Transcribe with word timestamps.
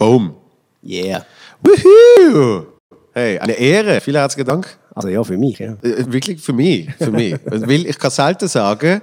Boom. 0.00 0.34
Yeah. 0.82 1.26
Woohoo! 1.62 2.64
Hey, 3.12 3.38
eine 3.38 3.52
Ehre. 3.52 4.00
Vielen 4.00 4.16
herzlichen 4.16 4.48
Dank. 4.48 4.78
Also 4.94 5.08
ja, 5.08 5.22
für 5.22 5.36
mich, 5.36 5.58
ja. 5.58 5.76
Äh, 5.82 6.10
wirklich 6.10 6.40
für 6.40 6.54
mich. 6.54 6.88
Für 6.94 7.10
mich. 7.10 7.34
Weil 7.44 7.84
ich 7.84 7.98
kann 7.98 8.10
selten 8.10 8.48
sagen, 8.48 9.02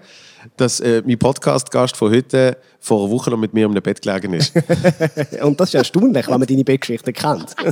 dass 0.56 0.80
äh, 0.80 1.04
mein 1.06 1.20
Podcast-Gast 1.20 1.96
von 1.96 2.12
heute 2.12 2.58
vor 2.80 3.04
einer 3.04 3.12
Woche 3.12 3.30
noch 3.30 3.38
mit 3.38 3.54
mir 3.54 3.68
um 3.68 3.76
ein 3.76 3.84
Bett 3.84 4.02
gelegen 4.02 4.34
ist. 4.34 4.54
Und 5.44 5.60
das 5.60 5.70
ist 5.70 5.74
ja 5.74 5.82
erstaunlich, 5.82 6.28
wenn 6.28 6.40
man 6.40 6.48
deine 6.48 6.64
Bettgeschichte 6.64 7.14
kennt. 7.14 7.56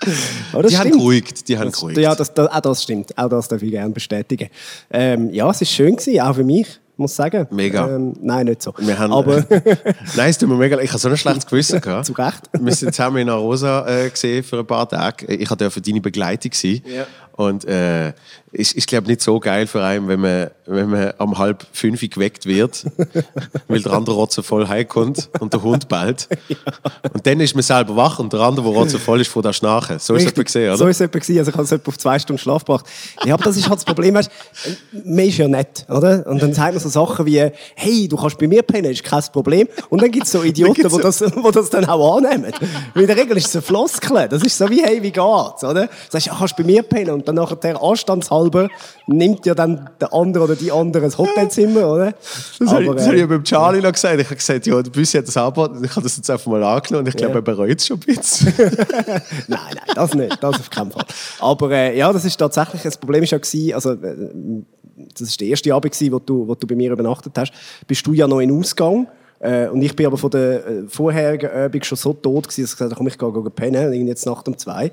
Das 0.00 0.66
die 0.68 0.78
haben 0.78 0.86
stimmt. 0.86 0.92
geruhigt. 0.92 1.48
Die 1.48 1.58
haben 1.58 1.72
geruhigt. 1.72 1.98
Ja, 1.98 2.14
das, 2.14 2.32
das, 2.32 2.48
auch 2.48 2.60
das 2.60 2.84
stimmt. 2.84 3.18
Auch 3.18 3.28
das 3.28 3.48
darf 3.48 3.60
ich 3.60 3.72
gerne 3.72 3.92
bestätigen. 3.92 4.48
Ähm, 4.90 5.28
ja, 5.34 5.50
es 5.50 5.60
war 5.60 5.66
schön, 5.66 5.96
gewesen, 5.96 6.20
auch 6.20 6.36
für 6.36 6.44
mich, 6.44 6.80
muss 6.98 7.14
sagen. 7.14 7.46
Mega. 7.50 7.88
Ähm, 7.88 8.14
nein, 8.20 8.46
nicht 8.46 8.62
so. 8.62 8.74
Wir 8.78 8.98
haben, 8.98 9.12
Aber 9.12 9.44
Nein, 10.16 10.30
es 10.30 10.38
tut 10.38 10.48
mir 10.48 10.56
mega 10.56 10.76
leid. 10.76 10.84
Ich 10.84 10.90
habe 10.90 10.98
so 10.98 11.08
ein 11.08 11.16
schlechtes 11.16 11.46
Gewissen 11.46 11.80
gehabt. 11.80 12.06
Zu 12.06 12.12
Recht. 12.12 12.50
Wir 12.52 12.74
sind 12.74 12.94
zusammen 12.94 13.18
in 13.18 13.30
Arosa 13.30 13.86
äh, 13.86 14.10
gesehen 14.10 14.42
für 14.42 14.58
ein 14.58 14.66
paar 14.66 14.88
Tage. 14.88 15.26
Ich 15.26 15.48
durfte 15.48 15.80
deine 15.80 16.00
Begleitung 16.00 16.52
sein. 16.52 16.82
Ja. 16.84 17.06
Und 17.38 17.64
äh, 17.66 18.14
ist, 18.50 18.74
ist 18.74 18.88
glaube 18.88 19.06
nicht 19.06 19.22
so 19.22 19.38
geil 19.38 19.68
für 19.68 19.84
einen, 19.84 20.08
wenn 20.08 20.18
man, 20.18 20.50
wenn 20.66 20.90
man 20.90 21.12
um 21.18 21.38
halb 21.38 21.64
fünf 21.72 22.00
geweckt 22.00 22.46
wird, 22.46 22.84
weil 23.68 23.80
der 23.80 23.92
andere 23.92 24.16
Rotze 24.16 24.42
voll 24.42 24.66
heimkommt 24.66 25.30
und 25.38 25.52
der 25.52 25.62
Hund 25.62 25.88
bellt. 25.88 26.28
Und 27.12 27.26
dann 27.26 27.40
ist 27.40 27.54
man 27.54 27.62
selber 27.62 27.96
wach 27.96 28.18
und 28.18 28.32
der 28.32 28.40
andere, 28.40 28.68
der 28.70 28.76
Rotze 28.76 28.98
voll 28.98 29.20
ist, 29.20 29.28
von 29.28 29.42
der 29.42 29.52
Schnarchen. 29.52 29.98
So 29.98 30.14
ist 30.14 30.26
es 30.26 30.34
gesehen, 30.34 30.68
oder? 30.68 30.76
So 30.76 30.86
ist 30.86 31.00
es 31.00 31.10
gewesen. 31.10 31.38
Also 31.38 31.50
ich 31.50 31.56
habe 31.56 31.64
es 31.64 31.86
auf 31.86 31.98
zwei 31.98 32.18
Stunden 32.18 32.38
Schlaf 32.38 32.64
gebracht. 32.64 32.86
Ja, 33.24 33.34
aber 33.34 33.44
das 33.44 33.56
ist 33.56 33.68
halt 33.68 33.78
das 33.78 33.84
Problem. 33.84 34.14
Weißt, 34.14 34.30
man 35.04 35.18
ist 35.24 35.38
ja 35.38 35.48
nett, 35.48 35.86
oder? 35.88 36.26
Und 36.26 36.42
dann 36.42 36.52
sagt 36.52 36.74
man 36.74 36.82
so 36.82 36.88
Sachen 36.88 37.24
wie, 37.26 37.50
hey, 37.74 38.08
du 38.08 38.16
kannst 38.16 38.38
bei 38.38 38.46
mir 38.46 38.62
pennen, 38.62 38.90
ist 38.90 39.04
kein 39.04 39.22
Problem. 39.32 39.68
Und 39.90 40.02
dann 40.02 40.10
gibt 40.10 40.26
es 40.26 40.32
so 40.32 40.42
Idioten, 40.44 40.88
die 40.88 41.02
das, 41.02 41.18
die 41.18 41.52
das 41.52 41.70
dann 41.70 41.84
auch 41.86 42.18
annehmen. 42.18 42.52
Weil 42.94 43.02
in 43.02 43.08
der 43.08 43.16
Regel 43.16 43.36
ist 43.36 43.48
es 43.48 43.56
ein 43.56 43.62
Floskel. 43.62 44.28
Das 44.28 44.42
ist 44.42 44.58
so 44.58 44.68
wie, 44.68 44.82
hey, 44.82 45.02
wie 45.02 45.12
geht's, 45.12 45.64
oder? 45.64 45.86
Du 45.86 45.90
sagst, 46.10 46.26
ja, 46.26 46.36
kannst 46.36 46.56
bei 46.56 46.64
mir 46.64 46.82
pennen. 46.82 47.10
Und 47.10 47.27
dann 47.28 47.36
nachher 47.36 47.56
der 47.56 47.82
anstandshalber 47.82 48.68
nimmt 49.06 49.46
ja 49.46 49.54
dann 49.54 49.90
der 50.00 50.12
andere 50.12 50.44
oder 50.44 50.56
die 50.56 50.72
andere 50.72 51.04
das 51.04 51.18
Hotelzimmer, 51.18 51.88
oder? 51.92 52.12
Das 52.58 52.70
habe 52.72 52.84
ich, 52.84 52.90
das 52.90 53.06
habe 53.06 53.16
ich 53.16 53.22
äh, 53.22 53.26
beim 53.26 53.44
Charlie 53.44 53.80
noch 53.80 53.92
gesagt. 53.92 54.18
Ich 54.20 54.26
habe 54.26 54.36
gesagt, 54.36 54.66
ja, 54.66 54.82
der 54.82 54.90
Büssi 54.90 55.18
hat 55.18 55.28
das 55.28 55.36
angeboten. 55.36 55.84
Ich 55.84 55.90
habe 55.90 56.02
das 56.02 56.16
jetzt 56.16 56.30
einfach 56.30 56.46
mal 56.46 56.62
angenommen 56.64 57.04
und 57.04 57.08
ich 57.08 57.16
glaube, 57.16 57.34
Ja. 57.34 57.38
er 57.38 57.42
bereut 57.42 57.78
es 57.78 57.86
schon 57.86 57.98
ein 57.98 58.00
bisschen. 58.00 58.52
Nein, 59.46 59.60
nein, 59.74 59.94
das 59.94 60.14
nicht, 60.14 60.42
das 60.42 60.56
auf 60.58 60.70
keinen 60.70 60.90
Fall. 60.90 61.04
Aber 61.40 61.70
äh, 61.70 61.96
ja, 61.96 62.12
das 62.12 62.24
ist 62.24 62.36
tatsächlich, 62.36 62.82
das 62.82 62.96
Problem 62.96 63.22
ist 63.22 63.30
ja 63.30 63.38
gewesen, 63.38 63.74
also 63.74 63.92
äh, 63.92 64.16
das 65.12 65.28
ist 65.28 65.40
der 65.40 65.48
erste 65.48 65.72
Abend 65.74 65.92
gewesen, 65.92 66.12
wo 66.12 66.18
du, 66.18 66.48
wo 66.48 66.54
du 66.54 66.66
bei 66.66 66.74
mir 66.74 66.90
übernachtet 66.90 67.32
hast, 67.38 67.52
bist 67.86 68.06
du 68.06 68.12
ja 68.12 68.26
noch 68.26 68.40
in 68.40 68.50
Ausgang. 68.50 69.06
Äh, 69.40 69.68
und 69.68 69.80
ich 69.82 69.94
bin 69.94 70.06
aber 70.06 70.16
von 70.18 70.30
der 70.30 70.66
äh, 70.66 70.82
vorherigen 70.88 71.48
Übung 71.66 71.82
schon 71.84 71.96
so 71.96 72.12
tot 72.12 72.48
gewesen, 72.48 72.62
dass 72.62 72.72
ich 72.72 72.76
gesagt 72.76 72.90
habe, 72.90 72.94
komm, 72.96 73.06
ich 73.06 73.16
gehe, 73.16 73.32
gehe 73.32 73.50
pennen, 73.50 73.92
irgendwie 73.92 74.08
jetzt 74.08 74.26
Nacht 74.26 74.48
um 74.48 74.58
zwei. 74.58 74.90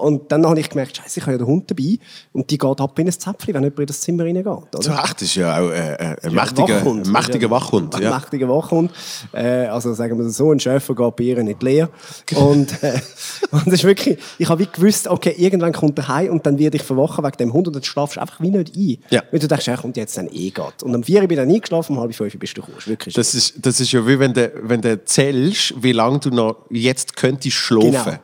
Und 0.00 0.32
dann 0.32 0.46
habe 0.46 0.58
ich 0.58 0.68
gemerkt, 0.70 0.96
scheiße, 0.96 1.20
ich 1.20 1.22
habe 1.26 1.32
ja 1.32 1.38
den 1.38 1.46
Hund 1.46 1.70
dabei 1.70 1.98
und 2.32 2.50
die 2.50 2.58
geht 2.58 2.80
ab 2.80 2.92
wie 2.96 3.02
ein 3.02 3.12
Zäpfchen, 3.12 3.54
wenn 3.54 3.62
jemand 3.62 3.78
in 3.80 3.86
das 3.86 4.00
Zimmer 4.00 4.24
reingeht. 4.24 4.46
Oder? 4.46 4.80
Zu 4.80 4.90
Recht, 4.90 5.14
das 5.14 5.22
ist 5.22 5.34
ja 5.36 5.58
auch 5.60 5.70
äh, 5.70 5.92
äh, 5.94 5.96
ein 5.98 6.16
Ja, 6.24 6.30
mächtiger, 6.42 6.76
Wachhund. 6.80 7.06
ein 7.06 7.12
mächtiger 7.12 7.50
Wachhund. 7.50 7.94
Ein 7.94 8.02
Ja. 8.02 8.14
mächtiger 8.18 8.48
Wachhund. 8.48 8.90
Äh, 9.32 9.66
also 9.66 9.92
sagen 9.94 10.18
wir 10.18 10.28
so, 10.30 10.50
ein 10.52 10.58
Schäfer 10.60 10.94
geht 10.94 11.16
bei 11.16 11.24
ihr 11.24 11.42
nicht 11.42 11.62
leer. 11.62 11.90
Und, 12.36 12.82
äh, 12.82 13.00
und 13.50 13.66
das 13.66 13.74
ist 13.74 13.84
wirklich, 13.84 14.18
ich 14.38 14.48
habe 14.48 14.60
wie 14.62 14.68
gewusst, 14.72 15.06
okay, 15.08 15.34
irgendwann 15.36 15.72
kommt 15.72 15.98
er 15.98 16.08
heim 16.08 16.30
und 16.32 16.46
dann 16.46 16.58
werde 16.58 16.76
ich 16.76 16.82
verwachen 16.82 17.24
wegen 17.24 17.36
dem 17.36 17.52
Hund 17.52 17.66
und 17.68 17.74
dann 17.76 17.82
schlafst 17.84 18.16
du 18.16 18.20
einfach 18.20 18.40
wie 18.40 18.50
nicht 18.50 18.74
ein. 18.76 18.96
Ja. 19.10 19.22
Weil 19.30 19.40
du 19.40 19.48
denkst, 19.48 19.68
er 19.68 19.76
kommt 19.76 19.96
jetzt 19.96 20.16
dann 20.16 20.28
eh 20.28 20.50
geht. 20.50 20.82
Und 20.82 20.94
am 20.94 21.02
4 21.02 21.20
Uhr 21.22 21.28
bin 21.28 21.38
ich 21.38 21.44
dann 21.44 21.54
eingeschlafen, 21.54 21.96
um 21.96 22.00
halb 22.02 22.14
fünf 22.14 22.38
bist 22.38 22.56
du 22.56 22.60
gekommen. 22.62 22.76
Das 22.76 22.84
ist 22.84 22.90
wirklich 22.90 23.14
Das 23.14 23.34
ist, 23.34 23.54
das 23.64 23.80
ist 23.80 23.92
ja 23.92 24.06
wie 24.06 24.18
wenn 24.18 24.32
du, 24.32 24.50
wenn 24.62 24.80
du 24.80 25.04
zählst, 25.04 25.74
wie 25.82 25.92
lange 25.92 26.18
du 26.20 26.30
noch 26.30 26.56
jetzt 26.70 27.16
könntest 27.16 27.56
schlafen. 27.56 27.90
genau. 27.92 28.18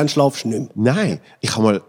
Dann 0.00 0.08
schlafst 0.08 0.44
du 0.44 0.48
nicht 0.48 0.74
mehr. 0.74 0.94
Nein, 0.94 1.20
ich 1.40 1.52
habe 1.52 1.62
mal 1.62 1.82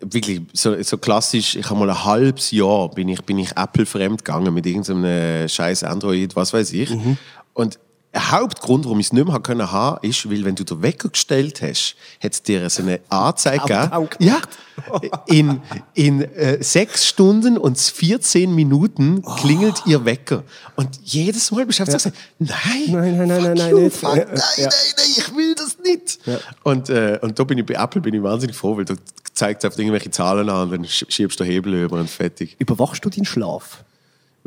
wirklich 0.00 0.42
so, 0.52 0.80
so 0.80 0.96
klassisch, 0.96 1.56
ich 1.56 1.68
habe 1.68 1.80
mal 1.80 1.90
ein 1.90 2.04
halbes 2.04 2.52
Jahr 2.52 2.88
bin 2.88 3.08
ich, 3.08 3.20
bin 3.24 3.36
ich 3.38 3.50
Apple 3.56 3.84
fremd 3.84 4.24
gegangen 4.24 4.54
mit 4.54 4.64
irgendeinem 4.64 5.48
scheiß 5.48 5.82
Android, 5.82 6.36
was 6.36 6.52
weiß 6.52 6.72
ich. 6.72 6.90
Mhm. 6.90 7.18
Und 7.54 7.80
der 8.14 8.30
Hauptgrund, 8.32 8.84
warum 8.86 8.98
ich 9.00 9.06
es 9.08 9.12
nicht 9.12 9.24
mehr 9.26 9.34
haben 9.34 9.42
können 9.42 9.70
haben, 9.70 9.98
ist, 10.06 10.28
weil 10.30 10.44
wenn 10.44 10.54
du 10.54 10.64
den 10.64 10.80
Wecker 10.82 11.10
gestellt 11.10 11.60
hast, 11.60 11.94
hat 12.22 12.32
es 12.32 12.42
dir 12.42 12.68
so 12.70 12.82
eine 12.82 13.00
Anzeige 13.10 13.60
gegeben. 13.66 14.08
Ja, 14.18 14.40
in, 15.26 15.60
in 15.94 16.22
äh, 16.22 16.62
sechs 16.62 17.06
Stunden 17.06 17.58
und 17.58 17.78
14 17.78 18.54
Minuten 18.54 19.22
klingelt 19.36 19.82
ihr 19.86 20.04
Wecker. 20.04 20.42
Und 20.76 20.88
jedes 21.04 21.50
Mal 21.50 21.66
du 21.66 21.82
einfach 21.82 22.00
so, 22.00 22.10
nein, 22.38 22.48
Nein, 22.88 23.18
nein, 23.18 23.28
nein, 23.28 23.42
nein, 23.42 23.54
nein, 23.54 23.70
you, 23.70 23.90
fuck, 23.90 24.16
Ja, 24.16 24.24
nein, 24.24 24.36
ja. 24.56 24.68
nein, 24.68 24.70
nein, 24.96 25.06
ich 25.16 25.36
will 25.36 25.54
das 25.54 25.76
nicht. 25.84 26.18
Und, 26.64 26.88
äh, 26.88 27.18
und 27.20 27.38
da 27.38 27.44
bin 27.44 27.58
ich 27.58 27.66
bei 27.66 27.74
Apple 27.74 28.00
bin 28.00 28.14
ich 28.14 28.22
wahnsinnig 28.22 28.56
froh, 28.56 28.76
weil 28.76 28.84
du 28.86 28.94
zeigst 29.34 29.66
auf 29.66 29.78
irgendwelche 29.78 30.10
Zahlen 30.10 30.48
an 30.48 30.62
und 30.64 30.70
dann 30.72 30.84
sch- 30.84 31.10
schiebst 31.10 31.38
du 31.40 31.44
den 31.44 31.52
Hebel 31.52 31.74
über 31.84 31.98
und 32.00 32.08
fertig. 32.08 32.56
Überwachst 32.58 33.04
du 33.04 33.10
deinen 33.10 33.24
Schlaf? 33.26 33.84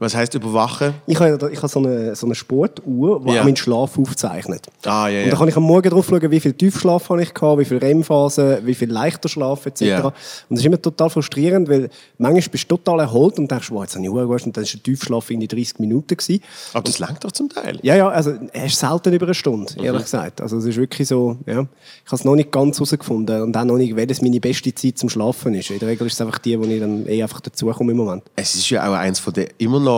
Was 0.01 0.15
heißt 0.15 0.33
überwachen? 0.33 0.95
Ich 1.05 1.19
habe, 1.19 1.37
ja- 1.39 1.47
ich 1.49 1.57
habe 1.59 1.67
so 1.67 1.77
eine, 1.77 2.15
so 2.15 2.25
eine 2.25 2.33
Sportuhr, 2.33 3.21
die 3.23 3.33
Ja. 3.33 3.43
meinen 3.43 3.55
Schlaf 3.55 3.99
aufzeichnet. 3.99 4.65
Ah, 4.83 5.07
ja, 5.07 5.19
Und 5.19 5.25
da 5.27 5.31
ja. 5.33 5.37
kann 5.37 5.47
ich 5.47 5.55
am 5.55 5.61
Morgen 5.61 5.89
drauf 5.91 6.07
schauen, 6.09 6.31
wie 6.31 6.39
viel 6.39 6.53
Tiefschlaf 6.53 7.07
habe 7.09 7.21
ich 7.21 7.31
gehabt, 7.33 7.59
wie 7.59 7.65
viel 7.65 7.77
REM-Phase, 7.77 8.61
wie 8.65 8.73
viel 8.73 8.89
leichter 8.91 9.29
Schlaf 9.29 9.63
etc. 9.67 9.81
Ja. 9.81 9.99
Und 10.07 10.13
das 10.49 10.59
ist 10.61 10.65
immer 10.65 10.81
total 10.81 11.11
frustrierend, 11.11 11.69
weil 11.69 11.89
manchmal 12.17 12.41
bist 12.49 12.63
du 12.71 12.77
total 12.77 12.99
erholt 13.01 13.37
und 13.37 13.51
denkst, 13.51 13.69
wow, 13.69 13.83
jetzt 13.83 13.93
habe 13.95 14.03
ich 14.03 14.11
gehabt 14.11 14.45
und 14.47 14.57
dann 14.57 14.63
war 14.65 14.71
der 14.73 14.83
Tiefschlaf 14.83 15.29
irgendwie 15.29 15.47
30 15.47 15.79
Minuten. 15.79 16.17
Gewesen. 16.17 16.41
Aber 16.73 16.83
das 16.83 16.97
langt 16.97 17.23
doch 17.23 17.31
zum 17.31 17.47
Teil. 17.49 17.77
Ja, 17.83 17.95
ja, 17.95 18.09
also 18.09 18.33
er 18.53 18.65
ist 18.65 18.79
selten 18.79 19.13
über 19.13 19.27
eine 19.27 19.35
Stunde, 19.35 19.71
Mhm. 19.77 19.85
ehrlich 19.85 20.01
gesagt. 20.03 20.41
Also 20.41 20.57
es 20.57 20.65
ist 20.65 20.77
wirklich 20.77 21.07
so, 21.07 21.37
ja. 21.45 21.61
Ich 21.61 22.07
habe 22.07 22.15
es 22.15 22.25
noch 22.25 22.35
nicht 22.35 22.51
ganz 22.51 22.77
herausgefunden 22.77 23.43
und 23.43 23.55
auch 23.55 23.65
noch 23.65 23.77
nicht, 23.77 23.95
welches 23.95 24.19
meine 24.23 24.39
beste 24.39 24.73
Zeit 24.73 24.97
zum 24.97 25.09
Schlafen 25.09 25.53
ist. 25.53 25.69
In 25.69 25.77
der 25.77 25.89
Regel 25.89 26.07
ist 26.07 26.13
es 26.13 26.21
einfach 26.21 26.39
die, 26.39 26.59
wo 26.59 26.63
ich 26.63 26.79
dann 26.79 27.05
eh 27.07 27.21
einfach 27.21 27.39
dazukomme 27.39 27.91
im 27.91 27.97
Moment. 27.99 28.23
Es 28.35 28.55
ist 28.55 28.67
ja 28.71 28.89
auch 28.89 28.93
eins 28.95 29.19
von 29.19 29.31
den 29.33 29.45
immer 29.59 29.79
noch 29.79 29.90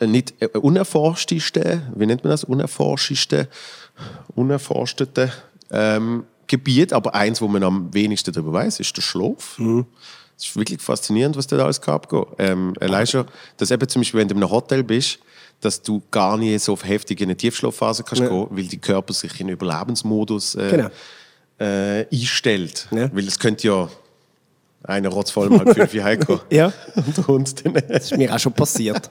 äh, 0.00 0.06
nicht 0.06 0.34
äh, 0.40 0.46
unerforschtesten, 0.58 1.82
wie 1.94 2.06
nennt 2.06 2.22
man 2.24 2.30
das, 2.30 2.44
unerforschtesten, 2.44 3.46
unerforschteten 4.34 5.32
ähm, 5.70 6.24
Gebiet, 6.46 6.92
aber 6.92 7.14
eins, 7.14 7.40
wo 7.40 7.48
man 7.48 7.62
am 7.64 7.92
wenigsten 7.92 8.32
darüber 8.32 8.52
weiß, 8.52 8.80
ist 8.80 8.96
der 8.96 9.02
Schlaf. 9.02 9.58
Es 10.38 10.46
ist 10.46 10.56
wirklich 10.56 10.80
faszinierend, 10.80 11.36
was 11.36 11.46
da 11.46 11.56
alles 11.58 11.80
gehabt 11.80 12.12
ähm, 12.38 12.74
Allein 12.80 13.06
schon, 13.06 13.24
dass 13.56 13.70
eben 13.70 13.88
zum 13.88 14.00
Beispiel, 14.00 14.20
wenn 14.20 14.28
du 14.28 14.34
in 14.34 14.42
einem 14.42 14.50
Hotel 14.50 14.84
bist, 14.84 15.18
dass 15.60 15.80
du 15.82 16.02
gar 16.10 16.36
nicht 16.36 16.62
so 16.62 16.76
heftig 16.80 17.20
in 17.20 17.26
eine 17.28 17.36
Tiefschlafphase 17.36 18.04
kannst 18.04 18.22
Ja. 18.22 18.28
gehen, 18.28 18.46
weil 18.50 18.64
die 18.64 18.76
Körper 18.78 19.12
sich 19.14 19.40
in 19.40 19.48
Überlebensmodus 19.48 20.54
äh, 20.54 20.68
Genau. 20.70 20.88
äh, 21.58 22.06
einstellt. 22.14 22.86
Ja. 22.90 23.10
Weil 23.14 23.26
es 23.26 23.38
könnte 23.38 23.66
ja 23.66 23.88
einer 24.86 25.08
rotzvoll 25.08 25.50
mal 25.50 25.74
fünf 25.74 25.92
Jahre 25.94 26.08
heimkommen. 26.10 26.40
Ja. 26.50 26.72
Und 26.94 27.26
Hund 27.26 27.64
dann, 27.64 27.74
Das 27.88 28.04
ist 28.04 28.16
mir 28.16 28.34
auch 28.34 28.38
schon 28.38 28.52
passiert. 28.52 29.10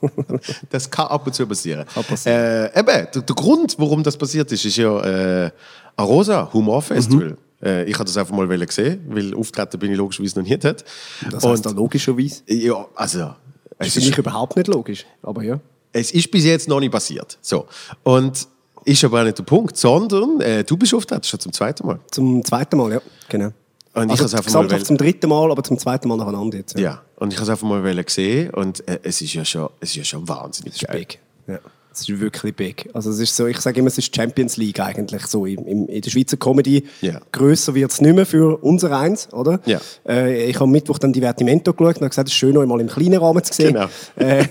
das 0.70 0.90
kann 0.90 1.06
ab 1.06 1.26
und 1.26 1.34
zu 1.34 1.46
passieren. 1.46 1.84
Kann 1.92 2.04
passieren. 2.04 2.36
Äh, 2.36 2.80
eben, 2.80 2.86
der, 2.86 3.22
der 3.22 3.36
Grund, 3.36 3.76
warum 3.78 4.02
das 4.02 4.16
passiert 4.16 4.50
ist, 4.52 4.64
ist 4.64 4.76
ja 4.76 5.44
äh, 5.44 5.50
Arosa, 5.96 6.50
Humor 6.52 6.82
Festival. 6.82 7.30
Mhm. 7.30 7.36
Äh, 7.62 7.84
ich 7.84 7.94
hatte 7.94 8.06
das 8.06 8.16
einfach 8.16 8.34
mal 8.34 8.48
sehen, 8.70 9.04
weil 9.08 9.34
auftreten 9.34 9.78
bin 9.78 9.92
ich 9.92 9.98
logischerweise 9.98 10.40
noch 10.40 10.46
nie 10.46 10.56
dort. 10.56 10.84
Das 11.30 11.44
heißt 11.44 11.66
dann 11.66 11.76
logischerweise. 11.76 12.42
ja, 12.46 12.86
also, 12.94 13.34
Das 13.78 13.88
es 13.88 13.96
ist 13.96 14.04
für 14.04 14.10
mich 14.10 14.18
überhaupt 14.18 14.56
nicht 14.56 14.68
logisch. 14.68 15.06
Aber 15.22 15.42
ja. 15.42 15.60
es 15.92 16.10
ist 16.10 16.30
bis 16.30 16.44
jetzt 16.44 16.68
noch 16.68 16.80
nicht 16.80 16.92
passiert. 16.92 17.38
So. 17.40 17.66
Und 18.02 18.48
ist 18.84 19.04
aber 19.04 19.20
auch 19.20 19.24
nicht 19.24 19.38
der 19.38 19.44
Punkt, 19.44 19.76
sondern 19.76 20.40
äh, 20.40 20.64
du 20.64 20.76
bist 20.76 20.92
auftreten 20.92 21.22
schon 21.22 21.38
zum 21.38 21.52
zweiten 21.52 21.86
Mal. 21.86 22.00
Zum 22.10 22.44
zweiten 22.44 22.76
Mal, 22.76 22.92
ja. 22.92 23.00
Genau. 23.28 23.52
Und 23.94 24.04
ich 24.04 24.20
also 24.20 24.36
hab's 24.36 24.54
einfach 24.54 24.70
mal 24.70 24.82
zum 24.82 24.96
dritten 24.96 25.28
Mal, 25.28 25.50
aber 25.50 25.62
zum 25.62 25.78
zweiten 25.78 26.08
Mal 26.08 26.16
nacheinander 26.16 26.58
jetzt. 26.58 26.78
Ja, 26.78 27.02
und 27.16 27.32
ich 27.32 27.38
habe 27.38 27.44
es 27.44 27.50
einfach 27.50 27.68
mal 27.68 27.84
wollen 27.84 28.04
sehen 28.08 28.50
und 28.50 28.86
äh, 28.88 29.00
es 29.02 29.20
ist 29.20 29.34
ja 29.34 29.44
schon, 29.44 29.68
es 29.80 29.90
ist 29.90 29.96
ja 29.96 30.04
schon 30.04 30.26
wahnsinnig 30.28 30.80
geil. 30.80 31.06
Ja. 31.46 31.58
Es 31.92 32.08
ist 32.08 32.20
wirklich 32.20 32.56
big. 32.56 32.88
Also 32.94 33.10
es 33.10 33.18
ist 33.18 33.36
so, 33.36 33.46
ich 33.46 33.58
sage 33.60 33.78
immer, 33.80 33.88
es 33.88 33.98
ist 33.98 34.14
Champions 34.14 34.56
League 34.56 34.80
eigentlich 34.80 35.26
so 35.26 35.44
im, 35.44 35.66
im, 35.66 35.86
in 35.88 36.00
der 36.00 36.10
Schweizer 36.10 36.36
Comedy. 36.38 36.84
Ja. 37.02 37.20
Grösser 37.32 37.74
wird 37.74 37.90
es 37.90 38.00
nicht 38.00 38.14
mehr 38.14 38.24
für 38.24 38.56
unser 38.62 38.96
Eins, 38.98 39.30
oder? 39.32 39.60
Ja. 39.66 39.80
Äh, 40.08 40.46
ich 40.46 40.54
habe 40.56 40.64
am 40.64 40.70
Mittwoch 40.70 40.98
dann 40.98 41.12
Divertimento 41.12 41.72
geschaut 41.74 41.96
und 41.96 42.02
habe 42.02 42.08
gesagt, 42.08 42.28
es 42.28 42.32
ist 42.34 42.38
schön, 42.38 42.56
euch 42.56 42.66
mal 42.66 42.80
im 42.80 42.86
kleinen 42.88 43.18
Rahmen 43.18 43.44
zu 43.44 43.52
sehen. 43.52 43.74
Genau. 43.74 43.88
Äh, 44.16 44.44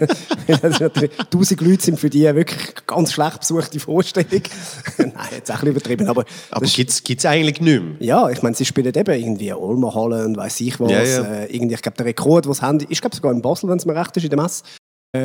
ist 0.48 0.84
tausend 1.32 1.62
Leute 1.62 1.84
sind 1.84 2.00
für 2.00 2.10
die 2.10 2.24
wirklich 2.24 2.74
ganz 2.86 3.12
schlecht 3.14 3.40
besuchte 3.40 3.80
Vorstellung. 3.80 4.42
Nein, 4.98 5.12
jetzt 5.36 5.50
auch 5.52 5.56
ein 5.56 5.60
bisschen 5.62 5.72
übertrieben, 5.72 6.08
aber, 6.08 6.26
Aber 6.52 6.66
ist- 6.66 6.76
gibt 7.04 7.20
es 7.20 7.26
eigentlich 7.26 7.60
nicht 7.60 7.82
mehr? 7.84 7.96
ja, 8.00 8.30
ich 8.30 8.42
meine, 8.44 8.56
sie 8.56 8.66
spielen 8.66 8.94
eben 8.94 9.20
irgendwie 9.20 9.52
Olma 9.54 9.94
Halle 9.94 10.26
und 10.26 10.38
weiß 10.38 10.62
ich 10.62 10.80
was. 10.80 10.92
Ja. 10.92 10.98
Äh, 11.24 11.46
irgendwie, 11.56 11.76
ich 11.76 11.82
glaube, 11.82 11.98
der 11.98 12.06
Rekord, 12.06 12.48
was 12.48 12.62
haben, 12.62 12.80
ich 12.88 13.02
glaube 13.02 13.16
sogar 13.16 13.32
in 13.32 13.42
Basel, 13.42 13.70
wenn 13.70 13.78
es 13.78 13.86
mir 13.86 13.96
recht 13.96 14.16
ist, 14.18 14.24
in 14.24 14.30
der 14.30 14.42
Messe, 14.42 14.64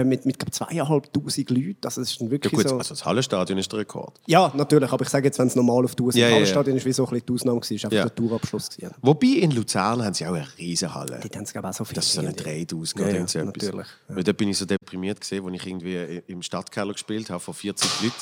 mit, 0.04 0.26
mit 0.26 0.38
glaub, 0.38 0.52
zweieinhalbtausend 0.52 1.48
Leuten. 1.50 1.76
Also, 1.84 2.00
das 2.00 2.10
ist 2.10 2.20
dann 2.20 2.26
Ja 2.26 2.30
wirklich 2.30 2.52
gut, 2.52 2.68
so. 2.68 2.76
also 2.76 2.88
das 2.94 3.04
Hallenstadion 3.04 3.56
ist 3.58 3.70
der 3.70 3.78
Rekord. 3.80 4.20
Ja, 4.26 4.52
natürlich, 4.56 4.90
aber 4.90 5.04
ich 5.04 5.08
sage 5.10 5.26
jetzt, 5.26 5.38
wenn 5.38 5.46
es 5.46 5.54
normal 5.54 5.84
auf 5.84 5.92
1000 5.92 6.16
Ja, 6.20 6.28
ja, 6.28 6.38
ja. 6.38 6.46
Stadion 6.46 6.76
ist, 6.76 6.84
wie 6.84 6.92
so 6.92 7.04
ein 7.04 7.10
bisschen 7.10 7.26
die 7.26 7.32
Ausnahme 7.34 7.60
war, 7.60 7.70
ist 7.70 7.84
einfach 7.84 7.96
Ja. 7.96 8.02
der 8.04 8.14
Tourabschluss 8.14 8.70
gewesen. 8.70 8.94
Wobei 9.00 9.26
in 9.28 9.52
Luzern 9.52 10.04
haben 10.04 10.14
sie 10.14 10.26
auch 10.26 10.32
eine 10.34 10.46
riesige 10.58 10.92
Halle. 10.92 11.20
Die 11.20 11.36
haben 11.36 11.44
es, 11.44 11.52
glaube 11.52 11.68
auch 11.68 11.72
so 11.72 11.84
viel. 11.84 11.94
Das 11.94 12.06
ist 12.06 12.14
so 12.14 12.20
eine 12.20 12.30
irgendwie. 12.30 12.66
3000 12.66 13.00
Ja, 13.00 13.06
ja, 13.06 13.26
so 13.28 13.38
etwas. 13.38 13.54
natürlich. 13.62 13.86
Weil 14.08 14.24
da 14.24 14.32
bin 14.32 14.48
ich 14.48 14.58
so 14.58 14.64
deprimiert 14.64 15.20
gesehen, 15.20 15.44
als 15.46 15.54
ich 15.54 15.66
irgendwie 15.66 16.22
im 16.26 16.42
Stadtkeller 16.42 16.92
gespielt 16.92 17.30
habe, 17.30 17.38
vor 17.40 17.54
40 17.54 17.88
Leuten. 18.02 18.14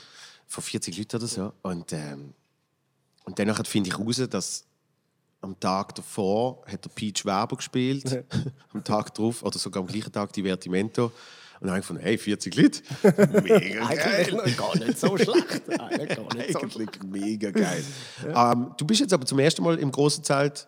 von 0.48 0.62
40 0.64 0.98
Leuten 0.98 1.16
oder 1.16 1.26
so. 1.28 1.52
Und, 1.62 1.92
ähm, 1.92 2.34
und 3.24 3.38
dann 3.38 3.54
finde 3.64 3.90
ich 3.90 3.98
raus, 3.98 4.20
dass 4.28 4.64
am 5.42 5.58
Tag 5.60 5.94
davor 5.94 6.62
hat 6.66 6.84
der 6.84 6.90
Peach 6.90 7.24
Werbung 7.24 7.58
gespielt, 7.58 8.24
am 8.72 8.82
Tag 8.82 9.14
drauf, 9.14 9.42
oder 9.42 9.58
sogar 9.58 9.82
am 9.82 9.86
gleichen 9.86 10.12
Tag 10.12 10.32
Divertimento. 10.32 11.06
Und 11.06 11.68
dann 11.68 11.70
habe 11.70 11.80
ich 11.80 11.86
gefunden, 11.86 12.02
hey, 12.02 12.18
40 12.18 12.56
Leute, 12.56 12.82
mega 13.42 13.94
geil. 13.94 14.26
Eigentlich 14.34 14.56
gar 14.56 14.76
nicht 14.76 14.98
so 14.98 15.16
schlecht. 15.16 15.62
Eigentlich 15.78 16.18
nicht 16.34 16.52
so 16.52 16.58
Eigentlich 16.58 16.88
mega 17.04 17.50
geil. 17.50 17.84
Ähm, 18.24 18.72
du 18.76 18.84
bist 18.84 19.00
jetzt 19.00 19.12
aber 19.12 19.26
zum 19.26 19.38
ersten 19.38 19.62
Mal 19.62 19.78
im 19.78 19.92
großen 19.92 20.24
Zelt 20.24 20.66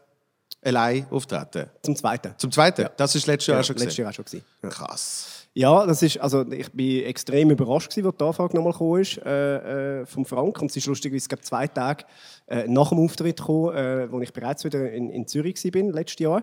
allein 0.63 1.07
auftreten. 1.11 1.69
Zum 1.83 1.97
Zweiten. 1.97 2.35
Zum 2.39 2.53
zweiten? 2.53 2.89
Das 2.97 3.15
ist 3.15 3.27
letztes 3.27 3.49
Jahr 3.49 3.57
Ja, 3.57 3.61
auch 3.61 3.67
schon 3.67 3.77
letztes. 3.77 3.97
Jahr 3.97 4.11
auch 4.11 4.15
schon 4.15 4.25
gewesen. 4.25 4.45
Ja. 4.63 4.69
Krass. 4.69 5.44
Ja, 5.57 5.87
das 5.87 6.03
ist, 6.03 6.19
also 6.19 6.45
ich 6.51 6.73
bin 6.73 7.05
extrem 7.05 7.49
überrascht 7.49 7.91
gewesen, 7.91 8.09
als 8.09 8.17
die 8.17 8.25
Anfrage 8.25 8.57
nochmal 8.57 8.73
gekommen 8.73 9.01
ist, 9.01 9.19
äh, 9.19 10.01
äh, 10.01 10.07
vom 10.07 10.25
Frank. 10.25 10.61
Und 10.61 10.69
es 10.71 10.77
ist 10.77 10.87
lustig, 10.87 11.15
es 11.15 11.29
gab 11.29 11.45
zwei 11.45 11.69
Tage 11.69 12.05
äh, 12.49 12.67
nach 12.67 12.89
dem 12.89 12.99
Auftritt 12.99 13.37
gekommen, 13.37 13.73
äh, 13.77 14.11
wo 14.11 14.21
ich 14.21 14.33
bereits 14.33 14.65
wieder 14.65 14.91
in, 14.91 15.11
in 15.11 15.29
Zürich 15.29 15.55
war, 15.65 15.83
letztes 15.93 16.19
Jahr. 16.19 16.43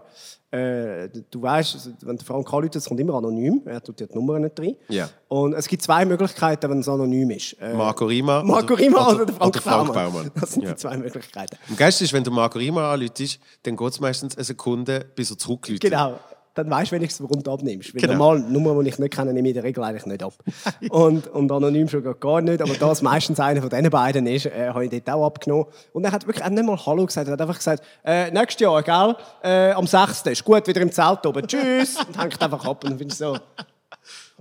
Äh, 0.49 1.09
du 1.29 1.41
weißt, 1.41 1.89
wenn 2.05 2.15
der 2.15 2.25
Frank 2.25 2.53
anruft, 2.53 2.77
es 2.77 2.85
kommt 2.85 3.01
immer 3.01 3.15
anonym, 3.15 3.61
er 3.65 3.83
tut 3.83 3.99
die 3.99 4.07
Nummer 4.13 4.39
nicht 4.39 4.57
rein. 4.57 4.77
Ja. 4.87 5.09
Und 5.27 5.53
es 5.55 5.67
gibt 5.67 5.81
zwei 5.81 6.05
Möglichkeiten, 6.05 6.69
wenn 6.71 6.79
es 6.79 6.87
anonym 6.87 7.31
ist. 7.31 7.57
Äh, 7.59 7.73
Marco 7.73 8.05
Rima 8.05 8.41
Marco 8.43 8.73
oder- 8.75 8.81
Rima 8.81 9.07
oder- 9.09 9.15
oder, 9.15 9.25
der 9.25 9.35
Frank, 9.35 9.55
oder 9.55 9.61
Frank 9.61 9.93
Baumann. 9.93 10.13
Baumann. 10.13 10.31
Das 10.39 10.53
sind 10.53 10.63
Ja. 10.63 10.69
die 10.71 10.75
zwei 10.77 10.95
Möglichkeiten. 10.95 11.57
Am 11.69 11.75
geilsten 11.75 12.05
ist, 12.05 12.13
wenn 12.13 12.23
du 12.23 12.31
Marco 12.31 12.57
Rima 12.59 12.93
anläutest, 12.93 13.39
dann 13.63 13.75
geht 13.75 13.89
es 13.91 13.99
meistens 13.99 14.37
eine 14.37 14.45
Sekunde, 14.45 15.05
bis 15.15 15.31
er 15.31 15.37
zurückläutet. 15.37 15.81
Genau. 15.91 16.17
Dann 16.53 16.69
weißt 16.69 16.91
du 16.91 16.95
wenigstens, 16.97 17.23
warum 17.23 17.41
du 17.41 17.51
abnimmst. 17.51 17.93
Weil 17.95 18.01
Genau. 18.01 18.13
normal, 18.13 18.39
Nummern, 18.41 18.83
die 18.83 18.89
ich 18.89 18.99
nicht 18.99 19.13
kenne, 19.13 19.31
nehme 19.33 19.47
ich 19.47 19.55
in 19.55 19.61
der 19.61 19.63
Regel 19.63 19.83
eigentlich 19.83 20.05
nicht 20.05 20.21
ab. 20.21 20.33
und, 20.89 21.27
und 21.27 21.51
anonym 21.51 21.87
schon 21.87 22.03
gar- 22.19 22.41
nicht. 22.41 22.61
Aber 22.61 22.73
da 22.73 22.91
es 22.91 23.01
meistens 23.01 23.39
einer 23.39 23.61
von 23.61 23.69
diesen 23.69 23.89
beiden 23.89 24.27
ist, 24.27 24.47
äh, 24.47 24.67
habe 24.69 24.83
ich 24.85 24.91
dort 24.91 25.09
auch 25.09 25.25
abgenommen. 25.27 25.65
Und 25.93 26.03
er 26.03 26.11
hat 26.11 26.27
wirklich 26.27 26.43
auch 26.45 26.49
nicht 26.49 26.65
mal 26.65 26.77
Hallo 26.85 27.05
gesagt. 27.05 27.27
Er 27.27 27.33
hat 27.33 27.41
einfach 27.41 27.57
gesagt, 27.57 27.83
äh, 28.03 28.29
nächstes 28.31 28.59
Jahr, 28.61 28.83
gell? 28.83 29.15
Äh, 29.43 29.71
am 29.71 29.87
6. 29.87 30.23
ist 30.25 30.43
gut, 30.43 30.67
wieder 30.67 30.81
im 30.81 30.91
Zelt 30.91 31.25
oben. 31.25 31.47
Tschüss. 31.47 31.95
Und 32.05 32.21
hängt 32.21 32.41
einfach 32.41 32.65
ab. 32.65 32.83
Und 32.83 32.89
dann 32.91 32.97
bin 32.97 33.07
ich 33.07 33.15
so, 33.15 33.37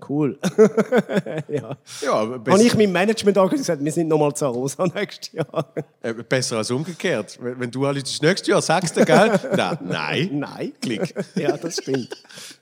cool. 0.08 0.38
ja. 1.49 1.76
Ja, 2.00 2.12
Habe 2.12 2.62
ich 2.62 2.75
meinem 2.76 2.93
Management 2.93 3.37
auch 3.38 3.50
gesagt, 3.50 3.85
wir 3.85 3.93
sind 3.93 4.08
nochmal 4.08 4.35
zu 4.35 4.47
Rosa 4.47 4.87
nächstes 4.94 5.32
Jahr. 5.32 5.73
äh, 6.02 6.14
besser 6.14 6.58
als 6.58 6.70
umgekehrt. 6.70 7.38
Wenn, 7.41 7.61
wenn 7.61 7.70
du 7.70 7.87
anläutest, 7.87 8.23
nächstes 8.23 8.49
Jahr 8.49 8.62
sagst 8.62 8.94
gell? 8.94 9.06
Nein, 9.56 9.79
nein. 9.82 10.29
Nein. 10.32 10.73
Klick. 10.81 11.14
ja, 11.35 11.56
das 11.56 11.76
stimmt. 11.76 12.17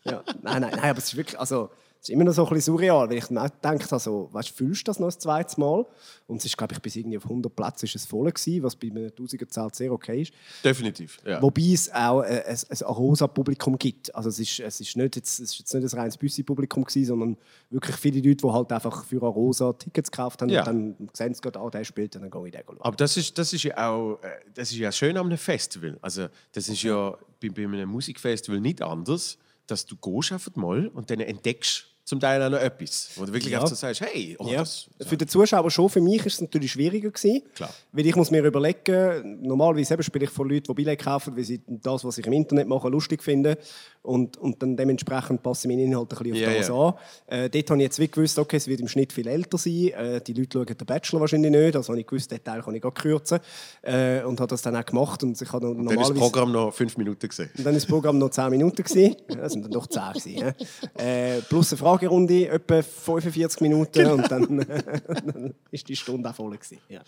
Ja. 0.05 0.23
Nein, 0.43 0.63
nein, 0.63 0.73
nein, 0.73 0.91
aber 0.91 0.99
es 0.99 1.05
ist 1.05 1.17
wirklich, 1.17 1.39
also, 1.39 1.71
ist 2.01 2.11
immer 2.11 2.25
noch 2.25 2.33
so 2.33 2.47
ein 2.47 2.55
bisschen 2.55 2.75
surreal, 2.75 3.09
weil 3.11 3.19
ich 3.19 3.31
mir 3.31 3.43
auch 3.43 3.51
gedacht 3.51 3.91
habe, 3.91 4.01
so, 4.01 4.29
weißt, 4.33 4.51
fühlst 4.51 4.83
du 4.83 4.91
das 4.91 4.99
noch 5.01 5.09
ein 5.09 5.19
zweites 5.19 5.57
Mal? 5.57 5.85
Und 6.27 6.37
es 6.37 6.45
ist, 6.45 6.57
glaube 6.57 6.75
ich, 6.75 6.81
bis 6.81 6.97
irgendwie 6.97 7.17
auf 7.17 7.25
100 7.25 7.55
Plätzen 7.55 7.87
ist 7.87 7.97
es 7.97 8.07
voll 8.07 8.31
gewesen, 8.31 8.63
was 8.63 8.77
bei 8.77 8.89
einem 8.89 9.07
1000er 9.09 9.49
Zelt 9.49 9.75
sehr 9.75 9.93
okay 9.93 10.23
ist. 10.23 10.33
Definitiv. 10.65 11.19
Ja. 11.27 11.41
Wobei 11.43 11.73
es 11.73 11.93
auch 11.93 12.23
äh, 12.23 12.45
ein, 12.47 12.57
ein 12.69 12.83
Arosa-Publikum 12.87 13.79
gibt. 13.79 14.15
Also 14.15 14.29
es 14.29 14.39
ist, 14.39 14.61
es 14.61 14.81
ist, 14.81 14.97
nicht 14.97 15.17
jetzt, 15.17 15.41
es 15.41 15.53
ist 15.53 15.59
jetzt 15.59 15.75
nicht 15.75 15.93
ein 15.93 15.99
reines 15.99 16.17
Büssi-Publikum 16.17 16.85
gewesen, 16.85 17.07
sondern 17.07 17.37
wirklich 17.71 17.97
viele 17.97 18.17
Leute, 18.21 18.47
die 18.47 18.53
halt 18.53 18.73
einfach 18.73 19.05
für 19.05 19.23
Arosa 19.23 19.73
Tickets 19.73 20.11
gekauft 20.11 20.43
haben 20.43 20.51
Ja. 20.51 20.61
und 20.61 20.67
dann 20.67 21.09
sehen 21.15 21.35
sie 21.35 21.41
gerade, 21.41 21.59
ah, 21.61 21.71
der 21.71 21.85
spielt, 21.85 22.15
und 22.17 22.23
dann 22.23 22.31
gehe 22.31 22.47
ich 22.47 22.53
den 22.53 22.63
schauen. 22.67 22.77
Aber 22.81 22.97
das 22.97 23.17
ist, 23.17 23.37
das 23.39 23.53
ist 23.53 23.63
ja 23.65 23.89
auch 23.91 24.19
äh, 24.23 24.29
das 24.55 24.71
ist 24.71 24.77
ja 24.79 24.93
schön 24.93 25.17
an 25.17 25.27
einem 25.27 25.39
Festival. 25.39 25.99
Also, 26.03 26.27
das 26.53 26.69
ist 26.69 26.83
ja 26.83 27.17
bei, 27.41 27.49
bei 27.49 27.65
einem 27.65 27.89
Musikfestival 27.89 28.61
nicht 28.61 28.83
anders, 28.83 29.39
dass 29.69 29.87
du 29.87 29.97
gehst 29.97 30.33
einfach 30.33 30.55
mal 30.57 30.89
und 30.89 31.11
dann 31.11 31.21
entdeckst 31.21 31.85
zum 32.05 32.21
Teil 32.21 32.43
auch 32.43 32.49
noch 32.49 32.59
etwas. 32.59 33.11
Wo 33.17 33.27
du 33.27 33.35
wirklich 33.35 33.53
Ja. 33.53 33.59
einfach 33.59 33.69
so 33.69 33.75
sagst, 33.75 34.01
hey, 34.01 34.35
oh, 34.39 34.49
Ja. 34.49 34.61
das, 34.61 34.89
Für 35.07 35.19
den 35.19 35.29
Zuschauer 35.29 35.71
schon, 35.71 35.91
für 35.91 36.01
mich 36.01 36.25
ist 36.25 36.35
es 36.37 36.41
natürlich 36.41 36.73
schwieriger 36.73 37.11
gewesen. 37.11 37.43
Klar. 37.55 37.69
Weil 37.93 38.07
ich 38.07 38.17
muss 38.17 38.31
mir 38.31 38.43
überlegen, 38.43 39.43
normalerweise 39.43 39.93
eben 39.93 40.03
spiele 40.03 40.25
ich 40.25 40.31
von 40.31 40.49
Leuten, 40.49 40.65
die 40.69 40.73
Billett 40.75 41.01
kaufen, 41.03 41.37
weil 41.37 41.45
sie 41.45 41.61
das, 41.67 42.05
was 42.05 42.17
ich 42.17 42.27
im 42.27 42.33
Internet 42.33 42.67
mache, 42.67 42.89
lustig 42.89 43.23
finden. 43.23 43.57
Und, 44.09 44.39
und 44.39 44.63
dann 44.63 44.75
dementsprechend 44.75 45.43
passe 45.43 45.69
ich 45.69 45.77
meinen 45.77 45.87
Inhalt 45.87 46.11
ein 46.13 46.19
bisschen 46.19 46.33
auf 46.33 46.39
Ja, 46.41 46.59
das 46.59 46.69
ja. 46.69 46.75
an. 46.75 46.95
Äh, 47.27 47.51
dort 47.51 47.71
habe 47.71 47.81
ich 47.81 47.85
jetzt 47.85 47.99
wie 47.99 48.09
gewusst, 48.09 48.39
okay, 48.39 48.57
es 48.57 48.67
wird 48.67 48.81
im 48.81 48.89
Schnitt 48.89 49.13
viel 49.13 49.29
älter 49.29 49.59
sein. 49.59 49.89
Äh, 49.89 50.21
die 50.23 50.33
Leute 50.33 50.59
schauen 50.59 50.67
den 50.79 50.87
Bachelor 50.87 51.21
wahrscheinlich 51.21 51.51
nicht. 51.51 51.77
Also 51.77 51.91
habe 51.91 52.01
ich 52.01 52.07
gewusst, 52.07 52.31
den 52.31 52.43
Teil 52.43 52.63
kann 52.63 52.75
ich 52.75 52.83
auch 52.85 52.95
kürzen. 52.95 53.39
Äh, 53.83 54.23
und 54.23 54.41
habe 54.41 54.49
das 54.49 54.63
dann 54.63 54.75
auch 54.77 54.85
gemacht. 54.85 55.23
Und 55.23 55.41
ich 55.41 55.53
habe 55.53 55.67
noch 55.67 55.91
dann 55.91 56.01
ist 56.01 56.11
das. 56.11 56.19
Programm 56.19 56.53
noch 56.53 56.73
fünf 56.73 56.97
Minuten 56.97 57.29
gesehen. 57.29 57.51
Und 57.57 57.59
dann 57.59 57.67
war 57.67 57.73
das 57.75 57.87
Programm 57.87 58.19
noch 58.19 58.31
10 58.31 58.51
Minuten. 58.51 58.83
Gewesen. 58.83 59.17
Das 59.29 59.53
sind 59.53 59.65
dann 59.65 59.73
doch 59.73 59.87
10 59.87 60.03
gewesen. 60.15 60.55
Äh, 60.97 61.41
plus 61.43 61.73
eine 61.73 61.79
Fragerunde, 61.79 62.49
etwa 62.49 62.83
45 62.83 63.61
Minuten. 63.61 63.93
Genau. 63.93 64.15
Und 64.15 64.31
dann, 64.31 64.59
dann 65.07 65.55
ist 65.71 65.87
die 65.87 65.97
Stunde 65.97 66.31
auch 66.31 66.35
voll. 66.35 66.57
Gewesen. 66.57 66.79
Ja. 66.89 67.01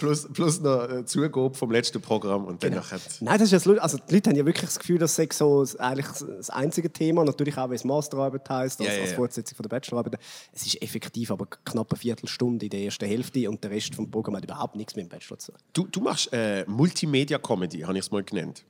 Plus, 0.00 0.26
plus 0.32 0.60
noch 0.60 0.90
äh, 0.90 1.04
Zugabe 1.04 1.54
vom 1.54 1.70
letzten 1.70 2.00
Programm 2.00 2.44
und 2.46 2.60
Genau. 2.60 2.74
dann 2.74 2.82
nachher. 2.82 2.98
Nein, 3.20 3.38
das 3.38 3.52
ist 3.52 3.66
das 3.66 3.78
also 3.78 3.98
die 3.98 4.14
Leute 4.14 4.30
haben 4.30 4.36
ja 4.36 4.44
wirklich 4.44 4.66
das 4.66 4.78
Gefühl, 4.78 4.98
das 4.98 5.14
sei 5.14 5.28
so 5.32 5.64
eigentlich 5.78 6.06
das 6.40 6.50
einzige 6.50 6.92
Thema. 6.92 7.24
Natürlich 7.24 7.56
auch, 7.56 7.70
wie 7.70 7.74
es 7.74 7.84
Masterarbeit 7.84 8.48
heisst, 8.48 8.80
als, 8.80 8.88
Ja, 8.88 8.94
ja, 8.94 9.02
als. 9.02 9.12
Fortsetzung 9.12 9.56
von 9.56 9.62
der 9.64 9.70
Bachelorarbeit. 9.70 10.18
Es 10.52 10.66
ist 10.66 10.82
effektiv 10.82 11.30
aber 11.30 11.46
knapp 11.46 11.92
eine 11.92 11.98
Viertelstunde 11.98 12.66
in 12.66 12.70
der 12.70 12.80
ersten 12.80 13.06
Hälfte 13.06 13.48
und 13.48 13.62
der 13.62 13.70
Rest 13.70 13.94
vom 13.94 14.10
Programm 14.10 14.36
hat 14.36 14.44
überhaupt 14.44 14.76
nichts 14.76 14.96
mit 14.96 15.06
dem 15.06 15.08
Bachelor 15.08 15.38
zu 15.38 15.52
tun. 15.52 15.60
Du, 15.72 15.86
du 15.86 16.00
machst 16.00 16.32
äh, 16.32 16.64
Multimedia-Comedy, 16.66 17.80
habe 17.80 17.98
ich 17.98 18.04
es 18.04 18.10
mal 18.10 18.24
genannt. 18.24 18.64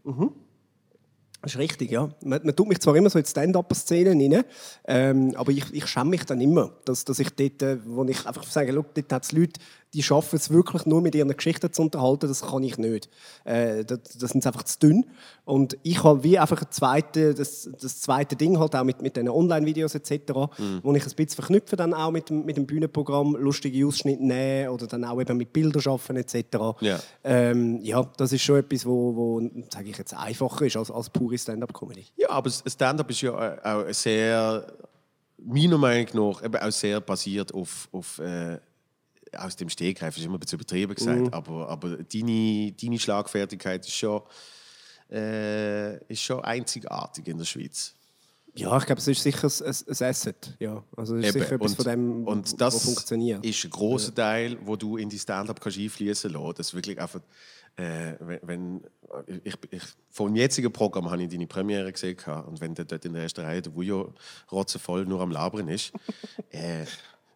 Das 1.43 1.55
ist 1.55 1.59
richtig, 1.59 1.91
ja. 1.91 2.11
Man, 2.23 2.41
man 2.45 2.55
tut 2.55 2.69
mich 2.69 2.81
zwar 2.81 2.95
immer 2.97 3.09
so 3.09 3.19
in 3.19 3.25
Stand-Up-Szenen 3.25 4.21
rein, 4.21 4.45
ähm, 4.87 5.33
aber 5.37 5.53
ich, 5.53 5.73
ich 5.73 5.87
schäme 5.87 6.11
mich 6.11 6.25
dann 6.25 6.41
immer, 6.41 6.73
dass, 6.85 7.05
dass 7.07 7.19
ich 7.19 7.31
dort, 7.31 7.63
äh, 7.63 7.79
wo 7.87 8.05
ich 8.05 8.27
einfach 8.27 8.43
sage, 8.45 8.75
«Schau, 8.75 8.85
dort 8.95 9.13
hat 9.13 9.25
es 9.25 9.33
Leute, 9.33 9.59
die 9.93 10.03
schaffen 10.05 10.37
es 10.37 10.51
wirklich 10.51 10.87
nur 10.87 11.01
mit 11.03 11.15
ihren 11.17 11.35
Geschichten 11.37 11.73
zu 11.73 11.83
unterhalten, 11.83 12.29
das 12.29 12.43
kann 12.43 12.63
ich 12.63 12.79
nicht. 12.79 13.09
Äh, 13.45 13.85
das, 13.85 14.01
das 14.19 14.31
sind 14.31 14.47
einfach 14.47 14.63
zu 14.63 14.79
dünn. 14.79 15.07
Und 15.45 15.77
ich 15.83 16.05
habe 16.05 16.23
wie 16.23 16.39
einfach 16.39 16.63
ein 16.63 16.69
zweite, 16.71 17.35
das, 17.35 17.69
das 17.81 18.01
zweite 18.01 18.37
Ding 18.37 18.59
halt 18.61 18.77
auch 18.77 18.85
mit, 18.85 19.03
mit 19.03 19.17
diesen 19.17 19.29
Online-Videos 19.29 19.97
etc., 19.97 20.33
wo 20.83 20.95
ich 20.95 21.03
ein 21.05 21.11
bisschen 21.17 21.29
verknüpfe 21.29 21.75
dann 21.75 21.93
auch 21.93 22.13
mit, 22.13 22.29
dem- 22.31 22.45
mit 22.45 22.57
dem 22.57 22.67
Bühnenprogramm, 22.67 23.35
lustige 23.35 23.85
Ausschnitte 23.87 24.25
nehmen 24.25 24.69
oder 24.69 24.87
dann 24.87 25.05
auch 25.05 25.21
eben 25.21 25.37
mit 25.37 25.53
Bildern 25.53 25.83
arbeiten 25.87 26.17
etc. 26.17 26.45
Ja. 26.81 27.01
Ähm, 27.25 27.81
ja, 27.83 28.03
das 28.17 28.33
ist 28.33 28.43
schon 28.43 28.59
etwas, 28.61 28.87
wo, 28.87 29.17
wo 29.17 29.41
sage 29.71 29.89
ich 29.91 29.99
jetzt, 29.99 30.15
einfacher 30.15 30.67
ist 30.67 30.77
als, 30.77 30.91
als 30.93 31.11
pure 31.11 31.37
Stand-up-Comedy. 31.37 32.05
Ja, 32.17 32.31
aber 32.31 32.49
Stand-up 32.51 33.11
ist 33.11 33.23
ja 33.23 33.55
äh, 33.55 33.59
auch 33.65 33.93
sehr, 33.93 34.67
meiner 35.45 35.79
Meinung 35.79 36.07
nach, 36.31 36.45
eben 36.45 36.57
auch 36.57 36.71
sehr 36.71 37.01
basiert 37.01 37.53
auf, 37.53 37.89
auf 37.91 38.19
äh, 38.21 38.59
aus 39.37 39.57
dem 39.57 39.69
Stegreif, 39.69 40.17
ist 40.17 40.25
immer 40.25 40.37
ein 40.37 40.41
bisschen 40.41 40.59
übertrieben 40.59 40.95
gesagt, 40.95 41.21
Mhm. 41.21 41.29
aber, 41.29 41.69
aber 41.69 41.97
deine, 41.99 42.73
deine 42.73 42.99
Schlagfertigkeit 42.99 43.87
ist 43.87 43.95
schon, 43.95 44.23
äh, 45.11 45.97
ist 46.07 46.23
schon 46.23 46.41
einzigartig 46.45 47.27
in 47.29 47.39
der 47.39 47.45
Schweiz. 47.45 47.95
Ja, 48.55 48.77
ich 48.79 48.85
glaube, 48.87 49.01
es 49.01 49.07
ist 49.07 49.23
sicher 49.23 49.47
ein, 49.47 49.67
ein 49.67 50.07
Asset. 50.09 50.57
Ja. 50.59 50.83
Also 50.97 51.17
es 51.17 51.27
ist 51.27 51.35
Eben. 51.37 51.45
sicher 51.45 51.55
etwas 51.55 51.75
von 51.75 51.85
dem, 51.85 52.27
und 52.27 52.61
das 52.61 52.83
funktioniert. 52.83 53.45
ist 53.47 53.65
ein 53.65 53.71
großer 53.71 54.13
Teil, 54.15 54.59
wo 54.63 54.75
du 54.75 54.97
in 54.97 55.09
die 55.09 55.19
Stand-up 55.19 55.61
kannst 55.61 55.79
einfließen 55.79 56.33
lassen. 56.33 56.55
Das 56.57 56.75
wirklich 56.75 57.01
einfach, 57.01 57.21
äh, 57.77 58.15
wenn, 58.19 58.41
wenn 58.43 58.85
ich, 59.45 59.55
ich, 59.71 59.83
vom 60.11 60.35
jetzigen 60.35 60.73
Programm 60.73 61.09
habe 61.11 61.23
ich 61.23 61.29
deine 61.29 61.47
Premiere 61.47 61.93
gesehen 61.93 62.17
und 62.49 62.61
wenn 62.61 62.75
der 62.75 62.87
dort 62.87 63.05
in 63.05 63.13
der 63.13 63.23
ersten 63.23 63.43
Reihe 63.43 63.63
der 63.63 63.73
Wujo 63.75 64.15
rotzevoll 64.51 65.07
nur 65.07 65.21
am 65.21 65.31
Labern 65.31 65.69
ist, 65.69 65.93
äh, 66.51 66.85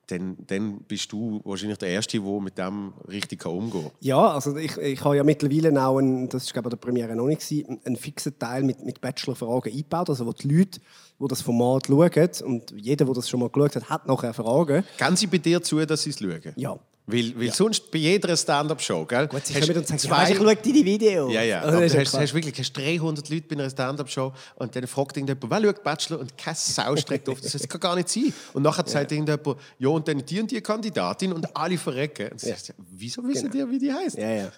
dann, 0.07 0.37
dann 0.47 0.79
bist 0.89 1.13
du 1.13 1.41
wahrscheinlich 1.45 1.79
der 1.79 1.89
Erste, 1.89 2.21
der 2.21 2.41
mit 2.41 2.59
dem 2.59 2.93
richtig 3.09 3.45
umgehen 3.47 3.85
kann. 3.85 3.91
Ja, 4.01 4.33
also 4.33 4.57
ich, 4.57 4.77
ich 4.77 5.05
habe 5.05 5.17
ja 5.17 5.25
mittlerweile 5.25 5.85
auch, 5.85 5.99
einen, 5.99 6.29
das 6.29 6.47
war 6.47 6.53
glaube 6.63 6.69
ich 6.69 6.81
der 6.81 6.87
Premiere 6.87 7.17
noch 7.17 7.27
nicht, 7.27 7.41
gewesen, 7.41 7.81
einen 7.85 7.97
fixen 7.97 8.39
Teil 8.39 8.63
mit, 8.63 8.85
mit 8.85 9.01
Bachelor-Fragen 9.01 9.73
eingebaut, 9.73 10.11
also 10.11 10.27
wo 10.27 10.33
die 10.33 10.49
Leute, 10.49 10.81
die 11.21 11.29
das 11.29 11.41
Format 11.41 11.87
schauen, 11.87 12.31
und 12.45 12.75
jeder, 12.77 13.05
der 13.05 13.15
das 13.15 13.29
schon 13.29 13.41
mal 13.41 13.49
geschaut 13.51 13.77
hat, 13.77 13.91
hat 13.91 14.07
nachher 14.07 14.35
Fragen. 14.35 14.85
Gehen 14.99 15.17
sie 15.17 15.27
bei 15.27 15.39
dir 15.39 15.63
zu, 15.63 15.85
dass 15.85 16.03
sie 16.03 16.11
es 16.11 16.19
schauen? 16.19 16.53
Ja. 16.57 16.79
Weil, 17.07 17.39
weil 17.39 17.53
sonst 17.53 17.91
bei 17.91 17.99
jeder 17.99 18.35
Stand-up-Show, 18.35 19.05
gell? 19.05 19.27
Gut, 19.29 19.45
sie 19.45 19.55
hast 19.55 19.61
kommen 19.67 19.77
und 19.79 19.87
sagen, 19.87 19.99
zwei- 19.99 20.23
ja, 20.25 20.29
ich 20.31 20.37
schaue 20.39 20.57
deine 20.57 20.85
Videos. 20.87 21.33
Ja, 21.35 21.43
ja. 21.43 21.61
Also, 21.61 21.77
Aber 21.77 21.87
du 21.87 21.99
hast, 22.01 22.15
hast 22.19 22.33
wirklich 22.35 22.59
hast 22.59 22.73
300 22.73 23.29
Leute 23.29 23.43
bei 23.47 23.57
einer 23.57 23.69
Stand-Up-Show 23.69 24.33
und 24.57 24.75
dann 24.75 24.87
fragt 24.87 25.15
irgendjemand, 25.19 25.51
wer 25.63 25.69
schaut 25.69 25.83
Bachelor 25.85 26.21
und 26.21 26.39
keine 26.39 26.57
Sau 26.57 26.97
streckt 26.97 27.29
auf. 27.29 27.39
Das 27.43 27.69
kann 27.69 27.81
gar 27.81 27.95
nicht 27.97 28.09
sein. 28.09 28.33
Und 28.55 28.63
nachher 28.63 28.87
sagt 28.87 29.13
irgendjemand, 29.13 29.59
ja, 29.79 29.89
und 29.91 30.09
dann 30.09 30.25
die 30.25 30.41
und 30.41 30.51
die 30.51 30.61
Kandidatin 30.63 31.35
und 31.35 31.55
alle 31.55 31.77
verrecken. 31.77 32.31
Und 32.33 32.43
du 32.43 32.47
sagst, 32.47 32.69
ja, 32.69 32.75
wieso 32.91 33.23
wissen 33.29 33.51
die, 33.51 33.69
wie 33.69 33.79
die 33.79 33.93
heißt? 33.93 34.17
Ja, 34.17 34.31
ja. 34.31 34.53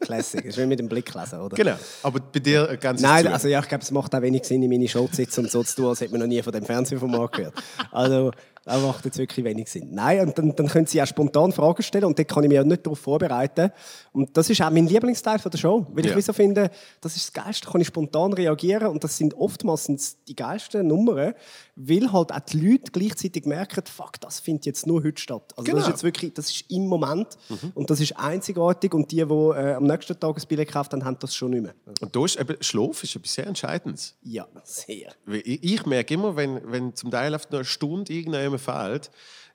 Classic. 0.00 0.44
Das 0.44 0.58
ist 0.58 0.66
mit 0.66 0.80
dem 0.80 0.88
Blick 0.88 1.14
lesen, 1.14 1.40
oder? 1.40 1.54
Genau. 1.56 1.76
Aber 2.02 2.18
bei 2.18 2.40
dir 2.40 2.76
ganz 2.78 3.00
Nein, 3.00 3.28
also 3.28 3.46
ja, 3.46 3.60
ich 3.60 3.68
glaube, 3.68 3.84
es 3.84 3.92
macht 3.92 4.12
auch 4.12 4.22
wenig 4.22 4.42
Sinn, 4.44 4.60
in 4.64 4.68
meine 4.70 4.88
Show 4.88 5.06
zu 5.06 5.14
sitzen 5.14 5.44
und 5.44 5.52
so 5.52 5.62
zu 5.62 5.76
tun, 5.76 5.86
als 5.86 6.00
hätte 6.00 6.10
man 6.10 6.20
noch 6.22 6.26
nie 6.26 6.42
von 6.42 6.52
dem 6.52 6.64
Fernsehformat 6.64 7.30
gehört. 7.32 7.54
Also, 7.92 8.32
Das 8.64 8.80
macht 8.80 9.04
jetzt 9.04 9.18
wirklich 9.18 9.44
wenig 9.44 9.68
Sinn. 9.68 9.88
Nein, 9.92 10.20
und 10.28 10.38
dann, 10.38 10.54
dann 10.54 10.68
können 10.68 10.86
Sie 10.86 11.02
auch 11.02 11.06
spontan 11.06 11.50
Fragen 11.52 11.82
stellen 11.82 12.04
und 12.04 12.16
dann 12.18 12.26
kann 12.26 12.44
ich 12.44 12.48
mich 12.48 12.60
auch 12.60 12.64
nicht 12.64 12.86
darauf 12.86 12.98
vorbereiten. 13.00 13.72
Und 14.12 14.36
das 14.36 14.48
ist 14.50 14.60
auch 14.62 14.70
mein 14.70 14.86
Lieblingsteil 14.86 15.38
von 15.40 15.50
der 15.50 15.58
Show, 15.58 15.86
weil 15.92 16.06
Ja. 16.06 16.16
ich 16.16 16.24
so 16.24 16.32
finde, 16.32 16.70
das 17.00 17.16
ist 17.16 17.34
das 17.34 17.44
Geilste, 17.44 17.66
da 17.66 17.72
kann 17.72 17.80
ich 17.80 17.88
spontan 17.88 18.32
reagieren 18.32 18.86
und 18.88 19.02
das 19.02 19.16
sind 19.16 19.34
oftmals 19.34 19.90
die 20.28 20.36
geilsten 20.36 20.86
Nummern, 20.86 21.34
weil 21.74 22.12
halt 22.12 22.30
auch 22.32 22.40
die 22.40 22.60
Leute 22.60 22.92
gleichzeitig 22.92 23.46
merken, 23.46 23.82
fuck, 23.86 24.20
das 24.20 24.38
findet 24.38 24.66
jetzt 24.66 24.86
nur 24.86 25.02
heute 25.02 25.20
statt. 25.20 25.52
Also 25.56 25.64
das 25.64 25.66
Genau. 25.66 25.78
ist 25.80 25.88
jetzt 25.88 26.02
wirklich, 26.04 26.32
das 26.34 26.50
ist 26.50 26.70
im 26.70 26.86
Moment 26.86 27.28
und 27.74 27.90
das 27.90 27.98
ist 28.00 28.16
einzigartig 28.16 28.94
und 28.94 29.10
die, 29.10 29.16
die 29.16 29.22
äh, 29.22 29.74
am 29.74 29.84
nächsten 29.84 30.18
Tag 30.20 30.36
ein 30.36 30.42
Billett 30.48 30.68
gekauft 30.68 30.92
haben, 30.92 31.04
haben 31.04 31.16
das 31.18 31.34
schon 31.34 31.50
nicht 31.50 31.62
mehr. 31.62 31.74
Und 32.00 32.14
da 32.14 32.24
ist 32.24 32.38
eben, 32.38 32.56
Schlaf 32.60 33.02
ist 33.02 33.16
etwas 33.16 33.34
sehr 33.34 33.46
Entscheidendes. 33.46 34.14
Ja, 34.22 34.46
sehr. 34.64 35.12
Ich, 35.26 35.64
ich 35.64 35.86
merke 35.86 36.14
immer, 36.14 36.36
wenn, 36.36 36.60
wenn 36.70 36.94
zum 36.94 37.10
Teil 37.10 37.34
auf 37.34 37.50
eine 37.50 37.64
Stunde 37.64 38.12
irgendjemand 38.52 38.90
fehlt, 39.04 39.10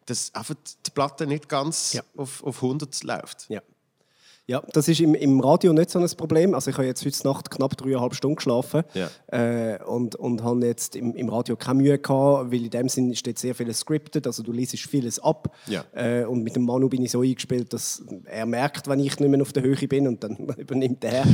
dass 0.05 0.33
einfach 0.33 0.55
die 0.85 0.91
Platte 0.91 1.27
nicht 1.27 1.49
ganz 1.49 1.93
Ja. 1.93 2.01
auf, 2.15 2.43
auf 2.43 2.61
100 2.61 3.03
läuft. 3.03 3.49
Ja. 3.49 3.61
Ja, 4.49 4.63
das 4.71 4.87
ist 4.87 5.01
im, 5.01 5.13
im 5.13 5.41
Radio 5.41 5.73
nicht 5.73 5.89
so 5.89 5.99
ein 5.99 6.09
Problem. 6.11 6.53
Also 6.53 6.71
ich 6.71 6.77
habe 6.77 6.87
jetzt 6.87 7.05
heute 7.05 7.27
Nacht 7.27 7.51
knapp 7.51 7.75
dreieinhalb 7.75 8.15
Stunden 8.15 8.37
geschlafen 8.37 8.83
Ja. 8.93 9.09
äh, 9.27 9.83
und, 9.83 10.15
und 10.15 10.41
habe 10.41 10.65
jetzt 10.65 10.95
im, 10.95 11.13
im 11.15 11.27
Radio 11.27 11.57
keine 11.57 11.81
Mühe 11.81 11.99
gehabt, 11.99 12.49
weil 12.49 12.63
in 12.63 12.69
dem 12.69 12.87
Sinn 12.87 13.13
steht 13.13 13.39
sehr 13.39 13.53
vieles 13.53 13.79
scripted, 13.79 14.25
also 14.25 14.43
du 14.43 14.53
liest 14.53 14.77
vieles 14.79 15.19
ab. 15.19 15.53
Ja. 15.67 15.83
Äh, 15.93 16.23
und 16.23 16.43
mit 16.43 16.55
dem 16.55 16.63
Manu 16.63 16.87
bin 16.87 17.03
ich 17.03 17.11
so 17.11 17.23
eingespielt, 17.23 17.73
dass 17.73 18.01
er 18.23 18.45
merkt, 18.45 18.87
wenn 18.87 19.01
ich 19.01 19.19
nicht 19.19 19.29
mehr 19.29 19.41
auf 19.41 19.51
der 19.51 19.63
Höhe 19.63 19.75
bin 19.85 20.07
und 20.07 20.23
dann 20.23 20.37
übernimmt 20.57 21.03
er. 21.03 21.25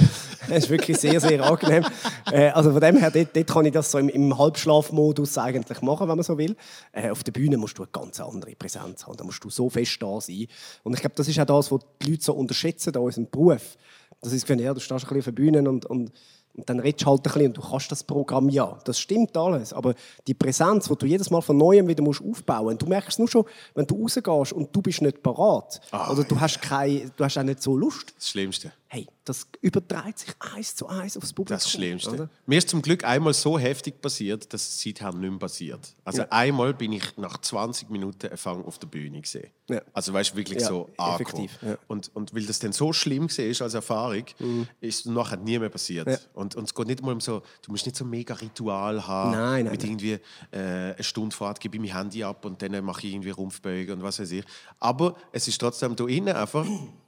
das 0.50 0.58
ist 0.64 0.70
wirklich 0.72 0.98
sehr, 0.98 1.20
sehr 1.22 1.44
angenehm. 1.44 1.86
Äh, 2.32 2.50
also 2.50 2.72
von 2.72 2.82
dem 2.82 2.98
her, 2.98 3.12
dort, 3.12 3.36
dort 3.36 3.48
kann 3.48 3.66
ich 3.66 3.74
das 3.74 3.92
so 3.92 3.98
im, 4.00 4.10
im 4.10 4.36
Halbschlafmodus 4.36 5.38
eigentlich 5.38 5.82
machen, 5.82 6.08
wenn 6.08 6.16
man 6.16 6.24
so 6.24 6.38
will. 6.38 6.56
Äh, 6.92 7.10
auf 7.12 7.24
der 7.24 7.32
Bühne 7.32 7.58
musst 7.58 7.78
du 7.78 7.84
eine 7.84 7.92
ganz 7.92 8.20
andere 8.20 8.56
Präsenz 8.56 9.06
haben, 9.06 9.18
da 9.18 9.24
musst 9.24 9.44
du 9.44 9.50
so 9.50 9.70
fest 9.70 9.98
da 10.02 10.20
sein. 10.20 10.48
Und 10.84 10.94
ich 10.94 11.02
glaube, 11.02 11.14
das 11.16 11.28
ist 11.28 11.38
auch 11.40 11.46
das, 11.46 11.72
was 11.72 11.82
die 12.02 12.12
Leute 12.12 12.24
so 12.24 12.34
unterschätzen 12.34 12.94
an 13.04 13.08
unserem 13.08 13.30
Beruf. 13.30 13.78
Das 14.22 14.34
ist, 14.34 14.48
wenn 14.50 14.60
ja, 14.60 14.74
du 14.74 14.80
stehst 14.80 14.92
ein 14.92 15.08
bisschen 15.08 15.20
auf 15.20 15.26
der 15.26 15.32
Bühne 15.32 15.60
und, 15.60 15.86
und, 15.86 16.12
und 16.56 16.70
dann 16.70 16.80
redest 16.80 17.04
du 17.04 17.08
halt 17.08 17.20
ein 17.20 17.24
bisschen 17.24 17.48
und 17.48 17.58
du 17.58 17.62
kannst 17.62 17.92
das 17.92 18.04
Programm 18.04 18.50
ja. 18.50 18.78
Das 18.86 19.00
stimmt 19.00 19.36
alles. 19.36 19.74
Aber 19.74 19.96
die 20.28 20.34
Präsenz, 20.34 20.88
die 20.88 20.96
du 20.96 21.06
jedes 21.06 21.30
Mal 21.30 21.42
von 21.42 21.58
Neuem 21.58 21.88
wieder 21.88 22.04
musst 22.04 22.22
aufbauen 22.24 22.66
musst, 22.66 22.82
du 22.82 22.86
merkst 22.86 23.10
es 23.10 23.20
nur 23.20 23.28
schon, 23.28 23.46
wenn 23.76 23.86
du 23.86 24.02
rausgehst 24.02 24.54
und 24.54 24.76
du 24.76 24.82
bist 24.82 25.02
nicht 25.02 25.22
parat. 25.24 25.82
Ah, 25.92 26.12
oder 26.12 26.24
du 26.24 26.40
hast, 26.40 26.62
keine, 26.62 27.10
du 27.16 27.24
hast 27.24 27.38
auch 27.38 27.44
nicht 27.44 27.62
so 27.62 27.76
Lust. 27.76 28.14
Das 28.16 28.30
Schlimmste. 28.30 28.72
Hey, 28.88 29.08
das 29.26 29.48
überträgt 29.62 30.20
sich 30.20 30.30
eins 30.40 30.76
zu 30.76 30.88
eins 30.88 31.16
aufs 31.18 31.32
Publikum. 31.34 31.56
Das 31.58 31.70
Schlimmste. 31.72 32.12
Oder? 32.12 32.30
Mir 32.46 32.58
ist 32.58 32.70
zum 32.70 32.82
Glück 32.82 33.04
einmal 33.06 33.34
so 33.34 33.58
heftig 33.58 34.02
passiert, 34.02 34.54
dass 34.54 34.62
es 34.68 34.82
seither 34.82 35.12
nicht 35.14 35.30
mehr 35.30 35.40
passiert. 35.40 35.96
Also 36.04 36.22
Ja. 36.24 36.28
einmal 36.32 36.74
bin 36.74 36.92
ich 36.92 37.16
nach 37.18 37.38
20 37.40 37.90
Minuten 37.90 38.28
Empfang 38.28 38.64
auf 38.66 38.80
der 38.80 38.88
Bühne 38.88 39.22
gesehen. 39.22 39.50
Ja. 39.70 39.82
Also 39.94 40.12
weißt 40.14 40.32
du, 40.34 40.36
wirklich 40.36 40.62
Ja, 40.62 40.68
so 40.68 40.90
effektiv. 40.98 41.58
Und, 41.88 42.14
und 42.16 42.34
weil 42.36 42.46
das 42.46 42.60
dann 42.60 42.74
so 42.74 42.92
schlimm 42.92 43.30
war 43.30 43.62
als 43.66 43.74
Erfahrung, 43.74 44.26
ist 44.82 45.00
es 45.00 45.06
nachher 45.06 45.38
nie 45.38 45.58
mehr 45.58 45.70
passiert. 45.70 46.30
Und, 46.34 46.56
und 46.56 46.66
es 46.66 46.76
geht 46.76 46.88
nicht 46.88 47.02
mal 47.02 47.14
um 47.14 47.22
so, 47.22 47.42
du 47.66 47.72
musst 47.72 47.86
nicht 47.86 47.96
so 47.96 48.04
ein 48.04 48.10
mega 48.10 48.34
Ritual 48.34 49.08
haben. 49.08 49.32
Nein, 49.32 49.64
nein, 49.64 49.72
mit 49.72 49.82
nein. 49.82 49.90
irgendwie 49.92 50.20
äh, 50.52 50.58
eine 50.94 51.04
Stunde 51.04 51.36
Fahrt 51.36 51.60
gebe 51.60 51.78
ich 51.78 51.82
mein 51.82 51.98
Handy 51.98 52.24
ab 52.24 52.44
und 52.46 52.62
dann 52.62 52.84
mache 52.84 53.08
ich 53.08 53.14
irgendwie 53.14 53.30
Rumpfbeuge 53.30 53.94
und 53.94 54.04
was 54.04 54.20
weiß 54.20 54.32
ich. 54.32 54.44
Aber 54.80 55.16
es 55.32 55.48
ist 55.48 55.60
trotzdem 55.60 55.96
da 55.96 56.06
innen 56.08 56.36
einfach 56.36 56.66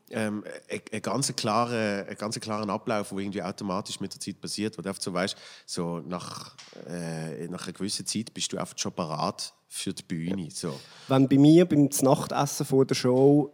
ähm, 0.09 0.43
ein, 0.69 0.81
ein 0.91 1.01
ganz 1.01 1.35
klarer, 1.35 2.05
ein 2.07 2.15
ganz 2.15 2.39
klarer 2.39 2.69
Ablauf, 2.69 3.09
der 3.09 3.17
irgendwie 3.17 3.41
automatisch 3.41 3.99
mit 3.99 4.13
der 4.13 4.19
Zeit 4.19 4.39
passiert, 4.39 4.77
wo 4.77 4.81
du 4.81 4.89
einfach 4.89 5.01
so 5.01 5.13
weißt, 5.13 5.35
so 5.65 5.99
nach, 5.99 6.55
äh, 6.87 7.47
nach 7.47 7.65
einer 7.65 7.73
gewissen 7.73 8.05
Zeit 8.05 8.33
bist 8.33 8.53
du 8.53 8.57
einfach 8.57 8.77
schon 8.77 8.91
parat 8.93 9.53
für 9.67 9.93
die 9.93 10.03
Bühne. 10.03 10.49
So. 10.51 10.79
Wenn 11.07 11.27
bei 11.27 11.37
mir 11.37 11.65
beim 11.65 11.89
Nachtessen 12.01 12.65
vor 12.65 12.85
der 12.85 12.95
Show 12.95 13.51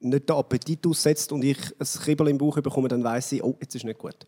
nicht 0.00 0.28
der 0.28 0.36
Appetit 0.36 0.86
aussetzt 0.86 1.32
und 1.32 1.42
ich 1.44 1.58
ein 1.78 1.86
Kribbel 1.86 2.28
im 2.28 2.38
Bauch 2.38 2.56
bekomme, 2.56 2.88
dann 2.88 3.02
weiß 3.02 3.32
ich, 3.32 3.42
oh, 3.42 3.56
jetzt 3.60 3.74
ist 3.74 3.84
nicht 3.84 3.98
gut. 3.98 4.26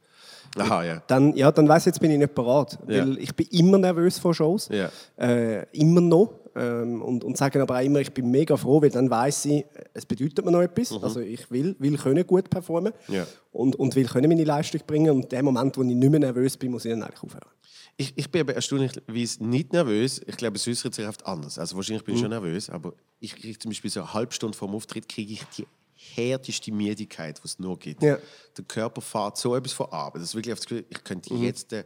Aha, 0.56 0.84
ja. 0.84 1.02
Dann, 1.06 1.34
ja, 1.36 1.52
dann 1.52 1.68
weiß 1.68 1.82
ich, 1.82 1.86
jetzt 1.86 2.00
bin 2.00 2.10
ich 2.10 2.18
nicht 2.18 2.34
parat. 2.34 2.78
Ja. 2.88 3.02
Weil 3.02 3.18
ich 3.18 3.34
bin 3.34 3.46
immer 3.50 3.78
nervös 3.78 4.18
vor 4.18 4.34
Shows. 4.34 4.68
Ja. 4.68 4.90
Äh, 5.16 5.66
immer 5.72 6.00
noch. 6.00 6.32
Ähm, 6.60 7.00
und, 7.00 7.24
und 7.24 7.36
sage 7.38 7.62
aber 7.62 7.78
auch 7.78 7.82
immer, 7.84 8.00
ich 8.00 8.12
bin 8.12 8.30
mega 8.30 8.56
froh, 8.56 8.82
weil 8.82 8.90
dann 8.90 9.08
weiß 9.08 9.46
ich, 9.46 9.64
es 9.94 10.04
bedeutet 10.04 10.44
mir 10.44 10.50
noch 10.50 10.60
etwas. 10.60 10.92
Also 11.02 11.20
ich 11.20 11.50
will, 11.50 11.74
will 11.78 11.96
können 11.96 12.26
gut 12.26 12.50
performen 12.50 12.92
Mhm. 13.08 13.14
Ja. 13.14 13.26
und, 13.52 13.76
und 13.76 13.96
will 13.96 14.06
können 14.06 14.28
meine 14.28 14.44
Leistung 14.44 14.80
bringen. 14.86 15.10
Und 15.10 15.22
in 15.24 15.28
dem 15.30 15.44
Moment, 15.46 15.76
wo 15.76 15.82
ich 15.82 15.88
nicht 15.88 16.10
mehr 16.10 16.20
nervös 16.20 16.56
bin, 16.56 16.72
muss 16.72 16.84
ich 16.84 16.90
dann 16.90 17.02
eigentlich 17.02 17.22
aufhören. 17.22 17.48
Ich, 17.96 18.12
ich 18.16 18.30
bin 18.30 18.42
aber 18.42 18.54
erstaunlicherweise 18.54 19.44
nicht 19.44 19.72
nervös. 19.72 20.20
Ich 20.26 20.36
glaube, 20.36 20.56
es 20.56 20.66
äußert 20.68 20.94
sich 20.94 21.06
oft 21.06 21.24
anders. 21.26 21.58
Also 21.58 21.76
wahrscheinlich 21.76 22.04
bin 22.04 22.14
ich 22.14 22.20
schon 22.20 22.30
nervös, 22.30 22.68
aber 22.70 22.92
ich 23.20 23.34
kriege 23.36 23.58
zum 23.58 23.70
Beispiel 23.70 23.90
so 23.90 24.00
eine 24.00 24.12
halbe 24.14 24.32
Stunde 24.32 24.56
vor 24.56 24.68
dem 24.68 24.74
Auftritt 24.74 25.08
kriege 25.08 25.32
ich 25.34 25.44
die 25.56 25.66
härteste 25.94 26.72
Müdigkeit, 26.72 27.38
die 27.38 27.44
es 27.46 27.58
nur 27.58 27.78
gibt. 27.78 28.02
Ja. 28.02 28.16
Der 28.56 28.64
Körper 28.64 29.00
fährt 29.02 29.36
so 29.36 29.54
etwas 29.54 29.72
von 29.72 29.86
ab. 29.92 30.14
Das 30.14 30.22
ist 30.22 30.34
wirklich 30.34 30.52
auf 30.52 30.60
das 30.60 30.66
Gefühl, 30.66 30.84
ich 30.88 31.04
könnte 31.04 31.34
jetzt 31.34 31.72
äh, 31.74 31.84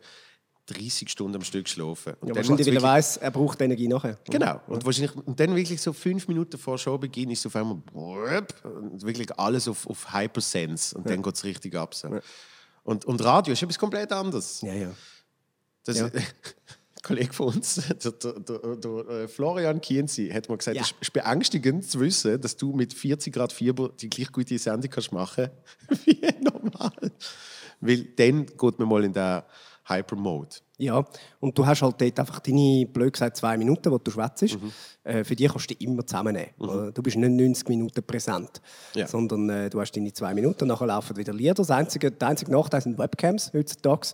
30 0.67 1.11
Stunden 1.11 1.37
am 1.37 1.43
Stück 1.45 1.69
schlafen. 1.69 2.15
Und 2.21 2.29
Ja, 2.29 2.35
dann 2.35 2.37
wahrscheinlich, 2.37 2.67
weil 2.67 2.77
er 2.77 2.83
weiss, 2.83 3.17
er 3.19 3.31
braucht 3.31 3.61
Energie 3.61 3.89
nachher. 3.89 4.19
Genau. 4.25 4.61
Und, 4.67 4.85
wahrscheinlich, 4.85 5.15
und 5.15 5.39
dann 5.39 5.55
wirklich 5.55 5.81
so 5.81 5.93
fünf 5.93 6.27
Minuten 6.29 6.57
vor 6.59 6.79
Showbeginn 6.79 7.31
ist 7.31 7.41
es 7.41 7.47
auf 7.47 7.57
einmal 7.57 7.79
wirklich 9.03 9.39
alles 9.39 9.69
auf, 9.69 9.87
auf 9.87 10.13
Hypersense 10.13 10.97
und 10.97 11.09
dann 11.09 11.23
geht 11.23 11.35
es 11.35 11.45
richtig 11.45 11.75
ab. 11.75 11.95
So. 11.95 12.19
Und, 12.83 13.05
und 13.05 13.23
Radio 13.25 13.53
ist 13.53 13.63
etwas 13.63 13.79
komplett 13.79 14.13
anderes. 14.13 14.61
Ja, 14.63 14.75
ja. 14.75 14.91
Das 15.85 15.99
Ja. 15.99 16.07
ein 16.07 17.03
Kollege 17.03 17.33
von 17.35 17.55
uns, 17.55 17.75
der, 17.75 18.13
der, 18.13 18.33
der, 18.41 18.77
der 18.77 19.09
äh, 19.09 19.29
Florian 19.29 19.81
Kienzi, 19.81 20.31
hat 20.31 20.49
mal 20.49 20.57
gesagt, 20.57 20.77
Ja. 20.77 20.83
es 20.83 20.95
ist 20.99 21.13
beängstigend 21.13 21.85
zu 21.91 22.01
wissen, 22.01 22.41
dass 22.41 22.57
du 22.57 22.73
mit 22.73 22.95
40 22.95 23.35
Grad 23.35 23.53
Fieber 23.53 23.91
die 23.91 24.09
gleich 24.09 24.33
gute 24.33 24.59
Sendung 24.59 24.91
kannst 24.91 25.13
machen 25.13 25.51
wie 26.07 26.21
normal. 26.41 27.13
Weil 27.81 28.05
dann 28.17 28.47
geht 28.47 28.79
man 28.79 28.89
mal 28.89 29.05
in 29.05 29.13
den 29.13 29.43
Hyper-Mode. 29.87 30.57
Ja, 30.77 31.05
und 31.39 31.57
du 31.57 31.65
hast 31.65 31.83
halt 31.83 32.01
dort 32.01 32.19
einfach 32.19 32.41
deine, 32.41 32.85
blöd 32.93 33.13
gesagt, 33.13 33.37
zwei 33.37 33.57
Minuten, 33.57 33.93
wo 33.93 33.99
du 33.99 34.11
schwätzt. 34.11 34.43
Mhm. 34.61 34.73
Äh, 35.05 35.23
für 35.23 35.37
die 35.37 35.47
kannst 35.47 35.71
du 35.71 35.75
dich 35.75 35.81
immer 35.87 36.05
zusammennehmen. 36.05 36.51
Oder? 36.59 36.91
Du 36.91 37.01
bist 37.01 37.17
nicht 37.17 37.31
90 37.31 37.69
Minuten 37.69 38.03
präsent, 38.03 38.61
Ja. 38.95 39.07
sondern 39.07 39.49
äh, 39.51 39.71
du 39.71 39.81
hast 39.81 39.93
deine 39.93 40.13
zwei 40.13 40.35
Minuten 40.35 40.67
nachher 40.67 40.87
laufen 40.87 41.17
wieder 41.17 41.33
Lieder. 41.33 41.55
Das 41.55 41.71
einzige, 41.71 42.11
der 42.11 42.27
einzige 42.29 42.51
Nachteil 42.51 42.81
sind 42.81 42.99
Webcams 42.99 43.53
heutzutage. 43.53 44.09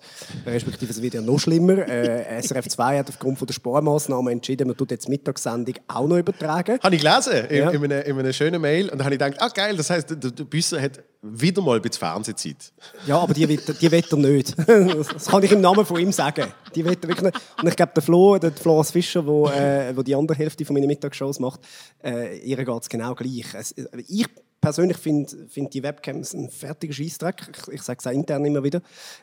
Respektive 0.45 0.91
es 0.91 1.00
wird 1.00 1.15
ja 1.15 1.23
noch 1.23 1.39
schlimmer. 1.39 1.79
Äh, 1.89 2.43
SRF 2.43 2.69
2 2.69 2.99
hat 2.99 3.09
aufgrund 3.09 3.39
von 3.39 3.47
der 3.47 3.55
Sparmaßnahmen 3.55 4.31
entschieden, 4.31 4.67
man 4.69 4.77
tut 4.77 4.91
jetzt 4.91 5.07
die 5.07 5.12
Mittagssendung 5.12 5.77
auch 5.89 6.07
noch 6.07 6.19
übertragen. 6.19 6.79
Habe 6.83 6.95
ich 6.95 7.00
gelesen 7.00 7.47
in, 7.49 7.57
Ja. 7.57 7.71
in, 7.71 7.85
einer, 7.85 8.05
in 8.05 8.19
einer 8.19 8.33
schönen 8.35 8.61
Mail 8.61 8.91
und 8.91 8.99
dann 8.99 9.05
habe 9.07 9.15
ich 9.15 9.19
gedacht, 9.19 9.41
ah 9.41 9.49
geil, 9.49 9.77
das 9.79 9.89
heisst, 9.89 10.11
der, 10.11 10.17
der 10.19 10.45
Büsser 10.45 10.79
hat 10.81 11.00
wieder 11.23 11.61
mal 11.61 11.77
ein 11.77 11.83
bisschen 11.83 11.99
Fernsehzeit. 11.99 12.73
Ja, 13.07 13.19
aber 13.19 13.35
die 13.35 13.49
will, 13.49 13.61
die 13.81 13.91
will 13.91 14.05
er 14.11 14.17
nicht. 14.17 14.57
Das 15.12 15.27
kann 15.27 15.43
ich 15.43 15.53
im 15.53 15.61
Namen 15.61 15.85
von 15.85 16.00
ihm 16.00 16.12
sagen. 16.12 16.47
Die 16.75 16.85
will 16.85 16.93
wirklich 16.93 17.21
nicht. 17.21 17.37
Und 17.61 17.69
ich 17.69 17.77
glaube, 17.77 17.93
der 17.95 18.03
Flo, 18.03 18.39
der 18.39 18.53
Florence 18.53 18.91
Fischer, 18.91 19.27
wo, 19.27 19.49
äh, 19.49 19.95
wo 19.95 20.03
die 20.03 20.15
andere 20.15 20.39
Hälfte 20.39 20.65
von 20.65 20.75
meinen 20.75 20.87
Mittagsshows 20.87 21.39
macht, 21.39 21.61
äh, 22.03 22.39
ihr 22.39 22.57
geht 22.57 22.83
es 22.83 22.89
genau 22.89 23.15
gleich. 23.15 23.55
Es, 23.55 23.75
ich 24.09 24.27
persönlich 24.61 24.97
finde 24.97 25.49
find 25.49 25.75
die 25.75 25.83
Webcams 25.83 26.35
ein 26.35 26.49
fertiger 26.50 26.93
Scheissdreck. 26.93 27.43
Ich, 27.55 27.75
ich 27.75 27.83
sage 27.83 27.99
es 28.00 28.07
auch 28.07 28.12
intern 28.12 28.45
immer 28.45 28.62
wieder. 28.62 28.81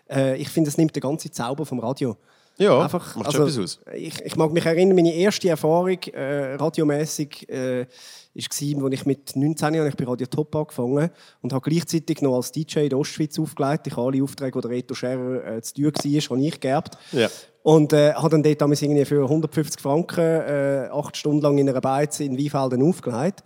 Äh, 0.09 0.37
ich 0.37 0.49
finde, 0.49 0.69
es 0.69 0.77
nimmt 0.77 0.95
den 0.95 1.01
ganzen 1.01 1.31
Zauber 1.31 1.65
vom 1.65 1.79
Radio. 1.79 2.17
Ja, 2.57 2.81
Einfach, 2.81 3.15
macht 3.15 3.31
schon 3.31 3.43
also, 3.43 3.61
etwas 3.61 3.77
aus. 3.77 3.93
Ich, 3.95 4.19
ich 4.21 4.35
mag 4.35 4.51
mich 4.51 4.65
erinnern, 4.65 4.95
meine 4.95 5.13
erste 5.13 5.49
Erfahrung 5.49 5.99
äh, 6.13 6.55
radiomäßig 6.55 7.47
äh, 7.49 7.85
war, 8.33 8.85
als 8.85 8.93
ich 8.93 9.05
mit 9.05 9.35
19 9.35 9.73
Jahren 9.73 9.87
ich 9.87 9.95
bei 9.95 10.05
Radio 10.05 10.27
Top 10.27 10.55
angefangen 10.55 11.09
und 11.41 11.53
habe 11.53 11.69
gleichzeitig 11.69 12.21
noch 12.21 12.35
als 12.35 12.51
DJ 12.51 12.81
in 12.81 12.89
der 12.89 12.99
Ostschweiz 12.99 13.37
aufgelegt. 13.37 13.87
Ich 13.87 13.95
habe 13.95 14.07
alle 14.07 14.23
Aufträge, 14.23 14.59
die 14.59 14.67
Reto 14.67 14.95
Scherer 14.95 15.57
äh, 15.57 15.61
zu 15.61 15.73
tun 15.75 15.85
war, 15.85 16.21
habe 16.37 16.41
ich 16.41 16.59
geerbt. 16.59 16.97
Ja. 17.11 17.29
Und 17.61 17.93
äh, 17.93 18.13
habe 18.13 18.29
dann 18.29 18.43
dort 18.43 18.61
damals 18.61 18.81
irgendwie 18.81 19.05
für 19.05 19.23
150 19.23 19.81
Franken 19.81 20.21
äh, 20.21 20.89
acht 20.91 21.17
Stunden 21.17 21.41
lang 21.41 21.57
in 21.57 21.69
einer 21.69 21.81
Beiz 21.81 22.19
in 22.19 22.37
Weinfelden 22.37 22.81
aufgelegt. 22.87 23.43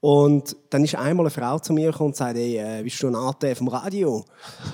Und 0.00 0.56
dann 0.70 0.84
ist 0.84 0.96
einmal 0.96 1.26
eine 1.26 1.30
Frau 1.30 1.58
zu 1.58 1.72
mir 1.72 1.92
gekommen 1.92 2.08
und 2.08 2.16
sagte, 2.16 2.40
hey, 2.40 2.80
äh, 2.80 2.82
bist 2.82 3.02
du 3.02 3.06
ein 3.06 3.14
AT 3.14 3.44
vom 3.56 3.68
Radio? 3.68 4.24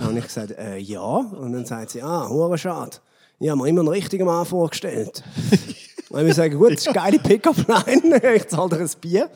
Habe 0.01 0.19
ich 0.19 0.25
gesagt, 0.25 0.53
äh, 0.53 0.79
ja. 0.79 1.01
Und 1.01 1.53
dann 1.53 1.67
sagt 1.67 1.91
sie, 1.91 2.03
ah, 2.03 2.29
hure 2.29 2.57
schade. 2.57 2.97
Ich 3.41 3.49
habe 3.49 3.61
mir 3.61 3.69
immer 3.69 3.81
einen 3.81 3.89
richtigen 3.89 4.27
Mann 4.27 4.45
vorgestellt. 4.47 5.23
Und 6.11 6.27
ich 6.27 6.35
sage, 6.35 6.57
gut, 6.57 6.73
das 6.73 6.81
ist 6.81 6.89
eine 6.89 6.95
geile 6.95 7.19
Pickup-Line, 7.19 8.35
ich 8.37 8.49
zahle 8.49 8.71
dir 8.71 8.77
ein 8.81 8.91
Bier. 9.01 9.31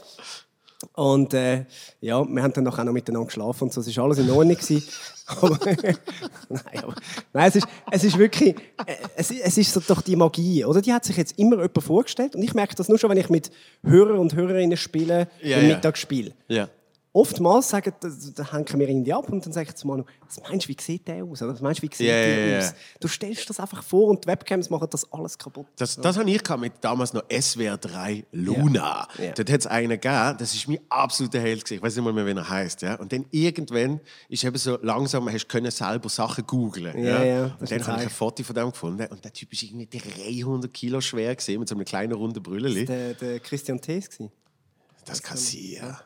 Und 0.94 1.32
äh, 1.34 1.66
ja, 2.00 2.24
wir 2.26 2.42
haben 2.42 2.52
dann 2.54 2.64
nachher 2.64 2.84
noch 2.84 2.92
miteinander 2.92 3.26
geschlafen 3.26 3.64
und 3.64 3.72
so, 3.72 3.80
es 3.82 3.96
war 3.96 4.04
alles 4.04 4.18
in 4.18 4.28
Ordnung. 4.30 4.56
aber, 5.26 5.58
nein, 5.66 5.96
aber, 6.82 6.94
nein, 7.32 7.48
es 7.48 7.56
ist, 7.56 7.66
es 7.90 8.04
ist 8.04 8.18
wirklich, 8.18 8.56
äh, 8.86 8.94
es, 9.14 9.30
ist- 9.30 9.40
es 9.44 9.58
ist 9.58 9.72
so 9.72 9.80
doch 9.86 10.00
die 10.02 10.16
Magie, 10.16 10.64
oder? 10.64 10.80
Die 10.82 10.92
hat 10.92 11.04
sich 11.04 11.16
jetzt 11.16 11.38
immer 11.38 11.56
jemand 11.56 11.82
vorgestellt 11.82 12.34
und 12.34 12.42
ich 12.42 12.54
merke 12.54 12.74
das 12.74 12.88
nur 12.88 12.98
schon, 12.98 13.10
wenn 13.10 13.18
ich 13.18 13.30
mit 13.30 13.52
Hörer 13.84 14.18
und 14.18 14.34
Hörerinnen 14.34 14.76
spiele 14.76 15.28
Ja, 15.42 15.58
im 15.58 15.68
ja. 15.68 15.74
Mittagsspiel. 15.76 16.34
Ja. 16.48 16.68
Oftmals 17.14 17.68
sagen, 17.68 17.92
da, 18.00 18.08
da 18.36 18.52
hängen 18.52 18.66
wir 18.78 18.88
irgendwie 18.88 19.12
ab 19.12 19.28
und 19.30 19.44
dann 19.44 19.52
sage 19.52 19.68
ich 19.68 19.74
zu 19.74 19.86
Manu, 19.86 20.04
was 20.26 20.40
meinst 20.48 20.66
du, 20.66 20.70
wie 20.70 20.76
sieht 20.80 21.06
der 21.06 21.22
aus? 21.24 21.42
Oder 21.42 21.52
was 21.52 21.60
meinst 21.60 21.82
du, 21.82 21.86
wie 21.88 21.94
sieht 21.94 22.06
Ja, 22.06 22.12
der 22.12 22.46
ja, 22.48 22.58
aus? 22.58 22.70
ja. 22.70 22.74
Du 23.00 23.08
stellst 23.08 23.48
das 23.50 23.60
einfach 23.60 23.82
vor 23.82 24.08
und 24.08 24.24
die 24.24 24.28
Webcams 24.28 24.70
machen 24.70 24.88
das 24.90 25.10
alles 25.12 25.36
kaputt. 25.36 25.66
Das, 25.76 25.96
das 25.96 26.16
habe 26.18 26.30
ich 26.30 26.42
gehabt 26.42 26.60
mit 26.60 26.72
damals 26.80 27.12
noch 27.12 27.22
SWR 27.30 27.76
3 27.76 28.24
Luna. 28.32 29.08
Ja. 29.18 29.24
Ja. 29.24 29.32
Dort 29.32 29.50
hat 29.50 29.60
es 29.60 29.66
einen 29.66 29.90
gegeben, 29.90 30.36
das 30.38 30.54
ist 30.54 30.68
mein 30.68 30.80
absoluter 30.88 31.40
Held. 31.40 31.70
Ich 31.70 31.82
weiß 31.82 31.94
nicht 31.96 32.04
mal 32.04 32.12
mehr, 32.12 32.26
wie 32.26 32.32
er 32.38 32.48
heißt. 32.48 32.82
Ja? 32.82 32.94
Und 32.94 33.12
dann 33.12 33.26
irgendwann 33.30 34.00
ist 34.28 34.44
eben 34.44 34.56
so 34.56 34.78
langsam, 34.82 35.28
hast 35.30 35.44
du 35.44 35.48
können 35.48 35.70
selber 35.70 36.08
Sachen 36.08 36.46
googlen. 36.46 36.96
Ja, 37.04 37.22
ja, 37.22 37.44
Und 37.44 37.60
das 37.60 37.70
dann 37.70 37.86
habe 37.86 37.98
ich 37.98 38.04
ein. 38.04 38.10
Foto 38.10 38.42
von 38.42 38.54
dem 38.54 38.70
gefunden 38.70 39.06
und 39.10 39.22
der 39.24 39.32
Typ 39.32 39.52
ist 39.52 39.62
irgendwie 39.62 39.86
300 39.86 40.72
Kilo 40.72 41.00
schwer 41.00 41.34
gewesen, 41.36 41.58
mit 41.60 41.68
so 41.68 41.74
einem 41.74 41.84
kleinen 41.84 42.12
runden 42.12 42.42
Brülleli. 42.42 42.86
Der, 42.86 43.14
der 43.14 43.40
Christian 43.40 43.80
Thees 43.80 44.08
gewesen. 44.08 44.30
Das 45.04 45.22
kann 45.22 45.36
sein, 45.36 45.60
ja. 45.62 46.00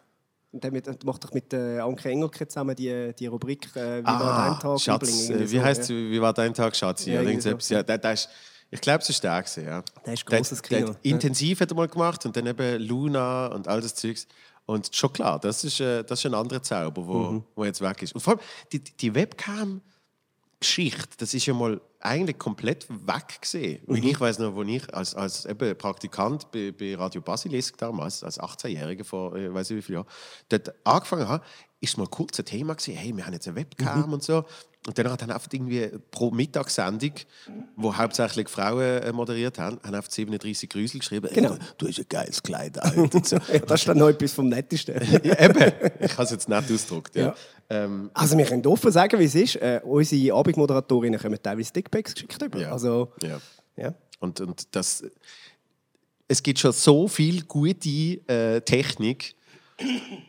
Und 0.56 0.64
der, 0.64 0.72
mit, 0.72 0.86
der 0.86 0.96
macht 1.04 1.22
doch 1.22 1.34
mit 1.34 1.52
äh, 1.52 1.80
Anke 1.80 2.08
Engelke 2.08 2.48
zusammen 2.48 2.74
die, 2.74 3.12
die 3.18 3.26
Rubrik 3.26 3.68
äh, 3.76 4.00
«Wie 4.00 4.04
war 4.06 4.22
Ah, 4.22 4.50
dein 4.52 4.58
Tag?» 4.60 4.80
Schatz, 4.80 5.28
äh, 5.28 5.38
wie 5.50 5.58
so, 5.58 5.62
heißt 5.62 5.90
ja. 5.90 5.94
wie 5.96 6.18
war 6.22 6.32
dein 6.32 6.54
Tag, 6.54 6.74
Schatzi? 6.74 7.10
Ja, 7.10 7.16
irgendwie 7.20 7.32
irgendetwas. 7.34 7.68
Ja, 7.68 7.82
der, 7.82 7.98
der 7.98 8.12
ist, 8.14 8.30
ich 8.70 8.80
glaube, 8.80 9.00
es 9.02 9.10
ist 9.10 9.22
der 9.22 9.42
gewesen, 9.42 9.66
ja. 9.66 9.82
Der 10.06 10.14
ist 10.14 10.26
Der- 10.30 10.38
grosses 10.38 10.62
der 10.62 10.78
Kino, 10.78 10.88
hat 10.94 11.04
ja. 11.04 11.10
Intensiv 11.12 11.60
hat 11.60 11.70
er 11.70 11.76
mal 11.76 11.88
gemacht 11.88 12.24
und 12.24 12.34
dann 12.34 12.46
eben 12.46 12.82
Luna 12.82 13.48
und 13.48 13.68
all 13.68 13.82
das 13.82 13.94
Zeugs. 13.96 14.26
Und 14.64 14.96
schon 14.96 15.12
klar, 15.12 15.38
das 15.38 15.62
ist, 15.62 15.78
äh, 15.80 16.02
das 16.04 16.20
ist 16.20 16.26
ein 16.26 16.32
anderer 16.34 16.62
Zauber, 16.62 17.06
wo, 17.06 17.18
Mhm. 17.18 17.44
wo 17.54 17.64
jetzt 17.66 17.82
weg 17.82 18.00
ist. 18.02 18.14
Und 18.14 18.22
vor 18.22 18.32
allem 18.32 18.42
die, 18.72 18.78
die 18.82 19.14
Webcam-Geschichte, 19.14 21.16
das 21.18 21.34
ist 21.34 21.44
ja 21.44 21.52
mal 21.52 21.82
eigentlich 22.06 22.38
komplett 22.38 22.86
weg 22.88 23.40
gesehen. 23.40 23.82
Mhm. 23.86 23.96
Ich 23.96 24.20
weiß 24.20 24.38
noch, 24.38 24.54
wo 24.54 24.62
ich 24.62 24.94
als, 24.94 25.14
als 25.14 25.44
eben 25.44 25.76
Praktikant 25.76 26.50
bei, 26.50 26.72
bei 26.72 26.94
Radio 26.94 27.20
Basilisk 27.20 27.76
damals, 27.78 28.22
als 28.22 28.40
18-Jähriger 28.40 29.04
vor, 29.04 29.36
äh, 29.36 29.52
weiß 29.52 29.70
ich 29.70 29.76
wie 29.76 29.82
viel 29.82 29.94
Jahren, 29.96 30.06
dort 30.48 30.74
angefangen 30.84 31.28
habe, 31.28 31.44
ist 31.80 31.98
mal 31.98 32.06
kurz 32.06 32.38
ein 32.38 32.44
Thema 32.46 32.74
gewesen, 32.74 32.94
hey, 32.94 33.16
wir 33.16 33.26
haben 33.26 33.32
jetzt 33.34 33.46
eine 33.46 33.54
Mhm. 33.54 33.60
Webcam 33.60 34.12
und 34.12 34.22
so. 34.22 34.44
Und 34.86 34.96
dann 34.96 35.10
hat 35.10 35.20
dann 35.20 35.32
einfach 35.32 35.48
irgendwie 35.52 35.90
pro 36.12 36.30
Mittagssendung, 36.30 37.10
wo 37.74 37.94
hauptsächlich 37.96 38.48
Frauen 38.48 39.02
äh, 39.02 39.12
moderiert 39.12 39.58
haben, 39.58 39.80
haben 39.82 39.94
auf 39.96 40.08
37 40.08 40.70
Grüsel 40.70 41.00
geschrieben, 41.00 41.28
Genau. 41.34 41.50
hey, 41.54 41.58
du 41.76 41.88
hast 41.88 41.98
ein 41.98 42.06
geiles 42.08 42.40
Kleid 42.42 42.78
an. 42.82 42.96
und 43.12 43.26
so. 43.26 43.36
Das 43.66 43.80
ist 43.80 43.88
dann 43.88 43.98
noch 43.98 44.08
etwas 44.08 44.32
vom 44.32 44.48
Nettesten. 44.48 44.94
ja, 45.24 45.40
eben, 45.40 45.72
ich 46.00 46.12
habe 46.12 46.22
es 46.22 46.30
jetzt 46.30 46.48
nicht 46.48 46.70
ausgedruckt. 46.72 47.16
Ja. 47.16 47.22
Ja. 47.26 47.34
Ähm, 47.68 48.10
Also 48.14 48.38
wir 48.38 48.44
können 48.44 48.64
offen 48.66 48.92
sagen, 48.92 49.18
wie 49.18 49.24
es 49.24 49.34
ist. 49.34 49.56
Äh, 49.56 49.80
unsere 49.84 50.34
Abendmoderatorinnen 50.34 51.20
kommen 51.20 51.38
teilweise 51.42 51.72
Dickpics 51.72 52.14
geschickt 52.14 52.40
über. 52.40 52.60
Ja. 52.60 52.70
Also, 52.72 53.12
ja. 53.22 53.40
ja. 53.76 53.92
Und, 54.20 54.40
und 54.40 54.74
das, 54.74 55.02
es 56.28 56.42
gibt 56.42 56.60
schon 56.60 56.72
so 56.72 57.08
viel 57.08 57.42
gute 57.44 57.88
äh, 57.88 58.60
Technik, 58.60 59.34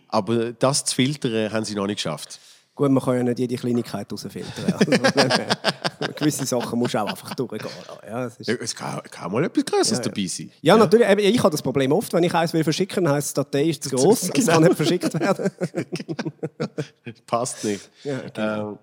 aber 0.09 0.53
das 0.53 0.85
zu 0.85 0.95
filtern, 0.95 1.51
haben 1.51 1.65
sie 1.65 1.75
noch 1.75 1.87
nicht 1.87 1.97
geschafft. 1.97 2.39
Gut, 2.75 2.91
man 2.91 3.03
kann 3.03 3.17
ja 3.17 3.23
nicht 3.23 3.39
jede 3.39 3.55
Kleinigkeit 3.55 4.11
rausfiltern. 4.13 4.73
Also, 4.73 4.91
gewisse 6.15 6.45
Sachen 6.45 6.77
musst 6.77 6.93
du 6.93 6.99
auch 6.99 7.07
einfach 7.09 7.33
durchgehen. 7.33 7.61
Ja, 8.07 8.25
das 8.25 8.37
ist 8.39 8.47
Ja, 8.47 8.53
Es 8.61 8.75
kann, 8.75 9.01
kann 9.09 9.31
mal 9.31 9.43
etwas 9.45 9.65
Größeres 9.65 9.89
Ja, 9.89 9.97
ja. 9.97 10.01
dabei 10.03 10.27
sein. 10.27 10.51
Ja, 10.61 10.77
natürlich. 10.77 11.07
Ich 11.35 11.39
habe 11.39 11.49
das 11.49 11.61
Problem 11.63 11.91
oft, 11.91 12.13
wenn 12.13 12.23
ich 12.23 12.33
eins 12.35 12.53
will 12.53 12.63
verschicken 12.63 13.03
will, 13.05 13.11
heisst 13.13 13.29
es, 13.29 13.33
die 13.33 13.39
Datei 13.41 13.63
ist 13.63 13.83
zu 13.83 13.89
groß, 13.95 14.23
es 14.23 14.31
Genau. 14.31 14.51
kann 14.53 14.63
nicht 14.63 14.75
verschickt 14.75 15.11
werden. 15.19 15.49
Passt 17.25 17.63
nicht. 17.63 17.89
Genau. 18.03 18.71
Ähm, 18.73 18.79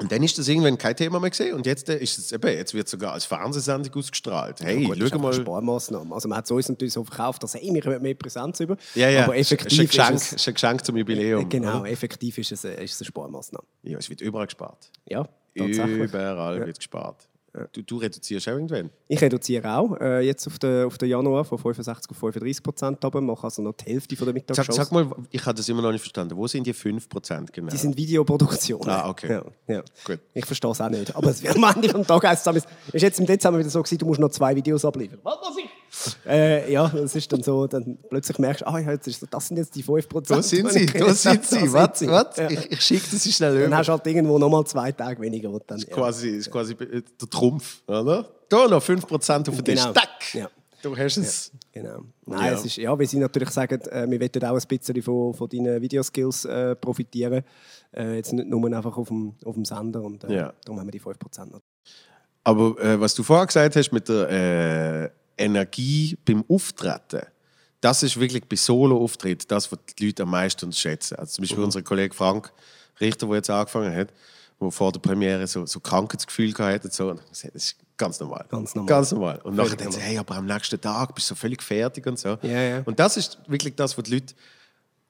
und 0.00 0.10
dann 0.10 0.22
ist 0.22 0.36
das 0.38 0.48
irgendwann 0.48 0.76
kein 0.76 0.96
Thema 0.96 1.20
mehr 1.20 1.30
gesehen 1.30 1.54
und 1.54 1.66
jetzt 1.66 1.88
äh, 1.88 1.98
ist 1.98 2.18
es 2.18 2.32
eben, 2.32 2.48
jetzt 2.48 2.74
wird 2.74 2.88
sogar 2.88 3.12
als 3.12 3.24
Fernsehsendung 3.24 3.94
ausgestrahlt. 3.94 4.60
Hey, 4.60 4.84
ist 4.90 5.08
schau 5.10 5.18
mal. 5.18 5.32
Sparmaßnahme. 5.32 6.14
Also 6.14 6.28
man 6.28 6.38
hat 6.38 6.44
es 6.46 6.50
uns 6.50 6.68
natürlich 6.68 6.92
so 6.94 7.04
verkauft, 7.04 7.42
dass 7.42 7.54
hey, 7.54 7.70
wir 7.72 7.80
kommen 7.80 8.02
mehr 8.02 8.14
Präsenz 8.14 8.58
über. 8.60 8.76
Ja, 8.94 9.08
ja. 9.08 9.24
Aber 9.24 9.36
effektiv 9.36 9.72
ist 9.72 9.80
ein 9.80 9.86
Geschenk, 9.86 10.14
ist 10.16 10.32
ist 10.32 10.48
ein 10.48 10.54
Geschenk 10.54 10.84
zum 10.84 10.96
Jubiläum. 10.96 11.42
es, 11.44 11.48
genau, 11.48 11.80
oder? 11.80 11.90
effektiv 11.90 12.38
ist 12.38 12.52
es, 12.52 12.64
eine- 12.64 12.74
ist 12.74 12.94
es 12.94 13.00
eine 13.00 13.06
Sparmaßnahme. 13.06 13.64
Ja, 13.84 13.98
es 13.98 14.10
wird 14.10 14.20
überall 14.20 14.46
gespart. 14.46 14.90
Ja, 15.06 15.28
tatsächlich. 15.56 16.02
Überall 16.02 16.66
wird 16.66 16.78
gespart. 16.78 17.28
Du, 17.72 17.82
du 17.82 17.98
reduzierst 17.98 18.48
auch 18.48 18.52
irgendwann. 18.52 18.90
Ich 19.06 19.20
reduziere 19.20 19.76
auch 19.76 19.96
äh, 20.00 20.20
jetzt 20.20 20.46
auf 20.48 20.58
den, 20.58 20.86
auf 20.86 20.98
den 20.98 21.08
Januar 21.08 21.44
von 21.44 21.56
65 21.56 22.10
auf 22.10 22.16
35 22.16 22.62
Prozent 22.64 23.04
runter, 23.04 23.20
mache 23.20 23.44
also 23.44 23.62
noch 23.62 23.74
die 23.74 23.92
Hälfte 23.92 24.16
von 24.16 24.26
der 24.26 24.32
Sag, 24.32 24.34
Mittagsshows. 24.34 24.76
sag 24.76 24.90
mal, 24.90 25.08
ich 25.30 25.46
habe 25.46 25.56
das 25.56 25.68
immer 25.68 25.80
noch 25.80 25.92
nicht 25.92 26.00
verstanden. 26.00 26.36
Wo 26.36 26.48
sind 26.48 26.66
die 26.66 26.74
5% 26.74 27.52
genau? 27.52 27.70
Die 27.70 27.76
sind 27.76 27.96
Videoproduktionen. 27.96 28.88
Ah, 28.88 29.08
okay. 29.08 29.30
Ja, 29.30 29.44
ja. 29.68 29.84
Gut. 30.04 30.18
Ich 30.32 30.44
verstehe 30.46 30.70
es 30.72 30.80
auch 30.80 30.88
nicht. 30.88 31.14
Aber 31.14 31.30
es 31.30 31.42
wird 31.42 31.54
am 31.54 31.64
Ende 31.64 31.90
vom 31.90 32.04
Tag 32.04 32.24
heisst 32.24 32.44
es, 32.46 32.64
ist 32.92 33.02
jetzt 33.02 33.20
im 33.20 33.26
Dezember 33.26 33.60
wieder 33.60 33.70
so 33.70 33.80
gewesen, 33.80 33.98
du 33.98 34.06
musst 34.06 34.20
noch 34.20 34.30
zwei 34.30 34.56
Videos 34.56 34.84
abliefern. 34.84 35.20
Was 35.22 35.36
muss 35.40 35.58
ich? 35.58 35.70
Äh, 36.26 36.72
ja, 36.72 36.88
das 36.88 37.14
ist 37.14 37.32
dann 37.32 37.42
so, 37.42 37.66
dann 37.66 37.98
plötzlich 38.08 38.38
merkst 38.38 38.62
du, 38.62 38.66
ah, 38.66 38.78
jetzt 38.78 39.06
ist, 39.06 39.26
das 39.30 39.48
sind 39.48 39.56
jetzt 39.56 39.74
die 39.74 39.84
5%. 39.84 40.28
Da 40.28 40.42
sind 40.42 40.70
sie, 40.70 40.84
ich 40.84 40.92
da 40.92 41.14
sind 41.14 41.44
sie. 41.44 41.72
Was? 41.72 41.98
sind 41.98 42.10
Was? 42.10 42.36
Ja. 42.36 42.50
Ich, 42.50 42.72
ich 42.72 42.80
schicke 42.80 43.06
das 43.10 43.24
schnell 43.24 43.54
Dann 43.54 43.66
über. 43.68 43.76
hast 43.76 43.86
du 43.88 43.92
halt 43.92 44.06
irgendwo 44.06 44.38
nochmal 44.38 44.64
zwei 44.66 44.92
Tage 44.92 45.20
weniger. 45.20 45.52
Wo 45.52 45.58
dann, 45.58 45.78
ja. 45.78 45.86
quasi, 45.86 46.30
ist 46.30 46.50
quasi 46.50 46.72
äh, 46.74 47.02
der 47.20 47.30
Trumpf, 47.30 47.82
oder? 47.86 48.28
Da 48.48 48.68
noch 48.68 48.82
5% 48.82 49.48
auf 49.48 49.62
den. 49.62 49.76
Genau. 49.76 49.92
Ja. 50.32 50.50
Du 50.82 50.96
hast 50.96 51.16
es. 51.16 51.50
Genau. 51.72 52.00
Nein, 52.26 52.52
Ja. 52.52 52.52
es 52.52 52.64
ist, 52.64 52.76
ja, 52.76 52.98
weil 52.98 53.06
sie 53.06 53.18
natürlich 53.18 53.50
sagen, 53.50 53.80
äh, 53.90 54.06
wir 54.08 54.20
wollen 54.20 54.44
auch 54.44 54.60
ein 54.60 54.68
bisschen 54.68 55.02
von, 55.02 55.32
von 55.32 55.48
deinen 55.48 55.80
Videoskills 55.80 56.44
äh, 56.44 56.76
profitieren. 56.76 57.42
Äh, 57.96 58.16
jetzt 58.16 58.32
nicht 58.32 58.48
nur 58.48 58.64
einfach 58.70 58.96
auf 58.96 59.08
dem, 59.08 59.34
auf 59.44 59.54
dem 59.54 59.64
Sender. 59.64 60.02
Und 60.02 60.24
äh, 60.24 60.50
darum 60.64 60.78
haben 60.78 60.86
wir 60.86 60.92
die 60.92 61.00
5% 61.00 61.46
noch. 61.46 61.60
Aber 62.44 62.78
äh, 62.78 63.00
was 63.00 63.14
du 63.14 63.22
vorher 63.22 63.46
gesagt 63.46 63.74
hast 63.76 63.92
mit 63.92 64.08
der 64.08 64.28
äh, 65.04 65.10
Energie 65.38 66.16
beim 66.24 66.44
Auftreten, 66.48 67.22
das 67.80 68.02
ist 68.02 68.18
wirklich 68.18 68.44
bei 68.48 68.56
Solo-Auftritt 68.56 69.50
das, 69.50 69.70
was 69.70 69.78
die 69.98 70.06
Leute 70.06 70.22
am 70.22 70.30
meisten 70.30 70.72
schätzen. 70.72 71.16
Also 71.16 71.34
zum 71.34 71.42
Beispiel 71.42 71.58
Mhm. 71.58 71.64
unser 71.64 71.82
Kollege 71.82 72.14
Frank 72.14 72.52
Richter, 73.00 73.26
der 73.26 73.36
jetzt 73.36 73.50
angefangen 73.50 73.94
hat, 73.94 74.08
der 74.60 74.70
vor 74.70 74.92
der 74.92 75.00
Premiere 75.00 75.46
so, 75.46 75.66
so 75.66 75.80
Krankheitsgefühl 75.80 76.52
gehabt 76.52 76.74
hat. 76.76 76.84
Und 76.84 76.92
so. 76.94 77.10
Und 77.10 77.20
das 77.28 77.44
ist 77.44 77.76
ganz 77.98 78.20
normal. 78.20 78.46
Ganz 78.48 78.74
normal. 78.74 78.88
Ganz 78.88 79.12
normal. 79.12 79.38
Und 79.42 79.56
nachher 79.56 79.70
Völlig 79.70 79.82
dann 79.84 79.92
so, 79.92 79.98
hey, 79.98 80.16
aber 80.16 80.36
am 80.36 80.46
nächsten 80.46 80.80
Tag 80.80 81.14
bist 81.14 81.28
du 81.28 81.34
so 81.34 81.38
völlig 81.38 81.62
fertig 81.62 82.06
und 82.06 82.18
so. 82.18 82.38
Ja, 82.42 82.60
ja. 82.62 82.82
Und 82.86 82.98
das 82.98 83.16
ist 83.18 83.38
wirklich 83.46 83.74
das, 83.74 83.98
was 83.98 84.04
die 84.04 84.14
Leute 84.14 84.34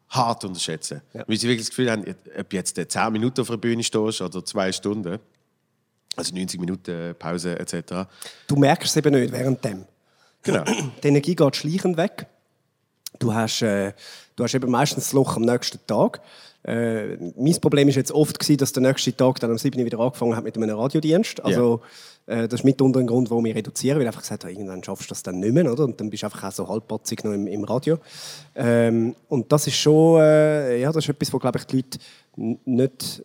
hart 0.09 0.45
unterschätzen. 0.45 1.01
Ja. 1.13 1.25
Weil 1.29 1.37
sie 1.37 1.47
wirklich 1.47 1.67
das 1.67 1.71
Gefühl 1.71 1.91
haben, 1.91 2.05
ob 2.39 2.53
jetzt 2.53 2.77
äh, 2.79 2.89
10 2.89 3.13
Minuten 3.13 3.41
auf 3.41 3.49
der 3.49 3.57
Bühne 3.57 3.85
stehst 3.85 4.21
oder 4.21 4.45
zwei 4.45 4.73
Stunden, 4.73 5.19
also 6.17 6.35
90 6.35 6.59
Minuten 6.59 7.15
Pause 7.19 7.59
etc. 7.59 8.09
Du 8.47 8.57
merkst 8.57 8.89
es 8.91 8.97
eben 8.97 9.15
nicht 9.15 9.33
während 9.33 9.65
dem. 9.65 9.85
Genau. 10.45 10.65
Die 11.03 11.09
Energie 11.09 11.35
geht 11.35 11.57
schleichend 11.57 11.97
weg. 11.97 12.27
Du 13.19 13.35
hast, 13.35 13.63
äh, 13.63 13.93
du 14.37 14.45
hast 14.45 14.55
eben 14.55 14.71
meistens 14.71 15.05
das 15.05 15.13
Loch 15.13 15.37
am 15.37 15.43
nächsten 15.43 15.79
Tag. 15.87 16.21
Äh, 16.65 17.17
mein 17.37 17.61
Problem 17.61 17.89
ist 17.89 17.97
jetzt 17.97 18.13
oft 18.13 18.39
gewesen, 18.39 18.57
dass 18.57 18.73
der 18.73 18.83
nächste 18.83 19.15
Tag 19.15 19.39
dann 19.41 19.51
am 19.51 19.59
7. 19.59 19.79
Uhr 19.79 19.87
wieder 19.87 20.01
angefangen 20.01 20.35
hat 20.35 20.45
mit 20.45 20.57
einem 20.57 20.77
Radiodienst. 20.77 21.45
Also 21.45 21.83
äh, 22.27 22.49
das 22.49 22.61
ist 22.61 22.65
mitunter 22.65 23.01
ein 23.01 23.07
Grund, 23.07 23.31
warum 23.31 23.45
ich 23.47 23.55
reduziere, 23.55 23.97
weil 23.97 24.03
ich 24.03 24.09
einfach 24.09 24.23
gesagt 24.23 24.45
habe, 24.45 24.53
irgendwann 24.53 24.83
schaffst 24.83 25.05
du 25.05 25.09
das 25.11 25.23
dann 25.23 25.41
nicht 25.41 25.53
mehr, 25.53 25.71
oder? 25.71 25.85
Und 25.85 26.01
dann 26.01 26.09
bist 26.09 26.23
du 26.23 26.27
einfach 26.27 26.45
auch 26.45 26.53
so 26.53 26.69
halbpatzig 26.69 27.23
noch 27.23 27.33
im, 27.33 27.47
im 27.47 27.65
Radio. 27.65 27.99
Ähm, 28.55 29.15
und 29.29 29.53
das 29.53 29.67
ist 29.67 29.77
schon, 29.77 30.21
äh, 30.23 30.81
ja, 30.81 30.91
das 30.91 31.05
ist 31.05 31.11
etwas, 31.11 31.33
wo 31.33 31.39
glaube 31.39 31.59
ich 31.59 31.67
die 31.67 31.77
Leute 31.77 31.99
nicht 32.65 33.23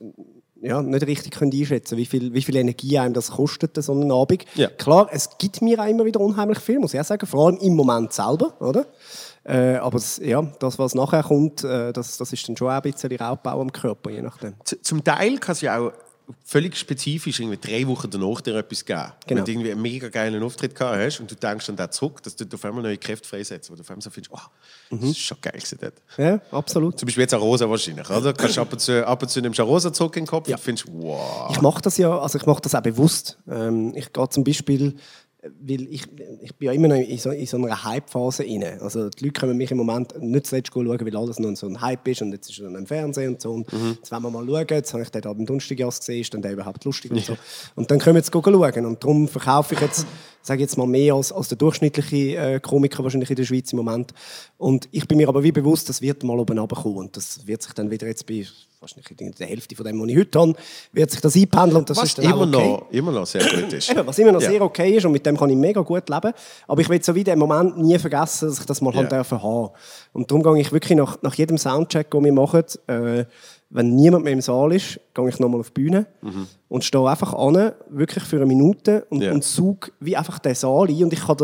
ja, 0.62 0.82
nicht 0.82 1.08
richtig 1.08 1.34
können 1.34 1.52
einschätzen 1.54 1.98
wie 1.98 2.06
viel, 2.06 2.34
wie 2.34 2.42
viel 2.42 2.56
Energie 2.56 2.98
einem 3.00 3.14
das 3.14 3.32
kostet, 3.32 3.82
so 3.82 3.92
einen 3.94 4.12
Abend. 4.12 4.46
Ja. 4.56 4.70
Klar, 4.70 5.10
es 5.12 5.38
gibt 5.38 5.62
mir 5.62 5.80
auch 5.80 5.88
immer 5.88 6.06
wieder 6.06 6.20
unheimlich 6.20 6.60
viel, 6.60 6.80
muss 6.80 6.94
ich 6.94 7.00
auch 7.00 7.06
sagen, 7.06 7.26
vor 7.26 7.48
allem 7.48 7.58
im 7.58 7.76
Moment 7.76 8.14
selber, 8.14 8.54
oder? 8.60 8.86
Äh, 9.46 9.76
aber 9.78 9.98
das, 9.98 10.18
ja, 10.24 10.42
das, 10.60 10.78
was 10.78 10.94
nachher 10.96 11.24
kommt, 11.24 11.64
äh, 11.64 11.94
das, 11.94 12.18
das 12.18 12.34
ist 12.34 12.48
dann 12.48 12.58
schon 12.58 12.68
auch 12.68 12.74
ein 12.74 12.82
bisschen 12.82 13.16
Raubbau 13.16 13.62
am 13.62 13.72
Körper, 13.72 14.10
je 14.12 14.22
nachdem. 14.22 14.54
Z- 14.64 14.86
Zum 14.86 15.04
Teil 15.04 15.38
kann 15.38 15.54
es 15.54 15.62
ja 15.62 15.80
auch 15.80 15.92
völlig 16.44 16.76
spezifisch 16.78 17.40
irgendwie 17.40 17.58
drei 17.58 17.88
Wochen 17.88 18.10
danach 18.10 18.42
dir 18.42 18.56
etwas 18.56 18.86
geben. 18.86 19.12
Genau. 19.28 19.40
Wenn 19.40 19.46
du 19.46 19.52
irgendwie 19.52 19.72
einen 19.72 19.82
mega 19.82 20.10
geilen 20.10 20.42
Auftritt 20.44 20.76
gehabt 20.76 20.98
hast 20.98 21.20
und 21.20 21.30
du 21.32 21.36
denkst 21.36 21.66
dann 21.68 21.76
da 21.76 21.90
zurück, 21.90 22.22
dass 22.24 22.36
du 22.36 22.46
auf 22.54 22.66
einmal 22.66 22.84
neue 22.84 22.98
Kräfte 22.98 23.28
freisetzt, 23.28 23.70
wo 23.72 23.76
du 23.76 23.82
auf 23.82 23.90
einmal 23.90 24.02
so 24.02 24.10
findest, 24.10 24.34
oh, 24.34 24.40
das 24.92 25.04
ist 25.10 25.18
schon 25.20 25.38
geil 25.42 25.54
gewesen 25.54 25.78
dort. 25.82 25.94
Ja, 26.18 26.40
absolut. 26.52 27.00
Zum 27.00 27.08
Beispiel 27.08 27.22
jetzt 27.24 27.34
Arosa 27.34 27.70
wahrscheinlich, 27.70 28.10
oder? 28.10 28.34
Kannst 28.34 28.58
du 28.58 28.62
ab 28.62 28.72
und 28.74 28.80
zu, 28.80 29.06
ab 29.08 29.22
und 29.22 29.30
zu 29.30 29.42
nimmst 29.42 29.60
du 29.60 29.64
Arosa 29.64 29.92
zurück 29.94 30.16
in 30.18 30.24
den 30.24 30.28
Kopf 30.30 30.48
Ja. 30.48 30.56
und 30.56 30.62
findest, 30.62 30.88
wow. 30.92 31.50
Ich 31.52 31.62
mache 31.62 31.82
das 31.82 31.98
ja, 31.98 32.18
also 32.18 32.38
ich 32.38 32.46
mache 32.46 32.62
das 32.62 32.76
auch 32.76 32.82
bewusst. 32.82 33.38
Ähm, 33.50 33.94
ich 33.96 34.12
gehe 34.14 34.30
zum 34.30 34.44
Beispiel, 34.44 34.96
weil 35.42 35.88
ich, 35.90 36.04
ich 36.42 36.56
bin 36.56 36.66
ja 36.66 36.74
immer 36.74 36.90
noch 36.90 36.96
in 36.96 37.18
so, 37.18 37.32
in 37.32 37.46
so 37.46 37.56
einer 37.56 37.84
Hype-Phase 37.84 38.44
inne. 38.44 38.82
Also 38.82 39.10
die 39.10 39.26
Leute 39.26 39.40
können 39.40 39.58
mich 39.58 39.72
im 39.72 39.78
Moment 39.78 40.22
nicht 40.22 40.48
zuletzt 40.48 40.74
schauen, 40.74 40.88
weil 40.90 41.16
alles 41.16 41.40
noch 41.40 41.56
so 41.56 41.68
ein 41.68 41.80
Hype 41.80 42.08
ist 42.10 42.22
und 42.22 42.34
jetzt 42.34 42.50
ist 42.50 42.60
er 42.60 42.68
im 42.68 42.86
Fernsehen 42.86 43.34
und 43.34 43.42
so. 43.42 43.52
Und 43.52 43.72
Jetzt 43.72 44.12
wollen 44.12 44.24
wir 44.24 44.32
mal 44.32 44.46
schauen, 44.46 44.68
jetzt 44.70 44.94
habe 44.94 45.04
ich 45.04 45.10
den 45.10 45.26
am 45.26 45.46
Donnerstag 45.46 45.78
gesehen, 45.78 46.22
ist 46.22 46.34
dann 46.34 46.42
der 46.42 46.54
überhaupt 46.54 46.84
lustig 46.84 47.12
und 47.12 47.24
so. 47.24 47.38
Und 47.76 47.90
dann 47.90 48.00
können 48.00 48.16
wir 48.16 48.20
jetzt 48.20 48.34
schauen 48.34 48.86
und 48.86 49.04
darum 49.04 49.28
verkaufe 49.28 49.76
ich 49.76 49.82
jetzt 49.82 50.06
sage 50.42 50.62
jetzt 50.62 50.78
mal 50.78 50.88
mehr 50.88 51.14
als, 51.14 51.32
als 51.32 51.48
der 51.50 51.58
durchschnittliche 51.58 52.36
äh, 52.38 52.60
Komiker 52.60 53.04
wahrscheinlich 53.04 53.30
in 53.30 53.36
der 53.36 53.46
Schweiz 53.46 53.72
im 53.72 53.78
Moment. 53.78 54.14
Und 54.58 54.88
ich 54.92 55.08
bin 55.08 55.18
mir 55.18 55.28
aber 55.28 55.44
wie 55.44 55.52
bewusst, 55.52 55.90
das 55.90 56.02
wird 56.02 56.24
mal 56.24 56.40
oben 56.40 56.58
runterkommen 56.58 56.98
und 56.98 57.18
das 57.18 57.46
wird 57.46 57.62
sich 57.62 57.74
dann 57.74 57.92
wieder 57.92 58.08
jetzt 58.08 58.26
bei 58.26 58.46
wahrscheinlich 58.82 59.12
in 59.20 59.32
der 59.34 59.48
Hälfte 59.48 59.76
von 59.76 59.86
dem, 59.86 60.02
was 60.02 60.08
ich 60.08 60.18
heute 60.18 60.40
habe, 60.40 60.54
wird 60.94 61.12
sich 61.12 61.22
das 61.22 61.36
einpendeln 61.36 61.78
und 61.78 61.90
das 61.90 61.98
Was 61.98 62.06
ist 62.06 62.18
dann 62.18 62.26
immer, 62.26 62.42
okay. 62.42 62.50
noch, 62.52 62.92
immer 62.92 63.12
noch 63.12 63.26
sehr 63.26 63.44
gut 63.44 63.74
ist. 63.74 63.90
Eben, 63.92 64.08
was 64.08 64.18
immer 64.18 64.32
noch 64.32 64.42
Ja. 64.42 64.50
sehr 64.50 64.62
okay 64.62 64.96
ist 64.96 65.06
und 65.06 65.12
mit 65.12 65.26
dem 65.26 65.38
kann 65.38 65.50
ich 65.50 65.58
mega 65.58 65.82
gut 65.82 66.08
leben. 66.10 66.32
Aber 66.68 66.82
ich 66.82 66.88
will 66.88 67.04
so 67.04 67.14
wie 67.14 67.24
den 67.24 67.40
Moment 67.40 67.78
nie 67.78 68.00
vergessen, 68.00 68.48
dass 68.48 68.60
ich 68.60 68.66
das 68.66 68.80
mal 68.82 68.94
Ja. 68.94 69.02
yeah. 69.02 69.10
dürfen 69.10 69.44
haben. 69.44 69.70
Und 70.14 70.32
darum 70.32 70.44
gehe 70.44 70.62
ich 70.62 70.72
wirklich 70.72 70.98
nach, 70.98 71.22
nach 71.22 71.36
jedem 71.36 71.58
Soundcheck, 71.58 72.10
den 72.10 72.24
wir 72.24 72.34
machen, 72.34 72.64
äh, 72.88 73.26
wenn 73.72 73.96
niemand 73.96 74.24
mehr 74.24 74.34
im 74.34 74.42
Saal 74.42 74.74
ist, 74.74 75.00
gehe 75.14 75.30
ich 75.30 75.40
nochmal 75.40 75.60
auf 75.60 75.70
die 75.70 75.82
Bühne 75.82 76.08
und 76.70 76.84
stehe 76.84 77.08
einfach 77.08 77.34
an, 77.34 77.72
wirklich 77.90 78.24
für 78.24 78.38
eine 78.38 78.46
Minute 78.48 79.06
und, 79.10 79.18
Mhm. 79.20 79.24
Ja. 79.24 79.32
und 79.34 79.44
suche 79.44 79.92
wie 80.00 80.18
einfach 80.18 80.40
den 80.40 80.56
Saal 80.56 80.88
ein. 80.90 81.04
Und 81.04 81.14
ich 81.14 81.20
kann 81.26 81.38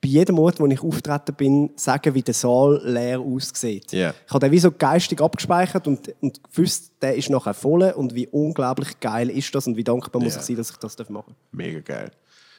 bei 0.00 0.06
jedem 0.08 0.38
Ort, 0.38 0.60
wo 0.60 0.66
ich 0.68 0.80
auftreten 0.80 1.34
bin, 1.34 1.70
sagen, 1.74 2.14
wie 2.14 2.22
der 2.22 2.34
Saal 2.34 2.80
leer 2.84 3.18
aussieht. 3.18 3.90
Ja. 3.92 4.14
Ich 4.26 4.32
habe 4.32 4.46
den 4.46 4.52
wie 4.52 4.60
so 4.60 4.70
geistig 4.70 5.20
abgespeichert 5.20 5.88
und, 5.88 6.14
und 6.20 6.40
gewusst, 6.44 6.92
der 7.02 7.16
ist 7.16 7.28
nachher 7.30 7.54
voll 7.54 7.82
und 7.96 8.14
wie 8.14 8.28
unglaublich 8.28 9.00
geil 9.00 9.28
ist 9.28 9.52
das 9.56 9.66
und 9.66 9.76
wie 9.76 9.82
dankbar 9.82 10.22
muss 10.22 10.34
Ja. 10.34 10.40
ich 10.40 10.46
sein, 10.46 10.56
dass 10.56 10.70
ich 10.70 10.76
das 10.76 10.96
machen 11.10 11.12
darf. 11.26 11.36
Mega 11.50 11.80
geil. 11.80 12.12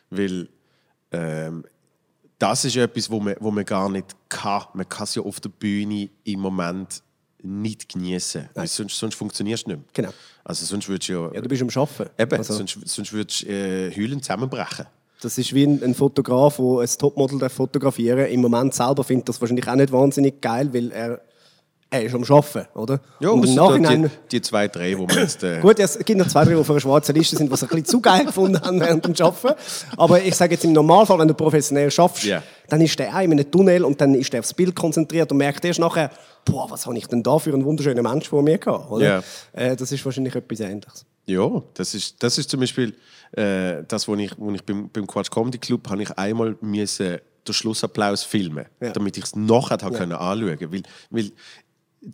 Weil 0.10 0.50
ähm, 1.14 1.64
das 2.38 2.66
ist 2.66 2.76
etwas, 2.76 3.10
wo 3.10 3.22
man, 3.22 3.36
wo 3.40 3.52
man 3.52 3.64
gar 3.64 3.88
nicht 3.90 4.14
kann. 4.28 4.64
Man 4.74 4.90
kann 4.90 5.06
es 5.06 5.16
ja 5.16 5.22
auf 5.22 5.40
der 5.40 5.50
Bühne 5.50 6.10
im 6.26 6.40
Moment 6.42 7.02
nicht 7.41 7.89
genießen. 7.89 8.49
Weil 8.54 8.67
Sonst, 8.67 8.97
sonst 8.97 9.15
funktionierst 9.15 9.65
du 9.65 9.71
nicht 9.71 9.78
mehr. 9.80 9.88
Genau. 9.93 10.13
Also 10.43 10.65
sonst 10.65 10.88
würdest 10.89 11.10
du 11.10 11.13
ja... 11.13 11.32
Ja, 11.34 11.41
du 11.41 11.49
bist 11.49 11.62
am 11.62 11.69
Arbeiten. 11.69 12.10
Eben, 12.17 12.38
Also, 12.38 12.54
sonst, 12.54 12.78
sonst 12.86 13.13
würdest 13.13 13.43
du 13.43 13.47
äh, 13.47 13.91
heulend 13.95 14.23
zusammenbrechen. 14.23 14.86
das 15.21 15.38
ist 15.38 15.54
wie 15.54 15.63
ein, 15.65 15.84
ein 15.84 15.95
Fotograf, 15.95 16.58
der 16.58 16.80
ein 16.80 16.89
Topmodel 16.97 17.39
darf 17.39 17.54
fotografieren 17.54 18.25
Im 18.28 18.41
Moment 18.41 18.73
selber 18.73 19.04
findet 19.04 19.30
das 19.30 19.39
wahrscheinlich 19.41 19.67
auch 19.67 19.75
nicht 19.75 19.91
wahnsinnig 19.91 20.41
geil, 20.41 20.73
weil 20.73 20.91
er, 20.91 21.21
er 21.91 22.04
ist 22.04 22.13
am 22.13 22.23
Arbeiten, 22.23 22.67
oder? 22.78 22.99
Ja, 23.19 23.30
und 23.30 23.45
im 23.45 23.56
Nachhinein... 23.56 24.04
die, 24.04 24.38
die 24.38 24.41
zwei, 24.41 24.67
drei, 24.67 24.95
wo 24.97 25.08
man 25.08 25.17
jetzt... 25.17 25.43
Äh, 25.43 25.60
Gut, 25.60 25.80
es 25.80 25.97
gibt 25.99 26.19
noch 26.19 26.28
zwei, 26.28 26.43
drei, 26.45 26.52
die 26.52 26.58
auf 26.58 26.69
einer 26.69 26.80
schwarzen 26.80 27.15
Liste 27.15 27.36
sind, 27.36 27.49
die 27.49 27.54
es 27.54 27.63
ein 27.63 27.69
bisschen 27.69 27.86
zu 27.86 28.02
geil 28.02 28.25
gefunden 28.25 28.62
haben 28.62 28.80
während 28.80 29.06
dem 29.06 29.15
Arbeiten. 29.25 29.60
Aber 29.97 30.21
ich 30.21 30.36
sage 30.36 30.54
jetzt 30.54 30.63
im 30.65 30.73
Normalfall, 30.73 31.17
wenn 31.17 31.28
du 31.28 31.34
professionell 31.34 31.89
schaffst, 31.89 32.25
Ja. 32.25 32.43
dann 32.67 32.82
ist 32.82 32.97
der 32.99 33.15
auch 33.15 33.21
in 33.21 33.32
einem 33.32 33.49
Tunnel 33.49 33.84
und 33.86 33.99
dann 33.99 34.13
ist 34.13 34.32
der 34.32 34.41
aufs 34.41 34.54
Bild 34.54 34.75
konzentriert 34.75 35.32
und 35.32 35.39
merkt 35.39 35.65
erst 35.65 35.80
nachher, 35.80 36.12
boah, 36.45 36.69
was 36.69 36.86
habe 36.86 36.97
ich 36.97 37.08
denn 37.08 37.23
da 37.23 37.39
für 37.39 37.54
einen 37.54 37.65
wunderschönen 37.65 38.04
Mensch 38.04 38.30
vor 38.30 38.43
mir 38.43 38.60
gehabt, 38.60 38.91
oder? 38.91 39.06
Ja. 39.06 39.23
Äh, 39.54 39.75
das 39.75 39.91
ist 39.91 40.06
wahrscheinlich 40.06 40.36
etwas 40.36 40.60
Ähnliches. 40.60 41.06
Ja, 41.25 41.62
das 41.73 41.93
ist, 41.95 42.21
das 42.21 42.38
ist 42.38 42.49
zum 42.49 42.60
Beispiel 42.60 42.93
äh, 43.32 43.84
das, 43.88 44.08
wo 44.08 44.15
ich, 44.15 44.32
wo 44.38 44.52
ich 44.52 44.63
beim, 44.63 44.89
beim 44.89 45.08
Quatsch 45.08 45.30
Comedy 45.32 45.58
Club 45.58 45.89
habe 45.89 46.04
ich 46.04 46.12
einmal 46.17 46.56
müssen 46.62 47.17
den 47.47 47.54
Schlussapplaus 47.54 48.23
filmen, 48.23 48.65
Ja. 48.82 48.91
damit 48.91 49.17
ich 49.17 49.23
es 49.23 49.36
nachher 49.36 49.78
ja. 49.82 49.89
können 49.89 50.13
anschauen 50.13 50.58
konnte. 50.60 50.71
Weil, 50.71 50.84
weil 51.10 51.32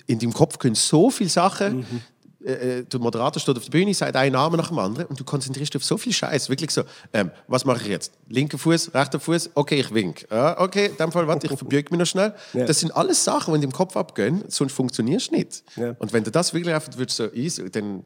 in 0.07 0.19
deinem 0.19 0.33
Kopf 0.33 0.57
können 0.57 0.75
so 0.75 1.09
viele 1.09 1.29
Sachen. 1.29 1.77
Mhm. 1.77 2.01
Äh, 2.45 2.83
der 2.83 2.99
Moderator 2.99 3.39
steht 3.39 3.57
auf 3.57 3.63
der 3.63 3.71
Bühne, 3.71 3.93
sagt 3.93 4.15
einen 4.15 4.33
Namen 4.33 4.57
nach 4.57 4.67
dem 4.67 4.77
anderen 4.77 5.07
und 5.07 5.19
du 5.19 5.23
konzentrierst 5.23 5.73
dich 5.73 5.81
auf 5.81 5.85
so 5.85 5.97
viel 5.97 6.13
Scheiß. 6.13 6.47
Wirklich 6.49 6.69
so, 6.69 6.83
ähm, 7.11 7.31
was 7.47 7.65
mache 7.65 7.81
ich 7.81 7.87
jetzt? 7.87 8.11
Linker 8.29 8.59
Fuß, 8.59 8.93
rechter 8.93 9.19
Fuß, 9.19 9.51
okay, 9.55 9.79
ich 9.79 9.91
wink. 9.91 10.27
Ja, 10.29 10.59
okay, 10.59 10.87
in 10.87 10.97
dem 10.97 11.11
Fall, 11.11 11.27
warte, 11.27 11.47
ich 11.47 11.57
verbeuge 11.57 11.89
mich 11.89 11.99
noch 11.99 12.05
schnell. 12.05 12.35
Ja. 12.53 12.65
Das 12.65 12.79
sind 12.79 12.95
alles 12.95 13.23
Sachen, 13.23 13.53
die 13.53 13.55
in 13.55 13.61
deinem 13.61 13.73
Kopf 13.73 13.97
abgehen, 13.97 14.43
sonst 14.47 14.73
funktionierst 14.73 15.31
du 15.31 15.35
nicht. 15.37 15.63
Ja. 15.75 15.95
Und 15.97 16.13
wenn 16.13 16.23
du 16.23 16.29
das 16.29 16.53
wirklich 16.53 16.73
einfach 16.73 16.95
würdest, 16.95 17.17
so 17.17 17.31
easy, 17.33 17.67
dann 17.71 18.03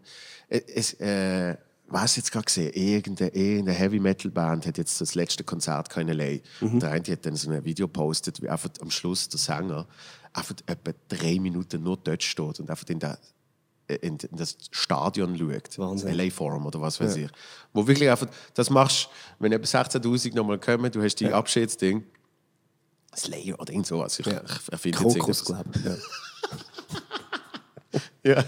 äh, 0.47 0.61
es, 0.73 0.93
äh, 1.01 1.57
was 1.91 2.15
jetzt 2.15 2.31
gerade 2.31 2.45
gesehen, 2.45 2.71
irgendeine, 2.73 3.33
irgendeine 3.33 3.77
Heavy 3.77 3.99
Metal 3.99 4.31
Band 4.31 4.65
hat 4.65 4.77
jetzt 4.77 5.01
das 5.01 5.15
letzte 5.15 5.43
Konzert 5.43 5.89
können. 5.89 6.41
Mhm. 6.61 6.79
Der 6.79 6.91
eine 6.91 7.03
hat 7.03 7.25
dann 7.25 7.35
so 7.35 7.49
ein 7.49 7.65
Video 7.65 7.87
gepostet, 7.87 8.41
wie 8.41 8.49
einfach 8.49 8.69
am 8.81 8.91
Schluss 8.91 9.27
der 9.27 9.39
Sänger 9.39 9.87
einfach 10.33 10.55
etwa 10.65 10.91
drei 11.07 11.39
Minuten 11.39 11.83
nur 11.83 11.97
dort 11.97 12.23
steht 12.23 12.59
und 12.59 12.69
einfach 12.69 12.87
in, 12.87 12.99
der, 12.99 13.17
äh, 13.87 13.95
in 13.95 14.17
das 14.31 14.57
Stadion 14.71 15.37
schaut, 15.37 15.77
Wahnsinn. 15.77 16.09
das 16.09 16.17
LA 16.17 16.31
Forum 16.31 16.65
oder 16.65 16.81
was 16.81 16.99
weiß 16.99 17.15
ich. 17.17 17.29
Wo 17.73 17.87
wirklich 17.87 18.09
einfach, 18.09 18.27
das 18.53 18.69
machst, 18.69 19.09
wenn 19.39 19.51
etwa 19.51 19.65
16'000 19.65 20.35
nochmal 20.35 20.59
kommen, 20.59 20.91
du 20.91 21.01
hast 21.01 21.15
die 21.15 21.31
Abschiedsding, 21.31 22.03
Slayer 23.15 23.59
oder 23.59 23.71
irgend 23.71 23.87
sowas. 23.87 24.19
Ich, 24.19 24.27
ich 24.27 24.33
erfinde 24.71 24.99
jetzt 24.99 25.17
Krokus, 25.17 25.45
glaube 25.45 25.69
ich. 25.75 25.83
Ja. 25.83 25.95
Ja. 28.23 28.43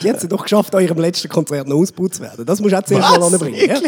Die 0.00 0.08
hat 0.08 0.22
es 0.22 0.28
doch 0.28 0.42
geschafft, 0.42 0.74
an 0.74 0.82
ihrem 0.82 0.98
letzten 0.98 1.28
Konzert 1.28 1.66
noch 1.66 1.76
ausgebaut 1.76 2.14
zu 2.14 2.22
werden. 2.22 2.46
Das 2.46 2.60
musst 2.60 2.72
du 2.72 2.78
auch 2.78 2.82
zuerst 2.84 3.18
mal 3.18 3.22
anbringen. 3.22 3.58
Ja? 3.68 3.80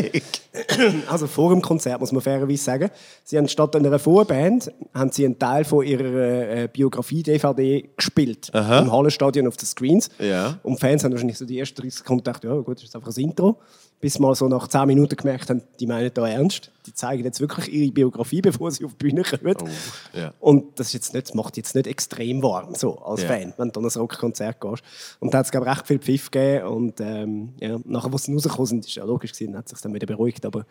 Also 1.09 1.29
vor 1.29 1.51
dem 1.51 1.63
Konzert, 1.63 2.01
muss 2.01 2.11
man 2.11 2.21
fairerweise 2.21 2.63
sagen. 2.63 2.91
Sie 3.23 3.39
haben 3.39 3.47
statt 3.47 3.77
einer 3.77 3.99
Vorband 3.99 4.73
haben 4.93 5.13
sie 5.13 5.25
einen 5.25 5.39
Teil 5.39 5.65
von 5.65 5.87
ihrer 5.87 6.05
äh, 6.05 6.69
Biografie-DVD 6.73 7.91
gespielt. 7.97 8.51
Im 8.53 8.93
Hallenstadion 8.93 9.47
auf 9.47 9.57
den 9.57 9.67
Screens. 9.67 10.09
Ja. 10.19 10.59
Und 10.65 10.81
Fans 10.81 11.05
haben 11.05 11.13
wahrscheinlich 11.13 11.39
so 11.39 11.45
die 11.45 11.59
ersten 11.59 11.81
30 11.81 11.99
Sekunden 11.99 12.25
gedacht, 12.25 12.43
ja 12.43 12.55
gut, 12.55 12.79
das 12.79 12.85
ist 12.85 12.97
einfach 12.97 13.17
ein 13.17 13.23
Intro. 13.23 13.59
Bis 14.01 14.19
mal 14.19 14.35
so 14.35 14.49
nach 14.49 14.67
10 14.67 14.87
Minuten 14.87 15.15
gemerkt 15.15 15.51
haben, 15.51 15.63
die 15.79 15.87
meinen 15.87 16.11
da 16.15 16.27
ernst. 16.27 16.71
Die 16.87 16.95
zeigen 16.95 17.23
jetzt 17.23 17.41
wirklich 17.41 17.71
ihre 17.71 17.93
Biografie, 17.93 18.41
bevor 18.43 18.71
sie 18.71 18.85
auf 18.85 18.93
die 18.93 19.09
Bühne 19.11 19.23
kommen. 19.23 19.55
Oh, 19.63 20.19
ja. 20.19 20.33
Und 20.41 20.79
das, 20.79 20.89
ist 20.89 20.93
jetzt 20.95 21.15
nicht, 21.15 21.29
das 21.29 21.35
macht 21.35 21.57
jetzt 21.59 21.75
nicht 21.75 21.87
extrem 21.87 22.43
warm, 22.43 22.75
so, 22.75 22.99
als 23.01 23.23
Ja. 23.23 23.29
Fan, 23.29 23.53
wenn 23.59 23.71
du 23.71 23.81
an 23.81 23.87
ein 23.87 23.93
Rockkonzert 23.93 24.61
gehst. 24.61 24.83
Und 25.19 25.35
da 25.35 25.39
hat 25.39 25.47
es, 25.47 25.51
glaube 25.53 25.67
ich, 25.67 25.73
recht 25.73 25.87
viel 25.87 25.99
Pfiff 25.99 26.31
gegeben. 26.31 26.67
Und 26.69 27.01
ähm, 27.01 27.53
ja, 27.61 27.79
nachher, 27.85 28.13
als 28.13 28.25
sie 28.25 28.33
rausgekommen 28.33 28.67
sind, 28.67 28.87
ist 28.87 28.95
ja 28.95 29.05
logisch 29.05 29.33
gewesen, 29.33 29.57
hat 29.57 29.69
sich 29.69 29.81
dann 29.81 29.93
wieder 29.93 30.07
beruhigt. 30.07 30.47
Aber 30.47 30.65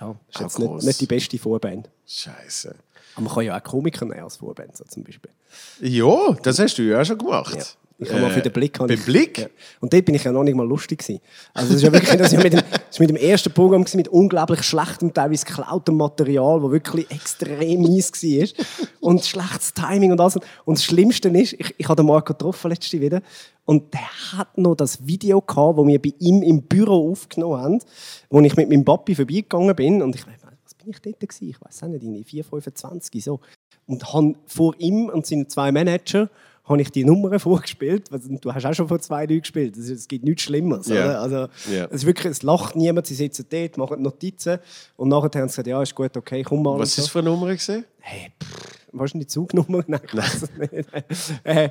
ja, 0.00 0.14
ist 0.30 0.36
Auch 0.36 0.40
jetzt 0.40 0.58
nicht, 0.58 0.82
nicht 0.82 1.00
die 1.02 1.06
beste 1.06 1.38
Vorband. 1.38 1.90
Scheiße. 2.06 2.74
Aber 3.14 3.24
man 3.24 3.34
kann 3.34 3.44
ja 3.44 3.58
auch 3.58 3.62
Komiker 3.62 4.06
nehmen 4.06 4.20
als 4.22 4.36
Vorband, 4.38 4.76
so 4.76 4.84
zum 4.84 5.04
Beispiel. 5.04 5.30
Ja, 5.80 6.32
das 6.42 6.58
hast 6.58 6.78
du 6.78 6.82
ja 6.82 7.02
auch 7.02 7.04
schon 7.04 7.18
gemacht. 7.18 7.54
Ja. 7.54 7.64
Ich 8.02 8.10
habe 8.10 8.20
mal 8.20 8.30
für 8.30 8.40
den 8.40 8.52
Blick. 8.52 8.78
habe 8.78 8.94
Beim 8.94 9.04
Blick? 9.04 9.38
Ja. 9.38 9.46
Und 9.80 9.92
dort 9.92 10.04
bin 10.04 10.14
ich 10.14 10.24
ja 10.24 10.32
noch 10.32 10.44
nicht 10.44 10.54
mal 10.54 10.66
lustig 10.66 10.98
gewesen. 10.98 11.20
Also 11.54 11.68
das 11.68 11.76
ist 11.76 11.82
ja 11.82 11.92
wirklich, 11.92 12.16
das 12.16 12.32
ja 12.32 12.40
mit 12.40 12.52
dem, 12.52 12.60
das 12.60 12.90
ist 12.90 13.00
mit 13.00 13.08
dem 13.08 13.16
ersten 13.16 13.52
Programm 13.52 13.82
gewesen, 13.82 13.96
mit 13.96 14.08
unglaublich 14.08 14.62
schlechtem, 14.62 15.12
teilweise 15.12 15.46
geklautem 15.46 15.96
Material, 15.96 16.62
wo 16.62 16.70
wirklich 16.70 17.10
extrem 17.10 17.82
mies 17.82 18.12
war. 18.12 18.48
Und 19.00 19.24
schlechtes 19.24 19.74
Timing 19.74 20.12
und 20.12 20.20
alles. 20.20 20.38
Und 20.64 20.78
das 20.78 20.84
Schlimmste 20.84 21.28
ist, 21.28 21.54
ich, 21.54 21.74
ich 21.78 21.88
habe 21.88 22.02
den 22.02 22.06
Marco 22.06 22.32
getroffen 22.32 22.70
letzte 22.70 23.00
wieder 23.00 23.22
und 23.64 23.94
der 23.94 24.38
hat 24.38 24.58
noch 24.58 24.74
das 24.74 25.06
Video 25.06 25.40
gehabt, 25.40 25.78
das 25.78 25.86
wir 25.86 26.02
bei 26.02 26.12
ihm 26.18 26.42
im 26.42 26.62
Büro 26.62 27.10
aufgenommen 27.12 27.60
haben, 27.60 27.78
wo 28.28 28.40
ich 28.40 28.56
mit 28.56 28.68
meinem 28.68 28.84
Papi 28.84 29.14
vorbeigegangen 29.14 29.74
bin 29.76 30.02
und 30.02 30.14
ich 30.14 30.26
weiß 30.26 30.42
was 30.64 30.74
bin 30.74 30.90
ich 30.90 31.00
dort 31.00 31.20
gewesen? 31.20 31.48
Ich 31.48 31.60
weiß 31.60 31.82
auch 31.82 31.88
nicht, 31.88 32.02
irgendwie 32.02 32.24
4, 32.24 32.44
25 32.44 33.24
so. 33.24 33.40
Und 33.86 34.12
han 34.12 34.36
vor 34.46 34.74
ihm 34.78 35.08
und 35.08 35.26
seinen 35.26 35.48
zwei 35.48 35.72
Manager 35.72 36.30
habe 36.72 36.82
ich 36.82 36.90
die 36.90 37.04
Nummern 37.04 37.38
vorgespielt. 37.38 38.10
Du 38.40 38.52
hast 38.52 38.66
auch 38.66 38.74
schon 38.74 38.88
vor 38.88 38.98
zwei 38.98 39.22
Leuten 39.26 39.40
gespielt. 39.40 39.76
Es 39.76 40.08
gibt 40.08 40.24
nichts 40.24 40.42
Schlimmeres. 40.42 40.90
Oder? 40.90 41.20
Also, 41.20 41.36
Ja. 41.72 41.84
es, 41.86 41.92
ist 42.02 42.06
wirklich, 42.06 42.30
es 42.32 42.42
lacht 42.42 42.74
niemand, 42.76 43.06
sie 43.06 43.14
sitzen 43.14 43.46
dort, 43.48 43.76
machen 43.78 44.02
Notizen 44.02 44.58
und 44.96 45.08
nachher 45.08 45.24
haben 45.40 45.48
sie 45.48 45.52
gesagt, 45.52 45.66
ja, 45.68 45.80
ist 45.82 45.94
gut, 45.94 46.16
okay, 46.16 46.42
komm 46.42 46.62
mal. 46.62 46.78
Was 46.78 46.98
ist 46.98 47.04
so. 47.04 47.10
für 47.12 47.18
eine 47.20 47.30
Nummer 47.30 47.52
gesehen? 47.54 47.84
Hey, 48.00 48.32
pff, 48.42 48.78
wahrscheinlich 48.92 49.28
die 49.28 49.32
Zugnummer? 49.32 49.84
Nein, 49.86 50.00
nicht. 50.58 50.88
Äh, 51.44 51.70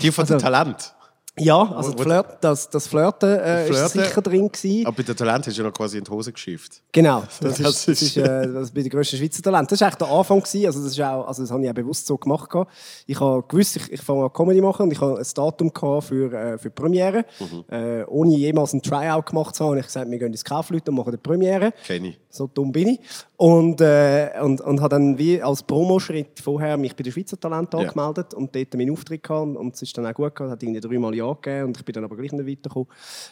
Die 0.00 0.10
von 0.10 0.22
also, 0.22 0.34
der 0.34 0.38
Talent. 0.42 0.94
Ja, 1.38 1.70
also 1.72 1.90
Wo- 1.92 1.96
das, 1.96 2.02
Flirt, 2.04 2.26
das, 2.40 2.70
das 2.70 2.86
Flirten 2.88 3.28
äh, 3.38 3.68
ist 3.68 3.76
Flirten? 3.76 4.00
sicher 4.08 4.22
drin 4.22 4.48
gewesen. 4.50 4.86
Aber 4.86 4.96
bei 4.96 5.02
der 5.02 5.14
Talent 5.14 5.46
hast 5.46 5.56
du 5.58 5.60
ja 5.62 5.68
noch 5.68 5.74
quasi 5.74 5.98
in 5.98 6.04
die 6.04 6.10
Hose 6.10 6.32
geschifft. 6.32 6.80
Genau, 6.92 7.24
das, 7.40 7.58
Das 7.58 7.60
ist, 7.60 7.88
das 7.88 8.02
ist- 8.02 8.16
äh, 8.16 8.52
das 8.52 8.70
bin 8.70 8.84
der 8.84 8.90
grösste 8.90 9.18
Schweizer 9.18 9.42
Talent. 9.42 9.70
Das 9.70 9.80
war 9.80 9.88
eigentlich 9.88 9.98
der 9.98 10.08
Anfang. 10.16 10.40
Gewesen. 10.40 10.66
Also 10.66 10.82
das, 10.82 10.92
ist 10.92 11.00
auch, 11.02 11.26
also 11.28 11.42
das 11.42 11.50
habe 11.50 11.62
ich 11.62 11.68
auch 11.70 11.74
bewusst 11.74 12.06
so 12.06 12.16
gemacht. 12.16 12.48
gehabt. 12.48 12.72
Ich 13.06 13.20
habe 13.20 13.42
gewusst, 13.46 13.76
ich, 13.76 13.92
ich 13.92 14.00
fange 14.00 14.24
an 14.24 14.32
Comedy 14.32 14.60
machen 14.62 14.84
und 14.84 14.92
ich 14.92 15.00
habe 15.00 15.18
ein 15.18 15.26
Datum 15.34 15.72
gehabt 15.72 16.04
für, 16.04 16.32
äh, 16.32 16.56
für 16.58 16.68
die 16.70 16.74
Premiere. 16.74 17.24
Äh, 17.70 18.04
ohne 18.06 18.34
jemals 18.36 18.72
ein 18.72 18.80
Tryout 18.82 19.26
gemacht 19.26 19.54
zu 19.54 19.64
haben, 19.64 19.70
habe 19.72 19.80
ich 19.80 19.86
gesagt, 19.86 20.10
wir 20.10 20.18
gehen 20.18 20.28
ins 20.32 20.44
Kaufleute 20.44 20.90
und 20.90 20.96
machen 20.96 21.10
die 21.12 21.18
Premiere. 21.18 21.72
Kenn 21.86 22.06
ich. 22.06 22.18
So 22.30 22.46
dumm 22.46 22.72
bin 22.72 22.88
ich. 22.88 23.00
Und, 23.36 23.80
äh, 23.82 24.30
und, 24.42 24.60
und 24.62 24.80
habe 24.80 24.90
dann 24.90 25.18
wie 25.18 25.42
als 25.42 25.62
Promoschritt 25.62 26.40
vorher 26.42 26.76
mich 26.76 26.94
bei 26.96 27.02
der 27.02 27.10
Schweizer 27.10 27.38
Talent 27.38 27.72
Ja. 27.74 27.80
angemeldet 27.80 28.32
und 28.34 28.54
dort 28.54 28.74
meinen 28.74 28.90
Auftritt 28.92 29.22
gehabt. 29.22 29.56
Und, 29.56 29.74
es 29.74 29.82
ist 29.82 29.96
dann 29.98 30.06
auch 30.06 30.14
gut 30.14 30.34
gegangen, 30.34 30.50
hat 30.50 30.62
irgendwie 30.62 30.80
dreimal 30.80 31.14
Ja 31.14 31.25
gegeben 31.34 31.66
und 31.66 31.76
ich 31.76 31.84
bin 31.84 31.92
dann 31.92 32.04
aber 32.04 32.16
gleich 32.16 32.32
nicht 32.32 32.46
weitergekommen. 32.46 32.88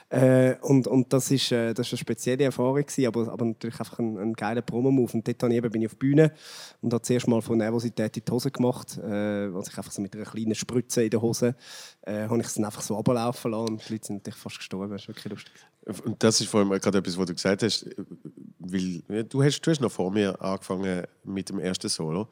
Äh, 0.09 0.57
und, 0.63 0.87
und 0.87 1.13
das 1.13 1.31
ist, 1.31 1.53
äh, 1.53 1.73
das 1.73 1.87
ist 1.87 1.93
eine 1.93 1.99
spezielle 1.99 2.45
Erfahrung 2.45 2.77
gewesen, 2.77 3.07
aber, 3.07 3.33
aber 3.33 3.45
natürlich 3.45 3.79
einfach 3.79 3.99
ein, 3.99 4.19
ein 4.19 4.33
geiler 4.35 4.63
Promo-Move. 4.63 5.13
Und 5.13 5.27
dort 5.27 5.43
ich 5.43 5.57
eben, 5.57 5.71
bin 5.71 5.83
ich 5.83 5.89
auf 5.89 5.95
die 5.95 5.99
Bühne 5.99 6.33
und 6.81 6.93
habe 6.93 7.03
zuerst 7.03 7.29
mal 7.29 7.43
von 7.43 7.59
Nervosität 7.59 8.17
in 8.17 8.25
die 8.25 8.33
Hose 8.33 8.51
gemacht, 8.51 8.99
äh, 8.99 9.51
als 9.55 9.69
ich 9.69 9.79
einfach 9.79 9.93
so 9.93 10.03
mit 10.03 10.15
einer 10.15 10.25
kleinen 10.25 10.55
Spritze 10.55 11.05
in 11.05 11.11
der 11.11 11.23
Hose, 11.23 11.55
äh, 12.03 12.29
habe 12.29 12.41
ich 12.41 12.47
es 12.47 12.59
einfach 12.59 12.83
so 12.83 12.97
runterlaufen 12.97 13.51
lassen 13.51 13.69
und 13.69 13.89
die 13.89 13.93
Leute 13.93 14.07
sind 14.07 14.17
natürlich 14.17 14.39
fast 14.39 14.59
gestorben. 14.59 14.91
Das 14.91 15.03
ist 15.03 15.09
wirklich 15.09 15.33
lustig. 15.33 15.53
Und 16.05 16.23
das 16.23 16.41
ist 16.41 16.49
vor 16.49 16.61
allem 16.61 16.71
gerade 16.71 16.99
etwas, 16.99 17.19
was 17.19 17.27
du 17.27 17.35
gesagt 17.35 17.63
hast, 17.63 17.87
weil 18.59 19.03
ja, 19.09 19.23
du, 19.23 19.43
hast, 19.43 19.61
du 19.61 19.71
hast 19.71 19.81
noch 19.81 19.93
vor 19.93 20.11
mir 20.11 20.41
angefangen 20.41 21.05
mit 21.25 21.51
dem 21.51 21.59
ersten 21.59 21.89
Solo. 21.89 22.29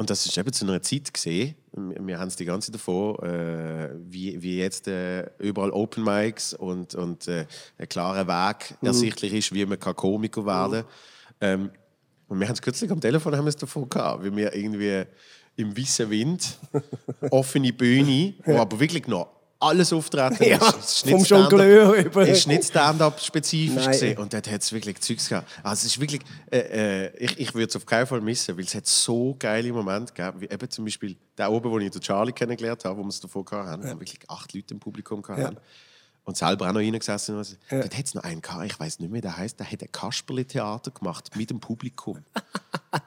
Und 0.00 0.08
das 0.08 0.24
ist 0.24 0.38
eben 0.38 0.50
zu 0.50 0.64
einer 0.64 0.80
Zeit 0.80 1.12
gesehen. 1.12 1.56
Wir 1.74 2.18
haben 2.18 2.28
es 2.28 2.36
die 2.36 2.46
ganze 2.46 2.72
Zeit 2.72 2.76
davon, 2.76 3.18
äh, 3.18 3.90
wie, 4.08 4.40
wie 4.40 4.58
jetzt 4.58 4.88
äh, 4.88 5.26
überall 5.38 5.70
Open 5.72 6.04
Mics 6.04 6.54
und, 6.54 6.94
und 6.94 7.28
äh, 7.28 7.44
ein 7.76 7.86
klarer 7.86 8.26
Weg 8.26 8.78
ersichtlich 8.80 9.34
ist, 9.34 9.52
wie 9.52 9.66
man 9.66 9.78
kann 9.78 9.94
Komiker 9.94 10.46
werden 10.46 10.84
kann. 11.38 11.60
Ähm, 11.60 11.70
Und 12.28 12.40
wir 12.40 12.48
haben 12.48 12.54
es 12.54 12.62
kürzlich 12.62 12.90
am 12.90 12.98
Telefon 12.98 13.36
haben 13.36 13.46
es 13.46 13.56
davon 13.56 13.90
gehabt, 13.90 14.24
wie 14.24 14.34
wir 14.34 14.54
irgendwie 14.54 15.04
im 15.56 15.76
weißen 15.76 16.08
Wind, 16.08 16.56
offene 17.30 17.70
Bühne, 17.70 18.32
wo 18.46 18.56
aber 18.56 18.80
wirklich 18.80 19.06
noch 19.06 19.28
alles 19.60 19.92
auftreten 19.92 20.42
Ja, 20.42 20.56
ist. 20.70 21.08
Vom 21.08 21.22
Jongleur 21.22 21.92
über- 21.94 22.22
Es 22.22 22.38
ist 22.38 22.46
nicht 22.48 22.64
Stand-up-spezifisch. 22.64 24.18
Und 24.18 24.32
dort 24.32 24.50
hat 24.50 24.62
es 24.62 24.72
wirklich 24.72 25.00
Zeugs 25.00 25.28
gehabt. 25.28 25.48
Also 25.62 25.86
es 25.86 25.92
ist 25.92 26.00
wirklich, 26.00 26.22
äh, 26.50 26.58
äh, 27.06 27.16
ich, 27.18 27.38
ich 27.38 27.54
würde 27.54 27.68
es 27.68 27.76
auf 27.76 27.84
keinen 27.86 28.06
Fall 28.06 28.20
missen, 28.20 28.56
weil 28.56 28.64
es 28.64 28.74
hat 28.74 28.86
so 28.86 29.36
geile 29.38 29.72
Momente 29.72 30.12
gegeben, 30.12 30.40
wie 30.40 30.46
eben 30.48 30.70
zum 30.70 30.84
Beispiel 30.84 31.16
der 31.36 31.52
oben, 31.52 31.70
wo 31.70 31.78
ich 31.78 31.90
den 31.90 32.00
Charlie 32.00 32.32
kennengelernt 32.32 32.84
habe, 32.84 32.98
wo 32.98 33.02
wir 33.02 33.08
es 33.08 33.20
davor 33.20 33.44
hatten, 33.52 33.82
wo 33.84 33.88
wirklich 34.00 34.18
acht 34.28 34.52
Leute 34.54 34.74
im 34.74 34.80
Publikum 34.80 35.22
hatten. 35.28 35.56
Und 36.24 36.36
selber 36.36 36.68
auch 36.68 36.72
noch 36.72 36.80
reingesessen. 36.80 37.36
Ja. 37.70 37.80
Dort 37.80 37.96
hat 37.96 38.04
es 38.06 38.14
noch 38.14 38.22
einen 38.22 38.40
gehabt, 38.40 38.64
ich 38.64 38.78
weiß 38.78 39.00
nicht 39.00 39.10
mehr, 39.10 39.20
der 39.20 39.36
heißt, 39.36 39.58
der 39.58 39.70
hat 39.70 39.82
ein 39.82 39.90
Kasperli-Theater 39.90 40.90
gemacht 40.90 41.30
mit 41.36 41.50
dem 41.50 41.60
Publikum. 41.60 42.18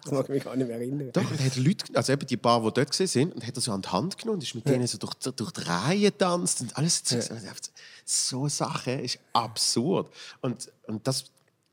Das 0.04 0.14
mag 0.14 0.24
ich 0.24 0.30
mich 0.30 0.44
gar 0.46 0.56
nicht 0.56 0.68
mehr 0.68 0.78
erinnern. 0.78 1.10
Doch, 1.12 1.30
und 1.30 1.44
hat 1.44 1.58
Leute, 1.58 1.86
also 1.94 2.14
eben 2.14 2.26
die 2.26 2.38
paar, 2.38 2.62
die 2.62 2.72
dort 2.72 2.94
sind, 2.94 3.36
und 3.36 3.46
hat 3.46 3.56
er 3.56 3.62
so 3.62 3.74
an 3.74 3.82
die 3.82 3.90
Hand 3.90 4.18
genommen 4.18 4.36
und 4.36 4.44
ist 4.44 4.56
mit 4.56 4.66
denen 4.66 4.88
so 4.88 4.98
durch, 4.98 5.14
durch 5.16 5.52
die 5.52 5.62
Reihe 5.62 6.12
getanzt 6.12 6.62
und 6.62 6.78
alles. 6.78 7.04
So, 7.06 7.20
so 8.06 8.48
Sachen 8.48 9.00
ist 9.00 9.20
absurd. 9.34 10.10
Und, 10.40 10.72
und 10.88 11.06
das, 11.06 11.26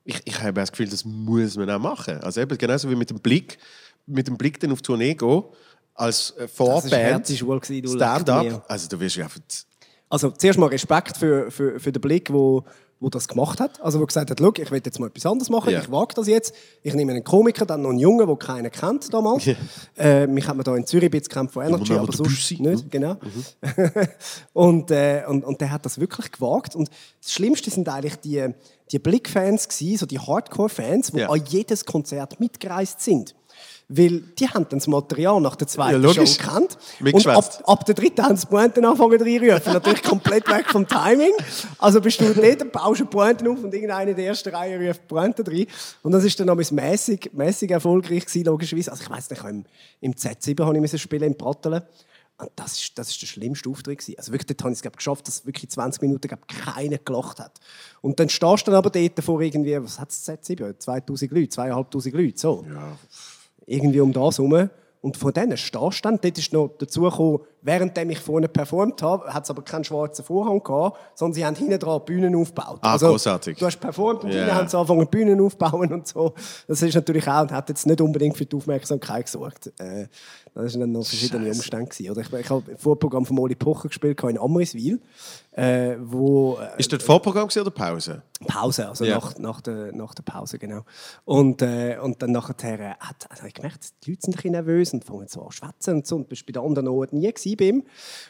ich, 0.05 0.20
ich 0.24 0.40
habe 0.40 0.55
das 0.55 0.72
Gefühl, 0.72 0.88
das 0.88 1.05
muss 1.05 1.57
man 1.57 1.70
auch 1.70 1.79
machen. 1.79 2.18
Also 2.18 2.40
eben 2.40 2.59
genauso 2.59 2.90
wie 2.90 2.96
mit 2.96 3.11
dem 3.11 3.20
Blick, 3.20 3.59
mit 4.07 4.26
dem 4.26 4.37
Blick 4.37 4.59
dann 4.59 4.72
auf 4.72 4.83
die 4.83 4.87
Tournee 4.87 5.14
gehen, 5.14 5.44
als 5.94 6.31
äh, 6.31 6.40
Das 6.42 6.53
Vorband. 6.53 7.29
Stand-up. 7.29 8.64
Also 8.68 8.88
du 8.88 8.98
wirst 8.98 9.16
ja 9.16 9.24
einfach... 9.24 9.40
Also 10.11 10.31
zuerst 10.33 10.59
mal 10.59 10.66
Respekt 10.66 11.16
für, 11.16 11.51
für, 11.51 11.81
für 11.81 11.92
den 11.92 12.01
Blick, 12.03 12.33
wo, 12.33 12.64
wo 12.99 13.09
das 13.09 13.29
gemacht 13.29 13.61
hat. 13.61 13.81
Also 13.81 14.01
wo 14.01 14.05
gesagt 14.07 14.31
hat, 14.31 14.38
«Schau, 14.40 14.53
ich 14.59 14.70
will 14.70 14.83
jetzt 14.85 14.99
mal 14.99 15.07
etwas 15.07 15.25
anderes 15.25 15.49
machen, 15.49 15.73
Ja. 15.73 15.81
ich 15.81 15.90
wage 15.90 16.14
das 16.16 16.27
jetzt. 16.27 16.53
Ich 16.83 16.92
nehme 16.94 17.12
einen 17.12 17.25
Komiker, 17.25 17.64
dann 17.64 17.83
noch 17.83 17.90
einen 17.90 17.99
Jungen, 18.01 18.27
den 18.27 18.38
keiner 18.38 18.70
kennt 18.70 19.14
damals. 19.14 19.44
Ja. 19.46 19.55
Äh, 19.96 20.27
mich 20.27 20.46
hat 20.49 20.57
man 20.57 20.64
da 20.64 20.75
in 20.77 20.85
Zürich 20.85 21.05
ein 21.12 21.18
bisschen 21.18 21.49
von 21.49 21.64
Energy, 21.64 21.94
aber 21.94 22.12
sonst 22.12 22.51
nicht. 22.51 22.62
Mhm. 22.87 22.90
Genau. 22.90 23.16
und, 24.53 24.90
äh, 24.90 25.23
und, 25.29 25.44
und 25.44 25.61
der 25.61 25.70
hat 25.70 25.85
das 25.87 25.99
wirklich 26.01 26.33
gewagt. 26.33 26.75
Und 26.75 26.90
das 27.23 27.33
Schlimmste 27.33 27.70
sind 27.70 27.88
eigentlich 27.88 28.16
die, 28.16 28.49
die 28.92 28.99
Blick-Fans 28.99 29.68
gewesen, 29.68 29.96
so 29.99 30.07
die 30.07 30.18
Hardcore-Fans, 30.18 31.12
die 31.12 31.18
Ja. 31.20 31.31
an 31.31 31.42
jedes 31.49 31.85
Konzert 31.85 32.40
mitgereist 32.40 33.01
sind. 33.01 33.35
Weil 33.92 34.20
die 34.38 34.46
haben 34.46 34.66
dann 34.68 34.79
das 34.79 34.87
Material 34.87 35.40
nach 35.40 35.57
der 35.57 35.66
zweiten 35.66 36.00
Ja, 36.00 36.14
Show 36.14 36.22
gekannt. 36.22 36.79
Und 37.00 37.26
ab, 37.26 37.62
ab 37.66 37.85
der 37.85 37.96
dritten 37.96 38.22
haben 38.22 38.37
sie 38.37 38.46
Pointen 38.46 38.85
angefangen 38.85 39.20
reinrufen. 39.20 39.72
Natürlich 39.72 40.05
komplett 40.05 40.48
weg 40.48 40.66
vom 40.70 40.87
Timing. 40.87 41.33
Also 41.76 42.00
bist 42.00 42.20
du 42.20 42.33
dort, 42.33 42.70
baust 42.70 43.00
du 43.00 43.07
Pointen 43.07 43.48
auf 43.48 43.64
und 43.64 43.74
irgendeiner 43.74 44.11
in 44.11 44.16
der 44.16 44.26
ersten 44.26 44.55
Reihe 44.55 44.88
ruft 44.88 45.09
Pointen 45.09 45.44
rein. 45.44 45.66
Und 46.03 46.12
das 46.12 46.22
ist 46.22 46.38
dann 46.38 46.46
noch 46.46 46.55
mäßig, 46.55 47.31
mäßig 47.33 47.72
erfolgreich 47.72 48.26
gewesen, 48.26 48.44
logischerweise. 48.44 48.92
Also 48.92 49.03
ich 49.03 49.11
weiss 49.11 49.29
nicht, 49.29 49.42
im, 49.42 49.64
im 50.00 50.12
Z7 50.14 50.64
habe 50.64 50.76
ich 50.76 50.81
müssen 50.81 50.98
spielen, 51.00 51.24
im 51.24 51.37
Prattelen. 51.37 51.83
Und 52.38 52.50
das 52.55 52.79
ist, 52.79 52.96
das 52.96 53.11
ist 53.11 53.20
der 53.20 53.26
schlimmste 53.26 53.68
Auftritt 53.68 53.98
gewesen. 53.98 54.16
Also 54.18 54.31
wirklich, 54.31 54.46
dort 54.46 54.62
habe 54.62 54.70
ich 54.70 54.79
es 54.79 54.83
glaub, 54.83 54.96
geschafft, 54.96 55.26
dass 55.26 55.44
wirklich 55.44 55.68
20 55.68 56.00
Minuten 56.00 56.29
glaub, 56.29 56.46
keiner 56.46 56.98
gelacht 56.98 57.40
hat. 57.40 57.59
Und 58.03 58.20
dann 58.20 58.29
stehst 58.29 58.66
du 58.66 58.70
dann 58.70 58.76
aber 58.76 58.90
dort 58.90 59.24
vor 59.24 59.40
irgendwie, 59.40 59.83
was 59.83 59.98
hat 59.98 60.11
es 60.11 60.29
Z7? 60.29 60.79
2000 60.79 61.33
Leute, 61.33 61.48
2500 61.48 62.20
Leute, 62.22 62.38
so 62.38 62.64
Ja, 62.72 62.96
irgendwie 63.70 64.00
um 64.00 64.12
das 64.12 64.38
herum. 64.38 64.68
Und 65.00 65.16
von 65.16 65.33
du 66.02 66.09
dann. 66.09 66.18
Dort 66.20 66.37
ist 66.37 66.52
noch 66.52 66.70
dazu 66.78 67.02
gekommen, 67.02 67.40
während 67.62 67.96
ich 67.99 68.18
vorne 68.18 68.49
performt 68.49 69.03
habe, 69.03 69.33
hat 69.33 69.44
es 69.44 69.51
aber 69.51 69.62
keinen 69.62 69.85
schwarzen 69.85 70.25
Vorhang 70.25 70.62
gehabt, 70.62 70.99
sondern 71.14 71.35
sie 71.35 71.44
haben 71.44 71.55
hinten 71.57 71.79
dran 71.79 72.05
Bühnen 72.05 72.35
aufgebaut. 72.35 72.79
Ah, 72.83 72.96
großartig. 72.96 73.59
Du 73.59 73.66
hast 73.66 73.79
performt 73.79 74.25
und 74.25 74.31
Ja. 74.31 74.38
hinten 74.38 74.55
haben 74.55 74.68
sie 74.68 74.77
angefangen, 74.79 75.07
Bühnen 75.09 75.40
aufzubauen 75.40 75.92
und 75.92 76.07
so. 76.07 76.35
Das 76.66 76.81
ist 76.83 76.94
natürlich 76.94 77.27
auch, 77.29 77.42
und 77.42 77.53
hat 77.53 77.68
jetzt 77.68 77.87
nicht 77.87 78.01
unbedingt 78.01 78.37
für 78.37 78.46
die 78.46 78.57
Aufmerksamkeit 78.57 79.27
gesorgt. 79.27 79.73
Äh, 79.79 80.07
das 80.55 80.73
waren 80.75 80.81
dann 80.81 80.92
noch 80.92 81.07
verschiedene 81.07 81.46
Scheiße. 81.46 81.59
Umstände. 81.59 81.87
Gewesen. 81.90 82.11
Oder 82.11 82.20
ich, 82.23 82.33
ich 82.33 82.51
habe 82.51 82.70
ein 82.73 82.77
Vorprogramm 82.79 83.25
von 83.27 83.38
Oli 83.38 83.55
Pocher 83.55 83.88
gespielt 83.88 84.20
in 84.25 84.38
Amriswil, 84.38 85.01
äh, 85.53 85.96
wo 86.01 86.59
äh, 86.59 86.79
Ist 86.79 86.92
das 86.92 87.03
Vorprogramm 87.03 87.49
oder 87.49 87.70
Pause? 87.70 88.23
Pause, 88.46 88.88
also 88.88 89.05
Ja. 89.05 89.16
nach, 89.16 89.38
nach, 89.38 89.61
der, 89.61 89.92
nach 89.94 90.14
der 90.14 90.23
Pause, 90.23 90.59
genau. 90.59 90.83
Und, 91.25 91.62
äh, 91.62 91.99
und 92.03 92.23
dann 92.23 92.33
nachher 92.33 92.96
hat, 93.01 93.27
also 93.29 93.44
ich 93.46 93.55
gemerkt, 93.55 93.92
die 94.05 94.11
Leute 94.11 94.23
sind 94.23 94.33
ein 94.35 94.37
bisschen 94.37 94.53
nervös 94.53 94.92
und 94.92 95.05
fangen 95.05 95.29
so 95.29 95.42
an 95.42 95.51
zu 95.51 95.57
schwätzen 95.57 95.94
und 95.96 96.07
so. 96.07 96.16
Und 96.16 96.29
bist 96.29 96.46
bei 96.46 96.53
den 96.53 96.62
anderen 96.62 96.88
Orten 96.88 97.18
nie 97.18 97.29
gewesen 97.33 97.49
bei 97.56 97.66
ihm. 97.66 97.84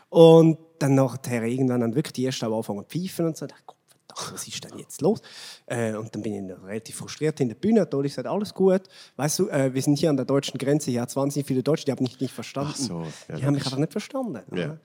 Und 0.09 0.59
dann 0.78 0.94
nachher 0.94 1.42
irgendwann 1.44 1.80
dann 1.80 1.94
wirklich 1.94 2.12
die 2.14 2.26
ersten 2.26 2.46
auch 2.46 2.56
angefangen 2.56 2.87
zu 2.88 2.98
pfeifen 2.98 3.26
und 3.26 3.37
so. 3.37 3.46
Ich 3.46 3.52
dachte, 3.52 3.74
verdammt, 4.11 4.35
was 4.35 4.48
ist 4.48 4.64
denn 4.64 4.78
jetzt 4.78 5.00
los? 5.00 5.20
Äh, 5.66 5.94
und 5.94 6.14
dann 6.14 6.22
bin 6.22 6.50
ich 6.50 6.56
relativ 6.64 6.96
frustriert 6.96 7.40
in 7.40 7.48
der 7.48 7.56
Bühne. 7.56 7.87
Dolly 7.87 8.09
sagt, 8.09 8.26
alles 8.26 8.54
gut. 8.54 8.83
Weißt 9.16 9.38
du, 9.38 9.48
äh, 9.48 9.72
wir 9.72 9.83
sind 9.83 9.98
hier 9.98 10.11
an 10.11 10.16
der 10.16 10.26
deutschen 10.26 10.59
Grenze, 10.59 10.90
hier 10.90 11.02
hat 11.02 11.11
es 11.11 11.16
wahnsinnig 11.16 11.46
viele 11.46 11.62
Deutsche, 11.62 11.85
die 11.85 11.92
haben 11.92 12.02
mich 12.02 12.20
nicht 12.20 12.35
verstanden. 12.35 12.72
Ach 12.74 12.76
so, 12.76 13.06
ja, 13.28 13.37
die 13.37 13.44
haben 13.44 13.54
mich 13.54 13.64
einfach 13.64 13.78
nicht 13.78 13.92
verstanden. 13.92 14.40
Ja. 14.56 14.76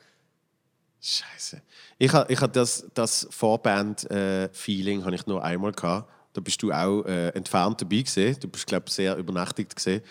Scheiße. 1.02 1.62
Ich 2.00 2.12
habe 2.14 2.32
ich 2.34 2.42
ha 2.42 2.48
das, 2.48 2.88
das 2.94 3.28
Vorband-Feeling 3.30 5.14
ich 5.14 5.28
nur 5.28 5.44
einmal 5.44 5.72
gehabt. 5.72 6.10
Da 6.34 6.42
bist 6.42 6.62
du 6.64 6.72
auch 6.72 7.04
äh, 7.04 7.30
entfernt 7.30 7.82
dabei 7.82 8.02
gesehen. 8.02 8.36
Du 8.40 8.48
bist 8.48 8.66
glaube 8.66 8.90
sehr 8.90 9.16
übernachtigt 9.16 9.76
gesehen. 9.76 10.02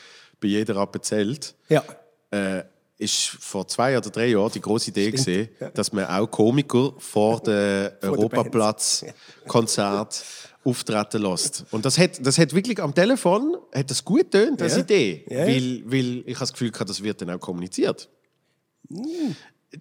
Bei 0.40 0.48
jeder 0.48 0.76
Appenzelt. 0.76 1.54
Ja. 1.68 1.82
Äh, 2.30 2.64
ist 2.96 3.26
vor 3.26 3.66
zwei 3.66 3.96
oder 3.98 4.10
drei 4.10 4.28
Jahren 4.28 4.52
die 4.52 4.60
große 4.60 4.90
Idee 4.90 5.10
gesehen, 5.10 5.48
ja. 5.60 5.70
dass 5.70 5.92
man 5.92 6.06
auch 6.06 6.26
Komiker 6.26 6.94
vor 6.98 7.40
dem 7.40 7.44
der 7.52 7.98
Europaplatz 8.02 9.04
Konzert 9.46 10.24
auftreten 10.64 11.22
lässt. 11.22 11.66
Und 11.70 11.84
das 11.84 11.98
hat, 11.98 12.24
das 12.24 12.38
hat 12.38 12.54
wirklich 12.54 12.80
am 12.80 12.94
Telefon 12.94 13.56
hat 13.74 13.90
das 13.90 14.04
gut 14.04 14.30
getönt, 14.30 14.62
als 14.62 14.74
Ja. 14.74 14.80
Idee. 14.80 15.24
Ja. 15.28 15.46
Weil, 15.46 15.82
weil 15.84 16.18
ich 16.26 16.34
habe 16.34 16.40
das 16.40 16.52
Gefühl 16.52 16.70
gehabt, 16.70 16.88
das 16.90 17.02
wird 17.02 17.20
dann 17.20 17.30
auch 17.30 17.40
kommuniziert. 17.40 18.08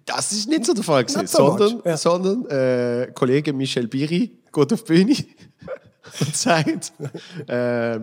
Das 0.04 0.32
ist 0.32 0.48
nicht 0.48 0.66
so 0.66 0.74
der 0.74 0.84
Fall 0.84 1.04
gewesen, 1.04 1.26
so 1.26 1.56
sondern, 1.56 1.82
ja. 1.84 1.96
sondern 1.96 2.46
äh, 2.46 3.12
Kollege 3.14 3.52
Michel 3.52 3.86
Biri 3.86 4.38
geht 4.52 4.72
auf 4.72 4.84
die 4.84 4.92
Bühne 4.92 5.16
und 6.20 6.36
sagt, 6.36 6.92
äh, 7.48 8.00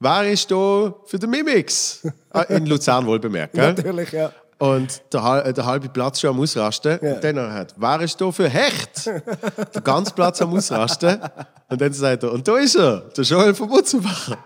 wer 0.00 0.30
ist 0.32 0.50
da 0.50 0.94
für 1.06 1.18
den 1.18 1.30
Mimix? 1.30 2.06
Ah, 2.30 2.42
In 2.42 2.66
Luzern 2.66 3.06
wohl 3.06 3.18
bemerkt. 3.18 3.54
Gell? 3.54 3.72
Natürlich, 3.74 4.12
ja. 4.12 4.32
Und 4.58 5.02
der, 5.12 5.44
äh, 5.46 5.52
der 5.52 5.66
halbe 5.66 5.88
Platz 5.88 6.20
schon 6.20 6.30
am 6.30 6.40
Ausrasten. 6.40 6.98
Ja. 7.02 7.14
Und 7.14 7.24
dann 7.24 7.52
hat, 7.52 7.74
wer 7.76 8.00
ist 8.00 8.20
da 8.20 8.30
für 8.30 8.48
Hecht? 8.48 9.06
der 9.06 9.82
ganze 9.82 10.14
Platz 10.14 10.40
am 10.40 10.54
Ausrasten. 10.54 11.20
Und 11.68 11.80
dann 11.80 11.92
sagt 11.92 12.22
er, 12.22 12.32
und 12.32 12.46
da 12.46 12.56
ist 12.58 12.76
er, 12.76 13.00
der 13.16 13.24
Joel 13.24 13.54
von 13.54 13.68
Mutzenbacher. 13.68 14.38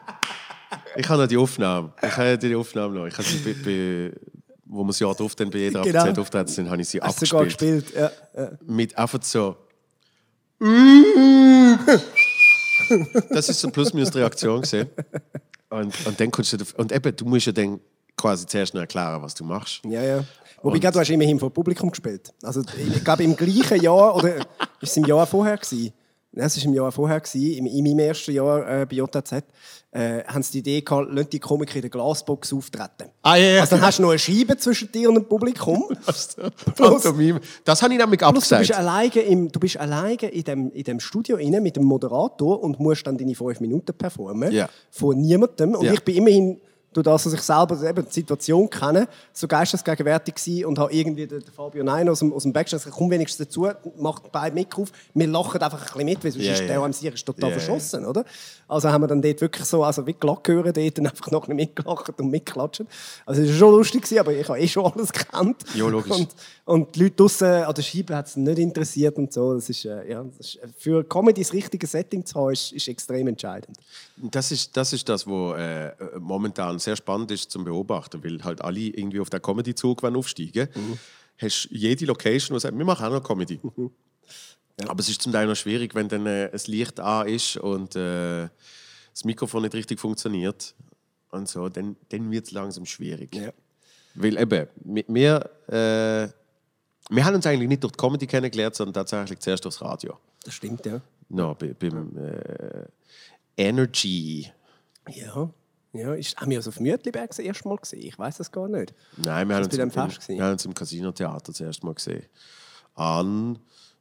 Ich 0.97 1.09
habe 1.09 1.23
noch 1.23 1.29
die 1.29 1.37
Aufnahme. 1.37 1.93
Ich 2.03 2.17
habe 2.17 2.39
die 2.39 2.55
Aufnahme 2.57 2.95
noch. 2.99 3.07
Ich 3.07 3.15
habe 3.15 3.23
sie 3.25 3.53
bei, 3.53 4.19
wo 4.65 4.83
wir 4.83 4.89
das 4.89 4.99
Jahr 4.99 5.15
drauf 5.15 5.35
dann 5.37 5.51
bei 5.51 5.59
jeder 5.59 5.83
Genau. 5.83 6.05
genau. 6.05 6.21
auftreten 6.23 6.49
sind, 6.49 6.71
habe 6.71 6.81
ich 6.83 6.89
sie 6.89 7.01
Hast 7.01 7.21
du 7.23 7.27
sogar 7.27 7.43
abgespielt. 7.43 7.85
gespielt? 7.87 8.11
Ja, 8.35 8.43
ja. 8.43 8.51
Mit 8.67 8.97
einfach 8.99 9.23
so. 9.23 9.57
Das 13.31 13.49
ist 13.49 13.61
so 13.61 13.71
plus 13.71 13.93
minus 13.93 14.11
die 14.11 14.19
Reaktion 14.19 14.61
gesehen. 14.61 14.89
Und, 15.71 15.95
und 16.07 16.19
dann 16.19 16.31
kommst 16.31 16.53
du 16.53 16.59
und 16.77 16.93
eben, 16.93 17.15
du 17.15 17.25
musst 17.25 17.47
ja 17.47 17.53
dann 17.53 17.81
quasi 18.17 18.47
zuerst 18.47 18.75
noch 18.75 18.81
erklären, 18.81 19.23
was 19.23 19.35
du 19.35 19.45
machst. 19.45 19.81
Ja, 19.85 20.03
ja. 20.03 20.25
Wobei, 20.63 20.79
du 20.79 20.99
hast 20.99 21.11
immerhin 21.11 21.39
vor 21.39 21.53
Publikum 21.53 21.91
gespielt. 21.91 22.33
Also, 22.43 22.63
ich 22.77 23.05
glaube, 23.05 23.23
im 23.23 23.37
gleichen 23.37 23.81
Jahr, 23.81 24.17
oder 24.17 24.37
ist 24.37 24.91
es 24.91 24.97
im 24.97 25.05
Jahr 25.05 25.27
vorher 25.27 25.57
gewesen? 25.57 25.93
Es 26.33 26.57
war 26.59 26.65
im 26.67 26.75
Jahr 26.75 26.93
vorher, 26.93 27.21
gewesen, 27.21 27.43
in, 27.59 27.67
in 27.67 27.85
meinem 27.85 27.99
ersten 28.01 28.33
Jahr 28.33 28.83
äh, 28.83 28.87
bei 28.87 28.97
JZ, 28.97 29.33
äh, 29.91 30.23
haben 30.25 30.43
sie 30.43 30.53
die 30.53 30.59
Idee 30.59 30.81
gehabt, 30.83 31.09
lass 31.11 31.29
die 31.31 31.39
Komiker 31.41 31.77
in 31.77 31.81
der 31.81 31.91
Glasbox 31.91 32.53
auftreten. 32.53 33.11
Ah, 33.23 33.37
ja, 33.37 33.45
ja. 33.55 33.61
Also 33.63 33.77
dann 33.77 33.85
hast 33.87 33.99
du 33.99 34.03
noch 34.03 34.11
eine 34.11 34.19
Scheibe 34.19 34.57
zwischen 34.59 34.93
dir 34.93 35.09
und 35.09 35.15
dem 35.17 35.25
Publikum. 35.25 35.85
Pantomime. 36.77 37.41
Das 37.65 37.83
habe 37.83 37.95
ich 37.95 37.99
nämlich 37.99 38.21
Plus, 38.21 38.31
du 38.31 38.39
bist 38.39 38.53
abgesagt. 38.53 38.79
alleine, 38.79 39.21
im, 39.21 39.51
du 39.51 39.59
bist 39.61 39.77
alleine 39.79 40.15
in 40.17 40.45
dem, 40.45 40.71
in 40.73 40.85
dem 40.85 41.01
Studio 41.01 41.37
rein 41.37 41.63
mit 41.63 41.77
dem 41.77 41.85
Moderator 41.85 42.63
und 42.63 42.79
musst 42.79 43.07
dann 43.07 43.17
deine 43.17 43.35
fünf 43.35 43.61
Minuten 43.61 43.95
performen. 43.97 44.53
Ja. 44.53 44.69
Von 44.91 45.19
niemandem. 45.21 45.75
Und 45.75 45.85
Ja. 45.87 45.93
ich 45.95 46.05
bin 46.05 46.17
immerhin, 46.17 46.61
durch 47.03 47.15
das, 47.15 47.25
dass 47.25 47.33
ich 47.33 47.43
selber 47.43 47.81
eben 47.89 48.05
die 48.05 48.13
Situation 48.13 48.69
kenne, 48.69 49.09
so 49.33 49.47
geistesgegenwärtig 49.47 50.35
gewesen 50.35 50.67
und 50.67 50.79
habe 50.79 50.93
irgendwie 50.93 51.27
den, 51.27 51.41
den 51.41 51.53
Fabio 51.53 51.85
Nein 51.85 52.09
aus 52.09 52.21
dem, 52.21 52.33
aus 52.33 52.43
dem 52.43 52.53
Backstage 52.53 52.81
gesagt, 52.83 52.97
komm 52.97 53.11
wenigstens 53.11 53.47
dazu, 53.47 53.69
macht 53.99 54.31
beide 54.33 54.55
Mikro 54.55 54.83
auf. 54.83 54.93
Wir 55.15 55.27
lachen 55.27 55.61
einfach 55.61 55.81
ein 55.81 55.85
bisschen 55.85 56.05
mit, 56.05 56.25
weil 56.25 56.33
sonst 56.33 56.45
Ja, 56.45 56.53
ist 56.53 56.69
der 56.69 56.81
am 56.81 56.93
Sieg 56.93 57.15
ist 57.15 57.27
total 57.27 57.51
ja. 57.51 57.59
verschossen, 57.59 58.05
oder? 58.05 58.25
Also 58.67 58.91
haben 58.91 59.03
wir 59.03 59.09
dann 59.09 59.23
dort 59.23 59.41
wirklich 59.41 59.65
so, 59.65 59.83
also 59.85 60.07
wie 60.07 60.13
glatt 60.13 60.45
gehört 60.45 60.77
dort 60.77 60.99
und 60.99 61.07
einfach 61.07 61.31
noch 61.31 61.49
mitgelacht 61.49 62.19
und 62.19 62.31
mitklatscht. 62.31 62.83
Also 63.25 63.43
es 63.43 63.49
war 63.51 63.57
schon 63.57 63.75
lustig, 63.75 64.03
gewesen, 64.03 64.19
aber 64.19 64.33
ich 64.33 64.49
habe 64.49 64.59
eh 64.59 64.69
schon 64.69 64.93
alles 64.93 65.13
gekannt. 65.13 65.65
Ja, 65.75 65.89
logisch. 65.89 66.13
Und, 66.13 66.29
und 66.65 66.95
die 66.95 67.05
Leute 67.05 67.17
draussen 67.17 67.47
an 67.47 67.75
der 67.75 67.83
Scheibe 67.83 68.17
hat 68.17 68.27
es 68.27 68.37
nicht 68.37 68.59
interessiert 68.59 69.17
und 69.17 69.33
so. 69.33 69.55
Das 69.55 69.71
ist, 69.71 69.85
äh, 69.85 70.11
ja, 70.11 70.23
das 70.23 70.55
ist, 70.55 70.59
für 70.77 71.05
Comedy 71.05 71.43
das 71.43 71.53
richtige 71.53 71.87
Setting 71.87 72.25
zu 72.25 72.39
haben, 72.39 72.53
ist, 72.53 72.73
ist 72.73 72.89
extrem 72.89 73.27
entscheidend. 73.29 73.77
Das 74.17 74.51
ist 74.51 74.77
das, 74.77 74.93
ist 74.93 75.09
das 75.09 75.27
was 75.27 75.59
äh, 75.59 75.93
momentan 76.19 76.79
sehr 76.79 76.88
spannend 76.97 77.31
ist 77.31 77.51
zum 77.51 77.65
Beobachten, 77.65 78.23
weil 78.25 78.43
halt 78.45 78.63
alle 78.63 78.81
irgendwie 78.81 79.21
auf 79.21 79.31
den 79.31 79.43
Comedy-Zug 79.43 80.05
aufsteigen 80.05 80.69
Mhm. 80.75 80.99
Hast 81.41 81.69
jede 81.71 82.05
Location, 82.05 82.57
die 82.57 82.61
sagt, 82.61 82.77
wir 82.77 82.85
machen 82.85 83.07
auch 83.07 83.13
noch 83.13 83.23
Comedy. 83.23 83.61
Mhm. 83.63 83.91
Aber 84.87 85.01
es 85.01 85.09
ist 85.09 85.23
zum 85.23 85.33
Teil 85.33 85.47
noch 85.47 85.57
schwierig, 85.57 85.95
wenn 85.95 86.09
dann 86.09 86.27
äh, 86.27 86.51
das 86.51 86.67
Licht 86.67 87.01
an 87.01 87.29
ist 87.29 87.57
und 87.57 87.97
äh, 87.97 88.49
das 89.13 89.25
Mikrofon 89.25 89.63
nicht 89.63 89.75
richtig 89.75 90.01
funktioniert. 90.01 90.75
und 91.31 91.49
so, 91.49 91.69
dann, 91.69 91.97
dann 92.09 92.31
wird 92.31 92.47
es 92.47 92.53
langsam 92.53 92.87
schwierig. 92.87 93.35
Ja. 93.35 93.53
Weil 94.15 94.39
eben, 94.39 94.67
wir, 95.09 95.51
äh, 95.69 96.29
wir 97.11 97.25
haben 97.25 97.35
uns 97.37 97.47
eigentlich 97.47 97.69
nicht 97.69 97.83
durch 97.83 97.93
die 97.93 97.99
Comedy 97.99 98.27
kennengelernt, 98.27 98.75
sondern 98.75 98.95
tatsächlich 98.95 99.39
zuerst 99.41 99.65
durchs 99.65 99.81
Radio. 99.81 100.19
Das 100.45 100.55
stimmt, 100.55 100.85
ja. 100.87 101.01
No, 101.29 101.55
bei, 101.55 101.75
beim 101.75 102.17
äh, 102.17 102.87
Energy. 103.57 104.51
Ja. 105.09 105.51
Ja, 105.93 106.15
ist, 106.15 106.37
haben 106.37 106.51
wir 106.51 106.59
uns 106.59 106.69
auf 106.69 106.81
Mütliberg 106.81 107.29
das 107.31 107.39
erste 107.39 107.67
Mal 107.69 107.77
gesehen? 107.77 108.03
Ich 108.03 108.19
weiß 108.19 108.37
das 108.39 108.53
gar 108.53 108.69
nicht. 108.69 108.95
Nein, 109.17 109.49
wir 109.49 109.57
haben, 109.57 109.63
bei 109.63 109.65
uns, 109.65 109.69
dem 109.71 109.81
im- 109.81 109.91
Fest 109.91 110.21
gewesen? 110.21 110.39
wir 110.39 110.45
haben 110.45 110.53
uns 110.53 110.65
im 110.65 110.75
Casino-Theater 110.75 111.53
zuerst 111.53 111.83
mal 111.83 111.95
gesehen. 111.95 112.25
An 112.95 113.59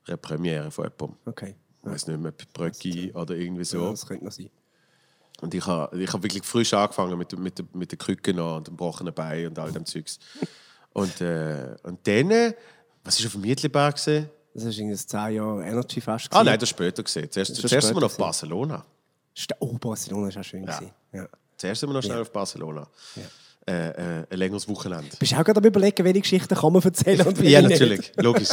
einer 0.08 0.17
Premiere 0.17 0.69
von 0.71 0.86
jemandem. 0.86 1.17
Okay. 1.26 1.56
Ich 1.84 1.89
weiß 1.89 2.08
nicht 2.08 2.19
mehr, 2.19 2.34
Bröcki 2.54 3.13
oder 3.13 3.36
irgendwie 3.36 3.63
so. 3.63 3.84
Ja, 3.86 3.91
das 3.91 4.06
könnte 4.06 4.26
noch 4.26 4.32
sein. 4.32 4.50
Und 5.41 5.54
ich 5.54 5.65
habe 5.65 5.97
ich 6.02 6.12
hab 6.12 6.21
wirklich 6.23 6.43
frisch 6.43 6.73
angefangen 6.73 7.17
mit, 7.17 7.38
mit, 7.38 7.76
mit, 7.76 7.91
den 7.91 8.00
Krücken 8.00 8.39
und 8.39 8.67
dem 8.67 8.73
gebrochenen 8.73 9.13
Bein 9.13 9.47
und 9.47 9.60
all 9.60 9.71
dem 9.71 9.86
Zeugs. 9.86 10.19
Und, 10.93 11.21
äh, 11.21 11.76
und 11.84 12.08
dann, 12.08 12.32
äh, 12.32 12.54
was 13.04 13.19
war 13.19 13.28
auf 13.28 13.34
dem 13.34 13.41
Mietliberg? 13.41 13.97
gewesen? 13.97 14.32
Das 14.56 14.63
war 14.63 14.71
irgendwie 14.71 14.95
ein 14.95 14.97
10 14.97 15.36
Jahre 15.36 15.63
Energy 15.63 16.02
Fest. 16.02 16.28
Ah 16.32 16.43
nein, 16.43 16.58
das 16.58 16.69
später 16.69 17.04
gesehen. 17.04 17.30
Zuerst, 17.30 17.52
Das 17.52 17.69
zuerst 17.69 17.88
sind 17.89 17.95
wir 17.95 18.04
auf 18.08 18.17
Barcelona. 18.17 18.84
Oh, 19.60 19.78
Barcelona 19.78 20.34
war 20.34 20.41
auch 20.41 20.43
schön. 20.43 20.63
Ja. 20.63 20.76
gewesen. 20.76 20.91
Ja. 21.13 21.28
Zuerst 21.58 21.82
sind 21.82 21.89
wir 21.89 21.93
noch 21.93 22.04
schnell 22.04 22.22
auf 22.22 22.32
Barcelona. 22.32 22.88
Äh, 23.67 23.89
äh, 23.89 24.26
ein 24.30 24.38
längeres 24.38 24.67
Wochenende. 24.70 25.17
Bist 25.20 25.32
du 25.32 25.36
auch 25.36 25.43
gerade 25.43 25.60
am 25.60 25.65
überlegen, 25.65 26.06
welche 26.06 26.22
Geschichten 26.22 26.56
kann 26.56 26.72
man 26.72 26.82
erzählen 26.82 27.28
und 27.28 27.38
welche 27.38 27.52
Ja, 27.52 27.62
natürlich, 27.62 28.13
logisch. 28.15 28.50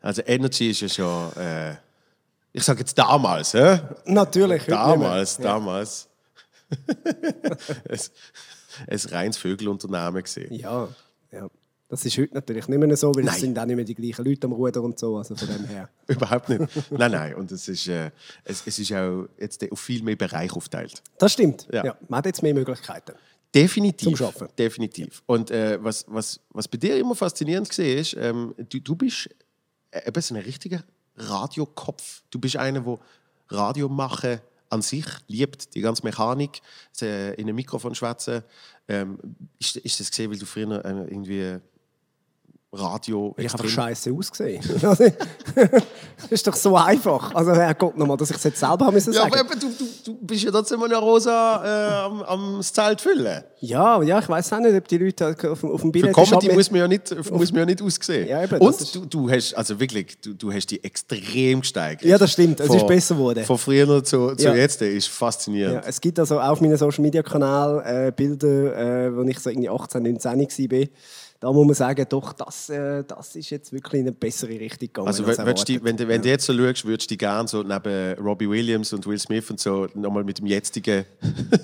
Also 0.00 0.22
Energy 0.24 0.70
ist 0.70 0.80
ja 0.80 0.88
schon, 0.88 1.32
äh, 1.36 1.76
ich 2.52 2.62
sage 2.62 2.80
jetzt 2.80 2.96
damals, 2.98 3.52
hä? 3.54 3.80
Natürlich. 4.06 4.64
damals, 4.64 5.36
damals. 5.36 6.08
es, 7.84 8.10
ein 8.86 8.98
reines 9.10 9.36
Vögelunternehmen 9.36 10.22
gesehen. 10.22 10.54
Ja, 10.54 10.88
ja. 11.30 11.48
Das 11.94 12.04
ist 12.04 12.18
heute 12.18 12.34
natürlich 12.34 12.66
nicht 12.66 12.76
mehr 12.76 12.96
so, 12.96 13.14
weil 13.14 13.22
Nein. 13.22 13.34
es 13.34 13.40
sind 13.40 13.56
auch 13.56 13.64
nicht 13.64 13.76
mehr 13.76 13.84
die 13.84 13.94
gleichen 13.94 14.24
Leute 14.24 14.48
am 14.48 14.52
Ruder 14.52 14.82
und 14.82 14.98
so. 14.98 15.16
Also 15.16 15.36
von 15.36 15.46
dem 15.46 15.64
her. 15.66 15.88
Überhaupt 16.08 16.48
nicht. 16.48 16.60
Nein, 16.90 17.12
nein. 17.12 17.34
Und 17.36 17.52
es 17.52 17.68
ist, 17.68 17.86
äh, 17.86 18.10
es, 18.42 18.66
es 18.66 18.80
ist 18.80 18.92
auch 18.92 19.26
jetzt 19.38 19.70
auf 19.70 19.78
viel 19.78 20.02
mehr 20.02 20.16
Bereiche 20.16 20.56
aufgeteilt. 20.56 21.00
Das 21.18 21.32
stimmt. 21.32 21.68
Ja. 21.72 21.84
Ja. 21.84 21.96
Man 22.08 22.18
hat 22.18 22.26
jetzt 22.26 22.42
mehr 22.42 22.52
Möglichkeiten. 22.52 23.12
Definitiv. 23.54 24.08
Zum 24.08 24.16
Schaffen. 24.16 24.48
Definitiv. 24.58 25.22
Und 25.26 25.52
äh, 25.52 25.78
was, 25.80 26.04
was, 26.08 26.40
was 26.50 26.66
bei 26.66 26.78
dir 26.78 26.98
immer 26.98 27.14
faszinierend 27.14 27.68
gesehen 27.68 27.98
ist, 27.98 28.16
ähm, 28.18 28.56
du, 28.68 28.80
du 28.80 28.96
bist 28.96 29.30
äh, 29.92 30.10
ein 30.10 30.36
richtiger 30.38 30.82
Radiokopf. 31.16 32.24
Du 32.28 32.40
bist 32.40 32.56
einer, 32.56 32.80
der 32.80 32.98
Radio 33.50 33.88
machen 33.88 34.40
an 34.68 34.82
sich 34.82 35.06
liebt, 35.28 35.76
die 35.76 35.80
ganze 35.80 36.02
Mechanik, 36.02 36.60
in 37.00 37.48
ein 37.48 37.54
Mikrofon 37.54 37.94
schwätzen. 37.94 38.42
Ähm, 38.88 39.20
ist, 39.60 39.76
ist 39.76 40.00
das 40.00 40.10
gesehen, 40.10 40.32
weil 40.32 40.38
du 40.38 40.46
früher 40.46 40.84
äh, 40.84 41.04
irgendwie 41.08 41.60
Radio 42.74 43.34
Ich 43.38 43.52
habe 43.52 43.68
scheiße 43.68 44.12
ausgesehen. 44.12 44.62
Das 46.16 46.30
ist 46.30 46.46
doch 46.46 46.54
so 46.54 46.76
einfach. 46.76 47.34
Also, 47.34 47.52
Herrgott 47.52 47.96
nochmal, 47.98 48.16
dass 48.16 48.30
ich 48.30 48.36
es 48.36 48.44
jetzt 48.44 48.60
selber 48.60 48.86
haben 48.86 48.94
müssen 48.94 49.12
Ja, 49.12 49.22
sagen. 49.22 49.34
aber 49.40 49.54
du, 49.56 49.66
du, 49.68 49.84
du 50.12 50.14
bist 50.26 50.44
ja 50.44 50.50
trotzdem 50.50 50.82
eine 50.82 50.96
Rosa 50.96 51.62
äh, 51.64 52.04
am, 52.06 52.22
am 52.22 52.56
das 52.58 52.72
Zelt 52.72 53.00
füllen. 53.00 53.42
Ja, 53.60 54.00
ja, 54.02 54.18
ich 54.20 54.28
weiß 54.28 54.52
auch 54.52 54.60
nicht, 54.60 54.74
ob 54.74 54.86
die 54.88 54.98
Leute 54.98 55.28
auf, 55.50 55.64
auf 55.64 55.80
dem 55.80 55.88
Für 55.88 55.90
Billett 55.90 56.14
Comedy 56.14 56.52
muss 56.52 56.70
man 56.70 56.80
ja 56.80 56.88
nicht, 56.88 57.30
muss 57.30 57.50
man 57.52 57.60
ja 57.60 57.66
nicht 57.66 57.82
aussehen. 57.82 58.28
Ja, 58.28 58.42
eben, 58.44 58.58
Und 58.58 58.80
ist- 58.80 58.94
du, 58.94 59.04
du 59.06 59.30
hast, 59.30 59.54
also 59.54 59.78
wirklich, 59.80 60.18
du, 60.20 60.34
du 60.34 60.52
hast 60.52 60.66
die 60.70 60.82
extrem 60.82 61.60
gesteigert. 61.60 62.04
Ja, 62.04 62.16
das 62.18 62.32
stimmt, 62.32 62.60
es 62.60 62.72
ist 62.74 62.86
besser 62.86 63.14
geworden. 63.16 63.44
Von 63.44 63.58
früher 63.58 64.02
zu, 64.04 64.34
zu 64.34 64.44
Ja. 64.44 64.54
jetzt, 64.54 64.80
ist 64.82 65.06
Ja, 65.08 65.12
faszinierend. 65.12 65.82
es 65.86 66.00
gibt 66.00 66.18
also 66.18 66.40
auf 66.40 66.60
meinem 66.60 66.76
Social 66.76 67.02
Media 67.02 67.22
Kanal 67.22 67.82
äh, 68.08 68.12
Bilder, 68.12 69.06
äh, 69.06 69.16
wo 69.16 69.22
ich 69.22 69.38
so 69.40 69.50
irgendwie 69.50 69.68
18, 69.68 70.02
19 70.02 70.70
war. 70.70 70.86
Da 71.44 71.52
muss 71.52 71.66
man 71.66 71.74
sagen, 71.74 72.06
doch, 72.08 72.32
das, 72.32 72.70
äh, 72.70 73.04
das 73.06 73.36
ist 73.36 73.50
jetzt 73.50 73.70
wirklich 73.70 74.00
in 74.00 74.06
eine 74.06 74.12
bessere 74.12 74.48
Richtung 74.58 74.88
gegangen. 74.88 75.08
Also, 75.08 75.24
als 75.26 75.36
wenn, 75.36 75.44
wenn, 75.46 75.54
die, 75.56 75.84
wenn, 75.84 75.96
du- 75.98 76.08
wenn 76.08 76.22
du 76.22 76.28
jetzt 76.30 76.46
so 76.46 76.54
schaust, 76.54 76.86
würdest 76.86 77.10
du 77.10 77.16
gerne 77.18 77.46
so 77.46 77.62
neben 77.62 78.14
Robbie 78.18 78.48
Williams 78.48 78.94
und 78.94 79.06
Will 79.06 79.18
Smith 79.18 79.50
und 79.50 79.60
so 79.60 79.86
nochmal 79.92 80.24
mit 80.24 80.38
dem 80.38 80.46
jetzigen 80.46 81.04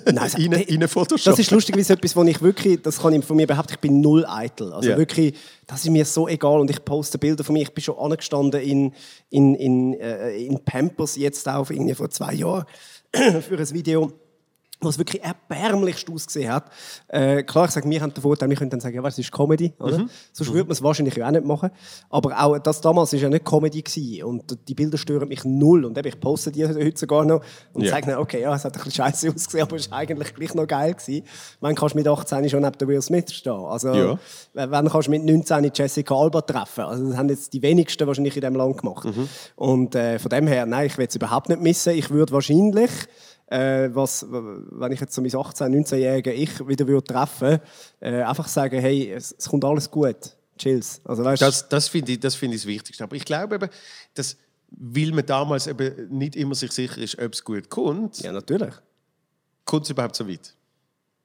also, 0.05 0.37
rein, 0.37 0.53
rein 0.53 0.87
Photoshop. 0.87 1.31
Das 1.31 1.39
ist 1.39 1.49
lustigerweise 1.49 1.93
etwas, 1.93 2.15
wo 2.15 2.23
ich 2.25 2.39
wirklich, 2.43 2.79
das 2.83 2.99
kann 2.99 3.13
ich 3.13 3.25
von 3.25 3.35
mir 3.35 3.47
behaupten, 3.47 3.73
ich 3.73 3.79
bin 3.79 4.01
null 4.01 4.23
eitel. 4.27 4.71
Also 4.71 4.91
Ja. 4.91 4.97
wirklich, 4.99 5.33
das 5.65 5.83
ist 5.83 5.89
mir 5.89 6.05
so 6.05 6.27
egal 6.27 6.59
und 6.59 6.69
ich 6.69 6.85
poste 6.85 7.17
Bilder 7.17 7.43
von 7.43 7.53
mir. 7.53 7.63
Ich 7.63 7.73
bin 7.73 7.83
schon 7.83 7.97
angestanden 7.97 8.61
in, 8.61 8.93
in, 9.31 9.55
in, 9.55 9.93
äh, 9.95 10.37
in 10.45 10.63
Pampers 10.63 11.15
jetzt 11.15 11.49
auch 11.49 11.71
irgendwie 11.71 11.95
vor 11.95 12.11
zwei 12.11 12.33
Jahren 12.35 12.65
für 13.13 13.57
ein 13.57 13.69
Video 13.73 14.13
was 14.83 14.97
wirklich 14.97 15.21
erbärmlichst 15.23 16.09
ausgesehen 16.09 16.51
hat. 16.51 16.65
Äh, 17.07 17.43
klar, 17.43 17.65
ich 17.65 17.71
sage, 17.71 17.87
wir 17.89 18.01
haben 18.01 18.13
den 18.13 18.21
Vorteil, 18.21 18.49
wir 18.49 18.57
können 18.57 18.71
dann 18.71 18.79
sagen, 18.79 18.95
ja, 18.95 19.03
was 19.03 19.17
ist 19.19 19.31
Comedy, 19.31 19.73
oder? 19.79 19.99
Mhm. 19.99 20.09
Sonst 20.33 20.49
würde 20.53 20.65
man 20.65 20.71
es 20.71 20.81
wahrscheinlich 20.81 21.15
ja 21.15 21.27
auch 21.27 21.31
nicht 21.31 21.45
machen. 21.45 21.69
Aber 22.09 22.39
auch 22.43 22.57
das 22.57 22.81
damals 22.81 23.13
war 23.13 23.19
ja 23.19 23.29
nicht 23.29 23.45
Comedy 23.45 23.81
gewesen. 23.81 24.23
und 24.23 24.57
die 24.67 24.73
Bilder 24.73 24.97
stören 24.97 25.27
mich 25.27 25.45
null. 25.45 25.85
Und 25.85 25.97
eben, 25.97 26.07
ich 26.07 26.19
poste 26.19 26.51
die 26.51 26.65
heute 26.65 26.97
sogar 26.97 27.25
noch 27.25 27.43
und 27.73 27.83
Ja. 27.83 27.91
sage 27.91 28.07
dann, 28.07 28.17
okay, 28.17 28.41
ja, 28.41 28.55
es 28.55 28.65
hat 28.65 28.73
ein 28.75 28.83
bisschen 28.83 28.91
scheiße 29.05 29.29
ausgesehen, 29.29 29.63
aber 29.63 29.75
es 29.75 29.89
war 29.91 29.99
eigentlich 29.99 30.33
gleich 30.33 30.53
noch 30.55 30.65
geil 30.67 30.93
gewesen. 30.95 31.25
Man 31.59 31.75
kannst 31.75 31.93
mit 31.95 32.07
18 32.07 32.49
schon 32.49 32.61
neben 32.63 32.77
der 32.77 32.87
Will 32.87 33.01
Smith 33.01 33.31
stehen. 33.31 33.53
Also, 33.53 33.93
Ja. 33.93 34.19
wenn 34.53 34.71
wenn 34.71 34.89
kannst 34.89 35.07
du 35.07 35.11
mit 35.11 35.23
19 35.23 35.71
Jessica 35.75 36.15
Alba 36.15 36.41
treffen. 36.41 36.85
Also, 36.85 37.07
das 37.07 37.17
haben 37.17 37.29
jetzt 37.29 37.53
die 37.53 37.61
wenigsten 37.61 38.07
wahrscheinlich 38.07 38.35
in 38.35 38.41
diesem 38.41 38.55
Land 38.55 38.79
gemacht. 38.79 39.05
Mhm. 39.05 39.29
Und 39.55 39.95
äh, 39.95 40.17
von 40.17 40.29
dem 40.29 40.47
her, 40.47 40.65
nein, 40.65 40.87
ich 40.87 40.97
will 40.97 41.05
es 41.07 41.15
überhaupt 41.15 41.49
nicht 41.49 41.61
missen. 41.61 41.93
Ich 41.93 42.09
würde 42.09 42.33
wahrscheinlich 42.33 42.89
äh, 43.51 43.93
was, 43.93 44.25
wenn 44.29 44.91
ich 44.93 44.99
jetzt 45.01 45.13
so 45.13 45.21
mein 45.21 45.29
18-, 45.29 45.69
19-jährige 45.69 46.31
Ich 46.31 46.65
wieder 46.67 46.87
würde 46.87 47.05
treffen 47.05 47.59
äh, 47.99 48.21
einfach 48.21 48.47
sagen, 48.47 48.79
hey, 48.79 49.11
es, 49.11 49.35
es 49.37 49.47
kommt 49.47 49.65
alles 49.65 49.91
gut, 49.91 50.35
chills. 50.57 51.01
Also, 51.03 51.23
weißt, 51.23 51.41
Das, 51.41 51.67
das 51.67 51.89
finde 51.89 52.13
ich, 52.13 52.19
das 52.19 52.35
finde 52.35 52.55
ich 52.55 52.61
das 52.61 52.67
Wichtigste. 52.67 53.03
Aber 53.03 53.15
ich 53.15 53.25
glaube 53.25 53.55
eben, 53.55 53.69
dass, 54.13 54.37
weil 54.69 55.11
man 55.11 55.25
damals 55.25 55.67
eben 55.67 56.17
nicht 56.17 56.37
immer 56.37 56.55
sich 56.55 56.71
sicher 56.71 56.97
ist, 56.97 57.19
ob 57.19 57.33
es 57.33 57.43
gut 57.43 57.69
kommt, 57.69 58.19
ja, 58.21 58.31
natürlich. 58.31 58.73
kommt 59.65 59.83
es 59.83 59.89
überhaupt 59.89 60.15
so 60.15 60.27
weit. 60.27 60.55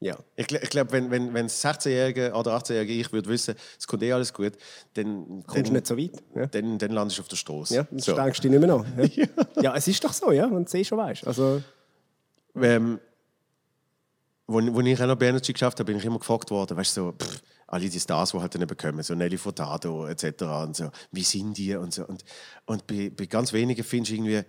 Ja. 0.01 0.17
Ich, 0.35 0.51
ich 0.53 0.71
glaube, 0.71 0.93
wenn, 0.93 1.11
wenn, 1.11 1.33
wenn 1.33 1.47
das 1.47 1.65
16-jährige 1.65 2.33
oder 2.33 2.57
18-jährige 2.57 2.93
Ich 2.93 3.13
würde 3.13 3.29
wissen, 3.29 3.55
es 3.79 3.87
kommt 3.87 4.03
eh 4.03 4.13
alles 4.13 4.33
gut, 4.33 4.53
dann, 4.95 5.43
Kommst 5.47 5.69
du 5.69 5.73
nicht 5.73 5.87
so 5.87 5.97
weit. 5.97 6.23
Ja. 6.35 6.47
dann, 6.47 6.77
dann 6.77 6.91
landest 6.91 7.19
du 7.19 7.23
auf 7.23 7.29
der 7.29 7.37
Straße. 7.37 7.75
Ja, 7.75 7.85
dann 7.85 8.01
so. 8.01 8.13
strengst 8.13 8.45
du 8.45 8.49
dich 8.49 8.59
nicht 8.59 8.67
mehr 8.67 8.75
an. 8.75 9.11
Ja. 9.15 9.27
ja. 9.63 9.77
es 9.77 9.89
ist 9.89 10.05
doch 10.05 10.13
so, 10.13 10.33
ja, 10.33 10.45
wenn 10.45 10.57
du 10.57 10.63
es 10.65 10.75
eh 10.75 10.85
schon 10.85 10.99
weißt. 10.99 11.27
Also, 11.27 11.63
Ähm, 12.61 13.01
wo, 14.47 14.61
wo 14.61 14.81
ich 14.81 15.03
auch 15.03 15.07
noch 15.07 15.21
Energy 15.21 15.53
geschafft 15.53 15.79
habe, 15.79 15.87
bin 15.87 15.99
ich 15.99 16.05
immer 16.05 16.19
gefragt 16.19 16.51
worden, 16.51 16.77
weißt 16.77 16.97
du, 16.97 17.01
so, 17.01 17.15
alle 17.67 17.89
die 17.89 17.99
Stars, 17.99 18.31
die 18.31 18.39
halt 18.39 18.55
dann 18.55 18.67
bekommen, 18.67 19.03
so 19.03 19.15
Nelly 19.15 19.39
Furtado 19.39 20.07
etc. 20.07 20.43
und 20.43 20.77
so, 20.77 20.91
wie 21.11 21.25
sind 21.25 21.57
die 21.59 21.75
und 21.75 21.93
so. 21.93 22.07
Und, 22.07 22.25
und 22.65 22.87
bei, 22.87 23.11
bei 23.11 23.27
ganz 23.27 23.53
wenigen 23.53 23.83
findest 23.83 24.13
du 24.13 24.15
irgendwie, 24.15 24.43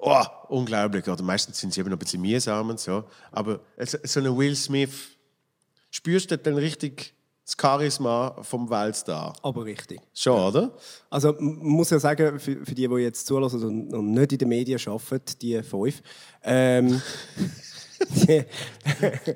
oh, 0.00 0.24
unglaublich, 0.48 1.08
oder 1.08 1.22
meistens 1.22 1.58
sind 1.58 1.72
sie 1.72 1.80
eben 1.80 1.88
noch 1.88 1.96
ein 1.96 2.00
bisschen 2.00 2.20
mühsam 2.20 2.68
und 2.68 2.78
so. 2.78 3.04
Aber 3.32 3.60
so 3.78 4.20
eine 4.20 4.36
Will 4.36 4.54
Smith, 4.54 5.16
spürst 5.90 6.30
du 6.30 6.38
dann 6.38 6.56
richtig 6.56 7.14
das 7.48 7.56
Charisma 7.60 8.36
vom 8.42 8.68
Weltstar? 8.68 9.32
aber 9.42 9.64
richtig. 9.64 10.00
Schon, 10.14 10.38
oder? 10.38 10.72
Also 11.08 11.32
man 11.38 11.56
muss 11.58 11.90
ja 11.90 11.98
sagen, 11.98 12.38
für, 12.38 12.64
für 12.64 12.74
die, 12.74 12.86
die 12.86 12.94
jetzt 12.96 13.26
zulassen 13.26 13.62
und, 13.64 13.94
und 13.94 14.12
nicht 14.12 14.32
in 14.32 14.38
den 14.38 14.48
Medien 14.48 14.78
arbeiten, 14.86 15.38
die 15.40 15.62
fünf, 15.62 16.02
ähm, 16.42 17.00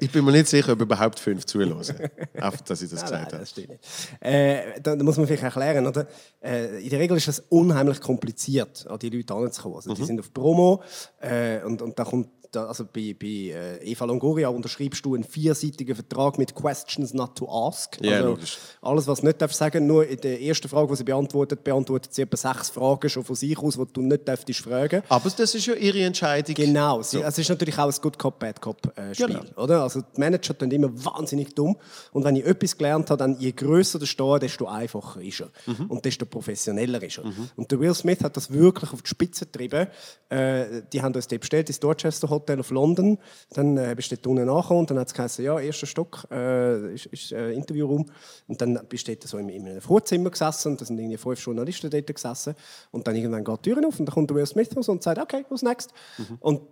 Ich 0.01 0.11
bin 0.13 0.25
mir 0.25 0.33
nicht 0.33 0.49
sicher, 0.49 0.73
ob 0.73 0.81
überhaupt 0.81 1.19
fünf 1.19 1.45
zulassen. 1.47 1.97
Einfach, 2.35 2.61
dass 2.61 2.83
ich 2.83 2.91
das 2.91 3.01
Nein, 3.01 3.11
gesagt 3.11 3.23
nein, 3.23 3.33
habe. 3.33 3.39
das 3.39 3.51
stimmt 3.51 3.69
nicht. 3.71 3.85
Äh, 4.21 4.81
da, 4.81 4.97
da 4.97 5.05
muss 5.05 5.17
man 5.17 5.27
vielleicht 5.27 5.43
erklären, 5.43 5.87
oder? 5.87 6.07
Äh, 6.41 6.83
in 6.83 6.91
der 6.91 7.01
Regel 7.01 7.17
ist 7.17 7.29
es 7.29 7.41
unheimlich 7.49 8.01
kompliziert, 8.01 8.87
an 8.89 8.99
die 8.99 9.11
Leute 9.11 9.35
heranzukommen. 9.35 9.77
Also, 9.77 9.91
Mhm. 9.91 9.95
Die 9.97 10.05
sind 10.05 10.21
auf 10.21 10.33
Promo 10.33 10.83
äh, 11.21 11.63
und, 11.65 11.83
und 11.83 11.99
da 11.99 12.05
kommt, 12.05 12.29
da, 12.53 12.67
also 12.67 12.85
bei, 12.85 13.17
bei 13.19 13.27
äh, 13.27 13.79
Eva 13.83 14.05
Longoria 14.05 14.49
unterschreibst 14.49 15.05
du 15.05 15.15
einen 15.15 15.25
vierseitigen 15.25 15.95
Vertrag 15.95 16.39
mit 16.39 16.55
Questions 16.55 17.15
not 17.15 17.35
to 17.35 17.49
ask. 17.49 17.99
Ja, 18.03 18.17
also, 18.17 18.29
logisch. 18.29 18.59
Alles, 18.83 19.07
was 19.07 19.21
du 19.21 19.27
nicht 19.27 19.41
darfst 19.41 19.59
sagen, 19.59 19.87
nur 19.87 20.07
in 20.07 20.21
der 20.21 20.41
ersten 20.41 20.69
Frage, 20.69 20.89
die 20.89 20.97
sie 20.97 21.05
beantwortet, 21.05 21.65
beantwortet 21.65 22.13
sie 22.13 22.23
etwa 22.23 22.37
sechs 22.37 22.71
Fragen 22.71 23.09
schon 23.09 23.25
von 23.25 23.35
sich 23.35 23.59
aus, 23.59 23.77
die 23.77 23.93
du 23.93 24.03
nicht 24.03 24.29
darfst 24.29 24.55
fragen. 24.57 25.03
Aber 25.09 25.31
das 25.31 25.55
ist 25.55 25.67
ja 25.67 25.75
ihre 25.75 26.03
Entscheidung. 26.03 26.55
Genau, 26.55 27.03
sie, 27.03 27.23
es 27.23 27.39
ist 27.39 27.49
natürlich 27.49 27.79
auch 27.79 27.87
ein 27.87 28.01
Good 28.01 28.19
Cop, 28.19 28.39
Bad 28.39 28.61
Cop 28.61 28.99
äh, 28.99 29.15
Spiel. 29.15 29.29
Genau. 29.29 29.63
Oder? 29.63 29.83
Also 29.83 30.03
die 30.03 30.21
Manager 30.21 30.55
sind 30.59 30.73
immer 30.73 30.91
wahnsinnig 30.93 31.55
dumm. 31.55 31.77
Und 32.13 32.25
wenn 32.25 32.37
ich 32.37 32.45
etwas 32.45 32.77
gelernt 32.77 33.11
habe, 33.11 33.19
dann 33.19 33.39
je 33.39 33.53
grösser 33.53 33.99
der 33.99 34.07
Store, 34.07 34.39
desto 34.39 34.67
einfacher 34.67 35.23
ist 35.23 35.41
er. 35.41 35.51
Mhm. 35.67 35.87
Und 35.87 36.05
desto 36.05 36.27
professioneller 36.27 37.03
ist 37.03 37.19
er. 37.19 37.25
Und 37.57 37.71
der 37.71 37.81
Will 37.81 37.95
Smith 37.95 38.23
hat 38.23 38.37
das 38.37 38.53
wirklich 38.53 38.93
auf 38.93 39.01
die 39.01 39.09
Spitze 39.09 39.47
getrieben. 39.47 39.89
Äh, 40.29 40.83
die 40.93 41.01
haben 41.01 41.15
uns 41.15 41.27
dort 41.29 41.41
bestellt, 41.41 41.69
ins 41.69 41.81
Dorchester 41.81 42.29
Hotel 42.29 42.42
auf 42.51 42.71
London. 42.71 43.19
Dann 43.51 43.77
äh, 43.77 43.95
bist 43.97 44.11
du 44.11 44.17
dort 44.17 44.27
unten 44.27 44.47
nachgekommen 44.47 44.81
und 44.81 44.91
dann 44.91 44.99
hat 44.99 45.09
es 45.09 45.15
geheißen, 45.15 45.45
ja, 45.45 45.59
erster 45.59 45.87
Stock 45.87 46.27
äh, 46.31 46.95
ist, 46.95 47.07
ist 47.07 47.33
äh, 47.33 47.53
Interviewraum. 47.53 48.07
Und 48.49 48.61
dann 48.61 48.81
bist 48.89 49.09
du 49.09 49.15
dort 49.15 49.29
so 49.29 49.39
in, 49.39 49.49
in 49.49 49.69
einem 49.69 49.81
Vorzimmer 49.81 50.31
gesessen 50.31 50.73
und 50.73 50.81
da 50.81 50.85
sind 50.85 50.99
irgendwie 50.99 51.17
fünf 51.17 51.45
Journalisten 51.45 51.91
dort 51.91 52.07
gesessen. 52.07 52.55
Und 52.91 53.07
dann 53.07 53.17
irgendwann 53.17 53.45
geht 53.45 53.67
die 53.67 53.71
Tür 53.73 53.87
auf 53.87 53.99
und 53.99 54.07
dann 54.07 54.15
kommt 54.15 54.35
Will 54.35 54.47
Smith 54.47 54.71
und 54.75 55.03
sagt, 55.03 55.21
okay, 55.21 55.45
who's 55.49 55.63
next? 55.63 55.93
Und 56.41 56.63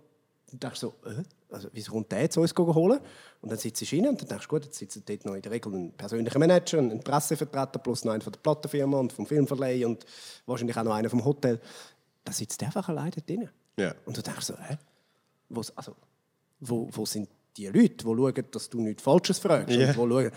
und 0.51 0.63
dachte 0.63 0.79
so, 0.79 0.95
äh? 1.05 1.23
also, 1.49 1.69
wieso 1.71 1.93
kommt 1.93 2.11
der 2.11 2.29
zu 2.29 2.41
uns 2.41 2.53
holen? 2.57 2.99
Und 3.41 3.49
dann 3.51 3.57
sitzt 3.57 3.81
du 3.81 3.95
rein 3.95 4.09
und 4.09 4.21
dann 4.21 4.27
denkst 4.27 4.47
du, 4.47 4.49
gut, 4.49 4.65
jetzt 4.65 4.77
sitzt 4.77 5.01
dort 5.07 5.25
noch 5.25 5.35
in 5.35 5.41
der 5.41 5.51
Regel 5.51 5.73
ein 5.73 5.93
persönlicher 5.93 6.39
Manager, 6.39 6.79
ein 6.79 6.99
Pressevertreter 6.99 7.79
plus 7.79 8.03
noch 8.03 8.13
einer 8.13 8.23
von 8.23 8.33
der 8.33 8.39
Plattenfirma 8.39 8.99
und 8.99 9.13
vom 9.13 9.25
Filmverleih 9.25 9.85
und 9.85 10.05
wahrscheinlich 10.45 10.77
auch 10.77 10.83
noch 10.83 10.93
einer 10.93 11.09
vom 11.09 11.23
Hotel. 11.23 11.59
Da 12.23 12.33
sitzt 12.33 12.59
der 12.61 12.67
einfach 12.67 12.89
alleine 12.89 13.11
drin. 13.11 13.49
Ja. 13.77 13.95
Und 14.05 14.17
du 14.17 14.21
denkst 14.21 14.45
so, 14.45 14.55
hä? 14.57 14.77
Wo, 15.51 15.61
also, 15.75 15.95
wo, 16.59 16.89
wo 16.91 17.05
sind 17.05 17.29
die 17.57 17.67
Leute, 17.67 17.89
die 17.89 18.03
schauen, 18.03 18.45
dass 18.51 18.69
du 18.69 18.81
nichts 18.81 19.03
Falsches 19.03 19.39
fragst? 19.39 19.75
Ja. 19.75 19.89
Und 19.89 19.97
wo 19.97 20.09
schauen, 20.09 20.31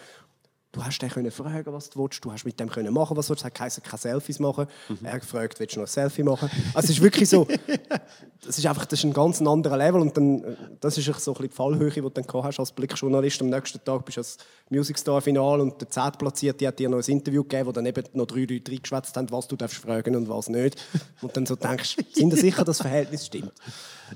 du 0.75 0.85
hast 0.85 0.99
den 0.99 1.09
können 1.09 1.31
fragen, 1.31 1.72
was 1.72 1.91
du 1.91 2.03
willst, 2.03 2.25
du 2.25 2.33
hast 2.33 2.45
mit 2.45 2.59
dem 2.59 2.68
können 2.68 2.93
machen, 2.93 3.16
was 3.16 3.27
du 3.27 3.31
willst. 3.31 3.45
Er 3.45 3.47
hat 3.47 3.55
geheißen, 3.55 3.83
keine 3.83 3.99
Selfies 3.99 4.39
machen. 4.41 4.66
Mhm. 4.89 4.99
Er 5.03 5.12
hat 5.12 5.20
gefragt, 5.20 5.61
willst 5.61 5.77
du 5.77 5.81
noch 5.81 5.87
ein 5.87 5.91
Selfie 5.91 6.22
machen? 6.22 6.51
Also 6.75 6.87
es 6.87 6.91
ist 6.91 7.03
wirklich 7.03 7.29
so, 7.29 7.47
das 8.45 8.59
ist 8.59 8.66
einfach 8.66 8.85
das 8.85 8.99
ist 8.99 9.05
ein 9.05 9.12
ganz 9.12 9.41
anderer 9.41 9.77
Level 9.77 10.01
und 10.01 10.16
dann, 10.16 10.57
das 10.81 10.99
ist 10.99 11.05
so 11.05 11.12
ein 11.12 11.14
bisschen 11.14 11.49
die 11.49 11.55
Fallhöhe, 11.55 11.91
die 11.91 12.01
du 12.01 12.11
dann 12.11 12.27
hast 12.43 12.59
als 12.59 12.72
Blickjournalist. 12.72 13.41
Am 13.41 13.51
nächsten 13.51 13.83
Tag 13.85 14.05
bist 14.05 14.16
du 14.16 14.20
als 14.20 14.39
Music 14.68 14.99
Star 14.99 15.20
Final 15.20 15.61
und 15.61 15.81
der 15.81 15.89
Zeitplatzierte 15.89 16.66
hat 16.66 16.79
dir 16.79 16.89
noch 16.89 16.99
ein 16.99 17.11
Interview 17.11 17.43
gegeben, 17.43 17.68
wo 17.68 17.72
dann 17.72 17.87
eben 17.87 18.05
noch 18.12 18.27
drei 18.27 18.41
Leute 18.41 18.72
reingeschwätzt 18.72 19.16
haben, 19.16 19.31
was 19.31 19.49
du 19.49 19.57
darfst 19.57 19.79
fragen 19.79 20.16
und 20.16 20.29
was 20.29 20.49
nicht. 20.49 20.83
Und 21.22 21.37
dann 21.37 21.47
so 21.47 21.57
denkst, 21.57 21.97
sind 22.12 22.31
wir 22.31 22.39
sicher, 22.39 22.64
dass 22.64 22.79
das 22.79 22.87
Verhältnis 22.87 23.27
stimmt? 23.27 23.53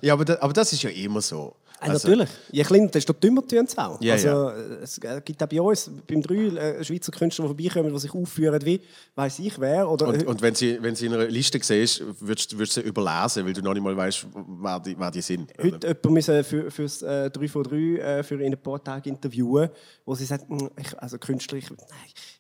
Ja, 0.03 0.15
aber, 0.15 0.25
da, 0.25 0.39
aber 0.41 0.53
das 0.53 0.73
ist 0.73 0.83
ja 0.83 0.91
immer 0.91 1.21
so. 1.21 1.55
Ah, 1.81 1.89
natürlich. 1.93 2.29
Je 2.51 2.63
kleiner, 2.65 2.89
desto 2.89 3.13
dümmer 3.13 3.47
tun 3.47 3.67
sie 3.67 3.79
auch. 3.79 4.01
Ja, 4.01 4.15
also, 4.15 4.51
äh, 4.51 4.83
Es 4.83 5.01
gibt 5.25 5.43
auch 5.43 5.47
bei 5.47 5.61
uns, 5.61 5.91
beim 6.07 6.23
Drei, 6.23 6.35
äh, 6.35 6.85
Schweizer 6.85 7.13
Künstler, 7.13 7.45
die 7.45 7.49
vorbeikommen, 7.49 7.93
die 7.93 7.99
sich 8.01 8.13
aufführen 8.13 8.61
wie, 8.65 8.81
weiss 9.15 9.39
ich 9.39 9.59
wer. 9.61 9.89
Oder, 9.89 10.09
Und, 10.09 10.27
und 10.27 10.43
wenn, 10.43 10.55
sie, 10.55 10.79
wenn 10.83 10.95
sie 10.95 11.07
in 11.07 11.15
einer 11.15 11.27
Liste 11.27 11.59
siehst, 11.63 12.03
würdest 12.21 12.59
würdest 12.59 12.77
du 12.77 12.81
sie 12.83 12.87
überlesen, 12.87 13.47
weil 13.47 13.53
du 13.53 13.63
noch 13.63 13.75
nicht 13.75 13.83
mal 13.83 13.97
weißt, 13.97 14.27
wer 14.61 14.81
die, 14.81 14.99
wer 14.99 15.11
die 15.11 15.23
sind. 15.23 15.53
Heute 15.63 15.87
jemand 15.87 16.11
müssen 16.11 16.45
für, 16.45 16.71
für 16.71 16.83
das 16.83 17.03
äh, 17.03 17.31
3 17.31 17.49
von 17.49 17.63
3 17.63 17.77
äh, 17.77 18.23
für 18.23 18.43
in 18.43 18.53
ein 18.53 18.61
paar 18.63 18.83
Tage 18.83 19.09
interviewen, 19.09 19.71
wo 20.05 20.15
sie 20.15 20.25
sagt, 20.25 20.49
«Mm, 20.51 20.69
ich, 20.81 20.99
also 20.99 21.19
Künstler, 21.19 21.59
ich, 21.59 21.71
nein, 21.71 21.79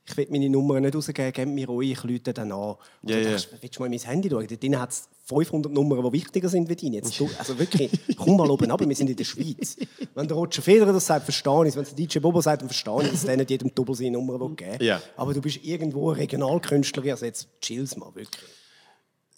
ich 0.06 0.16
will 0.16 0.26
meine 0.30 0.48
Nummer 0.48 0.80
nicht 0.80 0.94
rausgeben, 0.94 1.32
gebt 1.32 1.48
mir 1.52 1.66
ruhig, 1.66 1.92
ich 1.92 2.04
rufe 2.04 2.32
dann 2.32 2.50
an. 2.50 2.60
Und 3.02 3.10
Ja, 3.10 3.16
du 3.16 3.22
denkst, 3.24 3.48
willst 3.60 3.76
du 3.76 3.80
mal 3.80 3.86
in 3.86 3.92
mein 3.92 4.00
Handy 4.00 4.30
schauen? 4.30 4.46
Dort 4.48 4.80
hat 4.80 4.90
es 4.90 5.08
500 5.28 5.70
Nummern, 5.70 6.02
die 6.02 6.12
wichtiger 6.12 6.48
sind 6.48 6.68
wie 6.68 6.76
deine. 6.76 6.94
Jetzt, 6.94 7.20
du, 7.20 7.28
also 7.38 7.58
wirklich, 7.58 7.90
komm 8.16 8.36
mal 8.36 8.50
oben 8.50 8.70
ab, 8.70 8.80
wir 8.86 8.96
sind 8.96 9.10
in 9.10 9.16
der 9.16 9.24
Schweiz. 9.24 9.76
Wenn 10.14 10.26
der 10.26 10.36
Roger 10.36 10.62
Federer 10.62 10.92
das 10.92 11.06
sagt, 11.06 11.24
verstehe 11.24 11.64
ich 11.64 11.68
es. 11.68 11.76
Wenn 11.76 11.84
der 11.84 11.94
DJ 11.94 12.18
Bobo 12.20 12.40
sagt, 12.40 12.62
dann 12.62 12.68
verstehe 12.68 13.02
ich 13.02 13.12
es, 13.12 13.26
der 13.26 13.36
nicht 13.36 13.50
jedem 13.50 13.74
Double 13.74 13.94
seine 13.94 14.12
Nummer 14.12 14.40
will 14.40 14.56
geben 14.56 14.82
Ja. 14.82 15.02
Aber 15.16 15.34
du 15.34 15.42
bist 15.42 15.62
irgendwo 15.62 16.10
ein 16.10 16.16
Regionalkünstler, 16.16 17.04
also 17.10 17.26
jetzt 17.26 17.48
chill's 17.60 17.96
mal, 17.96 18.14
wirklich. 18.14 18.57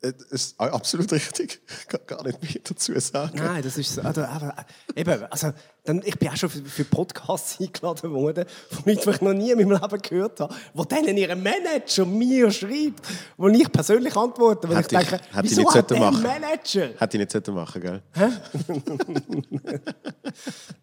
Äh, 0.02 0.12
Das 0.14 0.26
ist 0.30 0.60
absolut 0.60 1.12
richtig. 1.12 1.60
Ich 1.80 1.86
kann 1.88 2.00
gar 2.06 2.24
nicht 2.24 2.42
mehr 2.42 2.52
dazu 2.64 2.98
sagen. 2.98 3.36
Nein, 3.36 3.62
das 3.62 3.76
ist 3.76 3.94
so. 3.94 4.00
Also, 4.02 4.22
äh, 4.22 4.52
eben, 4.96 5.24
also, 5.30 5.52
dann, 5.84 6.02
ich 6.04 6.18
bin 6.18 6.28
auch 6.28 6.36
schon 6.36 6.48
für, 6.50 6.62
für 6.64 6.84
Podcasts 6.84 7.58
eingeladen 7.60 8.10
worden, 8.12 8.44
von 8.70 8.82
die 8.84 8.92
ich 8.92 9.20
noch 9.20 9.32
nie 9.32 9.50
in 9.50 9.58
meinem 9.58 9.72
Leben 9.80 10.02
gehört 10.02 10.40
habe, 10.40 10.54
wo 10.74 10.84
denen 10.84 11.16
ihr 11.16 11.34
Manager 11.36 12.04
mir 12.06 12.50
schreibt, 12.50 13.00
wo 13.36 13.48
ich 13.48 13.70
persönlich 13.72 14.14
antworte, 14.16 14.68
weil 14.68 14.76
Hätte 14.78 14.96
ich 14.96 15.02
ich- 15.02 15.08
denke, 15.08 15.24
ich 15.34 15.42
wieso 15.42 15.60
nicht 15.62 15.74
hat 15.74 15.90
der 15.90 15.98
machen. 16.00 16.22
Manager? 16.22 16.88
Hätte 16.98 17.16
ich 17.22 17.34
nicht 17.34 17.48
machen 17.48 17.80
gell? 17.82 18.02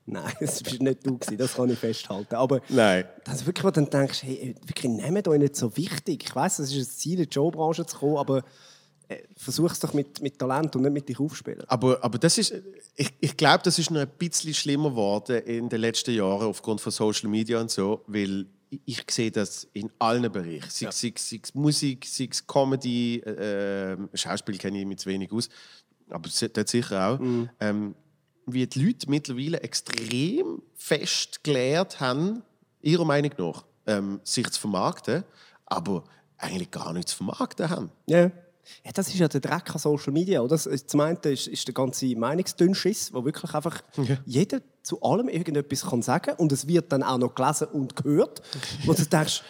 Nein, 0.05 0.33
das 0.39 0.65
war 0.65 0.73
nicht 0.83 1.05
du, 1.05 1.17
gewesen, 1.17 1.37
das 1.37 1.53
kann 1.55 1.69
ich 1.69 1.79
festhalten. 1.79 2.35
Aber 2.35 2.61
Nein. 2.69 3.05
das 3.25 3.35
ist 3.41 3.45
wirklich, 3.45 3.63
wo 3.63 3.71
du 3.71 3.81
dann 3.81 3.89
denkst, 3.89 4.23
hey, 4.23 4.55
wirklich, 4.65 4.91
nehmt 4.91 5.27
euch 5.27 5.39
nicht 5.39 5.55
so 5.55 5.75
wichtig. 5.75 6.23
Ich 6.27 6.35
weiss, 6.35 6.59
es 6.59 6.71
ist 6.73 6.87
ein 6.87 6.91
Ziel, 6.97 7.19
in 7.19 7.25
die 7.29 7.33
Showbranche 7.33 7.85
zu 7.85 7.97
kommen, 7.97 8.17
aber 8.17 8.37
äh, 8.39 8.41
versuch 9.35 9.71
es 9.71 9.79
doch 9.79 9.93
mit, 9.93 10.21
mit 10.21 10.37
Talent 10.37 10.75
und 10.75 10.81
nicht 10.83 10.91
mit 10.93 11.09
dich 11.09 11.19
aufspielen. 11.19 11.63
Aber, 11.67 12.03
aber 12.03 12.17
das 12.17 12.37
ist, 12.37 12.53
ich, 12.95 13.13
ich 13.19 13.37
glaube, 13.37 13.61
das 13.63 13.79
ist 13.79 13.89
noch 13.91 14.01
ein 14.01 14.09
bisschen 14.17 14.53
schlimmer 14.53 14.89
geworden 14.89 15.41
in 15.45 15.69
den 15.69 15.79
letzten 15.81 16.13
Jahren 16.13 16.47
aufgrund 16.47 16.81
von 16.81 16.91
Social 16.91 17.29
Media 17.29 17.59
und 17.61 17.71
so, 17.71 18.03
weil 18.07 18.45
ich, 18.69 18.81
ich 18.85 19.03
sehe 19.11 19.31
das 19.31 19.67
in 19.73 19.89
allen 19.99 20.29
Bereichen. 20.31 20.69
Sei, 20.69 20.87
es- 20.87 20.99
sei, 20.99 21.13
sei 21.17 21.39
es 21.41 21.55
Musik, 21.55 22.05
sei 22.05 22.27
es 22.29 22.45
Comedy, 22.45 23.17
äh, 23.25 23.93
äh, 23.93 23.97
Schauspiel 24.13 24.57
kenne 24.57 24.79
ich 24.81 24.85
mich 24.85 24.97
zu 24.97 25.09
wenig 25.09 25.31
aus, 25.31 25.47
aber 26.09 26.29
dort 26.53 26.67
sicher 26.67 27.09
auch. 27.09 27.19
Ähm, 27.59 27.95
wie 28.45 28.65
die 28.67 28.83
Leute 28.85 29.09
mittlerweile 29.09 29.61
extrem 29.61 30.61
fest 30.75 31.43
gelehrt 31.43 31.99
haben, 31.99 32.43
ihrer 32.81 33.05
Meinung 33.05 33.31
nach, 33.37 33.65
ähm, 33.85 34.19
sich 34.23 34.49
zu 34.51 34.59
vermarkten, 34.59 35.23
aber 35.65 36.03
eigentlich 36.37 36.71
gar 36.71 36.93
nichts 36.93 37.11
zu 37.11 37.17
vermarkten 37.17 37.69
haben. 37.69 37.89
Ja. 38.07 38.31
Ja, 38.85 38.91
das 38.93 39.07
ist 39.09 39.17
ja 39.19 39.27
der 39.27 39.41
Dreck 39.41 39.69
an 39.73 39.79
Social 39.79 40.13
Media. 40.13 40.41
Oder? 40.41 40.57
Das- 40.57 40.85
Zum 40.87 40.99
einen 41.01 41.17
ist, 41.23 41.47
ist 41.47 41.67
der 41.67 41.73
ganze 41.73 42.05
Meinungsdünnschiss, 42.15 43.13
wo 43.13 43.25
wirklich 43.25 43.53
einfach 43.53 43.81
jeder 44.25 44.59
zu 44.83 45.01
allem 45.01 45.27
irgendetwas 45.29 45.85
kann 45.85 46.01
sagen 46.01 46.35
und 46.37 46.51
es 46.51 46.67
wird 46.67 46.91
dann 46.91 47.03
auch 47.03 47.17
noch 47.17 47.35
gelesen 47.35 47.67
und 47.67 47.95
gehört. 47.95 48.41
Wo 48.85 48.93
du 48.93 49.03
denkst, 49.11 49.43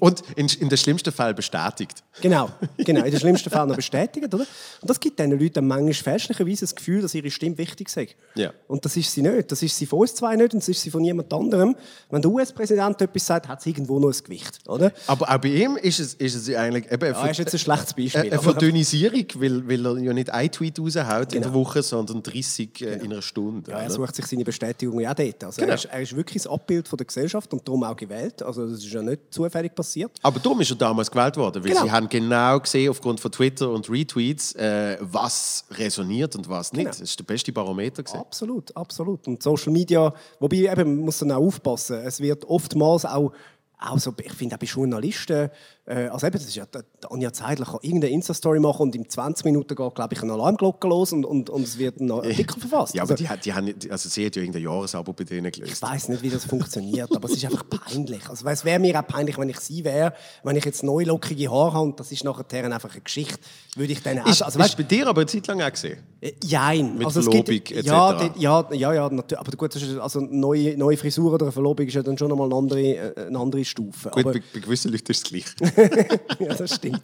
Und 0.00 0.22
in, 0.36 0.46
in 0.48 0.68
den 0.68 0.78
schlimmsten 0.78 1.12
Fall 1.12 1.34
bestätigt. 1.34 2.02
Genau, 2.20 2.48
genau, 2.78 3.04
in 3.04 3.10
den 3.10 3.20
schlimmsten 3.20 3.50
Fällen 3.50 3.68
noch 3.68 3.76
bestätigt, 3.84 4.32
oder? 4.32 4.44
Und 4.80 4.88
das 4.90 4.98
gibt 4.98 5.18
diesen 5.18 5.38
Leuten 5.38 5.66
manchmal 5.66 5.92
fälschlicherweise 5.94 6.60
das 6.62 6.74
Gefühl, 6.74 7.02
dass 7.02 7.14
ihre 7.14 7.30
Stimme 7.30 7.58
wichtig 7.58 7.88
sei. 7.88 8.08
Ja. 8.34 8.52
Und 8.68 8.84
das 8.84 8.96
ist 8.96 9.12
sie 9.12 9.22
nicht. 9.22 9.52
Das 9.52 9.62
ist 9.62 9.76
sie 9.76 9.86
von 9.86 10.00
uns 10.00 10.14
zwei 10.14 10.36
nicht 10.36 10.54
und 10.54 10.62
das 10.62 10.68
ist 10.68 10.80
sie 10.80 10.90
von 10.90 11.02
niemand 11.02 11.32
anderem. 11.32 11.76
Wenn 12.10 12.22
der 12.22 12.30
US-Präsident 12.30 13.00
etwas 13.02 13.26
sagt, 13.26 13.48
hat 13.48 13.60
es 13.60 13.66
irgendwo 13.66 13.98
noch 13.98 14.08
ein 14.12 14.24
Gewicht, 14.24 14.58
oder? 14.68 14.92
Aber 15.06 15.28
auch 15.28 15.38
bei 15.38 15.48
ihm 15.48 15.76
ist 15.76 16.00
es, 16.00 16.14
ist 16.14 16.34
es 16.34 16.54
eigentlich 16.54 16.90
eben 16.90 17.12
Ja, 17.12 17.26
ist 17.26 17.38
jetzt 17.38 17.54
ein 17.54 17.58
schlechtes 17.58 17.94
Beispiel. 17.94 18.32
eine, 18.32 18.40
Verdünnisierung, 18.40 19.26
weil, 19.36 19.68
weil 19.68 19.86
er 19.86 19.98
ja 19.98 20.12
nicht 20.12 20.30
ein 20.30 20.50
Tweet 20.50 20.78
raushaut 20.80 21.32
in 21.34 21.42
der 21.42 21.52
Woche, 21.52 21.82
sondern 21.82 22.22
30 22.22 22.80
äh, 22.80 22.94
in 22.94 23.12
einer 23.12 23.22
Stunde. 23.22 23.70
Ja, 23.70 23.78
er 23.78 23.84
oder? 23.86 23.94
sucht 23.94 24.14
sich 24.16 24.26
seine 24.26 24.44
Bestätigung 24.44 25.00
ja 25.00 25.10
auch 25.10 25.14
dort. 25.14 25.44
Also 25.44 25.60
Genau. 25.60 25.72
er, 25.72 25.74
ist, 25.76 25.84
er 25.86 26.00
ist 26.00 26.16
wirklich 26.16 26.42
das 26.42 26.52
Abbild 26.52 26.88
von 26.88 26.96
der 26.96 27.06
Gesellschaft 27.06 27.52
und 27.52 27.66
darum 27.66 27.84
auch 27.84 27.96
gewählt. 27.96 28.42
Also 28.42 28.66
das 28.68 28.78
ist 28.78 28.92
ja 28.92 29.02
nicht 29.02 29.20
zufällig 29.30 29.73
passiert. 29.74 30.12
Aber 30.22 30.38
darum 30.40 30.60
ist 30.60 30.70
er 30.70 30.76
damals 30.76 31.10
gewählt 31.10 31.36
worden, 31.36 31.62
weil 31.64 31.70
Genau. 31.72 31.84
sie 31.84 31.90
haben 31.92 32.08
genau 32.08 32.60
gesehen, 32.60 32.90
aufgrund 32.90 33.20
von 33.20 33.30
Twitter 33.32 33.70
und 33.70 33.88
Retweets, 33.90 34.54
äh, 34.54 34.98
was 35.00 35.64
resoniert 35.72 36.36
und 36.36 36.48
was 36.48 36.72
nicht. 36.72 36.80
Genau. 36.80 36.90
Das 36.90 37.00
ist 37.00 37.18
der 37.18 37.24
beste 37.24 37.52
Barometer. 37.52 38.02
Gewesen. 38.02 38.18
Absolut, 38.20 38.76
absolut. 38.76 39.26
Und 39.26 39.42
Social 39.42 39.72
Media, 39.72 40.12
wobei 40.40 40.56
eben, 40.56 40.96
man 40.96 41.04
muss 41.06 41.18
dann 41.18 41.32
auch 41.32 41.42
aufpassen. 41.42 41.96
Es 42.04 42.20
wird 42.20 42.44
oftmals 42.44 43.04
auch, 43.04 43.32
auch 43.78 43.98
so, 43.98 44.14
ich 44.22 44.32
finde 44.32 44.54
auch 44.54 44.58
bei 44.60 44.66
Journalisten, 44.66 45.50
also 45.86 46.26
eben, 46.26 46.32
das 46.38 46.44
ist 46.46 46.54
ja, 46.54 46.64
die 46.66 46.78
die 47.02 47.10
Anja 47.10 47.32
Zeidler 47.32 47.66
kann 47.66 47.78
irgendeine 47.82 48.12
Insta-Story 48.14 48.58
machen 48.58 48.82
und 48.82 48.94
in 48.96 49.08
20 49.08 49.44
Minuten 49.44 49.74
geht, 49.74 49.94
glaube 49.94 50.14
ich, 50.14 50.22
eine 50.22 50.32
Alarmglocke 50.32 50.88
los 50.88 51.12
und, 51.12 51.24
und, 51.26 51.50
und 51.50 51.62
es 51.62 51.76
wird 51.78 52.00
ein 52.00 52.10
Artikel 52.10 52.58
verfasst. 52.58 52.94
Ja, 52.94 53.02
Also, 53.02 53.12
aber 53.14 53.18
die, 53.22 53.28
hat- 53.28 53.44
die 53.44 53.52
haben, 53.52 53.74
also 53.90 54.08
sie 54.08 54.24
hat 54.24 54.34
ja 54.36 54.42
irgendein 54.42 54.62
Jahresabo 54.62 55.12
bei 55.12 55.24
denen 55.24 55.52
gelöst. 55.52 55.72
ich 55.72 55.82
weiß 55.82 56.08
nicht, 56.08 56.22
wie 56.22 56.30
das 56.30 56.46
funktioniert, 56.46 57.14
aber 57.14 57.28
es 57.28 57.36
ist 57.36 57.44
einfach 57.44 57.64
peinlich. 57.68 58.26
Also, 58.30 58.46
es 58.48 58.64
wäre 58.64 58.78
mir 58.78 58.98
auch 58.98 59.06
peinlich, 59.06 59.36
wenn 59.36 59.48
ich 59.50 59.60
sie 59.60 59.84
wäre, 59.84 60.14
wenn 60.42 60.56
ich 60.56 60.64
jetzt 60.64 60.82
neu 60.82 61.04
lockige 61.04 61.50
Haare 61.50 61.74
habe 61.74 61.84
und 61.84 62.00
das 62.00 62.10
ist 62.12 62.24
nachher 62.24 62.64
einfach 62.64 62.90
eine 62.92 63.00
Geschichte, 63.02 63.38
würde 63.76 63.92
ich 63.92 64.02
dann. 64.02 64.18
Ist, 64.18 64.42
also, 64.42 64.58
ist 64.58 64.64
weißt, 64.64 64.76
bei 64.78 64.82
dir 64.84 65.06
aber 65.06 65.20
eine 65.20 65.26
Zeit 65.26 65.46
lang 65.48 65.60
auch 65.60 65.70
gesehen. 65.70 65.98
Äh, 66.20 66.32
Jein. 66.42 66.96
Mit 66.96 67.06
also 67.06 67.20
Verlobung 67.20 67.44
gibt, 67.44 67.72
etc. 67.72 67.86
ja, 67.86 68.28
die- 68.28 68.40
ja, 68.40 68.68
ja, 68.72 68.94
ja, 68.94 69.10
natürlich. 69.10 69.38
Aber 69.38 69.52
gut, 69.56 69.76
ist, 69.76 69.98
also 69.98 70.20
eine 70.20 70.28
neue, 70.34 70.78
neue 70.78 70.96
Frisur 70.96 71.32
oder 71.34 71.44
eine 71.46 71.52
Verlobung 71.52 71.86
ist 71.86 71.92
ja 71.94 72.02
dann 72.02 72.16
schon 72.16 72.28
nochmal 72.28 72.46
eine 72.46 72.56
andere, 72.56 72.80
äh, 72.80 73.26
eine 73.26 73.38
andere 73.38 73.64
Stufe. 73.66 74.08
Gut, 74.10 74.24
aber, 74.24 74.32
bei, 74.32 74.42
bei 74.54 74.60
gewissen 74.60 74.90
Leuten 74.90 75.10
ist 75.12 75.24
es 75.26 75.30
gleich. 75.30 75.44
ja, 76.38 76.54
das 76.54 76.74
stimmt. 76.76 77.02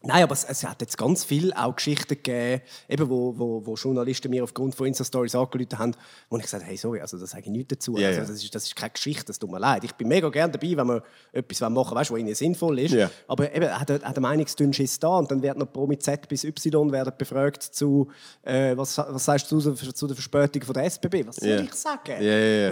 Nein, 0.00 0.22
aber 0.22 0.32
es, 0.32 0.44
es 0.44 0.62
hat 0.64 0.80
jetzt 0.80 0.96
ganz 0.96 1.24
viel 1.24 1.52
auch 1.54 1.74
Geschichten 1.74 2.08
gegeben, 2.14 2.62
eben 2.88 3.10
wo, 3.10 3.36
wo, 3.36 3.66
wo 3.66 3.74
Journalisten 3.74 4.30
mir 4.30 4.44
aufgrund 4.44 4.76
von 4.76 4.86
Insta-Stories 4.86 5.34
angerufen 5.34 5.76
haben, 5.76 5.92
wo 6.30 6.36
ich 6.36 6.44
gesagt 6.44 6.62
habe, 6.62 6.70
hey, 6.70 6.76
sorry, 6.76 7.00
also 7.00 7.18
das 7.18 7.30
sage 7.30 7.42
ich 7.46 7.50
nichts 7.50 7.70
dazu. 7.70 7.98
Ja, 7.98 8.08
also, 8.08 8.20
das, 8.20 8.30
ist, 8.30 8.54
das 8.54 8.62
ist 8.64 8.76
keine 8.76 8.90
Geschichte, 8.92 9.24
das 9.24 9.40
tut 9.40 9.50
mir 9.50 9.58
leid. 9.58 9.82
Ich 9.82 9.92
bin 9.94 10.06
mega 10.06 10.28
gerne 10.28 10.52
dabei, 10.52 10.76
wenn 10.76 10.86
wir 10.86 11.02
etwas 11.32 11.60
machen 11.60 11.74
wollen, 11.96 11.96
was 11.96 12.10
ihnen 12.10 12.34
sinnvoll 12.36 12.78
ist. 12.78 12.92
Ja. 12.94 13.10
Aber 13.26 13.52
eben, 13.52 13.68
hat, 13.68 13.90
hat 13.90 14.04
eine 14.04 14.20
Meinungsdünnschiss 14.20 15.00
da 15.00 15.18
und 15.18 15.32
dann 15.32 15.42
wird 15.42 15.58
noch 15.58 15.72
Pro 15.72 15.88
mit 15.88 16.00
Z 16.00 16.28
bis 16.28 16.44
Y 16.44 16.92
werden 16.92 17.12
befragt 17.18 17.64
zu, 17.64 18.08
äh, 18.42 18.76
was, 18.76 18.98
was 18.98 19.24
sagst 19.24 19.50
du 19.50 19.58
zu, 19.58 19.74
zu 19.74 20.06
der 20.06 20.14
Verspätung 20.14 20.62
von 20.62 20.74
der 20.74 20.84
SBB? 20.84 21.26
Was 21.26 21.36
soll 21.36 21.48
Ja. 21.48 21.60
ich 21.60 21.74
sagen? 21.74 22.22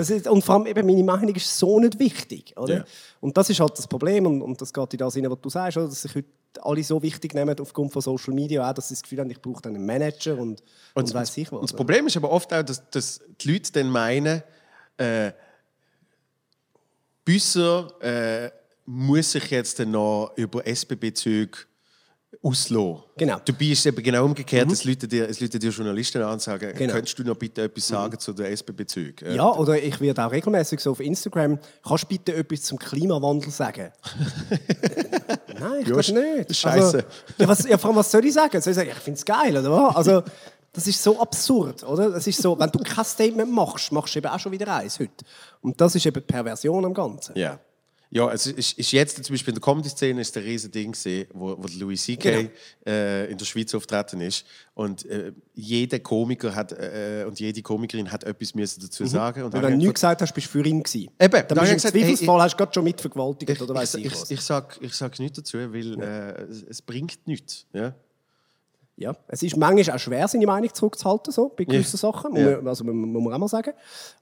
Ist, 0.01 0.29
und 0.29 0.45
vor 0.45 0.55
allem 0.55 0.67
eben 0.67 0.87
meine 0.87 1.03
Meinung 1.03 1.35
ist 1.35 1.59
so 1.59 1.81
nicht 1.81 1.99
wichtig, 1.99 2.55
oder? 2.57 2.85
Und 3.21 3.37
das 3.37 3.51
ist 3.51 3.59
halt 3.59 3.77
das 3.77 3.89
Problem 3.89 4.27
und, 4.27 4.43
und 4.43 4.61
das 4.61 4.73
geht 4.73 4.93
in 4.95 4.99
das 4.99 5.17
rein, 5.17 5.29
was 5.29 5.41
du 5.41 5.51
sagst, 5.51 5.77
oder? 5.77 5.89
dass 5.89 6.03
sich 6.03 6.15
heute 6.15 6.29
alle 6.63 6.83
so 6.85 7.03
wichtig 7.03 7.35
nehmen 7.35 7.59
aufgrund 7.61 7.93
von 7.93 8.03
Social 8.03 8.35
Media, 8.35 8.69
auch, 8.69 8.75
dass 8.75 8.89
sie 8.89 8.95
das 8.95 9.03
Gefühl 9.03 9.21
haben, 9.21 9.31
ich 9.31 9.41
brauche 9.41 9.65
einen 9.65 9.85
Manager 9.85 10.39
und, 10.39 10.63
und, 10.95 11.05
Und, 11.05 11.15
weiss 11.15 11.37
ich 11.37 11.51
was. 11.53 11.59
und 11.61 11.71
das 11.71 11.77
Problem 11.77 12.07
ist 12.07 12.17
aber 12.17 12.31
oft 12.31 12.53
auch, 12.53 12.63
dass, 12.63 12.89
dass 12.91 13.21
die 13.41 13.53
Leute 13.53 13.73
dann 13.73 13.91
meinen, 13.91 14.43
äh, 14.97 15.33
Büsser 17.25 17.89
äh, 18.01 18.51
muss 18.87 19.33
sich 19.33 19.51
jetzt 19.51 19.81
dann 19.81 19.91
noch 19.91 20.33
über 20.37 20.65
SBB-Züge 20.65 21.59
auslassen. 22.43 23.03
Genau. 23.17 23.41
Dabei 23.45 23.65
ist 23.67 23.81
es 23.81 23.87
eben 23.87 24.03
genau 24.03 24.25
umgekehrt, 24.25 24.71
dass 24.71 24.85
Leute 24.85 25.09
dir, 25.09 25.29
es 25.29 25.41
Leute 25.41 25.59
dir 25.59 25.71
Journalisten 25.71 26.23
an 26.23 26.35
und 26.35 26.43
sagen, 26.43 26.73
Genau. 26.77 26.93
könntest 26.93 27.19
du 27.19 27.25
noch 27.25 27.35
bitte 27.37 27.63
etwas 27.63 27.89
sagen 27.89 28.19
zu 28.19 28.33
den 28.33 28.47
SBB-Zügen? 28.47 29.35
ja, 29.35 29.51
oder 29.55 29.83
ich 29.83 30.01
werde 30.01 30.25
auch 30.25 30.31
regelmäßig 30.31 30.79
so 30.81 30.93
auf 30.93 31.01
Instagram, 31.01 31.59
kannst 31.83 32.05
du 32.05 32.09
bitte 32.09 32.35
etwas 32.35 32.63
zum 32.63 32.79
Klimawandel 32.79 33.51
sagen? 33.51 33.91
Nein, 35.61 35.81
ich 35.83 35.89
Ja, 35.89 35.97
das 35.97 36.09
nicht. 36.13 36.51
ist 36.51 36.59
scheisse. 36.59 36.85
Also, 36.85 36.99
ja, 37.39 37.49
was, 37.49 37.65
ja, 37.67 37.79
vor 37.79 37.91
allem, 37.91 37.97
was 37.99 38.11
soll 38.11 38.25
ich 38.25 38.35
sagen? 38.35 38.61
Soll 38.61 38.71
ich 38.73 38.77
sagen, 38.77 38.91
ich 38.93 38.99
finde 38.99 39.19
es 39.19 39.25
geil, 39.25 39.57
oder 39.57 39.71
was? 39.71 39.97
Also, 39.97 40.23
Das 40.73 40.87
ist 40.87 41.03
so 41.03 41.19
absurd, 41.19 41.83
oder? 41.85 42.11
Das 42.11 42.27
ist 42.27 42.43
so, 42.43 42.59
wenn 42.59 42.71
du 42.71 42.79
kein 42.81 43.05
Statement 43.05 43.51
machst, 43.51 43.91
machst 43.93 44.15
du 44.15 44.19
eben 44.19 44.29
auch 44.29 44.39
schon 44.39 44.53
wieder 44.53 44.75
eins 44.75 44.99
heute. 45.01 45.25
Und 45.63 45.81
das 45.81 45.95
ist 45.95 46.05
eben 46.05 46.15
die 46.15 46.21
Perversion 46.33 46.85
am 46.85 46.93
Ganzen. 46.93 47.35
Ja. 47.39 47.59
Ja, 48.11 48.33
es 48.33 48.47
ist, 48.47 48.79
ist 48.79 48.93
jetzt 48.93 49.25
zum 49.25 49.35
Beispiel 49.35 49.53
in 49.53 49.61
der 49.61 49.63
Comedy-Szene 49.63 50.21
ist 50.21 50.35
der 50.37 50.45
riesen 50.45 50.71
Ding 50.71 50.93
gesehen, 50.93 51.27
wo, 51.35 51.57
wo 51.59 51.67
Louis 51.79 52.03
C.K. 52.05 52.31
Genau. 52.31 52.51
Äh, 52.87 53.31
in 53.33 53.37
der 53.37 53.45
Schweiz 53.45 53.75
auftreten 53.75 54.21
ist 54.21 54.47
und 54.75 55.05
äh, 55.07 55.33
jeder 55.55 55.99
Komiker 55.99 56.55
hat 56.55 56.71
äh, 56.73 57.25
und 57.27 57.41
jede 57.41 57.63
Komikerin 57.63 58.11
hat 58.11 58.23
etwas 58.25 58.55
müssen 58.55 58.81
dazu 58.81 59.05
sagen 59.07 59.41
und 59.41 59.47
Und 59.47 59.55
dann 59.55 59.63
wenn 59.65 59.73
du 59.73 59.79
nichts 59.79 59.95
gesagt 59.95 60.23
hast, 60.23 60.33
bist 60.33 60.47
du 60.47 60.51
für 60.53 60.65
ihn 60.65 60.83
gewesen. 60.83 61.11
Eben, 61.19 61.31
Dann 61.31 61.31
da 61.31 61.39
hab 61.39 61.49
bist 61.49 61.65
ich 61.65 61.69
du 61.71 61.75
gesagt, 61.75 61.95
hey, 61.95 62.03
Zweifelsfall, 62.03 62.41
hast 62.43 62.53
du 62.53 62.57
gerade 62.59 62.75
schon 62.75 62.85
mitvergewaltigt 62.85 63.51
ich, 63.51 63.61
oder 63.61 63.75
ich, 63.75 63.81
weiss 63.81 63.95
ich, 63.97 64.05
ich, 64.07 64.13
was. 64.13 64.31
ich, 64.31 64.41
sag, 64.41 64.79
ich 64.81 64.95
sage 64.95 65.23
nichts 65.23 65.37
dazu, 65.39 65.59
weil 65.59 66.01
äh, 66.01 66.43
es, 66.49 66.63
es 66.63 66.83
bringt 66.83 67.27
nichts. 67.27 67.67
Ja? 67.73 67.93
Ja, 68.99 69.15
es 69.29 69.43
ist 69.43 69.57
manchmal 69.57 69.97
auch 69.97 69.99
schwer, 70.01 70.27
seine 70.27 70.47
Meinung 70.47 70.73
zurückzuhalten, 70.73 71.31
so, 71.33 71.51
bei 71.55 71.65
gewissen 71.65 71.99
Sachen, 71.99 72.31
muss, 72.33 72.41
Ja. 72.41 72.57
man, 72.57 72.69
also, 72.69 72.85
muss 72.85 72.95
muss 72.95 73.23
man 73.25 73.33
auch 73.35 73.39
mal 73.39 73.49
sagen. 73.49 73.73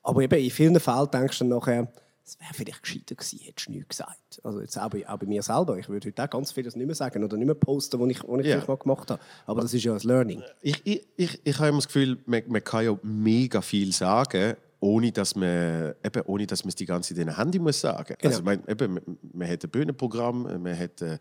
Aber 0.02 0.20
eben 0.22 0.42
in 0.42 0.50
vielen 0.50 0.80
Fällen 0.80 1.08
denkst 1.12 1.38
du 1.38 1.44
dann 1.44 1.58
nachher, 1.58 1.88
es 2.26 2.40
wäre 2.40 2.54
vielleicht 2.54 2.82
gescheiter 2.82 3.14
gewesen, 3.14 3.38
hättest 3.42 3.68
du 3.68 3.72
nichts 3.72 3.88
gesagt. 3.88 4.40
Also 4.42 4.60
jetzt 4.60 4.78
auch 4.78 4.88
bei, 4.88 5.06
auch 5.08 5.18
bei 5.18 5.26
mir 5.26 5.42
selber. 5.42 5.78
Ich 5.78 5.88
würde 5.88 6.08
heute 6.08 6.24
auch 6.24 6.30
ganz 6.30 6.52
vieles 6.52 6.74
nicht 6.74 6.86
mehr 6.86 6.94
sagen 6.94 7.22
oder 7.22 7.36
nicht 7.36 7.46
mehr 7.46 7.54
posten, 7.54 8.00
was 8.00 8.08
ich, 8.08 8.22
was 8.26 8.40
ich 8.40 8.46
vielleicht 8.46 8.68
mal 8.68 8.76
gemacht 8.76 9.10
habe. 9.10 9.20
Aber 9.46 9.60
das 9.60 9.74
ist 9.74 9.84
ja 9.84 9.92
ein 9.92 10.00
Learning. 10.00 10.42
Ich, 10.62 10.80
ich, 10.84 11.06
ich, 11.16 11.40
ich 11.44 11.58
habe 11.58 11.68
immer 11.68 11.78
das 11.78 11.86
Gefühl, 11.86 12.18
man, 12.24 12.42
man 12.48 12.64
kann 12.64 12.84
ja 12.84 12.98
mega 13.02 13.60
viel 13.60 13.92
sagen, 13.92 14.56
ohne 14.80 15.12
dass 15.12 15.34
man, 15.34 15.94
eben, 16.04 16.22
ohne 16.26 16.46
dass 16.46 16.64
man 16.64 16.68
es 16.68 16.74
die 16.74 16.84
ganze 16.84 17.14
Zeit 17.14 17.22
in 17.22 17.28
ein 17.28 17.36
Handy 17.36 17.58
muss 17.58 17.80
sagen. 17.80 18.16
Genau. 18.18 18.32
Also, 18.32 18.42
man, 18.42 18.62
eben, 18.68 19.00
man, 19.32 19.48
hat 19.48 19.64
ein 19.64 19.70
Bühnenprogramm, 19.70 20.42
man 20.62 20.78
hat, 20.78 21.00
äh, 21.02 21.18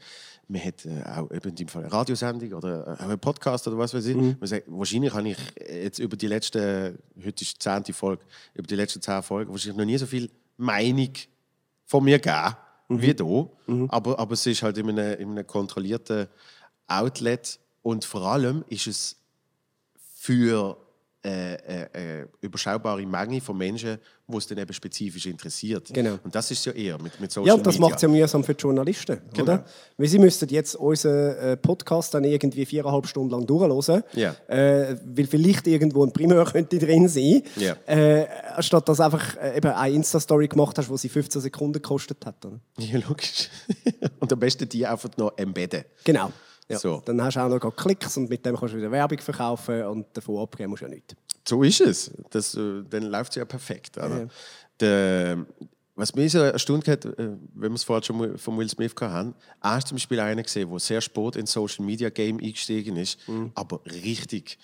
man 0.47 0.63
hat 0.63 0.85
äh, 0.85 1.01
auch 1.03 1.31
eben 1.31 1.49
in 1.49 1.55
dem 1.55 1.67
Fall 1.69 1.83
eine 1.83 1.91
Radiosendung 1.93 2.53
oder 2.53 2.97
äh, 2.99 3.03
einen 3.03 3.19
Podcast 3.19 3.67
oder 3.67 3.77
was 3.77 3.93
weiß 3.93 4.05
ich. 4.05 4.15
Man 4.15 4.37
sagt, 4.41 4.65
wahrscheinlich 4.67 5.13
habe 5.13 5.29
ich 5.29 5.37
jetzt 5.65 5.99
über 5.99 6.17
die 6.17 6.27
letzten, 6.27 6.97
heute 7.17 7.43
ist 7.43 7.55
die 7.55 7.59
zehnte 7.59 7.93
Folge, 7.93 8.23
über 8.53 8.67
die 8.67 8.75
letzten 8.75 9.01
zehn 9.01 9.23
Folgen 9.23 9.51
wahrscheinlich 9.51 9.77
noch 9.77 9.85
nie 9.85 9.97
so 9.97 10.05
viel 10.05 10.29
Meinung 10.57 11.13
von 11.85 12.03
mir 12.03 12.19
gegeben 12.19 12.55
wie 12.89 13.13
da. 13.13 13.49
Aber, 13.89 14.19
aber 14.19 14.33
es 14.33 14.45
ist 14.45 14.63
halt 14.63 14.77
in 14.77 14.89
einem, 14.89 15.19
in 15.19 15.31
einem 15.31 15.47
kontrollierten 15.47 16.27
Outlet. 16.87 17.59
Und 17.81 18.05
vor 18.05 18.21
allem 18.23 18.63
ist 18.69 18.87
es 18.87 19.17
für 20.15 20.77
äh, 21.25 21.53
äh, 21.53 22.21
äh, 22.21 22.25
überschaubare 22.41 23.05
Menge 23.05 23.39
von 23.39 23.57
Menschen, 23.57 23.97
die 24.27 24.37
es 24.37 24.45
dann 24.47 24.57
eben 24.57 24.73
spezifisch 24.73 25.25
interessiert. 25.25 25.87
Genau. 25.93 26.19
Und 26.21 26.35
das 26.35 26.51
ist 26.51 26.65
ja 26.65 26.73
eher 26.73 27.01
mit, 27.01 27.17
mit 27.21 27.31
Social 27.31 27.47
Ja, 27.47 27.53
und 27.53 27.65
das 27.65 27.79
macht 27.79 27.95
es 27.95 28.01
ja 28.01 28.09
mühsam 28.09 28.43
für 28.43 28.53
die 28.53 28.61
Journalisten, 28.61 29.19
Genau. 29.33 29.43
oder? 29.43 29.65
Weil 29.97 30.07
sie 30.07 30.19
müssten 30.19 30.49
jetzt 30.49 30.75
unseren 30.75 31.37
äh, 31.37 31.55
Podcast 31.57 32.13
dann 32.13 32.25
irgendwie 32.25 32.65
viereinhalb 32.65 33.07
Stunden 33.07 33.29
lang 33.31 33.45
durchhören, 33.45 34.03
Ja. 34.13 34.35
äh, 34.47 34.97
weil 35.05 35.25
vielleicht 35.27 35.65
irgendwo 35.67 36.05
ein 36.05 36.11
Primär 36.11 36.43
könnte 36.51 36.77
drin 36.77 37.07
sein, 37.07 37.43
Ja. 37.55 37.77
äh, 37.85 38.27
anstatt 38.55 38.89
dass 38.89 38.99
einfach 38.99 39.37
eben 39.55 39.71
eine 39.71 39.95
Insta-Story 39.95 40.49
gemacht 40.49 40.77
hast, 40.77 40.89
die 40.89 40.97
sie 40.97 41.09
15 41.09 41.41
Sekunden 41.41 41.73
gekostet 41.73 42.25
hat. 42.25 42.45
Oder? 42.45 42.59
Ja, 42.79 42.99
logisch. 43.07 43.49
und 44.19 44.31
am 44.33 44.39
besten 44.39 44.67
die 44.67 44.85
einfach 44.85 45.09
noch 45.15 45.37
embedden. 45.37 45.85
Genau. 46.03 46.31
Ja. 46.69 46.79
So. 46.79 47.01
Dann 47.05 47.21
hast 47.21 47.35
du 47.35 47.39
auch 47.41 47.49
noch 47.49 47.75
Klicks 47.75 48.15
und 48.17 48.29
mit 48.29 48.45
dem 48.45 48.55
kannst 48.55 48.73
du 48.73 48.77
wieder 48.77 48.91
Werbung 48.91 49.19
verkaufen 49.19 49.83
und 49.83 50.05
davon 50.15 50.37
abgeben 50.41 50.69
musst 50.71 50.81
du 50.81 50.85
ja 50.85 50.91
nichts. 50.91 51.15
So 51.47 51.61
ist 51.63 51.81
es. 51.81 52.11
Das, 52.29 52.55
äh, 52.55 52.83
dann 52.89 53.03
läuft 53.03 53.31
es 53.31 53.35
ja 53.35 53.45
perfekt. 53.45 53.97
Oder? 53.97 54.27
Der, 54.79 55.45
was 55.95 56.15
mich 56.15 56.31
so 56.31 56.39
erstaunt 56.39 56.87
hat, 56.87 57.05
äh, 57.05 57.11
wenn 57.53 57.71
wir 57.71 57.75
es 57.75 57.83
vorher 57.83 58.03
schon 58.03 58.37
von 58.37 58.57
Will 58.57 58.69
Smith 58.69 58.93
hatten, 58.99 59.35
ist 59.77 59.87
zum 59.89 59.95
Beispiel 59.95 60.19
einer 60.19 60.41
gesehen, 60.43 60.69
der 60.69 60.79
sehr 60.79 61.01
spät 61.01 61.35
ins 61.35 61.51
Social 61.51 61.85
Media 61.85 62.09
Game 62.09 62.39
eingestiegen 62.39 62.95
ist, 62.95 63.19
aber 63.55 63.81
richtig. 63.85 64.57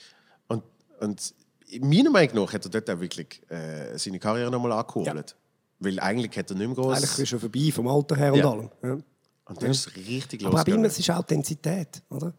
Und, 0.48 0.64
und 1.02 1.34
meiner 1.82 2.10
Meinung 2.10 2.36
nach 2.46 2.54
hat 2.54 2.66
er 2.66 2.72
dort 2.72 2.90
auch 2.90 3.00
wirklich 3.00 3.42
äh, 3.50 3.98
seine 3.98 4.18
Karriere 4.20 4.50
nochmal 4.50 4.72
angekurbelt. 4.72 5.36
Weil 5.82 6.00
eigentlich 6.00 6.38
hat 6.38 6.50
er 6.50 6.58
nicht 6.58 6.68
mehr 6.68 6.76
groß. 6.76 6.98
Eigentlich 6.98 7.10
ist 7.12 7.20
er 7.20 7.26
schon 7.26 7.40
vorbei 7.40 7.72
vom 7.74 7.88
Alter 7.88 8.16
her 8.16 8.34
Ja. 8.36 8.48
und 8.48 8.72
allem. 8.82 9.04
Und 9.50 9.62
dann 9.62 9.72
ist 9.72 9.88
es 9.88 9.96
richtig 9.96 10.46
Aber 10.46 10.52
bei 10.52 10.60
ihm, 10.72 10.82
losgegangen. 10.82 10.86
es 10.86 11.00
ist 11.00 11.10
Authentizität, 11.10 12.02
oder? 12.10 12.34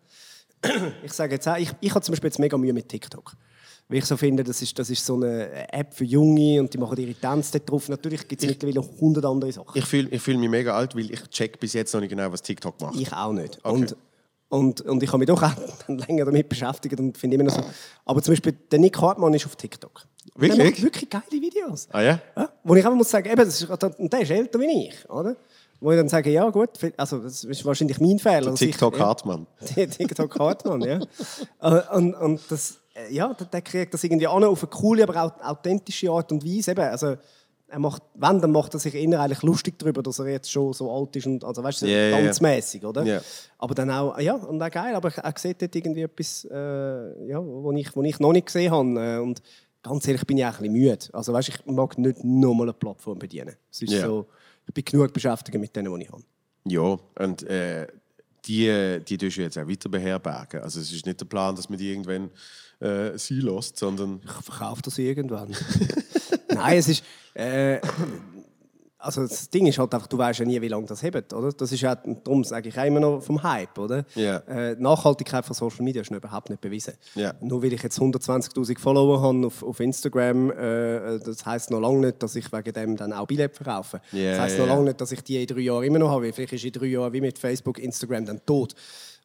Ich 1.03 1.13
sage 1.13 1.35
jetzt 1.35 1.49
auch, 1.49 1.57
ich, 1.57 1.71
ich 1.81 1.91
habe 1.95 2.05
zum 2.05 2.13
Beispiel 2.13 2.29
jetzt 2.29 2.39
mega 2.39 2.57
Mühe 2.57 2.73
mit 2.73 2.89
TikTok. 2.89 3.35
Weil 3.89 3.99
ich 3.99 4.05
so 4.05 4.17
finde, 4.17 4.45
das 4.45 4.63
ist, 4.63 4.79
das 4.79 4.89
ist 4.89 5.05
so 5.05 5.17
eine 5.17 5.73
App 5.73 5.93
für 5.93 6.05
Junge 6.05 6.61
und 6.61 6.73
die 6.73 6.79
machen 6.79 6.97
ihre 6.97 7.15
Tänze 7.15 7.59
dort 7.59 7.71
drauf. 7.71 7.89
Natürlich 7.89 8.29
gibt 8.29 8.41
es 8.41 8.49
mittlerweile 8.49 8.81
hundert 9.01 9.25
andere 9.25 9.51
Sachen. 9.51 9.73
Ich 9.75 9.85
fühle 9.85 10.09
ich 10.11 10.23
fühl 10.23 10.37
mich 10.37 10.49
mega 10.49 10.77
alt, 10.77 10.95
weil 10.95 11.11
ich 11.11 11.21
check 11.29 11.59
bis 11.59 11.73
jetzt 11.73 11.93
noch 11.93 12.01
nicht 12.01 12.11
genau, 12.11 12.31
was 12.31 12.41
TikTok 12.43 12.81
macht. 12.81 12.95
Ich 12.95 13.13
auch 13.13 13.33
nicht. 13.33 13.59
Okay. 13.65 13.69
Und, 13.69 13.97
und, 14.49 14.81
und 14.83 15.03
ich 15.03 15.09
habe 15.09 15.19
mich 15.19 15.27
doch 15.27 15.43
auch 15.43 15.53
länger 15.89 16.25
damit 16.27 16.49
beschäftigt 16.49 17.01
und 17.01 17.19
finde 17.19 17.35
immer 17.35 17.45
noch 17.45 17.55
so. 17.55 17.65
Aber 18.05 18.23
zum 18.23 18.33
Beispiel, 18.33 18.53
der 18.71 18.79
Nick 18.79 18.97
Hartmann 19.01 19.35
ist 19.35 19.47
auf 19.47 19.57
TikTok. 19.57 20.05
Wirklich? 20.37 20.57
Der 20.57 20.67
macht 20.67 20.83
wirklich 20.83 21.11
geile 21.11 21.43
Videos. 21.43 21.89
Ah 21.91 22.03
ja? 22.03 22.21
Ja, 22.37 22.49
wo 22.63 22.77
ich 22.77 22.85
einfach 22.85 22.97
muss 22.97 23.11
sagen, 23.11 23.29
eben, 23.29 23.37
das 23.45 23.61
ist, 23.61 23.69
und 23.99 24.13
der 24.13 24.21
ist 24.21 24.31
älter 24.31 24.61
wie 24.61 24.89
ich, 24.89 25.11
oder? 25.11 25.37
Wo 25.81 25.91
ich 25.93 25.97
dann 25.97 26.09
sage, 26.09 26.31
ja 26.31 26.49
gut, 26.51 26.71
also 26.99 27.19
das 27.19 27.45
ist 27.45 27.65
wahrscheinlich 27.65 27.99
mein 28.01 28.19
Fehler. 28.19 28.51
dass 28.51 28.61
ich- 28.61 28.73
TikTok 28.73 28.95
ja. 28.99 29.07
Hartmann. 29.07 29.47
TikTok 29.75 30.39
Hartmann, 30.39 30.83
ja. 30.83 31.01
Äh, 31.61 31.97
und, 31.97 32.15
und 32.15 32.41
das, 32.51 32.79
äh, 32.95 33.13
ja, 33.13 33.33
der, 33.33 33.47
der 33.47 33.63
kriegt 33.63 33.95
das 33.95 34.05
irgendwie 34.05 34.27
an 34.27 34.45
auf 34.45 34.63
eine 34.63 34.71
coole, 34.71 35.03
aber 35.05 35.23
auch 35.23 35.41
authentische 35.43 36.11
Art 36.11 36.31
und 36.33 36.45
Weise. 36.45 36.73
Eben, 36.73 36.81
also, 36.83 37.17
er 37.73 37.79
macht, 37.79 38.03
wenn, 38.15 38.41
dann 38.41 38.51
macht 38.51 38.75
er 38.75 38.81
sich 38.81 38.95
inner 38.97 39.21
eigentlich 39.21 39.43
lustig 39.43 39.79
darüber, 39.79 40.03
dass 40.03 40.19
er 40.19 40.27
jetzt 40.29 40.51
schon 40.51 40.73
so 40.73 40.91
alt 40.93 41.15
ist 41.15 41.27
und, 41.27 41.45
also 41.45 41.63
weißt 41.63 41.83
du, 41.83 41.87
ja. 41.87 42.11
tanzmäßig, 42.11 42.85
oder? 42.85 43.05
Ja. 43.05 43.21
Aber 43.59 43.75
dann 43.77 43.91
auch, 43.91 44.19
ja, 44.19 44.35
und 44.35 44.61
auch 44.61 44.71
geil, 44.71 44.95
aber 44.95 45.11
er 45.17 45.35
sieht 45.39 45.63
dort 45.63 45.75
irgendwie 45.77 46.03
etwas, 46.03 46.45
äh, 46.51 47.29
ja, 47.29 47.39
wo 47.41 47.71
ich, 47.73 47.95
wo 47.95 48.03
ich 48.03 48.19
noch 48.19 48.33
nicht 48.33 48.47
gesehen 48.47 48.73
habe. 48.73 48.89
Äh, 49.01 49.19
Und 49.19 49.41
ganz 49.85 50.07
ehrlich 50.09 50.27
bin 50.27 50.37
ich 50.39 50.45
auch 50.45 50.49
ein 50.49 50.57
bisschen 50.59 50.73
müde. 50.73 50.99
Also 51.13 51.33
weißt, 51.33 51.49
ich 51.49 51.65
mag 51.67 51.97
nicht 51.97 52.25
nochmal 52.25 52.67
eine 52.67 52.73
Plattform 52.75 53.19
bedienen. 53.21 53.55
Es 53.71 53.83
ist 53.83 53.93
so, 54.01 54.27
ich 54.71 54.75
bin 54.75 54.85
genug 54.85 55.13
beschäftigt 55.13 55.59
mit 55.59 55.75
denen, 55.75 55.93
die 55.99 56.05
ich 56.05 56.13
habe. 56.13 56.23
Ja, 56.65 56.97
und 57.19 57.43
äh, 57.43 57.89
die, 58.45 59.01
die 59.07 59.19
tust 59.19 59.37
du 59.37 59.43
jetzt 59.43 59.59
auch 59.59 59.67
weiter 59.67 59.89
beherbergen. 59.89 60.63
Also 60.63 60.81
es 60.81 60.93
ist 60.93 61.07
nicht 61.07 61.21
der 61.21 61.27
Plan, 61.27 61.57
dass 61.57 61.69
man 61.69 61.79
die 61.79 61.91
irgendwann 61.91 62.31
äh, 62.79 63.19
sein 63.19 63.41
lässt, 63.41 63.77
sondern 63.77 64.21
Ich 64.25 64.45
verkaufe 64.45 64.83
das 64.83 64.97
irgendwann. 64.99 65.57
Nein, 66.49 66.79
es 66.79 66.89
ist. 66.89 67.05
Äh, 67.35 67.81
also 69.01 69.23
das 69.23 69.49
Ding 69.51 69.67
ist 69.67 69.79
halt 69.79 69.93
einfach, 69.95 70.07
du 70.07 70.19
weißt 70.19 70.41
ja 70.41 70.45
nie, 70.47 70.61
wie 70.61 70.69
lange 70.69 70.87
das 70.87 71.03
hebt, 71.03 71.33
oder? 71.33 71.53
Das 71.53 71.73
ist 71.73 71.81
ja, 71.81 71.95
darum 71.95 72.45
sage 72.45 72.69
ich 72.69 72.79
auch 72.79 72.85
immer 72.85 73.01
noch 73.01 73.21
vom 73.23 73.43
Hype, 73.43 73.79
oder? 73.79 74.05
Ja. 74.15 74.37
Äh, 74.47 74.77
Nachhaltigkeit 74.79 75.45
von 75.45 75.55
Social 75.55 75.83
Media 75.85 76.03
ist 76.03 76.11
überhaupt 76.11 76.51
nicht 76.51 76.61
bewiesen. 76.61 76.95
Ja. 77.15 77.33
Nur 77.41 77.63
weil 77.63 77.73
ich 77.73 77.83
jetzt 77.83 77.99
120'000 77.99 78.79
Follower 78.79 79.21
habe 79.23 79.47
auf, 79.47 79.63
auf 79.63 79.81
Instagram, 79.81 80.51
äh, 80.51 81.19
das 81.19 81.45
heisst 81.47 81.71
noch 81.71 81.81
lange 81.81 82.01
nicht, 82.07 82.23
dass 82.23 82.37
ich 82.37 82.53
wegen 82.53 82.73
dem 82.73 82.97
dann 82.97 83.13
auch 83.13 83.27
Billett 83.27 83.57
verkaufe. 83.57 84.01
Ja, 84.13 84.33
das 84.33 84.41
heisst 84.41 84.59
noch 84.59 84.67
lange 84.67 84.85
nicht, 84.85 85.01
dass 85.01 85.13
ich 85.13 85.23
die 85.23 85.41
in 85.41 85.47
drei 85.47 85.61
Jahren 85.61 85.85
immer 85.85 85.99
noch 85.99 86.11
habe. 86.11 86.33
Vielleicht 86.33 86.53
ist 86.53 86.65
in 86.65 86.73
drei 86.73 86.87
Jahren 86.87 87.13
wie 87.13 87.21
mit 87.21 87.39
Facebook, 87.39 87.79
Instagram 87.79 88.27
dann 88.27 88.45
tot. 88.45 88.75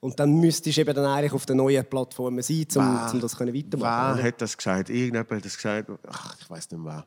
Und 0.01 0.19
dann 0.19 0.33
müsstest 0.39 0.77
du 0.77 0.81
eben 0.81 0.93
dann 0.93 1.05
eigentlich 1.05 1.33
auf 1.33 1.45
den 1.45 1.57
neuen 1.57 1.83
Plattformen 1.85 2.41
sein, 2.43 2.65
um, 2.75 2.83
Wer- 2.83 3.09
um 3.13 3.19
das 3.21 3.35
können 3.35 3.55
weitermachen 3.55 4.15
Wer 4.17 4.21
oder? 4.21 4.23
hat 4.27 4.41
das 4.41 4.55
gesagt? 4.55 4.89
Irgendjemand 4.89 5.31
hat 5.31 5.45
das 5.45 5.55
gesagt. 5.55 5.89
Ach, 6.07 6.35
ich 6.39 6.49
weiß 6.49 6.69
nicht 6.71 6.83
mehr. 6.83 7.05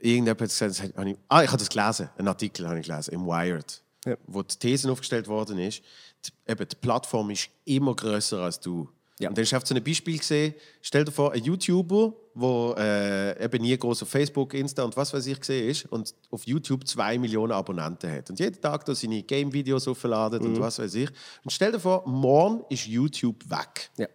Irgendjemand 0.00 0.40
hat 0.40 0.48
gesagt, 0.48 0.82
ich, 1.06 1.16
ah, 1.28 1.42
ich 1.42 1.48
habe 1.48 1.58
das 1.58 1.68
gelesen, 1.68 2.08
einen 2.16 2.28
Artikel 2.28 2.68
habe 2.68 2.78
ich 2.80 2.86
gelesen, 2.86 3.14
im 3.14 3.26
Wired, 3.26 3.82
Ja. 4.06 4.16
wo 4.26 4.42
die 4.42 4.56
These 4.56 4.90
aufgestellt 4.90 5.26
worden 5.28 5.58
ist, 5.58 5.82
die, 6.24 6.30
eben, 6.52 6.68
die 6.68 6.76
Plattform 6.76 7.30
ist 7.30 7.48
immer 7.64 7.94
größer 7.94 8.38
als 8.40 8.60
du. 8.60 8.88
Ja. 9.20 9.30
Und 9.30 9.36
dann 9.36 9.44
hast 9.44 9.52
du 9.52 9.66
so 9.66 9.74
ein 9.74 9.82
Beispiel 9.82 10.16
gesehen, 10.18 10.54
stell 10.80 11.04
dir 11.04 11.10
vor, 11.10 11.32
ein 11.32 11.42
YouTuber, 11.42 12.12
der 12.36 13.34
äh, 13.38 13.44
eben 13.44 13.62
nie 13.62 13.76
groß 13.76 14.04
auf 14.04 14.08
Facebook, 14.08 14.54
Insta 14.54 14.84
und 14.84 14.96
was 14.96 15.12
weiß 15.12 15.26
ich 15.26 15.40
gesehen 15.40 15.68
ist 15.68 15.86
und 15.86 16.14
auf 16.30 16.44
YouTube 16.46 16.86
zwei 16.86 17.18
Millionen 17.18 17.50
Abonnenten 17.52 18.08
hat 18.12 18.30
und 18.30 18.38
jeden 18.38 18.60
Tag 18.60 18.84
da 18.84 18.94
seine 18.94 19.24
Game-Videos 19.24 19.88
aufladet 19.88 20.40
Mhm. 20.42 20.50
und 20.54 20.60
was 20.60 20.78
weiß 20.78 20.94
ich. 20.94 21.08
Und 21.42 21.50
stell 21.50 21.72
dir 21.72 21.80
vor, 21.80 22.06
morgen 22.06 22.62
ist 22.68 22.86
YouTube 22.86 23.42
weg. 23.50 23.90
Ja. 23.96 24.06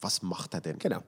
Was 0.00 0.22
macht 0.22 0.54
er 0.54 0.60
denn? 0.60 0.78
Genau. 0.78 1.02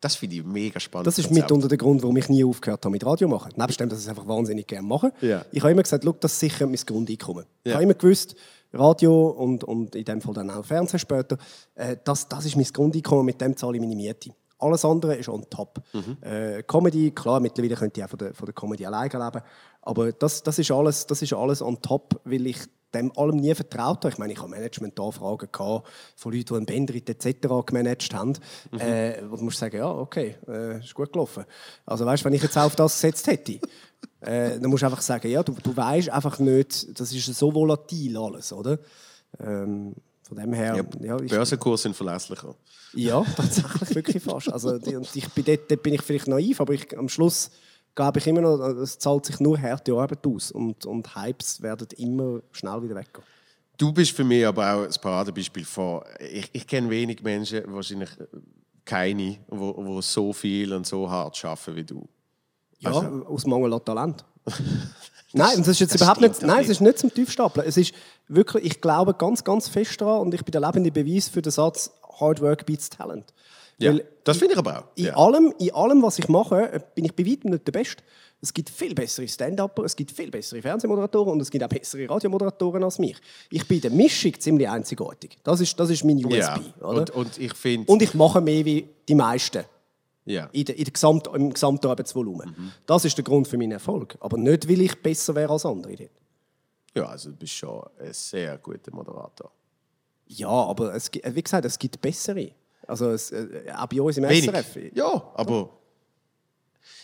Das 0.00 0.14
finde 0.14 0.36
ich 0.36 0.44
mega 0.44 0.78
spannend. 0.78 1.06
Das 1.08 1.18
ist 1.18 1.30
mitunter 1.30 1.66
der 1.68 1.76
Grund, 1.78 2.02
warum 2.02 2.16
ich 2.16 2.28
nie 2.28 2.44
aufgehört 2.44 2.84
habe 2.84 2.92
mit 2.92 3.04
Radio 3.04 3.26
machen. 3.26 3.52
Nebst 3.56 3.80
dem, 3.80 3.88
dass 3.88 3.98
ich 3.98 4.04
es 4.04 4.08
einfach 4.08 4.28
wahnsinnig 4.28 4.66
gerne 4.66 4.86
mache. 4.86 5.12
Ja. 5.20 5.44
Ich 5.50 5.60
habe 5.62 5.72
immer 5.72 5.82
gesagt, 5.82 6.04
das 6.20 6.38
sichert 6.38 6.68
mein 6.68 6.76
Grundeinkommen. 6.86 7.44
Ich 7.64 7.70
Ja. 7.70 7.74
habe 7.74 7.84
immer 7.84 7.94
gewusst, 7.94 8.36
Radio 8.72 9.28
und, 9.30 9.64
und 9.64 9.94
in 9.96 10.04
dem 10.04 10.20
Fall 10.20 10.34
dann 10.34 10.50
auch 10.50 10.64
Fernsehen 10.64 10.98
später, 11.00 11.36
äh, 11.74 11.96
das, 12.04 12.28
das 12.28 12.44
ist 12.44 12.54
mein 12.54 12.66
Grundeinkommen, 12.66 13.24
mit 13.24 13.40
dem 13.40 13.56
zahle 13.56 13.76
ich 13.76 13.80
meine 13.80 13.96
Miete. 13.96 14.30
Alles 14.60 14.84
andere 14.84 15.14
ist 15.16 15.28
on 15.28 15.44
top. 15.48 15.80
Äh, 16.20 16.62
Comedy, 16.64 17.12
klar, 17.12 17.38
mittlerweile 17.40 17.76
könnte 17.76 18.00
ich 18.00 18.04
auch 18.04 18.10
von 18.10 18.18
der, 18.18 18.34
von 18.34 18.44
der 18.46 18.54
Comedy 18.54 18.84
alleine 18.86 19.08
leben. 19.12 19.40
Aber 19.82 20.12
das, 20.12 20.42
das, 20.42 20.58
ist 20.58 20.70
alles, 20.70 21.06
das 21.06 21.22
ist 21.22 21.32
alles 21.32 21.62
on 21.62 21.80
top, 21.80 22.20
weil 22.24 22.46
ich 22.46 22.58
dem 22.94 23.16
allem 23.18 23.36
nie 23.36 23.54
vertraut 23.54 23.98
habe. 24.04 24.08
Ich 24.10 24.18
meine, 24.18 24.32
ich 24.32 24.38
habe 24.38 24.50
Management-Anfragen 24.50 25.48
von 25.52 26.32
Leuten, 26.32 26.44
die 26.46 26.54
einen 26.54 26.66
Bendrit 26.66 27.08
etc. 27.10 27.48
gemanagt 27.66 28.12
haben. 28.14 28.32
Äh, 28.78 29.22
wo 29.28 29.36
du 29.36 29.44
musst 29.44 29.58
sagen, 29.58 29.76
ja, 29.76 29.90
okay, 29.90 30.36
äh, 30.48 30.78
ist 30.78 30.94
gut 30.94 31.12
gelaufen. 31.12 31.44
Also 31.84 32.06
weißt, 32.06 32.24
wenn 32.24 32.32
ich 32.32 32.42
jetzt 32.42 32.56
auf 32.56 32.76
das 32.76 32.94
gesetzt 32.94 33.26
hätte, 33.26 33.60
äh, 34.20 34.58
dann 34.58 34.70
musst 34.70 34.82
du 34.82 34.86
einfach 34.86 35.02
sagen, 35.02 35.28
ja, 35.30 35.42
du, 35.42 35.54
du 35.62 35.76
weißt 35.76 36.10
einfach 36.10 36.38
nicht, 36.38 36.98
das 36.98 37.12
ist 37.12 37.26
so 37.26 37.54
volatil 37.54 38.16
alles, 38.16 38.52
oder? 38.52 38.78
Ähm, 39.38 39.94
Von 40.22 40.38
dem 40.38 40.52
her, 40.52 40.76
ja, 40.76 40.84
Ja, 41.06 41.20
ich, 41.20 41.30
Börsenkurse 41.30 41.84
sind 41.84 41.96
verlässlicher. 41.96 42.54
ja 42.94 43.22
tatsächlich 43.36 43.94
wirklich 43.94 44.22
fast. 44.22 44.50
Also, 44.52 44.70
und 44.70 45.14
ich 45.16 45.28
bin 45.32 45.44
dort, 45.44 45.70
dort 45.70 45.82
bin 45.82 45.94
ich 45.94 46.02
vielleicht 46.02 46.28
naiv, 46.28 46.60
aber 46.60 46.72
ich, 46.72 46.96
am 46.96 47.08
Schluss 47.08 47.50
glaube 47.98 48.20
ich 48.20 48.26
immer 48.28 48.40
noch, 48.42 48.58
es 48.80 48.96
zahlt 48.96 49.26
sich 49.26 49.40
nur 49.40 49.60
harte 49.60 49.92
Arbeit 49.92 50.24
aus 50.24 50.52
und, 50.52 50.86
und 50.86 51.16
Hypes 51.16 51.60
werden 51.60 51.88
immer 51.96 52.40
schnell 52.52 52.80
wieder 52.82 52.94
weggehen. 52.94 53.24
Du 53.76 53.92
bist 53.92 54.12
für 54.12 54.22
mich 54.22 54.46
aber 54.46 54.72
auch 54.72 54.84
ein 54.84 54.94
Paradebeispiel 55.00 55.64
von. 55.64 56.02
Ich, 56.20 56.48
ich 56.52 56.66
kenne 56.66 56.90
wenig 56.90 57.22
Menschen, 57.22 57.62
wahrscheinlich 57.66 58.10
keine, 58.84 59.38
wo, 59.48 59.74
wo 59.76 60.00
so 60.00 60.32
viel 60.32 60.72
und 60.72 60.86
so 60.86 61.10
hart 61.10 61.44
arbeiten 61.44 61.74
wie 61.76 61.84
du. 61.84 62.08
Ja, 62.78 62.92
Also- 62.92 63.26
aus 63.26 63.46
Mangel 63.46 63.74
an 63.74 63.84
Talent. 63.84 64.24
Nein, 65.32 65.58
das 65.58 65.68
ist 65.68 65.80
jetzt 65.80 65.94
Das 65.94 66.00
überhaupt 66.00 66.22
nicht, 66.22 66.40
nein, 66.40 66.62
es 66.62 66.70
ist 66.70 66.80
nicht 66.80 66.98
zum 66.98 67.12
Tiefstapeln. 67.12 67.66
Es 67.68 67.76
ist 67.76 67.92
wirklich, 68.28 68.64
ich 68.64 68.80
glaube 68.80 69.12
ganz, 69.12 69.44
ganz 69.44 69.68
fest 69.68 70.00
daran 70.00 70.22
und 70.22 70.34
ich 70.34 70.42
bin 70.42 70.52
der 70.52 70.62
lebende 70.62 70.90
Beweis 70.90 71.28
für 71.28 71.42
den 71.42 71.52
Satz 71.52 71.90
Hard 72.18 72.40
Work 72.40 72.64
beats 72.64 72.88
Talent. 72.88 73.34
Ja, 73.80 73.92
Weil 73.92 74.04
das 74.24 74.36
finde 74.38 74.54
ich 74.54 74.58
aber 74.58 74.78
auch. 74.80 74.84
in, 74.96 75.04
Ja. 75.06 75.16
allem, 75.16 75.54
in 75.58 75.72
allem, 75.72 76.02
was 76.02 76.18
ich 76.18 76.28
mache, 76.28 76.82
bin 76.94 77.04
ich 77.04 77.14
bei 77.14 77.24
weitem 77.24 77.50
nicht 77.50 77.64
der 77.66 77.72
Beste. 77.72 78.02
Es 78.40 78.52
gibt 78.52 78.70
viel 78.70 78.94
bessere 78.94 79.26
Stand-Upper, 79.26 79.84
es 79.84 79.94
gibt 79.96 80.10
viel 80.12 80.30
bessere 80.30 80.60
Fernsehmoderatoren 80.62 81.32
und 81.34 81.40
es 81.40 81.50
gibt 81.50 81.62
auch 81.64 81.68
bessere 81.68 82.08
Radiomoderatoren 82.08 82.82
als 82.84 82.98
mich. 82.98 83.16
Ich 83.50 83.66
bin 83.66 83.76
in 83.78 83.82
der 83.82 83.90
Mischung 83.92 84.32
ziemlich 84.38 84.68
einzigartig. 84.68 85.38
Das 85.44 85.60
ist, 85.60 85.78
das 85.78 85.90
ist 85.90 86.04
mein 86.04 86.16
USP. 86.24 86.38
ja. 86.38 86.60
Und, 86.86 87.10
und 87.10 87.38
ich 87.38 87.54
finde. 87.54 87.90
Und 87.90 88.02
ich 88.02 88.14
mache 88.14 88.40
mehr 88.40 88.64
wie 88.64 88.88
die 89.08 89.14
meisten 89.14 89.64
Ja. 90.24 90.48
in 90.52 90.64
der, 90.64 90.76
in 90.76 90.84
der 90.84 90.92
Gesamt, 90.92 91.28
im 91.34 91.52
Gesamtarbeitsvolumen. 91.52 92.54
Mhm. 92.56 92.72
Das 92.86 93.04
ist 93.04 93.16
der 93.16 93.24
Grund 93.24 93.46
für 93.48 93.58
meinen 93.58 93.72
Erfolg. 93.72 94.16
Aber 94.20 94.36
nicht, 94.38 94.68
weil 94.68 94.80
ich 94.82 95.00
besser 95.02 95.34
wäre 95.36 95.52
als 95.52 95.64
andere. 95.66 95.94
dort. 95.96 96.10
ja, 96.94 97.06
also 97.06 97.30
du 97.30 97.36
bist 97.36 97.52
schon 97.54 97.80
ein 98.00 98.12
sehr 98.12 98.58
guter 98.58 98.92
Moderator. 98.94 99.50
Ja, 100.26 100.48
aber 100.48 100.94
es, 100.94 101.10
wie 101.12 101.42
gesagt, 101.42 101.64
es 101.64 101.78
gibt 101.78 102.00
bessere. 102.00 102.50
Also 102.88 103.10
es, 103.10 103.30
äh, 103.30 103.46
auch 103.76 103.86
bei 103.86 104.00
uns 104.02 104.16
im 104.16 104.24
Wenig. 104.24 104.44
SRF. 104.46 104.76
Ja, 104.94 105.22
aber. 105.34 105.70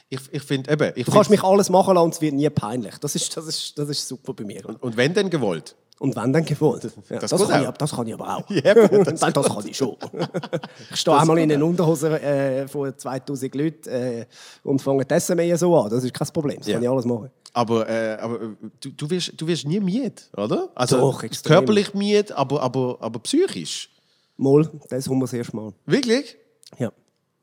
Ich, 0.09 0.21
ich 0.33 0.43
finde 0.43 0.71
eben. 0.73 0.93
Ich 0.97 1.07
Du 1.07 1.13
kannst 1.13 1.29
find- 1.29 1.41
mich 1.43 1.49
alles 1.49 1.71
machen 1.71 1.95
lassen 1.95 2.05
und 2.07 2.15
es 2.15 2.21
wird 2.21 2.35
nie 2.35 2.49
peinlich. 2.51 2.95
Das 2.99 3.15
ist, 3.15 3.37
das 3.37 3.47
ist, 3.47 3.79
das 3.79 3.89
ist 3.89 4.07
super 4.09 4.33
bei 4.35 4.45
mir. 4.45 4.63
Und 4.81 4.97
wenn 4.97 5.15
denn 5.15 5.31
gewollt? 5.31 5.77
Und 5.99 6.17
wenn 6.17 6.33
dann 6.33 6.45
gewollt. 6.45 6.91
Ja, 7.09 7.19
Das 7.19 7.31
kann 7.31 7.63
ich, 7.65 7.71
das 7.71 7.91
kann 7.93 8.07
ich 8.07 8.15
aber 8.15 8.37
auch. 8.37 8.51
Ja, 8.51 8.73
aber 8.73 8.89
das, 9.05 9.21
das 9.33 9.47
kann 9.47 9.67
ich 9.67 9.77
schon. 9.77 9.97
ich 10.91 10.97
stehe 11.01 11.17
einmal 11.17 11.39
in 11.39 11.53
einer 11.53 11.65
Unterhose 11.65 12.21
äh, 12.21 12.67
von 12.69 12.97
2000 12.97 13.55
Leuten 13.55 13.89
äh, 13.89 14.27
und 14.65 14.83
fange 14.83 15.05
das 15.05 15.31
Essen 15.31 15.57
so 15.57 15.79
an. 15.79 15.91
Das 15.91 16.03
ist 16.05 16.13
kein 16.13 16.29
Problem. 16.29 16.59
Das 16.59 16.67
Ja. 16.67 16.75
kann 16.75 16.83
ich 16.83 16.89
alles 16.89 17.05
machen. 17.05 17.31
Aber, 17.53 17.89
äh, 17.89 18.15
aber 18.21 18.35
äh, 18.43 18.49
du, 18.81 18.91
du, 18.91 19.09
wirst, 19.11 19.33
du 19.37 19.47
wirst 19.47 19.67
nie 19.67 19.79
müde, 19.79 20.15
oder? 20.37 20.69
Also 20.75 20.99
Doch, 20.99 21.25
körperlich 21.45 21.95
müde, 21.95 22.37
aber, 22.37 22.61
aber, 22.61 22.97
aber 23.01 23.21
psychisch. 23.21 23.91
Mal, 24.37 24.69
das 24.89 25.09
haben 25.09 25.17
wir 25.19 25.23
das 25.23 25.33
erste 25.33 25.57
Mal. 25.57 25.73
Wirklich? 25.87 26.37
Ja. 26.79 26.93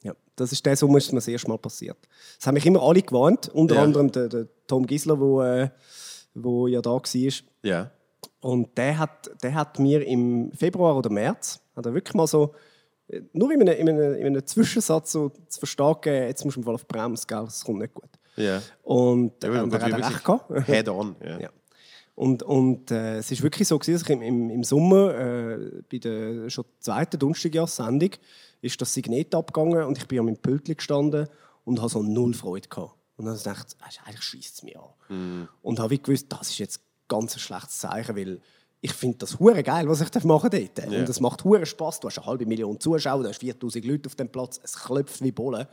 ja. 0.03 0.13
Das 0.35 0.51
ist 0.51 0.65
der 0.65 0.75
Sommer, 0.75 0.97
ist 0.97 1.11
mir 1.11 1.17
das 1.17 1.27
erste 1.27 1.47
Mal 1.49 1.57
passiert. 1.57 1.97
Das 2.37 2.47
haben 2.47 2.55
mich 2.55 2.65
immer 2.65 2.81
alle 2.81 3.01
gewarnt, 3.01 3.49
unter 3.49 3.75
Ja. 3.75 3.83
anderem 3.83 4.11
der, 4.11 4.27
der 4.29 4.47
Tom 4.67 4.85
Gisler, 4.85 5.19
wo, 5.19 5.41
äh, 5.41 5.69
wo 6.33 6.67
ja 6.67 6.81
da 6.81 6.91
war. 6.91 7.31
Ja. 7.63 7.91
Und 8.39 8.77
der 8.77 8.97
hat, 8.97 9.31
der 9.43 9.53
hat 9.53 9.79
mir 9.79 10.05
im 10.05 10.51
Februar 10.53 10.95
oder 10.97 11.09
März, 11.09 11.59
hat 11.75 11.85
er 11.85 11.93
wirklich 11.93 12.13
mal 12.15 12.27
so, 12.27 12.53
äh, 13.07 13.21
nur 13.33 13.51
in 13.51 13.61
einem, 13.61 13.77
in 13.79 13.89
einem, 13.89 14.13
in 14.15 14.25
einem 14.27 14.45
Zwischensatz 14.45 15.11
so 15.13 15.29
zu 15.47 15.59
verstehen 15.59 15.93
gegeben, 16.01 16.27
jetzt 16.27 16.43
musst 16.45 16.57
du 16.57 16.61
mal 16.61 16.73
auf 16.75 16.85
die 16.85 16.93
Bremse, 16.93 17.25
gell, 17.27 17.43
das 17.45 17.63
kommt 17.63 17.79
nicht 17.79 17.93
gut. 17.93 18.09
Ja. 18.35 18.61
Und, 18.83 19.43
Ja, 19.43 19.61
und 19.63 19.73
er 19.73 19.81
hat 19.81 19.93
recht 19.93 20.23
gehabt. 20.23 20.65
Head 20.67 20.89
on. 20.89 21.15
Ja. 21.23 21.39
Ja. 21.41 21.49
Und, 22.21 22.43
und 22.43 22.91
äh, 22.91 23.17
es 23.17 23.31
ist 23.31 23.41
wirklich 23.41 23.67
so, 23.67 23.79
gewesen, 23.79 23.93
dass 23.93 24.03
ich 24.03 24.09
im, 24.11 24.21
im, 24.21 24.49
im 24.51 24.63
Sommer 24.63 25.15
äh, 25.15 25.81
bei 25.91 25.97
der 25.97 26.51
schon 26.51 26.65
zweiten 26.79 27.17
Donnerstagjahrssendung 27.17 28.11
ist 28.61 28.79
das 28.79 28.93
Signet 28.93 29.33
abgegangen 29.33 29.85
und 29.85 29.97
ich 29.97 30.07
bin 30.07 30.19
an 30.19 30.25
meinem 30.25 30.37
Pultli 30.37 30.75
gestanden 30.75 31.27
und 31.65 31.79
habe 31.79 31.89
so 31.89 32.03
null 32.03 32.35
Freude 32.35 32.69
gehabt. 32.69 32.93
Und 33.17 33.25
dann 33.25 33.41
dachte 33.41 33.75
ich, 33.75 33.99
«Ah, 33.99 34.05
eigentlich 34.05 34.21
schießt 34.21 34.53
es 34.53 34.61
mich 34.61 34.77
an. 34.77 35.47
Und 35.63 35.79
habe 35.79 35.89
wie 35.89 35.97
gewusst, 35.97 36.27
das 36.29 36.51
ist 36.51 36.59
jetzt 36.59 36.81
ganz 37.07 37.35
ein 37.35 37.39
schlechtes 37.39 37.79
Zeichen, 37.79 38.15
weil 38.15 38.39
ich 38.81 38.93
finde 38.93 39.17
das 39.17 39.39
hure 39.39 39.63
geil, 39.63 39.89
was 39.89 40.01
ich 40.01 40.09
da 40.11 40.19
machen 40.23 40.51
dort. 40.51 40.77
Und 40.99 41.09
es 41.09 41.19
macht 41.21 41.43
hure 41.43 41.65
Spaß. 41.65 42.01
Du 42.01 42.07
hast 42.07 42.19
eine 42.19 42.27
halbe 42.27 42.45
Million 42.45 42.79
Zuschauer, 42.79 43.23
du 43.23 43.29
hast 43.29 43.39
4000 43.39 43.83
Leute 43.83 44.09
auf 44.09 44.15
dem 44.15 44.29
Platz, 44.29 44.59
es 44.63 44.75
klopft 44.75 45.23
wie 45.23 45.31
Bolle. 45.31 45.67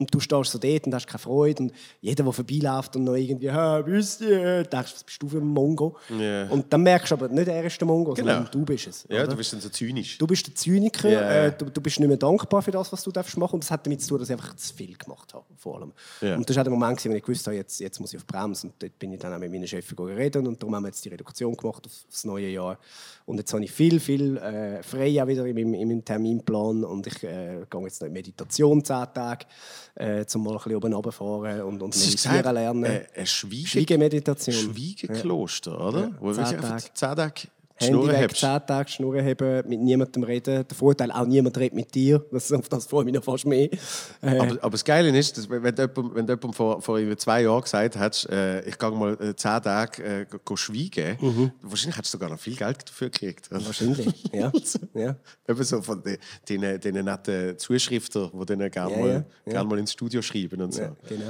Und 0.00 0.12
du 0.14 0.18
stehst 0.18 0.50
so 0.50 0.58
dort 0.58 0.86
und 0.86 0.94
hast 0.94 1.06
keine 1.06 1.18
Freude. 1.18 1.62
Und 1.62 1.72
jeder, 2.00 2.24
der 2.24 2.32
vorbeiläuft 2.32 2.96
und 2.96 3.04
noch 3.04 3.14
irgendwie, 3.14 3.52
«Hä, 3.52 3.82
wisst 3.84 4.22
ihr?» 4.22 4.64
denkst, 4.64 4.94
was 4.94 5.04
bist 5.04 5.22
du 5.22 5.28
für 5.28 5.38
ein 5.38 5.46
Mongo? 5.46 5.96
Ja. 6.18 6.48
Und 6.48 6.72
dann 6.72 6.82
merkst 6.82 7.10
du 7.10 7.14
aber, 7.16 7.28
nicht 7.28 7.48
er 7.48 7.64
ist 7.64 7.78
der 7.78 7.86
Mongo, 7.86 8.14
Genau. 8.14 8.32
sondern 8.32 8.50
du 8.50 8.64
bist 8.64 8.86
es. 8.86 9.06
Ja, 9.10 9.18
oder? 9.18 9.28
du 9.28 9.36
bist 9.36 9.52
dann 9.52 9.60
so 9.60 9.68
zynisch. 9.68 10.16
Du 10.16 10.26
bist 10.26 10.46
der 10.46 10.54
Zyniker, 10.54 11.08
ja. 11.10 11.20
Äh, 11.20 11.52
du, 11.56 11.66
du 11.66 11.80
bist 11.82 12.00
nicht 12.00 12.08
mehr 12.08 12.16
dankbar 12.16 12.62
für 12.62 12.70
das, 12.70 12.90
was 12.92 13.02
du 13.02 13.12
darfst 13.12 13.36
machen. 13.36 13.54
Und 13.54 13.64
das 13.64 13.70
hat 13.70 13.84
damit 13.86 14.00
zu 14.00 14.08
tun, 14.08 14.18
dass 14.20 14.30
ich 14.30 14.32
einfach 14.32 14.56
zu 14.56 14.74
viel 14.74 14.96
gemacht 14.96 15.34
habe, 15.34 15.44
vor 15.58 15.76
allem. 15.76 15.92
Ja. 16.22 16.34
Und 16.36 16.48
das 16.48 16.56
war 16.56 16.64
der 16.64 16.72
Moment, 16.72 17.04
wo 17.04 17.10
ich 17.10 17.22
gewusst 17.22 17.46
habe, 17.46 17.56
jetzt, 17.56 17.78
jetzt 17.78 18.00
muss 18.00 18.12
ich 18.14 18.18
auf 18.18 18.24
die 18.24 18.32
Bremse. 18.32 18.68
Und 18.68 18.74
dort 18.82 18.98
bin 18.98 19.12
ich 19.12 19.20
dann 19.20 19.34
auch 19.34 19.38
mit 19.38 19.52
meinen 19.52 19.66
Chefin 19.66 19.96
geredet 19.96 20.46
und 20.46 20.62
darum 20.62 20.74
haben 20.74 20.84
wir 20.84 20.88
jetzt 20.88 21.04
die 21.04 21.10
Reduktion 21.10 21.54
gemacht 21.54 21.84
auf 21.84 21.92
das 22.10 22.24
neue 22.24 22.48
Jahr. 22.48 22.78
Und 23.26 23.38
jetzt 23.38 23.52
habe 23.52 23.62
ich 23.62 23.70
viel, 23.70 24.00
viel 24.00 24.38
äh, 24.38 24.82
frei 24.82 25.22
auch 25.22 25.26
wieder 25.28 25.44
in 25.44 25.54
meinem, 25.54 25.74
in 25.74 25.88
meinem 25.88 26.04
Terminplan 26.04 26.84
und 26.84 27.06
ich 27.06 27.22
äh, 27.22 27.64
gehe 27.68 27.82
jetzt 27.82 28.00
noch 28.00 28.06
in 28.06 28.12
Meditation 28.12 28.84
zehn 28.84 29.04
Tage, 29.14 29.46
äh, 29.94 30.24
um 30.34 30.44
mal 30.44 30.50
ein 30.52 30.56
bisschen 30.56 30.76
oben 30.76 30.92
runterfahren 30.92 31.62
und, 31.62 31.82
und 31.82 31.96
meditieren 31.96 32.54
lernen. 32.54 32.84
äh, 32.84 33.06
ein 33.16 33.26
Schwiege 33.26 33.68
Schwiegemeditation. 33.68 34.54
Schwiegekloster, 34.54 35.80
oder? 35.80 36.12
Wo 36.20 36.32
du 36.32 36.44
zehn 36.44 36.60
Tage. 36.60 36.84
zehn 36.94 37.16
Tage 37.16 37.34
die 37.42 37.48
Handy 37.86 38.08
weg, 38.08 38.30
hast. 38.30 38.40
10 38.40 38.66
Tage 38.66 38.88
Schnurren 38.90 39.24
haben, 39.26 39.68
mit 39.68 39.80
niemandem 39.80 40.22
reden. 40.22 40.66
Der 40.68 40.76
Vorteil, 40.76 41.10
auch 41.10 41.26
niemand 41.26 41.56
redet 41.58 41.74
mit 41.74 41.94
dir. 41.94 42.24
Das, 42.30 42.52
auf 42.52 42.68
das 42.68 42.86
freue 42.86 43.02
ich 43.02 43.06
mich 43.06 43.14
noch 43.14 43.24
fast 43.24 43.46
mehr. 43.46 43.68
Äh, 43.72 44.38
Aber, 44.38 44.52
aber 44.62 44.70
das 44.70 44.84
Geile 44.84 45.16
ist, 45.18 45.36
dass, 45.38 45.48
wenn, 45.48 45.62
du 45.62 45.82
jemand, 45.82 46.14
wenn 46.14 46.26
du 46.26 46.32
jemand 46.34 46.54
vor, 46.56 46.80
vor 46.82 46.98
über 46.98 47.16
zwei 47.16 47.42
Jahren 47.42 47.62
gesagt 47.62 47.96
hast, 47.96 48.26
äh, 48.28 48.60
ich 48.68 48.78
gehe 48.78 48.90
mal 48.90 49.14
äh, 49.20 49.34
zehn 49.34 49.62
Tage 49.62 50.02
äh, 50.02 50.26
go- 50.44 50.56
schweigen, 50.56 51.52
wahrscheinlich 51.62 51.96
hättest 51.96 52.14
du 52.14 52.18
sogar 52.18 52.30
noch 52.30 52.38
viel 52.38 52.56
Geld 52.56 52.88
dafür 52.88 53.08
gekriegt. 53.10 53.50
Mhm. 53.50 53.64
wahrscheinlich, 53.66 54.24
ja. 54.32 54.52
ja. 54.94 55.16
Eben 55.48 55.64
so 55.64 55.80
von 55.82 56.02
den, 56.02 56.18
den, 56.48 56.80
den 56.80 57.04
netten 57.04 57.58
Zuschriften, 57.58 58.30
die 58.32 58.46
dann 58.46 58.70
gerne 58.70 58.92
Ja, 58.92 58.98
mal, 58.98 59.08
ja, 59.08 59.14
ja. 59.14 59.52
gern 59.52 59.66
mal 59.68 59.78
ins 59.78 59.92
Studio 59.92 60.20
schreiben 60.22 60.60
und 60.60 60.72
so. 60.74 60.82
ja, 60.82 60.96
genau. 61.08 61.24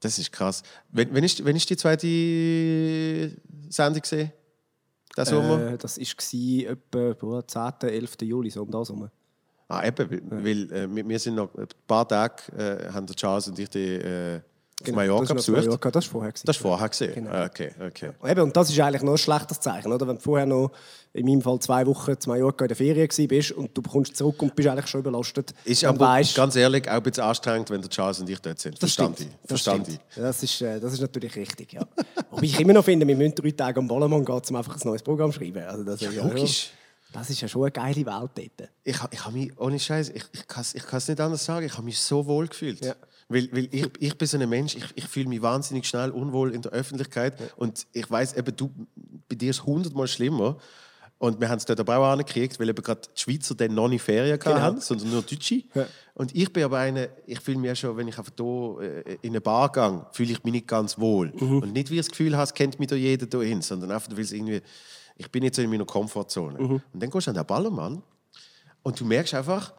Das 0.00 0.18
ist 0.18 0.30
krass. 0.32 0.62
Wenn, 0.90 1.14
wenn, 1.14 1.24
ist, 1.24 1.42
wenn 1.44 1.56
ist 1.56 1.70
die 1.70 1.76
zweite 1.78 2.06
Sendung 3.70 4.02
gesehen? 4.02 4.32
Sommer? 5.16 5.72
Äh, 5.72 5.78
das 5.78 5.98
war 5.98 6.70
etwa 6.70 7.14
boah, 7.14 7.46
10., 7.46 7.88
11. 7.88 8.16
Juli, 8.22 8.50
so 8.50 8.62
um 8.62 8.70
das 8.70 8.88
herum. 8.88 9.10
Ah, 9.68 9.86
eben, 9.86 10.10
weil, 10.10 10.44
weil 10.44 10.72
äh, 10.72 10.94
wir, 10.94 11.08
wir 11.08 11.18
sind 11.18 11.36
noch 11.36 11.54
ein 11.54 11.68
paar 11.86 12.06
Tage, 12.06 12.52
äh, 12.56 12.92
haben 12.92 13.06
der 13.06 13.16
Charles 13.16 13.48
und 13.48 13.58
ich 13.58 13.70
die 13.70 14.40
auf 14.82 14.90
Mallorca 14.92 15.04
Genau, 15.04 15.20
das 15.20 15.30
ist 15.30 15.34
besucht. 15.46 15.64
Mallorca, 15.64 15.90
das 15.90 16.04
war 16.06 16.10
vorher. 16.12 16.32
gewesen. 16.32 16.46
Das 16.46 16.56
war 16.64 16.70
vorher 16.70 16.88
gesehen. 16.88 17.14
Genau. 17.14 17.30
Ah, 17.30 17.44
Okay, 17.46 17.70
okay. 17.86 18.10
Eben, 18.26 18.40
und 18.42 18.56
das 18.56 18.70
ist 18.70 18.80
eigentlich 18.80 19.02
noch 19.02 19.12
ein 19.12 19.18
schlechtes 19.18 19.60
Zeichen, 19.60 19.92
oder? 19.92 20.06
Wenn 20.08 20.16
du 20.16 20.22
vorher 20.22 20.46
noch 20.46 20.72
in 21.12 21.26
meinem 21.26 21.42
Fall 21.42 21.60
zwei 21.60 21.86
Wochen 21.86 22.18
zu 22.18 22.28
Mallorca 22.28 22.64
in 22.64 22.68
der 22.68 22.76
Ferien 22.76 23.08
warst 23.08 23.52
und 23.52 23.76
du 23.76 23.82
kommst 23.82 24.16
zurück 24.16 24.42
und 24.42 24.54
bist 24.56 24.68
eigentlich 24.68 24.88
schon 24.88 25.00
überlastet. 25.00 25.54
Ist 25.64 25.84
aber 25.84 26.00
weisst- 26.06 26.34
ganz 26.34 26.56
ehrlich 26.56 26.88
auch 26.88 26.94
ein 26.94 27.02
bisschen 27.04 27.22
anstrengend, 27.24 27.70
wenn 27.70 27.80
der 27.82 27.90
Charles 27.90 28.18
und 28.20 28.28
ich 28.28 28.40
dort 28.40 28.58
sind. 28.58 28.78
Verstand 28.78 29.20
ich. 29.20 29.28
Das, 29.42 29.46
Verstand 29.62 29.88
ich. 29.88 29.98
das, 30.16 30.42
ist, 30.42 30.60
äh, 30.60 30.80
das 30.80 30.92
ist 30.94 31.00
natürlich 31.00 31.36
richtig, 31.36 31.72
ja. 31.72 31.82
Wobei 32.30 32.42
ich 32.44 32.58
immer 32.58 32.72
noch 32.72 32.84
finde, 32.84 33.06
wir 33.06 33.16
müssen 33.16 33.34
drei 33.36 33.52
Tage 33.52 33.78
am 33.78 33.86
Ballermann 33.86 34.24
gehen, 34.24 34.40
um 34.50 34.56
einfach 34.56 34.74
ein 34.74 34.80
neues 34.84 35.02
Programm 35.02 35.30
zu 35.32 35.38
schreiben. 35.38 35.62
Also 35.62 35.84
das 35.84 36.02
ist 36.02 36.12
ja 36.12 36.24
logisch. 36.24 36.70
Das 37.12 37.30
ist 37.30 37.40
ja 37.40 37.46
schon 37.46 37.62
eine 37.62 37.70
geile 37.70 37.94
Welt 38.04 38.30
dort. 38.34 38.70
Ich, 38.82 38.96
ich 39.12 39.24
habe 39.24 39.38
mich, 39.38 39.52
ohne 39.60 39.78
Scheiß, 39.78 40.08
ich, 40.08 40.24
ich 40.32 40.46
kann 40.48 40.64
es 40.64 41.06
nicht 41.08 41.20
anders 41.20 41.44
sagen, 41.44 41.64
ich 41.64 41.72
habe 41.74 41.84
mich 41.84 42.00
so 42.00 42.26
wohl 42.26 42.48
gefühlt. 42.48 42.84
Ja. 42.84 42.94
Weil, 43.28 43.48
weil 43.52 43.68
ich, 43.70 43.88
ich 43.98 44.18
bin 44.18 44.28
so 44.28 44.38
ein 44.38 44.48
Mensch, 44.48 44.76
ich, 44.76 44.84
ich 44.94 45.06
fühle 45.06 45.28
mich 45.28 45.40
wahnsinnig 45.42 45.86
schnell 45.86 46.10
unwohl 46.10 46.52
in 46.54 46.62
der 46.62 46.72
Öffentlichkeit. 46.72 47.34
Und 47.56 47.86
ich 47.92 48.10
weiß 48.10 48.34
eben, 48.34 48.54
du, 48.56 48.70
bei 49.28 49.34
dir 49.36 49.50
ist 49.50 49.60
es 49.60 49.66
hundertmal 49.66 50.06
schlimmer. 50.08 50.58
Und 51.18 51.40
wir 51.40 51.48
haben 51.48 51.58
es 51.58 51.64
dort 51.64 51.80
aber 51.80 51.96
auch 51.96 52.12
angekriegt, 52.12 52.58
weil 52.60 52.68
eben 52.68 52.82
gerade 52.82 53.00
die 53.16 53.20
Schweizer 53.20 53.54
dann 53.54 53.72
noch 53.72 53.88
nicht 53.88 54.02
Ferien 54.02 54.38
Genau. 54.38 54.60
hatten, 54.60 54.80
sondern 54.80 55.10
nur 55.10 55.22
Deutsche. 55.22 55.62
Ja. 55.72 55.86
Und 56.12 56.34
ich 56.36 56.52
bin 56.52 56.64
aber 56.64 56.78
einer, 56.78 57.08
ich 57.26 57.40
fühle 57.40 57.58
mich 57.58 57.68
ja 57.68 57.74
schon, 57.76 57.96
wenn 57.96 58.08
ich 58.08 58.18
einfach 58.18 58.32
hier 58.36 59.04
äh, 59.06 59.16
in 59.22 59.30
eine 59.30 59.40
Bar 59.40 59.72
gehe, 59.72 60.06
fühle 60.12 60.32
ich 60.32 60.44
mich 60.44 60.52
nicht 60.52 60.66
ganz 60.68 60.98
wohl. 60.98 61.32
Mhm. 61.34 61.60
Und 61.60 61.72
nicht, 61.72 61.88
wie 61.90 61.94
ich 61.94 62.00
das 62.00 62.10
Gefühl 62.10 62.34
habe, 62.34 62.44
es 62.44 62.52
kennt 62.52 62.78
mich 62.78 62.88
da 62.88 62.96
jeder 62.96 63.26
hier 63.30 63.48
hin, 63.48 63.62
sondern 63.62 63.92
einfach, 63.92 64.10
weil 64.10 64.20
es 64.20 64.32
irgendwie, 64.32 64.60
ich 65.16 65.30
bin 65.30 65.44
jetzt 65.44 65.56
so 65.56 65.62
in 65.62 65.70
meiner 65.70 65.86
Komfortzone. 65.86 66.58
Mhm. 66.60 66.82
Und 66.92 67.02
dann 67.02 67.08
gehst 67.10 67.26
du 67.26 67.30
an 67.30 67.36
den 67.36 67.46
Ballermann 67.46 68.02
und 68.82 69.00
du 69.00 69.04
merkst 69.06 69.34
einfach, 69.34 69.72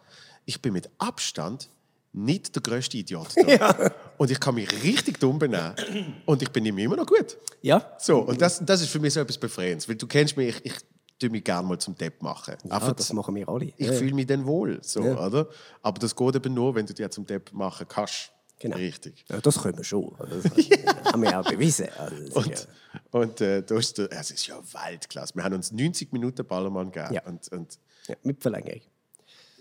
ich 0.45 0.61
bin 0.61 0.73
mit 0.73 0.89
Abstand 0.97 1.69
nicht 2.15 2.55
der 2.55 2.61
größte 2.63 2.97
Idiot. 2.97 3.27
Da. 3.59 3.91
Und 4.17 4.31
ich 4.31 4.39
kann 4.39 4.55
mich 4.55 4.71
richtig 4.83 5.19
dumm 5.19 5.37
benehmen. 5.39 5.75
Und 6.25 6.41
ich 6.41 6.49
bin 6.49 6.65
immer 6.65 6.95
noch 6.95 7.05
gut. 7.05 7.37
Ja? 7.61 7.95
So, 7.99 8.19
und 8.19 8.39
das, 8.41 8.61
das 8.65 8.81
ist 8.81 8.89
für 8.89 8.99
mich 8.99 9.13
so 9.13 9.19
etwas 9.19 9.37
Befreiendes. 9.37 9.87
Weil 9.89 9.95
du 9.95 10.07
kennst 10.07 10.37
mich, 10.37 10.55
ich, 10.63 10.65
ich 10.65 10.73
tue 11.19 11.29
mich 11.29 11.43
gerne 11.43 11.67
mal 11.67 11.77
zum 11.77 11.95
Depp 11.97 12.21
machen. 12.21 12.55
Ja, 12.63 12.71
Einfach, 12.71 12.93
das 12.93 13.11
machen 13.13 13.35
wir 13.35 13.47
alle. 13.49 13.65
ich 13.65 13.73
Ja, 13.77 13.91
ja. 13.91 13.93
fühle 13.99 14.13
mich 14.13 14.25
dann 14.27 14.45
wohl. 14.45 14.79
So, 14.81 15.03
Ja. 15.03 15.25
oder? 15.25 15.49
Aber 15.81 15.99
das 15.99 16.15
geht 16.15 16.35
eben 16.35 16.53
nur, 16.53 16.73
wenn 16.75 16.85
du 16.85 16.93
dich 16.93 17.09
zum 17.09 17.25
Depp 17.25 17.51
machen 17.53 17.85
kannst. 17.89 18.31
Genau. 18.59 18.77
Richtig. 18.77 19.25
Ja, 19.29 19.41
das 19.41 19.61
können 19.61 19.77
wir 19.77 19.83
schon. 19.83 20.15
Das 20.17 20.45
haben 21.13 21.21
wir 21.21 21.31
ja 21.31 21.41
auch 21.41 21.49
bewiesen. 21.49 21.87
Also, 21.97 22.15
das 22.25 22.35
Und, 22.35 22.47
ja, 22.47 22.99
und 23.11 23.41
äh, 23.41 23.63
da 23.63 23.77
ist 23.77 23.99
es 23.99 24.31
ist 24.31 24.47
ja 24.47 24.55
Weltklasse. 24.85 25.35
Wir 25.35 25.43
haben 25.43 25.55
uns 25.55 25.71
90 25.73 26.13
Minuten 26.13 26.45
Ballermann 26.45 26.91
gegeben. 26.91 27.13
Ja. 27.15 27.23
Und, 27.25 27.49
und 27.51 27.77
ja, 28.07 28.15
mit 28.23 28.41
Verlängerung. 28.41 28.81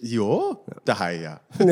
Ja, 0.07 0.57
daheim 0.85 1.23
ja. 1.23 1.41
und 1.59 1.71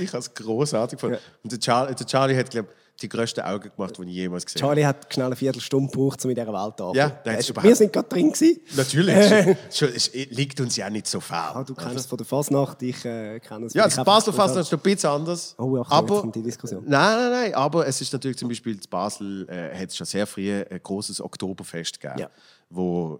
ich 0.00 0.08
habe 0.08 0.18
es 0.18 0.34
großartig 0.34 0.98
gefunden. 0.98 1.18
Und 1.42 1.52
der 1.52 1.58
Charlie, 1.58 1.94
der 1.94 2.06
Charlie 2.06 2.36
hat, 2.36 2.50
glaube 2.50 2.68
die 3.00 3.08
größten 3.08 3.42
Augen 3.42 3.70
gemacht, 3.74 3.96
die 3.98 4.02
ich 4.02 4.14
jemals 4.14 4.44
gesehen 4.46 4.62
habe. 4.62 4.68
Charlie 4.74 4.86
hat 4.86 5.12
schnell 5.12 5.26
eine 5.26 5.34
Viertelstunde 5.34 5.90
gebraucht, 5.90 6.22
um 6.24 6.30
in 6.30 6.36
dieser 6.36 6.52
Welt 6.52 6.56
anzukommen. 6.56 6.94
Ja, 6.94 7.08
der 7.08 7.32
hat's 7.32 7.50
Äh, 7.50 7.62
Wir 7.62 7.74
sind 7.74 7.92
gerade 7.92 8.08
drin. 8.08 8.30
Gewesen. 8.32 8.60
Natürlich. 8.76 9.56
schon, 9.72 9.88
es 9.88 10.12
liegt 10.12 10.60
uns 10.60 10.76
ja 10.76 10.88
nicht 10.88 11.06
so 11.08 11.18
fern. 11.18 11.52
Ah, 11.54 11.64
du 11.64 11.74
kennst 11.74 11.96
es 11.96 12.06
von 12.06 12.18
der 12.18 12.26
Fasnacht, 12.26 12.80
ich 12.82 13.04
äh, 13.04 13.40
kenne 13.40 13.66
es 13.66 13.74
Ja, 13.74 13.84
das 13.84 13.96
Käfer- 13.96 14.32
fast 14.32 14.56
ist 14.56 14.72
ein 14.72 14.78
bisschen 14.80 15.10
anders. 15.10 15.54
Oh, 15.58 15.78
Achtung, 15.78 15.96
aber, 15.98 16.20
kommt 16.20 16.36
die 16.36 16.42
Diskussion. 16.42 16.84
Nein, 16.86 17.16
nein, 17.18 17.30
nein. 17.30 17.54
Aber 17.54 17.86
es 17.86 18.00
ist 18.00 18.12
natürlich 18.12 18.36
zum 18.38 18.48
Beispiel 18.48 18.74
in 18.74 18.80
Basel 18.88 19.48
äh, 19.48 19.76
hat 19.76 19.88
es 19.88 19.96
schon 19.96 20.06
sehr 20.06 20.26
früh 20.26 20.52
ein 20.52 20.80
großes 20.82 21.20
Oktoberfest 21.20 21.98
gegeben, 21.98 22.20
Ja. 22.20 22.30
wo 22.70 23.18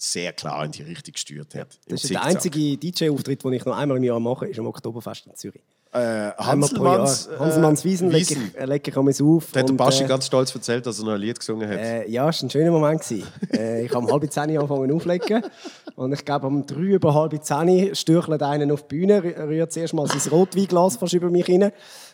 sehr 0.00 0.32
klar 0.32 0.64
in 0.64 0.70
die 0.70 0.82
Richtung 0.82 1.12
gesteuert 1.12 1.54
hat. 1.56 1.78
Das 1.88 2.04
ist 2.04 2.10
der 2.10 2.22
einzige 2.22 2.76
DJ-Auftritt, 2.76 3.42
den 3.42 3.52
ich 3.52 3.64
noch 3.64 3.76
einmal 3.76 3.96
im 3.98 4.04
Jahr 4.04 4.20
mache, 4.20 4.46
ist 4.46 4.58
am 4.58 4.66
Oktoberfest 4.68 5.26
in 5.26 5.34
Zürich. 5.34 5.60
Äh. 5.90 6.30
Hanselmanns, 6.36 7.26
äh, 7.28 7.38
Hanselmanns 7.38 7.82
Wiesen, 7.84 8.10
lege 8.10 8.28
Wiesen. 8.28 8.54
äh, 8.54 8.66
lege 8.66 8.90
ich 8.90 8.96
einmal 8.96 9.14
auf. 9.22 9.48
Da 9.52 9.60
hat 9.60 9.68
der 9.70 9.74
Baschi 9.74 10.04
äh, 10.04 10.06
ganz 10.06 10.26
stolz 10.26 10.54
erzählt, 10.54 10.84
dass 10.86 10.98
er 10.98 11.06
noch 11.06 11.12
ein 11.14 11.20
Lied 11.20 11.38
gesungen 11.38 11.68
hat. 11.68 11.78
Äh, 11.78 12.08
ja, 12.10 12.28
es 12.28 12.42
war 12.42 12.46
ein 12.46 12.50
schöner 12.50 12.70
Moment. 12.70 13.02
äh, 13.10 13.84
ich 13.86 13.94
habe 13.94 14.04
um 14.06 14.12
halb 14.12 14.30
zehn 14.32 14.42
angefangen 14.56 14.92
aufzulegen. 14.92 15.42
Und 15.96 16.12
ich 16.12 16.24
glaube, 16.24 16.46
um 16.46 16.64
drei 16.66 16.78
über 16.80 17.14
halb 17.14 17.42
zehn 17.42 17.94
stürchelt 17.94 18.42
einer 18.42 18.72
auf 18.72 18.86
die 18.86 18.96
Bühne, 18.96 19.20
rü- 19.20 19.48
rührt 19.48 19.72
zuerst 19.72 19.94
mal 19.94 20.06
sein 20.06 20.20
Rotweinglas 20.30 20.98
fast 20.98 21.14
über 21.14 21.30
mich 21.30 21.48
rein 21.48 21.72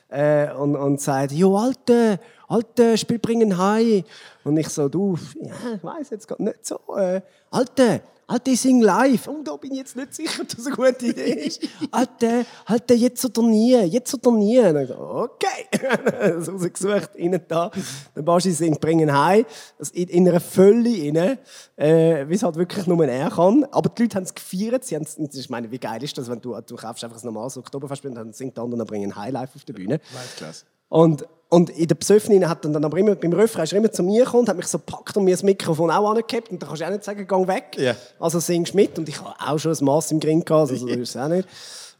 äh, 0.08 0.52
und, 0.52 0.76
und 0.76 1.00
sagt, 1.00 1.32
«Jo, 1.32 1.56
Alte, 1.56 2.20
Alte, 2.54 2.96
spiel 2.96 3.18
bringen 3.18 3.58
Hai.» 3.58 4.04
Und 4.44 4.56
ich 4.56 4.68
so, 4.68 4.88
«Du, 4.88 5.18
ja, 5.40 5.74
ich 5.74 5.82
weiß 5.82 6.10
jetzt 6.10 6.28
gerade 6.28 6.44
nicht 6.44 6.64
so. 6.64 6.78
Äh, 6.96 7.20
Alte, 7.50 8.02
Alte, 8.28 8.50
ich 8.52 8.60
sing 8.60 8.80
live.» 8.80 9.26
«Oh, 9.26 9.42
da 9.42 9.56
bin 9.56 9.72
ich 9.72 9.78
jetzt 9.78 9.96
nicht 9.96 10.14
sicher, 10.14 10.42
ob 10.42 10.48
das 10.48 10.64
eine 10.64 10.76
gute 10.76 11.06
Idee 11.06 11.46
ist.» 11.46 11.60
«Alte, 11.90 12.46
Alte, 12.64 12.94
jetzt 12.94 13.24
oder 13.24 13.42
nie, 13.42 13.74
jetzt 13.74 14.14
oder 14.14 14.30
nie.» 14.30 14.60
Und 14.60 14.82
ich 14.82 14.88
so, 14.88 14.94
«Okay.» 14.94 16.40
so 16.40 16.52
rausgesucht, 16.52 17.16
innen 17.16 17.40
da. 17.48 17.72
Der 18.14 18.22
Baschi 18.22 18.52
singt 18.52 18.80
«Bringen 18.80 19.12
Hai». 19.12 19.44
Das 19.78 19.90
in, 19.90 20.08
in 20.08 20.28
einer 20.28 20.40
Fülle 20.40 20.90
rein, 20.90 21.38
äh, 21.76 22.28
wie 22.28 22.34
es 22.34 22.42
halt 22.44 22.54
wirklich 22.54 22.86
nur 22.86 23.04
er 23.04 23.30
kann. 23.30 23.64
Aber 23.72 23.88
die 23.88 24.02
Leute 24.02 24.16
haben 24.16 24.24
es 24.24 24.34
gefeiert. 24.34 24.84
Sie 24.84 24.94
haben's, 24.94 25.18
ich 25.18 25.50
meine, 25.50 25.70
wie 25.72 25.78
geil 25.78 26.02
ist 26.04 26.16
das, 26.16 26.30
wenn 26.30 26.40
du, 26.40 26.56
du 26.60 26.76
kaufst 26.76 27.02
einfach 27.02 27.20
ein 27.20 27.26
normales 27.26 27.56
Oktoberfest 27.56 28.04
und 28.06 28.14
dann 28.14 28.32
singt 28.32 28.56
der 28.56 28.62
andere 28.62 28.84
«Bringen 28.84 29.16
Hai» 29.16 29.30
live 29.30 29.50
auf 29.56 29.64
der 29.64 29.72
Bühne. 29.72 30.00
Weltklasse. 30.12 30.66
Und, 30.94 31.26
und 31.48 31.70
in 31.70 31.88
der 31.88 31.96
Besoffenen 31.96 32.48
hat 32.48 32.64
dann, 32.64 32.84
aber 32.84 32.96
immer, 32.98 33.16
beim 33.16 33.32
Refrain 33.32 33.64
ist 33.64 33.72
er 33.72 33.78
immer 33.78 33.90
zu 33.90 34.04
mir 34.04 34.24
gekommen 34.24 34.46
hat 34.46 34.56
mich 34.56 34.68
so 34.68 34.78
gepackt 34.78 35.16
und 35.16 35.24
mir 35.24 35.32
das 35.32 35.42
Mikrofon 35.42 35.90
auch 35.90 36.08
angehabt. 36.08 36.52
Und 36.52 36.62
dann 36.62 36.68
kannst 36.68 36.82
du 36.82 36.86
auch 36.86 36.90
nicht 36.90 37.02
sagen, 37.02 37.26
geh 37.26 37.48
weg. 37.48 37.76
Ja. 37.78 37.96
Also 38.20 38.38
singst 38.38 38.76
mit. 38.76 38.96
Und 38.96 39.08
ich 39.08 39.20
habe 39.20 39.34
auch 39.40 39.58
schon 39.58 39.72
ein 39.72 39.84
Mass 39.84 40.12
im 40.12 40.20
Grin 40.20 40.44
gehabt, 40.44 40.70
also 40.70 40.76
so 40.76 40.86
ist 40.86 41.16
auch 41.16 41.26
nicht. 41.26 41.48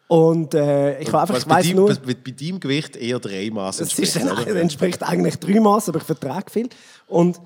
Und 0.07 0.55
äh, 0.55 1.01
ich 1.01 1.09
habe 1.09 1.23
einfach, 1.23 1.35
Was 1.35 1.43
ich 1.43 1.49
weiss 1.49 1.67
deinem, 1.67 1.77
nur... 1.77 1.89
was 1.89 1.99
bei, 1.99 2.15
bei 2.15 2.31
deinem 2.31 2.61
Gewicht 2.61 2.95
eher 2.95 3.19
drei 3.19 3.51
Maß 3.51 3.81
entspricht, 3.81 4.15
es 4.15 4.47
entspricht 4.47 5.03
eigentlich 5.03 5.41
drei 5.41 5.59
Maß, 5.59 5.89
aber 5.89 5.99
ich 5.99 6.05
vertrage 6.05 6.49
viel. 6.49 6.69
Und 7.09 7.41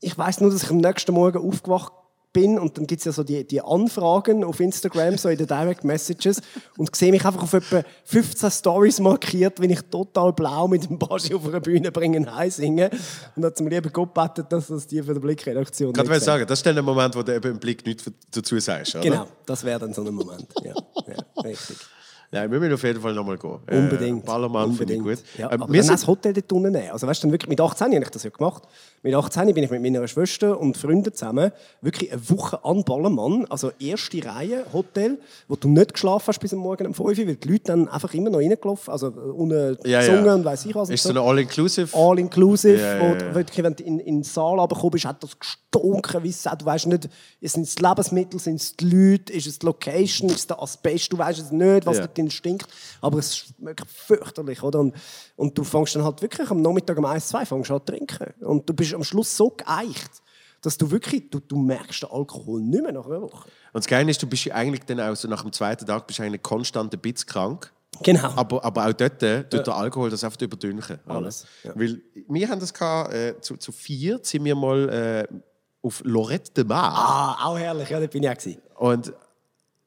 ich 0.00 0.16
weiß 0.16 0.40
nur, 0.42 0.52
dass 0.52 0.62
ich 0.62 0.70
am 0.70 0.76
nächsten 0.76 1.12
Morgen 1.12 1.38
aufgewacht 1.38 1.92
bin 2.32 2.58
und 2.58 2.76
dann 2.76 2.86
gibt 2.86 3.00
es 3.00 3.04
ja 3.06 3.12
so 3.12 3.24
die, 3.24 3.46
die 3.46 3.60
Anfragen 3.60 4.44
auf 4.44 4.60
Instagram, 4.60 5.16
so 5.16 5.28
in 5.28 5.38
den 5.38 5.46
Direct 5.46 5.82
Messages 5.84 6.40
und 6.76 6.94
sehe 6.94 7.10
mich 7.10 7.24
einfach 7.24 7.42
auf 7.42 7.52
etwa 7.54 7.82
15 8.04 8.50
Stories 8.50 9.00
markiert, 9.00 9.60
wenn 9.60 9.70
ich 9.70 9.80
total 9.90 10.32
blau 10.32 10.68
mit 10.68 10.88
dem 10.88 10.98
Baschi 10.98 11.34
auf 11.34 11.46
einer 11.48 11.60
Bühne 11.60 11.90
bringen 11.90 12.34
heim 12.34 12.50
singe 12.50 12.90
und 13.34 13.44
hat 13.44 13.56
zum 13.56 13.68
lieben 13.68 13.92
Gott 13.92 14.14
gebeten, 14.14 14.46
dass 14.50 14.66
das 14.68 14.86
die 14.86 15.02
für 15.02 15.14
die 15.14 15.20
Blickredaktion 15.20 15.92
Gerade 15.92 16.08
will 16.08 16.18
sehen. 16.18 16.26
sagen, 16.26 16.46
das 16.46 16.58
ist 16.58 16.66
dann 16.66 16.74
der 16.74 16.82
Moment, 16.84 17.14
wo 17.16 17.22
du 17.22 17.34
eben 17.34 17.50
im 17.52 17.58
Blick 17.58 17.84
nichts 17.86 18.04
dazu 18.30 18.58
sagst, 18.58 18.94
oder? 18.96 19.04
Genau, 19.04 19.26
das 19.46 19.64
wäre 19.64 19.78
dann 19.80 19.94
so 19.94 20.02
ein 20.02 20.12
Moment. 20.14 20.46
Ja, 20.62 20.74
ja 21.06 21.42
richtig. 21.42 21.76
Nein, 22.30 22.50
wir 22.52 22.60
müssen 22.60 22.74
auf 22.74 22.82
jeden 22.82 23.00
Fall 23.00 23.14
nochmal 23.14 23.38
gehen. 23.38 23.58
Unbedingt. 23.70 24.22
Äh, 24.22 24.26
Ballermann 24.26 24.74
finde 24.74 24.92
ich 24.92 24.98
Unbedingt. 25.00 25.24
gut. 25.26 25.38
Ja, 25.38 25.46
Äh, 25.50 25.54
aber 25.54 25.66
wir 25.72 25.80
dann 25.80 25.88
das 25.92 26.00
sind, 26.02 26.08
Hotel 26.08 26.34
dort 26.34 26.52
unten 26.52 26.72
nehmen. 26.72 26.90
Also 26.90 27.06
weißt 27.06 27.24
du, 27.24 27.30
wirklich, 27.32 27.48
mit 27.48 27.58
18 27.58 27.86
habe 27.94 28.04
ich 28.04 28.10
das 28.10 28.22
ja 28.22 28.28
gemacht. 28.28 28.64
Mit 29.02 29.14
18 29.14 29.54
bin 29.54 29.62
ich 29.62 29.70
mit 29.70 29.80
meiner 29.80 30.06
Schwester 30.08 30.58
und 30.58 30.76
Freunden 30.76 31.12
zusammen 31.12 31.52
wirklich 31.80 32.10
eine 32.12 32.30
Woche 32.30 32.64
an 32.64 32.82
Ballermann, 32.84 33.46
also 33.48 33.70
erste 33.78 34.24
Reihe 34.24 34.64
Hotel, 34.72 35.18
wo 35.46 35.54
du 35.56 35.68
nicht 35.68 35.92
geschlafen 35.94 36.26
hast 36.26 36.40
bis 36.40 36.52
am 36.52 36.58
Morgen 36.58 36.86
um 36.88 36.94
5 36.94 37.08
Uhr, 37.18 37.26
weil 37.26 37.36
die 37.36 37.48
Leute 37.48 37.64
dann 37.64 37.88
einfach 37.88 38.12
immer 38.14 38.30
noch 38.30 38.38
reingelaufen, 38.38 38.90
also 38.92 39.12
ohne 39.34 39.78
Ja, 39.84 40.00
gesungen 40.00 40.26
ja. 40.26 40.34
und 40.34 40.44
weiss 40.44 40.66
ich 40.66 40.74
was. 40.74 40.90
ist 40.90 41.02
so 41.04 41.10
eine 41.10 41.20
All-Inclusive. 41.20 41.96
All-inclusive, 41.96 42.76
Ja, 42.78 42.96
ja, 42.98 43.14
ja. 43.16 43.34
wirklich, 43.34 43.64
wenn 43.64 43.76
du 43.76 43.84
in, 43.84 44.00
in 44.00 44.16
den 44.16 44.22
Saal 44.24 44.58
runtergekommen 44.58 44.90
bist, 44.92 45.04
hat 45.04 45.22
das 45.22 45.38
gestunken, 45.38 46.22
wie. 46.24 46.34
Du 46.58 46.64
weißt 46.64 46.86
nicht, 46.88 47.08
sind 47.42 47.62
es 47.62 47.74
die 47.76 47.82
Lebensmittel, 47.84 48.40
sind 48.40 48.56
es 48.60 48.76
die 48.76 48.84
Leute, 48.84 49.32
ist 49.32 49.46
es 49.46 49.58
die 49.60 49.66
Location, 49.66 50.28
ist 50.30 50.38
es 50.40 50.46
der 50.48 50.60
Asbest, 50.60 51.12
du 51.12 51.18
weißt 51.18 51.38
es 51.40 51.52
nicht, 51.52 51.86
was 51.86 51.98
Ja. 51.98 52.06
dort 52.06 52.18
drin 52.18 52.30
stinkt, 52.30 52.66
aber 53.00 53.18
es 53.18 53.28
ist 53.28 53.54
wirklich 53.58 53.88
fürchterlich, 53.88 54.62
oder? 54.62 54.80
Und, 54.80 54.94
und 55.38 55.56
du 55.56 55.62
fängst 55.62 55.94
dann 55.94 56.02
halt 56.02 56.20
wirklich 56.20 56.50
am 56.50 56.60
Nachmittag 56.60 56.98
um 56.98 57.04
1, 57.04 57.28
2 57.28 57.46
fängst 57.46 57.70
an 57.70 57.78
zu 57.78 57.92
trinken 57.92 58.34
und 58.40 58.68
du 58.68 58.74
bist 58.74 58.92
am 58.92 59.04
Schluss 59.04 59.36
so 59.36 59.50
geeicht, 59.50 60.10
dass 60.62 60.76
du 60.76 60.90
wirklich, 60.90 61.30
du, 61.30 61.38
du 61.38 61.56
merkst 61.56 62.02
den 62.02 62.10
Alkohol 62.10 62.60
nicht 62.60 62.82
mehr 62.82 62.90
nach 62.90 63.06
einer 63.06 63.22
Woche. 63.22 63.48
Und 63.72 63.84
das 63.84 63.86
Geile 63.86 64.10
ist, 64.10 64.20
du 64.20 64.26
bist 64.26 64.44
ja 64.46 64.54
eigentlich 64.54 64.84
dann 64.84 65.00
auch 65.00 65.14
so 65.14 65.28
nach 65.28 65.42
dem 65.42 65.52
zweiten 65.52 65.86
Tag 65.86 66.08
bist 66.08 66.18
du 66.18 66.24
eigentlich 66.24 66.42
konstant 66.42 66.92
ein 66.92 66.98
bisschen 66.98 67.28
krank. 67.28 67.72
Genau. 68.02 68.32
Aber, 68.34 68.64
aber 68.64 68.88
auch 68.88 68.92
dort 68.92 69.22
äh, 69.22 69.48
tut 69.48 69.64
der 69.64 69.76
Alkohol 69.76 70.10
das 70.10 70.24
einfach 70.24 70.40
überdünchen. 70.40 70.98
Alles, 71.06 71.46
ja. 71.62 71.70
Weil 71.76 72.02
wir 72.28 72.48
haben 72.48 72.58
das 72.58 72.74
gehabt, 72.74 73.14
äh, 73.14 73.40
zu, 73.40 73.56
zu 73.56 73.70
vier 73.70 74.18
sind 74.22 74.44
wir 74.44 74.56
mal 74.56 74.88
äh, 74.88 75.34
auf 75.82 76.02
Lorette 76.04 76.50
de 76.52 76.64
Mar. 76.64 76.92
Ah, 76.92 77.46
auch 77.46 77.58
herrlich, 77.58 77.88
ja, 77.90 78.00
da 78.00 78.06
bin 78.08 78.24
ich 78.24 78.28
auch. 78.28 78.34
Gewesen. 78.34 78.60
Und 78.76 79.12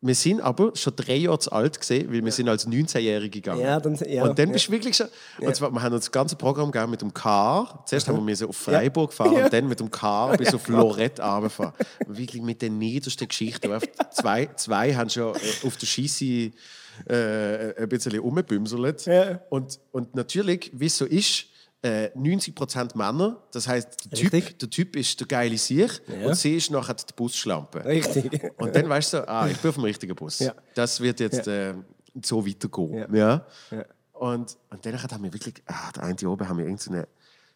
wir 0.03 0.15
sind 0.15 0.41
aber 0.41 0.75
schon 0.75 0.95
drei 0.95 1.15
Jahre 1.15 1.37
zu 1.37 1.51
alt 1.51 1.79
gesehen, 1.79 2.11
weil 2.11 2.25
wir 2.25 2.31
sind 2.31 2.49
als 2.49 2.67
19-Jährige 2.67 3.29
gegangen. 3.29 3.61
Ja, 3.61 3.79
dann- 3.79 3.95
ja, 4.07 4.23
und 4.23 4.37
dann 4.37 4.47
ja. 4.47 4.53
bist 4.53 4.67
du 4.67 4.71
wirklich 4.71 4.95
schon. 4.95 5.07
Und 5.39 5.55
zwar, 5.55 5.71
wir 5.71 5.81
haben 5.81 5.93
uns 5.93 6.05
das 6.05 6.11
ganze 6.11 6.35
Programm 6.35 6.71
gegeben 6.71 6.91
mit 6.91 7.01
dem 7.01 7.13
Car. 7.13 7.83
Zuerst 7.85 8.07
haben 8.07 8.25
wir 8.25 8.49
auf 8.49 8.57
Freiburg 8.57 9.13
fahren 9.13 9.43
und 9.43 9.53
dann 9.53 9.67
mit 9.67 9.79
dem 9.79 9.91
Car 9.91 10.35
bis 10.37 10.53
auf 10.55 10.67
Lorette 10.67 11.21
runterfahren. 11.21 11.73
Wirklich 12.07 12.41
mit 12.41 12.61
den 12.63 12.79
niedersten 12.79 13.27
Geschichten. 13.27 13.71
Zwei, 14.11 14.49
zwei 14.55 14.95
haben 14.95 15.09
schon 15.09 15.35
äh, 15.35 15.67
auf 15.67 15.77
der 15.77 15.85
Scheisse 15.85 16.51
äh, 17.05 17.81
ein 17.83 17.89
bisschen 17.89 18.17
rumbümselt. 18.17 19.05
Ja. 19.05 19.39
Und, 19.49 19.79
und 19.91 20.15
natürlich, 20.15 20.71
wie 20.73 20.87
es 20.87 20.97
so 20.97 21.05
ist, 21.05 21.45
äh, 21.83 22.09
90% 22.15 22.95
Männer. 22.95 23.41
Das 23.51 23.67
heißt, 23.67 24.11
der 24.11 24.19
typ, 24.29 24.59
der 24.59 24.69
typ 24.69 24.95
ist 24.95 25.19
der 25.19 25.27
geile 25.27 25.57
Sieg 25.57 26.01
Ja. 26.07 26.27
und 26.27 26.35
sie 26.35 26.55
ist 26.55 26.69
nachher 26.71 26.93
die 26.93 27.13
Busschlampe. 27.15 27.83
Richtig. 27.85 28.51
Und 28.57 28.75
dann 28.75 28.87
weißt 28.87 29.13
du, 29.13 29.27
ah, 29.27 29.47
ich 29.47 29.57
bin 29.57 29.69
auf 29.69 29.75
dem 29.75 29.83
richtigen 29.85 30.15
Bus. 30.15 30.39
Ja. 30.39 30.53
Das 30.75 30.99
wird 30.99 31.19
jetzt 31.19 31.47
äh, 31.47 31.73
so 32.23 32.45
weitergehen. 32.45 32.93
Ja. 33.13 33.15
Ja. 33.15 33.45
Ja. 33.71 33.85
Und, 34.13 34.55
und 34.69 34.85
dann 34.85 35.01
haben 35.01 35.23
wir 35.23 35.33
wirklich, 35.33 35.55
ah, 35.65 35.91
der 35.93 36.03
eine 36.03 36.29
oben 36.29 36.47
haben 36.47 36.57
wir 36.59 36.65
irgend 36.65 36.81
so 36.81 36.91
eine, 36.91 37.07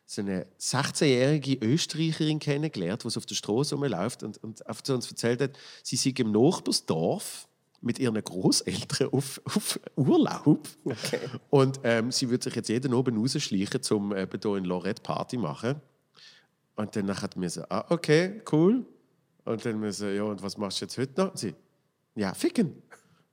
so 0.07 0.21
eine 0.21 0.45
16-jährige 0.59 1.63
Österreicherin 1.65 2.39
kennengelernt, 2.39 3.03
die 3.03 3.07
auf 3.15 3.25
der 3.25 3.35
Straße 3.35 3.75
rumläuft 3.75 4.23
und, 4.23 4.43
und 4.43 4.63
zu 4.83 4.93
uns 4.95 5.09
erzählt 5.09 5.41
hat, 5.41 5.51
sie 5.83 5.95
sei 5.95 6.13
im 6.17 6.31
Nachbarsdorf 6.31 7.47
mit 7.85 7.99
ihren 7.99 8.21
Großeltern 8.21 9.09
auf, 9.11 9.39
auf 9.45 9.79
Urlaub. 9.95 10.67
Und 11.51 11.79
ähm, 11.83 12.11
sie 12.11 12.29
würde 12.29 12.43
sich 12.43 12.55
jetzt 12.55 12.69
jeden 12.69 12.93
oben 12.93 13.17
rausschleichen, 13.17 13.81
um 13.91 14.15
eben 14.15 14.39
hier 14.41 14.55
in 14.55 14.65
Lorette 14.65 15.03
Party 15.03 15.37
machen. 15.37 15.75
Und 16.75 16.95
dann 16.95 17.21
hat 17.21 17.37
mir 17.37 17.49
so, 17.49 17.61
ah, 17.69 17.85
okay, 17.89 18.41
cool. 18.51 18.85
Und 19.45 19.63
dann 19.63 19.79
mir 19.79 19.93
so, 19.93 20.07
ja, 20.07 20.23
und 20.23 20.41
was 20.41 20.57
machst 20.57 20.81
du 20.81 20.85
jetzt 20.85 20.97
heute 20.97 21.21
noch? 21.21 21.31
Und 21.31 21.37
sie, 21.37 21.53
ja, 22.15 22.33
ficken. 22.33 22.81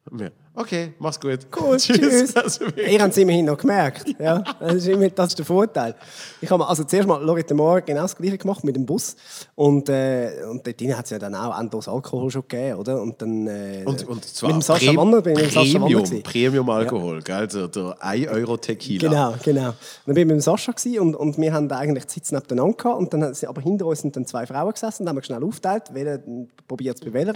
Und 0.05 0.21
wir, 0.21 0.33
okay, 0.55 0.93
mach's 0.99 1.19
gut. 1.21 1.41
Cool, 1.59 1.77
tschüss. 1.77 2.37
Also, 2.37 2.61
wirklich. 2.67 2.93
Ihr 2.93 3.01
habt 3.01 3.13
es 3.13 3.19
immerhin 3.19 3.45
noch 3.47 3.59
gemerkt. 3.59 4.05
Ja, 4.19 4.43
das, 4.61 4.75
ist 4.75 4.89
immer, 4.89 5.09
das 5.09 5.29
ist 5.29 5.39
der 5.39 5.47
Vorteil. 5.47 5.95
Ich 6.41 6.51
habe 6.51 6.67
also 6.67 6.85
zuerst 6.85 7.07
mal 7.09 7.23
Lorette 7.23 7.55
Moor 7.55 7.81
genau 7.81 8.03
das 8.03 8.17
Gleiche 8.17 8.39
gemacht 8.39 8.65
mit 8.65 8.77
dem 8.77 8.87
Bus. 8.87 9.17
Und, 9.55 9.89
äh, 9.89 10.45
und 10.51 10.67
dort 10.67 10.81
hat 10.97 11.05
es 11.05 11.11
ja 11.11 11.19
dann 11.19 11.35
auch 11.35 11.59
endlos 11.59 11.89
Alkohol 11.89 12.31
schon 12.31 12.43
gegeben, 12.49 12.79
oder? 12.79 13.01
Und, 13.01 13.21
dann, 13.23 13.47
äh, 13.47 13.83
und, 13.85 14.07
und 14.09 14.25
zwar 14.25 14.49
mit 14.49 14.57
dem 14.57 14.63
Sascha 14.63 14.87
Prem- 14.87 14.97
Wanner 14.97 15.21
bin 15.23 15.37
ich 15.37 15.43
mit 15.43 15.55
dem 15.55 15.65
Sascha 15.65 15.79
Premium. 15.79 16.23
Premium 16.23 16.71
Alkohol, 16.71 17.23
gell? 17.23 17.35
Also 17.35 17.67
der 17.69 17.97
1 18.01 18.29
Euro 18.29 18.57
Tequila. 18.57 19.09
Genau, 19.09 19.35
genau. 19.43 19.75
Dann 20.07 20.15
bin 20.15 20.17
ich 20.17 20.27
mit 20.27 20.37
dem 20.37 20.41
Sascha 20.41 20.73
gewesen 20.73 20.99
und, 21.01 21.15
und 21.15 21.39
wir 21.39 21.53
haben 21.53 21.71
eigentlich 21.71 22.07
die 22.07 22.15
Sitze 22.15 22.35
nebeneinander 22.35 22.77
gehabt 22.77 22.99
und 22.99 23.13
dann 23.15 23.35
sind, 23.35 23.49
aber 23.49 23.61
hinter 23.63 23.87
uns 23.87 24.01
sind 24.01 24.17
dann 24.17 24.27
zwei 24.27 24.47
Frauen 24.47 24.73
gesessen, 24.73 25.05
dann 25.05 25.11
haben 25.11 25.17
wir 25.17 25.25
schnell 25.25 25.43
aufgeteilt, 25.45 25.85
wer 25.93 26.21
probiert 26.67 26.99
zu 26.99 27.05
bewählen. 27.05 27.35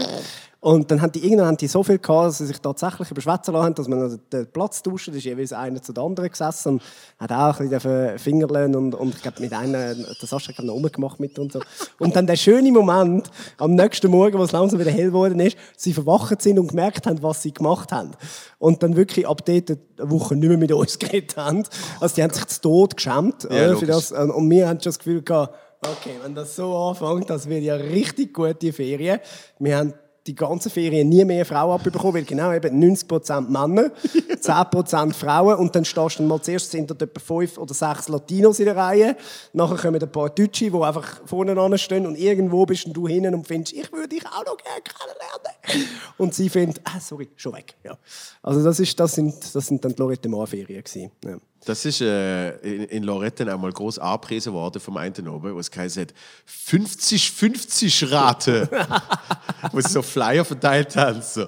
Und 0.61 0.91
dann 0.91 1.01
haben 1.01 1.13
die 1.13 1.25
irgendwann 1.25 1.47
haben 1.47 1.57
die 1.57 1.69
so 1.69 1.83
viel 1.83 1.99
gehabt, 1.99 2.29
dass 2.29 2.39
sie 2.39 2.47
sich 2.47 2.61
tatsächlich 2.61 3.06
bisschen 3.09 3.15
beschwätzen 3.15 3.55
lassen, 3.55 3.75
dass 3.75 3.89
wir 3.89 3.97
noch 3.97 4.17
den 4.33 4.47
Platz 4.53 4.83
tauschen. 4.83 5.13
Da 5.13 5.19
ist 5.19 5.25
jeweils 5.25 5.53
einer 5.53 5.83
zu 5.83 5.93
der 5.93 6.05
anderen 6.05 6.31
gesessen 6.31 6.75
und 6.75 6.83
hat 7.19 7.33
auch 7.33 7.61
ein 7.61 7.69
bisschen 7.69 8.19
Fingerlen 8.19 8.75
und, 8.75 8.95
und 8.95 9.15
ich 9.15 9.23
glaube, 9.23 9.41
mit 9.41 9.53
einer, 9.53 9.95
das 9.95 10.33
hast 10.33 10.53
du 10.57 10.63
noch 10.65 10.75
rumgemacht 10.75 11.21
mit 11.21 11.39
und 11.39 11.53
so. 11.53 11.61
Und 11.99 12.17
dann 12.17 12.27
der 12.27 12.37
schöne 12.37 12.71
Moment, 12.73 13.31
am 13.59 13.75
nächsten 13.75 14.11
Morgen, 14.11 14.39
wo 14.39 14.43
es 14.43 14.53
langsam 14.53 14.81
wieder 14.81 14.91
hell 14.91 15.07
geworden 15.07 15.41
ist, 15.41 15.57
sie 15.77 15.93
verwacht 15.93 16.43
sind 16.43 16.59
und 16.59 16.69
gemerkt 16.69 17.07
haben, 17.07 17.23
was 17.23 17.43
sie 17.43 17.53
gemacht 17.53 17.93
haben. 17.93 18.13
Und 18.59 18.83
dann 18.83 18.97
wirklich 18.97 19.27
ab 19.27 19.45
dort 19.45 19.71
eine 19.71 20.11
Woche 20.11 20.37
nicht 20.37 20.49
mehr 20.49 20.59
mit 20.59 20.73
uns 20.73 20.99
geredet 20.99 21.37
haben. 21.37 21.65
Also 22.01 22.17
die 22.17 22.23
haben 22.23 22.33
sich 22.33 22.47
zu 22.47 22.61
Tod 22.61 22.97
geschämt 22.97 23.45
Ja, 23.45 23.73
äh, 23.73 23.77
für 23.77 23.87
das. 23.87 24.13
Und 24.13 24.51
wir 24.51 24.69
haben 24.69 24.81
schon 24.81 24.91
das 24.91 24.99
Gefühl 24.99 25.23
gehabt, 25.23 25.55
okay, 25.83 26.17
wenn 26.23 26.35
das 26.35 26.57
so 26.57 26.75
anfängt, 26.77 27.31
das 27.31 27.49
wird 27.49 27.63
ja 27.63 27.75
richtig 27.75 28.35
gute 28.35 28.73
Ferien. 28.73 29.21
Wir 29.59 29.79
haben 29.79 29.95
die 30.27 30.35
ganze 30.35 30.71
Ferien 30.71 31.09
nie 31.09 31.25
mehr 31.25 31.47
Frauen 31.47 31.73
abbekommen, 31.73 32.15
weil 32.15 32.25
genau 32.25 32.53
eben 32.53 32.83
90% 32.83 33.49
Männer, 33.49 33.91
10% 34.41 35.13
Frauen 35.15 35.57
und 35.57 35.75
dann 35.75 35.85
stehst 35.85 36.19
du 36.19 36.23
mal 36.25 36.41
zuerst 36.41 36.71
sind 36.71 36.91
dort 36.91 37.03
etwa 37.03 37.21
fünf 37.21 37.59
oder 37.59 37.75
sechs 37.75 38.09
Latinos 38.09 38.59
in 38.59 38.67
der 38.67 38.77
Reihe, 38.77 39.17
nachher 39.53 39.77
kommen 39.77 40.03
ein 40.03 40.13
paar 40.13 40.31
Deutsche, 40.31 40.71
die 40.71 40.83
einfach 40.83 41.21
vorne 41.25 41.79
stehen 41.79 42.07
und 42.07 42.17
irgendwo 42.17 42.67
bist 42.67 42.89
du 42.93 43.09
hinten 43.09 43.35
und 43.35 43.47
findest, 43.47 43.75
ich 43.75 43.93
würde 43.93 44.09
dich 44.09 44.27
auch 44.27 44.45
noch 44.45 44.57
gerne 44.57 44.83
kennenlernen. 44.83 45.91
Und 46.19 46.35
sie 46.35 46.49
findet, 46.49 46.81
ah, 46.85 47.01
sorry, 47.01 47.29
schon 47.37 47.55
weg. 47.55 47.75
Ja. 47.85 47.99
Also 48.43 48.63
das, 48.63 48.81
ist, 48.81 48.99
das, 48.99 49.15
sind, 49.15 49.35
das 49.55 49.67
sind 49.67 49.85
dann 49.85 49.93
die 49.93 50.01
Lorette 50.01 50.29
Mar 50.29 50.47
Ferien 50.47 50.83
gewesen. 50.83 51.11
Ja. 51.25 51.37
Das 51.65 51.85
ist 51.85 52.01
äh, 52.01 52.51
in, 52.59 52.85
in 52.85 53.03
Lorette 53.03 53.53
auch 53.53 53.59
mal 53.59 53.73
groß 53.73 53.99
angepriesen 53.99 54.53
worden 54.53 54.81
vom 54.81 54.97
einen 54.97 55.27
oben, 55.29 55.55
wo 55.55 55.59
es 55.59 55.71
geheißen 55.71 56.03
hat, 56.03 56.15
50-50 56.49 58.13
Rate. 58.13 58.69
wo 59.73 59.81
sie 59.81 59.89
so 59.89 60.03
Flyer 60.03 60.45
verteilt 60.45 60.95
haben. 60.97 61.21
So. 61.23 61.47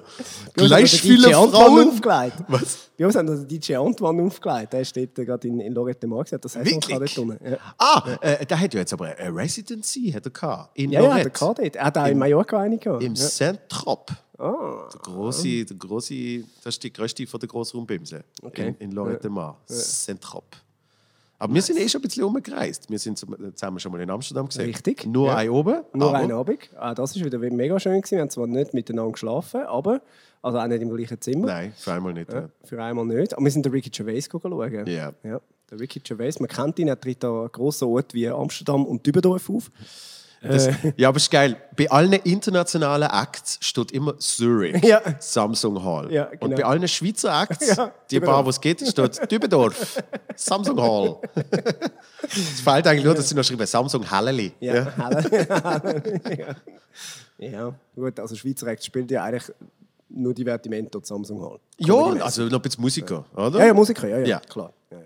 Gleich 0.53 0.99
viele 0.99 1.29
Frauen. 1.31 2.01
Was? 2.47 2.89
Bei 2.97 3.05
uns 3.05 3.15
haben 3.15 3.27
den 3.27 3.47
DJ 3.47 3.75
Antoine 3.75 4.23
aufgelegt. 4.23 4.73
Der 4.73 4.83
steht 4.83 5.15
gerade 5.15 5.47
in, 5.47 5.59
in 5.61 5.73
Lorette 5.73 6.05
Mar. 6.05 6.23
gesagt. 6.23 6.43
Das 6.43 6.55
heißt, 6.55 6.69
man 6.69 6.79
kann 6.81 6.99
Wirklich? 6.99 7.17
unten. 7.19 7.51
Ja. 7.51 7.57
Ah, 7.77 8.17
äh, 8.21 8.45
der 8.45 8.59
hat 8.59 8.73
ja 8.73 8.79
jetzt 8.81 8.93
aber 8.93 9.15
eine 9.17 9.35
Residency 9.35 10.11
hat 10.11 10.25
er 10.25 10.31
gehabt, 10.31 10.77
in 10.77 10.91
Ja, 10.91 11.01
ja, 11.01 11.07
Lorette. 11.07 11.23
der 11.23 11.31
kann 11.31 11.55
dort. 11.55 11.75
Er 11.75 11.85
hat 11.85 11.97
auch 11.97 12.07
in 12.07 12.17
Mallorca 12.17 12.59
eine 12.59 12.77
gehabt. 12.77 13.03
Im 13.03 13.13
ja. 13.13 13.25
Saint-Trop. 13.25 14.11
Ah. 14.39 14.87
Der 14.93 14.99
große, 15.01 15.65
der 15.65 15.75
große, 15.77 16.43
das 16.63 16.75
ist 16.75 16.83
die 16.83 16.93
größte 16.93 17.27
von 17.27 17.39
der 17.39 17.49
Grossraumbimse 17.49 18.23
Okay. 18.41 18.69
in, 18.69 18.75
in 18.89 18.91
Lorette 18.91 19.29
Mar. 19.29 19.57
Saint-Trop. 19.65 20.45
Aber 21.41 21.53
wir 21.53 21.61
sind 21.61 21.79
eh 21.79 21.87
schon 21.87 21.99
ein 21.99 22.03
bisschen 22.03 22.25
umgereist. 22.25 22.89
Wir 22.89 22.99
sind 22.99 23.17
zusammen 23.17 23.79
schon 23.79 23.91
mal 23.93 24.01
in 24.01 24.09
Amsterdam 24.09 24.47
gesehen. 24.47 24.65
Richtig, 24.65 25.05
Nur 25.05 25.27
ja. 25.27 25.35
ein 25.37 25.49
oben. 25.49 25.83
Nur 25.93 26.13
einen 26.13 26.33
Abend. 26.33 26.69
Ah, 26.77 26.93
das 26.93 27.17
war 27.17 27.25
wieder 27.25 27.39
mega 27.39 27.79
schön. 27.79 28.01
Gewesen. 28.01 28.11
Wir 28.17 28.21
haben 28.21 28.29
zwar 28.29 28.47
nicht 28.47 28.73
miteinander 28.73 29.13
geschlafen, 29.13 29.61
aber 29.61 30.01
also 30.41 30.57
auch 30.57 30.67
nicht 30.67 30.81
im 30.81 30.93
gleichen 30.93 31.21
Zimmer. 31.21 31.47
Nein, 31.47 31.73
für 31.77 31.93
einmal 31.93 32.13
nicht. 32.13 32.31
Ja. 32.31 32.49
Für 32.65 32.83
einmal 32.83 33.05
nicht. 33.05 33.33
Aber 33.33 33.43
wir 33.43 33.51
sind 33.51 33.65
den 33.65 33.71
Ricky 33.71 33.89
Gervais 33.89 34.27
schauen. 34.29 34.85
Ja. 34.87 35.13
ja. 35.23 35.41
Der 35.71 35.79
Ricky 35.79 36.01
Gervais, 36.01 36.39
man 36.39 36.49
kennt 36.49 36.77
ihn, 36.79 36.89
er 36.89 36.99
tritt 36.99 37.23
an 37.23 37.47
grossen 37.51 37.87
Orten 37.87 38.13
wie 38.15 38.27
Amsterdam 38.27 38.85
und 38.85 39.05
Dübendorf 39.05 39.49
auf. 39.49 39.71
Das, 40.41 40.67
Äh. 40.67 40.73
ja, 40.97 41.09
aber 41.09 41.17
es 41.17 41.23
ist 41.23 41.31
geil. 41.31 41.57
Bei 41.75 41.89
allen 41.91 42.13
internationalen 42.13 43.09
Acts 43.09 43.57
steht 43.61 43.91
immer 43.91 44.17
Zurich, 44.19 44.81
Ja. 44.83 45.01
Samsung 45.19 45.83
Hall. 45.83 46.11
Ja, 46.13 46.25
genau. 46.25 46.45
Und 46.45 46.55
bei 46.55 46.63
allen 46.63 46.87
Schweizer 46.87 47.41
Acts, 47.43 47.75
Ja, 47.75 47.91
die 48.09 48.19
paar, 48.19 48.45
wo 48.45 48.49
es 48.49 48.59
geht, 48.61 48.85
steht 48.87 49.29
Dübendorf, 49.31 50.01
Samsung 50.35 50.81
Hall. 50.81 51.17
es 52.23 52.61
fehlt 52.61 52.87
eigentlich 52.87 53.03
nur, 53.03 53.15
dass 53.15 53.27
sie 53.27 53.35
noch 53.35 53.43
schreiben 53.43 53.65
Samsung 53.67 54.09
Halleli. 54.09 54.53
Ja, 54.61 54.75
ja. 54.75 56.55
ja. 57.39 57.73
gut, 57.95 58.19
also 58.19 58.35
Schweizer 58.35 58.67
Act 58.67 58.83
spielt 58.83 59.11
ja 59.11 59.23
eigentlich 59.23 59.51
nur 60.09 60.33
Divertimento 60.33 60.99
Samsung 61.03 61.41
Hall. 61.41 61.59
Ja, 61.77 61.93
Comedymäßig. 61.93 62.23
also 62.23 62.43
noch 62.45 62.53
ein 62.53 62.61
bisschen 62.61 62.81
Musiker, 62.81 63.25
oder? 63.35 63.59
Ja, 63.59 63.65
ja, 63.67 63.73
Musiker, 63.73 64.07
ja, 64.07 64.17
ja, 64.19 64.25
Ja. 64.25 64.39
klar. 64.39 64.73
Ja, 64.91 64.97
ja. 64.97 65.03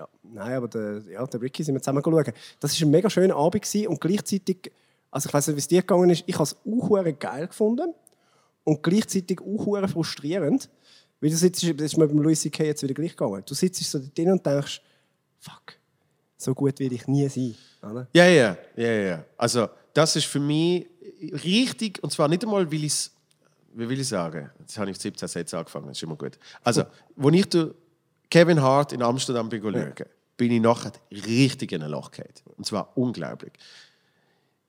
Ja. 0.00 0.08
Nein, 0.22 0.54
aber 0.54 0.68
der, 0.68 1.02
ja, 1.10 1.26
der 1.26 1.42
Ricky 1.42 1.62
sind 1.62 1.74
wir 1.74 1.82
zusammen 1.82 2.02
schauen. 2.02 2.32
Das 2.58 2.80
war 2.80 2.86
ein 2.86 2.90
mega 2.90 3.10
schöner 3.10 3.36
Abend 3.36 3.62
gewesen 3.62 3.88
und 3.88 4.00
gleichzeitig, 4.00 4.72
also 5.10 5.28
ich 5.28 5.34
weiß 5.34 5.48
nicht, 5.48 5.56
wie 5.56 5.60
es 5.60 5.68
dir 5.68 5.82
gegangen 5.82 6.08
ist, 6.08 6.24
ich 6.26 6.34
habe 6.36 6.44
es 6.44 6.56
auch 6.64 7.18
geil 7.18 7.46
gefunden 7.48 7.92
und 8.64 8.82
gleichzeitig 8.82 9.40
auch 9.42 9.88
frustrierend, 9.90 10.70
weil 11.20 11.28
du 11.28 11.36
sitzt, 11.36 11.62
das 11.62 11.84
ist 11.84 11.98
mir 11.98 12.08
beim 12.08 12.18
Louis 12.18 12.40
C.K. 12.40 12.64
jetzt 12.64 12.82
wieder 12.82 12.94
gleich 12.94 13.14
gegangen. 13.14 13.42
Du 13.44 13.52
sitzt 13.52 13.82
so 13.84 14.00
drin 14.14 14.32
und 14.32 14.46
denkst, 14.46 14.80
fuck, 15.38 15.74
so 16.38 16.54
gut 16.54 16.78
will 16.78 16.94
ich 16.94 17.06
nie 17.06 17.28
sein. 17.28 17.54
Ja, 18.14 18.26
ja, 18.26 18.56
ja, 18.76 18.90
ja. 18.90 19.24
Also, 19.36 19.68
das 19.92 20.16
ist 20.16 20.24
für 20.24 20.40
mich 20.40 20.86
richtig, 21.44 22.02
und 22.02 22.10
zwar 22.10 22.26
nicht 22.28 22.42
einmal, 22.42 22.72
weil 22.72 22.84
ich 22.84 22.92
es, 22.92 23.12
wie 23.74 23.86
will 23.86 24.00
ich 24.00 24.08
sagen, 24.08 24.50
jetzt 24.60 24.78
habe 24.78 24.90
ich 24.90 24.98
17 24.98 25.28
Sätze 25.28 25.58
angefangen, 25.58 25.88
das 25.88 25.98
ist 25.98 26.02
immer 26.04 26.16
gut. 26.16 26.38
Also, 26.64 26.84
als 27.16 27.34
ich 27.34 27.46
Kevin 28.30 28.62
Hart 28.62 28.92
in 28.92 29.02
Amsterdam 29.02 29.48
bin 29.48 29.62
schauen, 29.62 29.92
bin 30.36 30.52
ich 30.52 30.60
nachher 30.60 30.92
richtig 31.10 31.72
in 31.72 31.82
ein 31.82 31.90
Loch 31.90 32.10
gefallen. 32.10 32.32
Und 32.56 32.64
zwar 32.66 32.96
unglaublich. 32.96 33.52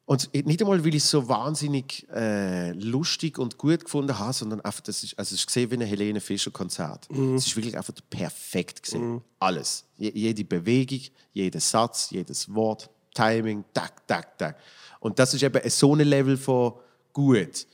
Und 0.05 0.33
nicht 0.33 0.59
einmal, 0.61 0.83
weil 0.83 0.95
ich 0.95 1.03
es 1.03 1.09
so 1.09 1.29
wahnsinnig 1.29 2.05
äh, 2.13 2.71
lustig 2.73 3.37
und 3.37 3.57
gut 3.57 3.85
gefunden 3.85 4.19
habe, 4.19 4.33
sondern 4.33 4.59
einfach, 4.59 4.81
das 4.81 5.03
ist, 5.03 5.17
also 5.17 5.33
es 5.33 5.41
ist 5.41 5.47
gesehen 5.47 5.71
wie 5.71 5.75
ein 5.75 5.81
Helene 5.81 6.19
Fischer 6.19 6.51
Konzert. 6.51 7.07
Es 7.37 7.47
ist 7.47 7.55
wirklich 7.55 7.77
einfach 7.77 7.93
perfekt 8.09 8.83
gesehen. 8.83 9.21
Alles. 9.39 9.85
Je, 9.97 10.11
jede 10.13 10.43
Bewegung, 10.43 10.99
jeder 11.31 11.61
Satz, 11.61 12.09
jedes 12.09 12.53
Wort, 12.53 12.89
Timing, 13.13 13.63
tak, 13.73 14.05
tak, 14.05 14.37
tak. 14.37 14.57
Und 14.99 15.17
das 15.17 15.33
ist 15.33 15.43
eben 15.43 15.69
so 15.69 15.95
ein 15.95 16.01
Level 16.01 16.35
von 16.35 16.73
gut. 17.13 17.65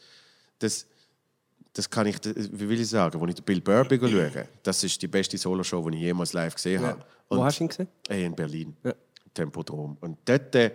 Das, 0.60 0.86
das 1.78 1.88
kann 1.90 2.08
ich, 2.08 2.18
wie 2.26 2.68
will 2.70 2.80
ich 2.82 2.90
sagen, 2.90 3.22
als 3.22 3.34
ich 3.38 3.44
Bill 3.44 3.62
Burr 3.62 3.86
bin 3.86 4.00
schaue, 4.02 4.48
das 4.64 4.84
ist 4.84 5.00
die 5.02 5.08
beste 5.08 5.38
Soloshow, 5.38 5.88
die 5.90 5.98
ich 5.98 6.04
jemals 6.04 6.34
live 6.34 6.56
gesehen 6.56 6.82
habe. 6.84 7.06
Wo 7.30 7.36
Und- 7.36 7.44
hast 7.44 7.60
du 7.60 7.64
ihn 7.66 7.68
gesehen? 7.68 7.88
äh, 8.10 8.26
In 8.26 8.36
Berlin. 8.36 8.76
Ja. 8.84 8.94
Tempodrom. 9.34 9.96
Und 10.02 10.18
dort, 10.26 10.56
äh, 10.56 10.72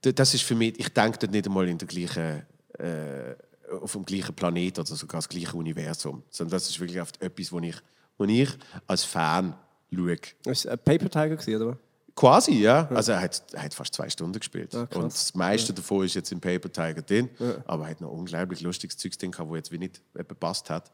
das 0.00 0.32
ist 0.34 0.42
für 0.44 0.54
mich, 0.54 0.78
ich 0.80 0.88
denke 0.88 1.18
dort 1.18 1.32
nicht 1.32 1.46
einmal 1.46 1.68
in 1.68 1.76
der 1.76 1.86
gleichen, 1.88 2.46
äh, 2.78 3.34
auf 3.82 3.92
dem 3.92 4.04
gleichen 4.04 4.34
Planet 4.34 4.78
oder 4.78 4.86
sogar 4.96 5.18
das 5.18 5.28
gleiche 5.28 5.54
Universum. 5.56 6.22
Sondern 6.30 6.52
das 6.52 6.70
ist 6.70 6.80
wirklich 6.80 7.00
oft 7.00 7.20
etwas, 7.20 7.52
wo 7.52 7.58
ich, 7.60 7.76
wo 8.16 8.24
ich 8.24 8.48
als 8.86 9.04
Fan 9.04 9.54
schaue. 9.92 10.16
War 10.44 10.72
ein 10.72 10.78
Paper 10.78 11.10
Tiger, 11.10 11.36
gewesen, 11.36 11.62
oder? 11.62 11.78
Quasi, 12.16 12.52
ja. 12.54 12.88
Also 12.88 13.12
er 13.12 13.20
hat, 13.20 13.42
er 13.52 13.64
hat 13.64 13.74
fast 13.74 13.94
zwei 13.94 14.08
Stunden 14.08 14.38
gespielt. 14.38 14.70
Krass. 14.70 14.88
und 14.94 15.12
das 15.12 15.34
meiste 15.34 15.74
davon 15.74 16.06
ist 16.06 16.14
jetzt 16.14 16.32
im 16.32 16.40
Paper 16.40 16.72
Tiger 16.72 17.02
drin. 17.02 17.28
Aber 17.66 17.84
er 17.84 17.90
hat 17.90 18.00
noch 18.00 18.10
unglaublich 18.10 18.62
lustiges 18.62 18.96
Zeugs 18.96 19.18
drin 19.18 19.30
gehabt, 19.30 19.50
wo 19.50 19.54
jetzt 19.54 19.70
wie 19.70 19.78
nicht 19.78 20.00
gepasst 20.14 20.70
hat. 20.70 20.90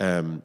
Ähm, 0.00 0.42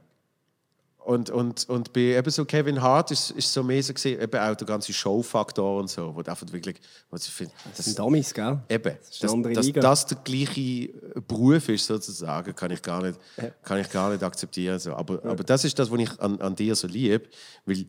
und, 1.06 1.30
und, 1.32 1.68
und 1.68 1.92
bei 1.92 2.16
eben 2.18 2.30
so 2.30 2.46
Kevin 2.46 2.82
Hart 2.82 3.12
ist 3.12 3.32
ist 3.32 3.52
so 3.52 3.62
mehr 3.62 3.84
so 3.84 3.94
gesehen, 3.94 4.22
eben 4.22 4.40
auch 4.40 4.56
der 4.56 4.66
ganze 4.68 4.94
Showfaktor 4.94 5.80
und 5.82 5.90
so, 5.90 6.16
wo 6.16 6.22
du 6.22 6.32
einfach 6.32 6.50
wirklich, 6.52 6.80
was 7.10 7.28
ich 7.28 7.34
finde, 7.34 7.54
Das 7.76 7.86
sind 7.86 8.00
Dummies, 8.00 8.34
gell? 8.34 8.62
Eben, 8.70 8.90
eine 8.90 9.00
dass, 9.44 9.54
dass 9.54 9.66
Liga. 9.66 9.82
das 9.82 10.06
der 10.06 10.18
gleiche 10.24 10.90
Beruf 11.28 11.68
ist, 11.68 11.88
sozusagen, 11.88 12.56
kann 12.56 12.72
ich 12.72 12.82
gar 12.82 13.02
nicht, 13.02 13.20
kann 13.64 13.80
ich 13.80 13.90
gar 13.90 14.12
nicht 14.12 14.24
akzeptieren. 14.24 14.80
So. 14.80 14.94
Aber, 14.94 15.26
aber 15.26 15.44
das 15.44 15.66
ist 15.66 15.78
das, 15.78 15.92
was 15.92 16.00
ich 16.00 16.20
an, 16.22 16.40
an 16.40 16.56
dir 16.56 16.76
so 16.76 16.88
liebe, 16.88 17.28
weil 17.66 17.86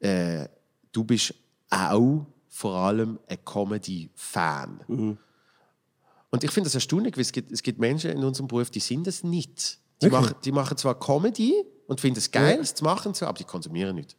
äh, 0.00 0.48
du 0.90 1.04
bist 1.04 1.34
auch 1.70 2.26
vor 2.48 2.74
allem 2.76 3.18
ein 3.28 3.38
Comedy-Fan. 3.44 4.80
Mhm. 4.88 5.18
Und 6.30 6.44
ich 6.44 6.50
finde 6.50 6.66
das 6.66 6.74
erstaunlich, 6.74 7.16
weil 7.16 7.22
es 7.22 7.32
gibt, 7.32 7.52
es 7.52 7.62
gibt 7.62 7.78
Menschen 7.78 8.10
in 8.10 8.24
unserem 8.24 8.48
Beruf, 8.48 8.70
die 8.70 8.80
sind 8.80 9.06
es 9.06 9.24
nicht. 9.24 9.78
Die, 10.02 10.08
machen, 10.10 10.34
die 10.44 10.52
machen 10.52 10.76
zwar 10.76 10.98
Comedy 10.98 11.64
und 11.86 12.00
finden 12.00 12.18
es 12.18 12.30
geil, 12.30 12.58
es 12.60 12.74
zu 12.74 12.84
machen, 12.84 13.12
aber 13.20 13.32
die 13.38 13.44
konsumieren 13.44 13.96
nicht. 13.96 14.16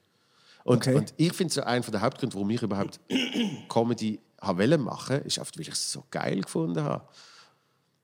Und, 0.64 0.78
Okay. 0.78 0.96
und 0.96 1.14
ich 1.18 1.34
finde 1.34 1.54
so 1.54 1.62
einer 1.62 1.82
der 1.82 2.02
Hauptgründe, 2.02 2.36
warum 2.36 2.50
ich 2.50 2.62
überhaupt 2.62 3.00
Comedy 3.70 4.20
habe 4.42 4.78
machen, 4.78 5.22
ist 5.22 5.40
oft, 5.40 5.58
weil 5.58 5.62
ich 5.62 5.70
es 5.70 5.92
so 5.92 6.04
geil 6.10 6.42
gefunden 6.42 6.84
habe. 6.84 7.08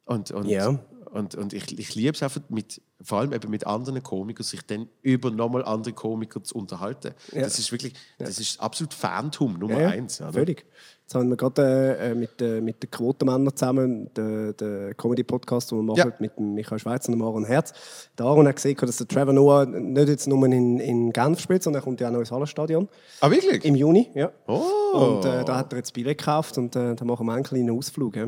Und, 0.05 0.31
und, 0.31 0.47
Ja. 0.47 0.79
Und, 1.11 1.35
und 1.35 1.53
ich, 1.53 1.77
ich 1.77 1.95
liebe 1.95 2.11
es 2.11 2.23
einfach, 2.23 2.41
mit, 2.49 2.81
vor 3.01 3.19
allem 3.19 3.33
eben 3.33 3.49
mit 3.49 3.65
anderen 3.67 4.01
Komikern, 4.03 4.43
sich 4.43 4.61
dann 4.65 4.87
über 5.01 5.31
nochmal 5.31 5.63
andere 5.63 5.93
Komiker 5.93 6.43
zu 6.43 6.55
unterhalten. 6.55 7.13
Das 7.33 7.59
ist 7.59 7.71
wirklich, 7.71 7.93
das 8.17 8.39
ist 8.39 8.59
absolut 8.59 8.93
Phantom 8.93 9.57
Nummer 9.57 9.81
Ja, 9.81 9.89
eins. 9.89 10.21
Oder? 10.21 10.33
Völlig. 10.33 10.65
Jetzt 11.01 11.13
haben 11.13 11.29
wir 11.29 11.37
gerade 11.37 11.97
äh, 11.99 12.15
mit, 12.15 12.41
äh, 12.41 12.61
mit 12.61 12.81
den 12.81 12.89
Quotenmännern 12.89 13.55
zusammen 13.55 14.11
den, 14.15 14.57
den 14.57 14.97
Comedy-Podcast, 14.97 15.69
den 15.69 15.77
wir 15.77 15.83
machen 15.83 15.97
Ja. 15.97 16.13
mit 16.17 16.35
dem 16.35 16.55
Michael 16.55 16.79
Schweizer 16.79 17.09
und 17.09 17.19
dem 17.19 17.21
Aaron 17.21 17.45
Herz. 17.45 17.73
Der 18.17 18.25
Aaron 18.25 18.47
hat 18.47 18.55
gesehen, 18.55 18.75
dass 18.75 18.97
der 18.97 19.07
Trevor 19.07 19.33
Noah 19.33 19.67
nicht 19.67 20.09
jetzt 20.09 20.27
nur 20.27 20.43
in, 20.47 20.79
in 20.79 21.13
Genf 21.13 21.39
spielt, 21.39 21.61
sondern 21.61 21.81
er 21.81 21.83
kommt 21.83 22.01
ja 22.01 22.07
auch 22.07 22.11
noch 22.11 22.21
ins 22.21 22.31
Hallenstadion. 22.31 22.89
Ah, 23.21 23.29
wirklich? 23.29 23.63
Im 23.65 23.75
Juni, 23.75 24.09
ja. 24.15 24.31
Oh. 24.47 25.17
Und 25.17 25.25
äh, 25.25 25.45
da 25.45 25.57
hat 25.57 25.73
er 25.73 25.77
jetzt 25.77 25.93
Billett 25.93 26.17
gekauft 26.17 26.57
und 26.57 26.75
äh, 26.75 26.95
da 26.95 27.05
machen 27.05 27.27
wir 27.27 27.33
einen 27.33 27.43
kleinen 27.43 27.69
Ausflug. 27.69 28.15
Ja. 28.15 28.27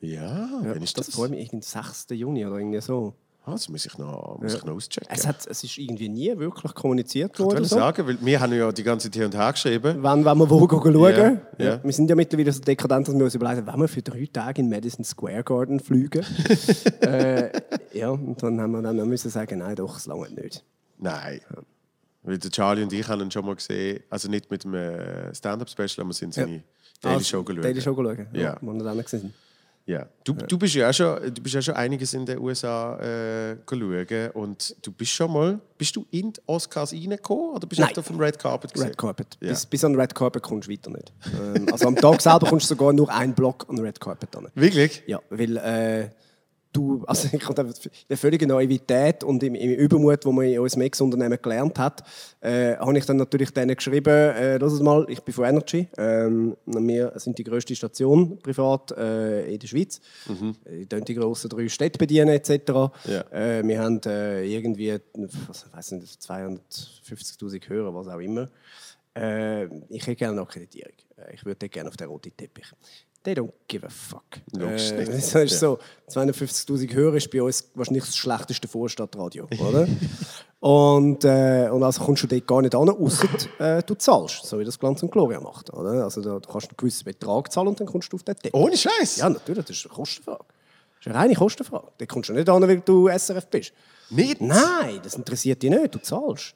Ja, 0.00 0.48
wenn 0.62 0.82
ist 0.82 0.96
Das, 0.98 1.06
das? 1.06 1.14
freut 1.14 1.30
mich, 1.30 1.40
irgendwie 1.40 1.64
6. 1.66 2.06
Juni 2.10 2.46
oder 2.46 2.58
irgendwie 2.58 2.80
so. 2.80 3.14
Ah, 3.44 3.52
das 3.52 3.68
muss 3.70 3.86
ich 3.86 3.96
noch, 3.96 4.38
muss 4.42 4.54
ich 4.54 4.64
noch 4.64 4.74
auschecken. 4.74 5.08
Es, 5.10 5.26
hat, 5.26 5.46
es 5.46 5.64
ist 5.64 5.78
irgendwie 5.78 6.10
nie 6.10 6.36
wirklich 6.36 6.74
kommuniziert 6.74 7.30
ich 7.32 7.38
worden. 7.38 7.54
wollte 7.56 7.68
So. 7.68 7.76
sagen, 7.76 8.06
weil 8.06 8.18
wir 8.20 8.40
haben 8.40 8.52
ja 8.52 8.70
die 8.70 8.82
ganze 8.82 9.10
Zeit 9.10 9.24
und 9.24 9.34
her 9.34 9.50
geschrieben. 9.52 10.02
Wenn, 10.02 10.24
wenn 10.24 10.38
wir 10.38 10.50
wo 10.50 10.68
schauen. 10.68 11.40
Ja, 11.58 11.64
ja. 11.64 11.82
Wir 11.82 11.92
sind 11.92 12.10
ja 12.10 12.14
mittlerweile 12.16 12.52
so 12.52 12.60
dekadent, 12.60 13.08
dass 13.08 13.14
wir 13.16 13.24
uns 13.24 13.34
überlegen, 13.34 13.66
wenn 13.66 13.80
wir 13.80 13.88
für 13.88 14.02
drei 14.02 14.28
Tage 14.30 14.60
in 14.60 14.68
Madison 14.68 15.02
Square 15.02 15.44
Garden 15.44 15.80
fliegen. 15.80 16.22
äh, 17.00 17.50
Ja, 17.94 18.10
und 18.10 18.42
dann 18.42 18.60
haben 18.60 18.72
wir 18.72 18.82
dann 18.82 18.96
noch 18.96 19.06
müssen 19.06 19.30
sagen, 19.30 19.60
nein, 19.60 19.76
doch, 19.76 19.96
es 19.96 20.04
lange 20.04 20.28
nicht. 20.30 20.62
Nein. 20.98 21.40
Weil 22.22 22.36
der 22.38 22.50
Charlie 22.50 22.82
und 22.82 22.92
ich 22.92 23.08
haben 23.08 23.22
ihn 23.22 23.30
schon 23.30 23.46
mal 23.46 23.56
gesehen, 23.56 24.00
also 24.10 24.28
nicht 24.28 24.50
mit 24.50 24.64
dem 24.64 24.74
äh, 24.74 25.34
Stand-Up-Special, 25.34 26.00
aber 26.00 26.08
wir 26.10 26.14
sind 26.14 26.34
seine 26.34 26.62
Daily 27.00 27.24
Show 27.24 27.42
geschaut. 27.42 27.64
Daily 27.64 27.80
Show 27.80 27.94
geschaut, 27.94 28.18
ja. 28.34 28.40
Ja. 28.40 28.56
Wo 28.60 28.74
wir 28.74 28.84
dann 28.84 29.00
gesehen 29.00 29.32
Ja. 29.88 30.06
Du, 30.22 30.34
du 30.34 30.58
bist 30.58 30.74
ja 30.74 30.90
auch 30.90 30.92
schon, 30.92 31.34
du 31.34 31.42
bist 31.42 31.54
ja 31.54 31.62
schon 31.62 31.74
einiges 31.74 32.12
in 32.12 32.26
den 32.26 32.38
USA 32.38 32.98
äh, 32.98 33.56
schauen 33.66 34.30
und 34.34 34.76
du 34.82 34.92
bist 34.92 35.12
schon 35.12 35.32
mal, 35.32 35.58
bist 35.78 35.96
du 35.96 36.04
in 36.10 36.30
die 36.34 36.40
Oscars 36.46 36.92
reingekommen 36.92 37.54
oder 37.54 37.66
bist 37.66 37.80
du 37.80 37.98
auf 37.98 38.06
dem 38.06 38.20
Red 38.20 38.38
Carpet 38.38 38.74
gesehen? 38.74 38.88
Red 38.88 38.98
Carpet. 38.98 39.38
Ja. 39.40 39.48
Bis, 39.48 39.64
bis 39.64 39.82
an 39.84 39.94
den 39.94 40.00
Red 40.00 40.14
Carpet 40.14 40.42
kommst 40.42 40.68
du 40.68 40.72
weiter 40.72 40.90
nicht. 40.90 41.10
ähm, 41.42 41.68
also 41.72 41.88
am 41.88 41.96
Tag 41.96 42.20
selber 42.20 42.46
kommst 42.46 42.70
du 42.70 42.74
sogar 42.74 42.92
nur 42.92 43.10
einen 43.10 43.32
Block 43.32 43.64
an 43.70 43.76
den 43.76 43.86
Red 43.86 43.98
Carpet 43.98 44.36
an. 44.36 44.48
Wirklich? 44.54 45.02
Ja, 45.06 45.22
weil 45.30 45.56
äh, 45.56 46.10
du, 46.72 47.04
also 47.06 47.28
ich 47.32 47.48
in 47.48 47.72
der 48.08 48.16
völligen 48.16 48.48
Naivität 48.48 49.24
und 49.24 49.42
im, 49.42 49.54
im 49.54 49.70
Übermut, 49.72 50.24
wo 50.24 50.32
man 50.32 50.46
in 50.46 50.58
unserem 50.58 50.82
Ex-Unternehmen 50.82 51.38
gelernt 51.40 51.78
hat, 51.78 52.02
äh, 52.40 52.76
habe 52.76 52.96
ich 52.98 53.06
dann 53.06 53.16
natürlich 53.16 53.50
denen 53.50 53.74
geschrieben, 53.74 54.08
äh, 54.08 54.56
es 54.56 54.80
mal, 54.80 55.06
ich 55.08 55.22
bin 55.22 55.34
von 55.34 55.44
Energy, 55.44 55.88
ähm, 55.96 56.56
wir 56.66 57.12
sind 57.16 57.38
die 57.38 57.44
grösste 57.44 57.74
Station 57.74 58.38
privat 58.38 58.92
äh, 58.92 59.52
in 59.52 59.58
der 59.58 59.66
Schweiz, 59.66 60.00
mhm. 60.28 60.54
äh, 60.64 61.00
die 61.00 61.14
grossen 61.14 61.48
drei 61.48 61.68
Städte 61.68 61.98
bedienen 61.98 62.28
etc. 62.28 62.50
Ja. 63.06 63.20
Äh, 63.30 63.66
wir 63.66 63.80
haben 63.80 64.00
äh, 64.06 64.44
irgendwie, 64.44 64.98
was, 65.48 65.66
ich 65.66 65.76
weiß 65.76 65.92
nicht, 65.92 66.20
250'000 66.20 67.68
Hörer, 67.68 67.94
was 67.94 68.08
auch 68.08 68.20
immer. 68.20 68.48
Äh, 69.16 69.66
ich 69.88 70.02
hätte 70.02 70.16
gerne 70.16 70.32
eine 70.32 70.42
Akkreditierung. 70.42 70.92
Äh, 71.16 71.34
Ich 71.34 71.44
würde 71.44 71.68
gerne 71.68 71.88
auf 71.88 71.96
den 71.96 72.08
roten 72.08 72.36
Teppich. 72.36 72.72
They 73.24 73.34
don't 73.34 73.52
give 73.66 73.84
a 73.84 73.90
fuck. 73.90 74.22
Logisch 74.52 74.92
Äh, 74.92 74.98
nicht. 75.04 75.34
das 75.34 75.34
ist 75.34 75.58
so, 75.60 75.78
250'000 76.08 76.92
Hörer 76.94 77.14
ist 77.16 77.30
bei 77.30 77.42
uns 77.42 77.68
wahrscheinlich 77.74 78.04
das 78.04 78.16
schlechteste 78.16 78.68
Vorstadtradio, 78.68 79.48
oder? 79.58 79.86
und, 80.60 81.24
äh, 81.24 81.68
und 81.70 81.82
also 81.82 82.04
kommst 82.04 82.22
du 82.22 82.26
dort 82.28 82.46
gar 82.46 82.62
nicht 82.62 82.74
an, 82.74 82.88
außer 82.88 83.28
äh, 83.58 83.82
du 83.82 83.94
zahlst, 83.96 84.46
so 84.46 84.58
wie 84.58 84.64
das 84.64 84.78
Glanz 84.78 85.02
und 85.02 85.10
Gloria 85.10 85.40
macht. 85.40 85.72
Oder? 85.72 86.04
Also 86.04 86.22
da, 86.22 86.38
du 86.38 86.48
kannst 86.48 86.68
einen 86.68 86.76
gewissen 86.76 87.04
Betrag 87.04 87.50
zahlen 87.52 87.68
und 87.68 87.80
dann 87.80 87.86
kommst 87.88 88.12
du 88.12 88.16
auf 88.16 88.22
den 88.22 88.36
Teppich. 88.36 88.54
Ohne 88.54 88.76
Scheiß. 88.76 89.16
Ja, 89.16 89.28
natürlich, 89.28 89.64
das 89.64 89.76
ist 89.76 89.86
eine 89.86 89.94
Kostenfrage. 89.94 90.44
Das 90.98 91.00
ist 91.00 91.06
eine 91.08 91.14
reine 91.16 91.34
Kostenfrage. 91.34 91.88
Da 91.98 92.06
kommst 92.06 92.28
du 92.28 92.32
nicht 92.32 92.48
an, 92.48 92.62
weil 92.62 92.80
du 92.80 93.08
SRF 93.08 93.46
bist. 93.48 93.72
Nicht? 94.10 94.40
Nein, 94.40 95.00
das 95.02 95.14
interessiert 95.16 95.62
dich 95.62 95.70
nicht, 95.70 95.94
du 95.94 95.98
zahlst. 96.00 96.54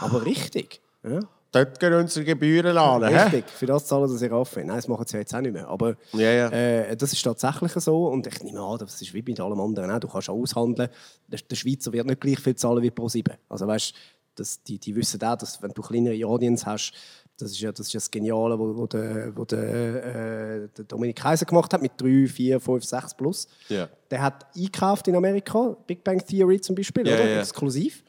Aber 0.00 0.24
richtig. 0.24 0.80
Ja. 1.02 1.20
Dort 1.54 1.78
gehen 1.78 1.94
unsere 1.94 2.24
Gebühren 2.24 2.76
an. 2.76 3.04
Richtig, 3.04 3.48
für 3.48 3.66
das 3.66 3.86
zahlen 3.86 4.08
sie 4.08 4.18
sich 4.18 4.32
auf. 4.32 4.56
Nein, 4.56 4.68
das 4.68 4.88
machen 4.88 5.06
sie 5.06 5.18
jetzt 5.18 5.32
auch 5.34 5.40
nicht 5.40 5.52
mehr. 5.52 5.68
Aber 5.68 5.94
Ja, 6.12 6.30
ja. 6.30 6.48
Äh, 6.48 6.96
das 6.96 7.12
ist 7.12 7.22
tatsächlich 7.22 7.72
so. 7.74 8.08
Und 8.08 8.26
ich 8.26 8.42
nehme 8.42 8.60
an, 8.60 8.78
das 8.78 9.00
ist 9.00 9.14
wie 9.14 9.22
bei 9.22 9.40
allen 9.40 9.60
anderen 9.60 9.90
auch. 9.92 10.00
Du 10.00 10.08
kannst 10.08 10.28
auch 10.28 10.34
aushandeln. 10.34 10.88
Der, 11.28 11.56
Schweizer 11.56 11.92
wird 11.92 12.06
nicht 12.06 12.20
gleich 12.20 12.40
viel 12.40 12.56
zahlen 12.56 12.82
wie 12.82 12.90
Pro7. 12.90 13.30
Also 13.48 13.68
weißt, 13.68 13.94
das, 14.34 14.64
die, 14.64 14.80
die 14.80 14.96
wissen 14.96 15.22
auch, 15.22 15.36
dass 15.36 15.62
wenn 15.62 15.70
du 15.70 15.80
kleinere 15.80 16.26
Audience 16.26 16.66
hast, 16.66 16.92
das 17.36 17.52
ist 17.52 17.60
ja 17.60 17.70
das, 17.70 17.86
ist 17.86 17.92
ja 17.92 17.98
das 17.98 18.10
Geniale, 18.10 18.58
was 18.58 18.76
wo 18.76 18.86
der, 18.88 19.36
wo 19.36 19.44
der, 19.44 20.64
äh, 20.64 20.68
der 20.76 20.84
Dominik 20.86 21.16
Kaiser 21.16 21.46
gemacht 21.46 21.72
hat 21.72 21.82
mit 21.82 21.92
3, 21.98 22.26
4, 22.26 22.60
5, 22.60 22.84
6 22.84 23.14
plus. 23.14 23.48
Ja. 23.68 23.88
Der 24.10 24.22
hat 24.22 24.46
eingekauft 24.56 25.06
in 25.08 25.14
Amerika, 25.14 25.76
Big 25.86 26.02
Bang 26.02 26.24
Theory 26.24 26.60
zum 26.60 26.74
Beispiel, 26.74 27.02
oder? 27.02 27.40
exklusiv. 27.40 28.02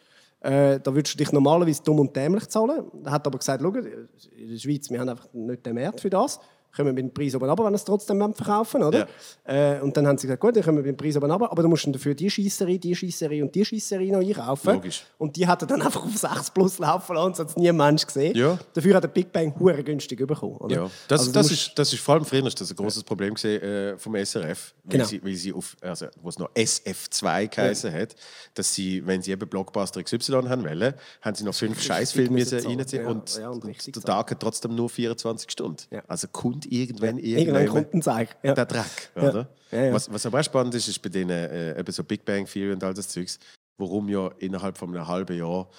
Äh, 0.46 0.80
da 0.80 0.94
würdest 0.94 1.16
du 1.16 1.18
dich 1.18 1.32
normalerweise 1.32 1.82
dumm 1.82 2.00
und 2.00 2.16
dämlich 2.16 2.48
zahlen. 2.50 2.86
Er 3.04 3.12
hat 3.12 3.26
aber 3.26 3.40
gesagt, 3.40 3.64
schau, 3.64 3.70
in 3.74 4.52
der 4.52 4.60
Schweiz, 4.60 4.92
wir 4.92 5.00
haben 5.00 5.10
einfach 5.10 5.28
nicht 5.34 5.66
den 5.66 5.76
Wert 5.76 6.00
für 6.00 6.12
das. 6.12 6.40
Können 6.76 6.88
wir 6.90 6.94
mit 6.94 7.04
dem 7.04 7.14
Preis 7.14 7.34
oben 7.36 7.48
runter, 7.48 7.64
wenn 7.64 7.72
wir 7.72 7.76
es 7.76 7.86
trotzdem 7.86 8.34
verkaufen 8.34 8.84
oder? 8.84 9.08
Äh, 9.46 9.80
und 9.82 9.96
dann 9.96 10.08
haben 10.08 10.18
sie 10.18 10.28
gesagt, 10.28 10.42
gut, 10.42 10.56
dann 10.56 10.64
können 10.64 10.78
wir 10.78 10.84
mit 10.84 10.94
dem 10.94 10.98
Preis 10.98 11.16
oben 11.16 11.32
runter, 11.32 11.52
aber 11.52 11.64
du 11.64 11.70
musst 11.70 11.86
dann 11.86 11.94
dafür 11.94 12.14
die 12.16 12.30
Scheisserie, 12.30 12.80
die 12.80 12.96
Scheisserie 12.96 13.44
und 13.44 13.54
die 13.56 13.64
Scheisserie 13.64 14.12
noch 14.12 14.20
einkaufen. 14.20 14.74
Logisch. 14.76 15.06
Und 15.18 15.36
die 15.36 15.48
hat 15.48 15.62
er 15.62 15.68
dann 15.68 15.82
einfach 15.84 16.04
auf 16.04 16.18
6 16.18 16.52
plus 16.52 16.80
laufen 16.80 17.16
lassen, 17.16 17.46
es 17.46 17.56
nie 17.56 17.70
ein 17.70 17.78
Mensch 17.78 18.06
gesehen. 18.06 18.36
Ja. 18.36 18.58
Dafür 18.74 18.96
hat 18.96 19.04
der 19.04 19.10
Big 19.10 19.32
Bang 19.32 19.54
hure 19.60 19.84
günstig 19.84 20.26
bekommen. 20.28 20.58
Oder? 20.58 20.76
Ja, 20.76 20.92
das, 21.08 21.22
Also 21.22 21.32
das, 21.32 21.52
ist, 21.52 21.72
das 21.76 21.94
ist 21.94 22.02
vor 22.02 22.16
allem 22.16 22.26
früher 22.26 22.46
ist 22.46 22.60
das 22.60 22.70
ein 22.72 22.76
großes 22.76 23.04
Problem 23.04 23.34
gewesen, 23.36 23.62
äh, 23.62 23.98
vom 23.98 24.16
SRF, 24.16 24.74
weil, 24.84 24.92
Genau. 24.92 25.06
sie, 25.06 25.24
weil 25.24 25.34
sie 25.36 25.54
auf, 25.54 25.76
also, 25.82 26.08
wo 26.22 26.30
es 26.30 26.40
noch 26.40 26.50
SF2 26.54 27.48
geheißen 27.48 27.94
hat, 27.94 28.16
dass 28.54 28.74
sie, 28.74 29.06
wenn 29.06 29.22
sie 29.22 29.32
eben 29.32 29.48
Blockbuster 29.48 30.04
XY 30.04 30.44
haben 30.48 30.64
wollen, 30.64 30.94
haben 31.22 31.36
sie 31.36 31.44
noch 31.44 31.56
fünf 31.56 31.82
Scheißfilme 31.82 32.40
reinziehen 32.40 32.80
Ja, 33.06 33.08
und, 33.10 33.38
ja, 33.38 33.50
und 33.50 33.96
der. 33.96 34.04
Tag 34.04 34.32
hat 34.32 34.40
trotzdem 34.40 34.76
nur 34.76 34.90
24 34.90 35.50
Stunden. 35.52 35.84
Ja. 35.92 36.04
Also 36.08 36.28
kommt 36.66 36.74
irgendwann 36.74 37.18
Irgendwann 37.18 37.62
irgendwann 37.62 37.68
kommt 37.68 37.94
ein 37.94 38.02
Zeig. 38.02 38.38
Ja. 38.44 38.54
der 38.54 38.66
Dreck, 38.66 39.12
oder? 39.16 39.50
Ja, 39.72 39.86
ja. 39.86 39.94
Was, 39.94 40.12
was 40.12 40.26
aber 40.26 40.40
auch 40.40 40.44
spannend 40.44 40.76
ist, 40.76 40.88
ist 40.88 41.02
bei 41.02 41.10
denen 41.10 41.30
äh, 41.30 41.80
eben 41.80 41.92
so 41.92 42.04
Big 42.04 42.26
Bang 42.26 42.46
Theory 42.46 42.74
und 42.74 42.84
all 42.84 42.94
das 42.94 43.10
Zeugs, 43.10 43.40
warum 43.78 44.10
ja 44.10 44.30
innerhalb 44.40 44.78
von 44.78 44.96
einem 44.96 45.08
halben 45.08 45.38
Jahr 45.38 45.70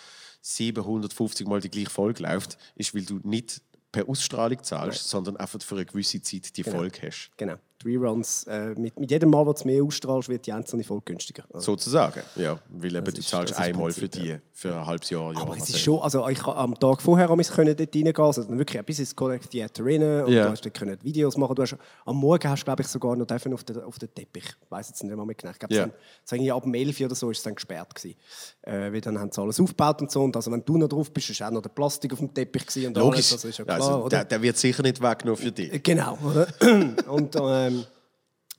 750 0.41 1.47
Mal 1.47 1.61
die 1.61 1.71
gleiche 1.71 1.91
Folge 1.91 2.23
läuft, 2.23 2.57
ist, 2.77 2.95
weil 2.95 3.05
du 3.05 3.21
nicht 3.25 3.61
per 3.91 4.09
Ausstrahlung 4.09 4.63
zahlst, 4.63 5.09
sondern 5.09 5.37
einfach 5.37 5.61
für 5.63 5.75
eine 5.77 5.87
gewisse 5.87 6.21
Zeit 6.21 6.57
die 6.57 6.63
Folge 6.63 7.07
hast. 7.07 7.31
Genau. 7.37 7.55
Die 7.85 7.95
Reruns, 7.95 8.45
äh, 8.45 8.75
mit, 8.75 8.99
mit 8.99 9.11
jedem 9.11 9.29
Mal, 9.31 9.45
wo 9.47 9.53
du 9.53 9.65
mehr 9.67 9.83
ausstrahlst, 9.85 10.29
wird 10.31 10.47
die 10.47 10.53
einzelne 10.53 10.83
Folge 10.83 11.05
günstiger. 11.13 11.45
Also, 11.53 11.73
Sozusagen, 11.73 12.23
ja. 12.37 12.59
Weil 12.71 12.97
eben 12.97 13.05
du 13.05 13.11
ist- 13.21 13.29
zahlst 13.29 13.53
das 13.53 13.59
einmal 13.61 13.93
Prinzip, 13.93 14.03
für 14.03 14.09
die, 14.21 14.37
für 14.53 14.75
ein 14.75 14.87
halbes 14.87 15.11
Jahr, 15.11 15.33
Jahr. 15.35 15.43
Aber 15.43 15.57
es 15.57 15.69
ist 15.69 15.79
schon, 15.81 16.01
also 16.01 16.27
ich 16.29 16.43
am 16.45 16.75
Tag 16.79 17.03
vorher 17.03 17.27
können 17.29 17.77
dort 17.77 17.95
reingehen, 17.95 18.17
also 18.17 18.43
dann 18.45 18.59
wirklich 18.59 18.83
bis 18.83 18.99
ins 19.01 19.15
Connect 19.15 19.51
Theater 19.51 19.85
rein 19.85 20.03
und 20.25 20.33
Ja. 20.33 20.45
du 20.47 20.51
hast 20.53 20.65
dort 20.65 21.05
Videos 21.05 21.37
machen. 21.37 21.55
Du 21.55 21.63
hast, 21.63 21.77
am 22.07 22.17
Morgen 22.17 22.49
hast 22.49 22.61
du 22.61 22.65
glaube 22.65 22.81
ich 22.83 22.89
sogar 22.89 23.15
noch 23.15 23.27
dürfen 23.27 23.53
auf 23.53 23.63
den, 23.63 23.83
auf 23.83 23.99
den 23.99 24.13
Teppich. 24.15 24.45
Ich 24.47 24.71
weiß 24.71 24.89
jetzt 24.89 25.05
nicht 25.05 25.15
mehr 25.15 25.27
genau. 25.37 25.53
Ich 25.53 25.59
glaube, 25.59 25.75
es 25.75 25.79
war 26.33 26.37
irgendwie 26.39 26.53
ab 26.53 26.63
dem 26.63 26.75
11 26.75 27.01
Uhr 27.01 27.07
oder 27.07 27.15
so 27.15 27.31
ist 27.31 27.39
es 27.39 27.45
dann 27.45 27.55
gesperrt 27.55 27.95
gewesen. 27.95 28.17
Äh, 28.63 28.91
weil 28.93 29.01
dann 29.03 29.19
haben 29.19 29.31
sie 29.31 29.41
alles 29.41 29.61
aufgebaut 29.61 30.01
und 30.01 30.11
so 30.11 30.23
und 30.25 30.35
also 30.35 30.51
wenn 30.51 30.65
du 30.65 30.79
noch 30.79 30.89
drauf 30.89 31.11
bist, 31.13 31.29
ist 31.29 31.43
auch 31.43 31.51
noch 31.51 31.61
der 31.63 31.69
Plastik 31.69 32.15
auf 32.15 32.19
dem 32.21 32.33
Teppich 32.33 32.67
gewesen 32.67 32.89
und 32.89 32.97
Logisch. 32.97 33.17
alles. 33.19 33.33
Also 33.35 33.49
ist 33.49 33.59
ja 33.59 33.65
klar, 33.67 33.77
also, 33.77 34.09
der, 34.09 34.25
der 34.25 34.41
wird 34.41 34.57
sicher 34.57 34.83
nicht 34.83 35.03
weggenommen 35.03 35.37
für 35.43 35.53
dich. 35.53 35.83
Genau, 35.83 36.17
oder? 36.25 36.47
Und 37.09 37.37
ähm, 37.67 37.85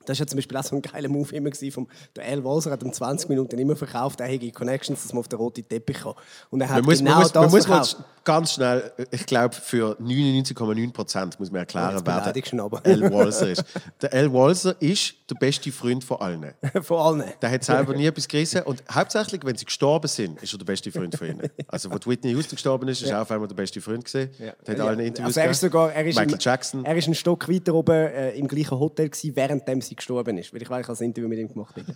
das 0.08 0.18
war 0.18 0.24
ja 0.24 0.26
zum 0.26 0.36
Beispiel 0.38 0.56
auch 0.56 0.64
so 0.64 0.76
ein 0.76 0.82
geiler 0.82 1.08
Move 1.08 1.34
immer 1.34 1.50
vom, 1.70 1.86
der 2.16 2.24
Al 2.24 2.42
Walser 2.42 2.70
hat 2.70 2.82
um 2.82 2.92
20 2.92 3.28
Minuten 3.28 3.58
immer 3.58 3.76
verkauft, 3.76 4.20
er 4.20 4.26
hätte 4.26 4.50
Connections, 4.50 5.02
dass 5.02 5.12
man 5.12 5.20
auf 5.20 5.28
den 5.28 5.38
roten 5.38 5.68
Teppich 5.68 5.98
kann. 5.98 6.14
Und 6.50 6.60
er 6.60 6.68
hat 6.70 6.76
Man 6.76 6.84
muss, 6.86 6.98
genau 6.98 7.10
man 7.10 7.22
muss, 7.22 7.34
man 7.34 7.42
das 7.44 7.52
muss 7.52 7.68
mal 7.68 7.84
verkauft. 7.84 8.04
Ganz 8.28 8.52
schnell, 8.52 8.92
ich 9.10 9.24
glaube, 9.24 9.54
für 9.54 9.96
99,9 9.98 10.92
Prozent 10.92 11.40
muss 11.40 11.50
man 11.50 11.60
erklären, 11.60 11.98
wer 12.04 12.30
der 12.30 12.84
Al 12.84 13.10
Walser 13.10 13.48
ist. 13.48 13.64
Der 14.02 14.12
Al 14.12 14.30
Walser 14.30 14.76
ist 14.80 15.14
der 15.30 15.36
beste 15.36 15.72
Freund 15.72 16.04
von 16.04 16.20
allen. 16.20 16.52
Von 16.82 16.98
allen. 16.98 17.32
Der 17.40 17.50
hat 17.50 17.64
selber 17.64 17.94
nie 17.94 18.06
etwas 18.06 18.28
gerissen 18.28 18.62
und 18.62 18.82
hauptsächlich, 18.90 19.40
wenn 19.44 19.56
sie 19.56 19.64
gestorben 19.64 20.08
sind, 20.08 20.42
ist 20.42 20.52
er 20.52 20.58
der 20.58 20.66
beste 20.66 20.92
Freund 20.92 21.16
von 21.16 21.26
ihnen. 21.26 21.50
Also, 21.68 21.90
als 21.90 22.06
Whitney 22.06 22.30
Houston 22.32 22.56
gestorben 22.56 22.88
ist, 22.88 23.02
ist 23.02 23.10
er 23.10 23.22
auf 23.22 23.30
einmal 23.30 23.48
der 23.48 23.54
beste 23.54 23.80
Freund 23.80 24.04
gesehen. 24.04 24.30
Der 24.38 24.48
hat 24.48 24.78
Ja. 24.78 24.84
allen 24.86 25.00
Interviews 25.00 25.36
also 25.36 25.40
er 25.40 25.50
ist 25.50 25.60
sogar, 25.60 25.92
er 25.92 26.06
ist 26.06 26.16
Michael 26.16 26.32
im, 26.34 26.38
Jackson. 26.38 26.84
Er 26.84 26.96
ist 26.96 27.04
einen 27.06 27.14
Stock 27.14 27.48
weiter 27.48 27.74
oben 27.74 27.94
äh, 27.94 28.30
im 28.32 28.48
gleichen 28.48 28.78
Hotel 28.78 29.08
gewesen, 29.08 29.36
währenddem 29.36 29.80
sie 29.82 29.96
gestorben 29.96 30.38
ist. 30.38 30.52
Weil 30.52 30.62
ich 30.62 30.70
weiß, 30.70 30.80
ich 30.82 30.88
habe 30.88 30.98
ein 30.98 31.04
Interview 31.04 31.28
mit 31.28 31.38
ihm 31.38 31.48
gemacht. 31.48 31.74
habe. 31.76 31.94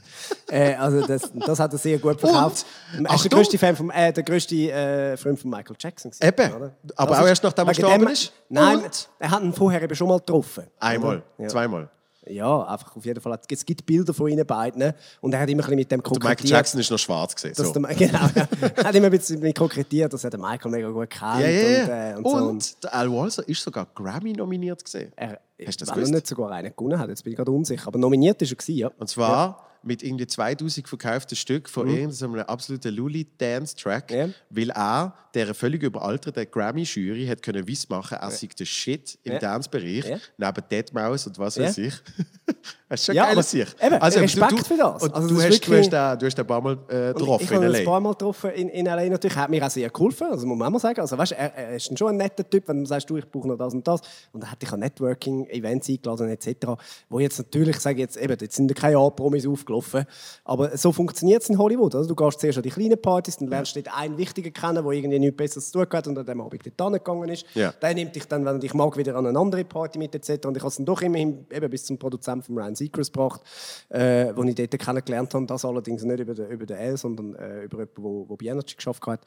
äh, 0.51 0.75
also 0.75 1.07
das, 1.07 1.31
das 1.47 1.59
hat 1.59 1.73
er 1.73 1.79
sehr 1.79 1.99
gut 1.99 2.21
verkauft. 2.21 2.67
er 3.03 3.15
ist 3.15 3.25
der 3.25 3.31
größte 3.31 3.59
Fan 3.59 3.77
vom, 3.77 3.91
äh, 3.91 4.13
der 4.13 4.23
größte 4.23 4.55
äh, 4.71 5.17
Freund 5.17 5.39
von 5.39 5.51
Michael 5.51 5.77
Jackson. 5.79 6.13
Eben. 6.23 6.53
oder? 6.55 6.73
Aber 6.97 7.11
Das 7.11 7.21
auch 7.21 7.27
erst 7.27 7.43
nachdem 7.45 7.67
er 7.67 7.75
gestorben 7.75 7.99
dem- 8.01 8.09
ist? 8.09 8.33
Nein, 8.49 8.79
Und? 8.79 9.09
er 9.19 9.31
hat 9.31 9.43
ihn 9.43 9.53
vorher 9.53 9.83
eben 9.83 9.95
schon 9.95 10.09
mal 10.09 10.19
getroffen. 10.19 10.65
Einmal, 10.79 11.23
Ja. 11.39 11.49
zweimal. 11.49 11.89
Ja, 12.25 12.63
einfach 12.69 12.95
auf 12.95 13.05
jeden 13.05 13.21
Fall. 13.21 13.37
Es 13.51 13.67
gibt 13.67 13.85
Bilder 13.85 14.15
von 14.15 14.29
ihnen 14.29 14.47
beiden 14.47 14.93
und 15.21 15.33
er 15.35 15.41
hat 15.41 15.51
immer 15.51 15.65
ein 15.65 15.77
bisschen 15.77 15.77
mit 15.77 15.91
dem 15.91 16.01
Der 16.03 16.11
Michael 16.13 16.21
kokettiert. 16.21 16.51
Jackson 16.51 16.79
ist 16.81 16.89
noch 16.93 16.99
schwarz 16.99 17.35
gesehen. 17.35 17.53
So. 17.53 17.73
der, 17.73 17.83
genau, 17.97 18.19
ja. 18.37 18.49
er 18.77 18.85
hat 18.85 18.95
immer 18.95 19.07
ein 19.07 19.11
bisschen 19.11 19.41
mit 19.41 19.59
kokettiert, 19.59 20.13
dass 20.13 20.23
er 20.23 20.31
den 20.31 20.41
Michael 20.41 20.71
mega 20.71 20.89
gut 20.89 21.11
kennt. 21.11 21.41
Ja, 21.41 21.49
ja, 21.49 21.81
Und, 21.83 21.89
ja. 21.89 22.11
äh, 22.13 22.15
Und, 22.19 22.25
und, 22.25 22.31
so. 22.31 22.47
Und 22.49 22.85
der 22.85 22.95
Al 22.95 23.11
Walser 23.13 23.49
ist 23.49 23.61
sogar 23.61 23.89
Grammy 23.93 24.35
nominiert 24.35 24.85
gesehen. 24.85 25.13
er, 25.17 25.41
Hast 25.67 25.81
du 25.81 25.85
das 25.85 25.89
er 25.89 25.95
gewusst? 25.97 26.13
nicht 26.13 26.27
sogar 26.29 26.53
einen 26.53 26.73
gewonnen 26.77 26.97
hat, 27.01 27.09
jetzt 27.09 27.25
bin 27.25 27.33
ich 27.33 27.37
gerade 27.37 27.51
unsicher. 27.51 27.89
Aber 27.89 27.99
nominiert 27.99 28.41
ist 28.41 28.53
er 28.53 28.57
gewesen, 28.57 28.77
ja. 28.79 28.91
Und 28.99 29.09
zwar 29.09 29.67
mit 29.85 30.03
irgendwie 30.03 30.27
2000 30.27 30.89
verkauften 30.89 31.37
Stück 31.37 31.69
von 31.69 31.89
irgendeinem 31.89 32.41
absoluten 32.47 32.95
Lully-Dance-Track, 32.95 34.11
Mhm. 34.11 34.17
Ja. 34.17 34.29
weil 34.51 34.71
er, 34.71 35.15
der 35.35 35.55
völlig 35.55 35.83
überalterte 35.83 36.47
Grammy-Jury, 36.47 37.27
hat 37.27 37.43
können 37.43 37.67
wissen 37.67 37.87
machen, 37.91 38.19
er 38.21 38.31
sei 38.31 38.49
der 38.59 38.65
Shit 38.65 39.19
im 39.25 39.33
Ja. 39.35 39.39
Dance-Bereich, 39.39 40.05
Ja. 40.09 40.17
neben 40.37 40.63
Deadmaus 40.71 41.27
und 41.27 41.39
was 41.39 41.57
Ja. 41.57 41.65
weiß 41.65 41.79
ich. 41.79 41.95
das 42.89 43.01
ist 43.01 43.07
schon 43.07 43.15
Ja, 43.15 43.25
geil, 43.25 43.33
aber 43.33 43.43
sich. 43.43 43.69
eben, 43.83 43.95
Respekt 43.97 44.67
für 44.67 44.77
das. 44.77 45.03
Also 45.03 45.29
du, 45.29 45.35
das 45.35 45.45
hast, 45.47 45.67
du, 45.67 45.71
wirklich- 45.71 45.79
hast 45.81 45.93
den, 45.93 46.19
du 46.19 46.27
hast 46.27 46.35
den 46.37 46.45
ein 46.45 46.47
paar 46.47 46.61
Mal 46.61 46.73
äh, 46.89 47.13
getroffen 47.15 47.45
ich 47.45 47.51
in 47.51 47.57
habe 47.57 47.65
ihn 47.67 47.71
L.A. 47.75 47.79
ein 47.79 47.85
paar 47.85 48.01
Mal 48.01 48.11
getroffen 48.13 48.51
in, 48.51 48.69
in 48.69 48.87
L.A. 48.87 49.09
natürlich. 49.09 49.37
Hat 49.37 49.51
mir 49.51 49.65
auch 49.67 49.71
sehr 49.71 49.89
geholfen, 49.91 50.27
also 50.31 50.47
muss 50.47 50.59
man 50.59 50.69
auch 50.69 50.73
mal 50.73 50.79
sagen. 50.79 51.01
Also, 51.01 51.17
weißt, 51.17 51.33
er, 51.33 51.55
er 51.57 51.77
ist 51.77 51.99
schon 51.99 52.09
ein 52.09 52.17
netter 52.17 52.49
Typ, 52.49 52.69
wenn 52.69 52.81
du 52.81 52.87
sagst, 52.87 53.09
du, 53.09 53.17
ich 53.17 53.29
brauche 53.31 53.49
noch 53.49 53.57
das 53.57 53.73
und 53.75 53.87
das. 53.89 54.01
Und 54.33 54.43
er 54.45 54.51
hat 54.51 54.61
dich 54.61 54.71
an 54.73 54.81
Networking-Events 54.81 55.89
eingeladen 55.89 56.29
etc. 56.29 56.67
Wo 57.09 57.19
jetzt 57.21 57.39
natürlich, 57.39 57.77
ich 57.77 57.83
sage 57.83 57.99
jetzt 58.01 58.17
eben, 58.17 58.37
jetzt 58.41 58.55
sind 58.57 58.69
ja 58.71 58.75
keine 58.75 58.99
A-Promis 58.99 59.47
aufgelaufen 59.47 59.72
gelaufen. 59.73 60.05
Aber 60.45 60.77
so 60.77 60.93
funktioniert 60.93 61.43
es 61.43 61.49
in 61.49 61.59
Hollywood. 61.59 61.95
Also, 61.95 62.09
du 62.09 62.15
gehst 62.15 62.41
zuerst 62.41 62.59
an 62.59 62.63
die 62.63 62.71
kleinen 62.71 63.01
Partys, 63.01 63.37
dann 63.39 63.49
lernst 63.49 63.75
du 63.77 63.83
dort 63.83 63.97
einen 63.97 64.19
Wichtigen 64.19 64.53
kennen, 64.53 64.85
der 64.85 64.93
irgendwie 64.93 65.19
nichts 65.19 65.37
Besseres 65.37 65.71
zu 65.71 65.85
tun 65.85 65.87
hat 65.93 66.07
und 66.07 66.19
an 66.19 66.27
dem 66.27 66.41
Abend 66.41 66.63
dort 66.77 66.93
gegangen 66.93 67.29
ist. 67.29 67.45
Ja. 67.55 67.73
Der 67.73 67.95
nimmt 67.95 68.15
dich 68.15 68.27
dann, 68.27 68.45
wenn 68.45 68.57
er 68.57 68.59
dich 68.59 68.75
mag, 68.75 68.97
wieder 68.97 69.17
an 69.17 69.27
eine 69.27 69.39
andere 69.39 69.65
Party 69.65 69.99
mit 69.99 70.15
etc. 70.15 70.47
Und 70.47 70.57
ich 70.57 70.63
habe 70.63 70.69
es 70.69 70.77
dann 70.77 70.87
doch 70.87 71.01
immerhin 71.03 71.47
eben 71.51 71.71
bis 71.71 71.85
zum 71.85 71.99
Produzenten 71.99 72.43
von 72.45 72.59
Ryan 72.59 72.75
Seacrest 72.75 73.13
gebracht, 73.13 73.41
äh, 73.89 74.33
wo 74.35 74.43
ich 74.45 74.55
dort 74.55 74.79
kennengelernt 74.79 75.35
habe. 75.35 75.47
Das 75.47 75.65
allerdings 75.65 76.03
nicht 76.05 76.21
über 76.21 76.35
den, 76.35 76.49
über 76.51 76.67
den 76.67 76.77
L, 76.77 76.97
sondern 76.97 77.35
äh, 77.35 77.65
über 77.65 77.79
jemanden, 77.79 78.03
der, 78.03 78.27
der 78.29 78.37
bei 78.37 78.47
Energy 78.47 78.77
geschafft 78.77 79.07
hat. 79.07 79.21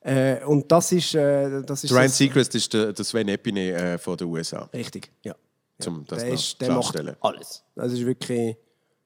Äh, 0.00 0.44
und 0.44 0.70
das 0.70 0.92
ist... 0.92 1.14
Äh, 1.14 1.62
das 1.62 1.84
ist 1.84 1.92
Ryan 1.92 2.04
das- 2.04 2.16
Seacrest 2.18 2.54
ist 2.54 2.72
der, 2.72 2.92
der 2.92 3.04
Sven 3.04 3.28
Epine 3.28 3.72
äh, 3.72 3.98
von 3.98 4.16
den 4.16 4.28
USA. 4.28 4.68
Richtig, 4.72 5.10
ja. 5.22 5.34
Zum 5.78 6.04
das 6.06 6.18
der 6.18 6.32
ist, 6.32 6.60
der 6.60 6.72
macht 6.72 6.96
alles. 7.20 7.64
Das 7.74 7.92
ist 7.92 8.04
wirklich... 8.04 8.56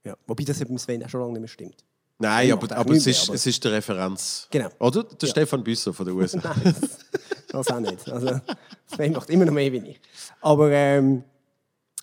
Ja. 0.05 0.15
Wobei 0.27 0.45
das 0.45 0.59
beim 0.59 0.79
Sven 0.79 1.05
auch 1.05 1.09
schon 1.09 1.21
lange 1.21 1.33
nicht 1.33 1.41
mehr 1.41 1.49
stimmt. 1.49 1.85
Nein, 2.19 2.53
aber, 2.53 2.65
aber, 2.77 2.91
eigentlich 2.93 2.99
es, 2.99 3.07
ist, 3.23 3.29
aber- 3.29 3.35
es 3.35 3.47
ist 3.47 3.65
der 3.65 3.73
Referenz. 3.73 4.47
Genau. 4.51 4.69
Oder? 4.79 5.03
Der 5.05 5.27
Ja. 5.27 5.33
Stefan 5.33 5.65
Büsser 5.65 5.93
von 5.93 6.07
den 6.07 6.15
USA. 6.15 6.39
Nein, 6.65 6.75
das 7.51 7.69
auch 7.69 7.81
nicht. 7.81 8.09
Also, 8.11 8.41
Sven 8.87 9.13
macht 9.13 9.31
immer 9.31 9.45
noch 9.47 9.53
mehr 9.53 9.73
wie 9.73 9.79
ich. 9.79 10.01
Aber 10.41 10.71
ähm, 10.71 11.25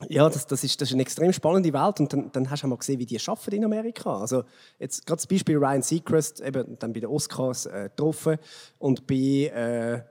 ja, 0.10 0.28
das, 0.30 0.48
das, 0.48 0.64
ist, 0.64 0.82
das 0.82 0.90
ist 0.90 0.94
eine 0.94 1.04
extrem 1.04 1.32
spannende 1.32 1.72
Welt 1.72 2.00
und 2.00 2.12
dann, 2.12 2.32
dann 2.32 2.50
hast 2.50 2.64
du 2.64 2.66
auch 2.68 2.70
mal 2.72 2.78
gesehen, 2.78 3.00
wie 3.00 3.06
die 3.06 3.20
arbeiten 3.26 3.56
in 3.56 3.64
Amerika. 3.66 4.20
Also 4.20 4.44
jetzt 4.80 5.06
gerade 5.06 5.18
das 5.18 5.28
Beispiel 5.28 5.58
Ryan 5.58 5.82
Seacrest, 5.82 6.42
eben 6.42 6.78
dann 6.80 6.92
bei 6.92 7.00
den 7.00 7.10
Oscars 7.10 7.68
äh, 7.68 7.84
getroffen 7.84 8.38
und 8.80 9.06
bin 9.08 9.46
äh, 9.48 10.04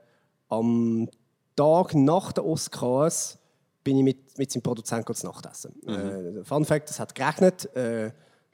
am 0.49 1.09
Tag 1.55 1.93
nach 1.93 2.31
den 2.31 2.43
Oscars 2.45 3.37
bin 3.83 3.97
ich 3.97 4.03
mit, 4.03 4.37
mit 4.37 4.51
seinem 4.51 4.61
Produzenten 4.61 5.13
zu 5.15 5.25
Nacht 5.27 5.45
essen. 5.45 5.73
Äh, 5.87 6.43
Fun 6.43 6.65
Fact, 6.65 6.89
es 6.89 6.99
hat 6.99 7.15
geregnet. 7.15 7.73
Äh, 7.75 8.11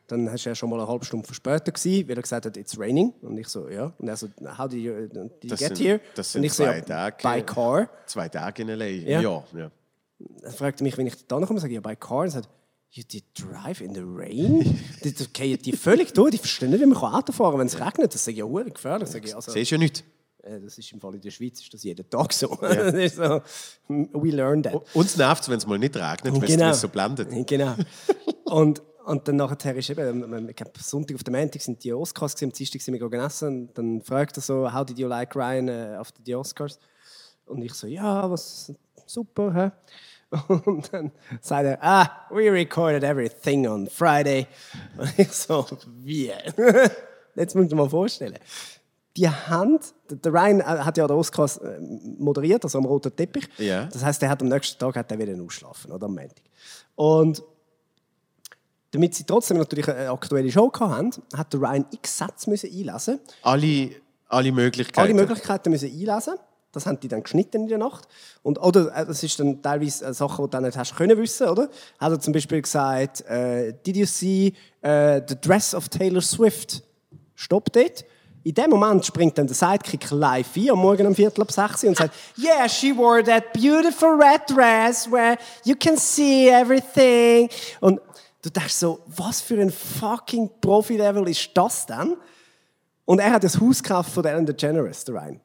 dann 0.07 0.31
hast 0.31 0.45
du 0.45 0.49
ja 0.49 0.55
schon 0.55 0.69
mal 0.69 0.79
eine 0.79 0.87
halbe 0.87 1.03
Stunde 1.03 1.25
verspätet 1.25 1.75
gewesen, 1.75 2.07
weil 2.07 2.15
er 2.15 2.21
gesagt 2.21 2.45
hat, 2.45 2.55
it's 2.55 2.79
raining. 2.79 3.13
Und 3.21 3.37
ich 3.37 3.47
so, 3.49 3.67
ja. 3.67 3.91
Und 3.97 4.07
er 4.07 4.15
so, 4.15 4.27
how 4.57 4.67
did 4.67 4.79
you, 4.79 4.93
did 5.07 5.13
you 5.43 5.49
Das 5.49 5.59
get 5.59 5.75
sind- 5.75 5.85
here? 5.85 5.99
das 6.15 6.27
und 6.27 6.31
sind 6.31 6.43
ich 6.45 6.53
so, 6.53 6.63
zwei 6.63 6.77
ja, 6.77 6.81
Tage. 6.81 7.17
by 7.21 7.41
car. 7.43 7.89
Zwei 8.05 8.29
Tage 8.29 8.61
in 8.61 8.69
L.A. 8.69 8.85
Ja. 8.85 9.21
Ja. 9.21 9.43
ja. 9.53 9.71
Er 10.43 10.51
fragte 10.51 10.83
mich, 10.83 10.97
wenn 10.97 11.07
ich 11.07 11.27
da 11.27 11.39
komme, 11.41 11.59
sage 11.59 11.73
ich, 11.73 11.75
ja, 11.75 11.81
by 11.81 11.95
car. 11.97 12.19
Und 12.19 12.27
er 12.27 12.31
sagt, 12.31 12.49
you 12.91 13.03
did 13.03 13.25
drive 13.37 13.81
in 13.81 13.93
the 13.93 14.01
rain? 14.01 14.79
die, 15.03 15.11
fallen 15.11 15.57
die 15.61 15.73
völlig 15.73 16.13
durch. 16.13 16.31
Die 16.31 16.37
verstehen 16.37 16.69
nicht, 16.69 16.81
wie 16.81 16.85
man 16.85 16.97
Auto 16.97 17.33
fahren 17.33 17.51
kann, 17.51 17.59
wenn 17.59 17.67
es 17.67 17.79
regnet. 17.79 18.13
Das 18.13 18.23
sage 18.23 18.37
ich 18.37 18.37
ja 18.39 18.63
gefährlich. 18.63 19.09
Sage 19.09 19.27
ich, 19.27 19.35
also, 19.35 19.51
Siehst 19.51 19.71
du 19.71 19.75
ja 19.75 19.79
nicht. 19.79 20.05
Äh, 20.47 20.59
das 20.61 20.77
ist 20.77 20.91
im 20.91 20.99
Fall 20.99 21.15
in 21.15 21.21
der 21.21 21.31
Schweiz 21.31 21.61
ist 21.61 21.73
das 21.73 21.83
jeden 21.83 22.09
Tag 22.09 22.33
so. 22.33 22.47
ist 22.61 23.15
so 23.15 23.41
we 23.87 24.29
learned 24.31 24.65
that. 24.65 24.75
Uns 24.95 25.17
nervt 25.17 25.43
es, 25.43 25.49
wenn 25.49 25.57
es 25.57 25.67
mal 25.67 25.77
nicht 25.77 25.95
regnet, 25.95 26.41
Genau. 26.45 26.69
es 26.69 26.81
so 26.81 26.89
blendet. 26.89 27.27
Genau. 27.47 27.75
Und, 28.45 28.81
und 29.05 29.27
dann 29.27 29.35
nachher 29.35 29.75
ist 29.75 29.89
eben, 29.89 30.49
ich 30.49 30.55
glaube, 30.55 30.71
Sonntag 30.79 31.15
auf 31.15 31.23
dem 31.23 31.33
Montag 31.33 31.61
sind 31.61 31.83
die 31.83 31.93
Oscars, 31.93 32.33
gewesen, 32.33 32.51
am 32.51 32.53
Dienstag 32.53 32.81
sind 32.81 32.93
wir 32.93 32.99
gegangen 32.99 33.25
essen 33.25 33.47
und 33.47 33.77
dann 33.77 34.01
fragt 34.01 34.37
er 34.37 34.41
so, 34.41 34.71
how 34.73 34.85
did 34.85 34.97
you 34.97 35.07
like 35.07 35.35
Ryan 35.35 35.69
uh, 35.69 35.99
after 35.99 36.21
the 36.25 36.35
Oscars? 36.35 36.79
Und 37.45 37.61
ich 37.61 37.73
so, 37.73 37.87
ja, 37.87 38.29
was, 38.29 38.73
super, 39.05 39.53
hä? 39.53 39.71
Und 40.49 40.91
dann 40.91 41.11
sagt 41.39 41.65
er, 41.65 41.77
ah, 41.81 42.27
we 42.31 42.51
recorded 42.51 43.01
everything 43.03 43.65
on 43.65 43.87
Friday. 43.87 44.45
Und 44.97 45.17
ich 45.17 45.31
so, 45.31 45.65
wie? 46.03 46.33
Jetzt 47.35 47.55
musst 47.55 47.71
du 47.71 47.75
dir 47.75 47.75
mal 47.75 47.89
vorstellen. 47.89 48.37
Die 49.17 49.27
haben, 49.27 49.79
der- 50.09 50.31
Ryan 50.31 50.59
äh, 50.61 50.63
hat 50.63 50.97
ja 50.97 51.07
den 51.07 51.17
Oscars 51.17 51.57
äh, 51.57 51.79
moderiert, 52.19 52.63
also 52.63 52.77
am 52.77 52.85
roten 52.85 53.13
Teppich. 53.15 53.49
Ja. 53.57 53.85
Das 53.85 54.03
heißt, 54.03 54.21
er 54.23 54.29
hat 54.29 54.41
am 54.41 54.47
nächsten 54.47 54.77
Tag 54.79 54.95
hat 54.95 55.11
er 55.11 55.17
wieder 55.19 55.41
ausschlafen, 55.43 55.91
oder 55.91 56.05
am 56.05 56.13
Montag. 56.15 56.43
Und 56.95 57.43
damit 58.91 59.15
sie 59.15 59.23
trotzdem 59.25 59.57
natürlich 59.57 59.89
eine 59.89 60.09
aktuelle 60.11 60.51
Show 60.51 60.71
hatten, 60.79 61.11
hat 61.35 61.51
der 61.51 61.59
Ryan 61.61 61.85
x 61.91 62.17
Sätze 62.17 62.49
müssen 62.49 62.69
einlesen 62.71 63.19
Alle, 63.41 63.91
alle 64.27 64.51
Möglichkeiten. 64.51 64.99
alle 64.99 65.13
Möglichkeiten 65.13 65.71
müssen 65.71 65.89
einlesen. 65.91 66.35
Das 66.71 66.85
haben 66.85 66.99
die 66.99 67.07
dann 67.07 67.23
geschnitten 67.23 67.63
in 67.63 67.67
der 67.69 67.77
Nacht. 67.79 68.07
Und, 68.43 68.59
oder 68.59 68.95
äh, 68.95 69.05
das 69.05 69.23
ist 69.23 69.39
dann 69.39 69.61
teilweise 69.61 70.13
Sachen, 70.13 70.37
die 70.37 70.41
du 70.43 70.47
dann 70.49 70.63
nicht 70.63 70.77
hast 70.77 70.95
können 70.95 71.17
wissen, 71.17 71.47
oder? 71.47 71.69
Hat 71.99 72.11
er 72.11 72.19
zum 72.19 72.33
Beispiel 72.33 72.61
gesagt, 72.61 73.21
äh, 73.21 73.73
Did 73.85 73.97
you 73.97 74.05
see 74.05 74.53
äh, 74.81 75.21
the 75.27 75.35
dress 75.41 75.73
of 75.73 75.89
Taylor 75.89 76.21
Swift? 76.21 76.83
Stopp 77.35 77.71
dort. 77.73 78.05
In 78.47 78.53
dem 78.53 78.69
Moment 78.69 79.05
springt 79.05 79.37
dann 79.37 79.45
der 79.45 79.57
Sidekick 79.57 80.09
live 80.09 80.55
ein, 80.55 80.69
am 80.69 80.79
Morgen 80.79 81.05
um 81.05 81.13
Viertel 81.13 81.41
ab 81.41 81.51
sechs 81.51 81.83
und 81.83 81.97
sagt, 81.97 82.15
Yeah, 82.37 82.69
she 82.69 82.95
wore 82.95 83.21
that 83.21 83.51
beautiful 83.51 84.11
red 84.11 84.39
dress 84.47 85.11
where 85.11 85.37
you 85.65 85.75
can 85.75 85.97
see 85.97 86.47
everything. 86.47 87.49
Und 87.81 87.99
du 88.41 88.49
denkst 88.49 88.75
so, 88.75 89.01
was 89.05 89.41
für 89.41 89.59
ein 89.59 89.69
fucking 89.69 90.49
Profi-Level 90.61 91.27
ist 91.27 91.49
das 91.55 91.87
denn? 91.87 92.15
Und 93.03 93.19
er 93.19 93.31
hat 93.31 93.43
das 93.43 93.59
Haus 93.59 93.83
gekauft 93.83 94.11
von 94.11 94.23
Ellen 94.23 94.45
DeGeneres, 94.45 95.03
der 95.03 95.15
Ryan. 95.15 95.41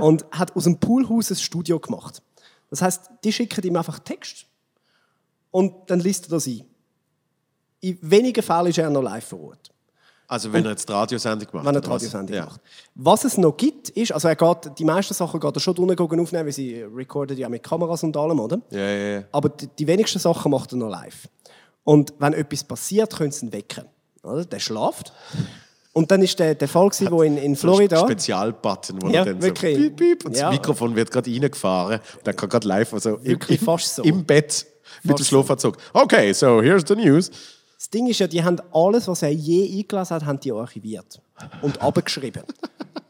Und 0.00 0.24
hat 0.30 0.54
aus 0.54 0.62
dem 0.62 0.78
Poolhaus 0.78 1.32
ein 1.32 1.36
Studio 1.36 1.80
gemacht. 1.80 2.22
Das 2.70 2.82
heißt, 2.82 3.10
die 3.24 3.32
schicken 3.32 3.66
ihm 3.66 3.74
einfach 3.74 3.98
Text 3.98 4.46
und 5.50 5.90
dann 5.90 5.98
liest 5.98 6.26
er 6.26 6.30
das 6.30 6.46
ein. 6.46 6.62
In 7.80 7.98
wenigen 8.00 8.44
Fällen 8.44 8.68
ist 8.68 8.78
er 8.78 8.90
noch 8.90 9.02
live 9.02 9.24
vor 9.24 9.40
Ort, 9.40 9.72
Also 10.30 10.52
wenn 10.52 10.64
er 10.64 10.72
jetzt 10.72 10.86
die 10.88 10.92
Radiosendung 10.92 11.48
macht. 11.52 11.64
wenn 11.64 11.74
er 11.74 11.80
die 11.80 11.86
was? 11.88 11.94
Radiosendung 11.94 12.36
ja. 12.36 12.44
macht. 12.44 12.60
Was 12.94 13.24
es 13.24 13.38
noch 13.38 13.56
gibt, 13.56 13.88
ist, 13.88 14.12
also 14.12 14.28
er 14.28 14.36
geht, 14.36 14.78
die 14.78 14.84
meisten 14.84 15.14
Sachen 15.14 15.40
geht 15.40 15.56
er 15.56 15.60
schon 15.60 15.74
drinnen 15.74 15.98
aufnehmen, 15.98 16.44
weil 16.44 16.52
sie 16.52 16.82
recorden 16.82 17.36
ja 17.36 17.48
mit 17.48 17.62
Kameras 17.62 18.02
und 18.02 18.14
allem, 18.16 18.38
oder? 18.38 18.60
Ja, 18.70 18.78
ja, 18.78 19.08
ja. 19.18 19.22
Aber 19.32 19.48
die, 19.48 19.66
die 19.68 19.86
wenigsten 19.86 20.18
Sachen 20.18 20.50
macht 20.50 20.72
er 20.72 20.76
noch 20.78 20.90
live. 20.90 21.28
Und 21.82 22.12
wenn 22.18 22.34
etwas 22.34 22.62
passiert, 22.62 23.16
können 23.16 23.32
sie 23.32 23.46
ihn 23.46 23.52
wecken. 23.52 23.84
Oder? 24.22 24.44
Der 24.44 24.58
schlaft. 24.60 25.12
Und 25.94 26.10
dann 26.10 26.20
ist 26.22 26.38
der, 26.38 26.54
der 26.54 26.68
Fall, 26.68 26.90
gewesen, 26.90 27.10
wo 27.10 27.22
in, 27.22 27.38
in 27.38 27.56
Florida... 27.56 27.98
Spezialbutton, 28.00 29.00
wo 29.00 29.08
Ja, 29.08 29.20
er 29.20 29.24
dann 29.24 29.42
wirklich. 29.42 29.74
so 29.76 29.82
piep, 29.82 29.96
piep, 29.96 30.24
und 30.26 30.36
Ja. 30.36 30.50
das 30.50 30.58
Mikrofon 30.58 30.94
wird 30.94 31.10
gerade 31.10 31.30
reingefahren 31.30 32.00
und 32.18 32.26
dann 32.26 32.36
kann 32.36 32.48
gerade 32.50 32.68
live, 32.68 32.92
also 32.92 33.16
im, 33.16 33.24
Wirklich 33.24 33.60
im, 33.60 33.64
fast 33.64 33.94
so. 33.94 34.02
im 34.02 34.24
Bett 34.24 34.66
mit 35.02 35.12
dem 35.12 35.16
Fast 35.16 35.30
so. 35.30 35.36
Schlafanzug. 35.36 35.76
Okay, 35.94 36.32
so 36.34 36.60
here's 36.62 36.84
the 36.86 36.94
news. 36.94 37.30
Das 37.88 37.98
Ding 37.98 38.06
ist 38.06 38.18
ja, 38.18 38.26
die 38.26 38.44
haben 38.44 38.60
alles, 38.70 39.08
was 39.08 39.22
er 39.22 39.30
je 39.30 39.78
eingelassen 39.78 40.16
hat, 40.16 40.26
haben 40.26 40.38
die 40.40 40.52
archiviert 40.52 41.22
und 41.62 41.80
abgeschrieben. 41.82 42.42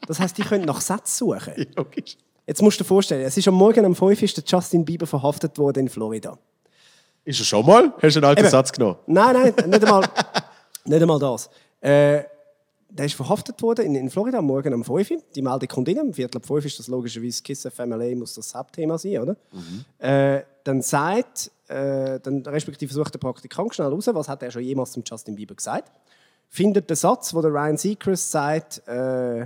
Das 0.07 0.21
heißt, 0.21 0.39
die 0.39 0.43
können 0.43 0.67
nach 0.67 0.81
Sätzen 0.81 1.17
suchen. 1.17 1.67
Logisch. 1.75 2.17
Jetzt 2.47 2.63
musst 2.63 2.79
du 2.79 2.85
dir 2.85 2.89
vorstellen, 2.89 3.23
es 3.23 3.37
ist 3.37 3.49
am 3.49 3.55
Morgen 3.55 3.85
um 3.85 3.97
5 3.97 4.03
Uhr 4.03 4.23
ist 4.23 4.37
der 4.37 4.45
Justin 4.47 4.85
Bieber 4.85 5.09
verhaftet 5.09 5.59
worden 5.59 5.81
in 5.81 5.89
Florida. 5.89 6.39
Ist 7.25 7.41
er 7.41 7.45
schon 7.45 7.67
mal? 7.67 7.93
Hast 8.01 8.15
du 8.15 8.21
einen 8.21 8.25
alten 8.27 8.43
Eben. 8.43 8.51
Satz 8.51 8.71
genommen? 8.71 8.99
Nein, 9.09 9.35
nein, 9.35 9.69
nicht 9.69 9.85
einmal, 9.85 10.09
nicht 10.85 11.03
einmal 11.03 11.19
das. 11.19 11.51
Äh, 11.81 12.23
der 12.91 13.07
ist 13.07 13.15
verhaftet 13.15 13.61
worden 13.63 13.85
in, 13.85 13.95
in 13.95 14.11
Florida 14.11 14.41
Morgen 14.41 14.73
um 14.73 14.85
5 14.85 15.11
Uhr. 15.11 15.23
Die 15.35 15.43
Meldung 15.43 15.69
kommt 15.69 15.89
rein. 15.89 16.01
Um 16.01 16.15
Viertel 16.15 16.39
ab 16.39 16.47
5 16.47 16.65
ist 16.65 16.79
das 16.79 16.89
logischerweise 16.89 17.43
Kiss 17.43 17.67
FMLA, 17.67 18.17
muss 18.17 18.35
das 18.35 18.55
Hauptthema 18.55 18.97
sein, 18.97 19.19
oder? 19.19 19.37
Äh, 19.99 20.43
dann 20.65 20.81
sagt, 20.81 21.51
äh, 21.69 22.19
dann 22.21 22.43
respektive 22.47 22.89
versucht 22.89 23.15
der 23.15 23.19
Praktikant 23.19 23.75
schnell 23.75 23.89
raus, 23.89 24.07
was 24.07 24.29
hat 24.29 24.43
er 24.43 24.51
schon 24.51 24.63
jemals 24.63 24.93
zum 24.93 25.03
Justin 25.07 25.35
Bieber 25.35 25.55
gesagt. 25.55 25.93
Findet 26.49 26.89
den 26.89 26.97
Satz, 26.97 27.35
wo 27.35 27.43
der 27.43 27.53
Ryan 27.53 27.77
Seacrest 27.77 28.31
sagt, 28.31 28.83
äh, 28.89 29.43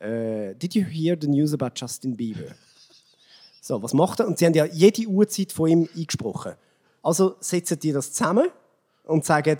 äh, 0.00 0.54
Did 0.56 0.74
you 0.74 0.84
hear 0.84 1.16
the 1.20 1.28
news 1.28 1.54
about 1.54 1.70
Justin 1.76 2.16
Bieber? 2.16 2.50
So, 3.64 3.80
was 3.80 3.94
macht 3.94 4.18
er? 4.18 4.26
Und 4.26 4.38
sie 4.38 4.46
haben 4.46 4.54
ja 4.54 4.64
jede 4.64 5.06
Uhrzeit 5.06 5.52
von 5.52 5.68
ihm 5.68 5.88
eingesprochen. 5.96 6.54
Also 7.00 7.36
setzen 7.38 7.78
die 7.78 7.92
das 7.92 8.12
zusammen 8.12 8.48
und 9.04 9.24
sagen, 9.24 9.56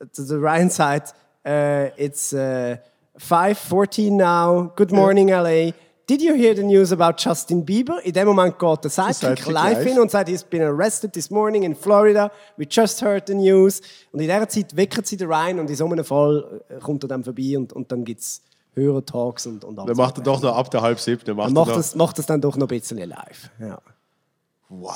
der 0.00 0.36
Ryan 0.38 0.70
sagt, 0.70 1.14
äh, 1.44 1.88
it's 2.04 2.32
uh, 2.32 2.76
5.14 3.18 4.12
now, 4.12 4.72
good 4.76 4.92
morning 4.92 5.28
LA. 5.28 5.72
Did 6.06 6.20
you 6.20 6.34
hear 6.34 6.54
the 6.54 6.64
news 6.64 6.92
about 6.92 7.16
Justin 7.16 7.64
Bieber? 7.64 8.04
In 8.04 8.12
dem 8.12 8.26
Moment 8.26 8.58
geht 8.58 8.84
der 8.84 8.90
Sidekick 8.90 9.46
live 9.46 9.82
hin 9.82 10.00
und 10.00 10.10
sagt, 10.10 10.28
he's 10.28 10.42
been 10.42 10.62
arrested 10.62 11.12
this 11.12 11.30
morning 11.30 11.62
in 11.62 11.74
Florida. 11.76 12.30
We 12.56 12.66
just 12.68 13.00
heard 13.02 13.28
the 13.28 13.34
news. 13.34 13.80
Und 14.10 14.20
in 14.20 14.26
dieser 14.26 14.48
Zeit 14.48 14.76
wecken 14.76 15.04
sie 15.04 15.16
den 15.16 15.28
Ryan 15.28 15.60
und 15.60 15.70
in 15.70 15.76
so 15.76 15.86
einem 15.86 16.04
Fall 16.04 16.60
äh, 16.68 16.80
kommt 16.80 17.04
er 17.04 17.08
dann 17.08 17.22
vorbei 17.22 17.56
und, 17.56 17.72
und 17.72 17.90
dann 17.92 18.04
gibt 18.04 18.20
es 18.20 18.42
höhere 18.74 19.04
Talks 19.04 19.46
und, 19.46 19.64
und 19.64 19.78
alles. 19.78 19.88
Dann 19.88 19.96
macht 19.96 20.18
er 20.18 20.24
doch 20.24 20.42
noch 20.42 20.56
ab 20.56 20.70
der 20.70 20.82
halb 20.82 20.98
sieben. 20.98 21.22
Dann 21.24 21.36
macht 21.36 21.46
Dann 21.46 21.54
macht 21.54 21.76
das, 21.76 21.94
macht 21.94 22.18
das 22.18 22.26
dann 22.26 22.40
doch 22.40 22.56
noch 22.56 22.66
ein 22.66 22.78
bisschen 22.78 22.98
live. 22.98 23.50
Ja. 23.60 23.78
Wow. 24.68 24.92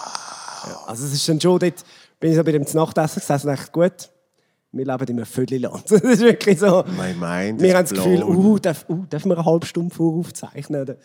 Also 0.87 1.05
es 1.05 1.13
ist 1.13 1.29
dann 1.29 1.41
schon 1.41 1.59
dort, 1.59 1.85
bin 2.19 2.31
ich 2.31 2.37
so 2.37 2.43
bei 2.43 2.53
dem 2.53 2.67
Nachtessen 2.73 3.21
gesessen 3.21 3.49
und 3.49 3.57
dachte, 3.57 3.71
gut, 3.71 4.11
wir 4.77 4.85
leben 4.85 5.05
in 5.09 5.17
einem 5.17 5.27
Vögelland. 5.27 5.85
Das 5.91 6.03
ist 6.03 6.21
wirklich 6.21 6.59
so. 6.59 6.85
My 6.97 7.13
mind 7.15 7.61
wir 7.61 7.75
haben 7.77 7.85
das 7.85 7.93
Gefühl, 7.95 8.23
uh, 8.23 8.59
darf, 8.59 8.85
uh, 8.89 9.05
dürfen 9.07 9.31
wir 9.31 9.39
eine 9.39 9.47
halbe 9.47 9.67
Stunde 9.67 9.95
voraufzeichnen? 9.95 10.83
Oder- 10.83 10.97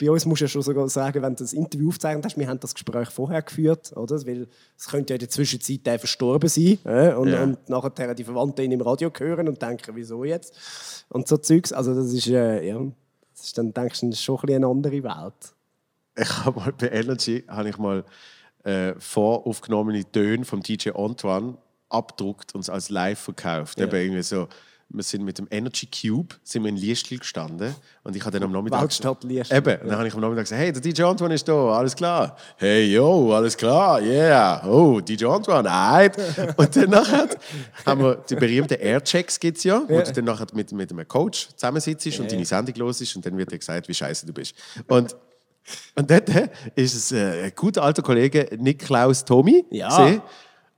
Bei 0.00 0.10
uns 0.10 0.24
musst 0.26 0.40
du 0.40 0.44
ja 0.44 0.48
schon 0.48 0.62
sogar 0.62 0.88
sagen, 0.88 1.22
wenn 1.22 1.34
du 1.34 1.42
das 1.44 1.52
Interview 1.52 1.88
aufzeichnet 1.88 2.24
hast, 2.24 2.38
wir 2.38 2.46
haben 2.48 2.60
das 2.60 2.72
Gespräch 2.74 3.08
vorher 3.10 3.42
geführt, 3.42 3.92
oder? 3.96 4.14
Weil 4.26 4.46
es 4.78 4.86
könnte 4.86 5.12
ja 5.12 5.16
in 5.16 5.20
der 5.20 5.28
Zwischenzeit 5.28 5.84
der 5.84 5.98
verstorben 5.98 6.48
sein 6.48 6.78
äh? 6.84 7.12
und, 7.14 7.28
Ja. 7.28 7.42
und 7.42 7.68
nachher 7.68 8.14
die 8.14 8.24
Verwandten 8.24 8.62
ihn 8.64 8.72
im 8.72 8.80
Radio 8.80 9.10
hören 9.16 9.48
und 9.48 9.60
denken, 9.60 9.92
wieso 9.96 10.22
jetzt? 10.24 10.54
Und 11.08 11.26
so 11.26 11.36
Zeugs, 11.36 11.72
also 11.72 11.94
das 11.94 12.12
ist, 12.12 12.28
äh, 12.28 12.68
ja, 12.68 12.80
das 13.34 13.44
ist 13.46 13.58
dann 13.58 13.72
denkst 13.74 14.00
du, 14.00 14.06
das 14.10 14.18
ist 14.18 14.24
schon 14.24 14.36
ein 14.36 14.40
bisschen 14.46 14.64
eine 14.64 14.66
andere 14.72 15.02
Welt. 15.02 15.54
Ich 16.16 16.44
habe 16.44 16.58
mal 16.60 16.72
bei 16.72 16.88
Energy 16.88 17.44
habe 17.48 17.68
ich 17.68 17.78
mal 17.78 18.04
äh, 18.64 18.94
voraufgenommene 18.98 20.04
Töne 20.10 20.44
vom 20.44 20.60
DJ 20.62 20.90
Antoine 20.90 21.56
abdruckt 21.88 22.54
und 22.54 22.68
als 22.68 22.90
live 22.90 23.18
verkauft. 23.18 23.80
Eben 23.80 23.94
irgendwie 23.94 24.22
so, 24.22 24.48
wir 24.90 25.02
sind 25.02 25.22
mit 25.22 25.38
dem 25.38 25.46
Energy 25.50 25.86
Cube 25.86 26.34
sind 26.42 26.62
wir 26.62 26.70
in 26.70 26.76
Liestl 26.76 27.18
gestanden 27.18 27.74
und 28.04 28.16
ich 28.16 28.22
habe 28.22 28.32
dann 28.32 28.44
am 28.44 28.52
Nachmittag... 28.52 28.80
Eben, 29.52 29.82
und 29.82 29.88
dann 29.88 29.98
habe 29.98 30.08
ich 30.08 30.14
am 30.14 30.20
Nachmittag 30.20 30.44
gesagt, 30.44 30.60
hey, 30.60 30.72
der 30.72 30.80
DJ 30.80 31.02
Antoine 31.02 31.34
ist 31.34 31.46
da, 31.46 31.72
alles 31.72 31.94
klar. 31.94 32.36
Hey, 32.56 32.94
yo, 32.94 33.34
alles 33.34 33.56
klar, 33.56 34.00
yeah. 34.00 34.66
Oh, 34.66 35.00
DJ 35.00 35.26
Antoine, 35.26 35.64
nein. 35.64 36.10
und 36.56 36.76
dann 36.76 36.90
nachher 36.90 37.28
haben 37.84 38.02
wir 38.02 38.14
die 38.28 38.36
berühmten 38.36 38.80
Airchecks 38.80 39.38
gibt's 39.38 39.64
ja, 39.64 39.82
wo 39.86 40.00
du 40.00 40.12
dann 40.12 40.24
nachher 40.24 40.46
mit, 40.54 40.72
mit 40.72 40.90
einem 40.90 41.06
Coach 41.06 41.48
zusammensitzt 41.54 42.18
und 42.18 42.32
deine 42.32 42.46
Sendung 42.46 42.74
los 42.76 43.00
ist 43.02 43.14
und 43.14 43.26
dann 43.26 43.36
wird 43.36 43.52
dir 43.52 43.58
gesagt, 43.58 43.88
wie 43.88 43.94
scheiße 43.94 44.24
du 44.24 44.32
bist. 44.32 44.54
Und 44.86 45.14
und 45.96 46.10
dort 46.10 46.30
ist 46.76 46.94
es 46.94 47.12
äh, 47.12 47.44
ein 47.44 47.52
guter 47.54 47.82
alter 47.82 48.00
Kollege, 48.00 48.48
Niklaus 48.58 49.22
Tommy. 49.22 49.66
Ja. 49.70 49.88
gesehen. 49.88 50.22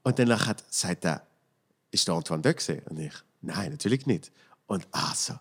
Und 0.03 0.19
hat, 0.19 0.65
sagt 0.71 1.05
er, 1.05 1.27
ist 1.91 2.09
der 2.09 2.15
Antoine 2.15 2.43
da 2.43 2.53
gesehen? 2.53 2.83
Und 2.89 2.99
ich, 2.99 3.13
nein, 3.43 3.73
natürlich 3.73 4.07
nicht. 4.07 4.33
Und 4.67 4.87
er 4.93 5.13
so, 5.15 5.35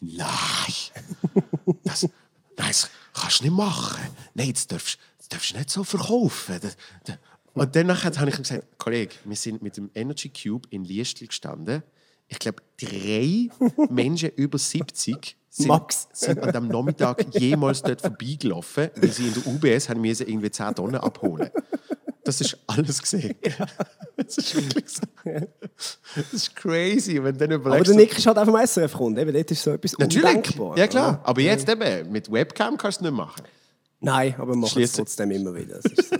nein, 0.00 0.26
das, 1.84 2.02
nein, 2.02 2.12
das 2.56 2.90
kannst 3.12 3.40
du 3.40 3.44
nicht 3.44 3.56
machen. 3.56 4.00
Nein, 4.34 4.52
das 4.52 4.66
darfst, 4.66 4.98
das 5.18 5.28
darfst 5.28 5.52
du 5.52 5.58
nicht 5.58 5.70
so 5.70 5.84
verkaufen. 5.84 6.58
Das, 6.60 6.76
das. 7.04 7.18
Und 7.52 7.74
danach 7.74 8.04
habe 8.04 8.30
ich 8.30 8.36
ihm 8.36 8.42
gesagt, 8.42 8.78
Kollege, 8.78 9.16
wir 9.24 9.36
sind 9.36 9.60
mit 9.60 9.76
dem 9.76 9.90
Energy 9.94 10.30
Cube 10.30 10.68
in 10.70 10.84
Liestl 10.84 11.26
gestanden. 11.26 11.82
Ich 12.28 12.38
glaube, 12.38 12.62
drei 12.80 13.48
Menschen 13.90 14.30
über 14.30 14.56
70 14.56 15.36
sind, 15.48 15.66
Max. 15.66 16.08
sind 16.12 16.38
an 16.38 16.52
dem 16.52 16.68
Nachmittag 16.68 17.34
jemals 17.34 17.82
dort 17.82 18.00
vorbeigelaufen, 18.00 18.90
weil 18.94 19.10
sie 19.10 19.26
in 19.26 19.34
der 19.34 19.46
UBS 19.48 19.88
haben 19.88 20.00
müssen 20.00 20.28
irgendwie 20.28 20.50
10 20.50 20.76
Tonnen 20.76 21.00
abholen. 21.00 21.50
Das 22.24 22.40
ist 22.40 22.56
alles 22.66 23.00
gesehen. 23.00 23.34
Das 24.16 24.36
ist 24.36 24.54
wirklich 24.54 24.84
so. 24.88 25.02
Das 25.24 26.32
ist 26.32 26.54
crazy, 26.54 27.22
wenn 27.22 27.36
du 27.36 27.48
dann 27.48 27.52
Aber 27.52 27.66
überlegst. 27.70 27.88
der 27.88 27.96
Nick 27.96 28.18
ist 28.18 28.26
halt 28.26 28.38
einfach 28.38 28.52
vom 28.52 28.66
SRF 28.66 28.92
Kunde. 28.92 29.22
Eben, 29.22 29.32
dort 29.32 29.50
ist 29.50 29.62
so 29.62 29.70
etwas 29.70 29.98
Natürlich, 29.98 30.24
undenkbar. 30.26 30.78
ja 30.78 30.86
klar. 30.86 31.08
oder? 31.20 31.28
Aber 31.28 31.40
jetzt 31.40 31.68
eben, 31.68 32.12
mit 32.12 32.30
Webcam 32.30 32.76
kannst 32.76 33.00
du 33.00 33.04
es 33.06 33.10
nicht 33.10 33.16
machen. 33.16 33.42
Nein, 34.00 34.34
aber 34.38 34.52
wir 34.52 34.56
machen 34.56 34.82
es 34.82 34.92
trotzdem 34.92 35.30
immer 35.30 35.54
wieder. 35.54 35.78
Das 35.82 35.92
ist 35.92 36.08
so. 36.10 36.16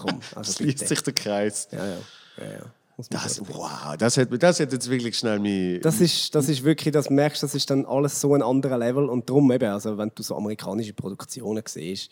Komm, 0.00 0.20
also 0.34 0.52
Schließt 0.52 0.78
bitte. 0.78 0.86
sich 0.86 1.02
der 1.02 1.12
Kreis. 1.12 1.68
Ja, 1.70 1.78
ja. 1.86 1.96
ja, 2.38 2.52
ja. 2.52 2.64
Man 2.96 3.06
Das, 3.10 3.40
wow, 3.48 3.96
das 3.98 4.16
hat, 4.16 4.28
das 4.40 4.60
hat 4.60 4.72
jetzt 4.72 4.88
wirklich 4.88 5.18
schnell 5.18 5.40
mich... 5.40 5.80
Das 5.80 6.00
ist, 6.00 6.32
das 6.34 6.48
ist 6.48 6.62
wirklich, 6.62 6.92
das 6.92 7.10
merkst 7.10 7.42
das 7.42 7.54
ist 7.54 7.68
dann 7.68 7.84
alles 7.86 8.20
so 8.20 8.34
ein 8.34 8.42
anderer 8.42 8.78
Level 8.78 9.08
und 9.08 9.28
darum 9.28 9.50
eben, 9.50 9.68
also 9.68 9.98
wenn 9.98 10.12
du 10.14 10.22
so 10.22 10.36
amerikanische 10.36 10.92
Produktionen 10.92 11.64
siehst, 11.66 12.10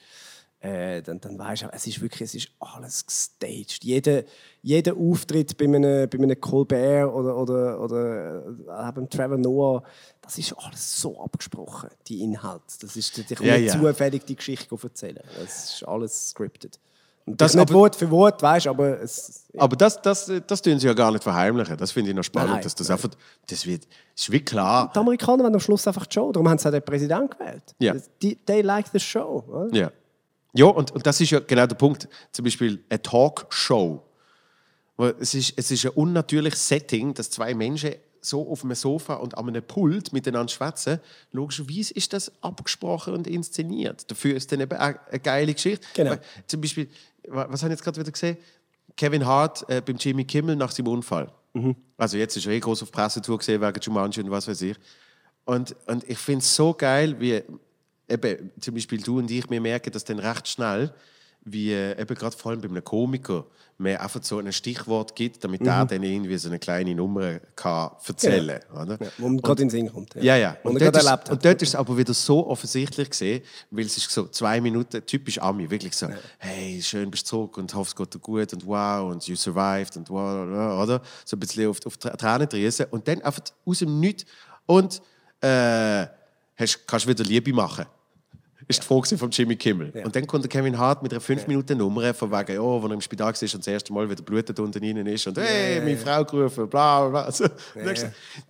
äh, 0.63 1.03
dann, 1.03 1.21
dann 1.21 1.37
weißt 1.39 1.63
du, 1.63 1.67
es 1.73 1.87
ist 1.89 2.01
wirklich, 2.01 2.23
es 2.23 2.35
ist 2.37 2.49
alles 2.61 3.05
gestaged. 3.05 3.83
Jeder, 3.83 4.23
jeder 4.63 4.95
Auftritt 4.97 5.57
bei 5.59 5.65
einem, 5.65 6.09
bei 6.09 6.19
einem 6.19 6.41
Colbert 6.41 7.13
oder, 7.13 7.37
oder, 7.37 7.81
oder 7.81 8.47
äh, 8.97 9.07
Trevor 9.09 9.39
Noah, 9.39 9.83
das 10.21 10.39
ist 10.39 10.53
alles 10.57 11.01
so 11.01 11.21
abgesprochen, 11.21 11.91
die 12.07 12.23
Inhalte. 12.23 12.63
Das 12.81 12.95
ist, 12.97 13.19
ich 13.19 13.27
kann 13.27 13.45
Ja, 13.47 13.59
nicht 13.59 13.75
ja. 13.75 13.81
zufällig 13.81 14.25
die 14.25 14.37
Geschichte 14.37 14.77
erzählen. 14.81 15.21
Das 15.41 15.75
ist 15.75 15.83
alles 15.89 16.31
scripted. 16.31 16.79
Und 17.25 17.41
Das 17.41 17.53
das 17.53 17.61
nicht 17.61 17.71
aber- 17.71 17.81
Wort 17.81 17.97
für 17.97 18.11
Wort, 18.11 18.41
weißt 18.43 18.67
aber 18.69 19.01
es, 19.01 19.45
Aber 19.57 19.77
das, 19.77 20.01
das, 20.03 20.31
das 20.47 20.63
tun 20.63 20.79
sie 20.79 20.87
ja 20.87 20.93
gar 20.95 21.11
nicht 21.13 21.23
verheimlichen. 21.23 21.77
Das 21.77 21.93
finde 21.93 22.11
ich 22.11 22.17
noch 22.17 22.25
spannend, 22.25 22.55
Nein, 22.55 22.63
dass 22.63 22.75
das 22.75 22.91
einfach... 22.91 23.11
Das 23.49 23.65
wird... 23.67 23.87
ist 24.17 24.31
wie 24.31 24.41
klar... 24.45 24.91
Die 24.95 24.99
Amerikaner 24.99 25.45
wollen 25.45 25.55
am 25.55 25.61
Schluss 25.61 25.87
einfach 25.87 26.07
die 26.07 26.15
Show. 26.15 26.33
Darum 26.33 26.49
haben 26.49 26.59
sie 26.59 26.67
auch 26.69 26.73
den 26.73 26.83
Präsidenten 26.85 27.31
gewählt. 27.31 27.75
Ja. 27.79 27.95
Die, 28.21 28.37
they 28.37 28.63
like 28.63 28.87
the 28.93 28.99
show. 29.01 29.45
Oder? 29.49 29.73
Ja. 29.77 29.93
Ja, 30.55 30.67
und, 30.67 30.91
und 30.91 31.07
das 31.07 31.21
ist 31.21 31.31
ja 31.31 31.41
genau 31.41 31.67
der 31.67 31.77
Punkt. 31.77 32.09
Zum 32.31 32.45
Beispiel 32.45 32.85
eine 32.89 33.01
Talkshow. 33.03 34.03
Es 35.19 35.35
ist, 35.35 35.55
es 35.57 35.71
ist 35.71 35.85
ein 35.87 35.93
unnatürliches 35.93 36.69
Setting, 36.69 37.15
dass 37.15 37.31
zwei 37.31 37.55
Menschen 37.55 37.95
so 38.21 38.49
auf 38.49 38.63
einem 38.63 38.75
Sofa 38.77 39.15
und 39.15 39.37
an 39.37 39.49
einem 39.49 39.63
Pult 39.65 40.13
miteinander 40.13 40.49
schwätzen. 40.53 41.01
Logischerweise 41.33 41.93
ist 41.95 42.13
das 42.13 42.31
abgesprochen 42.41 43.15
und 43.15 43.27
inszeniert. 43.27 44.09
Dafür 44.11 44.37
ist 44.37 44.53
dann 44.53 44.61
eben 44.61 44.77
auch 44.79 44.95
eine 45.11 45.21
geile 45.21 45.53
Geschichte. 45.55 45.85
Genau. 45.95 46.17
Zum 46.47 46.61
Beispiel, 46.61 46.89
wa- 47.27 47.47
was 47.51 47.63
habe 47.63 47.73
ich 47.73 47.79
jetzt 47.79 47.85
gerade 47.85 47.99
wieder 48.01 48.13
gesehen? 48.13 48.37
Kevin 48.97 49.27
Hart 49.27 49.69
äh, 49.69 49.81
beim 49.81 49.97
Jimmy 49.97 50.25
Kimmel 50.25 50.55
nach 50.55 50.71
seinem 50.71 50.89
Unfall. 50.89 51.33
Also 51.97 52.17
jetzt 52.17 52.37
ist 52.37 52.47
er 52.47 52.53
eh 52.53 52.61
groß 52.61 52.83
auf 52.85 52.93
Pressetour 52.93 53.39
gesehen 53.39 53.61
wegen 53.61 53.81
Jumanji 53.81 54.23
und 54.23 54.31
was 54.31 54.47
weiß 54.47 54.63
ich. 54.63 54.77
Und, 55.45 55.75
und 55.87 56.09
ich 56.09 56.19
finde 56.19 56.43
es 56.45 56.55
so 56.55 56.73
geil, 56.75 57.19
wie 57.19 57.43
eben, 58.13 58.51
zum 58.61 58.75
Beispiel 58.75 59.01
du 59.01 59.19
und 59.19 59.31
ich, 59.31 59.49
wir 59.49 59.61
merken 59.61 59.93
das 59.93 60.05
dann 60.05 60.19
recht 60.19 60.49
schnell, 60.49 60.93
wie 61.45 61.73
äh, 61.73 62.01
eben 62.01 62.15
gerade 62.15 62.37
vor 62.37 62.53
allem 62.53 62.61
bei 62.61 62.69
einem 62.69 62.85
Komiker 62.85 63.47
man 63.79 63.97
einfach 63.97 64.23
so 64.23 64.39
ein 64.39 64.53
Stichwort 64.53 65.17
gibt, 65.17 65.43
damit 65.43 65.67
der 65.67 65.85
dann 65.85 66.03
irgendwie 66.03 66.37
so 66.39 66.49
eine 66.49 66.59
kleine 66.59 66.95
Nummer 66.95 67.41
kann 67.57 67.91
erzählen 68.07 68.61
kann. 68.73 68.83
Oder? 68.83 69.05
Ja, 69.05 69.11
wo 69.19 69.29
man 69.29 69.39
gerade 69.39 69.63
in 69.63 69.69
den 69.69 69.71
Sinn 69.71 69.93
kommt. 69.93 70.15
Ja, 70.15 70.37
ja. 70.37 70.57
Und, 70.63 70.77
Und, 70.77 70.83
er 70.83 70.93
dort 70.93 71.03
ist, 71.03 71.11
hat. 71.11 71.31
und 71.31 71.45
dort 71.45 71.63
ist 71.63 71.69
es 71.71 71.75
aber 71.75 71.97
wieder 71.97 72.15
so 72.15 72.47
offensichtlich 72.47 73.11
gesehen, 73.11 73.43
weil 73.71 73.87
es 73.87 73.97
ist 73.97 74.11
so 74.11 74.29
zwei 74.29 74.61
Minuten 74.61 75.05
typisch 75.05 75.39
Ami, 75.39 75.69
wirklich 75.69 75.97
so, 75.97 76.07
hey, 76.39 76.81
schön 76.81 77.11
bist 77.11 77.27
du 77.27 77.31
zurück 77.31 77.59
und 77.59 77.73
geht 77.97 78.15
dir 78.15 78.19
gut 78.21 78.53
und 78.53 78.67
wow 78.67 79.11
und 79.11 79.27
you 79.27 79.35
survived 79.35 79.97
und 79.97 80.09
wow, 80.11 80.83
oder? 80.83 81.03
So 81.25 81.37
ein 81.37 81.41
bisschen 81.41 81.69
auf, 81.69 81.85
auf 81.85 81.97
Tränen 81.97 82.49
drehen 82.49 82.73
und 82.91 83.09
dann 83.09 83.21
einfach 83.23 83.43
aus 83.65 83.79
dem 83.81 83.99
Nichts 83.99 84.25
und 84.67 85.03
äh, 85.41 86.07
hast, 86.57 86.87
kannst 86.87 87.07
wieder 87.09 87.25
Liebe 87.25 87.53
machen. 87.53 87.87
Ist 88.73 88.83
die 88.83 88.87
Frage 88.87 89.19
von 89.19 89.31
Jimmy 89.31 89.57
Kimmel. 89.57 89.93
Und 90.03 90.17
dann 90.17 90.27
kommt 90.27 90.45
der 90.45 90.49
Kevin 90.49 90.79
Hart 90.79 91.03
mit 91.03 91.13
einer 91.13 91.21
5-Minuten-Nummer 91.21 92.15
von 92.15 92.31
wegen, 92.33 92.59
oh, 92.59 92.83
wo 92.83 92.87
er 92.87 92.95
im 92.95 93.03
Spital 93.03 93.27
war 93.27 93.43
und 93.43 93.55
das 93.59 93.67
erste 93.67 93.93
Mal 93.93 94.09
wieder 94.09 94.23
blutet 94.23 94.59
unten 94.59 94.83
ihnen 94.83 95.07
ist 95.07 95.27
und 95.27 95.37
hey, 95.37 95.79
meine 95.81 95.99
Frau 95.99 96.25
gerufen, 96.25 96.69
bla 96.71 97.01
bla 97.01 97.09
bla. 97.11 97.23
Also, 97.23 97.45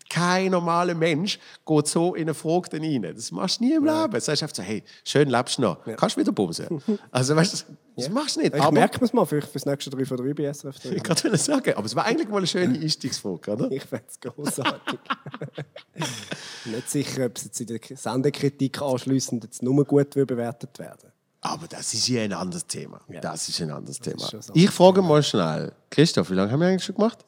Kein 0.08 0.52
normaler 0.52 0.94
Mensch 0.94 1.40
geht 1.66 1.86
so 1.88 2.14
in 2.14 2.22
eine 2.22 2.34
Frage 2.34 2.68
dann 2.70 2.82
rein. 2.82 3.02
Das 3.02 3.32
machst 3.32 3.58
du 3.58 3.64
nie 3.64 3.72
im 3.72 3.84
Leben. 3.84 4.12
Du 4.12 4.20
sagst 4.20 4.42
einfach 4.42 4.54
so, 4.54 4.62
hey, 4.62 4.84
schön 5.04 5.28
lebst 5.28 5.58
du 5.58 5.62
noch, 5.62 5.78
kannst 5.96 6.16
du 6.16 6.20
wieder 6.20 6.32
bumsen. 6.32 6.80
Also 7.10 7.34
weißt 7.34 7.66
du, 7.68 7.74
das 7.96 8.08
machst 8.08 8.36
du 8.36 8.40
nicht. 8.40 8.54
Ich 8.54 8.62
aber, 8.62 8.72
merke 8.72 9.04
es 9.04 9.12
mal 9.12 9.26
für, 9.26 9.40
das 9.40 9.66
nächste 9.66 9.90
3 9.90 10.04
von 10.04 10.16
3 10.16 10.34
bei 10.34 10.52
SRF 10.52 10.78
3. 10.78 10.88
ich 10.96 11.02
kann 11.02 11.16
es 11.32 11.44
sagen, 11.44 11.74
aber 11.74 11.86
es 11.86 11.96
war 11.96 12.04
eigentlich 12.06 12.28
mal 12.28 12.38
eine 12.38 12.46
schöne 12.46 12.78
Einstiegsfrage, 12.78 13.50
oder? 13.50 13.70
Ich 13.70 13.82
fände 13.82 14.04
es 14.08 14.20
großartig. 14.20 14.98
Nicht 16.64 16.90
sicher, 16.90 17.26
ob 17.26 17.36
es 17.36 17.44
jetzt 17.44 17.60
in 17.60 17.66
der 17.66 17.80
Sendekritik 17.96 18.80
anschliessend 18.80 19.44
jetzt 19.44 19.62
nur 19.62 19.84
gut 19.84 20.10
bewertet 20.10 20.78
werden. 20.78 21.10
Aber 21.40 21.66
das 21.66 21.92
ist 21.92 22.06
ja 22.08 22.22
ein 22.22 22.32
anderes 22.32 22.66
Thema. 22.66 23.00
Das 23.20 23.48
ist 23.48 23.60
ein 23.60 23.70
anderes 23.70 23.98
Thema. 23.98 24.28
schon 24.28 24.42
so. 24.42 24.52
Ich 24.54 24.70
frage 24.70 25.02
mal 25.02 25.22
schnell, 25.22 25.72
Christoph, 25.90 26.30
wie 26.30 26.34
lange 26.34 26.52
haben 26.52 26.60
wir 26.60 26.68
eigentlich 26.68 26.84
schon 26.84 26.94
gemacht? 26.94 27.24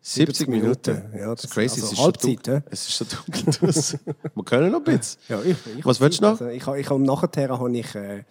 70 0.00 0.46
Minuten. 0.46 0.84
70 0.92 1.02
Minuten. 1.02 1.18
Ja, 1.18 1.34
das 1.34 1.44
ist 1.44 1.52
crazy. 1.52 1.80
also 1.80 1.86
es, 1.86 1.92
ist 1.92 1.98
Halbzeit, 1.98 2.46
hä? 2.46 2.62
es 2.70 2.88
ist 2.88 2.92
schon 2.94 3.06
dunkel. 3.08 3.74
wir 4.36 4.44
können 4.44 4.70
noch 4.70 4.78
ein 4.78 4.84
bisschen. 4.84 5.20
Ja, 5.28 5.42
ich, 5.42 5.56
ich 5.78 5.84
Was 5.84 6.00
willst 6.00 6.20
du 6.20 6.22
noch? 6.22 6.30
Also 6.40 6.46
ich, 6.46 6.64
habe- 6.64 6.78
ich 6.78 6.88
habe 6.88 7.02
nachher 7.02 7.48
habe 7.48 7.76
ich 7.76 7.94
äh, 7.96 8.22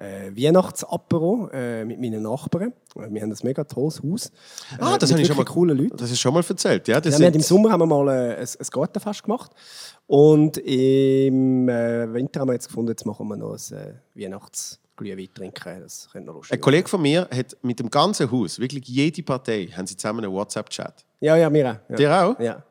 äh, 0.00 0.30
Weihnachtsapero 0.34 1.48
äh, 1.52 1.84
mit 1.84 2.00
meinen 2.00 2.22
Nachbarn. 2.22 2.72
Äh, 2.96 3.10
Wir 3.12 3.22
haben 3.22 3.30
ein 3.30 3.38
mega 3.42 3.62
tolles 3.64 4.02
Haus. 4.02 4.32
Ah, 4.78 4.94
äh, 4.94 4.98
das 4.98 5.10
mit 5.10 5.18
habe 5.18 5.22
ich 5.22 5.26
schon 5.28 5.36
mal 5.36 5.40
wirklich 5.42 5.54
coolen 5.54 5.78
Leuten. 5.78 5.96
Das 5.96 6.10
ist 6.10 6.18
schon 6.20 6.34
mal 6.34 6.42
erzählt. 6.48 6.88
Ja, 6.88 7.00
das 7.00 7.12
Ja, 7.12 7.18
sind- 7.18 7.36
Im 7.36 7.42
Sommer 7.42 7.70
haben 7.70 7.80
wir 7.80 7.86
mal 7.86 8.08
äh, 8.08 8.36
ein, 8.36 8.40
ein 8.40 8.66
Gartenfest 8.70 9.22
gemacht. 9.22 9.50
Und 10.06 10.56
im 10.58 11.66
Winter 11.68 12.40
haben 12.40 12.48
wir 12.48 12.54
jetzt 12.54 12.66
gefunden, 12.68 12.90
jetzt 12.90 13.06
machen 13.06 13.28
wir 13.28 13.36
noch 13.36 13.52
ein 13.52 13.76
äh, 13.76 13.94
Weihnachtsglühwein 14.20 15.28
trinken. 15.32 15.80
Das 15.82 16.08
könnte 16.10 16.26
noch 16.26 16.34
lustig 16.36 16.54
ein 16.54 16.60
Kollege 16.60 16.88
von 16.88 17.00
mir 17.02 17.28
hat 17.32 17.56
mit 17.62 17.78
dem 17.78 17.90
ganzen 17.90 18.30
Haus, 18.32 18.58
wirklich 18.58 18.88
jede 18.88 19.22
Partei, 19.22 19.66
haben 19.66 19.86
sie 19.86 19.96
zusammen 19.96 20.24
einen 20.24 20.32
WhatsApp-Chat. 20.32 21.04
Ja, 21.20 21.36
ja, 21.36 21.52
wir 21.52 21.70
auch. 21.70 21.90
Ja. 21.90 21.96
Dir 21.96 22.24
auch? 22.24 22.40
Ja. 22.40 22.62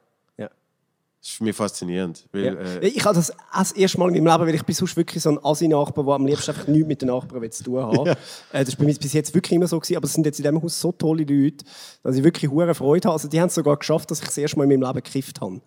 Das 1.22 1.32
ist 1.32 1.36
für 1.36 1.44
mich 1.44 1.56
faszinierend. 1.56 2.26
Weil, 2.32 2.46
Ja. 2.46 2.54
äh, 2.54 2.88
Ich 2.88 3.04
habe 3.04 3.14
das 3.16 3.34
das 3.54 3.72
erste 3.74 4.00
Mal 4.00 4.16
in 4.16 4.24
meinem 4.24 4.34
Leben, 4.38 4.48
weil 4.48 4.56
ich 4.56 4.64
bin 4.64 4.74
sonst 4.74 4.96
wirklich 4.96 5.22
so 5.22 5.30
ein 5.32 5.40
Asi-Nachbar, 5.44 6.06
der 6.06 6.14
am 6.14 6.26
liebsten 6.26 6.52
einfach 6.52 6.68
nichts 6.68 6.88
mit 6.88 7.02
den 7.02 7.10
Nachbarn 7.10 7.52
zu 7.52 7.64
tun 7.64 7.82
haben 7.82 8.08
äh, 8.08 8.64
Das 8.64 8.70
war 8.70 8.76
bei 8.80 8.86
mir 8.86 8.96
bis 8.96 9.12
jetzt 9.12 9.36
wirklich 9.36 9.52
immer 9.52 9.68
so, 9.68 9.78
gewesen, 9.80 9.98
aber 9.98 10.06
es 10.06 10.14
sind 10.14 10.26
jetzt 10.26 10.40
in 10.40 10.44
diesem 10.44 10.62
Haus 10.64 10.80
so 10.80 10.94
tolle 10.94 11.24
Leute, 11.24 11.66
dass 12.04 12.16
ich 12.16 12.24
wirklich 12.24 12.50
hure 12.50 12.74
Freude 12.74 13.10
habe. 13.10 13.14
Also 13.16 13.28
die 13.28 13.40
haben 13.42 13.48
es 13.48 13.56
sogar 13.56 13.76
geschafft, 13.76 14.10
dass 14.12 14.20
ich 14.20 14.28
das 14.28 14.38
erste 14.38 14.58
Mal 14.58 14.64
in 14.72 14.80
meinem 14.80 14.88
Leben 14.88 15.04
gekifft 15.04 15.42
habe. 15.42 15.60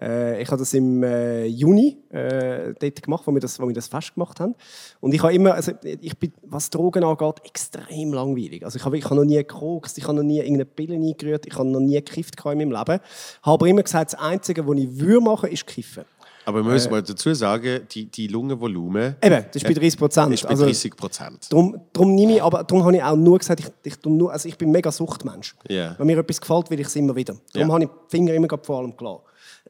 Äh, 0.00 0.42
ich 0.42 0.48
habe 0.48 0.58
das 0.58 0.74
im 0.74 1.02
äh, 1.02 1.46
Juni 1.46 1.96
äh, 2.10 2.74
dort 2.78 3.02
gemacht, 3.02 3.26
wo 3.26 3.32
wir, 3.32 3.40
das, 3.40 3.58
wo 3.58 3.66
wir 3.66 3.74
das 3.74 3.88
Fest 3.88 4.14
gemacht 4.14 4.38
haben. 4.40 4.54
Und 5.00 5.14
ich 5.14 5.22
habe 5.22 5.32
immer, 5.34 5.54
also 5.54 5.72
ich 5.82 6.18
bin, 6.18 6.32
was 6.42 6.68
Drogen 6.70 7.02
angeht, 7.02 7.36
extrem 7.44 8.12
langweilig. 8.12 8.64
Also 8.64 8.76
ich 8.76 8.84
habe, 8.84 8.98
ich 8.98 9.04
habe 9.06 9.16
noch 9.16 9.24
nie 9.24 9.36
gekokst, 9.36 9.96
ich 9.96 10.04
habe 10.04 10.14
noch 10.18 10.22
nie 10.22 10.38
irgendeine 10.38 10.66
Pille 10.66 10.94
eingerührt, 10.94 11.46
ich 11.46 11.54
habe 11.54 11.68
noch 11.68 11.80
nie 11.80 11.94
gekifft 11.94 12.34
in 12.44 12.58
meinem 12.58 12.70
Leben. 12.72 12.76
Habe 12.76 13.00
aber 13.42 13.66
immer 13.66 13.82
gesagt, 13.82 14.12
das 14.12 14.20
Einzige, 14.20 14.66
was 14.68 14.76
ich 14.76 14.97
würde 15.00 15.20
machen, 15.20 15.50
ist 15.50 15.66
kiffen. 15.66 16.04
aber 16.44 16.62
man 16.62 16.72
muss 16.72 16.88
mal 16.90 17.02
dazu 17.02 17.32
sagen, 17.34 17.86
die, 17.90 18.06
die 18.06 18.26
Lungenvolumen 18.26 19.16
Eben, 19.22 19.44
das 19.46 19.56
ist 19.56 19.64
bei 19.64 19.74
30 19.74 19.98
Prozent. 19.98 20.32
ist 20.34 20.42
bei 20.44 20.48
Also, 20.50 20.64
30 20.64 20.96
Prozent. 20.96 21.46
Darum, 21.52 21.80
darum 21.92 22.14
nehme 22.14 22.36
ich, 22.36 22.42
aber 22.42 22.64
darum 22.64 22.84
habe 22.84 22.96
ich 22.96 23.02
auch 23.02 23.16
nur 23.16 23.38
gesagt, 23.38 23.60
ich, 23.60 23.66
ich, 23.82 24.04
nur, 24.04 24.32
also 24.32 24.48
ich 24.48 24.56
bin 24.56 24.70
mega 24.70 24.90
Suchtmensch. 24.90 25.54
Ja. 25.68 25.94
Wenn 25.98 26.06
mir 26.06 26.18
etwas 26.18 26.40
gefällt, 26.40 26.70
will 26.70 26.80
ich 26.80 26.86
es 26.86 26.96
immer 26.96 27.14
wieder. 27.14 27.36
Darum 27.52 27.68
Ja. 27.68 27.74
habe 27.74 27.84
ich 27.84 27.90
die 27.90 28.16
Finger 28.16 28.32
immer 28.34 28.48
vor 28.62 28.78
allem 28.78 28.96
klar. 28.96 29.22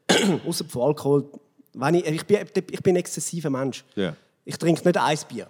Außer 0.47 0.65
von 0.65 0.81
Alkohol. 0.83 1.25
Wenn 1.73 1.95
ich, 1.95 2.05
ich, 2.07 2.25
bin, 2.25 2.37
ich 2.71 2.81
bin 2.83 2.93
ein 2.95 2.99
exzessiver 2.99 3.49
Mensch. 3.49 3.83
Ja. 3.95 4.15
Ich 4.45 4.57
trinke 4.57 4.83
nicht 4.87 4.97
ein 4.97 5.17
Bier. 5.27 5.47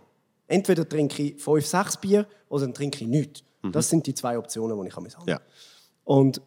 Entweder 0.48 0.88
trinke 0.90 1.22
ich 1.24 1.42
fünf, 1.42 1.66
sechs 1.66 1.96
Bier 1.96 2.26
oder 2.50 2.66
dann 2.66 2.74
trinke 2.74 3.04
ich 3.04 3.08
nichts. 3.10 3.44
Das 3.72 3.90
sind 3.90 4.06
die 4.08 4.14
zwei 4.14 4.38
Optionen, 4.38 4.82
die 4.82 4.88
ich 4.88 4.96
habe. 4.96 5.08
Ja. 5.28 5.40
Und 6.06 6.42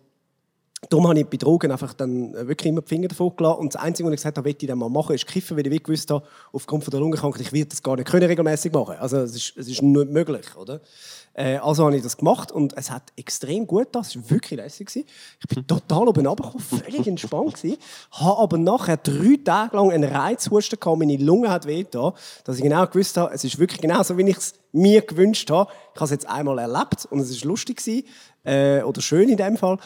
darum 0.88 1.08
habe 1.08 1.20
ich 1.20 1.26
bei 1.26 1.36
Drogen 1.36 1.70
einfach 1.70 1.94
dann 1.94 2.34
äh, 2.34 2.48
wirklich 2.48 2.68
immer 2.68 2.82
die 2.82 2.88
Finger 2.88 3.08
davon 3.08 3.34
gelassen. 3.36 3.60
Und 3.60 3.74
das 3.74 3.82
Einzige, 3.82 4.06
was 4.08 4.14
ich 4.14 4.18
gesagt 4.18 4.36
habe, 4.36 4.44
will 4.44 4.56
ich 4.58 4.66
dann 4.66 4.78
mal 4.78 4.88
machen, 4.88 5.14
ist 5.14 5.26
kiffen, 5.26 5.56
weil 5.56 5.66
ich 5.66 5.82
gewusst 5.82 6.10
habe, 6.10 6.26
aufgrund 6.52 6.84
von 6.84 6.90
der 6.90 7.00
Lungenkrankheit, 7.00 7.42
ich 7.42 7.52
werde 7.52 7.68
das 7.68 7.82
gar 7.82 7.96
nicht 7.96 8.08
können 8.08 8.26
regelmäßig 8.26 8.72
machen. 8.72 8.96
Also 8.98 9.18
es 9.18 9.34
ist, 9.36 9.56
es 9.56 9.68
ist 9.68 9.82
nicht 9.82 10.10
möglich, 10.10 10.56
oder? 10.56 10.80
Äh, 11.34 11.56
also 11.58 11.84
habe 11.86 11.96
ich 11.96 12.02
das 12.02 12.16
gemacht 12.16 12.52
und 12.52 12.76
es 12.76 12.90
hat 12.90 13.04
extrem 13.16 13.66
gut 13.66 13.86
getan. 13.86 14.02
Es 14.02 14.16
war 14.16 14.30
wirklich 14.30 14.58
lässig. 14.58 14.88
gewesen. 14.88 15.06
Ich 15.40 15.54
bin 15.54 15.66
total 15.66 16.08
oben 16.08 16.26
runtergekommen, 16.26 16.66
völlig 16.66 17.06
entspannt 17.06 17.54
gewesen. 17.54 17.78
Habe 18.10 18.38
aber 18.38 18.58
nachher 18.58 18.96
drei 18.96 19.38
Tage 19.42 19.76
lang 19.76 19.90
einen 19.92 20.04
Reizhusten 20.04 20.78
gehabt, 20.78 20.98
meine 20.98 21.16
Lunge 21.16 21.48
hat 21.48 21.66
weh 21.66 21.84
getan, 21.84 22.12
dass 22.44 22.56
ich 22.56 22.62
genau 22.62 22.86
gewusst 22.86 23.16
habe, 23.16 23.32
es 23.32 23.44
ist 23.44 23.58
wirklich 23.58 23.80
genau 23.80 24.02
so, 24.02 24.18
wie 24.18 24.28
ich 24.28 24.36
es 24.36 24.54
mir 24.72 25.02
gewünscht 25.02 25.50
habe. 25.50 25.70
Ich 25.94 26.00
habe 26.00 26.04
es 26.06 26.10
jetzt 26.10 26.28
einmal 26.28 26.58
erlebt 26.58 27.06
und 27.10 27.20
es 27.20 27.42
war 27.42 27.48
lustig 27.48 27.78
gewesen, 27.78 28.04
äh, 28.44 28.82
oder 28.82 29.00
schön 29.00 29.28
in 29.28 29.36
dem 29.36 29.56
Fall. 29.56 29.78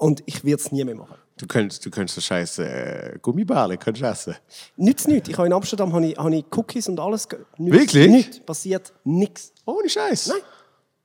Und 0.00 0.22
ich 0.24 0.42
werde 0.46 0.62
es 0.62 0.72
nie 0.72 0.82
mehr 0.82 0.94
machen. 0.94 1.16
Du 1.36 1.46
könntest, 1.46 1.84
du 1.84 1.90
könntest 1.90 2.14
so 2.14 2.22
scheiße 2.22 2.66
äh, 2.66 3.18
Gummibärle 3.20 3.76
könntest 3.76 4.02
essen. 4.02 4.34
Nichts, 4.78 5.06
nichts. 5.06 5.28
Ich 5.28 5.36
habe 5.36 5.46
in 5.46 5.52
Amsterdam 5.52 5.92
habe 5.92 6.06
ich, 6.06 6.16
habe 6.16 6.34
ich 6.34 6.44
Cookies 6.56 6.88
und 6.88 6.98
alles. 6.98 7.28
Nichts, 7.58 7.78
Wirklich? 7.78 8.08
Nichts. 8.08 8.40
Passiert 8.40 8.94
nichts. 9.04 9.52
Ohne 9.66 9.90
Scheiß. 9.90 10.28
Nein. 10.28 10.38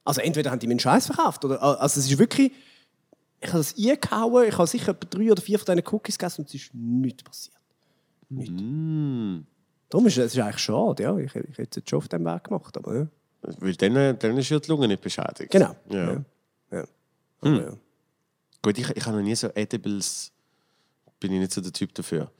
Also 0.05 0.21
entweder 0.21 0.49
haben 0.49 0.59
die 0.59 0.67
meinen 0.67 0.79
Scheiß 0.79 1.07
verkauft 1.07 1.43
oder 1.43 1.61
also 1.61 1.99
es 1.99 2.09
ist 2.09 2.17
wirklich. 2.17 2.53
Ich 3.41 3.49
habe 3.49 3.57
das 3.57 3.75
eingehauen, 3.77 4.47
ich 4.47 4.57
habe 4.57 4.67
sicher 4.67 4.91
etwa 4.93 5.07
drei 5.09 5.29
oder 5.29 5.41
vier 5.41 5.59
von 5.59 5.75
diesen 5.75 5.93
Cookies 5.93 6.17
gegessen 6.17 6.41
und 6.41 6.47
es 6.47 6.55
ist 6.55 6.73
nichts 6.73 7.21
passiert. 7.21 7.57
Nichts. 8.29 8.63
Darum 9.89 10.07
ist 10.07 10.17
es 10.17 10.33
ist 10.33 10.39
eigentlich 10.39 10.59
schade, 10.59 11.03
ja. 11.03 11.17
Ich, 11.17 11.35
ich 11.35 11.57
hätte 11.57 11.81
es 11.81 11.89
schon 11.89 11.97
auf 11.97 12.07
dem 12.07 12.23
Weg 12.23 12.45
gemacht, 12.45 12.77
aber 12.77 12.95
ja. 12.95 13.07
Weil 13.59 13.75
dann, 13.75 14.17
dann 14.17 14.37
ist 14.37 14.49
ja 14.49 14.57
die 14.57 14.69
Lunge 14.69 14.87
nicht 14.87 15.01
beschädigt. 15.01 15.51
Genau. 15.51 15.75
Ja. 15.89 16.13
Ja. 16.13 16.23
Ja. 16.71 16.83
Aber, 17.41 17.61
ja. 17.61 17.77
Gut, 18.65 18.79
ich, 18.79 18.89
ich 18.89 19.05
habe 19.05 19.17
noch 19.17 19.23
nie 19.23 19.35
so 19.35 19.47
Edibles. 19.53 20.31
Bin 21.19 21.31
ich 21.33 21.39
nicht 21.39 21.51
so 21.51 21.61
der 21.61 21.71
Typ 21.71 21.93
dafür. 21.93 22.31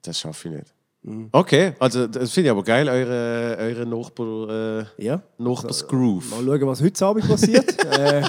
Das 0.00 0.18
schaffe 0.18 0.48
ich 0.48 0.54
nicht. 0.54 1.28
Okay, 1.30 1.74
also 1.78 2.06
das 2.06 2.32
finde 2.32 2.48
ich 2.48 2.50
aber 2.50 2.64
geil, 2.64 2.88
eure, 2.88 3.58
eure 3.58 3.84
Nachbar, 3.84 4.48
äh, 4.48 5.04
ja. 5.04 5.22
Nachbarsgroove. 5.36 6.30
Mal 6.30 6.58
schauen, 6.58 6.66
was 6.68 6.80
heute 6.80 7.04
Abend 7.04 7.28
passiert. 7.28 7.84
äh. 7.98 8.22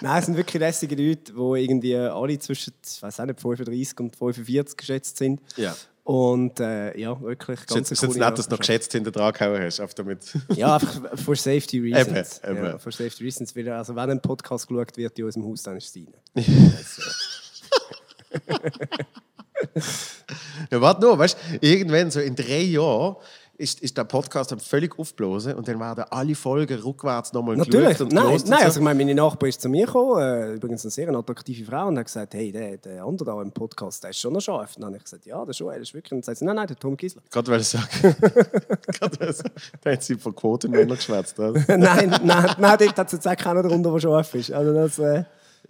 Nein, 0.00 0.18
es 0.20 0.26
sind 0.26 0.36
wirklich 0.36 0.60
lässige 0.60 0.94
Leute, 0.94 1.32
die 1.32 1.64
irgendwie 1.64 1.96
alle 1.96 2.38
zwischen, 2.38 2.74
ich 2.80 3.02
weiß 3.02 3.18
auch 3.18 3.26
nicht, 3.26 3.40
35 3.40 3.98
und 3.98 4.14
45 4.14 4.76
geschätzt 4.76 5.16
sind. 5.16 5.40
Ja. 5.56 5.74
Und 6.04 6.60
äh, 6.60 6.96
ja, 6.98 7.18
wirklich 7.18 7.60
ganz 7.60 7.74
jetzt, 7.88 7.92
ist 7.92 8.02
jetzt 8.02 8.16
nett, 8.18 8.38
dass 8.38 8.46
du 8.46 8.52
noch 8.52 8.58
geschätzt 8.58 8.92
hinter 8.92 9.10
dran 9.10 9.32
gehauen 9.32 9.60
hast. 9.62 9.80
Einfach 9.80 9.94
damit. 9.94 10.20
Ja, 10.54 10.74
einfach 10.74 11.18
for 11.18 11.34
safety 11.34 11.80
reasons. 11.80 12.40
Eben, 12.44 12.56
eben. 12.58 12.66
Ja, 12.66 12.78
for 12.78 12.92
safety 12.92 13.24
reasons. 13.24 13.56
Weil, 13.56 13.70
also 13.70 13.96
wenn 13.96 14.10
ein 14.10 14.20
Podcast 14.20 14.68
geschaut 14.68 14.94
wird 14.98 15.18
in 15.18 15.24
unserem 15.24 15.46
Haus, 15.46 15.62
dann 15.62 15.78
ist 15.78 15.96
es 15.96 16.04
deine. 16.04 16.44
Ja, 20.70 20.80
warte 20.80 21.00
nur, 21.02 21.18
weißt 21.18 21.36
du, 21.36 21.66
irgendwann, 21.66 22.10
so 22.10 22.20
in 22.20 22.34
drei 22.34 22.62
Jahren, 22.62 23.16
ist, 23.56 23.80
ist 23.80 23.96
der 23.96 24.04
Podcast 24.04 24.52
dann 24.52 24.60
völlig 24.60 24.98
aufgeblasen 24.98 25.54
und 25.54 25.68
dann 25.68 25.78
werden 25.78 26.04
alle 26.10 26.34
Folgen 26.34 26.80
rückwärts 26.80 27.32
nochmal 27.32 27.56
Natürlich. 27.56 28.00
und 28.00 28.12
Nein, 28.12 28.26
und 28.26 28.48
nein 28.48 28.58
so. 28.58 28.64
also 28.64 28.80
ich 28.80 28.84
meine, 28.84 28.98
meine 28.98 29.14
Nachbarin 29.14 29.50
ist 29.50 29.60
zu 29.60 29.68
mir 29.68 29.86
gekommen, 29.86 30.20
äh, 30.20 30.54
übrigens 30.54 30.84
eine 30.84 30.90
sehr 30.90 31.08
attraktive 31.14 31.64
Frau, 31.64 31.88
und 31.88 31.98
hat 31.98 32.06
gesagt, 32.06 32.34
hey, 32.34 32.50
der, 32.50 32.76
der 32.78 33.04
andere 33.04 33.30
da 33.30 33.42
im 33.42 33.52
Podcast, 33.52 34.02
der 34.02 34.10
ist 34.10 34.18
schon 34.18 34.32
noch 34.32 34.40
scharf. 34.40 34.76
Und 34.76 34.82
dann 34.82 34.88
habe 34.88 34.96
ich 34.96 35.04
gesagt, 35.04 35.26
ja, 35.26 35.40
der 35.40 35.50
ist 35.50 35.56
schon, 35.56 35.68
der 35.68 35.78
ist 35.78 35.94
wirklich. 35.94 36.12
Und 36.12 36.18
dann 36.18 36.22
sagt 36.24 36.38
sie, 36.38 36.44
nein, 36.44 36.56
nein, 36.56 36.66
der 36.66 36.78
Tom 36.78 36.96
Gisler. 36.96 37.22
Gerade 37.30 37.50
weil 37.50 37.60
ich 37.60 37.68
sagen. 37.68 38.16
Da 39.82 39.90
hat 39.92 40.02
sie 40.02 40.16
von 40.16 40.34
Quotenmännern 40.34 40.96
geschwätzt. 40.96 41.38
Nein, 41.38 41.58
nein, 41.78 42.54
nein, 42.58 42.78
dort 42.78 42.98
hat 42.98 43.06
es 43.06 43.12
jetzt 43.12 43.28
auch 43.28 43.36
keiner 43.36 43.62
darunter, 43.62 43.92
der 43.92 44.00
scharf 44.00 44.34
ist. 44.34 44.52
Also 44.52 44.72
das, 44.72 44.98
äh, 44.98 45.24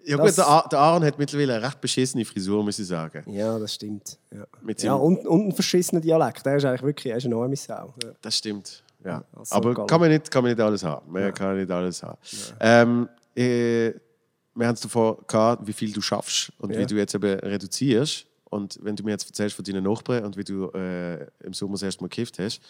Ja, 0.06 0.16
gut, 0.16 0.36
der, 0.36 0.46
Ar- 0.46 0.68
der 0.70 0.78
Aaron 0.78 1.04
hat 1.04 1.18
mittlerweile 1.18 1.54
eine 1.54 1.66
recht 1.66 1.80
beschissene 1.80 2.24
Frisur, 2.24 2.62
muss 2.62 2.78
ich 2.78 2.86
sagen. 2.86 3.22
ja, 3.32 3.58
das 3.58 3.74
stimmt. 3.74 4.18
Ja, 4.30 4.44
ja 4.78 4.94
und, 4.94 5.26
und 5.26 5.48
ein 5.48 5.52
verschissener 5.52 6.00
Dialekt. 6.00 6.44
Der 6.44 6.56
ist 6.56 6.64
eigentlich 6.64 6.82
wirklich 6.82 7.10
er 7.12 7.16
ist 7.18 7.24
eine 7.24 7.34
enorme 7.34 7.56
Sau. 7.56 7.94
Ja. 8.02 8.10
Das 8.20 8.36
stimmt. 8.38 8.82
Ja. 9.04 9.22
also 9.36 9.54
Aber 9.54 9.86
kann 9.86 10.00
man, 10.00 10.10
nicht, 10.10 10.30
kann 10.30 10.42
man 10.42 10.52
nicht 10.52 10.60
alles 10.60 10.82
haben. 10.82 11.10
Man 11.12 11.32
kann 11.34 11.56
nicht 11.58 11.70
alles 11.70 12.02
haben. 12.02 12.18
Ähm, 12.60 13.08
äh, 13.36 13.92
wir 14.56 14.66
haben 14.66 14.74
es 14.74 14.80
davor 14.80 15.18
gehabt, 15.26 15.66
wie 15.66 15.72
viel 15.72 15.92
du 15.92 16.00
schaffst 16.00 16.52
und 16.58 16.72
Ja. 16.72 16.80
wie 16.80 16.86
du 16.86 16.94
jetzt 16.96 17.14
eben 17.14 17.38
reduzierst. 17.40 18.26
Und 18.50 18.78
wenn 18.82 18.94
du 18.96 19.02
mir 19.02 19.10
jetzt 19.10 19.26
erzählst 19.26 19.56
von 19.56 19.64
deinen 19.64 19.82
Nachbarn 19.84 20.24
und 20.24 20.36
wie 20.36 20.44
du 20.44 20.70
äh, 20.70 21.24
im 21.42 21.52
Sommer 21.52 21.72
das 21.74 21.82
erste 21.82 22.02
Mal 22.04 22.08
gekifft 22.08 22.38
hast, 22.38 22.60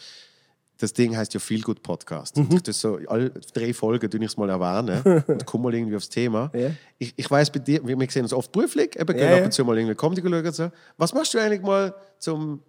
das 0.78 0.92
Ding 0.92 1.16
heißt 1.16 1.32
ja 1.34 1.40
Feel 1.40 1.60
Good 1.60 1.82
Podcast. 1.82 2.36
Mhm. 2.36 2.62
Das 2.62 2.80
so, 2.80 2.98
alle 3.06 3.30
drei 3.30 3.72
Folgen 3.72 4.10
tue 4.10 4.20
ich 4.20 4.26
es 4.26 4.36
mal 4.36 4.50
erwähnen 4.50 5.22
und 5.26 5.46
komme 5.46 5.64
mal 5.64 5.74
irgendwie 5.74 5.96
aufs 5.96 6.08
Thema. 6.08 6.50
Ja. 6.54 6.70
Ich, 6.98 7.14
ich 7.16 7.30
weiß 7.30 7.50
bei 7.50 7.60
dir, 7.60 7.86
wir 7.86 8.10
sehen 8.10 8.22
uns 8.22 8.32
oft 8.32 8.50
beruflich, 8.50 8.98
eben 8.98 9.16
Ja, 9.18 9.24
gehen 9.24 9.32
ab 9.32 9.38
ja. 9.38 9.44
und 9.44 9.52
zu 9.52 9.64
mal 9.64 9.78
irgendwie 9.78 9.94
Comedy 9.94 10.20
schauen 10.20 10.46
und 10.46 10.54
so. 10.54 10.70
Was 10.96 11.14
machst 11.14 11.34
du 11.34 11.38
eigentlich 11.38 11.62
mal 11.62 11.94
zum 12.18 12.60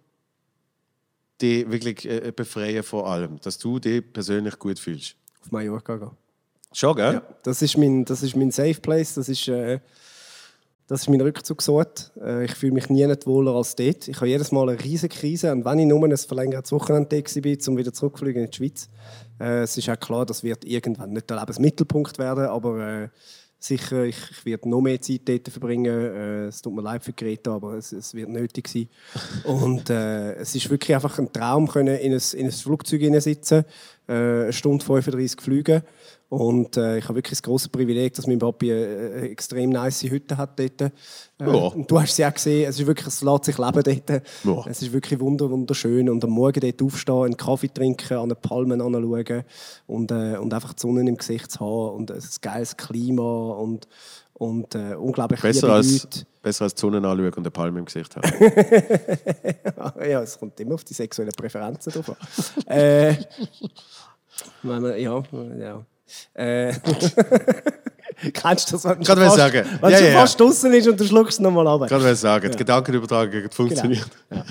dich 1.40 1.70
wirklich 1.70 2.08
äh, 2.08 2.32
befreien 2.34 2.82
von 2.82 3.04
allem, 3.04 3.40
dass 3.40 3.58
du 3.58 3.78
dich 3.78 4.02
persönlich 4.12 4.58
gut 4.58 4.78
fühlst? 4.78 5.16
Auf 5.42 5.50
Mallorca 5.50 5.96
gehen. 5.96 6.10
Schon, 6.72 6.96
gell? 6.96 7.14
Ja, 7.14 7.22
das 7.42 7.62
ist 7.62 7.76
mein, 7.76 8.04
das 8.04 8.22
ist 8.22 8.36
mein 8.36 8.50
Safe 8.50 8.74
Place, 8.74 9.14
das 9.14 9.28
ist, 9.28 9.48
äh, 9.48 9.80
das 10.88 11.02
ist 11.02 11.08
mein 11.08 11.20
Rückzugsort. 11.20 12.12
Äh, 12.22 12.44
ich 12.44 12.54
fühle 12.54 12.72
mich 12.72 12.88
nie 12.88 13.06
nicht 13.06 13.26
wohler 13.26 13.54
als 13.54 13.74
dort. 13.74 14.06
Ich 14.08 14.16
habe 14.16 14.28
jedes 14.28 14.52
Mal 14.52 14.68
eine 14.68 14.82
riesige 14.82 15.14
Krise 15.14 15.52
und 15.52 15.64
wenn 15.64 15.78
ich 15.80 15.86
nur 15.86 16.02
ein 16.04 16.16
verlängertes 16.16 16.72
Wochenende 16.72 17.22
bin, 17.40 17.58
um 17.66 17.76
wieder 17.76 17.92
zurückzufliegen 17.92 18.44
in 18.44 18.50
die 18.50 18.56
Schweiz, 18.56 18.88
äh, 19.40 19.62
es 19.62 19.76
ist 19.76 19.88
auch 19.88 19.98
klar, 19.98 20.26
das 20.26 20.44
wird 20.44 20.64
irgendwann 20.64 21.12
nicht 21.12 21.28
der 21.28 21.40
Lebensmittelpunkt 21.40 22.18
werden, 22.18 22.46
aber 22.46 23.02
äh, 23.02 23.08
sicher, 23.58 24.04
ich, 24.04 24.16
werde 24.44 24.68
noch 24.68 24.80
mehr 24.80 25.00
Zeit 25.00 25.22
dort 25.24 25.48
verbringen. 25.48 25.86
Äh, 25.86 26.44
es 26.46 26.62
tut 26.62 26.74
mir 26.74 26.82
leid 26.82 27.02
für 27.02 27.12
Greta, 27.12 27.56
aber 27.56 27.74
es, 27.74 28.14
wird 28.14 28.28
nötig 28.28 28.68
sein. 28.68 28.88
Und 29.44 29.90
es 29.90 30.54
ist 30.54 30.70
wirklich 30.70 30.94
einfach 30.94 31.18
ein 31.18 31.32
Traum, 31.32 31.68
in 31.74 31.88
ein, 31.88 32.12
in 32.12 32.46
ein 32.46 32.52
Flugzeug 32.52 33.20
sitzen, 33.20 33.64
eine 34.08 34.52
Stunde 34.52 34.84
35 34.84 35.40
fliegen. 35.40 35.82
Und 36.28 36.76
äh, 36.76 36.98
ich 36.98 37.04
habe 37.04 37.14
wirklich 37.16 37.38
das 37.38 37.42
große 37.42 37.68
Privileg, 37.68 38.14
dass 38.14 38.26
mein 38.26 38.40
Papi 38.40 38.72
eine, 38.72 39.28
extrem 39.30 39.70
nice 39.70 40.02
Hütte 40.02 40.36
hat 40.36 40.58
dort. 40.58 40.80
Äh, 40.80 40.90
Ja. 41.38 41.70
du 41.70 42.00
hast 42.00 42.16
sie 42.16 42.24
auch 42.26 42.34
gesehen, 42.34 42.68
es 42.68 42.80
ist 42.80 42.86
wirklich, 42.86 43.06
es 43.06 43.22
lässt 43.22 43.44
sich 43.44 43.58
leben 43.58 43.82
dort. 43.84 44.22
Ja. 44.44 44.64
Es 44.68 44.82
ist 44.82 44.92
wirklich 44.92 45.20
wunder, 45.20 45.48
wunderschön. 45.50 46.08
Und 46.08 46.24
am 46.24 46.30
Morgen 46.30 46.60
dort 46.60 46.82
aufstehen, 46.82 47.24
einen 47.24 47.36
Kaffee 47.36 47.68
trinken, 47.68 48.16
an 48.16 48.28
den 48.28 48.40
Palmen 48.40 48.80
anschauen 48.80 49.44
und, 49.86 50.10
äh, 50.10 50.36
und 50.38 50.52
einfach 50.52 50.72
die 50.72 50.80
Sonne 50.82 51.08
im 51.08 51.16
Gesicht 51.16 51.50
zu 51.52 51.60
haben 51.60 51.96
und 51.96 52.10
ein 52.10 52.22
geiles 52.40 52.76
Klima 52.76 53.50
und, 53.52 53.86
und 54.38 54.74
äh, 54.74 54.94
unglaublich 54.94 55.40
Besser, 55.40 55.70
als, 55.70 56.04
Leute. 56.04 56.26
besser 56.42 56.64
als 56.64 56.74
die 56.74 56.80
Sonne 56.80 56.98
anschauen 56.98 57.26
und 57.26 57.38
eine 57.38 57.50
Palme 57.50 57.78
im 57.78 57.84
Gesicht 57.86 58.14
haben. 58.16 58.30
ja, 60.10 60.22
es 60.22 60.38
kommt 60.38 60.60
immer 60.60 60.74
auf 60.74 60.84
die 60.84 60.94
sexuellen 60.94 61.32
Präferenzen 61.32 61.92
drauf 61.92 62.10
an. 62.10 62.16
äh, 62.66 63.16
man, 64.62 64.98
ja, 64.98 65.22
ja. 65.58 65.86
Äh, 66.34 66.74
kennst 68.34 68.70
du 68.70 68.76
das, 68.76 68.84
wenn 68.84 68.98
man 68.98 69.04
fast, 69.04 69.36
sagen. 69.36 69.66
wenn 69.80 69.90
Ja, 69.90 69.96
schon 69.96 70.06
ja, 70.06 70.12
ja. 70.12 70.20
fast 70.20 70.38
draußen 70.38 70.72
ist 70.74 70.86
und 70.86 71.00
du 71.00 71.04
schluckst 71.06 71.38
es 71.38 71.40
nochmal 71.40 71.66
ab? 71.66 71.88
Gerade 71.88 72.04
will 72.04 72.14
sagen, 72.14 72.50
die 72.50 72.58
Gedankenübertragung 72.58 73.42
hat 73.42 73.54
funktioniert. 73.54 74.10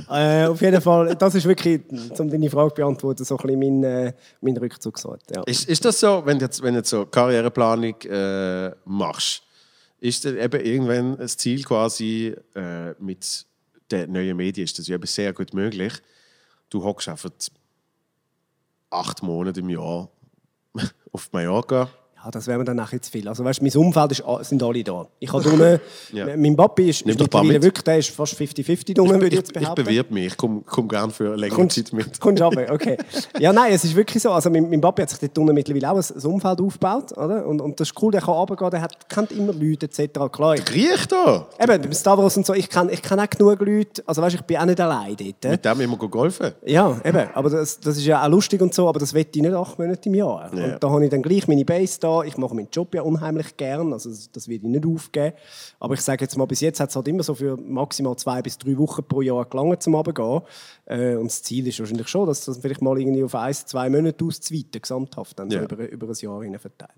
Äh, 0.09 0.45
auf 0.47 0.59
jeden 0.61 0.81
Fall, 0.81 1.15
das 1.15 1.35
ist 1.35 1.45
wirklich, 1.45 1.81
um 2.17 2.29
deine 2.29 2.49
Frage 2.49 2.69
zu 2.69 2.75
beantworten, 2.75 3.23
so 3.23 3.37
ein 3.37 3.47
bisschen 3.47 3.81
mein, 3.81 3.83
äh, 3.83 4.13
mein 4.41 4.57
Rückzugsort. 4.57 5.21
Ja. 5.33 5.43
Ist, 5.43 5.69
ist 5.69 5.85
das 5.85 5.99
so, 5.99 6.23
wenn 6.25 6.39
du 6.39 6.45
jetzt, 6.45 6.63
wenn 6.63 6.73
du 6.73 6.79
jetzt 6.79 6.89
so 6.89 7.05
Karriereplanung 7.05 8.01
äh, 8.01 8.71
machst, 8.85 9.44
ist 10.05 10.23
das 10.23 10.33
eben 10.33 10.61
irgendwann 10.63 11.17
das 11.17 11.35
Ziel 11.35 11.63
quasi 11.63 12.35
äh, 12.55 12.91
mit 12.99 13.45
den 13.89 14.11
neuen 14.11 14.37
Medien, 14.37 14.65
ist 14.65 14.77
das 14.77 14.87
eben 14.87 15.05
sehr 15.07 15.33
gut 15.33 15.53
möglich. 15.53 15.93
Du 16.69 16.83
hockst 16.83 17.07
einfach 17.09 17.31
acht 18.91 19.23
Monate 19.23 19.61
im 19.61 19.69
Jahr 19.69 20.09
auf 21.11 21.31
Mallorca. 21.31 21.89
Ja, 22.25 22.31
das 22.31 22.47
wäre 22.47 22.57
mir 22.57 22.65
dann 22.65 22.77
nachher 22.77 22.99
zu 23.01 23.11
viel. 23.11 23.27
Also 23.27 23.43
weißt, 23.43 23.61
mein 23.61 23.71
Umfeld 23.75 24.11
ist, 24.13 24.23
sind 24.41 24.63
alle 24.63 24.83
da. 24.83 25.05
Ich 25.19 25.31
habe 25.31 25.47
unten, 25.47 25.79
Ja. 26.11 26.25
mein 26.35 26.55
Papi 26.55 26.89
ist, 26.89 27.01
ist 27.01 27.05
mittlerweile 27.05 27.53
mit. 27.53 27.63
wirklich, 27.63 27.83
der 27.83 27.97
ist 27.99 28.09
fast 28.09 28.33
50-50 28.33 28.99
unten, 28.99 29.13
würde 29.13 29.27
ich 29.27 29.33
jetzt 29.33 29.51
Ich, 29.51 29.57
ich 29.57 29.61
behaupten. 29.61 29.83
bewirb 29.85 30.09
mich, 30.11 30.25
ich 30.27 30.37
komme 30.37 30.61
komm 30.65 30.87
gerne 30.87 31.11
für 31.11 31.35
längere 31.35 31.55
Kommst- 31.55 31.75
Zeit 31.75 31.93
mit. 31.93 32.19
Kommst 32.19 32.39
du 32.41 32.45
runter, 32.45 32.65
okay. 32.73 32.97
Ja, 33.39 33.53
nein, 33.53 33.71
es 33.73 33.83
ist 33.83 33.95
wirklich 33.95 34.23
so. 34.23 34.31
Also, 34.31 34.49
mein, 34.49 34.69
mein 34.69 34.81
Papi 34.81 35.03
hat 35.03 35.09
sich 35.11 35.19
dort 35.19 35.37
unten 35.37 35.53
mittlerweile 35.53 35.91
auch 35.91 35.97
ein, 35.97 36.17
ein 36.17 36.25
Umfeld 36.25 36.59
aufgebaut. 36.61 37.11
Oder? 37.17 37.45
Und, 37.45 37.61
und 37.61 37.79
das 37.79 37.89
ist 37.89 38.01
cool, 38.01 38.11
der 38.11 38.21
kann 38.21 38.33
runtergehen, 38.33 38.71
der 38.71 38.81
hat, 38.81 39.07
kennt 39.07 39.31
immer 39.31 39.53
Leute 39.53 39.85
etc. 39.85 40.19
Klar, 40.31 40.55
ich, 40.55 40.73
Riech 40.73 41.05
da! 41.07 41.45
eben, 41.61 41.93
Stavros 41.93 42.35
und 42.37 42.45
so, 42.45 42.53
ich 42.55 42.69
kenne 42.69 42.91
ich 42.91 43.01
kenn 43.03 43.19
auch 43.19 43.29
genug 43.29 43.59
Leute. 43.61 44.01
Also 44.07 44.21
weißt, 44.23 44.35
ich 44.35 44.41
bin 44.41 44.57
auch 44.57 44.65
nicht 44.65 44.81
allein 44.81 45.15
dort. 45.15 45.43
Mit 45.51 45.63
dem 45.65 45.81
immer 45.81 45.97
golfen. 45.97 46.53
Ja, 46.65 46.97
eben. 47.05 47.27
Aber 47.35 47.49
das, 47.49 47.79
das 47.79 47.97
ist 47.97 48.05
ja 48.05 48.23
auch 48.23 48.29
lustig 48.29 48.61
und 48.61 48.73
so, 48.73 48.87
aber 48.89 48.99
das 48.99 49.13
wette 49.13 49.37
ich 49.37 49.43
nicht 49.43 49.53
acht 49.53 49.77
Monate 49.77 50.09
im 50.09 50.15
Jahr. 50.15 50.49
Ja. 50.55 50.63
Und 50.73 50.83
da 50.83 50.89
habe 50.89 51.03
ich 51.03 51.11
dann 51.11 51.21
gleich 51.21 51.47
meine 51.47 51.63
Base 51.65 51.99
da 51.99 52.14
gehen. 52.21 52.29
Ich 52.29 52.37
mache 52.37 52.55
meinen 52.55 52.69
Job 52.71 52.93
ja 52.95 53.01
unheimlich 53.01 53.57
gern, 53.57 53.93
also 53.93 54.09
das, 54.09 54.47
werde 54.47 54.65
ich 54.67 54.71
nicht 54.71 54.85
aufgeben. 54.85 55.35
Aber 55.79 55.93
ich 55.93 56.01
sage 56.01 56.23
jetzt 56.23 56.37
mal, 56.37 56.45
bis 56.45 56.61
jetzt 56.61 56.79
hat 56.79 56.89
es 56.89 56.95
halt 56.95 57.07
immer 57.07 57.23
so 57.23 57.35
für 57.35 57.57
maximal 57.57 58.15
zwei 58.17 58.41
bis 58.41 58.57
drei 58.57 58.77
Wochen 58.77 59.03
pro 59.03 59.21
Jahr 59.21 59.45
gelangen 59.45 59.79
zum 59.79 59.95
Abgehen. 59.95 60.41
Äh, 60.85 61.15
und 61.15 61.25
das 61.25 61.43
Ziel 61.43 61.67
ist 61.67 61.79
wahrscheinlich 61.79 62.07
schon, 62.07 62.27
dass 62.27 62.45
das 62.45 62.57
vielleicht 62.57 62.81
mal 62.81 62.99
irgendwie 62.99 63.23
auf 63.23 63.35
ein, 63.35 63.53
zwei 63.53 63.89
Monate 63.89 64.23
auszuweiten, 64.25 64.81
gesamthaft, 64.81 65.39
dann 65.39 65.49
Ja. 65.49 65.59
so 65.59 65.65
über, 65.65 65.89
über 65.89 66.07
ein 66.07 66.15
Jahr 66.19 66.43
hinein 66.43 66.59
verteilt. 66.59 66.91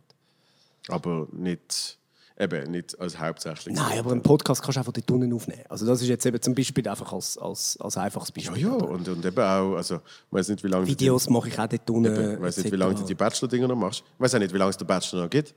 Aber 0.89 1.27
nicht, 1.31 1.97
eben, 2.39 2.71
nicht 2.71 2.99
als 2.99 3.19
hauptsächlich. 3.19 3.75
Nein, 3.75 3.99
aber 3.99 4.11
einen 4.11 4.21
Podcast 4.21 4.61
kannst 4.61 4.75
du 4.77 4.79
einfach 4.81 4.93
dort 4.93 5.09
unten 5.11 5.33
aufnehmen. 5.33 5.63
Also 5.69 5.85
das 5.85 6.01
ist 6.01 6.07
jetzt 6.07 6.25
eben 6.25 6.41
zum 6.41 6.53
Beispiel 6.55 6.87
einfach 6.87 7.11
als, 7.13 7.37
als, 7.37 7.77
als 7.79 7.97
einfaches 7.97 8.29
Ja, 8.35 8.51
Beispiel. 8.51 8.61
ja, 8.67 8.73
und, 8.73 9.07
und 9.07 9.25
eben 9.25 9.39
auch, 9.39 9.75
also, 9.75 9.95
ich 9.95 10.01
weiß 10.31 10.49
nicht, 10.49 10.63
wie 10.63 10.67
lange 10.67 10.87
Videos 10.87 11.29
mache 11.29 11.49
ich 11.49 11.59
auch 11.59 11.67
dort 11.67 11.89
unten. 11.89 12.33
ich 12.33 12.41
weiß 12.41 12.57
nicht, 12.57 12.71
wie 12.71 12.75
lange 12.75 12.95
du 12.95 13.03
die 13.03 13.15
Bachelor-Dinger 13.15 13.67
noch 13.67 13.75
machst. 13.75 14.03
Ich 14.15 14.19
weiß 14.19 14.35
auch 14.35 14.39
nicht, 14.39 14.53
wie 14.53 14.57
lange 14.57 14.69
es 14.69 14.77
der 14.77 14.85
Bachelor 14.85 15.23
noch 15.23 15.29
gibt. 15.29 15.53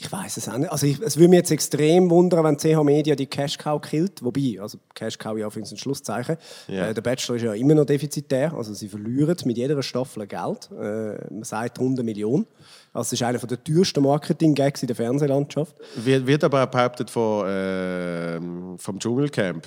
Ich 0.00 0.12
weiß 0.12 0.36
es 0.36 0.48
auch 0.48 0.56
nicht. 0.56 0.70
Also 0.70 0.86
ich, 0.86 1.00
es 1.00 1.16
würde 1.16 1.28
mich 1.28 1.38
jetzt 1.38 1.50
extrem 1.50 2.08
wundern, 2.08 2.44
wenn 2.44 2.56
CH 2.56 2.84
Media 2.84 3.16
die 3.16 3.26
Cash 3.26 3.58
Cow 3.58 3.80
killt. 3.82 4.22
Wobei, 4.22 4.56
also 4.60 4.78
Cash 4.94 5.18
Cow 5.18 5.36
ja 5.36 5.50
für 5.50 5.58
uns 5.58 5.72
ein 5.72 5.76
Schlusszeichen. 5.76 6.36
Ja. 6.68 6.86
Äh, 6.86 6.94
der 6.94 7.02
Bachelor 7.02 7.34
ist 7.34 7.42
ja 7.42 7.52
immer 7.52 7.74
noch 7.74 7.84
defizitär. 7.84 8.54
Also 8.54 8.74
sie 8.74 8.88
verlieren 8.88 9.36
mit 9.44 9.56
jeder 9.56 9.82
Staffel 9.82 10.24
Geld. 10.28 10.70
Äh, 10.70 11.34
man 11.34 11.42
sagt 11.42 11.80
rund 11.80 11.98
eine 11.98 12.04
Million. 12.04 12.46
Also 12.92 13.08
es 13.08 13.20
ist 13.20 13.22
einer 13.24 13.40
der 13.40 13.64
teuersten 13.64 14.04
Marketing-Gags 14.04 14.82
in 14.84 14.86
der 14.86 14.94
Fernsehlandschaft. 14.94 15.74
Wird, 15.96 16.28
wird 16.28 16.44
aber 16.44 16.62
auch 16.62 16.70
behauptet 16.70 17.10
von, 17.10 17.46
ähm, 17.48 18.78
vom 18.78 19.00
Dschungelcamp. 19.00 19.66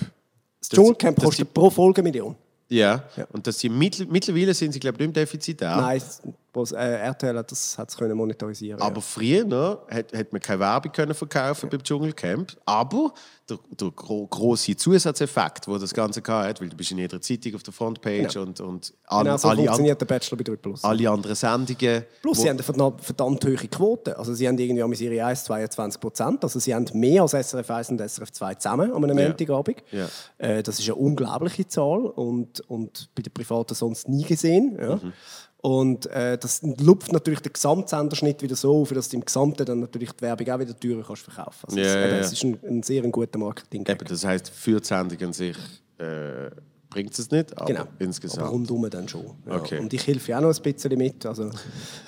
Das 0.60 0.70
Dschungelcamp 0.70 1.20
kostet 1.20 1.52
pro 1.52 1.68
Folge 1.68 2.00
eine 2.00 2.08
Million. 2.08 2.36
Ja, 2.70 3.04
und 3.32 3.46
dass 3.46 3.58
sie 3.58 3.68
mittl 3.68 4.06
mittlerweile 4.06 4.54
sind 4.54 4.72
sie, 4.72 4.80
glaube 4.80 4.94
ich, 4.94 5.00
nicht 5.00 5.08
im 5.08 5.12
Defizitär. 5.12 5.76
Nein, 5.76 6.00
was, 6.54 6.72
äh, 6.72 6.76
RTL 6.76 7.38
hat 7.38 7.50
das 7.50 7.78
hat's 7.78 7.96
können 7.96 8.16
monetarisieren. 8.16 8.80
Aber 8.80 9.00
früher 9.00 9.44
ne, 9.44 9.78
hat, 9.90 10.12
hat 10.12 10.32
man 10.32 10.40
keine 10.40 10.60
Werbung 10.60 10.92
können 10.92 11.14
verkaufen 11.14 11.70
beim 11.70 11.82
Dschungelcamp. 11.82 12.56
Aber 12.66 13.14
der, 13.48 13.58
der 13.70 13.90
gro 13.90 14.26
große 14.26 14.76
Zusatzeffekt, 14.76 15.66
wo 15.66 15.78
das 15.78 15.92
Ganze 15.94 16.22
hat, 16.26 16.60
weil 16.60 16.68
du 16.68 16.76
bist 16.76 16.90
in 16.90 16.98
jeder 16.98 17.20
Zeitung 17.20 17.54
auf 17.54 17.62
der 17.62 17.72
Frontpage 17.72 18.36
und, 18.36 18.60
und 18.60 18.88
ja. 18.88 18.94
an, 19.06 19.24
genau 19.24 19.36
so 19.36 19.48
alle, 19.48 19.62
funktioniert 19.64 20.00
der 20.00 20.06
Bachelor 20.06 20.36
bei 20.36 20.44
3 20.44 20.56
Plus. 20.56 20.84
alle 20.84 21.10
anderen 21.10 21.34
Sendungen. 21.34 22.04
Plus, 22.20 22.38
sie 22.38 22.48
haben 22.48 22.56
eine 22.56 22.62
verdammt, 22.62 23.00
verdammt 23.00 23.44
hohe 23.44 23.56
Quote. 23.56 24.18
Also, 24.18 24.34
sie 24.34 24.46
haben 24.46 24.58
irgendwie 24.58 24.84
mit 24.84 25.00
ihre 25.00 25.24
1 25.24 25.44
22 25.44 26.00
Prozent. 26.00 26.44
Also, 26.44 26.58
sie 26.58 26.74
haben 26.74 26.86
mehr 26.92 27.22
als 27.22 27.32
SRF 27.32 27.70
1 27.70 27.90
und 27.90 28.00
SRF 28.00 28.30
2 28.30 28.54
zusammen 28.56 28.92
an 28.92 29.04
einem 29.04 29.18
Ja. 29.18 29.28
Montagabend. 29.28 29.82
Ja. 29.90 30.08
Äh, 30.38 30.62
das 30.62 30.78
ist 30.78 30.86
eine 30.86 30.96
unglaubliche 30.96 31.66
Zahl 31.66 32.06
und, 32.06 32.60
und 32.68 33.08
bei 33.14 33.22
den 33.22 33.32
Privaten 33.32 33.74
sonst 33.74 34.08
nie 34.08 34.24
gesehen. 34.24 34.78
Ja. 34.80 34.96
Mhm. 34.96 35.12
Und 35.62 36.06
äh, 36.06 36.36
das 36.38 36.60
lupft 36.80 37.12
natürlich 37.12 37.38
den 37.38 37.52
Gesamtsenderschnitt 37.52 38.42
wieder 38.42 38.56
so 38.56 38.82
auf, 38.82 38.90
dass 38.90 39.08
du 39.08 39.16
im 39.16 39.24
Gesamten 39.24 39.64
dann 39.64 39.78
natürlich 39.78 40.10
die 40.10 40.22
Werbung 40.22 40.50
auch 40.50 40.58
wieder 40.58 40.78
teurer 40.78 41.04
kannst 41.06 41.22
verkaufen 41.22 41.66
kannst. 41.66 41.78
Also, 41.78 41.78
ja, 41.78 42.04
eben, 42.04 42.14
ja. 42.14 42.18
es 42.18 42.32
ist 42.32 42.42
ein, 42.42 42.58
ein 42.66 42.82
sehr 42.82 43.04
ein 43.04 43.12
guter 43.12 43.38
marketing 43.38 43.86
Eben, 43.86 44.04
das 44.04 44.24
heisst, 44.24 44.50
für 44.50 44.80
die 44.80 44.86
Sendung 44.86 45.22
an 45.22 45.32
sich 45.32 45.56
äh, 45.98 46.50
bringt 46.92 47.18
es 47.18 47.30
nicht, 47.30 47.56
aber 47.56 47.66
Genau. 47.66 47.84
insgesamt. 47.98 48.42
Aber 48.42 48.50
rundum 48.50 48.88
dann 48.90 49.08
schon. 49.08 49.24
Ja. 49.46 49.56
Okay. 49.56 49.78
Und 49.78 49.92
ich 49.92 50.06
helfe 50.06 50.30
ja 50.30 50.38
auch 50.38 50.42
noch 50.42 50.54
ein 50.54 50.62
bisschen 50.62 50.98
mit. 50.98 51.24
Also, 51.24 51.50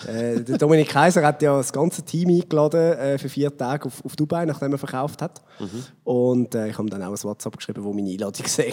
äh, 0.07 0.41
der 0.41 0.59
Dominik 0.59 0.89
Kaiser 0.89 1.25
hat 1.27 1.41
ja 1.43 1.57
das 1.57 1.73
ganze 1.73 2.03
Team 2.03 2.29
eingeladen 2.29 2.81
äh, 2.99 3.19
für 3.19 3.29
vier 3.29 3.57
Tage 3.57 3.87
auf, 3.87 4.05
auf 4.05 4.15
Dubai, 4.17 4.45
nachdem 4.45 4.73
er 4.73 4.79
verkauft 4.79 5.23
hat. 5.23 5.43
Mhm. 5.59 5.85
Und 6.05 6.55
äh, 6.55 6.69
ich 6.69 6.79
habe 6.79 6.91
dann 6.91 7.03
auch 7.03 7.13
ein 7.13 7.23
WhatsApp 7.23 7.57
geschrieben, 7.57 7.83
wo 7.83 7.93
meine 7.93 8.11
Einladung 8.11 8.47
sei. 8.47 8.73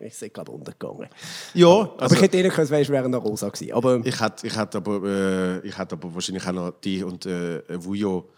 ich 0.00 0.16
sei 0.16 0.28
glaube 0.28 0.52
untergegangen. 0.52 1.08
Ja, 1.54 1.66
aber 1.68 2.02
also, 2.02 2.14
ich 2.16 2.22
hätte 2.22 2.38
ihnen 2.38 2.50
können, 2.50 2.72
es 2.72 2.88
wäre 2.88 3.08
noch 3.08 3.24
rosa 3.24 3.48
gewesen. 3.48 3.72
Aber 3.72 4.00
ich 4.04 4.20
hätte 4.20 4.46
ich 4.46 4.56
aber, 4.56 5.02
äh, 5.04 5.66
ich 5.66 5.76
aber 5.78 6.14
wahrscheinlich 6.14 6.46
auch 6.46 6.52
noch 6.52 6.72
die 6.82 7.02
und 7.02 7.26
äh, 7.26 7.62
Vujo 7.84 8.30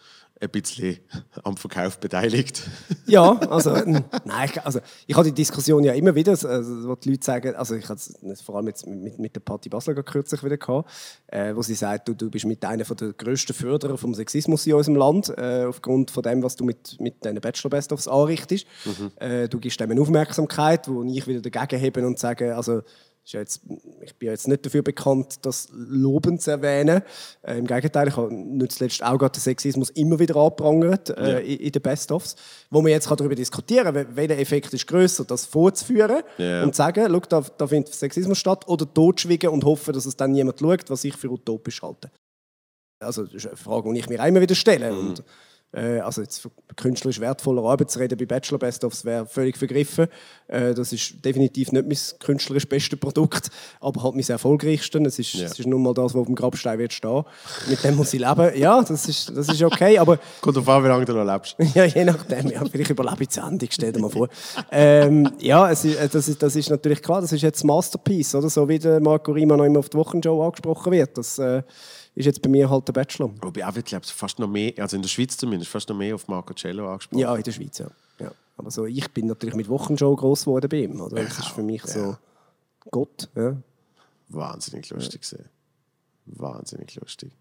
ein 0.45 0.51
bisschen 0.51 0.99
am 1.43 1.57
Verkauf 1.57 1.99
beteiligt. 1.99 2.63
ja, 3.07 3.33
also, 3.51 3.73
nein, 3.73 4.51
ich, 4.51 4.63
also 4.63 4.81
ich 5.07 5.17
habe 5.17 5.27
die 5.27 5.35
Diskussion 5.35 5.83
ja 5.85 5.93
immer 5.95 6.15
wieder, 6.15 6.33
also, 6.33 6.89
wo 6.89 6.95
die 6.95 7.11
Leute 7.11 7.25
sagen, 7.25 7.55
also 7.57 7.75
ich 7.75 7.89
hatte 7.89 8.01
es 8.31 8.41
vor 8.41 8.57
allem 8.57 8.69
jetzt 8.69 8.87
mit, 8.87 9.19
mit 9.19 9.35
der 9.35 9.41
Patti 9.41 9.69
Basler 9.69 9.95
kürzlich 10.03 10.43
wieder 10.45 10.57
gehabt, 10.57 10.91
äh, 11.29 11.55
wo 11.55 11.63
sie 11.63 11.75
sagt, 11.75 12.09
du, 12.09 12.15
du 12.15 12.31
bist 12.31 12.45
mit 12.45 12.65
einer 12.65 12.85
der 12.85 13.13
grössten 13.13 13.55
Förderer 13.55 13.99
vom 13.99 14.15
Sexismus 14.15 14.67
in 14.67 14.75
unserem 14.75 14.97
Land, 14.97 15.31
äh, 15.37 15.65
aufgrund 15.67 16.11
von 16.11 16.23
dem, 16.23 16.43
was 16.43 16.57
du 16.57 16.65
mit, 16.65 17.01
mit 17.01 17.25
deinen 17.25 17.41
Bachelor 17.41 17.71
Best 17.71 17.93
ofs 17.93 18.09
anrichtest. 18.09 18.67
Äh, 19.17 19.49
du 19.49 19.59
gibst 19.59 19.81
dem 19.81 19.91
eine 19.91 20.01
Aufmerksamkeit, 20.01 20.89
wo 20.89 21.03
ich 21.05 21.27
wieder 21.27 21.41
dagegen 21.41 21.81
hebe 21.81 22.07
und 22.07 22.19
sage, 22.19 22.55
also 22.55 22.83
ja 23.33 23.41
jetzt, 23.41 23.63
ich 24.03 24.15
bin 24.17 24.29
jetzt 24.29 24.47
nicht 24.49 24.67
dafür 24.67 24.83
bekannt, 24.83 25.39
das 25.47 25.69
lobend 25.73 26.43
zu 26.43 26.51
erwähnen. 26.51 27.03
Äh, 27.43 27.59
Im 27.59 27.67
Gegenteil, 27.67 28.09
ich 28.09 28.17
habe 28.17 28.33
nicht 28.35 28.73
zuletzt 28.73 29.03
auch 29.03 29.17
gerade 29.19 29.33
den 29.33 29.41
Sexismus 29.41 29.91
immer 29.91 30.19
wieder 30.19 30.37
angeprangert 30.37 31.11
äh, 31.11 31.33
Ja. 31.33 31.39
in, 31.39 31.59
in 31.59 31.73
den 31.73 31.83
Best-ofs. 31.83 32.37
Wo 32.71 32.83
man 32.83 32.91
jetzt 32.91 33.09
kann 33.09 33.17
darüber 33.17 33.35
diskutieren 33.35 33.95
kann, 33.95 34.17
welcher 34.17 34.39
Effekt 34.39 34.75
ist 34.75 34.87
grösser, 34.87 35.25
das 35.25 35.47
vorzuführen 35.47 36.23
Ja. 36.39 36.63
und 36.63 36.75
zu 36.75 36.79
sagen, 36.79 37.07
schau, 37.11 37.21
da, 37.21 37.41
da 37.57 37.67
findet 37.67 37.95
Sexismus 37.95 38.39
statt, 38.39 38.69
oder 38.69 38.93
totschwiegen 38.93 39.49
und 39.51 39.65
hoffen, 39.65 39.95
dass 39.95 40.05
es 40.07 40.17
dann 40.17 40.33
niemand 40.33 40.61
schaut, 40.61 40.91
was 40.91 41.03
ich 41.05 41.17
für 41.17 41.31
utopisch 41.31 41.83
halte. 41.83 42.11
Also, 43.01 43.25
das 43.25 43.35
ist 43.35 43.47
eine 43.47 43.57
Frage, 43.57 43.93
die 43.93 44.01
ich 44.01 44.09
mir 44.09 44.25
immer 44.27 44.41
wieder 44.41 44.55
stelle. 44.55 44.93
Mhm. 44.93 44.99
Und, 45.09 45.25
äh, 45.75 46.01
also 46.01 46.23
jetzt 46.23 46.39
für 46.39 46.51
künstlerisch 46.77 47.21
wertvoller 47.21 47.63
Arbeit 47.65 47.91
zu 47.91 47.99
reden 47.99 48.17
bei 48.19 48.27
Bachelor 48.27 48.59
Best 48.59 48.85
ofs 48.85 49.05
wäre 49.05 49.27
völlig 49.27 49.57
vergriffen. 49.57 50.07
Äh, 50.49 50.75
das 50.75 50.93
ist 50.93 51.25
definitiv 51.25 51.73
nicht 51.73 51.87
mein 51.87 52.19
künstlerisch 52.21 52.69
bestes 52.69 52.99
Produkt, 52.99 53.51
aber 53.81 54.03
halt 54.03 54.15
mein 54.15 54.25
erfolgreichste. 54.29 54.99
Es 55.01 55.19
ist, 55.19 55.35
Ja. 55.35 55.47
es 55.47 55.59
ist 55.59 55.67
nun 55.67 55.83
mal 55.83 55.95
das, 55.95 56.15
was 56.15 56.21
auf 56.21 56.27
dem 56.27 56.35
Grabstein 56.35 56.79
wird 56.79 56.93
stehen. 56.93 57.25
Mit 57.69 57.83
dem 57.85 57.97
muss 57.97 58.13
ich 58.15 58.21
leben. 58.21 58.57
Ja, 58.57 58.83
das 58.83 59.09
ist, 59.09 59.37
das 59.37 59.49
ist 59.49 59.63
okay, 59.63 59.99
aber 59.99 60.19
Kommt 60.41 60.57
auf 60.59 60.69
an, 60.69 60.85
wie 60.85 60.89
lange 60.89 61.05
du 61.05 61.13
noch 61.13 61.25
lebst. 61.33 61.57
ja, 61.75 61.85
je 61.85 62.05
nachdem. 62.05 62.49
Ja, 62.51 62.63
vielleicht 62.71 62.91
überlebe 62.91 63.23
ich 63.23 63.29
die 63.29 63.35
Sendung, 63.35 63.69
stell 63.71 63.93
dir 63.93 64.01
mal 64.01 64.11
vor. 64.11 64.29
ähm, 64.71 65.31
ja, 65.39 65.71
es 65.71 65.85
ist, 65.85 65.97
äh, 65.97 66.09
das, 66.09 66.29
ist, 66.29 66.43
das 66.43 66.57
ist 66.57 66.71
natürlich 66.71 67.03
klar, 67.03 67.21
das 67.21 67.33
ist 67.33 67.43
jetzt 67.43 67.65
Masterpiece, 67.65 68.35
oder? 68.35 68.49
So 68.49 68.69
wie 68.69 68.79
der 68.79 69.01
Marco 69.01 69.33
Rima 69.33 69.57
noch 69.57 69.65
immer 69.65 69.81
auf 69.81 69.89
die 69.89 69.97
Wochenshow 69.97 70.43
angesprochen 70.45 70.93
wird. 70.93 71.17
Das 71.19 71.39
äh, 71.39 71.63
ist 72.15 72.27
jetzt 72.27 72.43
bei 72.43 72.49
mir 72.49 72.71
halt 72.71 72.87
der 72.89 72.93
Bachelor. 72.93 73.31
Wobei 73.43 73.67
auch, 73.67 73.77
ich 73.77 73.85
glaube, 73.85 74.07
fast 74.07 74.39
noch 74.39 74.49
mehr, 74.49 74.73
also 74.79 74.97
in 74.97 75.03
der 75.03 75.09
Schweiz 75.09 75.37
zumindest, 75.37 75.71
fast 75.71 75.89
noch 75.89 75.97
mehr 75.97 76.15
auf 76.15 76.29
Marco 76.29 76.55
Cello 76.55 76.89
angesprochen. 76.91 77.19
Ja, 77.19 77.35
in 77.35 77.43
der 77.43 77.53
Schweiz, 77.53 77.79
ja. 77.79 77.89
ja. 78.21 78.31
Aber 78.57 78.71
so, 78.71 78.87
ich 78.87 79.11
bin 79.11 79.27
natürlich 79.27 79.55
mit 79.57 79.69
Wochenshow 79.69 80.15
groß 80.15 80.45
geworden 80.45 80.69
bei 80.69 80.83
ihm. 80.83 81.01
Oder? 81.01 81.17
Das 81.17 81.33
Ich 81.33 81.39
ist 81.41 81.49
für 81.49 81.63
mich 81.63 81.83
so 81.85 82.01
ja. 82.01 82.19
Gott. 82.91 83.29
Ja. 83.35 83.57
Wahnsinnig 84.29 84.89
lustig 84.91 85.23
gesehen. 85.23 85.49
Wahnsinnig 86.27 86.95
lustig. 86.95 87.33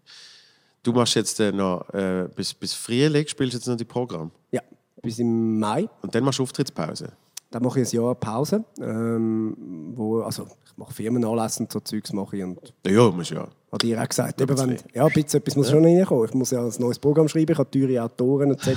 Du 0.82 0.92
machst 0.92 1.14
jetzt 1.14 1.40
äh, 1.40 1.52
noch 1.52 1.88
äh, 1.94 2.28
bis, 2.34 2.52
bis 2.52 2.74
Frühling 2.74 3.26
spielst 3.26 3.54
jetzt 3.54 3.66
noch 3.66 3.76
die 3.76 3.84
Programm. 3.84 4.30
ja, 4.50 4.60
bis 5.02 5.18
im 5.18 5.58
Mai. 5.58 5.88
Und 6.02 6.14
dann 6.14 6.24
machst 6.24 6.38
du 6.38 6.42
Auftrittspause. 6.42 7.12
Dann 7.54 7.62
mache 7.62 7.80
ich 7.80 7.88
ein 7.88 8.02
Jahr 8.02 8.16
Pause. 8.16 8.64
Ähm, 8.80 9.54
wo, 9.94 10.22
also, 10.22 10.48
ich 10.64 10.76
mache 10.76 10.92
Firmenanlässe 10.92 11.62
und 11.62 11.70
so 11.70 11.78
Zeugs 11.78 12.12
mache 12.12 12.36
ich 12.36 12.42
und 12.42 12.74
Ja, 12.84 12.90
ja, 12.90 13.10
musst 13.12 13.30
ja. 13.30 13.46
Hat 13.70 13.84
ihr 13.84 14.02
auch 14.02 14.08
gesagt, 14.08 14.40
eben, 14.40 14.58
wenn, 14.58 14.76
ja, 14.92 15.06
bitte, 15.06 15.36
etwas 15.36 15.54
muss 15.54 15.70
schon 15.70 15.84
reinkommen. 15.84 16.24
Ich 16.24 16.34
muss 16.34 16.50
ja 16.50 16.64
ein 16.64 16.72
neues 16.80 16.98
Programm 16.98 17.28
schreiben, 17.28 17.52
ich 17.52 17.58
habe 17.58 17.70
teure 17.70 18.02
Autoren 18.02 18.50
etc. 18.50 18.68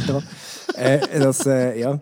äh, 0.75 0.99
das, 1.19 1.43
äh, 1.47 1.79
ja, 1.79 1.99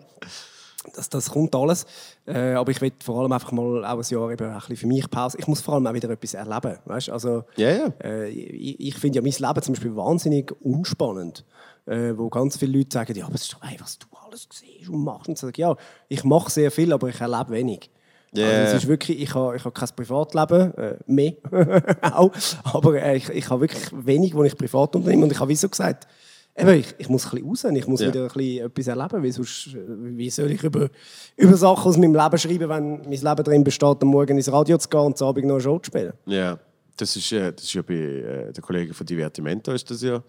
das, 0.94 1.08
das 1.08 1.30
kommt 1.30 1.54
alles. 1.54 1.86
Äh, 2.26 2.52
aber 2.52 2.70
ich 2.72 2.80
will 2.82 2.92
vor 3.02 3.22
allem 3.22 3.32
einfach 3.32 3.52
mal 3.52 3.82
auch 3.82 3.96
ein 3.96 4.04
Jahr 4.06 4.30
eben 4.30 4.46
ein 4.46 4.58
bisschen 4.58 4.76
für 4.76 4.86
mich 4.86 5.08
Pause. 5.08 5.38
Ich 5.40 5.46
muss 5.46 5.62
vor 5.62 5.76
allem 5.76 5.86
auch 5.86 5.94
wieder 5.94 6.10
etwas 6.10 6.34
erleben. 6.34 6.76
Weißt? 6.84 7.08
Also, 7.08 7.44
Ja, 7.56 7.70
ja. 7.70 7.92
Äh, 8.04 8.28
ich 8.28 8.80
ich 8.80 8.94
finde 8.96 9.16
ja 9.16 9.22
mein 9.22 9.32
Leben 9.32 9.62
zum 9.62 9.72
Beispiel 9.72 9.96
wahnsinnig 9.96 10.52
unspannend. 10.60 11.42
Äh, 11.86 12.18
wo 12.18 12.28
ganz 12.28 12.56
viele 12.56 12.78
Leute 12.78 12.88
sagen, 12.92 13.16
ja, 13.16 13.26
aber 13.26 13.36
es 13.36 13.42
ist 13.42 13.52
doch, 13.54 13.62
ey, 13.62 13.76
was 13.78 13.98
du 13.98 14.06
alles 14.26 14.48
siehst 14.52 14.88
und 14.88 15.04
machst. 15.04 15.28
Und 15.28 15.34
ich 15.34 15.40
sage, 15.40 15.60
ja, 15.62 15.76
ich 16.08 16.24
mache 16.24 16.50
sehr 16.50 16.70
viel, 16.72 16.92
aber 16.92 17.08
ich 17.08 17.20
erlebe 17.20 17.50
wenig. 17.50 17.90
Ja. 18.34 18.44
Also, 18.48 18.76
es 18.76 18.82
ist 18.82 18.88
wirklich, 18.88 19.20
ich 19.20 19.34
habe, 19.34 19.56
ich 19.56 19.64
habe 19.64 19.72
kein 19.72 19.88
Privatleben, 19.94 20.74
äh, 20.74 20.96
mehr 21.06 21.34
auch, 22.02 22.32
aber 22.64 23.00
äh, 23.00 23.16
ich, 23.18 23.28
ich 23.28 23.48
habe 23.48 23.60
wirklich 23.62 23.84
wenig, 24.04 24.34
wo 24.34 24.42
ich 24.42 24.56
privat 24.56 24.96
unternehme. 24.96 25.22
Und 25.24 25.30
ich 25.32 25.38
habe 25.38 25.48
wieso 25.48 25.68
gesagt, 25.68 26.08
eben, 26.56 26.70
ich, 26.70 26.92
ich 26.98 27.08
muss 27.08 27.24
ein 27.26 27.30
bisschen 27.44 27.48
raus, 27.48 27.64
ich 27.78 27.86
muss 27.86 28.00
Ja. 28.00 28.08
wieder 28.08 28.22
ein 28.24 28.28
bisschen 28.34 28.66
etwas 28.66 28.86
erleben, 28.88 29.22
weil 29.22 29.32
sonst, 29.32 29.68
äh, 29.68 29.78
wie 29.86 30.28
soll 30.30 30.50
ich 30.50 30.62
über, 30.64 30.88
über 31.36 31.56
Sachen 31.56 31.88
aus 31.88 31.96
meinem 31.96 32.16
Leben 32.16 32.38
schreiben, 32.38 32.68
wenn 32.68 32.96
mein 33.02 33.10
Leben 33.10 33.44
darin 33.44 33.62
besteht, 33.64 34.02
am 34.02 34.08
Morgen 34.08 34.36
ins 34.36 34.50
Radio 34.50 34.76
zu 34.76 34.88
gehen 34.88 35.00
und 35.00 35.22
am 35.22 35.28
Abend 35.28 35.46
noch 35.46 35.54
eine 35.54 35.62
Show 35.62 35.78
zu 35.78 35.86
spielen. 35.86 36.12
Ja, 36.26 36.58
das 36.96 37.14
ist, 37.14 37.30
äh, 37.30 37.52
das 37.52 37.62
ist 37.64 37.74
ja 37.74 37.82
bei 37.82 37.94
äh, 37.94 38.52
den 38.52 38.62
Kollegen 38.62 38.92
von 38.92 39.06
Divertimento 39.06 39.70
ist 39.72 39.88
das 39.88 40.02
ja 40.02 40.20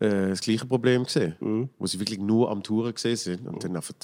äh, 0.00 0.30
das 0.30 0.40
gleiche 0.40 0.66
Problem 0.66 1.04
gesehen, 1.04 1.70
wo 1.78 1.86
sie 1.86 2.00
wirklich 2.00 2.18
nur 2.18 2.50
am 2.50 2.62
Touren 2.62 2.92
gesehen 2.92 3.16
sind 3.16 3.46
und 3.46 3.62
dann 3.62 3.76
einfach 3.76 3.94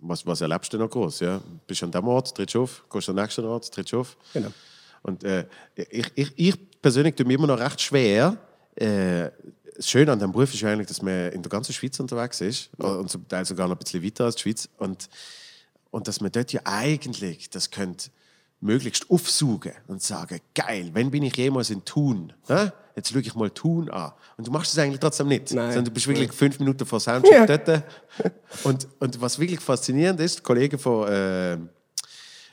was, 0.00 0.26
was 0.26 0.40
erlebst 0.40 0.72
du 0.72 0.78
noch 0.78 0.90
groß? 0.90 1.20
Ja? 1.20 1.40
Bist 1.66 1.82
an 1.82 1.90
dem 1.90 2.06
Ort, 2.06 2.34
trittst 2.34 2.56
auf, 2.56 2.84
gehst 2.90 3.08
an 3.08 3.16
den 3.16 3.22
nächsten 3.22 3.44
Ort, 3.44 3.72
trittst 3.72 3.94
auf. 3.94 4.16
Genau. 4.32 4.52
Und 5.02 5.24
äh, 5.24 5.46
ich, 5.74 6.10
ich, 6.14 6.32
ich 6.36 6.82
persönlich 6.82 7.14
tue 7.14 7.26
mir 7.26 7.34
immer 7.34 7.46
noch 7.46 7.58
recht 7.58 7.80
schwer. 7.80 8.36
Äh, 8.74 9.30
das 9.76 9.88
Schöne 9.88 10.12
an 10.12 10.18
diesem 10.18 10.32
Beruf 10.32 10.52
ist 10.52 10.64
eigentlich, 10.64 10.88
dass 10.88 11.02
man 11.02 11.30
in 11.32 11.42
der 11.42 11.50
ganzen 11.50 11.72
Schweiz 11.72 11.98
unterwegs 12.00 12.40
ist 12.40 12.70
und 12.78 13.10
zum 13.10 13.28
Teil 13.28 13.44
sogar 13.44 13.68
noch 13.68 13.76
ein 13.76 13.78
bisschen 13.78 14.02
weiter 14.02 14.24
als 14.24 14.36
die 14.36 14.42
Schweiz 14.42 14.68
und, 14.78 15.08
und 15.90 16.08
dass 16.08 16.20
man 16.20 16.32
dort 16.32 16.52
ja 16.52 16.60
eigentlich, 16.64 17.50
das 17.50 17.70
könnte 17.70 18.10
möglichst 18.60 19.10
aufsaugen 19.10 19.72
und 19.86 20.02
sagen, 20.02 20.40
geil, 20.54 20.90
wenn 20.92 21.10
bin 21.10 21.22
ich 21.22 21.36
jemals 21.36 21.70
in 21.70 21.84
Thun? 21.84 22.32
Hä? 22.48 22.70
Jetzt 22.94 23.12
schaue 23.12 23.20
ich 23.20 23.34
mal 23.34 23.50
Thun 23.50 23.90
an. 23.90 24.12
Und 24.38 24.46
du 24.46 24.50
machst 24.50 24.72
es 24.72 24.78
eigentlich 24.78 25.00
trotzdem 25.00 25.28
nicht. 25.28 25.52
Nein. 25.52 25.68
Sondern 25.68 25.84
du 25.84 25.90
bist 25.90 26.06
wirklich 26.08 26.32
fünf 26.32 26.58
Minuten 26.58 26.86
vor 26.86 26.98
Soundcheck 26.98 27.46
Ja. 27.48 27.58
dort. 27.58 27.82
Und, 28.64 28.88
und 29.00 29.20
was 29.20 29.38
wirklich 29.38 29.60
faszinierend 29.60 30.18
ist, 30.20 30.42
Kollegen 30.42 30.78
von, 30.78 31.06
äh, 31.08 31.58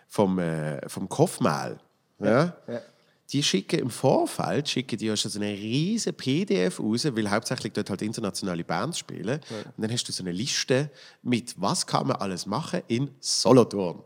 vom, 0.09 0.37
äh, 0.39 0.87
vom 0.89 1.07
Kopfmal, 1.07 1.79
ja, 2.19 2.55
die 3.31 3.41
schicken 3.41 3.79
im 3.79 3.89
Vorfeld 3.89 4.69
schicken 4.69 4.97
die 4.97 5.07
ja 5.07 5.17
schon 5.17 5.31
so 5.31 5.39
eine 5.39 5.51
riesige 5.51 6.13
PDF 6.13 6.79
raus, 6.79 7.05
weil 7.05 7.29
hauptsächlich 7.31 7.73
dort 7.73 7.89
halt 7.89 8.01
internationale 8.01 8.63
Bands 8.63 8.99
spielen. 8.99 9.39
Und 9.75 9.81
dann 9.81 9.91
hast 9.91 10.03
du 10.07 10.11
so 10.11 10.23
eine 10.23 10.31
Liste 10.31 10.89
mit, 11.23 11.55
was 11.59 11.87
kann 11.87 12.07
man 12.07 12.17
alles 12.17 12.45
machen 12.45 12.81
in 12.87 13.09
Solothurn. 13.19 14.03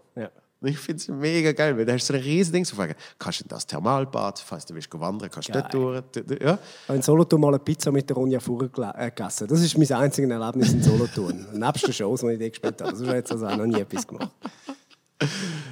Und 0.59 0.69
ich 0.69 0.79
finde 0.79 1.01
es 1.01 1.07
mega 1.07 1.51
geil, 1.51 1.77
weil 1.77 1.85
da 1.85 1.93
hast 1.93 2.09
du 2.09 2.13
so 2.13 2.17
ein 2.17 2.23
riesiges 2.23 2.51
Ding 2.51 2.65
zu 2.65 2.75
fragen. 2.75 2.95
Kannst 3.19 3.41
du 3.41 3.43
in 3.43 3.49
das 3.49 3.67
Thermalbad, 3.67 4.39
falls 4.39 4.65
du 4.65 4.73
willst, 4.73 4.89
wandern, 4.99 5.29
kannst 5.29 5.49
du 5.49 5.53
dort 5.53 5.73
durch. 5.73 6.03
Ja. 6.41 6.57
Ich 6.57 6.87
habe 6.87 6.95
in 6.95 7.01
Solothurn 7.03 7.41
mal 7.41 7.49
eine 7.49 7.59
Pizza 7.59 7.91
mit 7.91 8.09
der 8.09 8.15
Ronja 8.15 8.39
Fuhrer 8.39 8.93
äh, 8.97 9.11
gegessen. 9.11 9.47
Das 9.47 9.61
ist 9.61 9.77
mein 9.77 9.91
einziges 9.91 10.29
Erlebnis 10.29 10.73
in 10.73 10.81
Solothurn. 10.81 11.45
Nebst 11.53 11.85
den 11.85 11.93
Shows, 11.93 12.21
die 12.21 12.31
ich 12.31 12.39
dort 12.39 12.51
gespielt 12.51 12.81
habe. 12.81 12.91
Das 12.91 13.01
ist 13.01 13.07
jetzt 13.07 13.31
also 13.31 13.45
auch 13.45 13.55
noch 13.55 13.67
nie 13.67 13.79
etwas 13.79 14.07
gemacht. 14.07 14.31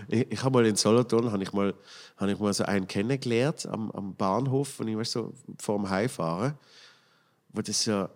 Ich, 0.07 0.31
ich 0.31 0.43
habe 0.43 0.53
mal 0.53 0.65
in 0.65 0.75
Solothurn 0.75 1.41
ich 1.41 1.51
mal, 1.51 1.73
ich 2.27 2.39
mal 2.39 2.53
so 2.53 2.63
einen 2.63 2.87
kennengelernt 2.87 3.65
am, 3.67 3.91
am 3.91 4.15
Bahnhof, 4.15 4.79
und 4.79 4.87
ich 4.87 4.97
weißt, 4.97 5.11
so 5.13 5.33
vor 5.59 5.77
dem 5.77 5.89
Heimfahren, 5.89 6.53
wo 7.53 7.61
das 7.61 7.85
ja 7.85 8.09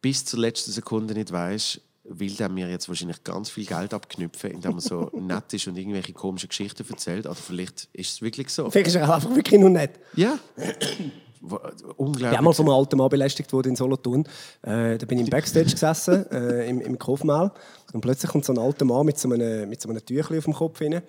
bis 0.00 0.24
zur 0.24 0.40
letzten 0.40 0.72
Sekunde 0.72 1.14
nicht 1.14 1.30
weiß, 1.30 1.80
will 2.04 2.34
der 2.34 2.48
mir 2.48 2.68
jetzt 2.68 2.88
wahrscheinlich 2.88 3.22
ganz 3.24 3.50
viel 3.50 3.64
Geld 3.64 3.94
abknüpfen, 3.94 4.50
indem 4.50 4.74
er 4.74 4.80
so 4.80 5.10
nett 5.20 5.52
ist 5.52 5.66
und 5.68 5.76
irgendwelche 5.76 6.12
komischen 6.12 6.48
Geschichten 6.48 6.84
erzählt. 6.88 7.26
Oder 7.26 7.34
vielleicht 7.34 7.88
ist 7.92 8.10
es 8.10 8.22
wirklich 8.22 8.48
so. 8.50 8.70
Vielleicht 8.70 8.88
ist 8.88 8.96
er 8.96 9.14
einfach 9.14 9.34
wirklich 9.34 9.60
noch 9.60 9.68
nicht. 9.68 9.92
Ja. 10.14 10.38
Ich 11.44 11.52
Unglaublich. 11.96 12.36
bin 12.36 12.44
mal 12.44 12.52
von 12.52 12.66
einem 12.66 12.74
alten 12.74 12.96
Mann 12.96 13.08
belästigt 13.08 13.52
worden 13.52 13.70
in 13.70 13.76
Solothurn. 13.76 14.24
Äh, 14.62 14.96
da 14.98 15.06
bin 15.06 15.18
ich 15.18 15.24
im 15.24 15.30
Backstage 15.30 15.70
gesessen, 15.70 16.24
äh, 16.30 16.68
im, 16.68 16.80
im 16.80 16.98
Kaufmahl. 16.98 17.50
Und 17.92 18.00
plötzlich 18.00 18.30
kommt 18.30 18.44
so 18.44 18.52
ein 18.52 18.58
alter 18.58 18.84
Mann 18.84 19.04
mit 19.04 19.18
so 19.18 19.28
einem, 19.30 19.68
mit 19.68 19.80
so 19.80 19.88
einem 19.88 20.04
Tüchlein 20.04 20.38
auf 20.38 20.44
dem 20.44 20.54
Kopf 20.54 20.80
rein, 20.80 21.02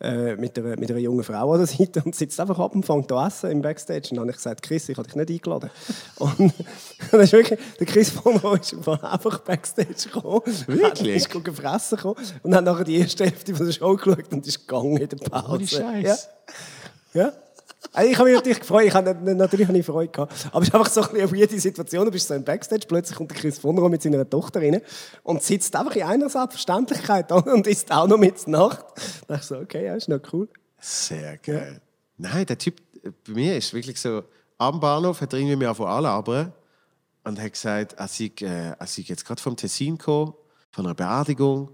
äh, 0.00 0.36
mit, 0.36 0.58
einer, 0.58 0.76
mit 0.76 0.90
einer 0.90 1.00
jungen 1.00 1.22
Frau 1.22 1.52
an 1.52 1.58
der 1.58 1.66
Seite 1.66 2.02
und 2.04 2.14
sitzt 2.14 2.38
einfach 2.40 2.58
ab 2.58 2.74
und 2.74 2.86
fängt 2.86 3.12
an 3.12 3.26
essen 3.26 3.50
im 3.50 3.62
Backstage. 3.62 4.08
Und 4.10 4.16
dann 4.16 4.20
habe 4.20 4.30
ich 4.30 4.36
gesagt, 4.36 4.62
Chris, 4.62 4.88
ich 4.88 4.96
habe 4.96 5.06
dich 5.06 5.16
nicht 5.16 5.30
eingeladen. 5.30 5.70
Und 6.18 6.52
dann 7.10 7.20
ist 7.20 7.32
wirklich, 7.32 7.58
der 7.78 7.86
Chris 7.86 8.10
von 8.10 8.36
uns 8.36 8.72
ist 8.72 8.88
einfach 8.88 9.38
Backstage 9.40 10.08
gekommen. 10.12 10.42
Wirklich? 10.66 11.16
Ist 11.16 11.30
gefressen 11.44 11.96
gekommen 11.96 12.16
und 12.42 12.54
hat 12.54 12.64
nachher 12.64 12.84
die 12.84 12.98
erste 12.98 13.24
Hälfte 13.24 13.54
von 13.54 13.66
der 13.66 13.72
Show 13.72 13.96
geschaut 13.96 14.32
und 14.32 14.46
ist 14.46 14.66
gegangen 14.66 14.96
in 14.96 15.08
der 15.08 15.16
Pause. 15.16 15.54
Ohne 15.54 15.66
Scheiß. 15.66 16.28
Ja. 17.14 17.22
Ja. 17.22 17.32
Also 17.92 18.10
ich 18.10 18.18
habe 18.18 18.28
mich 18.28 18.36
natürlich 18.38 18.60
gefreut, 18.60 18.84
ich 18.84 18.94
habe, 18.94 19.14
natürlich 19.34 19.68
ich 19.68 19.86
Freude 19.86 20.12
gehabt. 20.12 20.32
Aber 20.52 20.62
es 20.62 20.68
ist 20.68 20.74
einfach 20.74 20.90
so 20.90 21.00
ein 21.02 21.08
bisschen 21.10 21.24
auf 21.24 21.34
jede 21.34 21.58
Situation, 21.60 22.04
du 22.04 22.10
bist 22.10 22.28
so 22.28 22.34
im 22.34 22.44
Backstage, 22.44 22.86
plötzlich 22.86 23.16
kommt 23.16 23.30
der 23.30 23.38
Chris 23.38 23.58
von 23.58 23.76
Rohr 23.78 23.88
mit 23.88 24.02
seiner 24.02 24.28
Tochter 24.28 24.60
rein 24.60 24.80
und 25.22 25.42
sitzt 25.42 25.74
einfach 25.74 25.96
in 25.96 26.02
einer 26.02 26.28
Selbstverständlichkeit 26.28 27.32
und 27.32 27.66
isst 27.66 27.90
auch 27.90 28.06
noch 28.06 28.18
mit 28.18 28.46
Nacht. 28.48 28.84
Da 29.26 29.34
dachte 29.34 29.40
ich 29.40 29.42
so, 29.46 29.56
okay, 29.58 29.86
ja, 29.86 29.94
ist 29.94 30.08
noch 30.08 30.20
cool. 30.32 30.48
Sehr 30.78 31.38
geil. 31.38 31.80
Nein, 32.18 32.44
der 32.46 32.58
Typ 32.58 32.76
bei 33.26 33.32
mir 33.32 33.56
ist 33.56 33.72
wirklich 33.72 33.98
so, 34.00 34.24
am 34.58 34.78
Bahnhof 34.78 35.20
hat 35.22 35.32
er 35.32 35.38
irgendwie 35.38 35.56
mir 35.56 35.70
anlabern 35.80 36.52
und 37.24 37.40
hat 37.40 37.52
gesagt, 37.52 37.94
er 37.94 38.08
sei, 38.08 38.30
äh, 38.42 38.72
er 38.78 38.86
sei 38.86 39.02
jetzt 39.06 39.24
gerade 39.24 39.40
vom 39.40 39.56
Tessin 39.56 39.96
gekommen, 39.96 40.34
von 40.70 40.84
einer 40.84 40.94
Beerdigung. 40.94 41.70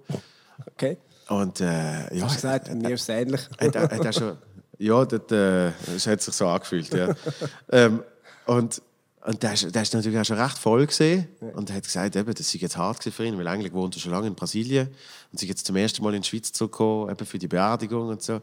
Okay. 0.73 0.99
Und 1.28 1.61
äh, 1.61 2.15
ja, 2.15 2.24
Hast 2.24 2.31
du 2.31 2.37
gesagt, 2.37 2.73
mir 2.74 2.91
ist 2.95 3.03
es 3.03 3.09
ähnlich. 3.09 3.41
hat, 3.59 3.74
er- 3.74 3.83
hat 3.91 4.05
er 4.05 4.12
schon, 4.12 4.39
ja, 4.78 5.05
das, 5.05 5.31
äh, 5.32 5.73
das 5.86 6.07
hat 6.07 6.23
sich 6.23 6.35
so 6.35 6.47
angefühlt, 6.48 6.93
ja. 6.93 7.15
ähm, 7.70 8.03
und 8.47 8.81
und 9.27 9.43
der, 9.43 9.55
ist 9.55 9.93
natürlich 9.93 10.20
auch 10.20 10.24
schon 10.24 10.39
recht 10.39 10.57
voll 10.57 10.86
gesehen 10.86 11.27
und 11.55 11.73
hat 11.73 11.82
gesagt, 11.82 12.15
eben, 12.15 12.32
das 12.32 12.48
sei 12.48 12.59
jetzt 12.61 12.77
hart 12.77 13.03
für 13.03 13.24
ihn, 13.24 13.36
weil 13.36 13.48
eigentlich 13.48 13.73
wohnt 13.73 13.97
er 13.97 14.01
schon 14.01 14.12
lange 14.12 14.28
in 14.28 14.36
Brasilien 14.36 14.89
und 15.32 15.39
sich 15.40 15.48
jetzt 15.48 15.66
zum 15.66 15.74
ersten 15.74 16.05
Mal 16.05 16.15
in 16.15 16.23
die 16.23 16.28
Schweiz 16.28 16.53
zurückgekommen, 16.53 17.11
eben 17.11 17.27
für 17.27 17.39
die 17.39 17.48
Beerdigung 17.48 18.07
und 18.07 18.23
so. 18.23 18.35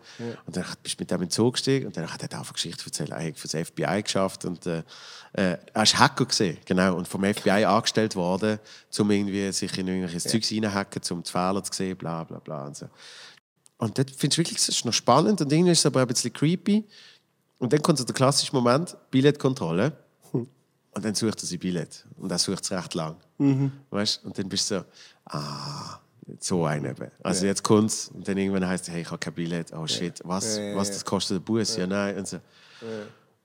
Und 0.46 0.58
dann 0.58 0.66
bist 0.84 1.00
du 1.00 1.04
mit 1.04 1.10
dem 1.10 1.22
in 1.22 1.28
den 1.28 1.32
Zug 1.32 1.54
gestiegen 1.54 1.88
und 1.88 1.96
dann 1.96 2.12
hat 2.12 2.22
er 2.22 2.38
auch 2.38 2.44
eine 2.44 2.52
Geschichte 2.52 2.84
erzählt, 2.86 3.12
er 3.12 3.26
hat 3.26 3.40
für 3.40 3.48
das 3.48 3.68
FBI 3.70 4.04
geschafft 4.04 4.44
und 4.44 4.66
äh, 4.66 4.84
äh, 5.32 5.58
er 5.74 5.84
ist 5.84 5.98
Hacker 5.98 6.26
gesehen, 6.26 6.58
genau, 6.66 6.98
und 6.98 7.08
vom 7.08 7.24
FBI 7.24 7.64
angestellt 7.64 8.18
worden, 8.18 8.60
um 9.00 9.10
irgendwie 9.10 9.54
sich 9.54 9.78
in 9.78 9.88
irgendwelches 9.88 10.26
Zeugs 10.26 10.52
reinhacken, 10.52 11.02
um 11.12 11.24
die 11.24 11.32
Fehler 11.32 11.64
zu 11.64 11.72
sehen, 11.72 11.96
bla 11.96 12.26
bla 12.26 12.40
bla 12.40 12.66
und 12.66 12.76
so. 12.76 12.88
Und 13.84 13.98
das 13.98 14.06
finde 14.16 14.34
ich 14.34 14.38
wirklich 14.38 14.58
das 14.58 14.70
ist 14.70 14.86
noch 14.86 14.94
spannend 14.94 15.42
und 15.42 15.52
irgendwie 15.52 15.72
ist 15.72 15.80
es 15.80 15.86
aber 15.86 16.00
auch 16.00 16.06
ein 16.06 16.08
bisschen 16.08 16.32
creepy. 16.32 16.86
Und 17.60 17.74
dann 17.74 17.82
kommt 17.82 17.98
so 17.98 18.06
der 18.06 18.16
klassische 18.16 18.54
Moment, 18.56 18.96
Billetkontrolle. 19.12 19.92
Und 20.32 21.04
dann 21.04 21.16
sucht 21.16 21.42
er 21.42 21.48
sein 21.48 21.60
Billett. 21.60 22.06
Und 22.18 22.32
er 22.32 22.38
sucht 22.38 22.64
es 22.64 22.72
recht 22.72 22.94
lang. 22.94 23.18
Weißt? 23.90 24.24
Und 24.24 24.38
dann 24.38 24.48
bist 24.48 24.70
du 24.70 24.76
so, 24.76 24.86
ah, 25.26 26.00
so 26.40 26.66
ein 26.66 26.86
eben. 26.86 27.12
Also 27.24 27.46
jetzt 27.46 27.64
kommt 27.64 27.90
es 27.90 28.10
und 28.10 28.28
dann 28.28 28.38
irgendwann 28.38 28.66
heißt 28.68 28.88
es, 28.88 28.94
hey, 28.94 29.02
ich 29.02 29.08
habe 29.08 29.18
kein 29.18 29.34
Billett. 29.34 29.74
Oh 29.74 29.88
shit, 29.88 30.22
was, 30.24 30.58
Ja, 30.58 30.64
ja, 30.64 30.76
was 30.76 30.90
ja. 30.90 30.94
das 30.94 31.06
kostet 31.06 31.38
der 31.38 31.42
Bus? 31.42 31.76
Ja, 31.76 31.88
nein. 31.88 32.18
Und, 32.18 32.28
so. 32.28 32.38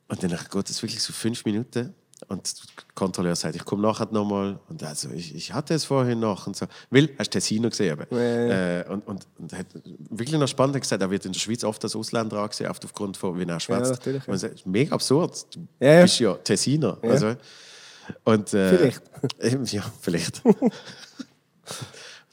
und 0.09 0.23
dann 0.23 0.31
geht 0.31 0.71
es 0.71 0.83
wirklich 0.83 1.03
so 1.03 1.13
fünf 1.13 1.45
Minuten. 1.45 1.95
Und 2.27 2.59
der 2.59 2.85
Kontrolleur 2.95 3.37
sagt, 3.37 3.55
ich 3.55 3.65
komme 3.65 3.83
nachher 3.83 4.09
nochmal. 4.11 4.59
Und 4.69 4.83
also, 4.83 5.09
ich, 5.11 5.35
ich 5.35 5.53
hatte 5.53 5.75
es 5.75 5.85
vorhin 5.85 6.19
noch. 6.21 6.47
Und 6.47 6.57
so. 6.57 6.67
Weil, 6.91 7.11
hast 7.19 7.29
du 7.29 7.39
Tessino 7.39 7.71
gesehen? 7.71 7.93
Eben. 8.01 8.07
Ja, 8.17 8.81
Äh, 8.81 8.85
und, 8.89 9.07
und, 9.07 9.27
und 9.39 9.53
hat 9.53 9.67
wirklich 10.11 10.39
noch 10.39 10.49
spannend 10.49 10.81
gesagt, 10.81 11.01
er 11.01 11.11
wird 11.11 11.25
in 11.27 11.33
der 11.33 11.39
Schweiz 11.41 11.63
oft 11.63 11.83
als 11.85 11.95
Ausländer 11.95 12.39
angesehen, 12.39 12.69
oft 12.71 12.85
aufgrund 12.85 13.17
von, 13.17 13.39
wie 13.39 13.45
er 13.45 13.61
schwätzt. 13.61 13.91
natürlich, 13.93 14.27
ja. 14.27 14.33
Und 14.33 14.43
ist 14.43 14.67
mega 14.67 14.95
absurd. 14.95 15.47
Du 15.55 15.61
Ja, 15.81 15.93
ja. 15.95 16.03
bist 16.03 16.19
ja 16.21 16.35
Tessiner. 16.35 16.99
Also, 17.03 17.37
und, 18.25 18.53
äh, 18.55 18.77
Vielleicht. 18.77 19.03
Ja, 19.73 19.85
vielleicht. 20.01 20.45
und 20.45 20.73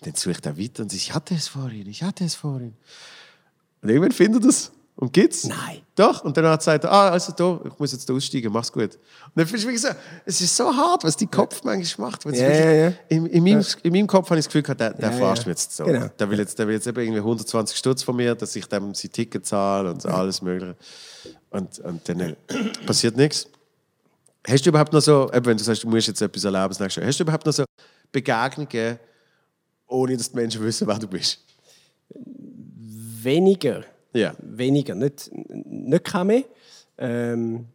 dann 0.02 0.16
sucht 0.16 0.46
er 0.46 0.58
weiter 0.58 0.84
und 0.84 0.92
sagt, 0.92 1.02
ich 1.02 1.14
hatte 1.14 1.36
es 1.36 1.48
vorhin, 1.48 1.88
ich 1.88 2.04
hatte 2.04 2.24
es 2.24 2.36
vorhin. 2.36 2.74
Und 3.82 3.90
irgendwann 3.90 4.12
findet 4.12 4.44
er 4.44 4.50
es 4.50 4.72
und 4.98 5.12
geht's. 5.12 5.46
Nein. 5.46 5.82
Doch. 5.96 6.24
Und 6.24 6.36
dann 6.38 6.46
hat 6.46 6.54
er 6.54 6.58
gesagt, 6.58 6.86
ah, 6.86 7.10
also 7.10 7.34
da, 7.34 7.60
ich 7.66 7.80
muss 7.80 7.92
jetzt 7.92 8.10
da 8.10 8.14
aussteigen, 8.14 8.52
mach's 8.52 8.72
gut. 8.72 8.96
Und 8.96 9.00
dann 9.36 9.46
finde 9.46 9.60
ich 9.60 9.66
wirklich 9.66 9.82
so, 9.82 9.90
es 10.26 10.40
ist 10.40 10.56
so 10.56 10.74
hart, 10.74 11.04
was 11.04 11.18
die 11.18 11.28
Kopf 11.28 11.64
manchmal 11.64 12.12
macht. 12.12 12.26
Ja, 12.26 12.32
ja, 12.32 12.72
ja. 12.72 12.94
In, 13.10 13.26
in, 13.26 13.44
meinem, 13.44 13.66
in 13.84 13.92
meinem 13.94 14.08
Kopf 14.08 14.30
habe 14.30 14.40
ich 14.40 14.46
das 14.46 14.48
Gefühl 14.48 14.62
gehabt, 14.62 14.80
der, 14.80 14.94
der 14.94 15.12
Ja, 15.12 15.18
verarscht 15.18 15.44
ja. 15.44 15.50
mich 15.50 15.58
jetzt 15.58 15.76
so. 15.76 15.84
Genau. 15.84 16.08
Der, 16.08 16.30
will 16.30 16.40
jetzt, 16.40 16.58
der 16.58 16.68
will 16.68 16.76
jetzt 16.76 16.88
eben 16.88 17.00
irgendwie 17.00 17.20
120 17.20 17.78
Stutz 17.78 18.04
von 18.04 18.16
mir, 18.16 18.36
dass 18.36 18.56
ich 18.56 18.66
dem 18.68 18.94
sein 18.94 19.12
Ticket 19.12 19.46
zahle 19.46 19.92
und 19.92 20.06
alles 20.06 20.42
Mögliche. 20.42 20.76
Und, 21.50 21.80
und 21.80 22.08
dann 22.08 22.20
äh, 22.22 22.36
passiert 22.86 23.18
nichts. 23.18 23.48
Hast 24.48 24.66
du 24.66 24.70
überhaupt 24.70 24.94
noch 24.94 25.02
so, 25.02 25.30
eben 25.34 25.46
wenn 25.46 25.58
du 25.58 25.64
sagst, 25.64 25.84
du 25.84 25.90
musst 25.90 26.08
jetzt 26.08 26.22
etwas 26.22 26.44
erleben, 26.44 26.70
das 26.70 26.80
nächste 26.80 27.02
Jahr, 27.02 27.08
hast 27.08 27.20
du 27.20 27.24
überhaupt 27.24 27.46
noch 27.46 27.54
so 27.54 27.66
Begegnungen, 28.12 29.00
ohne 29.88 30.16
dass 30.16 30.32
die 30.32 30.38
Menschen 30.38 30.64
wissen, 30.64 30.88
wer 30.88 31.00
du 31.00 31.08
bist? 31.08 31.40
Weniger. 32.10 33.84
Ja. 34.16 34.34
Weniger. 34.40 34.96
Nicht, 34.96 35.30
nicht 35.34 36.04
kein 36.04 36.28
mehr. 36.28 36.44
Ähm, 36.98 37.66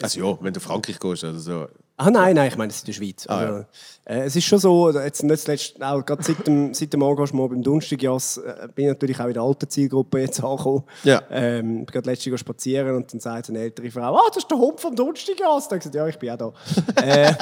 Also 0.00 0.20
ja, 0.20 0.38
wenn 0.40 0.52
du 0.52 0.60
Frankreich 0.60 0.98
gehst 0.98 1.24
oder 1.24 1.38
so. 1.38 1.66
Ah 1.98 2.10
nein, 2.10 2.34
nein, 2.34 2.48
ich 2.48 2.56
meine, 2.56 2.70
es 2.70 2.76
ist 2.76 2.82
in 2.82 2.86
der 2.86 2.92
Schweiz. 2.94 3.26
Ah, 3.28 3.38
also, 3.38 3.64
äh, 4.06 4.22
es 4.24 4.34
ist 4.34 4.44
schon 4.44 4.58
so, 4.58 4.90
jetzt 4.90 5.22
nicht 5.22 5.40
zuletzt, 5.42 5.80
auch 5.82 6.04
gerade 6.04 6.22
seit 6.22 6.46
dem, 6.46 6.72
seit 6.72 6.92
dem 6.92 7.02
Engagement 7.02 7.50
beim 7.50 7.62
Donnerstagjas 7.62 8.38
äh, 8.38 8.68
bin 8.74 8.86
ich 8.86 8.88
natürlich 8.92 9.20
auch 9.20 9.26
in 9.26 9.34
der 9.34 9.42
alten 9.42 9.68
Zielgruppe 9.68 10.20
jetzt 10.20 10.42
angekommen. 10.42 10.84
Ja. 11.04 11.22
Ähm, 11.30 11.80
ich 11.80 11.86
bin 11.86 11.92
gerade 11.92 12.10
letztens 12.10 12.40
spazieren 12.40 12.96
und 12.96 13.12
dann 13.12 13.20
sagt 13.20 13.50
eine 13.50 13.60
ältere 13.60 13.90
Frau, 13.90 14.16
ah, 14.16 14.22
das 14.28 14.38
ist 14.38 14.50
der 14.50 14.58
Hund 14.58 14.80
vom 14.80 14.96
Donnerstagjas. 14.96 15.68
Dann 15.68 15.78
habe 15.78 15.88
ich 15.88 15.92
gesagt, 15.92 15.94
ja, 15.94 16.08
ich 16.08 16.18
bin 16.18 16.30
auch 16.30 16.54
da. 16.96 17.02
äh, 17.02 17.34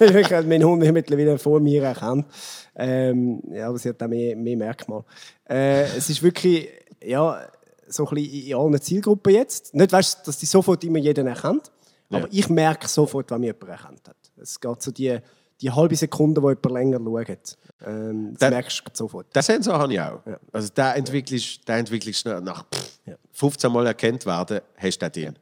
ich 0.20 0.32
habe 0.32 0.48
meinen 0.48 0.64
Hund 0.64 0.82
mittlerweile 0.92 1.38
vor 1.38 1.60
mir 1.60 1.82
erkannt. 1.84 2.26
Ähm, 2.74 3.42
ja, 3.52 3.68
aber 3.68 3.78
sie 3.78 3.90
hat 3.90 4.02
auch 4.02 4.08
mehr, 4.08 4.34
mehr 4.34 4.56
Merkmal. 4.56 5.04
Äh, 5.48 5.82
es 5.96 6.08
ist 6.08 6.22
wirklich, 6.22 6.68
ja, 7.04 7.40
so 7.88 8.06
ein 8.08 8.14
bisschen 8.14 8.46
in 8.46 8.54
allen 8.54 8.80
Zielgruppen 8.80 9.32
jetzt. 9.34 9.74
Nicht, 9.74 9.92
weißt, 9.92 10.26
dass 10.26 10.38
die 10.38 10.46
sofort 10.46 10.82
immer 10.84 10.98
jeden 10.98 11.26
erkennt, 11.26 11.70
aber 12.10 12.20
Ja. 12.20 12.28
ich 12.30 12.48
merke 12.48 12.88
sofort, 12.88 13.30
wenn 13.30 13.40
mich 13.40 13.48
jemand 13.48 13.68
erkannt 13.68 14.08
hat. 14.08 14.16
Es 14.36 14.60
geht 14.60 14.82
so 14.82 14.90
die, 14.90 15.18
die 15.60 15.70
halbe 15.70 15.96
Sekunde, 15.96 16.42
wo 16.42 16.50
jemand 16.50 16.70
länger 16.70 16.98
schaut. 17.26 17.56
Ähm, 17.86 18.30
das 18.32 18.38
Da- 18.40 18.50
merkst 18.50 18.82
du 18.86 18.90
sofort. 18.94 19.34
Den 19.34 19.42
Sensor 19.42 19.78
habe 19.78 19.92
ich 19.92 20.00
auch. 20.00 20.24
Ja. 20.26 20.38
Also 20.52 20.68
den 20.68 20.84
entwickelst, 20.84 21.66
den 21.68 21.76
entwickelst 21.76 22.26
du 22.26 22.40
nach 22.40 22.64
pff, 22.72 22.98
Ja. 23.06 23.14
15 23.32 23.72
Mal 23.72 23.86
erkannt 23.86 24.26
werden, 24.26 24.60
hast 24.76 24.98
du 25.02 25.10
den. 25.10 25.36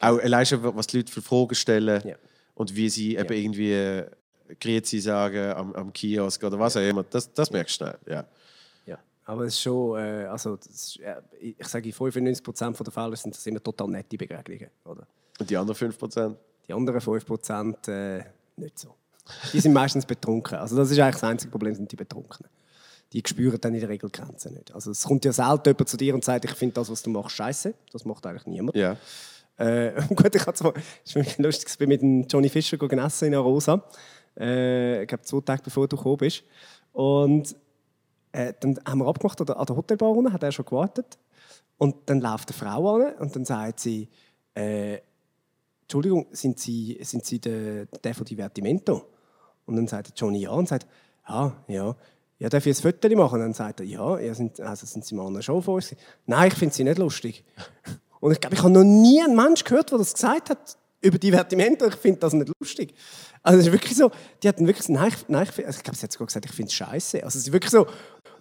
Auch 0.00 0.18
allein 0.18 0.44
schon, 0.46 0.62
was 0.76 0.86
die 0.88 0.98
Leute 0.98 1.12
für 1.12 1.22
Fragen 1.22 1.54
stellen 1.54 2.14
und 2.54 2.74
wie 2.74 2.88
sie 2.88 3.16
eben 3.16 3.32
irgendwie 3.32 3.72
äh, 3.72 4.06
Grüezi 4.60 5.00
sagen 5.00 5.52
am, 5.52 5.72
am 5.74 5.92
Kiosk 5.92 6.42
oder 6.44 6.58
was 6.58 6.76
auch 6.76 6.80
immer. 6.82 7.04
Das, 7.04 7.32
das 7.32 7.50
merkst 7.50 7.80
du 7.80 7.84
schnell. 7.84 7.98
Ja. 8.08 8.24
Aber 9.32 9.44
es 9.44 9.54
ist 9.54 9.62
schon, 9.62 9.98
äh, 9.98 10.26
also 10.26 10.56
ist, 10.56 11.00
ich 11.40 11.66
sage, 11.66 11.88
in 11.88 11.94
95% 11.94 12.84
der 12.84 12.92
Fälle 12.92 13.16
sind 13.16 13.34
das 13.34 13.46
immer 13.46 13.62
total 13.62 13.88
nette 13.88 14.18
Begegnungen. 14.18 14.68
Oder? 14.84 15.06
Und 15.40 15.48
die 15.48 15.56
anderen 15.56 15.90
5%? 15.90 16.36
Die 16.68 16.72
anderen 16.74 17.00
5% 17.00 17.88
äh, 17.88 18.24
nicht 18.56 18.78
so. 18.78 18.94
Die 19.54 19.60
sind 19.60 19.72
meistens 19.72 20.04
betrunken. 20.04 20.58
Also 20.58 20.76
das 20.76 20.90
ist 20.90 20.98
eigentlich 20.98 21.14
das 21.14 21.24
einzige 21.24 21.50
Problem, 21.50 21.74
sind 21.74 21.90
die 21.90 21.96
Betrunkenen. 21.96 22.50
die 23.14 23.22
spüren 23.24 23.58
dann 23.58 23.72
in 23.72 23.80
der 23.80 23.88
Regel 23.88 24.10
Grenzen 24.10 24.52
nicht. 24.52 24.74
Also 24.74 24.90
es 24.90 25.02
kommt 25.02 25.24
ja 25.24 25.32
selten 25.32 25.70
jemand 25.70 25.88
zu 25.88 25.96
dir 25.96 26.14
und 26.14 26.22
sagt, 26.22 26.44
ich 26.44 26.52
finde 26.52 26.74
das, 26.74 26.90
was 26.90 27.02
du 27.02 27.08
machst, 27.08 27.34
scheiße. 27.34 27.72
Das 27.90 28.04
macht 28.04 28.26
eigentlich 28.26 28.44
niemand. 28.44 28.76
Ja. 28.76 28.98
Äh, 29.56 29.92
gut, 30.14 30.34
ich 30.34 30.46
hatte 30.46 30.58
zwar, 30.58 30.74
es 30.76 30.82
ist 31.06 31.14
wirklich 31.14 31.38
lustig, 31.38 31.70
ich 31.70 31.78
bin 31.78 31.88
mit 31.88 32.02
dem 32.02 32.26
Johnny 32.28 32.50
Fischer 32.50 32.76
gegessen 32.76 33.06
essen 33.06 33.28
in 33.28 33.34
Arosa. 33.34 33.82
Äh, 34.38 35.02
ich 35.02 35.08
glaube, 35.08 35.24
zwei 35.24 35.40
Tage 35.40 35.62
bevor 35.62 35.88
du 35.88 35.96
gekommen 35.96 36.18
bist. 36.18 36.44
Und 36.92 37.56
äh, 38.32 38.54
dann 38.60 38.78
haben 38.86 38.98
wir 38.98 39.06
abgemacht 39.06 39.40
an 39.40 39.46
der, 39.46 39.64
der 39.64 39.76
Hotelbar 39.76 40.10
unten, 40.10 40.32
hat 40.32 40.42
er 40.42 40.52
schon 40.52 40.64
gewartet. 40.64 41.18
Und 41.78 41.96
dann 42.06 42.20
läuft 42.20 42.50
eine 42.50 42.58
Frau 42.58 42.96
an 42.96 43.14
und 43.14 43.34
dann 43.34 43.44
sagt 43.44 43.80
sie, 43.80 44.08
äh, 44.54 44.98
Entschuldigung, 45.82 46.26
sind 46.30 46.58
Sie, 46.58 46.98
sind 47.02 47.24
Sie 47.24 47.38
der, 47.38 47.86
der 47.86 48.14
von 48.14 48.24
Divertimento? 48.24 49.08
Und 49.66 49.76
dann 49.76 49.86
sagt 49.86 50.12
Johnny 50.18 50.40
ja 50.40 50.50
und 50.50 50.68
sagt, 50.68 50.86
ja, 51.28 51.52
ja, 51.68 51.96
ja, 52.38 52.48
darf 52.48 52.66
ich 52.66 52.78
ein 52.78 52.82
Foto 52.82 53.14
machen? 53.16 53.34
Und 53.34 53.40
dann 53.40 53.54
sagt 53.54 53.80
er, 53.80 53.86
ja, 53.86 54.18
ja 54.18 54.34
sind, 54.34 54.58
also 54.60 54.86
sind 54.86 55.04
Sie 55.04 55.14
mal 55.14 55.26
an 55.26 55.34
einer 55.34 55.42
Show 55.42 55.60
vor 55.60 55.74
uns? 55.74 55.94
Nein, 56.26 56.48
ich 56.48 56.54
finde 56.54 56.74
Sie 56.74 56.84
nicht 56.84 56.98
lustig. 56.98 57.44
Und 58.20 58.32
ich 58.32 58.40
glaube, 58.40 58.56
ich 58.56 58.62
habe 58.62 58.72
noch 58.72 58.84
nie 58.84 59.22
einen 59.22 59.36
Menschen 59.36 59.64
gehört, 59.64 59.90
der 59.90 59.98
das 59.98 60.14
gesagt 60.14 60.50
hat 60.50 60.78
über 61.00 61.18
Divertimento. 61.18 61.86
Ich 61.86 61.96
finde 61.96 62.20
das 62.20 62.32
nicht 62.32 62.52
lustig. 62.58 62.94
Also 63.42 63.58
es 63.58 63.66
ist 63.66 63.72
wirklich 63.72 63.96
so, 63.96 64.10
die 64.42 64.48
hatten 64.48 64.66
wirklich, 64.66 64.88
nein, 64.88 65.08
ich, 65.08 65.28
nein, 65.28 65.42
ich, 65.42 65.66
also 65.66 65.76
ich 65.76 65.82
glaube, 65.82 65.96
sie 65.96 66.04
hat 66.04 66.12
sogar 66.12 66.26
gesagt, 66.28 66.46
ich 66.46 66.52
finde 66.52 66.68
es 66.68 66.74
scheiße. 66.74 67.22
Also 67.22 67.38
es 67.38 67.46
ist 67.46 67.52
wirklich 67.52 67.70
so, 67.70 67.86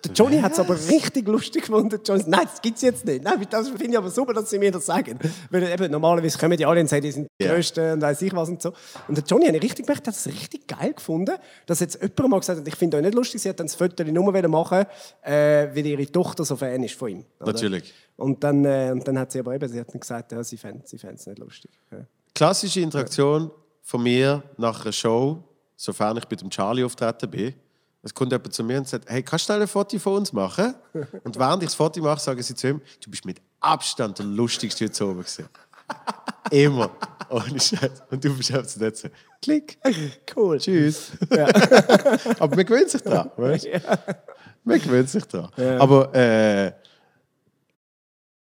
der 0.03 0.11
Johnny 0.13 0.39
hat 0.39 0.53
es 0.53 0.59
aber 0.59 0.75
richtig 0.75 1.27
lustig 1.27 1.65
gefunden. 1.65 1.99
Johnny, 2.03 2.23
nein, 2.27 2.45
das 2.45 2.61
gibt 2.61 2.77
es 2.77 2.81
jetzt 2.81 3.05
nicht. 3.05 3.23
Nein, 3.23 3.45
das 3.49 3.69
finde 3.69 3.85
ich 3.85 3.97
aber 3.97 4.09
super, 4.09 4.33
dass 4.33 4.49
sie 4.49 4.57
mir 4.57 4.71
das 4.71 4.85
sagen. 4.85 5.19
Weil 5.49 5.63
eben, 5.63 5.91
normalerweise 5.91 6.37
kommen 6.37 6.57
die 6.57 6.65
alle 6.65 6.81
und 6.81 6.87
sagen, 6.87 7.03
die 7.03 7.11
sind 7.11 7.27
die. 7.39 7.47
Größten 7.47 7.93
und 7.93 8.01
weiß 8.01 8.21
ich 8.23 8.33
was 8.33 8.49
und 8.49 8.61
so. 8.61 8.73
Und 9.07 9.17
der 9.17 9.23
Johnny 9.23 9.45
hat 9.45 9.55
richtig 9.55 9.85
gemerkt, 9.85 10.07
hat 10.07 10.15
es 10.15 10.27
richtig 10.27 10.67
geil 10.67 10.93
gefunden, 10.93 11.35
dass 11.65 11.79
jetzt 11.79 12.01
jemand 12.01 12.29
mal 12.29 12.39
gesagt 12.39 12.59
hat, 12.59 12.67
ich 12.67 12.75
finde 12.75 12.97
euch 12.97 13.03
nicht 13.03 13.15
lustig. 13.15 13.41
Sie 13.41 13.49
hat 13.49 13.59
dann 13.59 13.67
das 13.67 13.75
Foto 13.75 14.03
nur 14.03 14.47
machen, 14.47 14.85
äh, 15.21 15.31
weil 15.75 15.85
ihre 15.85 16.05
Tochter 16.11 16.45
so 16.45 16.55
Fan 16.55 16.83
ist 16.83 16.95
von 16.95 17.09
ihm. 17.09 17.25
oder? 17.39 17.53
Natürlich. 17.53 17.93
Und 18.17 18.43
dann, 18.43 18.65
äh, 18.65 18.89
und 18.91 19.07
dann 19.07 19.19
hat 19.19 19.31
sie 19.31 19.39
aber 19.39 19.55
eben, 19.55 19.67
sie 19.67 19.79
hat 19.79 19.91
gesagt, 19.91 20.31
ja, 20.31 20.43
sie 20.43 20.57
fände 20.57 20.81
sie 20.85 20.97
es 20.97 21.25
nicht 21.25 21.39
lustig. 21.39 21.71
Ja. 21.91 21.99
Klassische 22.33 22.81
Interaktion 22.81 23.51
von 23.81 24.03
mir 24.03 24.43
nach 24.57 24.83
einer 24.83 24.91
Show, 24.91 25.43
sofern 25.75 26.17
ich 26.17 26.29
mit 26.29 26.41
dem 26.41 26.49
Charlie 26.49 26.83
auftreten 26.83 27.29
bin. 27.29 27.53
Es 28.03 28.13
kommt 28.13 28.31
jemand 28.31 28.51
zu 28.53 28.63
mir 28.63 28.79
und 28.79 28.87
sagt, 28.87 29.09
hey, 29.09 29.21
kannst 29.21 29.45
du 29.45 29.53
schnell 29.53 29.61
ein 29.61 29.67
Foto 29.67 29.99
von 29.99 30.13
uns 30.15 30.33
machen? 30.33 30.73
Und 31.23 31.37
während 31.37 31.61
ich 31.61 31.67
das 31.67 31.75
Foto 31.75 32.01
mache, 32.01 32.19
sagen 32.19 32.41
sie 32.41 32.55
zu 32.55 32.69
ihm, 32.69 32.81
du 33.03 33.11
bist 33.11 33.25
mit 33.25 33.39
Abstand 33.59 34.17
der 34.17 34.25
lustigste 34.25 34.85
heute 34.85 35.05
oben 35.05 35.19
gewesen. 35.19 35.47
Immer. 36.51 36.89
Ohne 37.29 37.59
Scheiß. 37.59 38.01
Und 38.09 38.23
du 38.23 38.35
bist 38.35 38.51
einfach 38.51 38.67
so 38.67 38.83
nicht 38.83 38.97
so, 38.97 39.07
klick, 39.41 39.77
Cool. 40.35 40.57
tschüss. 40.57 41.11
Aber 42.39 42.55
man 42.55 42.65
gewöhnt 42.65 42.89
sich 42.89 43.01
dran. 43.03 43.29
Weißt? 43.37 43.65
du? 43.65 43.81
Man 44.63 44.81
gewöhnt 44.81 45.09
sich 45.09 45.23
dran. 45.25 45.49
Aber 45.79 46.13
äh, 46.15 46.73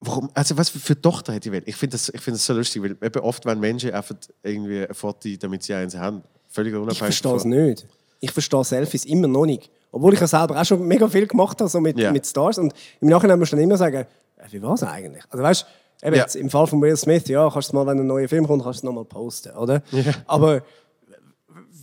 warum, 0.01 0.31
also 0.35 0.57
was 0.57 0.69
für, 0.69 1.01
Tochter 1.01 1.33
hätte 1.33 1.49
ich 1.49 1.53
wählen? 1.53 1.65
Ich 1.67 1.77
finde 1.77 1.95
das, 1.95 2.09
ich 2.09 2.21
find 2.21 2.37
das 2.37 2.45
so 2.45 2.53
lustig, 2.55 2.83
weil 2.83 2.97
eben 3.01 3.21
oft, 3.21 3.47
wenn 3.47 3.61
Menschen 3.61 3.93
einfach 3.93 4.17
irgendwie 4.43 4.87
ein 4.87 4.95
Foto, 4.95 5.29
damit 5.39 5.63
sie 5.63 5.75
eins 5.75 5.95
haben, 5.95 6.23
völlig 6.49 6.73
Ich 6.73 6.79
unabhängig 6.79 6.99
verstehe 6.99 7.37
es 7.37 7.45
nicht. 7.45 7.87
Ich 8.25 8.33
verstehe 8.33 8.65
Selfies 8.65 9.05
immer 9.05 9.29
noch 9.29 9.45
nicht. 9.47 9.71
Obwohl 9.93 10.15
ich 10.15 10.21
ja 10.21 10.27
selber 10.27 10.61
auch 10.61 10.65
schon 10.65 10.83
mega 10.87 11.07
viel 11.09 11.27
gemacht 11.27 11.61
habe 11.61 11.69
so 11.71 11.81
mit, 11.81 11.99
Ja. 11.99 12.11
mit 12.11 12.27
Stars. 12.27 12.59
Und 12.59 12.73
im 13.01 13.09
Nachhinein 13.09 13.39
musst 13.39 13.53
du 13.53 13.57
dann 13.57 13.65
immer 13.65 13.77
sagen, 13.77 14.07
äh, 14.39 14.47
wie 14.51 14.63
war 14.63 14.75
es 14.75 14.83
eigentlich? 14.83 15.23
Also 15.31 15.43
weißt 15.45 15.67
du, 16.01 16.07
eben 16.07 16.17
jetzt 16.17 16.37
im 16.37 16.51
Fall 16.51 16.67
von 16.67 16.81
Will 16.83 16.97
Smith, 16.97 17.29
ja, 17.29 17.49
kannst 17.51 17.71
du 17.73 17.77
mal, 17.77 17.87
wenn 17.87 17.99
ein 18.01 18.07
neuer 18.07 18.29
Film 18.29 18.47
kommt, 18.47 18.63
kannst 18.65 18.79
du 18.79 18.81
es 18.81 18.85
nochmal 18.85 19.05
posten, 19.05 19.57
oder? 19.57 19.83
Aber 20.27 20.57
w- 20.57 20.63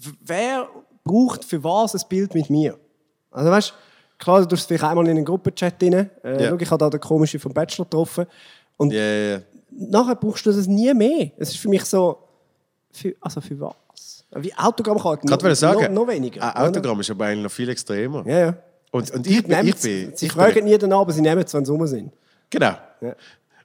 w- 0.09 0.13
wer 0.21 0.67
braucht 1.03 1.45
für 1.45 1.63
was 1.63 1.95
ein 1.95 2.01
Bild 2.09 2.33
mit 2.33 2.49
mir? 2.49 2.77
Also 3.31 3.49
weißt 3.51 3.69
du, 3.69 3.73
klar, 4.17 4.41
du 4.41 4.47
tust 4.47 4.67
vielleicht 4.67 4.83
einmal 4.83 5.05
in 5.07 5.17
einen 5.17 5.25
Gruppenchat 5.25 5.81
rein. 5.81 5.93
Äh, 6.23 6.49
schau, 6.49 6.57
ich 6.59 6.69
habe 6.71 6.79
da 6.79 6.89
den 6.89 6.99
komischen 6.99 7.39
vom 7.39 7.53
Bachelor 7.53 7.85
getroffen. 7.85 8.25
Und 8.77 8.91
ja. 8.93 9.39
nachher 9.69 10.15
brauchst 10.15 10.45
du 10.45 10.51
das 10.51 10.67
nie 10.67 10.93
mehr. 10.93 11.31
Es 11.37 11.49
ist 11.51 11.57
für 11.57 11.69
mich 11.69 11.85
so, 11.85 12.17
für, 12.91 13.15
also 13.21 13.39
für 13.41 13.59
was? 13.59 13.73
Wie 14.35 14.53
Autogrammkarten, 14.55 15.27
Gerade 15.29 15.43
wollte 15.43 15.53
ich 15.53 15.59
sagen, 15.59 15.93
noch, 15.93 16.05
noch 16.05 16.07
weniger. 16.07 16.55
Ein 16.55 16.67
Autogramm 16.69 16.99
ist 17.01 17.11
aber 17.11 17.25
eigentlich 17.25 17.43
noch 17.43 17.51
viel 17.51 17.69
extremer. 17.69 18.25
Ja, 18.25 18.39
ja. 18.39 18.55
Und, 18.91 19.11
und 19.11 19.27
ich, 19.27 19.43
bin, 19.45 19.67
ich 19.67 19.75
sie 19.75 20.05
bin... 20.05 20.17
sie 20.17 20.25
ich 20.27 20.31
fragen 20.31 20.53
bin, 20.53 20.65
nie 20.65 20.77
danach, 20.77 20.99
aber 20.99 21.11
sie 21.11 21.21
nehmen 21.21 21.41
es, 21.43 21.53
wenn 21.53 21.65
sie 21.65 21.71
rum 21.71 21.85
sind. 21.87 22.13
Genau. 22.49 22.73
Ja. 23.01 23.15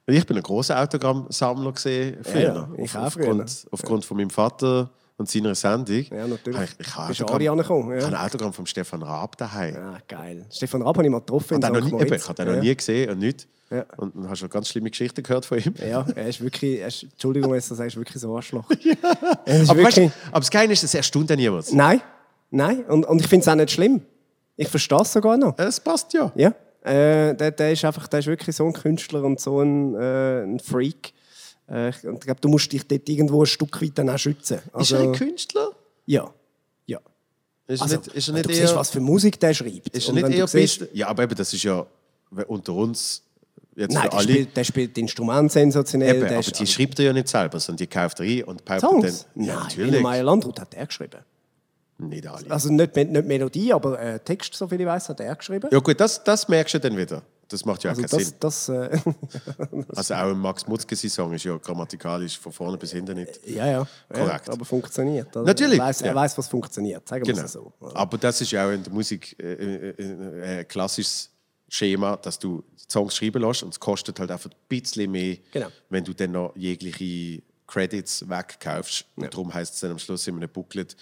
Ich 0.09 0.25
bin 0.25 0.37
ein 0.37 0.43
großer 0.43 0.81
Autogrammsammler 0.81 1.73
gesehen 1.73 2.17
früher. 2.23 2.41
ja, 2.41 2.69
ich 2.77 2.95
Auf- 2.95 3.03
auch 3.07 3.11
früher. 3.11 3.27
aufgrund, 3.29 3.67
aufgrund 3.71 4.05
von 4.05 4.17
meinem 4.17 4.29
Vater 4.29 4.89
und 5.17 5.29
seiner 5.29 5.55
Sendung. 5.55 6.05
Ja, 6.11 6.27
natürlich. 6.27 6.61
Ich, 6.79 6.87
ich 6.87 6.95
habe 6.95 7.11
Autogramm- 7.11 7.91
ja. 7.91 7.97
ich 7.97 8.05
habe 8.05 8.17
ein 8.17 8.25
Autogramm 8.25 8.53
von 8.53 8.65
Stefan 8.65 9.01
Raab 9.01 9.35
daheim. 9.37 9.73
Ja, 9.73 9.97
geil. 10.07 10.45
Stefan 10.51 10.83
Raab 10.83 10.97
habe 10.97 11.07
ich 11.07 11.11
mal 11.11 11.19
getroffen 11.19 11.55
in 11.55 11.59
Ich 11.61 11.65
habe 11.67 11.77
St. 11.77 11.85
den 11.85 11.91
noch 11.91 11.99
nie, 11.99 12.05
eben, 12.05 12.15
ich 12.15 12.23
habe 12.27 12.35
den 12.35 12.47
noch 12.47 12.53
ja. 12.55 12.61
nie 12.61 12.75
gesehen 12.75 13.09
und 13.09 13.19
nicht. 13.19 13.47
Ja. 13.69 13.85
Und 13.97 14.15
dann 14.15 14.29
hast 14.29 14.41
du 14.43 14.47
ganz 14.47 14.69
schlimme 14.69 14.89
Geschichten 14.89 15.23
gehört 15.23 15.45
von 15.45 15.57
ihm. 15.57 15.73
Ja, 15.85 16.05
er 16.15 16.27
ist 16.27 16.39
wirklich, 16.39 16.79
er 16.79 16.87
ist, 16.87 17.03
Entschuldigung, 17.03 17.51
wenn 17.51 17.59
du 17.59 17.67
das 17.67 17.77
sagst, 17.77 17.97
wirklich 17.97 18.21
so 18.21 18.31
ein 18.31 18.37
Arschloch. 18.37 18.69
Ist 18.71 19.69
Aber, 19.69 19.83
weißt, 19.83 19.97
wirklich, 19.97 20.11
du, 20.11 20.27
aber 20.29 20.39
das 20.39 20.51
Geile 20.51 20.71
ist, 20.73 20.83
es 20.83 20.93
erstaunt 20.93 21.29
ja 21.29 21.35
niemand. 21.35 21.73
nein, 21.73 22.01
nein. 22.49 22.85
Und, 22.85 23.05
und 23.05 23.19
ich 23.19 23.27
finde 23.27 23.41
es 23.41 23.47
auch 23.49 23.55
nicht 23.55 23.71
schlimm. 23.71 24.01
Ich 24.55 24.69
verstehe 24.69 25.01
es 25.01 25.11
sogar 25.11 25.35
noch. 25.37 25.57
Es 25.57 25.79
passt 25.79 26.13
ja. 26.13 26.31
Ja, 26.35 26.49
äh, 26.81 27.35
der, 27.35 27.51
der, 27.51 27.71
ist 27.73 27.83
einfach, 27.83 28.07
der 28.07 28.19
ist 28.19 28.27
wirklich 28.27 28.55
so 28.55 28.65
ein 28.65 28.73
Künstler 28.73 29.23
und 29.23 29.39
so 29.39 29.59
ein, 29.61 29.95
äh, 29.95 30.43
ein 30.43 30.59
Freak. 30.59 31.11
Äh, 31.69 31.89
ich 31.89 32.01
glaube, 32.01 32.39
du 32.41 32.47
musst 32.49 32.71
dich 32.71 32.87
dort 32.87 33.07
irgendwo 33.09 33.41
ein 33.43 33.45
Stück 33.45 33.81
weit 33.81 33.97
dann 33.97 34.09
auch 34.09 34.17
schützen. 34.17 34.57
Ist 34.57 34.73
Also, 34.73 34.95
er 34.95 35.01
ein 35.03 35.11
Künstler? 35.13 35.71
Ja, 36.05 36.33
ja. 36.85 36.99
Ist, 37.67 37.81
Also, 37.81 37.97
nicht, 37.97 38.07
ist 38.07 38.27
er 38.29 38.33
nicht 38.33 38.45
du 38.45 38.49
eher... 38.49 38.55
siehst, 38.67 38.75
was 38.75 38.89
für 38.89 38.99
Musik 39.01 39.39
der 39.39 39.53
schreibt. 39.53 39.89
ist 39.89 40.07
er 40.07 40.13
nicht 40.13 40.29
eher 40.29 40.47
siehst- 40.47 40.87
Ja, 40.93 41.07
aber 41.09 41.23
eben, 41.23 41.35
das 41.35 41.53
ist 41.53 41.63
ja 41.63 41.85
unter 42.47 42.73
uns 42.73 43.23
jetzt 43.75 43.93
Nein, 43.93 44.03
für 44.03 44.09
der 44.09 44.17
alle... 44.19 44.31
spielt, 44.31 44.57
der 44.57 44.63
spielt 44.63 44.97
Instrument 44.97 45.51
sensationell. 45.51 46.15
Eben, 46.17 46.25
aber 46.27 46.39
ist 46.39 46.59
die 46.59 46.65
schreibt 46.67 46.99
er 46.99 47.05
ja 47.05 47.13
nicht 47.13 47.27
selber, 47.27 47.59
sondern 47.59 47.77
die 47.77 47.87
kauft 47.87 48.19
er 48.21 48.25
ein 48.25 48.43
und 48.43 48.61
Songs? 48.79 49.25
dann... 49.35 49.43
Ja, 49.43 49.55
Nein, 49.55 49.63
natürlich. 49.63 50.01
Meyer 50.01 50.23
Landrut 50.23 50.59
hat 50.59 50.73
er 50.73 50.85
geschrieben. 50.87 51.19
Nicht 51.99 52.27
alle. 52.27 52.49
Also 52.51 52.71
nicht, 52.71 52.95
nicht 52.95 53.25
Melodie, 53.25 53.73
aber 53.73 53.99
äh, 53.99 54.19
Text, 54.19 54.53
so 54.53 54.67
viel 54.67 54.79
ich 54.79 54.85
weiß, 54.85 55.09
hat 55.09 55.19
er 55.19 55.35
geschrieben. 55.35 55.67
Ja 55.71 55.79
gut, 55.79 55.99
das, 55.99 56.23
das 56.23 56.47
merkst 56.47 56.75
du 56.75 56.79
dann 56.79 56.95
wieder. 56.95 57.23
Das 57.49 57.63
macht 57.65 57.83
ja 57.83 57.91
auch 57.91 57.97
also 57.97 58.07
keinen 58.17 58.25
Sinn. 58.25 58.35
das, 58.39 58.69
äh, 58.69 58.99
Also 59.95 60.13
auch 60.15 60.31
ein 60.31 60.37
Max 60.37 60.67
Mutzke 60.67 60.95
Song 60.95 61.33
ist 61.33 61.43
ja 61.45 61.55
grammatikalisch 61.57 62.37
von 62.37 62.51
vorne 62.51 62.77
bis 62.77 62.91
hinten 62.91 63.15
nicht. 63.17 63.39
ja, 63.47 63.65
ja, 63.67 63.87
Korrekt. 64.13 64.47
ja, 64.47 64.53
aber 64.53 64.65
funktioniert. 64.65 65.27
Also 65.35 65.45
Natürlich, 65.45 65.79
Er 65.79 65.85
weiß, 65.85 66.01
er 66.01 66.07
ja. 66.07 66.15
weiß, 66.15 66.37
was 66.37 66.47
funktioniert, 66.47 67.07
sagen 67.07 67.25
wir 67.25 67.33
Genau. 67.33 67.45
es 67.45 67.53
so. 67.53 67.73
Aber 67.93 68.17
das 68.17 68.41
ist 68.41 68.51
ja 68.51 68.67
auch 68.67 68.71
in 68.71 68.83
der 68.83 68.91
Musik 68.93 69.35
äh, 69.41 69.53
äh, 69.53 69.89
äh, 69.91 70.59
ein 70.59 70.67
klassisches 70.67 71.29
Schema, 71.69 72.17
dass 72.17 72.37
du 72.39 72.63
Songs 72.89 73.15
schreiben 73.15 73.41
lässt 73.41 73.63
und 73.63 73.69
es 73.73 73.79
kostet 73.79 74.19
halt 74.19 74.31
einfach 74.31 74.49
ein 74.49 74.55
bisschen 74.69 75.11
mehr, 75.11 75.37
Genau. 75.51 75.67
wenn 75.89 76.03
du 76.03 76.13
dann 76.13 76.31
noch 76.31 76.53
jegliche 76.55 77.41
Credits 77.67 78.27
wegkaufst. 78.29 79.05
Und 79.17 79.33
darum 79.33 79.53
heißt 79.53 79.73
es 79.73 79.79
dann 79.81 79.91
am 79.91 79.99
Schluss 79.99 80.25
in 80.27 80.35
einem 80.37 80.49
Booklet 80.49 80.95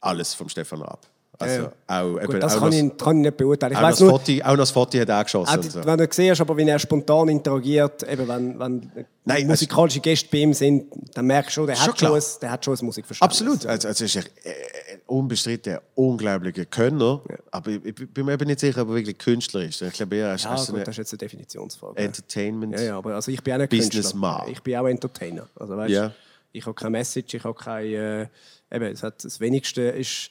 alles 0.00 0.34
vom 0.34 0.48
Stefan 0.48 0.82
Raab. 0.82 1.06
Also 1.40 1.62
Ja. 1.62 1.72
auch, 1.86 2.12
Gut, 2.14 2.22
eben, 2.24 2.40
das 2.40 2.56
auch, 2.56 2.60
kann 2.60 2.72
ich, 2.72 2.96
kann 2.96 3.16
ich 3.18 3.22
nicht 3.22 3.36
beurteilen. 3.36 3.72
Ich 3.72 3.78
auch, 3.78 3.90
das 3.90 4.00
nur, 4.00 4.10
Foto, 4.10 4.32
auch 4.42 4.46
noch 4.48 4.56
das 4.56 4.70
Foto 4.72 4.98
hat 4.98 5.08
er 5.08 5.22
geschossen. 5.22 5.58
auch 5.58 5.62
so. 5.62 5.84
wenn 5.84 5.98
du 5.98 6.08
siehst, 6.10 6.40
aber 6.40 6.56
wie 6.56 6.68
er 6.68 6.78
spontan 6.80 7.28
interagiert, 7.28 8.02
eben 8.10 8.26
wenn, 8.26 8.58
wenn 8.58 8.90
Nein, 9.24 9.46
musikalische 9.46 10.00
Gäste 10.00 10.26
bei 10.32 10.38
ihm 10.38 10.52
sind, 10.52 10.86
dann 11.14 11.26
merkst 11.26 11.50
du 11.50 11.60
schon, 11.60 11.66
der, 11.68 11.76
Schon 11.76 11.88
hat 11.88 11.98
schon, 12.00 12.14
ein, 12.14 12.22
der 12.42 12.50
hat 12.50 12.64
schon 12.64 12.74
ein 12.76 12.84
Musikverständnis. 12.86 13.40
Absolut. 13.40 13.66
Also, 13.66 13.88
also 13.88 14.04
ist 14.04 14.16
er 14.16 14.22
äh, 14.22 14.98
unbestritten 15.06 15.74
ein 15.74 15.80
unglaublicher 15.94 16.64
Könner. 16.64 17.22
Aber 17.52 17.70
ich, 17.70 17.84
ich 17.84 17.94
bin 17.94 18.24
mir 18.26 18.32
eben 18.32 18.46
nicht 18.46 18.58
sicher, 18.60 18.82
ob 18.82 18.88
er 18.88 18.94
wirklich 18.96 19.18
Künstler 19.18 19.62
ist. 19.62 19.80
Ich 19.82 19.92
glaube, 19.92 20.16
er 20.16 20.34
ist 20.34 20.44
Ja, 20.44 20.56
gut, 20.56 20.80
das 20.80 20.88
ist 20.88 20.96
jetzt 20.96 21.12
eine 21.12 21.18
Definitionsfrage. 21.18 21.98
Entertainment. 21.98 22.72
Ja, 22.74 22.80
ja, 22.80 22.98
aber 22.98 23.14
also 23.14 23.30
ich 23.30 23.42
bin 23.44 23.54
auch 23.54 23.58
nicht 23.58 23.70
Businessman. 23.70 24.48
Ich 24.50 24.60
bin 24.62 24.76
auch 24.76 24.86
Entertainer. 24.86 25.46
Also, 25.54 25.76
weißt, 25.76 25.90
Ja. 25.90 26.12
Ich 26.50 26.64
habe 26.64 26.74
keine 26.74 26.90
Message, 26.90 27.34
ich 27.34 27.44
habe 27.44 27.54
keine... 27.54 28.28
Äh, 28.70 28.76
eben, 28.76 28.86
es 28.86 29.02
hat, 29.04 29.22
das 29.22 29.38
Wenigste 29.38 29.82
ist... 29.82 30.30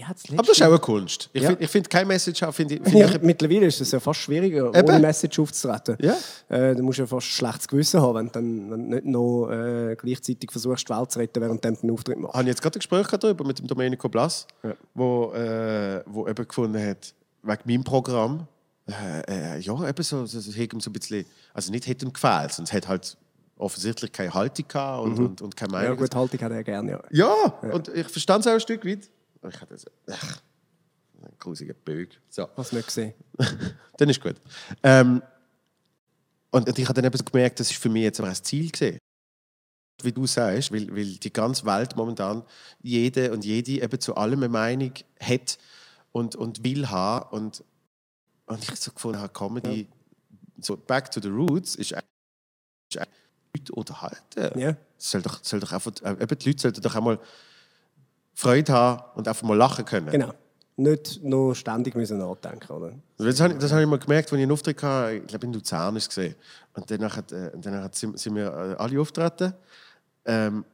Hat's 0.00 0.22
Aber 0.30 0.38
das 0.42 0.50
ist 0.56 0.62
auch 0.62 0.68
eine 0.68 0.78
Kunst. 0.78 1.28
Ich 1.32 1.42
Ja. 1.42 1.48
finde 1.50 1.68
find 1.68 1.90
keine 1.90 2.06
Message 2.06 2.42
finde 2.52 2.76
ich, 2.76 2.82
find 2.82 2.94
Ja, 2.94 3.08
ich 3.14 3.20
mittlerweile 3.22 3.66
ist 3.66 3.80
es 3.80 3.90
ja 3.90 4.00
fast 4.00 4.20
schwieriger, 4.20 4.74
Eben. 4.74 4.88
ohne 4.88 4.98
Message 5.00 5.38
aufzutreten. 5.38 5.96
Ja. 6.00 6.16
Äh, 6.48 6.74
du 6.74 6.82
musst 6.82 6.98
ja 6.98 7.06
fast 7.06 7.26
ein 7.26 7.30
schlechtes 7.30 7.68
Gewissen 7.68 8.00
haben, 8.00 8.14
wenn 8.16 8.26
du 8.26 8.32
dann 8.32 8.70
wenn 8.70 8.88
nicht 8.88 9.04
noch 9.04 9.50
äh, 9.50 9.94
gleichzeitig 9.96 10.50
versuchst, 10.50 10.88
die 10.88 10.92
Welt 10.94 11.10
zu 11.12 11.18
retten, 11.18 11.40
während 11.42 11.62
du 11.64 11.68
einen 11.68 11.90
Auftritt 11.90 12.18
machst. 12.18 12.34
habe 12.34 12.44
ich 12.44 12.48
jetzt 12.48 12.62
gerade 12.62 12.76
ein 12.76 12.80
Gespräch 12.80 13.06
gehabt 13.06 13.24
darüber 13.24 13.44
mit 13.44 13.58
dem 13.58 13.66
Domenico 13.66 14.08
Blas, 14.08 14.46
wo, 14.94 15.32
äh, 15.34 16.02
wo 16.06 16.26
eben 16.26 16.48
gefunden 16.48 16.82
hat, 16.86 17.14
wegen 17.42 17.62
meinem 17.66 17.84
Programm, 17.84 18.46
äh, 18.88 19.56
äh, 19.56 19.58
ja, 19.60 19.88
eben 19.88 20.02
so, 20.02 20.24
so, 20.26 20.40
so, 20.40 20.52
hat 20.52 20.72
ihm 20.72 20.80
so 20.80 20.90
ein 20.90 20.92
bisschen, 20.94 21.24
also 21.52 21.70
nicht 21.70 21.86
hat 21.86 22.02
ihm 22.02 22.12
gefehlt, 22.12 22.52
sonst 22.52 22.72
hat 22.72 22.88
halt 22.88 23.16
offensichtlich 23.58 24.10
keine 24.10 24.32
Haltung 24.34 24.66
gehabt 24.66 25.04
und, 25.04 25.18
und, 25.18 25.42
und 25.42 25.56
keine 25.56 25.72
Ja, 25.74 25.78
Meinung. 25.80 25.96
gut, 25.98 26.14
Haltung 26.14 26.40
hat 26.40 26.50
er 26.52 26.64
gerne, 26.64 26.90
ja. 26.92 27.00
Ja, 27.10 27.34
und 27.72 27.88
ich 27.88 28.08
verstand 28.08 28.40
es 28.44 28.46
auch 28.50 28.54
ein 28.54 28.60
Stück 28.60 28.84
weit. 28.84 29.08
Ich 29.48 29.60
hatte 29.60 29.76
so, 29.76 29.90
ach, 30.08 30.40
ein 31.22 31.32
grusiger 31.38 31.74
Bög. 31.74 32.20
So. 32.28 32.48
Hast 32.56 32.72
du 32.72 32.76
nicht 32.76 32.86
gesehen. 32.86 33.14
dann 33.96 34.08
ist 34.08 34.20
gut. 34.20 34.36
Ähm, 34.82 35.22
und, 36.50 36.68
und 36.68 36.78
ich 36.78 36.84
habe 36.84 37.00
dann 37.00 37.12
eben 37.12 37.24
gemerkt, 37.24 37.60
das 37.60 37.70
ist 37.70 37.80
für 37.80 37.88
mich 37.88 38.02
jetzt 38.02 38.20
aber 38.20 38.28
ein 38.28 38.34
Ziel 38.34 38.70
gesehen. 38.70 38.98
Wie 40.02 40.12
du 40.12 40.26
sagst, 40.26 40.72
weil, 40.72 40.94
weil 40.94 41.16
die 41.16 41.32
ganze 41.32 41.64
Welt 41.64 41.96
momentan 41.96 42.42
jede 42.82 43.32
und 43.32 43.44
jede 43.44 43.82
eben 43.82 44.00
zu 44.00 44.16
allem 44.16 44.40
eine 44.40 44.48
Meinung 44.48 44.92
hat 45.20 45.58
und, 46.12 46.34
und 46.36 46.64
will 46.64 46.88
haben. 46.88 47.36
Und 47.36 47.64
Und 48.46 48.68
ich 48.68 48.76
so 48.76 48.92
gefunden 48.92 49.20
habe, 49.20 49.32
Comedy, 49.32 49.88
so 50.58 50.76
back 50.76 51.10
to 51.10 51.20
the 51.20 51.28
roots, 51.28 51.76
ist 51.76 51.94
eigentlich 51.94 52.06
ist 52.90 52.98
eigentlich 52.98 53.22
Leute 53.56 53.72
unterhalten. 53.72 54.58
Ja. 54.58 54.76
Soll 54.98 55.22
doch, 55.22 55.42
soll 55.42 55.60
doch 55.60 55.72
einfach, 55.72 55.92
äh, 56.02 56.22
eben 56.22 56.38
die 56.38 56.48
Leute 56.48 56.62
sollten 56.62 56.82
doch 56.82 56.94
einmal 56.94 57.18
Freude 58.34 58.72
haben 58.72 59.02
und 59.14 59.28
einfach 59.28 59.46
mal 59.46 59.56
lachen 59.56 59.84
können. 59.84 60.10
Genau. 60.10 60.32
Nicht 60.76 61.22
noch 61.22 61.54
ständig 61.54 61.94
müssen 61.94 62.18
nachdenken, 62.18 62.72
oder? 62.72 62.92
Das 63.18 63.40
habe 63.40 63.52
ich, 63.52 63.58
das 63.58 63.72
habe 63.72 63.82
ich 63.82 63.88
mal 63.88 63.98
gemerkt, 63.98 64.32
als 64.32 64.38
ich 64.38 64.42
einen 64.42 64.52
Auftritt 64.52 64.82
hatte, 64.82 65.16
ich 65.16 65.26
glaube 65.26 65.46
in 65.46 65.52
Luzern 65.52 65.96
ist 65.96 66.04
es 66.04 66.08
gesehen. 66.08 66.34
Und 66.74 66.90
danach, 66.90 67.16
hat, 67.16 67.30
äh, 67.30 67.50
danach 67.54 67.90
sind, 67.92 68.34
wir 68.34 68.46
äh, 68.46 68.82
alle 68.82 69.00
auftreten. 69.00 69.52
Ähm, 70.24 70.64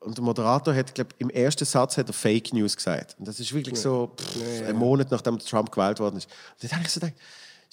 und 0.00 0.16
der 0.18 0.24
Moderator 0.24 0.74
hat, 0.74 0.94
glaube 0.94 1.10
im 1.18 1.30
ersten 1.30 1.64
Satz 1.64 1.96
hat 1.96 2.08
er 2.08 2.12
Fake 2.12 2.52
News 2.52 2.76
gesagt. 2.76 3.16
Und 3.18 3.26
das 3.26 3.40
ist 3.40 3.52
wirklich 3.52 3.80
so 3.80 4.12
pff, 4.16 4.68
ein 4.68 4.76
Monat 4.76 5.10
nachdem 5.10 5.38
Trump 5.38 5.72
gewählt 5.72 6.00
worden 6.00 6.16
ist. 6.16 6.28
Und 6.60 6.70
dann 6.70 6.78
habe 6.78 6.86
ich 6.86 6.92
so 6.92 7.00
gedacht, 7.00 7.16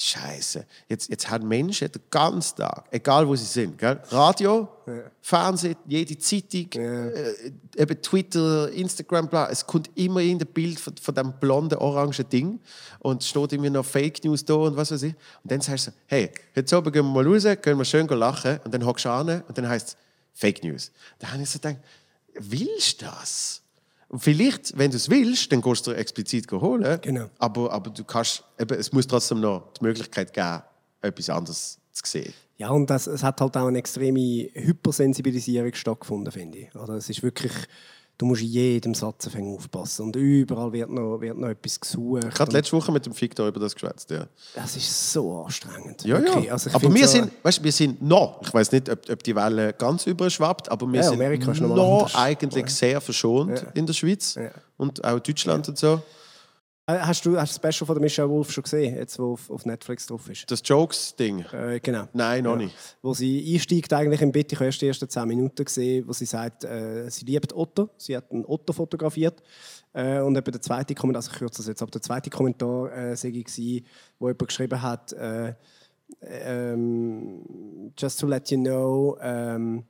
Scheiße, 0.06 0.66
jetzt, 0.90 1.10
jetzt 1.10 1.30
haben 1.30 1.48
Menschen 1.48 1.90
den 1.90 2.02
ganzen 2.12 2.58
Tag, 2.58 2.84
egal 2.92 3.26
wo 3.26 3.38
sie 3.38 3.46
sind, 3.46 3.78
gell? 3.78 4.02
Radio, 4.10 4.68
Fernsehen, 5.22 5.78
jede 5.88 6.18
Zeitung, 6.18 6.68
äh, 6.74 7.54
eben 7.78 8.02
Twitter, 8.02 8.70
Instagram, 8.74 9.30
bla, 9.30 9.48
es 9.50 9.66
kommt 9.66 9.90
immer 9.96 10.20
in 10.20 10.42
ein 10.42 10.48
Bild 10.48 10.78
von, 10.78 10.94
von 10.98 11.16
dem 11.16 11.32
blonden, 11.40 11.78
orangen 11.78 12.30
Ding 12.30 12.60
und 13.00 13.22
es 13.22 13.30
steht 13.30 13.54
irgendwie 13.54 13.70
noch 13.70 13.86
Fake 13.86 14.22
News 14.26 14.44
da 14.44 14.56
und 14.56 14.76
was 14.76 14.92
weiß 14.92 15.04
ich. 15.04 15.16
Und 15.42 15.50
dann 15.50 15.62
sagst 15.62 15.88
du, 15.88 15.92
hey, 16.08 16.30
heute 16.54 16.76
Abend 16.76 16.92
gehen 16.92 17.06
wir 17.06 17.24
mal 17.24 17.26
raus, 17.26 17.44
können 17.62 17.78
wir 17.78 17.86
schön 17.86 18.06
lachen 18.08 18.60
und 18.66 18.74
dann 18.74 18.86
hockst 18.86 19.06
du 19.06 19.10
an 19.10 19.42
und 19.48 19.58
dann 19.58 19.70
heißt 19.70 19.88
es 19.88 19.98
Fake 20.34 20.66
News. 20.66 20.92
Da 21.18 21.32
habe 21.32 21.42
ich 21.42 21.50
so 21.50 21.60
gedacht, 21.60 21.78
willst 22.34 23.02
du 23.02 23.06
das? 23.06 23.63
Vielleicht, 24.16 24.78
wenn 24.78 24.92
du 24.92 24.98
es 24.98 25.10
willst, 25.10 25.52
dann 25.52 25.62
gehst 25.62 25.88
du 25.88 25.92
dir 25.92 25.98
explizit 25.98 26.52
holen. 26.52 27.00
Genau. 27.02 27.30
Aber, 27.40 27.72
aber 27.72 27.90
du 27.90 28.04
kannst, 28.04 28.44
eben, 28.60 28.78
es 28.78 28.92
muss 28.92 29.08
trotzdem 29.08 29.40
noch 29.40 29.72
die 29.80 29.84
Möglichkeit 29.84 30.34
geben, 30.34 30.62
etwas 31.02 31.30
anderes 31.30 31.80
zu 31.92 32.04
sehen. 32.06 32.34
Ja, 32.58 32.70
und 32.70 32.90
das, 32.90 33.08
es 33.08 33.24
hat 33.24 33.42
halt 33.42 33.58
auch 33.58 33.68
eine 33.68 33.80
extreme 33.80 34.50
Hypersensibilisierung 34.54 35.74
stattgefunden, 35.74 36.32
finde 36.32 36.60
ich. 36.60 36.76
Oder 36.76 36.94
es 36.94 37.10
ist 37.10 37.24
wirklich, 37.24 37.52
du 38.18 38.26
musst 38.26 38.42
in 38.42 38.48
jedem 38.50 38.94
Satz 38.94 39.30
aufpassen 39.36 40.04
und 40.08 40.16
überall 40.16 40.72
wird 40.72 40.90
noch, 40.90 41.20
wird 41.20 41.38
noch 41.38 41.50
etwas 41.50 41.80
gesucht. 41.80 42.24
Ich 42.32 42.40
habe 42.40 42.52
letzte 42.52 42.76
Woche 42.78 42.92
mit 42.92 43.06
dem 43.06 43.20
Victor 43.20 43.48
über 43.48 43.60
das 43.60 43.74
geschwätzt. 43.74 44.12
Ja, 44.12 44.26
das 44.56 44.76
ist 44.78 45.12
so 45.14 45.44
anstrengend. 45.44 46.04
ja. 46.04 46.20
Wirklich. 46.22 46.46
ja. 46.46 46.54
Also 46.54 46.70
aber 46.74 46.94
wir 46.94 47.08
so- 47.08 47.14
sind, 47.14 47.32
weißt, 47.42 47.64
wir 47.64 47.72
sind 47.72 48.02
noch, 48.02 48.42
ich 48.42 48.54
weiß 48.54 48.72
nicht, 48.72 48.90
ob, 48.90 49.10
ob 49.10 49.24
die 49.24 49.36
Welle 49.36 49.74
ganz 49.74 50.06
überschwappt, 50.06 50.70
aber 50.72 50.92
wir 50.92 51.02
Ja, 51.02 51.10
sind 51.10 51.62
noch 51.62 51.76
noch 51.76 52.16
eigentlich 52.16 52.70
sehr 52.70 53.02
verschont 53.02 53.66
in 53.74 53.86
der 53.86 53.94
Schweiz 53.94 54.38
und 54.78 55.04
auch 55.04 55.20
Deutschland 55.20 55.68
und 55.70 55.78
so. 55.78 56.02
Äh, 56.86 57.00
Hast 57.00 57.26
du 57.26 57.38
hast 57.40 57.52
das 57.52 57.56
Special 57.74 57.86
von 57.88 57.96
der 57.96 58.02
Michelle 58.02 58.30
Wolf 58.30 58.52
schon 58.52 58.64
gesehen, 58.64 58.96
jetzt 58.98 59.18
wo 59.18 59.34
auf, 59.34 59.50
auf 59.50 59.66
Netflix 59.66 60.06
drauf 60.06 60.28
ist? 60.30 60.50
Das 60.52 60.62
Jokes-Ding. 60.66 61.46
Äh, 61.54 61.80
genau. 61.82 62.10
Nein, 62.14 62.44
noch 62.44 62.52
Ja. 62.52 62.58
nicht. 62.58 62.76
Wo 63.02 63.14
sie 63.14 63.54
einsteigt 63.54 63.94
eigentlich 63.94 64.22
im 64.22 64.32
Bett, 64.34 64.52
ich 64.52 64.58
habe 64.60 64.66
erst 64.66 64.82
die 64.82 64.88
ersten 64.88 65.08
10 65.08 65.28
Minuten 65.28 65.64
gesehen, 65.64 66.06
wo 66.08 66.12
sie 66.12 66.26
sagt, 66.26 66.66
äh, 66.66 67.10
sie 67.10 67.24
liebt 67.26 67.56
Otto, 67.56 67.90
sie 67.98 68.18
hat 68.18 68.30
einen 68.32 68.46
Otto 68.46 68.74
fotografiert. 68.74 69.42
Äh, 69.94 70.20
und 70.20 70.36
eben 70.38 70.52
der 70.52 70.62
zweite 70.62 70.94
Kommentar, 70.94 71.20
also 71.22 71.32
ich 71.32 71.38
kürze 71.40 71.58
das 71.60 71.68
jetzt, 71.68 71.82
aber 71.82 71.92
der 71.92 72.02
zweite 72.02 72.30
Kommentar 72.30 72.92
äh, 72.92 73.16
sei 73.16 73.30
gewesen, 73.30 73.86
wo 74.20 74.28
jemand 74.28 74.48
geschrieben 74.48 74.82
hat, 74.82 75.14
äh, 75.14 75.54
ähm, 76.22 77.92
just 77.98 78.20
to 78.20 78.28
let 78.28 78.50
you 78.52 78.58
know, 78.58 79.18
um, 79.24 79.86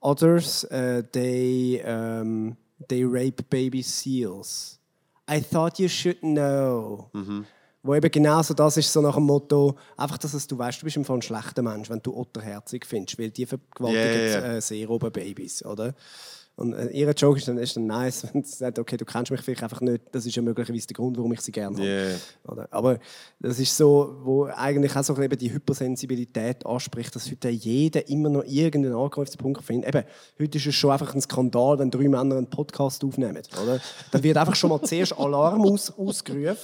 others, 0.00 0.64
uh, 0.72 1.02
they, 1.12 1.80
um, 1.86 2.56
they 2.88 3.04
rape 3.04 3.44
baby 3.48 3.80
seals. 3.82 4.80
I 5.32 5.40
thought 5.40 5.78
you 5.78 5.88
should 5.88 6.20
know. 6.20 7.10
Wo 7.84 7.94
eben 7.94 8.10
genau 8.10 8.42
so 8.42 8.54
das 8.54 8.76
ist, 8.76 8.92
so 8.92 9.00
nach 9.00 9.14
dem 9.16 9.24
Motto, 9.24 9.76
einfach, 9.96 10.18
dass 10.18 10.34
es, 10.34 10.46
du 10.46 10.56
weißt, 10.56 10.80
du 10.80 10.84
bist 10.84 10.96
im 10.96 11.04
Fall 11.04 11.16
ein 11.16 11.22
schlechter 11.22 11.62
Mensch, 11.62 11.90
wenn 11.90 12.00
du 12.00 12.16
Otterherzig 12.16 12.86
findest, 12.86 13.18
weil 13.18 13.30
die 13.30 13.44
vergewaltigen 13.44 14.04
Ja, 14.04 14.24
ja, 14.24 14.40
ja. 14.40 14.52
äh, 14.54 14.60
Seerobenbabys, 14.60 15.64
oder? 15.64 15.94
Und 16.54 16.74
äh, 16.74 16.88
ihr 16.88 17.10
Joke 17.12 17.38
ist 17.38 17.48
dann, 17.48 17.56
ist 17.56 17.76
dann 17.76 17.86
nice, 17.86 18.26
wenn 18.32 18.44
sie 18.44 18.54
sagt, 18.54 18.78
okay, 18.78 18.96
du 18.96 19.04
kennst 19.04 19.30
mich 19.30 19.40
vielleicht 19.40 19.62
einfach 19.62 19.80
nicht, 19.80 20.02
das 20.12 20.26
ist 20.26 20.36
ja 20.36 20.42
möglicherweise 20.42 20.86
der 20.86 20.94
Grund, 20.94 21.16
warum 21.16 21.32
ich 21.32 21.40
sie 21.40 21.52
gerne 21.52 21.76
habe. 21.76 21.86
Yeah. 21.86 22.16
Oder? 22.46 22.68
Aber 22.70 22.98
das 23.40 23.58
ist 23.58 23.76
so, 23.76 24.16
wo 24.22 24.44
eigentlich 24.44 24.94
auch 24.94 25.02
so 25.02 25.16
eben 25.20 25.38
die 25.38 25.52
Hypersensibilität 25.52 26.64
anspricht, 26.66 27.16
dass 27.16 27.30
heute 27.30 27.48
jeder 27.48 28.06
immer 28.08 28.28
noch 28.28 28.44
irgendeinen 28.44 28.96
Angriffspunkt 28.96 29.64
findet. 29.64 29.94
Eben, 29.94 30.04
heute 30.38 30.58
ist 30.58 30.66
es 30.66 30.74
schon 30.74 30.90
einfach 30.90 31.14
ein 31.14 31.20
Skandal, 31.22 31.78
wenn 31.78 31.90
drei 31.90 32.08
Männer 32.08 32.36
einen 32.36 32.50
Podcast 32.50 33.02
aufnehmen. 33.02 33.42
Oder? 33.62 33.80
Dann 34.10 34.22
wird 34.22 34.36
einfach 34.36 34.54
schon 34.54 34.70
mal 34.70 34.80
zuerst 34.82 35.18
Alarm 35.18 35.62
aus, 35.62 35.90
ausgerufen 35.96 36.56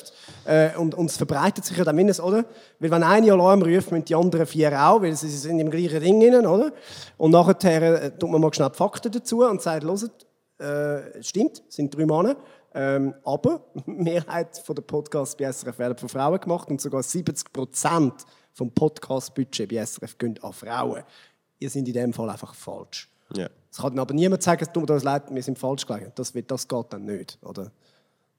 äh, 0.44 0.76
und, 0.76 0.94
und 0.94 1.06
es 1.06 1.16
verbreitet 1.16 1.64
sich 1.64 1.76
ja 1.76 1.84
dann 1.84 1.96
mindestens, 1.96 2.24
oder? 2.24 2.44
Weil 2.78 2.90
wenn 2.90 3.02
eine 3.02 3.32
Alarm 3.32 3.62
ruft, 3.62 3.90
müssen 3.90 4.04
die 4.04 4.14
anderen 4.14 4.46
vier 4.46 4.72
auch, 4.80 5.00
weil 5.00 5.16
sie 5.16 5.28
sind 5.28 5.58
im 5.58 5.70
gleichen 5.70 6.00
Ding 6.00 6.20
drin, 6.20 6.46
oder? 6.46 6.72
Und 7.16 7.30
nachher 7.30 8.02
äh, 8.02 8.10
tut 8.10 8.30
man 8.30 8.40
mal 8.40 8.52
schnell 8.52 8.70
Fakten 8.70 9.10
dazu 9.10 9.44
und 9.44 9.62
sagt, 9.62 9.77
hört, 9.84 10.26
äh, 10.58 11.22
stimmt, 11.22 11.62
es 11.68 11.76
sind 11.76 11.94
drei 11.94 12.06
Männer. 12.06 12.36
Ähm, 12.74 13.14
aber 13.24 13.64
die 13.74 13.90
Mehrheit 13.90 14.62
der 14.68 14.82
Podcasts 14.82 15.36
bei 15.36 15.50
SRF 15.50 15.78
werden 15.78 15.96
von 15.96 16.08
Frauen 16.08 16.38
gemacht 16.38 16.68
und 16.68 16.80
sogar 16.80 17.02
70 17.02 17.52
Prozent 17.52 18.14
vom 18.52 18.70
Podcast-Budget 18.70 19.68
bei 19.68 19.84
SRF 19.84 20.18
gehen 20.18 20.38
an 20.42 20.52
Frauen. 20.52 21.02
Ihr 21.58 21.70
seid 21.70 21.88
in 21.88 21.94
dem 21.94 22.12
Fall 22.12 22.28
einfach 22.30 22.54
falsch. 22.54 23.08
Ja. 23.34 23.48
Es 23.70 23.78
kann 23.78 23.90
dann 23.90 24.00
aber 24.00 24.14
niemand 24.14 24.42
sagen, 24.42 24.62
es 24.62 24.72
tut 24.72 24.88
das 24.88 25.02
leid, 25.02 25.24
wir 25.30 25.42
sind 25.42 25.58
falsch 25.58 25.86
gelegen. 25.86 26.12
Das, 26.14 26.34
wird, 26.34 26.50
das 26.50 26.66
geht 26.66 26.86
dann 26.90 27.04
nicht. 27.04 27.38
Oder? 27.42 27.70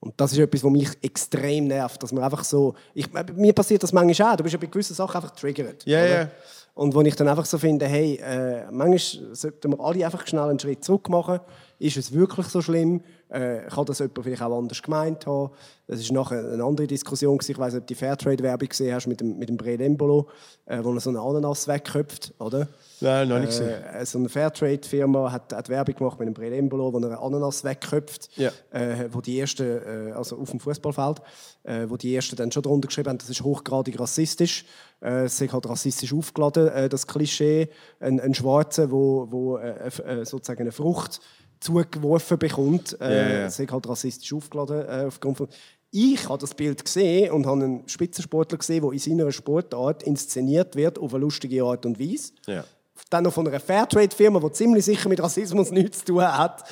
Und 0.00 0.18
das 0.18 0.32
ist 0.32 0.38
etwas, 0.38 0.64
was 0.64 0.70
mich 0.70 0.90
extrem 1.02 1.66
nervt, 1.66 2.02
dass 2.02 2.12
man 2.12 2.24
einfach 2.24 2.42
so... 2.42 2.74
Ich, 2.94 3.06
mir 3.34 3.52
passiert 3.52 3.82
das 3.82 3.92
manchmal 3.92 4.32
auch. 4.32 4.36
Du 4.36 4.42
bist 4.42 4.54
ja 4.54 4.58
bei 4.58 4.66
gewissen 4.66 4.94
Sachen 4.94 5.16
einfach 5.16 5.32
triggert. 5.32 5.84
Ja, 5.84 5.98
oder? 5.98 6.20
ja. 6.22 6.30
Und 6.74 6.94
wo 6.94 7.00
ich 7.02 7.16
dann 7.16 7.28
einfach 7.28 7.44
so 7.46 7.58
finde, 7.58 7.86
hey, 7.86 8.14
äh, 8.16 8.70
manchmal 8.70 9.34
sollten 9.34 9.72
wir 9.72 9.80
alle 9.80 10.04
einfach 10.04 10.26
schnell 10.26 10.48
einen 10.48 10.58
Schritt 10.58 10.84
zurück 10.84 11.08
machen. 11.08 11.40
Ist 11.78 11.96
es 11.96 12.12
wirklich 12.12 12.46
so 12.48 12.60
schlimm? 12.60 13.02
Äh, 13.30 13.60
kann 13.68 13.86
das 13.86 14.00
jemand 14.00 14.22
vielleicht 14.22 14.42
auch 14.42 14.58
anders 14.58 14.82
gemeint 14.82 15.26
haben? 15.26 15.50
Das 15.86 16.00
ist 16.00 16.12
nachher 16.12 16.38
eine 16.52 16.62
andere 16.62 16.86
Diskussion. 16.86 17.38
gewesen. 17.38 17.52
Ich 17.52 17.58
weiß 17.58 17.72
nicht, 17.74 17.80
ob 17.82 17.86
du 17.86 17.94
die 17.94 17.98
Fairtrade-Werbung 17.98 18.68
gesehen 18.68 18.94
hast 18.94 19.06
mit 19.06 19.20
dem, 19.20 19.38
mit 19.38 19.48
dem 19.48 19.56
Bredembolo, 19.56 20.28
äh, 20.66 20.78
wo 20.82 20.92
er 20.92 21.00
so 21.00 21.10
einen 21.10 21.18
Ananas 21.18 21.66
wegköpft, 21.68 22.34
oder? 22.38 22.68
Nein, 23.00 23.28
noch 23.28 23.38
nicht 23.38 23.48
gesehen. 23.48 23.70
Äh, 23.70 24.04
so 24.04 24.18
eine 24.18 24.28
Fairtrade-Firma 24.28 25.32
hat, 25.32 25.52
hat 25.52 25.68
Werbung 25.68 25.94
gemacht 25.94 26.18
mit 26.18 26.26
einem 26.26 26.34
Bredembolo, 26.34 26.92
wo 26.92 26.98
er 26.98 27.04
einen 27.06 27.14
Ananas 27.14 27.64
wegköpft, 27.64 28.28
Ja. 28.36 28.50
äh, 28.72 29.08
wo 29.10 29.20
die 29.20 29.38
ersten, 29.40 29.62
äh, 30.08 30.12
also 30.12 30.36
auf 30.38 30.50
dem 30.50 30.60
Fußballfeld, 30.60 31.22
äh, 31.64 31.86
wo 31.88 31.96
die 31.96 32.14
ersten 32.14 32.36
dann 32.36 32.52
schon 32.52 32.62
darunter 32.62 32.88
geschrieben 32.88 33.10
haben, 33.10 33.18
das 33.18 33.30
ist 33.30 33.42
hochgradig 33.42 33.98
rassistisch. 33.98 34.64
Äh, 35.00 35.24
es 35.24 35.40
ist 35.40 35.52
halt 35.52 35.68
rassistisch 35.68 36.12
aufgeladen, 36.12 36.68
äh, 36.68 36.88
das 36.88 37.06
Klischee, 37.06 37.68
ein, 38.00 38.20
ein 38.20 38.34
Schwarzer, 38.34 38.90
wo, 38.90 39.26
wo 39.30 39.56
äh, 39.58 39.88
äh, 39.88 40.24
sozusagen 40.24 40.62
eine 40.62 40.72
Frucht 40.72 41.20
zugeworfen 41.60 42.38
bekommt, 42.38 42.98
äh, 43.00 43.44
es 43.44 43.58
ist 43.58 43.70
halt 43.70 43.86
rassistisch 43.88 44.32
aufgeladen 44.32 44.80
äh, 44.88 45.04
aufgrund 45.06 45.36
von 45.36 45.48
ich 45.92 46.28
habe 46.28 46.38
das 46.38 46.54
Bild 46.54 46.84
gesehen 46.84 47.32
und 47.32 47.46
habe 47.46 47.64
einen 47.64 47.88
Spitzensportler 47.88 48.58
gesehen, 48.58 48.82
der 48.82 48.92
in 48.92 48.98
seiner 49.00 49.32
Sportart 49.32 50.04
inszeniert 50.04 50.76
wird 50.76 50.98
auf 51.00 51.12
eine 51.12 51.20
lustige 51.24 51.64
Art 51.64 51.84
und 51.84 51.98
Weise 51.98 52.32
Ja. 52.46 52.64
dann 53.10 53.24
noch 53.24 53.32
von 53.32 53.48
einer 53.48 53.58
Fairtrade-Firma, 53.58 54.38
die 54.38 54.52
ziemlich 54.52 54.84
sicher 54.84 55.08
mit 55.08 55.20
Rassismus 55.20 55.70
nichts 55.72 55.98
zu 55.98 56.12
tun 56.12 56.22
hat, 56.22 56.62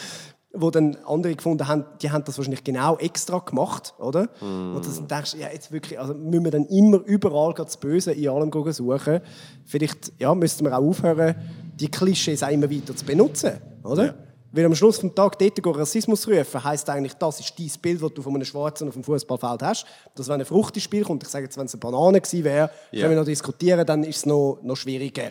wo 0.54 0.70
dann 0.70 0.96
andere 1.06 1.34
gefunden 1.34 1.68
haben, 1.68 1.84
die 2.00 2.10
haben 2.10 2.24
das 2.24 2.38
wahrscheinlich 2.38 2.64
genau 2.64 2.96
extra 2.96 3.38
gemacht, 3.38 3.94
oder? 3.98 4.28
Und 4.40 4.80
dann 4.84 5.08
denkst 5.08 5.32
du, 5.32 5.38
ja, 5.38 5.48
jetzt 5.52 5.70
wirklich, 5.70 5.98
also 6.00 6.14
müssen 6.14 6.44
wir 6.44 6.50
dann 6.50 6.64
immer 6.66 6.98
überall 7.04 7.52
das 7.54 7.76
Böse 7.76 8.12
in 8.12 8.28
allem 8.30 8.50
suchen. 8.72 9.20
Vielleicht 9.66 10.12
ja, 10.18 10.34
müssten 10.34 10.64
wir 10.64 10.76
auch 10.76 10.82
aufhören, 10.82 11.34
die 11.74 11.90
Klischees 11.90 12.42
auch 12.42 12.48
immer 12.48 12.70
weiter 12.70 12.96
zu 12.96 13.04
benutzen, 13.04 13.52
oder? 13.84 14.06
Ja. 14.06 14.14
Weil 14.50 14.64
am 14.64 14.74
Schluss 14.74 14.98
des 15.00 15.12
Tages 15.14 15.50
dort 15.62 15.76
Rassismus 15.76 16.26
rufen, 16.26 16.64
heisst 16.64 16.88
eigentlich, 16.88 17.12
das 17.14 17.38
ist 17.40 17.52
dein 17.58 17.70
Bild, 17.82 18.02
das 18.02 18.14
du 18.14 18.22
von 18.22 18.34
einem 18.34 18.46
Schwarzen 18.46 18.88
auf 18.88 18.94
dem 18.94 19.04
Fußballfeld 19.04 19.62
hast. 19.62 19.84
Dass 20.14 20.26
wenn 20.28 20.36
eine 20.36 20.46
Frucht 20.46 20.74
ins 20.74 20.84
Spiel 20.84 21.04
kommt, 21.04 21.22
ich 21.22 21.28
sage 21.28 21.44
jetzt, 21.44 21.58
wenn 21.58 21.66
es 21.66 21.74
eine 21.74 21.80
Banane 21.80 22.18
gewesen 22.22 22.44
wäre, 22.44 22.70
Ja. 22.90 23.02
können 23.02 23.12
wir 23.12 23.18
noch 23.20 23.26
diskutieren, 23.26 23.86
dann 23.86 24.04
ist 24.04 24.16
es 24.16 24.26
noch, 24.26 24.58
noch 24.62 24.76
schwieriger. 24.76 25.28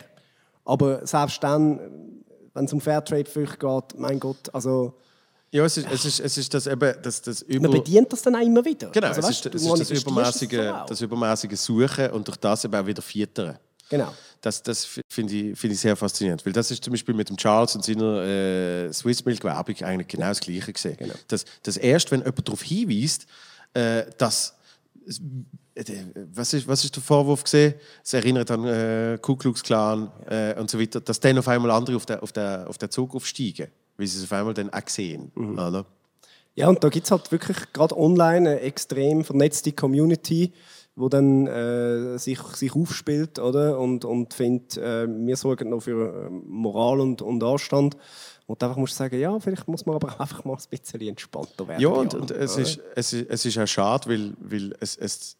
Aber 0.63 1.05
selbst 1.07 1.43
dann, 1.43 1.79
wenn 2.53 2.65
es 2.65 2.73
um 2.73 2.79
Fairtrade-Früchte 2.79 3.57
geht, 3.57 3.99
mein 3.99 4.19
Gott, 4.19 4.53
also 4.53 4.93
Ja, 5.51 5.63
es 5.63 5.77
ist, 5.77 5.87
es 5.89 6.05
ist, 6.05 6.19
es 6.19 6.37
ist 6.37 6.53
das 6.53 6.67
eben, 6.67 6.93
das, 7.01 7.21
das 7.21 7.45
man 7.47 7.55
über... 7.55 7.69
bedient 7.69 8.11
das 8.11 8.21
dann 8.21 8.35
auch 8.35 8.41
immer 8.41 8.63
wieder. 8.65 8.89
Genau, 8.89 9.07
also, 9.07 9.21
es 9.21 9.27
weißt 9.27 9.45
ist, 9.45 9.55
es 9.55 9.63
ist 9.63 9.91
das, 9.91 10.01
übermäßige, 10.01 10.49
das 10.49 10.89
das 10.89 11.01
übermäßige 11.01 11.57
Suchen 11.57 12.11
und 12.11 12.27
durch 12.27 12.37
das 12.37 12.65
eben 12.65 12.75
auch 12.75 12.85
wieder 12.85 13.01
Fietern. 13.01 13.57
Genau. 13.89 14.13
Das, 14.41 14.61
das 14.61 14.85
finde 15.09 15.33
ich, 15.33 15.57
find 15.57 15.73
ich 15.73 15.79
sehr 15.79 15.95
faszinierend. 15.95 16.45
Weil 16.45 16.53
das 16.53 16.69
ist 16.69 16.83
zum 16.83 16.91
Beispiel 16.91 17.15
mit 17.15 17.29
dem 17.29 17.37
Charles 17.37 17.75
und 17.75 17.85
seiner 17.85 18.23
äh, 18.23 18.93
Swiss 18.93 19.23
Milk 19.23 19.43
Werbung 19.43 19.75
eigentlich 19.81 20.07
genau 20.09 20.27
das 20.27 20.41
Gleiche 20.41 20.73
gesehen. 20.73 20.97
Genau. 20.97 21.13
Das, 21.27 21.45
das 21.63 21.77
erst, 21.77 22.11
wenn 22.11 22.19
jemand 22.19 22.47
darauf 22.47 22.61
hinweist, 22.61 23.25
äh, 23.73 24.03
dass 24.17 24.53
äh, 25.75 25.83
was 26.33 26.53
ist, 26.53 26.67
was 26.67 26.83
ist 26.83 26.95
der 26.95 27.03
Vorwurf 27.03 27.43
gesehen? 27.43 27.75
Es 28.03 28.13
erinnert 28.13 28.51
an 28.51 28.65
äh, 28.65 29.17
Ku 29.21 29.35
Klux 29.35 29.63
Klan 29.63 30.11
äh, 30.29 30.59
und 30.59 30.69
so 30.69 30.79
weiter, 30.79 30.99
dass 30.99 31.19
dann 31.19 31.37
auf 31.37 31.47
einmal 31.47 31.71
andere 31.71 31.95
auf 31.95 32.05
den 32.05 32.19
auf 32.19 32.31
der, 32.31 32.65
auf 32.67 32.77
der 32.77 32.89
Zug 32.89 33.15
aufsteigen, 33.15 33.67
weil 33.97 34.07
sie 34.07 34.19
es 34.19 34.23
auf 34.23 34.33
einmal 34.33 34.53
dann 34.53 34.69
auch 34.71 34.87
sehen. 34.87 35.31
Mhm. 35.35 35.53
Oder? 35.53 35.85
Ja, 36.55 36.69
und 36.69 36.83
da 36.83 36.89
gibt 36.89 37.05
es 37.05 37.11
halt 37.11 37.31
wirklich 37.31 37.57
gerade 37.71 37.95
online 37.97 38.49
eine 38.49 38.59
extrem 38.61 39.23
vernetzte 39.23 39.71
Community, 39.71 40.53
wo 40.95 41.07
dann 41.07 41.45
äh, 41.45 42.17
sich, 42.17 42.39
sich 42.39 42.75
aufspielt 42.75 43.37
oder? 43.37 43.79
und, 43.79 44.05
und 44.05 44.33
findet, 44.33 44.77
äh, 44.77 45.07
wir 45.07 45.37
sorgen 45.37 45.69
noch 45.69 45.81
für 45.81 46.25
äh, 46.25 46.29
Moral 46.31 46.99
und, 46.99 47.21
und 47.21 47.43
Anstand. 47.43 47.95
Und 48.47 48.63
einfach 48.63 48.77
musst 48.77 48.93
du 48.93 48.97
sagen, 48.97 49.19
ja, 49.19 49.39
vielleicht 49.39 49.67
muss 49.67 49.85
man 49.85 49.97
aber 49.97 50.07
einfach 50.19 50.43
mal 50.45 50.53
ein 50.53 50.63
bisschen 50.69 51.01
entspannter 51.01 51.67
werden. 51.67 51.81
Ja, 51.81 51.89
und, 51.89 52.15
und 52.15 52.31
es, 52.31 52.57
ist, 52.57 52.79
es, 52.95 53.13
ist, 53.13 53.29
es 53.29 53.45
ist 53.45 53.57
auch 53.59 53.67
schade, 53.67 54.09
weil, 54.09 54.33
weil 54.39 54.75
es, 54.79 54.97
es, 54.97 55.37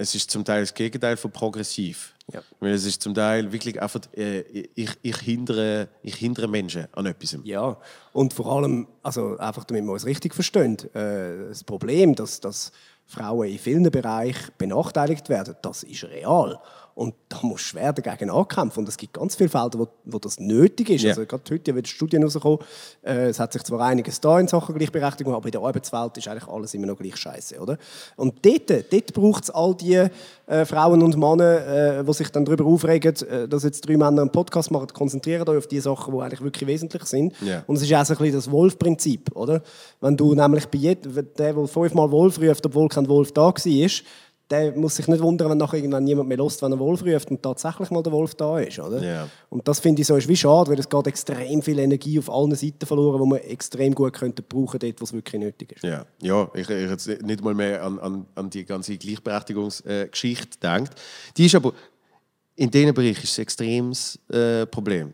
es 0.00 0.14
ist 0.14 0.30
zum 0.30 0.46
Teil 0.46 0.62
das 0.62 0.72
Gegenteil 0.72 1.18
von 1.18 1.30
progressiv. 1.30 2.14
Ja. 2.32 2.40
Weil 2.58 2.72
es 2.72 2.86
ist 2.86 3.02
zum 3.02 3.12
Teil 3.14 3.52
wirklich 3.52 3.82
einfach, 3.82 4.00
äh, 4.16 4.40
ich, 4.40 4.90
ich, 5.02 5.16
hindere, 5.18 5.88
ich 6.02 6.14
hindere 6.14 6.48
Menschen 6.48 6.86
an 6.92 7.04
etwas. 7.04 7.36
Ja, 7.44 7.76
und 8.14 8.32
vor 8.32 8.50
allem, 8.50 8.86
also 9.02 9.36
einfach 9.36 9.64
damit 9.64 9.84
wir 9.84 9.94
es 9.94 10.06
richtig 10.06 10.34
verstehen, 10.34 10.78
äh, 10.94 11.48
das 11.48 11.64
Problem, 11.64 12.14
dass, 12.14 12.40
dass 12.40 12.72
Frauen 13.04 13.48
in 13.48 13.58
vielen 13.58 13.90
Bereichen 13.90 14.52
benachteiligt 14.56 15.28
werden, 15.28 15.56
das 15.60 15.82
ist 15.82 16.04
real. 16.04 16.58
Und 16.94 17.14
da 17.28 17.38
muss 17.42 17.60
schwer 17.60 17.92
dagegen 17.92 18.30
ankämpfen. 18.30 18.80
Und 18.80 18.88
es 18.88 18.96
gibt 18.96 19.14
ganz 19.14 19.36
viele 19.36 19.48
Felder, 19.48 19.78
wo, 19.78 19.88
wo 20.04 20.18
das 20.18 20.38
nötig 20.38 20.90
ist. 20.90 21.02
Ja. 21.02 21.10
Also 21.10 21.24
gerade 21.24 21.42
heute 21.50 21.74
wird 21.74 21.88
Studien 21.88 22.22
rausgekommen. 22.22 22.58
Äh, 23.02 23.28
es 23.28 23.40
hat 23.40 23.52
sich 23.52 23.62
zwar 23.62 23.80
einiges 23.80 24.20
da 24.20 24.38
in 24.38 24.48
Sachen 24.48 24.74
Gleichberechtigung, 24.74 25.34
aber 25.34 25.46
in 25.46 25.52
der 25.52 25.62
Arbeitswelt 25.62 26.16
ist 26.18 26.28
eigentlich 26.28 26.48
alles 26.48 26.74
immer 26.74 26.86
noch 26.86 26.98
gleich 26.98 27.16
scheiße, 27.16 27.58
oder? 27.58 27.78
Und 28.16 28.44
dort, 28.44 28.70
dort 28.92 29.12
braucht 29.14 29.44
es 29.44 29.50
all 29.50 29.74
die 29.74 30.06
äh, 30.46 30.64
Frauen 30.64 31.02
und 31.02 31.16
Männer, 31.16 32.00
äh, 32.00 32.04
die 32.04 32.12
sich 32.12 32.28
dann 32.30 32.44
darüber 32.44 32.66
aufregen, 32.66 33.14
äh, 33.28 33.48
dass 33.48 33.62
jetzt 33.62 33.88
drei 33.88 33.96
Männer 33.96 34.22
einen 34.22 34.32
Podcast 34.32 34.70
machen. 34.70 34.88
Konzentrieren 34.92 35.48
euch 35.48 35.58
auf 35.58 35.66
die 35.68 35.80
Sachen, 35.80 36.14
die 36.14 36.20
eigentlich 36.20 36.42
wirklich 36.42 36.66
wesentlich 36.66 37.04
sind. 37.04 37.34
Ja. 37.40 37.62
Und 37.66 37.76
es 37.76 37.82
ist 37.82 37.94
auch 37.94 38.04
so 38.04 38.14
ein 38.14 38.18
bisschen 38.18 38.34
das 38.34 38.50
Wolf-Prinzip, 38.50 39.34
oder? 39.36 39.62
Wenn 40.00 40.16
du 40.16 40.34
nämlich 40.34 40.66
bei 40.66 40.78
jedem, 40.78 41.14
der, 41.14 41.22
der 41.22 41.66
fünfmal 41.66 42.10
Wolf 42.10 42.40
ruft, 42.40 42.66
obwohl 42.66 42.88
kein 42.88 43.08
Wolf 43.08 43.32
da 43.32 43.42
war, 43.42 43.90
der 44.50 44.72
muss 44.72 44.96
sich 44.96 45.06
nicht 45.06 45.22
wundern, 45.22 45.50
wenn 45.50 45.58
nachher 45.58 45.76
irgendwann 45.76 46.02
niemand 46.02 46.28
mehr 46.28 46.38
lässt, 46.38 46.60
wenn 46.62 46.72
er 46.72 46.78
Wolf 46.78 47.04
ruft 47.04 47.30
und 47.30 47.42
tatsächlich 47.42 47.90
mal 47.90 48.02
der 48.02 48.12
Wolf 48.12 48.34
da 48.34 48.58
ist, 48.58 48.78
oder? 48.80 49.02
Ja. 49.02 49.28
Und 49.48 49.66
das 49.68 49.78
finde 49.78 50.02
ich 50.02 50.08
so 50.08 50.16
ist 50.16 50.26
wie 50.26 50.36
schade, 50.36 50.70
weil 50.70 50.78
es 50.78 50.88
geht 50.88 51.06
extrem 51.06 51.62
viel 51.62 51.78
Energie 51.78 52.18
auf 52.18 52.28
allen 52.28 52.54
Seiten 52.54 52.84
verloren, 52.84 53.20
wo 53.20 53.26
man 53.26 53.38
extrem 53.38 53.94
gut 53.94 54.12
könnte 54.14 54.42
brauchen, 54.42 54.80
dort, 54.80 55.00
wo 55.00 55.04
es 55.04 55.12
wirklich 55.12 55.40
nötig 55.40 55.72
ist. 55.72 55.84
Ja, 55.84 56.04
ja 56.20 56.50
ich, 56.54 56.68
ich 56.68 56.90
jetzt 56.90 57.06
nicht 57.22 57.44
mal 57.44 57.54
mehr 57.54 57.82
an, 57.84 57.98
an, 58.00 58.26
an 58.34 58.50
die 58.50 58.64
ganze 58.64 58.98
Gleichberechtigungsgeschichte 58.98 60.58
äh, 60.60 60.76
denkt. 60.76 60.94
Die 61.36 61.46
ist 61.46 61.54
aber, 61.54 61.72
in 62.56 62.70
diesem 62.70 62.92
Bereich 62.92 63.22
ist 63.22 63.32
es 63.32 63.38
ein 63.38 63.42
extremes 63.42 64.18
äh, 64.30 64.66
Problem. 64.66 65.12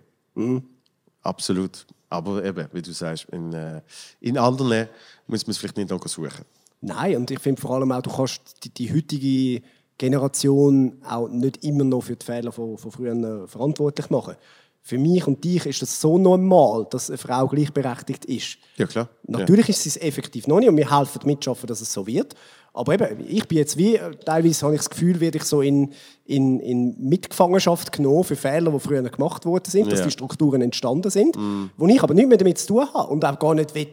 Absolut. 1.23 1.87
Aber 2.09 2.43
eben, 2.45 2.69
wie 2.73 2.83
du 2.83 2.93
sagst, 2.93 3.27
in, 3.33 3.53
äh, 3.53 3.83
in 4.21 4.39
anderen 4.39 4.89
muss 5.27 5.47
man 5.47 5.51
es 5.51 5.59
vielleicht 5.59 5.77
nicht 5.77 5.91
noch 5.91 6.07
suchen. 6.07 6.45
Nein, 6.81 7.17
und 7.17 7.31
ich 7.31 7.39
finde 7.41 7.61
vor 7.61 7.73
allem 7.73 7.91
auch, 7.93 8.03
du 8.03 8.11
kannst 8.11 8.65
die, 8.65 8.71
die 8.71 8.93
heutige 8.93 9.63
Generation 9.99 10.99
auch 11.09 11.29
nicht 11.29 11.65
immer 11.65 11.85
noch 11.85 12.03
für 12.03 12.17
die 12.17 12.25
Fehler 12.25 12.53
von, 12.53 12.77
von 12.79 12.91
früher 12.91 13.47
verantwortlich 13.49 14.11
machen. 14.11 14.35
Für 14.83 14.99
mich 14.99 15.27
und 15.27 15.43
dich 15.43 15.67
ist 15.67 15.83
das 15.83 16.01
so 16.01 16.17
normal, 16.17 16.87
dass 16.91 17.11
eine 17.11 17.19
Frau 17.19 17.49
gleichberechtigt 17.49 18.25
ist. 18.27 18.59
Ja, 18.77 18.87
klar. 18.87 19.09
Natürlich 19.27 19.69
ist 19.69 19.85
es 19.85 19.97
effektiv 19.97 20.47
noch 20.47 20.61
nicht 20.61 20.69
und 20.69 20.77
wir 20.77 20.97
helfen 20.97 21.23
mitschaffen, 21.25 21.67
dass 21.67 21.81
es 21.81 21.93
so 21.93 22.07
wird. 22.07 22.35
Aber 22.73 22.93
eben, 22.95 23.25
ich 23.27 23.49
bin 23.49 23.59
jetzt 23.59 23.79
wie, 23.79 23.99
teilweise 24.27 24.65
habe 24.67 24.75
ich 24.75 24.81
das 24.83 24.91
Gefühl, 24.91 25.19
werde 25.19 25.39
ich 25.39 25.45
so 25.45 25.63
in, 25.63 25.93
in, 26.27 26.61
in 26.61 26.95
Mitgefangenschaft 27.09 27.91
genommen 27.91 28.23
für 28.23 28.37
Fehler, 28.37 28.71
die 28.71 28.79
früher 28.79 29.03
gemacht 29.03 29.45
worden 29.47 29.65
sind, 29.71 29.91
dass 29.91 30.01
Ja. 30.01 30.05
die 30.05 30.13
Strukturen 30.13 30.61
entstanden 30.61 31.11
sind, 31.11 31.37
wo 31.79 31.87
ich 31.89 32.01
aber 32.03 32.13
nichts 32.15 32.29
mehr 32.29 32.39
damit 32.39 32.59
zu 32.59 32.67
tun 32.69 32.87
habe 32.95 33.11
und 33.11 33.25
auch 33.25 33.39
gar 33.39 33.55
nicht 33.55 33.75
will, 33.75 33.89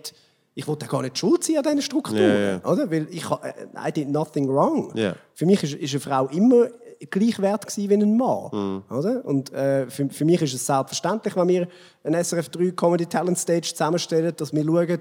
ich 0.56 0.68
wollte 0.68 0.86
gar 0.88 1.02
nicht 1.02 1.18
schuld 1.18 1.44
sein 1.44 1.58
an 1.58 1.64
diesen 1.64 1.82
Strukturen, 1.82 2.22
Ja, 2.22 2.40
ja. 2.52 2.66
oder? 2.66 2.90
Weil 2.92 3.08
ich 3.10 3.26
äh, 3.30 3.88
I 3.88 3.92
did 3.92 4.10
nothing 4.10 4.48
wrong. 4.50 4.92
Ja. 4.96 5.16
Für 5.34 5.46
mich 5.46 5.64
ist, 5.64 5.74
ist 5.74 5.92
eine 5.94 6.00
Frau 6.00 6.28
immer 6.28 6.68
gleich 7.10 7.40
wert 7.40 7.66
gewesen 7.68 7.90
wie 7.90 7.94
ein 7.96 8.18
Mann, 8.18 8.50
Mhm. 8.52 8.84
oder? 8.96 9.26
Und 9.26 9.52
äh, 9.52 9.88
für, 9.90 10.10
für 10.10 10.26
mich 10.26 10.42
ist 10.42 10.54
es 10.54 10.66
selbstverständlich, 10.66 11.36
wenn 11.36 11.48
wir 11.48 11.68
eine 12.04 12.24
SRF 12.24 12.50
3 12.50 12.72
Comedy 12.72 13.06
Talent 13.06 13.38
Stage 13.38 13.70
zusammenstellen, 13.74 14.34
dass 14.38 14.54
wir 14.54 14.64
schauen, 14.64 15.00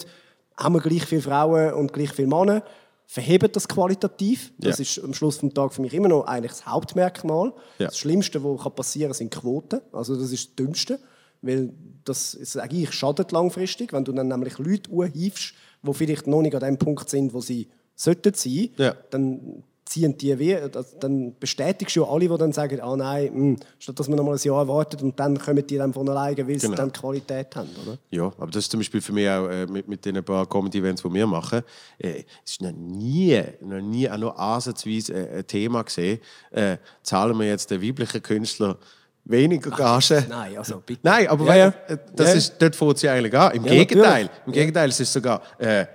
haben 0.57 0.75
wir 0.75 0.81
gleich 0.81 1.05
viele 1.05 1.23
Frauen 1.23 1.75
und 1.75 1.93
gleich 1.93 2.11
viele 2.13 2.29
Männer, 2.29 2.63
verheben 3.07 3.51
das 3.53 3.69
qualitativ. 3.69 4.53
Das 4.59 4.81
ist 4.81 4.99
am 5.05 5.13
Schluss 5.13 5.39
des 5.39 5.53
Tages 5.53 5.77
für 5.77 5.83
mich 5.83 5.93
immer 5.93 6.09
noch 6.09 6.25
eigentlich 6.27 6.53
das 6.53 6.67
Hauptmerkmal. 6.67 7.53
Das 7.79 7.99
Schlimmste, 7.99 8.43
was 8.43 8.75
passieren 8.75 9.11
kann, 9.11 9.19
sind 9.19 9.31
Quoten. 9.35 9.81
Also 9.93 10.17
das 10.17 10.33
ist 10.33 10.49
das 10.49 10.55
Dümmste, 10.57 10.99
weil 11.43 11.73
das 12.05 12.35
ist 12.35 12.57
eigentlich 12.57 12.93
schadet 12.93 13.31
langfristig, 13.33 13.93
wenn 13.93 14.05
du 14.05 14.13
dann 14.13 14.29
nämlich 14.29 14.59
Leute 14.59 14.91
anhäufst, 14.91 15.55
die 15.83 15.93
vielleicht 15.95 16.27
noch 16.27 16.43
nicht 16.43 16.55
an 16.55 16.61
dem 16.61 16.79
Punkt 16.79 17.09
sind, 17.11 17.33
wo 17.35 17.41
sie 17.41 17.69
sollten 17.95 18.33
sein, 18.35 18.71
Ja. 18.79 18.95
dann 19.11 19.63
ziehen 19.85 20.17
die 20.17 20.39
wie, 20.39 20.57
das- 20.73 20.99
dann 20.99 21.35
bestätigst 21.39 21.95
du 21.97 22.01
ja 22.01 22.09
alle, 22.09 22.27
die 22.27 22.39
dann 22.39 22.53
sagen, 22.53 22.81
ah 22.81 22.97
nein, 22.97 23.31
mh, 23.35 23.57
statt 23.79 23.99
dass 24.01 24.09
man 24.09 24.17
noch 24.17 24.25
mal 24.25 24.33
ein 24.37 24.41
Jahr 24.43 24.67
wartet 24.67 25.03
und 25.03 25.21
dann 25.21 25.39
kommen 25.39 25.67
die 25.67 25.77
dann 25.77 25.93
von 25.93 26.09
alleine, 26.09 26.49
weil 26.49 26.59
sie 26.59 26.67
Genau. 26.67 26.77
dann 26.77 26.93
Qualität 26.93 27.55
haben, 27.55 27.69
oder? 27.85 27.99
Ja, 28.11 28.25
aber 28.39 28.47
das 28.47 28.65
ist 28.65 28.71
zum 28.71 28.81
Beispiel 28.81 29.03
für 29.03 29.13
mich 29.13 29.29
auch 29.29 29.49
äh, 29.49 29.67
mit, 29.67 29.89
mit 29.89 30.05
den 30.07 30.25
paar 30.25 30.49
Comedy-Events, 30.49 31.03
die 31.03 31.13
wir 31.13 31.27
machen, 31.27 31.63
äh, 31.99 32.25
es 32.45 32.53
ist 32.53 32.63
noch 32.63 32.73
nie, 32.73 33.39
noch 33.61 33.83
nie 33.83 34.09
auch 34.09 34.17
nur 34.17 34.39
ansatzweise 34.39 35.13
äh, 35.13 35.39
ein 35.41 35.47
Thema 35.47 35.83
gesehen, 35.83 36.21
äh, 36.53 36.79
zahlen 37.03 37.37
wir 37.39 37.47
jetzt 37.49 37.71
den 37.71 37.83
weiblichen 37.83 38.23
Künstler 38.23 38.79
weniger 39.25 39.71
Gage? 39.71 40.27
Nein, 40.29 40.57
also 40.59 40.83
bitte. 40.85 41.01
Nein, 41.05 41.29
aber 41.29 41.55
Ja, 41.57 41.73
das 42.15 42.29
Ja. 42.31 42.35
ist, 42.35 42.55
dort 42.61 42.75
fängt 42.77 42.99
sie 42.99 43.09
eigentlich 43.09 43.37
an. 43.37 43.53
Im 43.53 43.63
Gegenteil, 43.65 44.25
natürlich. 44.25 44.47
im 44.47 44.53
Gegenteil, 44.53 44.89
es 44.89 45.01
ist 45.01 45.13
sogar 45.13 45.43
äh, 45.59 45.87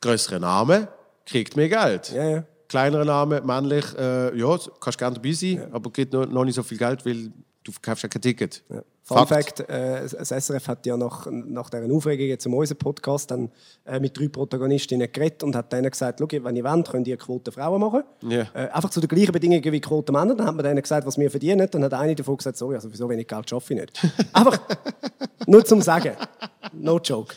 größere 0.00 0.40
Name 0.40 0.88
kriegt 1.24 1.56
mehr 1.56 1.68
Geld. 1.68 2.10
Ja, 2.12 2.28
ja. 2.28 2.44
Kleinerer 2.68 3.04
Name, 3.04 3.40
männlich, 3.42 3.84
äh, 3.98 4.36
ja, 4.36 4.56
kannst 4.80 4.98
gerne 4.98 5.14
dabei 5.16 5.32
sein, 5.32 5.62
aber 5.72 5.90
kriegt 5.92 6.12
noch, 6.12 6.26
noch 6.26 6.44
nicht 6.44 6.54
so 6.54 6.62
viel 6.62 6.78
Geld, 6.78 7.04
weil 7.06 7.30
du 7.64 7.72
verkaufst 7.72 8.02
ja 8.02 8.08
kein 8.08 8.22
Ticket. 8.22 8.62
Fun 9.04 9.26
Fact, 9.26 9.60
äh, 9.68 10.08
das 10.08 10.30
SRF 10.30 10.68
hat 10.68 10.86
ja 10.86 10.96
nach, 10.96 11.26
nach 11.28 11.70
dieser 11.70 11.92
Aufregung 11.92 12.26
jetzt 12.26 12.46
um 12.46 12.54
unseren 12.54 12.78
Podcast 12.78 13.32
dann 13.32 13.50
äh, 13.84 13.98
mit 13.98 14.16
drei 14.16 14.28
Protagonistinnen 14.28 15.10
geredet 15.10 15.42
und 15.42 15.56
hat 15.56 15.72
denen 15.72 15.90
gesagt, 15.90 16.20
«Schau, 16.20 16.28
wenn 16.44 16.54
ihr 16.54 16.62
wollt, 16.62 16.88
könnt 16.88 17.08
ihr 17.08 17.16
Quote 17.16 17.50
Frauen 17.50 17.80
machen. 17.80 18.04
Ja. 18.22 18.46
Äh, 18.54 18.68
einfach 18.68 18.90
zu 18.90 19.00
den 19.00 19.08
gleichen 19.08 19.32
Bedingungen 19.32 19.72
wie 19.72 19.80
Quote 19.80 20.12
Männer. 20.12 20.36
Dann 20.36 20.46
hat 20.46 20.54
man 20.54 20.64
denen 20.64 20.80
gesagt, 20.80 21.04
was 21.04 21.18
wir 21.18 21.30
verdienen. 21.30 21.68
Dann 21.68 21.82
hat 21.82 21.94
eine 21.94 22.14
davon 22.14 22.36
gesagt, 22.36 22.56
sorry, 22.56 22.76
also 22.76 22.90
für 22.90 22.96
so 22.96 23.08
wenig 23.08 23.26
Geld 23.26 23.50
schaffe 23.50 23.74
ich 23.74 23.80
nicht. 23.80 24.00
einfach 24.32 24.60
nur 25.46 25.64
zum 25.64 25.82
Sagen. 25.82 26.16
No 26.72 26.98
joke. 26.98 27.34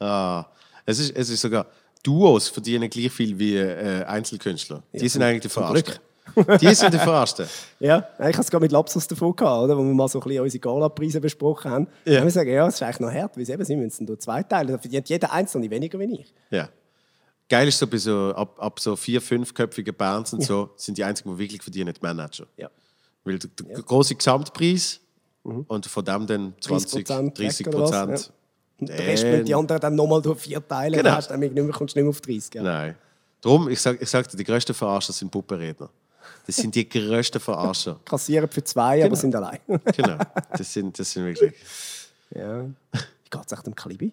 Ah, 0.00 0.46
es 0.84 0.98
ist, 0.98 1.16
es 1.16 1.30
ist 1.30 1.40
sogar, 1.40 1.66
Duos 2.02 2.48
verdienen 2.48 2.90
gleich 2.90 3.12
viel 3.12 3.38
wie 3.38 3.56
äh, 3.56 4.04
Einzelkünstler. 4.04 4.82
Die 4.92 5.08
sind 5.08 5.22
eigentlich 5.22 5.42
die 5.42 5.48
Verarschten. 5.48 5.94
Die 6.60 6.74
sind 6.74 6.92
die 6.92 6.98
Verarschten. 6.98 7.46
Ja, 7.78 8.08
ich 8.18 8.24
hatte 8.24 8.40
es 8.40 8.50
gerade 8.50 8.62
mit 8.62 8.72
Lapsus 8.72 9.06
davon 9.06 9.36
gehabt, 9.36 9.64
oder? 9.64 9.76
wo 9.76 9.82
wir 9.82 9.92
mal 9.92 10.08
so 10.08 10.18
ein 10.18 10.26
bisschen 10.26 10.42
unsere 10.42 10.60
Gala-Preise 10.60 11.20
besprochen 11.20 11.70
haben. 11.70 11.86
Ja. 12.04 12.12
Ja. 12.12 12.18
haben 12.20 12.24
wir 12.24 12.26
gesagt, 12.26 12.48
ja, 12.48 12.66
es 12.66 12.74
ist 12.74 12.82
eigentlich 12.82 13.00
noch 13.00 13.12
hart, 13.12 13.36
weil 13.36 13.50
eben, 13.50 13.64
sie 13.64 13.76
müssen 13.76 14.06
durch 14.06 14.20
zwei 14.20 14.42
Teile. 14.42 14.72
Da 14.72 14.78
verdient 14.78 15.08
jeder 15.08 15.30
Einzelne 15.30 15.70
weniger 15.70 15.98
wie 15.98 16.20
ich. 16.20 16.32
Ja. 16.50 16.70
Geil 17.48 17.68
ist 17.68 17.78
so, 17.78 17.86
bei 17.86 17.98
so 17.98 18.32
ab, 18.34 18.56
ab 18.58 18.80
so 18.80 18.96
vier, 18.96 19.20
fünfköpfigen 19.20 19.94
Bands 19.94 20.32
und 20.32 20.42
so, 20.42 20.70
sind 20.76 20.96
die 20.98 21.04
einzigen, 21.04 21.30
die 21.32 21.38
wirklich 21.38 21.62
verdienen, 21.62 21.92
die 21.92 22.00
Manager. 22.00 22.46
Ja. 22.56 22.70
Weil 23.24 23.38
der, 23.38 23.50
der 23.50 23.82
große 23.82 24.14
Gesamtpreis 24.14 25.00
und 25.42 25.86
von 25.86 26.04
dem 26.04 26.26
dann 26.26 26.54
20, 26.60 27.06
30%, 27.06 27.34
30 27.34 27.66
weg 27.66 27.74
oder 27.74 27.84
was? 27.84 27.90
Prozent. 27.90 28.32
Und 28.78 28.88
der 28.88 28.98
Rest 28.98 29.24
müssen 29.24 29.44
die 29.44 29.54
anderen 29.54 29.80
dann 29.80 29.94
nochmal 29.94 30.20
durch 30.20 30.40
vier 30.40 30.66
Teile. 30.66 30.96
Genau. 30.96 31.08
Dann 31.08 31.16
hast 31.16 31.30
dann 31.30 31.72
kommst 31.72 31.94
du 31.94 31.98
nicht 31.98 32.04
mehr 32.04 32.10
auf 32.10 32.20
30. 32.20 32.50
Gell? 32.50 32.62
Nein. 32.62 32.94
Darum, 33.40 33.68
ich 33.68 33.80
sage 33.80 33.98
ich 34.00 34.08
sag 34.08 34.28
dir, 34.28 34.36
die 34.36 34.44
grössten 34.44 34.74
Verarscher 34.74 35.12
sind 35.12 35.30
Puppenredner. 35.30 35.88
Das 36.46 36.56
sind 36.56 36.74
die 36.74 36.88
grössten 36.88 37.40
Verarscher. 37.40 37.98
Kassieren 38.04 38.48
für 38.48 38.62
zwei, 38.62 39.04
aber 39.04 39.16
sind 39.16 39.34
allein. 39.34 39.58
Genau. 39.96 40.18
Das 40.56 40.72
sind, 40.72 40.98
das 40.98 41.10
sind 41.10 41.24
wirklich. 41.24 41.54
ja. 42.34 42.62
Wie 42.62 43.30
geht 43.30 43.42
es 43.46 43.52
echt 43.52 43.66
dem 43.66 43.74
Klibi? 43.74 44.12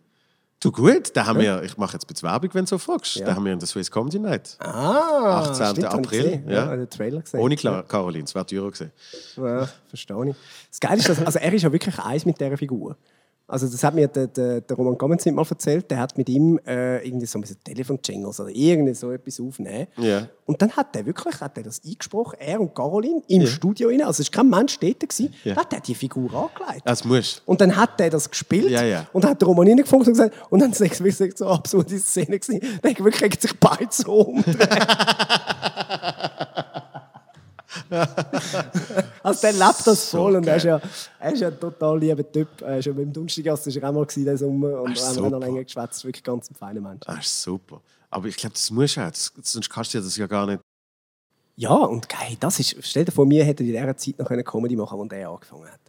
Du 0.59 0.71
gut, 0.71 1.11
da 1.13 1.25
haben 1.25 1.39
wir, 1.39 1.61
ich 1.63 1.77
mache 1.77 1.93
jetzt 1.93 2.05
ein 2.05 2.07
bisschen 2.07 2.29
Werbung, 2.29 2.49
wenn 2.53 2.63
du 2.63 2.69
so 2.69 2.77
fragst. 2.77 3.17
Ja. 3.17 3.25
Da 3.25 3.35
haben 3.35 3.43
wir 3.43 3.51
in 3.51 3.59
der 3.59 3.67
Swiss 3.67 3.91
Comedy 3.91 4.17
Night. 4.17 4.55
Ah, 4.59 5.41
18. 5.49 5.65
stimmt, 5.71 5.85
April. 5.87 6.41
Ja, 6.47 6.53
ja 6.53 6.75
den 6.77 6.89
Trailer 6.89 7.21
gesehen. 7.21 7.41
Ohne 7.41 7.57
Klar 7.57 7.83
Caroline, 7.83 8.23
es 8.23 8.33
wäre 8.33 8.45
teurer 8.45 8.71
gewesen. 8.71 8.93
Ja, 9.35 9.67
verstehe 9.89 10.29
ich. 10.29 10.35
Das 10.69 10.79
Geile 10.79 10.97
ist, 10.99 11.09
dass, 11.09 11.19
also 11.19 11.37
er 11.37 11.53
ist 11.53 11.63
ja 11.63 11.71
wirklich 11.71 11.99
eins 11.99 12.25
mit 12.25 12.39
dieser 12.39 12.57
Figur. 12.57 12.95
Also 13.45 13.67
das 13.67 13.83
hat 13.83 13.93
mir 13.93 14.07
der, 14.07 14.27
der, 14.27 14.61
der 14.61 14.77
Roman 14.77 14.97
Gamenzin 14.97 15.35
mal 15.35 15.45
erzählt, 15.47 15.91
der 15.91 15.99
hat 15.99 16.17
mit 16.17 16.29
ihm 16.29 16.59
äh, 16.65 17.05
irgendwie 17.05 17.25
so 17.25 17.37
ein 17.37 17.41
bisschen 17.41 17.61
Telefon-Jingles 17.63 18.39
oder 18.39 18.49
irgendwie 18.49 18.93
so 18.93 19.11
etwas 19.11 19.39
aufnehmen. 19.39 19.87
Ja. 19.97 20.27
Und 20.45 20.61
dann 20.61 20.71
hat 20.71 20.95
er 20.95 21.05
wirklich 21.05 21.41
hat 21.41 21.57
er 21.57 21.63
das 21.63 21.81
eingesprochen, 21.85 22.37
er 22.39 22.61
und 22.61 22.73
Caroline, 22.73 23.21
im 23.27 23.45
Studio 23.45 23.89
rein. 23.89 24.01
Also 24.01 24.21
es 24.21 24.29
war 24.33 24.43
kein 24.43 24.49
Mensch 24.49 24.79
dort, 24.79 24.99
gewesen. 25.01 25.33
Dann 25.43 25.55
hat 25.57 25.73
er 25.73 25.81
die 25.81 25.93
Figur 25.93 26.33
angelegt. 26.33 26.83
Das 26.85 27.03
musst 27.03 27.41
Und 27.45 27.59
dann 27.59 27.75
hat 27.75 27.99
er 27.99 28.09
das 28.09 28.29
gespielt 28.29 28.69
Ja, 28.69 28.83
ja. 28.83 29.07
und 29.11 29.25
hat 29.25 29.41
der 29.41 29.47
Roman 29.47 29.67
reingefunkt 29.67 30.07
und 30.07 30.13
gesagt, 30.13 30.35
und 30.49 30.61
dann 30.61 30.71
ist 30.71 30.81
es 30.81 31.03
wirklich 31.03 31.37
so 31.37 31.45
eine 31.45 31.55
absurde 31.55 31.97
Szene 31.99 32.39
gewesen. 32.39 32.61
Dann 32.81 32.97
wirklich 32.97 33.41
sich 33.41 33.59
beide 33.59 33.87
so 33.91 34.13
umgedreht. 34.21 34.69
also 39.23 39.41
der 39.41 39.53
lebt 39.53 39.85
das 39.87 40.11
So 40.11 40.17
voll 40.17 40.35
und 40.37 40.47
er 40.47 40.55
ist, 40.57 40.63
ja, 40.63 40.81
er 41.19 41.33
ist 41.33 41.39
ja 41.39 41.47
ein 41.49 41.59
total 41.59 41.99
lieber 41.99 42.31
Typ. 42.31 42.61
Er 42.61 42.79
ist 42.79 42.85
ja 42.85 42.93
mit 42.93 43.05
dem 43.05 43.13
Dunstigas 43.13 43.67
ist 43.67 43.75
er 43.75 43.89
auch 43.89 43.93
mal 43.93 44.05
diesen 44.05 44.37
Sommer 44.37 44.81
und 44.81 44.95
wir 44.95 45.05
haben 45.05 45.29
noch 45.29 45.39
länger 45.39 45.63
geschwätzt. 45.63 46.03
Wirklich 46.05 46.23
ganz 46.23 46.49
ein 46.49 46.55
feiner 46.55 46.81
Mensch. 46.81 47.01
Das 47.05 47.25
ist 47.25 47.41
super. 47.41 47.81
Aber 48.09 48.27
ich 48.27 48.37
glaube, 48.37 48.53
das 48.53 48.69
muss 48.71 48.95
ja, 48.95 49.09
das, 49.09 49.31
sonst 49.41 49.69
kannst 49.69 49.93
du 49.93 49.97
dir 49.97 50.03
das 50.03 50.17
ja 50.17 50.27
gar 50.27 50.45
nicht. 50.45 50.61
Ja, 51.55 51.73
und 51.73 52.09
geil, 52.09 52.35
das 52.39 52.59
ist, 52.59 52.75
stell 52.81 53.05
dir 53.05 53.11
vor, 53.11 53.25
mir 53.25 53.43
hätte 53.43 53.63
in 53.63 53.69
dieser 53.69 53.97
Zeit 53.97 54.17
noch 54.17 54.29
eine 54.29 54.43
Comedy 54.43 54.75
machen 54.75 54.97
können, 54.97 55.11
als 55.11 55.19
er 55.21 55.29
angefangen 55.29 55.71
hat. 55.71 55.79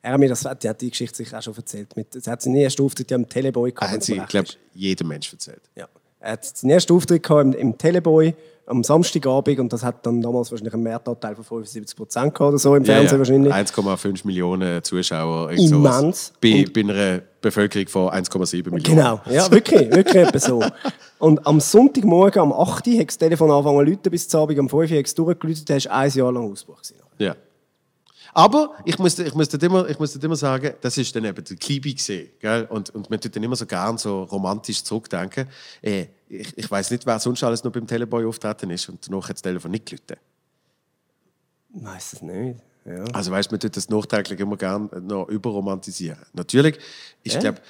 Er 0.00 0.12
hat 0.12 0.20
mir 0.20 0.28
das, 0.28 0.40
die 0.60 0.68
hat 0.68 0.80
die 0.80 0.90
Geschichte 0.90 1.16
sicher 1.16 1.38
auch 1.38 1.42
schon 1.42 1.54
erzählt. 1.54 1.96
Mit, 1.96 2.12
sie 2.12 2.30
hat 2.30 2.42
seinen 2.42 2.56
ersten 2.56 2.82
Auftritt 2.82 3.10
ja 3.10 3.16
im 3.16 3.28
Teleboy 3.28 3.70
gehabt. 3.70 3.92
Hat 3.92 4.00
du 4.00 4.04
sie, 4.04 4.16
ich 4.16 4.26
glaube, 4.26 4.48
jedem 4.74 5.08
Mensch 5.08 5.32
erzählt. 5.32 5.62
Ja. 5.76 5.88
Er 6.22 6.32
hat 6.32 6.44
seinen 6.44 6.70
ersten 6.70 6.92
Auftritt 6.92 7.22
gehabt 7.22 7.42
im, 7.42 7.52
im 7.52 7.78
Teleboy 7.78 8.34
am 8.66 8.84
Samstagabend 8.84 9.58
und 9.58 9.72
das 9.72 9.82
hat 9.82 10.06
dann 10.06 10.22
damals 10.22 10.50
wahrscheinlich 10.50 10.72
einen 10.72 10.84
Mehrtanteil 10.84 11.34
von 11.34 11.44
75 11.44 11.96
Prozent 11.96 12.40
oder 12.40 12.58
so 12.58 12.76
im 12.76 12.84
Fernsehen 12.84 13.18
wahrscheinlich. 13.18 13.52
1,5 13.52 14.26
Millionen 14.26 14.82
Zuschauer. 14.84 15.50
Immens. 15.50 16.32
Bei, 16.40 16.64
bei 16.72 16.80
einer 16.80 17.22
Bevölkerung 17.40 17.88
von 17.88 18.08
1,7 18.10 18.70
Millionen. 18.70 18.82
Genau, 18.82 19.20
ja, 19.28 19.50
wirklich, 19.50 19.90
wirklich 19.90 20.14
etwa 20.14 20.38
so. 20.38 20.62
Und 21.18 21.44
am 21.46 21.60
Sonntagmorgen, 21.60 22.40
am 22.40 22.52
8. 22.52 22.86
Uhr, 22.86 23.00
hat 23.00 23.08
das 23.08 23.18
Telefon 23.18 23.50
angefangen 23.50 23.84
zu 23.84 23.90
läuten, 23.90 24.10
bis 24.10 24.28
zum 24.28 24.40
Abend, 24.40 24.58
am 24.60 24.68
5 24.68 24.90
Uhr 24.90 24.98
hat 24.98 25.06
es 25.06 25.14
durchgeläutet, 25.14 25.68
da 25.68 25.74
war 25.74 25.98
ein 25.98 26.10
Jahr 26.10 26.32
lang 26.32 26.52
Ausbruch. 26.52 26.80
Ja. 27.18 27.34
Aber 28.34 28.74
ich 28.86 28.98
muss, 28.98 29.18
ich 29.18 29.34
muss, 29.34 29.48
immer, 29.54 29.88
ich 29.88 29.98
muss 29.98 30.16
immer 30.16 30.36
sagen, 30.36 30.74
das 30.80 30.96
ist 30.96 31.14
dann 31.14 31.24
eben 31.24 31.44
der 31.44 31.56
Klibi 31.56 31.94
gesehen. 31.94 32.30
Gell? 32.40 32.64
Und, 32.70 32.90
und 32.90 33.10
man 33.10 33.20
tut 33.20 33.36
dann 33.36 33.42
immer 33.42 33.56
so 33.56 33.66
gern 33.66 33.98
so 33.98 34.22
romantisch 34.24 34.82
zurückdenken. 34.84 35.48
Äh, 35.82 36.06
ich 36.28 36.56
ich 36.56 36.70
weiß 36.70 36.90
nicht, 36.92 37.04
wer 37.04 37.18
sonst 37.18 37.42
alles 37.44 37.62
noch 37.62 37.72
beim 37.72 37.86
Teleboy 37.86 38.24
auftreten 38.24 38.70
ist 38.70 38.88
und 38.88 39.06
danach 39.06 39.28
hat 39.28 39.36
das 39.36 39.42
Telefon 39.42 39.70
nicht 39.72 39.84
gelitten. 39.86 40.16
Weiss 41.74 42.14
es 42.14 42.22
nicht. 42.22 42.58
Ja. 42.84 43.04
Also 43.12 43.30
weißt, 43.30 43.50
man 43.50 43.60
tut 43.60 43.76
das 43.76 43.88
nachträglich 43.88 44.40
immer 44.40 44.56
gern 44.56 44.90
noch 45.06 45.28
überromantisieren. 45.28 46.18
Natürlich, 46.32 46.78
ich 47.22 47.34
Ja. 47.34 47.40
glaube, 47.40 47.60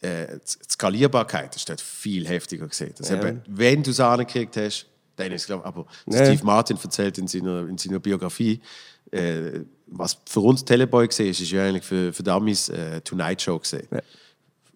äh, 0.00 0.38
die 0.38 0.70
Skalierbarkeit 0.72 1.56
ist 1.56 1.68
dort 1.68 1.80
viel 1.80 2.26
heftiger 2.28 2.68
gesehen. 2.68 2.94
Das 2.96 3.08
Ja. 3.08 3.16
eben, 3.20 3.42
wenn 3.48 3.82
du 3.82 3.90
es 3.90 4.00
angekriegt 4.00 4.56
hast, 4.56 4.86
dann 5.16 5.32
ist 5.32 5.42
es 5.42 5.46
glaub, 5.46 5.66
aber 5.66 5.86
Ja. 6.06 6.24
Steve 6.24 6.44
Martin 6.44 6.78
erzählt 6.82 7.18
in 7.18 7.26
seiner, 7.26 7.68
in 7.68 7.76
seiner 7.76 7.98
Biografie, 7.98 8.60
äh, 9.10 9.60
was 9.86 10.18
für 10.26 10.40
uns 10.40 10.64
Teleboy 10.64 11.08
gesehen 11.08 11.30
ist, 11.30 11.40
ist 11.40 11.50
ja 11.50 11.64
eigentlich 11.64 11.84
für, 11.84 12.12
für 12.12 12.22
Dummies 12.22 12.68
äh, 12.68 13.00
Tonight 13.00 13.42
Show 13.42 13.58
gesehen. 13.58 13.88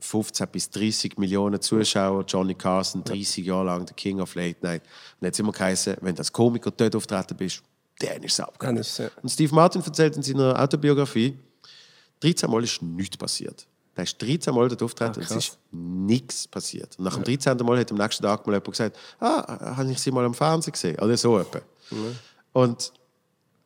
15 0.00 0.48
bis 0.48 0.70
30 0.70 1.18
Millionen 1.18 1.60
Zuschauer, 1.60 2.24
Johnny 2.26 2.54
Carson, 2.54 3.02
30 3.04 3.46
Jahre 3.46 3.66
lang 3.66 3.86
der 3.86 3.94
King 3.94 4.20
of 4.20 4.34
Late 4.34 4.58
Night. 4.60 4.82
Und 5.20 5.26
jetzt 5.26 5.38
immer 5.38 5.52
geheißen, 5.52 5.96
wenn 6.00 6.14
du 6.14 6.20
als 6.20 6.32
Komiker 6.32 6.70
dort 6.70 6.94
auftreten 6.94 7.36
bist, 7.36 7.62
dann 8.00 8.22
ist 8.22 8.32
es 8.32 8.40
abgegangen. 8.40 8.84
Ja. 8.98 9.10
Und 9.22 9.28
Steve 9.30 9.54
Martin 9.54 9.82
erzählt 9.82 10.16
in 10.16 10.22
seiner 10.22 10.60
Autobiografie, 10.60 11.38
13 12.20 12.50
Mal 12.50 12.64
ist 12.64 12.82
nichts 12.82 13.16
passiert. 13.16 13.66
Da 13.94 14.02
ist 14.02 14.20
13 14.20 14.52
Mal 14.52 14.68
dort 14.68 14.82
auftreten 14.82 15.12
Ah, 15.14 15.18
und 15.18 15.30
es 15.30 15.36
ist 15.36 15.58
nichts 15.70 16.48
passiert. 16.48 16.98
Und 16.98 17.04
nach 17.04 17.14
dem 17.14 17.22
13. 17.22 17.56
Mal 17.58 17.78
hat 17.78 17.92
am 17.92 17.98
nächsten 17.98 18.22
Tag 18.24 18.44
mal 18.46 18.54
jemand 18.54 18.70
gesagt, 18.72 18.96
ah, 19.20 19.76
habe 19.76 19.90
ich 19.90 19.98
sie 19.98 20.10
mal 20.10 20.24
am 20.24 20.34
Fernsehen 20.34 20.72
gesehen? 20.72 20.98
Oder 20.98 21.16
so 21.16 21.38
etwa. 21.38 21.60
Und, 22.52 22.92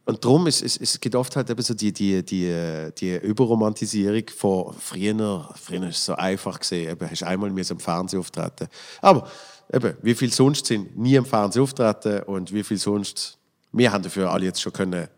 und 0.08 0.24
darum 0.24 0.46
ist 0.46 0.62
es, 0.62 0.78
es 0.78 0.98
gibt 0.98 1.14
oft 1.14 1.36
halt 1.36 1.50
eben 1.50 1.60
so 1.60 1.74
die, 1.74 1.92
die, 1.92 2.24
die, 2.24 2.90
die 2.96 3.16
Überromantisierung 3.16 4.22
von 4.34 4.72
früher. 4.72 5.46
Früher 5.54 5.86
ist 5.86 5.98
es 5.98 6.04
so 6.06 6.14
einfach 6.14 6.58
gesehen, 6.58 6.92
eben, 6.92 7.10
hast 7.10 7.24
einmal 7.24 7.50
müssen 7.50 7.74
am 7.74 7.78
Fernsehen 7.78 8.20
auftreten. 8.20 8.68
Aber 9.02 9.28
eben, 9.70 9.94
wie 10.00 10.14
viel 10.14 10.32
sonst 10.32 10.64
sind 10.64 10.96
nie 10.96 11.18
am 11.18 11.26
Fernsehen 11.26 11.62
auftreten 11.62 12.22
und 12.22 12.54
wie 12.54 12.62
viel 12.62 12.78
sonst, 12.78 13.36
wir 13.70 13.92
haben 13.92 14.02
dafür 14.02 14.32
alle 14.32 14.46
jetzt 14.46 14.62
schon 14.62 14.72
können 14.72 15.08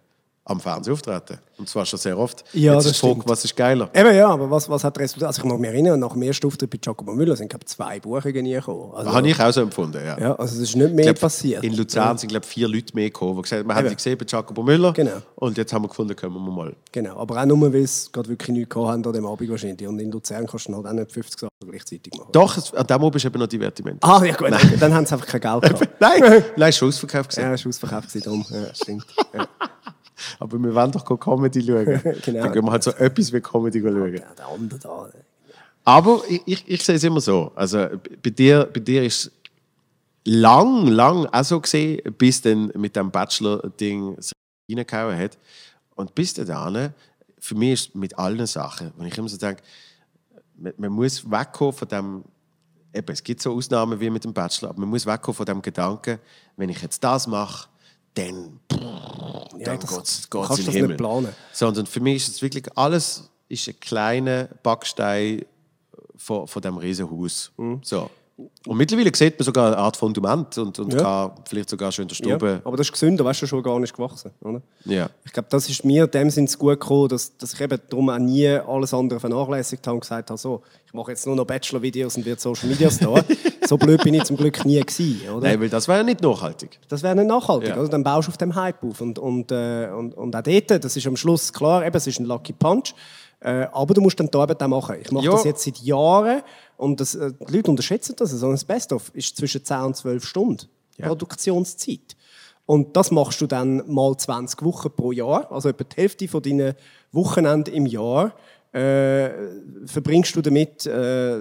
am 0.51 0.61
Fernsehen 0.61 0.93
auftreten. 0.95 1.39
Und 1.59 1.69
zwar 1.69 1.85
schon 1.85 1.99
sehr 1.99 2.19
oft. 2.19 2.43
Ja, 2.55 2.73
jetzt 2.75 2.85
das 2.87 2.93
ist 2.93 2.99
stimmt. 2.99 3.23
was 3.27 3.45
ist 3.45 3.55
geiler? 3.55 3.91
Eben 3.95 4.15
ja, 4.15 4.29
aber 4.29 4.51
was, 4.51 4.69
was 4.69 4.83
hat 4.83 4.99
resultiert? 4.99 5.27
Also 5.27 5.43
ich 5.43 5.49
kann 5.49 5.61
mich 5.61 5.71
erinnern, 5.71 6.01
nach 6.01 6.13
dem 6.15 6.23
ersten 6.23 6.47
Auftritt 6.47 6.71
bei 6.71 6.79
Jacobo 6.83 7.13
Müller 7.13 7.37
sind 7.37 7.49
glaube 7.49 7.67
zwei 7.67 8.01
Buchungen 8.01 8.45
gekommen. 8.45 8.93
Also, 8.95 9.13
Habe 9.13 9.29
ich 9.29 9.39
auch 9.41 9.53
so 9.53 9.61
empfunden, 9.61 10.03
ja. 10.05 10.19
ja, 10.19 10.35
also 10.37 10.55
es 10.57 10.63
ist 10.71 10.77
nicht 10.77 10.93
mehr 10.95 11.05
glaub, 11.07 11.21
passiert. 11.21 11.63
In 11.63 11.75
Luzern 11.77 12.17
sind 12.19 12.31
glaube 12.31 12.47
vier 12.47 12.67
Leute 12.67 12.95
mehr 12.95 13.05
gekommen, 13.11 13.37
die 13.37 13.43
gesagt 13.43 13.61
haben, 13.61 13.69
wir 13.69 13.75
haben 13.75 13.89
die 13.89 13.95
gesehen 13.97 14.17
bei 14.19 14.25
Jacobo 14.27 14.63
Müller 14.63 14.93
Genau. 14.95 15.19
und 15.37 15.57
jetzt 15.59 15.73
haben 15.73 15.85
wir 15.85 15.89
gefunden, 15.89 16.17
können 16.17 16.35
wir 16.35 16.41
mal. 16.41 16.75
Genau, 16.93 17.17
aber 17.19 17.41
auch 17.43 17.47
nur, 17.47 17.73
weil 17.73 17.83
es 17.83 18.11
gerade 18.11 18.29
wirklich 18.31 18.49
nichts 18.57 18.75
gehabt 18.75 18.89
haben 18.91 19.05
an 19.05 19.13
dem 19.13 19.27
Abend 19.27 19.51
wahrscheinlich. 19.51 19.87
Und 19.87 19.99
in 20.01 20.11
Luzern 20.11 20.47
kannst 20.47 20.67
du 20.67 20.73
dann 20.73 20.83
halt 20.85 20.95
auch 20.95 20.99
nicht 20.99 21.13
50 21.13 21.41
Sachen 21.41 21.51
gleichzeitig 21.69 22.13
machen. 22.17 22.31
Doch, 22.33 22.57
es, 22.57 22.73
an 22.75 22.87
dem 22.87 22.97
Abend 22.97 23.17
ist 23.17 23.25
eben 23.27 23.39
noch 23.39 23.47
Divertiment. 23.47 24.03
Ah, 24.03 24.23
ja 24.25 24.35
gut, 24.35 24.51
dann, 24.51 24.79
dann 24.81 24.95
haben 24.95 25.05
sie 25.07 25.13
einfach 25.15 25.27
kein 25.27 25.41
Geld 25.43 25.63
gehabt. 25.79 26.01
Nein, 26.01 26.43
nein, 26.57 26.69
ist 26.71 26.79
schon 26.79 26.89
ausverkauft 26.89 27.31
gewesen. 27.37 27.43
ja, 27.49 27.53
es 27.55 27.65
war 27.65 27.69
ausverkauft, 27.69 28.09
gewesen, 28.09 28.25
darum. 28.25 28.47
Ja, 28.51 28.75
stimmt. 28.75 29.05
Ja. 29.35 29.47
Aber 30.39 30.59
wir 30.59 30.75
wollen 30.75 30.93
doch 30.93 31.05
keine 31.05 31.19
Comedy 31.19 31.63
schauen. 31.63 32.01
Genau. 32.25 32.43
Dann 32.45 32.53
gehen 32.53 32.65
wir 32.65 32.73
halt 32.73 32.83
so 32.83 32.91
etwas 32.93 33.33
wie 33.33 33.41
Comedy 33.41 33.81
schauen. 33.81 34.15
Ja, 34.15 34.35
der 34.37 34.47
andere 34.47 34.79
da. 34.79 35.11
Aber 35.85 36.23
ich, 36.29 36.43
ich, 36.47 36.69
ich 36.69 36.85
sehe 36.85 36.97
es 36.97 37.05
immer 37.05 37.21
so. 37.21 37.53
Also 37.55 37.87
bei 38.23 38.31
dir, 38.31 38.69
bei 38.73 38.81
dir 38.81 39.03
ist 39.03 39.25
es 39.25 39.33
lang, 40.25 40.87
lang 40.87 41.27
auch 41.27 41.45
so 41.45 41.61
gesehen, 41.61 42.01
bis 42.19 42.43
dann 42.43 42.71
mit 42.77 42.97
dem 42.97 43.11
Bachelor-Ding 43.11 44.17
reingehauen 44.69 45.19
hat. 45.19 45.39
Und 45.95 46.15
bis 46.15 46.35
dahin, 46.35 46.91
für 47.39 47.55
mich 47.55 47.73
ist 47.73 47.89
es 47.89 47.95
mit 47.95 48.19
allen 48.19 48.47
Sachen, 48.47 48.93
wenn 48.97 49.07
ich 49.07 49.17
immer 49.17 49.29
so 49.29 49.37
denke, 49.37 49.63
man, 50.57 50.73
man 50.77 50.93
muss 50.93 51.29
wegkommen 51.29 51.73
von 51.73 51.89
dem, 51.89 52.25
eben, 52.93 53.13
es 53.13 53.23
gibt 53.23 53.41
so 53.41 53.55
Ausnahmen 53.55 53.99
wie 53.99 54.11
mit 54.11 54.25
dem 54.25 54.33
Bachelor, 54.33 54.71
aber 54.71 54.81
man 54.81 54.91
muss 54.91 55.07
wegkommen 55.07 55.37
von 55.37 55.47
dem 55.47 55.63
Gedanken, 55.63 56.19
wenn 56.57 56.69
ich 56.69 56.83
jetzt 56.83 57.03
das 57.03 57.27
mache, 57.27 57.69
dann, 58.15 58.61
Ja, 58.71 59.65
dann 59.65 59.81
das- 59.81 59.91
geht 59.91 60.05
es 60.05 60.29
du 60.29 60.41
in 60.59 60.65
den 60.67 60.73
Himmel. 60.73 60.89
nicht 60.89 60.99
planen. 60.99 61.35
Sondern 61.53 61.87
für 61.87 62.01
mich 62.01 62.17
ist 62.17 62.29
es 62.37 62.43
wirklich 62.43 62.65
alles 62.77 63.31
ist 63.49 63.69
ein 63.69 63.79
kleiner 63.81 64.45
Backstein 64.63 65.45
von, 66.17 66.47
von 66.47 66.63
diesem 66.63 66.77
Riesenhaus. 66.79 67.51
Mhm. 67.57 67.81
So. 67.83 68.11
Und 68.67 68.77
mittlerweile 68.77 69.11
sieht 69.15 69.39
man 69.39 69.45
sogar 69.45 69.69
eine 69.69 69.79
Art 69.79 69.97
Fundament 69.97 70.57
und, 70.59 70.79
und 70.79 70.93
Ja. 70.93 71.01
kann 71.03 71.33
vielleicht 71.49 71.71
sogar 71.71 71.91
schon 71.93 72.05
in 72.05 72.09
der 72.09 72.17
Ja, 72.19 72.37
Stube. 72.37 72.61
aber 72.65 72.77
das 72.77 72.87
ist 72.87 72.93
gesünder, 72.93 73.25
weißt 73.25 73.43
du, 73.43 73.47
schon 73.47 73.63
gar 73.63 73.79
nicht 73.81 73.95
gewachsen. 73.95 74.31
Oder? 74.43 74.61
Ja. 74.85 75.09
Ich 75.25 75.33
glaube, 75.33 75.49
das 75.51 75.69
ist 75.69 75.85
mir 75.85 76.05
in 76.05 76.11
dem 76.11 76.31
Sinn 76.31 76.47
gut 76.59 76.81
gekommen, 76.81 77.09
dass, 77.09 77.37
dass 77.39 77.55
ich 77.55 77.61
eben 77.61 77.79
darum 77.89 78.11
auch 78.11 78.19
nie 78.19 78.49
alles 78.49 78.93
andere 78.95 79.19
vernachlässigt 79.21 79.87
habe 79.87 79.95
und 79.95 80.01
gesagt 80.01 80.31
habe, 80.31 80.39
so, 80.39 80.63
ich 80.87 80.93
mache 80.95 81.13
jetzt 81.13 81.27
nur 81.27 81.37
noch 81.37 81.45
Bachelor-Videos 81.47 82.17
und 82.17 82.27
werde 82.27 82.41
Social 82.41 82.69
Media 82.69 82.91
Star. 82.91 83.25
so 83.67 83.77
blöd 83.79 84.03
bin 84.03 84.15
ich 84.15 84.25
zum 84.25 84.37
Glück 84.37 84.65
nie 84.65 84.81
gewesen, 84.81 85.21
oder? 85.31 85.47
Nein, 85.49 85.61
weil 85.61 85.69
das 85.69 85.87
wäre 85.89 85.99
ja 85.99 86.05
nicht 86.05 86.21
nachhaltig. 86.21 86.79
Das 86.89 87.03
wäre 87.03 87.15
nicht 87.15 87.29
nachhaltig, 87.29 87.69
Ja. 87.71 87.79
oder? 87.79 87.89
Dann 87.89 88.03
baust 88.03 88.29
du 88.29 88.33
auf 88.33 88.39
dem 88.39 88.55
Hype 88.55 88.83
auf. 88.83 89.01
Und, 89.01 89.19
und, 89.19 89.53
äh, 89.53 89.89
und, 89.97 90.15
und 90.15 90.35
auch 90.37 90.43
dort, 90.43 90.85
das 90.85 90.97
ist 90.97 91.07
am 91.07 91.17
Schluss 91.17 91.53
klar, 91.53 91.87
eben, 91.87 91.97
es 91.97 92.07
ist 92.07 92.19
ein 92.21 92.27
Lucky 92.27 92.53
Punch. 92.53 92.95
Äh, 93.43 93.67
aber 93.73 93.95
du 93.95 94.03
musst 94.03 94.21
dann 94.21 94.31
die 94.31 94.37
Arbeit 94.37 94.63
auch 94.63 94.69
machen. 94.69 94.97
Ich 95.01 95.11
mache 95.13 95.25
Ja. 95.25 95.31
das 95.33 95.45
jetzt 95.45 95.65
seit 95.65 95.79
Jahren 95.79 96.43
und 96.81 96.99
das, 96.99 97.15
äh, 97.15 97.33
die 97.49 97.57
Leute 97.57 97.71
unterschätzen 97.71 98.15
das. 98.17 98.31
So 98.31 98.49
ein 98.49 98.59
Best-of 98.67 99.11
ist 99.15 99.37
zwischen 99.37 99.65
10 99.65 99.77
und 99.83 99.97
12 99.97 100.25
Stunden 100.25 100.67
Ja. 100.97 101.09
Produktionszeit. 101.09 102.17
Und 102.65 102.97
das 102.97 103.11
machst 103.11 103.41
du 103.41 103.47
dann 103.47 103.83
mal 103.87 104.17
20 104.17 104.63
Wochen 104.63 104.91
pro 104.91 105.13
Jahr, 105.13 105.51
also 105.53 105.69
etwa 105.69 105.85
die 105.85 105.97
Hälfte 105.97 106.29
von 106.29 106.43
deinen 106.43 106.75
Wochenenden 107.13 107.75
im 107.75 107.87
Jahr. 107.87 108.35
Äh, 108.73 109.31
verbringst 109.85 110.35
du 110.37 110.41
damit, 110.41 110.87
äh, 110.87 111.37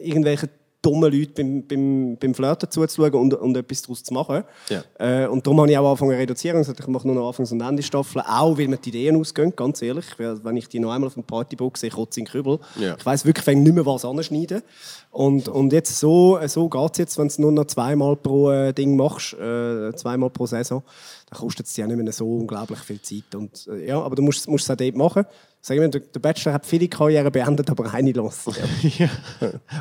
irgendwelche 0.00 0.48
dummen 0.82 1.12
Leute 1.12 1.32
beim, 1.34 1.66
beim, 1.66 2.16
beim 2.18 2.34
Flirten 2.34 2.70
zuzuschauen 2.70 3.14
und, 3.14 3.34
und 3.34 3.56
etwas 3.56 3.82
daraus 3.82 4.02
zu 4.02 4.14
machen. 4.14 4.44
Ja. 4.68 4.82
Äh, 4.98 5.26
und 5.26 5.46
darum 5.46 5.60
habe 5.60 5.70
ich 5.70 5.76
auch 5.76 5.86
angefangen 5.86 6.12
zu 6.12 6.18
reduzieren 6.18 6.60
ich 6.60 6.86
mache 6.86 7.06
nur 7.06 7.16
noch 7.16 7.28
Anfangs- 7.28 7.52
und 7.52 7.60
Ende-Staffeln, 7.60 8.24
auch 8.26 8.56
weil 8.56 8.68
mir 8.68 8.78
die 8.78 8.88
Ideen 8.88 9.16
ausgehen, 9.16 9.54
ganz 9.54 9.82
ehrlich. 9.82 10.06
Wenn 10.18 10.56
ich 10.56 10.68
die 10.68 10.80
noch 10.80 10.92
einmal 10.92 11.08
auf 11.08 11.14
dem 11.14 11.24
Partybook 11.24 11.76
sehe, 11.76 11.90
kotze 11.90 12.20
ich 12.20 12.26
in 12.26 12.32
Kübel. 12.32 12.58
Ja. 12.78 12.96
Ich 12.98 13.04
weiss 13.04 13.24
wirklich 13.24 13.56
nicht 13.56 13.74
mehr, 13.74 13.84
was 13.84 14.04
anschneiden. 14.04 14.62
Und, 15.10 15.48
und 15.48 15.72
jetzt 15.72 15.98
so, 15.98 16.38
so 16.46 16.68
geht 16.68 16.92
es 16.92 16.98
jetzt, 16.98 17.18
wenn 17.18 17.28
du 17.28 17.42
nur 17.42 17.52
noch 17.52 17.66
zweimal 17.66 18.16
pro 18.16 18.50
äh, 18.50 18.72
Ding 18.72 18.96
machst, 18.96 19.34
äh, 19.34 19.92
zweimal 19.94 20.30
pro 20.30 20.46
Saison, 20.46 20.82
dann 21.28 21.38
kostet 21.40 21.66
es 21.66 21.74
dir 21.74 21.82
ja 21.82 21.86
nicht 21.88 22.02
mehr 22.02 22.12
so 22.12 22.26
unglaublich 22.26 22.78
viel 22.80 23.02
Zeit. 23.02 23.34
Und, 23.34 23.68
äh, 23.68 23.88
ja, 23.88 24.00
aber 24.00 24.16
du 24.16 24.22
musst, 24.22 24.48
musst 24.48 24.64
es 24.64 24.70
auch 24.70 24.76
dort 24.76 24.96
machen. 24.96 25.24
Sag 25.60 25.76
ich 25.76 25.80
mir, 25.80 25.90
der 25.90 26.20
Bachelor 26.20 26.54
hat 26.54 26.64
viele 26.64 26.88
Karrieren 26.88 27.30
beendet, 27.30 27.68
aber 27.68 27.92
eine 27.92 28.12
lassen. 28.12 28.54
Ja. 28.98 29.08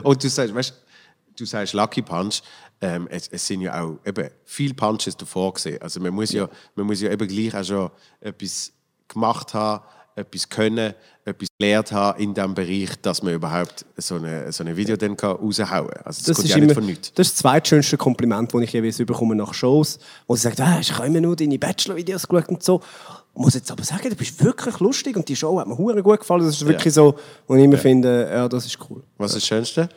Und 0.03 0.23
du 0.23 0.29
sagst, 0.29 0.53
weißt, 0.53 0.73
du 1.39 1.45
sagst 1.45 1.73
Lucky 1.73 2.01
Punch, 2.01 2.41
ähm, 2.81 3.07
es, 3.09 3.27
es 3.29 3.45
sind 3.45 3.61
ja 3.61 3.81
auch 3.81 3.97
eben 4.05 4.29
viele 4.45 4.73
Punches 4.73 5.15
davor 5.17 5.53
gesehen. 5.53 5.81
Also 5.81 5.99
man 5.99 6.13
muss 6.13 6.31
ja, 6.31 6.47
man 6.75 6.85
muss 6.85 7.01
ja 7.01 7.11
eben 7.11 7.27
gleich 7.27 7.55
auch 7.55 7.63
schon 7.63 7.89
etwas 8.21 8.71
gemacht 9.07 9.53
haben, 9.53 9.83
etwas 10.15 10.49
können, 10.49 10.93
etwas 11.23 11.47
gelernt 11.57 11.91
haben 11.91 12.19
in 12.21 12.33
diesem 12.33 12.53
Bereich, 12.53 12.89
dass 13.01 13.23
man 13.23 13.33
überhaupt 13.33 13.85
so 13.97 14.15
eine, 14.15 14.51
so 14.51 14.63
ein 14.63 14.75
Video 14.75 14.97
dann 14.97 15.15
kann 15.15 15.31
raushauen 15.37 15.87
kann. 15.87 16.01
Also 16.03 16.19
das, 16.19 16.23
Das 16.23 16.35
kommt 16.37 16.45
ist, 16.45 16.51
ja 16.51 16.55
nicht 16.57 16.65
immer, 16.65 16.73
von 16.73 16.85
nichts. 16.85 17.13
das 17.13 17.27
ist 17.27 17.33
das 17.33 17.39
zweitschönste 17.41 17.97
Kompliment, 17.97 18.53
das 18.53 18.61
ich 18.61 18.73
jeweils 18.73 18.97
bekomme 18.97 19.35
nach 19.35 19.53
Shows, 19.53 19.99
wo 20.27 20.35
sie 20.35 20.41
sagt, 20.41 20.59
ah, 20.61 20.79
ich 20.79 20.93
habe 20.93 21.07
immer 21.07 21.21
nur 21.21 21.35
deine 21.35 21.57
Bachelor-Videos 21.57 22.27
geschaut 22.27 22.49
und 22.49 22.63
so. 22.63 22.81
Ich 23.33 23.41
muss 23.41 23.53
jetzt 23.53 23.71
aber 23.71 23.83
sagen, 23.83 24.09
du 24.09 24.15
bist 24.15 24.43
wirklich 24.43 24.79
lustig 24.79 25.15
und 25.15 25.27
die 25.29 25.35
Show 25.35 25.59
hat 25.59 25.67
mir 25.67 25.77
hure 25.77 26.03
gut 26.03 26.19
gefallen. 26.19 26.45
Das 26.45 26.55
ist 26.55 26.67
wirklich 26.67 26.93
so, 26.93 27.15
wo 27.47 27.55
ich 27.55 27.63
immer 27.63 27.77
finde, 27.77 28.29
ja, 28.29 28.49
das 28.49 28.65
ist 28.65 28.77
cool. 28.89 29.01
Was 29.17 29.31
ist 29.31 29.37
das 29.37 29.47
Schönste? 29.47 29.89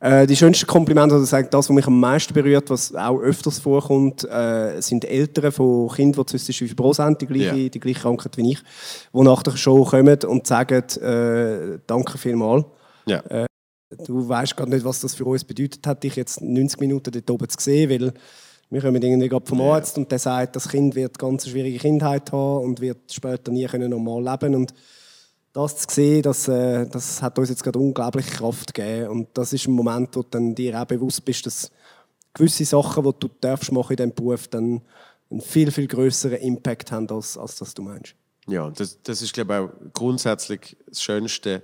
Äh, 0.00 0.26
die 0.28 0.36
schönsten 0.36 0.66
Komplimente, 0.66 1.16
oder 1.16 1.24
sagen, 1.24 1.48
das, 1.50 1.68
was 1.68 1.74
mich 1.74 1.86
am 1.86 1.98
meisten 1.98 2.32
berührt, 2.32 2.70
was 2.70 2.94
auch 2.94 3.18
öfters 3.18 3.58
vorkommt, 3.58 4.22
äh, 4.24 4.80
sind 4.80 5.04
Eltern 5.04 5.50
von 5.50 5.88
Kindern, 5.88 6.24
die 6.24 6.36
zwischen 6.36 6.68
5 6.68 6.76
Prozent 6.76 7.20
die 7.20 7.26
gleiche, 7.26 7.56
Ja. 7.56 7.68
die 7.68 7.80
gleiche 7.80 8.00
Krankheit 8.00 8.36
wie 8.36 8.52
ich, 8.52 8.58
die 9.12 9.20
nach 9.22 9.42
der 9.42 9.56
Show 9.56 9.84
kommen 9.84 10.18
und 10.26 10.46
sagen, 10.46 10.84
äh, 11.00 11.78
danke 11.86 12.16
vielmals. 12.16 12.64
Ja. 13.06 13.22
Du 14.06 14.28
weißt 14.28 14.56
gar 14.56 14.68
nicht, 14.68 14.84
was 14.84 15.00
das 15.00 15.14
für 15.14 15.24
uns 15.24 15.44
bedeutet 15.44 15.86
hat, 15.86 16.04
dich 16.04 16.14
jetzt 16.14 16.42
90 16.42 16.78
Minuten 16.78 17.10
dort 17.10 17.30
oben 17.30 17.48
zu 17.48 17.56
sehen, 17.58 17.88
weil 17.90 18.12
wir 18.70 18.82
kommen 18.82 19.02
irgendwie 19.02 19.28
gerade 19.30 19.46
vom 19.46 19.62
Arzt 19.62 19.96
und 19.96 20.12
der 20.12 20.18
sagt, 20.18 20.54
das 20.56 20.68
Kind 20.68 20.94
wird 20.94 21.18
ganz 21.18 21.44
eine 21.44 21.52
schwierige 21.52 21.78
Kindheit 21.78 22.30
haben 22.30 22.64
und 22.66 22.80
wird 22.80 23.10
später 23.10 23.50
nie 23.50 23.64
können 23.66 23.90
normal 23.90 24.22
leben 24.22 24.54
und 24.54 24.74
das 25.52 25.76
zu 25.76 25.94
sehen, 25.94 26.22
das, 26.22 26.48
äh, 26.48 26.86
das 26.86 27.22
hat 27.22 27.38
uns 27.38 27.48
jetzt 27.48 27.64
gerade 27.64 27.78
unglaubliche 27.78 28.30
Kraft 28.30 28.74
gegeben 28.74 29.08
und 29.08 29.28
das 29.34 29.52
ist 29.52 29.66
ein 29.66 29.72
Moment, 29.72 30.14
wo 30.14 30.22
dann 30.22 30.54
dir 30.54 30.80
auch 30.80 30.86
bewusst 30.86 31.24
bist, 31.24 31.46
dass 31.46 31.70
gewisse 32.34 32.64
Sachen, 32.64 33.04
die 33.04 33.10
du 33.18 33.28
darfst 33.40 33.72
machen 33.72 33.92
in 33.92 33.96
diesem 33.96 34.14
Beruf, 34.14 34.48
dann 34.48 34.82
einen 35.30 35.40
viel, 35.40 35.70
viel 35.70 35.86
größeren 35.86 36.38
Impact 36.38 36.92
haben, 36.92 37.08
als, 37.10 37.36
als 37.36 37.56
das 37.56 37.74
du 37.74 37.82
meinst. 37.82 38.14
Ja, 38.46 38.70
das, 38.70 38.98
das 39.02 39.20
ist, 39.20 39.34
glaube 39.34 39.54
ich, 39.54 39.60
auch 39.60 39.92
grundsätzlich 39.92 40.76
das 40.86 41.02
Schönste 41.02 41.62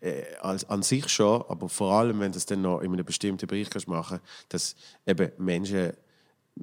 äh, 0.00 0.22
als, 0.40 0.68
an 0.68 0.82
sich 0.82 1.08
schon, 1.08 1.42
aber 1.48 1.68
vor 1.68 1.92
allem, 1.92 2.20
wenn 2.20 2.32
du 2.32 2.38
es 2.38 2.46
dann 2.46 2.62
noch 2.62 2.80
in 2.80 2.92
einem 2.92 3.04
bestimmten 3.04 3.46
Bereich 3.46 3.70
kannst 3.70 3.88
machen 3.88 4.20
dass 4.48 4.76
eben 5.06 5.32
Menschen, 5.38 5.92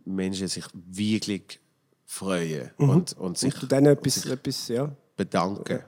Menschen 0.06 0.48
sich 0.48 0.66
wirklich 0.74 1.60
freuen 2.06 2.72
und, 2.78 3.18
und 3.18 3.38
sich 3.38 3.62
Und 3.62 3.72
dann 3.72 3.86
etwas, 3.86 4.26
etwas 4.26 4.70
ja, 4.70 4.90
bedanken. 5.18 5.80
ja, 5.80 5.86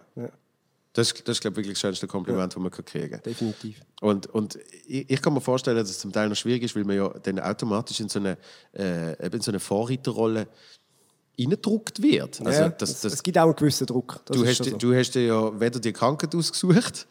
Das, 0.93 1.13
das 1.13 1.37
ist, 1.37 1.41
glaube 1.41 1.53
ich, 1.53 1.57
wirklich 1.57 1.73
das 1.73 1.81
schönste 1.81 2.07
Kompliment, 2.07 2.53
das 2.53 2.61
man 2.61 2.71
kann 2.71 2.83
kriegen 2.83 3.11
kann. 3.11 3.21
definitiv. 3.21 3.79
Und, 4.01 4.25
und 4.27 4.57
ich, 4.87 5.09
ich 5.09 5.21
kann 5.21 5.33
mir 5.33 5.41
vorstellen, 5.41 5.77
dass 5.77 5.89
es 5.89 5.99
zum 5.99 6.11
Teil 6.11 6.29
noch 6.29 6.35
schwierig 6.35 6.63
ist, 6.63 6.75
weil 6.75 6.83
man 6.83 6.95
ja 6.95 7.09
dann 7.09 7.39
automatisch 7.39 7.99
in 7.99 8.09
so 8.09 8.19
eine, 8.19 8.37
äh, 8.73 9.27
in 9.27 9.41
so 9.41 9.51
eine 9.51 9.59
Vorreiterrolle 9.59 10.47
reingedruckt 11.39 12.01
wird. 12.01 12.41
Also, 12.43 12.61
ja, 12.61 12.69
das, 12.69 12.89
es, 12.89 13.01
das, 13.01 13.13
es 13.13 13.23
gibt 13.23 13.37
auch 13.37 13.43
einen 13.43 13.55
gewissen 13.55 13.85
Druck. 13.85 14.19
Du, 14.25 14.45
hast, 14.45 14.63
so. 14.63 14.77
du 14.77 14.95
hast 14.95 15.11
dir 15.11 15.25
ja 15.25 15.59
weder 15.59 15.79
die 15.79 15.93
Krankheit 15.93 16.33
ausgesucht, 16.33 17.07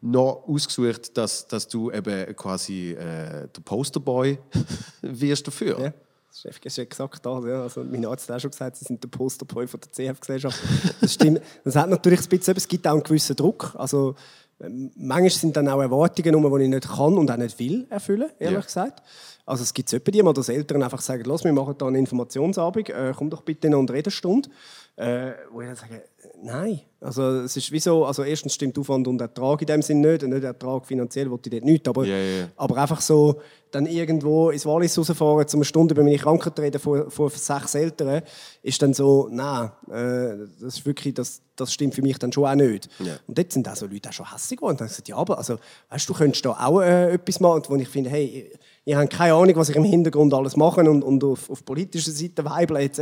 noch 0.00 0.44
ausgesucht, 0.46 1.16
dass, 1.16 1.46
dass 1.46 1.68
du 1.68 1.90
eben 1.90 2.34
quasi 2.34 2.92
äh, 2.92 3.48
der 3.48 3.60
Posterboy 3.64 4.38
wirst 5.02 5.46
dafür. 5.46 5.80
Ja, 5.80 5.92
das 6.30 6.44
ist 6.44 6.64
ist 6.64 6.76
ja 6.76 6.84
exakt 6.84 7.26
das. 7.26 7.44
Ja. 7.44 7.62
Also, 7.62 7.84
mein 7.84 8.06
Arzt 8.06 8.28
hat 8.28 8.36
auch 8.36 8.40
schon 8.40 8.50
gesagt, 8.50 8.76
sie 8.76 8.84
sind 8.84 9.02
der 9.02 9.08
Posterboy 9.08 9.66
von 9.66 9.80
der 9.80 9.90
CF-Gesellschaft. 9.92 10.58
Das 11.00 11.14
stimmt. 11.14 11.40
Das 11.64 11.76
hat 11.76 11.90
natürlich 11.90 12.20
ein 12.20 12.28
bisschen, 12.28 12.56
es 12.56 12.68
gibt 12.68 12.86
auch 12.86 12.92
einen 12.92 13.02
gewissen 13.02 13.36
Druck. 13.36 13.74
Also, 13.76 14.14
ähm, 14.60 14.90
manchmal 14.96 15.30
sind 15.30 15.56
dann 15.56 15.68
auch 15.68 15.80
Erwartungen, 15.80 16.34
rum, 16.34 16.58
die 16.58 16.64
ich 16.64 16.70
nicht 16.70 16.88
kann 16.88 17.18
und 17.18 17.30
auch 17.30 17.36
nicht 17.36 17.58
will 17.58 17.86
erfüllen, 17.90 18.30
ehrlich 18.38 18.58
Ja. 18.58 18.64
gesagt. 18.64 19.02
Also 19.46 19.62
es 19.64 19.74
gibt 19.74 19.92
etwa 19.92 20.10
die 20.10 20.22
mal, 20.22 20.32
dass 20.32 20.48
Eltern 20.48 20.82
einfach 20.82 21.00
sagen, 21.00 21.24
los, 21.24 21.42
wir 21.42 21.52
machen 21.52 21.74
da 21.76 21.86
einen 21.86 21.96
Informationsabend, 21.96 22.90
äh, 22.90 23.12
komm 23.16 23.30
doch 23.30 23.42
bitte 23.42 23.68
noch 23.68 23.80
eine 23.80 23.92
Redestunde. 23.92 24.48
Äh, 24.96 25.32
wo 25.50 25.62
ich 25.62 25.66
dann 25.66 25.76
sage, 25.76 26.02
nein. 26.42 26.80
Also 27.00 27.22
es 27.40 27.56
ist 27.56 27.72
wie 27.72 27.80
so, 27.80 28.04
also 28.04 28.22
erstens 28.22 28.54
stimmt 28.54 28.78
Aufwand 28.78 29.08
und 29.08 29.20
Ertrag 29.20 29.62
in 29.62 29.66
dem 29.66 29.80
Sinn 29.80 30.00
nicht, 30.00 30.22
nicht 30.22 30.44
Ertrag 30.44 30.86
finanziell, 30.86 31.30
wollte 31.30 31.48
ich 31.48 31.52
dort 31.58 31.64
nicht, 31.64 31.88
aber, 31.88 32.04
ja, 32.04 32.16
ja. 32.16 32.48
aber 32.56 32.76
einfach 32.76 33.00
so 33.00 33.40
dann 33.70 33.86
irgendwo 33.86 34.50
ins 34.50 34.66
Wallis 34.66 34.98
rausfahren, 34.98 35.48
zum 35.48 35.58
eine 35.58 35.64
Stunde 35.64 35.94
über 35.94 36.02
meine 36.02 36.18
Krankheit 36.18 36.58
reden 36.58 36.78
vor, 36.78 37.10
vor 37.10 37.30
sechs 37.30 37.74
Eltern, 37.74 38.22
ist 38.62 38.82
dann 38.82 38.92
so, 38.92 39.28
nein, 39.30 39.70
äh, 39.88 40.46
das 40.60 40.76
ist 40.76 40.86
wirklich, 40.86 41.14
das, 41.14 41.40
das 41.56 41.72
stimmt 41.72 41.94
für 41.94 42.02
mich 42.02 42.18
dann 42.18 42.32
schon 42.32 42.44
auch 42.44 42.54
nicht. 42.54 42.90
Ja. 42.98 43.14
Und 43.26 43.38
dort 43.38 43.52
sind 43.52 43.68
auch 43.68 43.76
so 43.76 43.86
Leute 43.86 44.10
auch 44.10 44.12
schon 44.12 44.30
hässlich 44.30 44.58
geworden. 44.58 44.72
Und 44.72 44.80
dann 44.80 44.88
gesagt, 44.88 45.08
ja, 45.08 45.16
aber 45.16 45.38
also, 45.38 45.56
weißt, 45.88 46.08
du 46.08 46.14
könntest 46.14 46.44
da 46.44 46.50
auch 46.50 46.80
äh, 46.80 47.12
etwas 47.12 47.40
machen, 47.40 47.62
wo 47.68 47.76
ich 47.76 47.88
finde, 47.88 48.10
hey, 48.10 48.52
ihr 48.84 48.98
habt 48.98 49.10
keine 49.12 49.34
Ahnung, 49.34 49.54
was 49.56 49.68
ich 49.68 49.76
im 49.76 49.84
Hintergrund 49.84 50.32
alles 50.34 50.56
mache 50.56 50.80
und, 50.80 51.02
und 51.02 51.22
auf, 51.22 51.48
auf 51.50 51.64
politischer 51.64 52.10
Seite 52.10 52.44
weibeln 52.44 52.80
etc., 52.80 53.00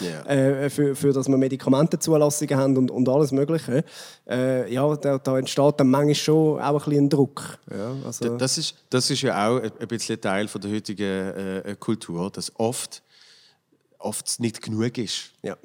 Ja. 0.00 0.22
äh, 0.26 0.70
für, 0.70 0.94
für 0.94 1.12
dass 1.12 1.28
wir 1.28 1.36
Medikamentenzulassungen 1.36 2.56
haben 2.56 2.76
und, 2.76 2.90
und 2.90 3.08
alles 3.08 3.32
Mögliche. 3.32 3.84
Äh, 4.28 4.72
ja, 4.72 4.94
da, 4.96 5.18
da 5.18 5.38
entsteht 5.38 5.74
dann 5.78 5.90
manchmal 5.90 6.14
schon 6.14 6.60
auch 6.60 6.84
ein 6.84 6.90
bisschen 6.90 7.08
Druck. 7.08 7.58
Ja, 7.70 7.94
also, 8.04 8.36
Das 8.36 8.58
ist, 8.58 8.74
das 8.90 9.10
ist 9.10 9.22
ja 9.22 9.48
auch 9.48 9.60
ein 9.60 9.88
bisschen 9.88 10.20
Teil 10.20 10.46
von 10.48 10.60
der 10.60 10.70
heutigen 10.72 11.02
äh, 11.64 11.76
Kultur, 11.78 12.30
dass 12.30 12.52
oft, 12.58 13.02
oft 13.98 14.40
nicht 14.40 14.60
genug 14.62 14.96
ist. 14.98 15.32
ja. 15.42 15.56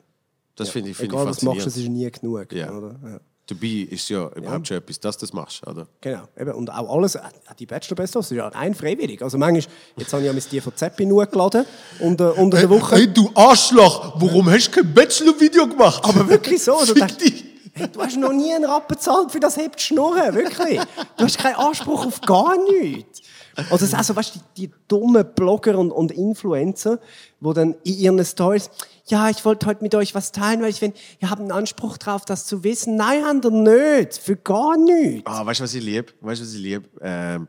Das 0.56 0.72
finde 0.72 0.90
ich, 0.90 0.98
finde 0.98 1.16
ich 1.16 1.22
Egal, 1.22 1.30
was 1.30 1.38
du 1.38 1.46
machst, 1.46 1.68
es 1.68 1.78
ist 1.78 1.88
nie 1.88 2.12
genug. 2.12 2.52
Ja. 2.52 2.70
Oder? 2.78 3.00
Ja. 3.02 3.20
Dabei 3.50 3.88
ist 3.90 4.08
ja 4.10 4.30
überhaupt 4.36 4.68
schon 4.68 4.78
etwas, 4.78 5.00
dass 5.00 5.18
du 5.18 5.26
das 5.26 5.34
machst, 5.34 5.66
oder? 5.66 5.88
Genau. 6.02 6.22
Eben. 6.40 6.54
Und 6.54 6.70
auch 6.70 6.96
alles, 6.96 7.18
die 7.58 7.66
Bachelor-Bestos, 7.66 8.26
das 8.26 8.32
ist 8.32 8.38
ja 8.38 8.48
rein 8.48 8.76
freiwillig. 8.76 9.24
Also 9.24 9.40
manchmal, 9.40 9.74
jetzt 9.98 10.14
habe 10.14 10.22
ich 10.22 10.28
ja 10.28 10.34
mein 10.34 10.44
die 10.52 10.62
von 10.62 10.76
Zeppi 10.76 11.06
nur 11.06 11.26
geladen, 11.26 11.66
unter, 12.00 12.38
unter 12.38 12.60
der 12.60 12.70
Woche. 12.70 13.08
du 13.08 13.32
Arschloch, 13.34 14.22
warum 14.22 14.50
hast 14.52 14.68
du 14.68 14.82
kein 14.82 14.94
Bachelor-Video 14.94 15.68
gemacht? 15.68 16.04
Aber 16.04 16.30
wirklich 16.30 16.64
so. 16.64 16.78
Also, 16.78 16.94
hey, 16.94 17.88
du 17.92 18.00
hast 18.00 18.18
noch 18.18 18.34
nie 18.34 18.54
einen 18.54 18.66
Rappen 18.66 18.96
gezahlt, 18.96 19.32
für 19.32 19.40
das 19.40 19.58
hebt 19.58 19.82
Schnurren, 19.82 20.36
wirklich. 20.36 20.80
Du 21.18 21.24
hast 21.24 21.40
keinen 21.40 21.56
Anspruch 21.56 22.06
auf 22.06 22.22
gar 22.22 22.56
nichts. 22.72 23.22
Oder 23.70 23.80
das 23.80 23.94
also, 23.94 24.16
weißt 24.16 24.36
du, 24.36 24.40
die, 24.56 24.68
die 24.68 24.74
dummen 24.88 25.26
Blogger 25.36 25.78
und, 25.78 25.92
und 25.92 26.12
Influencer, 26.12 27.00
die 27.40 27.54
dann 27.54 27.76
in 27.84 27.98
ihren 27.98 28.26
Stories, 28.26 28.70
ja, 29.06 29.30
ich 29.30 29.44
wollte 29.46 29.66
heute 29.66 29.84
mit 29.84 29.96
euch 29.96 30.14
was 30.16 30.32
teilen, 30.32 30.62
weil 30.62 30.70
ich 30.70 30.80
finde, 30.80 30.98
ihr 31.20 31.30
habt 31.30 31.42
einen 31.42 31.52
Anspruch 31.52 31.98
drauf, 31.98 32.26
das 32.26 32.46
zu 32.46 32.64
wissen. 32.64 32.96
Nein, 32.96 33.24
habt 33.26 33.46
ihr 33.46 33.52
nicht. 33.52 34.18
Für 34.18 34.36
gar 34.36 34.78
nichts. 34.78 35.24
Ah, 35.26 35.46
weißt 35.46 35.60
du, 35.60 35.64
was 35.64 35.74
ich 35.74 35.84
liebe? 35.84 36.14
Weißt 36.22 36.42
du, 36.42 36.46
was 36.46 36.54
ich 36.54 36.60
liebe? 36.60 36.88
Ähm, 37.02 37.48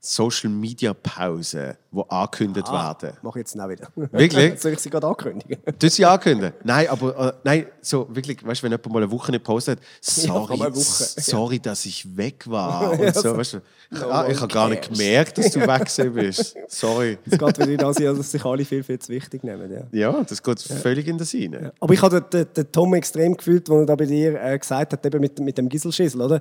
Social 0.00 0.50
Media 0.50 0.92
Pause, 0.94 1.76
wo 1.94 2.02
angekündigt 2.02 2.72
werden. 2.72 3.12
Mach 3.22 3.36
ich 3.36 3.40
jetzt 3.40 3.60
auch 3.60 3.68
wieder. 3.68 3.86
Wirklich? 3.94 4.58
Soll 4.60 4.72
ich 4.72 4.78
sie 4.80 4.88
gerade 4.90 5.06
ankündigen? 5.06 5.58
Du 5.78 5.88
sie 5.90 6.04
ankündigen? 6.06 6.54
Nein, 6.64 6.88
aber 6.88 7.28
äh, 7.28 7.32
nein, 7.44 7.66
so 7.82 8.08
wirklich, 8.10 8.44
weißt 8.44 8.60
du, 8.60 8.64
wenn 8.64 8.72
jemand 8.72 8.92
mal 8.92 9.02
eine 9.02 9.10
Woche 9.12 9.30
nicht 9.30 9.44
postet, 9.44 9.78
sorry, 10.00 10.58
s- 10.72 11.14
sorry, 11.18 11.58
dass 11.60 11.84
ich 11.86 12.16
weg 12.16 12.48
war. 12.48 12.94
Ja, 12.98 13.06
Und 13.08 13.14
so, 13.14 13.36
weißt 13.36 13.52
du, 13.54 13.58
No 13.90 14.10
ah, 14.10 14.26
ich 14.26 14.40
habe 14.40 14.52
gar 14.52 14.70
nicht 14.70 14.88
gemerkt, 14.90 15.36
dass 15.36 15.50
du 15.50 15.60
weg 15.60 16.14
bist. 16.14 16.56
Sorry. 16.68 17.18
Es 17.26 17.36
geht 17.38 17.58
wieder 17.58 17.76
das, 17.76 17.96
dass 17.96 18.30
sich 18.32 18.42
alle 18.44 18.64
viel, 18.64 18.82
viel 18.82 18.98
zu 18.98 19.12
wichtig 19.12 19.44
nehmen. 19.44 19.70
Ja. 19.92 20.12
Ja, 20.12 20.22
das 20.26 20.42
geht 20.42 20.62
völlig 20.62 21.06
in 21.06 21.18
den 21.18 21.26
Sinn. 21.26 21.70
Aber 21.78 21.92
ich 21.92 22.00
habe 22.00 22.22
den, 22.22 22.30
den, 22.46 22.54
den 22.54 22.72
Tom 22.72 22.94
extrem 22.94 23.36
gefühlt, 23.36 23.68
als 23.68 23.80
er 23.80 23.86
da 23.86 23.94
bei 23.96 24.06
dir 24.06 24.42
äh, 24.42 24.58
gesagt 24.58 24.94
hat, 24.94 25.04
eben 25.04 25.20
mit, 25.20 25.38
mit 25.40 25.58
dem 25.58 25.68
Gisselschissel, 25.68 26.22
oder? 26.22 26.40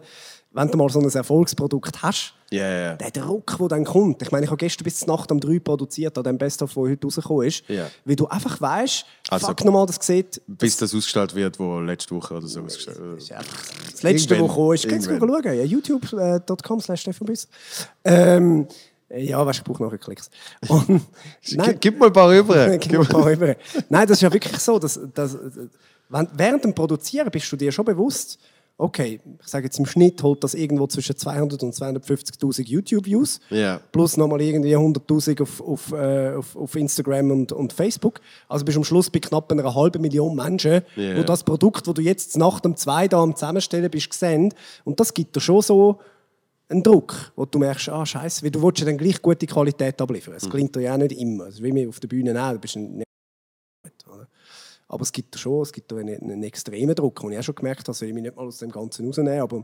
Wenn 0.54 0.70
du 0.70 0.78
mal 0.78 0.88
so 0.90 1.00
ein 1.00 1.10
Erfolgsprodukt 1.10 2.02
hast, 2.02 2.34
Ja, 2.52 2.64
ja, 2.70 2.80
ja. 2.82 2.94
der 2.96 3.12
Druck, 3.12 3.58
der 3.60 3.68
dann 3.68 3.84
kommt. 3.86 4.22
Ich 4.22 4.32
meine, 4.32 4.46
ich 4.46 4.50
habe 4.50 4.58
gestern 4.58 4.84
bis 4.86 5.00
zur 5.00 5.10
Nacht 5.10 5.30
um 5.32 5.40
3 5.42 5.60
produziert, 5.60 6.18
an 6.18 6.24
dem 6.24 6.38
Best-of, 6.38 6.74
der 6.74 6.84
heute 6.84 7.06
rausgekommen 7.08 7.48
ist. 7.48 7.68
Ja. 7.68 7.88
Weil 8.06 8.16
du 8.16 8.28
einfach 8.28 8.62
weißt, 8.62 9.06
Also- 9.30 9.48
fuck 9.48 9.66
nochmal, 9.66 9.86
das 9.88 9.98
sieht. 10.02 10.42
Bis 10.48 10.78
das 10.78 10.94
ausgestellt 10.96 11.36
wird, 11.36 11.60
wo 11.60 11.80
letzte 11.80 12.16
Woche 12.16 12.36
oder 12.36 12.48
so 12.48 12.62
ausgestellt 12.62 13.00
wird. 13.00 13.30
Das 13.92 14.04
letzte, 14.04 14.38
gekommen 14.38 14.74
ist, 14.76 14.88
kannst 14.88 15.08
du 15.08 15.12
Irgendwann. 15.12 15.44
schauen. 15.44 15.58
Ja, 15.58 15.64
youtube.com 15.64 16.80
slash 16.82 17.02
Stefan 17.02 17.26
Büss. 17.28 17.48
Ähm, 18.04 18.68
ja, 19.10 19.46
weißt, 19.46 19.60
ich 19.60 19.64
brauche 19.66 19.84
nachher 19.84 19.98
Klicks. 19.98 20.30
Und, 20.70 21.02
Gib, 21.44 21.82
gib 21.82 22.00
mal 22.00 22.08
ein 22.08 22.14
paar 22.14 22.30
rüber. 22.30 22.78
Gib 22.78 22.92
mir 22.94 23.00
ein 23.02 23.08
paar 23.08 23.26
rüber. 23.26 23.56
Nein, 23.90 24.08
das 24.08 24.18
ist 24.18 24.22
ja 24.22 24.32
wirklich 24.32 24.58
so, 24.60 24.80
dass, 24.80 25.00
dass 25.14 25.38
während 26.10 26.64
dem 26.64 26.74
Produzieren 26.74 27.30
bist 27.32 27.52
du 27.52 27.56
dir 27.58 27.72
schon 27.72 27.86
bewusst, 27.86 28.40
okay, 28.78 29.20
ich 29.42 29.48
sage 29.48 29.66
jetzt 29.66 29.78
im 29.78 29.86
Schnitt 29.86 30.22
holt 30.24 30.44
das 30.44 30.54
irgendwo 30.56 30.88
zwischen 30.88 31.16
200 31.16 31.62
und 31.64 31.74
250.000 31.76 32.68
YouTube-Views, 32.68 33.40
Ja. 33.50 33.80
plus 33.92 34.18
nochmal 34.18 34.42
irgendwie 34.42 34.76
100.000 34.76 35.42
auf, 35.42 35.62
auf, 35.62 35.92
äh, 35.92 36.34
auf, 36.36 36.56
auf 36.56 36.76
Instagram 36.76 37.30
und, 37.32 37.52
und 37.52 37.74
Facebook. 37.74 38.22
Also 38.50 38.66
bist 38.66 38.76
du 38.76 38.80
am 38.80 38.84
Schluss 38.84 39.10
bei 39.10 39.20
knapp 39.20 39.52
einer 39.52 39.76
halben 39.76 40.02
Million 40.02 40.36
Menschen, 40.36 40.82
Ja. 40.96 41.18
wo 41.18 41.24
das 41.24 41.44
Produkt, 41.44 41.86
das 41.88 41.94
du 41.94 42.02
jetzt 42.02 42.38
nach 42.38 42.60
dem 42.60 42.76
zwei 42.76 43.08
da 43.08 43.22
am 43.22 43.36
Zusammenstellen 43.36 43.90
bist, 43.92 44.10
gesehen. 44.10 44.54
Und 44.84 45.00
das 45.00 45.14
gibt 45.14 45.36
dir 45.36 45.42
schon 45.42 45.62
so 45.62 46.00
einen 46.68 46.82
Druck, 46.84 47.32
wo 47.36 47.46
du 47.46 47.60
merkst, 47.60 47.90
ah, 47.90 48.06
scheiße, 48.06 48.44
weil 48.44 48.52
du 48.52 48.64
willst 48.64 48.80
ja 48.80 48.86
dann 48.86 48.98
gleich 48.98 49.22
gute 49.22 49.46
Qualität 49.46 50.02
abliefern. 50.02 50.34
Mhm. 50.34 50.38
Es 50.38 50.50
gelingt 50.50 50.76
dir 50.76 50.82
ja 50.82 50.94
auch 50.94 50.98
nicht 50.98 51.12
immer. 51.12 51.44
Also 51.46 51.62
wie 51.64 51.72
mir 51.72 51.88
auf 51.90 52.00
der 52.00 52.08
Bühne 52.08 52.32
auch, 52.42 52.54
du 52.54 52.60
bist 52.60 52.76
ein? 52.78 53.04
Aber 54.92 55.04
es 55.04 55.12
gibt 55.14 55.38
schon, 55.40 55.62
es 55.62 55.72
gibt 55.72 55.92
einen, 55.94 56.22
einen 56.22 56.44
extremen 56.44 56.94
Druck, 56.96 57.22
den 57.22 57.32
ich 57.32 57.40
auch 57.40 57.44
schon 57.44 57.56
gemerkt 57.56 57.88
habe, 57.88 57.98
soll 57.98 58.10
ich 58.10 58.14
mich 58.14 58.24
nicht 58.24 58.36
mal 58.36 58.46
aus 58.46 58.58
dem 58.58 58.72
Ganzen 58.72 59.06
rausnehmen, 59.06 59.40
aber 59.40 59.64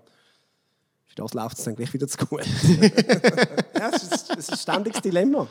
für 1.06 1.16
das 1.16 1.34
läuft 1.34 1.58
es 1.58 1.66
dann 1.66 1.76
gleich 1.76 1.92
wieder 1.94 2.08
zu 2.08 2.18
gut. 2.26 2.46
ja, 3.78 3.90
es 3.94 4.04
ist, 4.04 4.30
es 4.32 4.38
ist 4.40 4.52
ein 4.52 4.58
ständiges 4.58 5.02
Dilemma. 5.02 5.48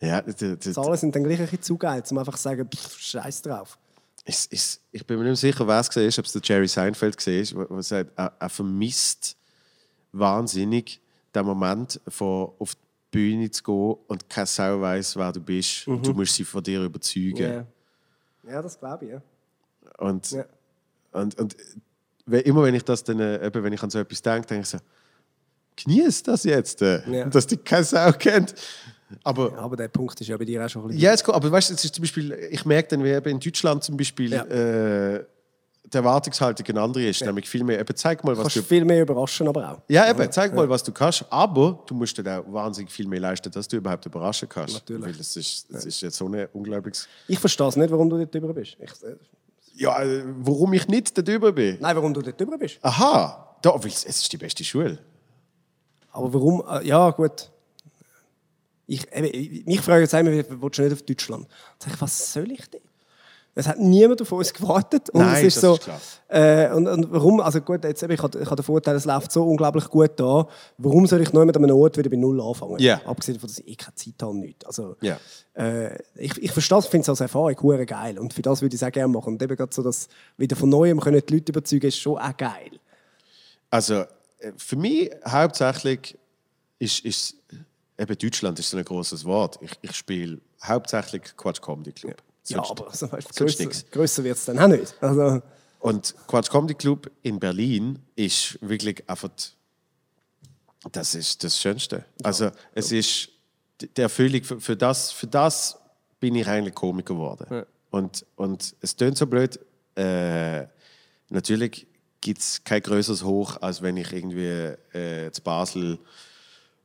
Ja? 0.00 0.08
Ja, 0.08 0.22
d- 0.22 0.56
d- 0.56 0.72
Zahlen 0.72 0.96
sind 0.96 1.16
dann 1.16 1.24
gleich 1.24 1.38
ein 1.40 1.46
bisschen 1.46 1.62
zu 1.62 1.76
geil, 1.76 2.02
um 2.10 2.18
einfach 2.18 2.36
zu 2.36 2.42
sagen, 2.42 2.68
scheiß 2.98 3.42
drauf. 3.42 3.76
es, 4.24 4.46
es, 4.52 4.80
ich 4.92 5.04
bin 5.06 5.18
mir 5.18 5.30
nicht 5.30 5.40
sicher, 5.40 5.66
wer 5.66 5.80
es 5.80 5.88
gesehen 5.88 6.06
ist, 6.08 6.18
ob 6.20 6.26
es 6.26 6.32
der 6.32 6.42
Jerry 6.44 6.68
Seinfeld 6.68 7.16
gesehen 7.16 7.42
ist, 7.42 7.56
wo- 7.56 7.66
wo 7.68 7.76
er 7.76 7.82
sagt, 7.82 8.12
er, 8.16 8.32
er 8.38 8.48
vermisst 8.48 9.36
wahnsinnig 10.12 11.00
den 11.34 11.44
Moment, 11.44 12.00
von 12.08 12.50
auf 12.58 12.74
die 12.74 12.80
Bühne 13.10 13.50
zu 13.50 13.62
gehen 13.62 13.96
und 14.06 14.28
keine 14.28 14.46
Sau 14.46 14.80
weiß, 14.80 15.16
wer 15.16 15.32
du 15.32 15.40
bist. 15.40 15.86
Und 15.88 16.06
du 16.06 16.12
musst 16.12 16.34
sie 16.34 16.44
von 16.44 16.62
dir 16.62 16.82
überzeugen. 16.82 17.36
Ja, 17.38 17.66
ja 18.48 18.62
das 18.62 18.78
glaube 18.78 19.04
ich. 19.04 19.10
Ja. 19.12 19.22
Und, 19.98 20.30
Ja. 20.30 20.44
und, 21.12 21.38
und 21.38 21.56
immer 22.26 22.62
wenn 22.64 22.74
ich 22.74 22.84
das 22.84 23.04
dann, 23.04 23.20
äh, 23.20 23.46
eben, 23.46 23.62
wenn 23.62 23.72
ich 23.72 23.82
an 23.82 23.90
so 23.90 23.98
etwas 23.98 24.20
denke, 24.22 24.46
denke 24.48 24.62
ich 24.62 24.68
so, 24.68 24.78
genieß 25.76 26.22
das 26.24 26.44
jetzt, 26.44 26.82
äh, 26.82 27.02
Ja. 27.10 27.24
dass 27.26 27.46
die 27.46 27.56
keine 27.56 27.84
Sau 27.84 28.10
kennt. 28.12 28.54
Aber 29.22 29.56
Aber 29.58 29.76
der 29.76 29.88
Punkt 29.88 30.20
ist 30.20 30.26
ja 30.26 30.36
bei 30.36 30.44
dir 30.44 30.64
auch 30.64 30.68
schon 30.68 30.82
ein 30.82 30.88
bisschen... 30.88 31.02
ja, 31.02 31.12
es 31.12 31.24
aber 31.28 31.50
weißt 31.52 31.70
du, 31.70 31.74
es 31.74 31.84
ist 31.84 31.94
zum 31.94 32.02
Beispiel, 32.02 32.32
ich 32.50 32.64
merke 32.64 32.88
dann, 32.88 33.04
wie 33.04 33.10
eben 33.10 33.28
in 33.30 33.38
Deutschland 33.40 33.84
zum 33.84 33.96
Beispiel 33.96 34.32
Ja. 34.32 34.44
äh, 34.44 35.24
die 35.92 35.96
Erwartungshaltung 35.96 36.66
eine 36.66 36.80
andere 36.80 37.06
ist. 37.08 37.24
Nämlich 37.24 37.48
viel 37.48 37.62
mehr, 37.64 37.78
eben, 37.80 37.96
zeig 37.96 38.22
mal, 38.24 38.32
was 38.36 38.42
kannst 38.42 38.56
du. 38.56 38.62
viel 38.62 38.84
mehr 38.84 39.02
überraschen, 39.02 39.46
aber 39.48 39.72
auch. 39.72 39.78
Ja, 39.88 40.10
eben, 40.10 40.30
zeig 40.32 40.52
mal, 40.54 40.68
was 40.68 40.82
du 40.82 40.92
kannst, 40.92 41.24
aber 41.30 41.82
du 41.86 41.94
musst 41.94 42.18
dann 42.18 42.26
auch 42.28 42.52
wahnsinnig 42.52 42.90
viel 42.90 43.06
mehr 43.06 43.20
leisten, 43.20 43.50
dass 43.52 43.68
du 43.68 43.76
überhaupt 43.76 44.04
überraschen 44.06 44.48
kannst. 44.48 44.74
Natürlich. 44.74 45.02
Weil 45.04 45.12
das 45.12 45.36
ist, 45.36 45.72
das 45.72 45.84
ist 45.84 46.00
jetzt 46.00 46.16
so 46.16 46.26
ein 46.28 46.48
unglaubliches. 46.52 47.08
Ich 47.28 47.38
verstehe 47.38 47.68
es 47.68 47.76
nicht, 47.76 47.90
warum 47.90 48.10
du 48.10 48.16
dort 48.18 48.34
drüber 48.34 48.52
bist. 48.52 48.76
Ich, 48.80 48.90
äh, 49.04 49.16
Ja, 49.74 50.02
äh, 50.02 50.24
warum 50.40 50.72
ich 50.72 50.88
nicht 50.88 51.16
da 51.16 51.22
drüber 51.22 51.52
bin? 51.52 51.78
nein, 51.80 51.94
warum 51.96 52.12
du 52.12 52.20
dort 52.22 52.40
drüber 52.40 52.58
bist. 52.58 52.78
Aha, 52.82 53.56
da, 53.62 53.70
weil 53.74 53.86
es 53.90 54.04
es 54.04 54.20
ist 54.22 54.32
die 54.32 54.38
beste 54.38 54.64
Schule. 54.64 54.98
Aber 56.12 56.32
warum? 56.34 56.62
äh, 56.68 56.86
Ja, 56.86 57.10
gut. 57.10 57.50
Ich, 58.88 59.06
eben, 59.12 59.26
ich- 59.32 59.66
mich 59.66 59.80
fragen 59.80 60.02
jetzt 60.02 60.14
einmal, 60.14 60.32
willst 60.48 60.78
du 60.78 60.82
nicht 60.82 60.92
auf 60.92 61.02
Deutschland? 61.02 61.46
Sage 61.78 61.94
ich, 61.94 62.00
was 62.00 62.32
soll 62.32 62.50
ich 62.52 62.70
denn? 62.70 62.80
Es 63.58 63.66
hat 63.66 63.78
niemand 63.80 64.20
auf 64.20 64.30
uns 64.32 64.52
gewartet. 64.52 65.08
Und 65.10 65.20
Nein, 65.22 65.36
es 65.38 65.42
ist 65.44 65.56
das 65.56 65.62
so, 65.62 65.74
ist 65.74 65.84
klar. 65.84 66.00
Äh, 66.28 66.70
und, 66.74 66.86
und 66.86 67.10
warum? 67.10 67.40
Also 67.40 67.62
gut, 67.62 67.84
jetzt 67.84 68.02
ich 68.02 68.22
habe 68.22 68.38
den 68.38 68.62
Vorteil, 68.62 68.94
es 68.96 69.06
läuft 69.06 69.32
so 69.32 69.44
unglaublich 69.44 69.88
gut 69.88 70.10
da. 70.16 70.46
Warum 70.76 71.06
soll 71.06 71.22
ich 71.22 71.32
neu 71.32 71.46
mit 71.46 71.56
einem 71.56 71.70
Ort 71.74 71.96
wieder 71.96 72.10
bei 72.10 72.16
Null 72.16 72.38
anfangen? 72.40 72.78
Ja. 72.80 73.00
Abgesehen 73.06 73.36
davon, 73.36 73.48
dass 73.48 73.58
ich 73.60 73.66
eh 73.68 73.74
keine 73.74 73.94
Zeit 73.94 74.14
habe, 74.20 74.36
nicht. 74.36 74.66
Also, 74.66 74.96
Ja. 75.00 75.18
äh, 75.54 75.98
ich, 76.16 76.36
ich 76.36 76.52
verstehe 76.52 76.78
es, 76.78 76.86
finde 76.86 77.02
es 77.04 77.08
als 77.08 77.20
Erfahrung 77.20 77.56
hure 77.62 77.86
geil. 77.86 78.18
Und 78.18 78.34
für 78.34 78.42
das 78.42 78.60
würde 78.60 78.76
ich 78.76 78.82
es 78.82 78.86
auch 78.86 78.92
gerne 78.92 79.08
machen. 79.10 79.32
Und 79.32 79.42
eben 79.42 79.56
gerade 79.56 79.74
so, 79.74 79.82
dass 79.82 80.08
wieder 80.36 80.54
von 80.54 80.68
Neuem 80.68 81.00
können 81.00 81.22
die 81.26 81.32
Leute 81.34 81.52
überzeugen, 81.52 81.86
ist 81.86 81.98
schon 81.98 82.18
auch 82.18 82.36
geil. 82.36 82.72
Also 83.70 83.94
äh, 84.38 84.52
für 84.58 84.76
mich 84.76 85.10
hauptsächlich 85.26 86.18
ist, 86.78 87.02
ist 87.06 87.36
eben 87.98 88.18
Deutschland 88.18 88.58
ist 88.58 88.68
so 88.68 88.76
ein 88.76 88.84
großes 88.84 89.24
Wort. 89.24 89.58
Ich, 89.62 89.72
ich 89.80 89.92
spiele 89.96 90.40
hauptsächlich 90.62 91.22
Quatsch 91.38 91.62
Comedy 91.62 91.92
Club. 91.92 92.10
Ja, 92.18 92.25
Sonst- 92.54 92.70
aber 92.70 93.90
grösser 93.90 94.24
wird 94.24 94.36
es 94.36 94.44
dann 94.44 94.58
auch 94.58 94.68
nicht. 94.68 94.94
Also, 95.00 95.42
Und 95.80 96.14
Quatsch 96.26 96.50
Comedy 96.50 96.74
Club 96.74 97.10
in 97.22 97.38
Berlin 97.38 97.98
ist 98.14 98.58
wirklich 98.60 99.08
einfach 99.08 99.30
das 100.92 101.14
ist 101.14 101.42
das 101.42 101.58
Schönste. 101.60 102.04
Also 102.22 102.50
es 102.72 102.92
ist 102.92 103.28
die 103.80 103.88
die 103.88 104.00
Erfüllung 104.02 104.42
für, 104.44 104.60
für 104.60 104.76
das 104.76 105.10
für 105.12 105.26
das 105.26 105.78
bin 106.20 106.34
ich 106.34 106.46
eigentlich 106.46 106.74
Komiker 106.74 107.14
geworden. 107.14 107.64
Und, 107.90 108.24
und 108.36 108.74
es 108.80 108.96
tönt 108.96 109.18
so 109.18 109.26
blöd. 109.26 109.58
Äh, 109.96 110.66
natürlich 111.28 111.86
gibt 112.20 112.40
es 112.40 112.62
kein 112.64 112.82
größeres 112.82 113.22
Hoch, 113.24 113.58
als 113.60 113.82
wenn 113.82 113.96
ich 113.96 114.12
irgendwie 114.12 114.74
äh, 114.96 115.30
zu 115.30 115.42
Basel 115.42 115.98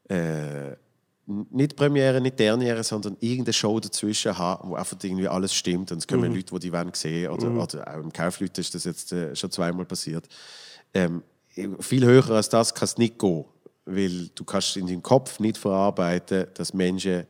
äh, 0.09 0.75
nicht 1.26 1.76
Premiere, 1.76 2.19
nicht 2.19 2.39
Derniere, 2.39 2.84
sondern 2.84 3.15
irgendeine 3.19 3.53
Show 3.53 3.80
dazwischen 3.80 4.38
habe, 4.38 4.68
wo 4.68 4.76
einfach 4.76 4.98
irgendwie 5.02 5.27
alles 5.27 5.53
stimmt 5.53 5.91
und 5.91 5.99
es 5.99 6.07
kommen 6.07 6.34
Leute, 6.34 6.53
die 6.53 6.60
die 6.60 6.73
wollen 6.73 6.91
sehen 6.93 7.31
oder, 7.31 7.52
oder 7.52 7.88
auch 7.88 7.99
im 8.02 8.11
Kaufleute 8.11 8.60
ist 8.61 8.73
das 8.76 8.84
jetzt 8.84 9.14
äh, 9.14 9.35
schon 9.35 9.52
zweimal 9.52 9.85
passiert. 9.85 10.27
Ähm, 10.93 11.23
viel 11.80 12.06
höher 12.06 12.30
als 12.31 12.49
das 12.49 12.73
kann 12.73 12.85
es 12.85 12.98
nicht 12.98 13.19
gehen, 13.19 13.45
weil 13.85 14.30
du 14.35 14.43
kannst 14.43 14.76
in 14.77 14.88
deinem 14.88 15.03
Kopf 15.03 15.39
nicht 15.39 15.57
verarbeiten, 15.57 16.48
dass 16.53 16.73
Menschen 16.73 17.26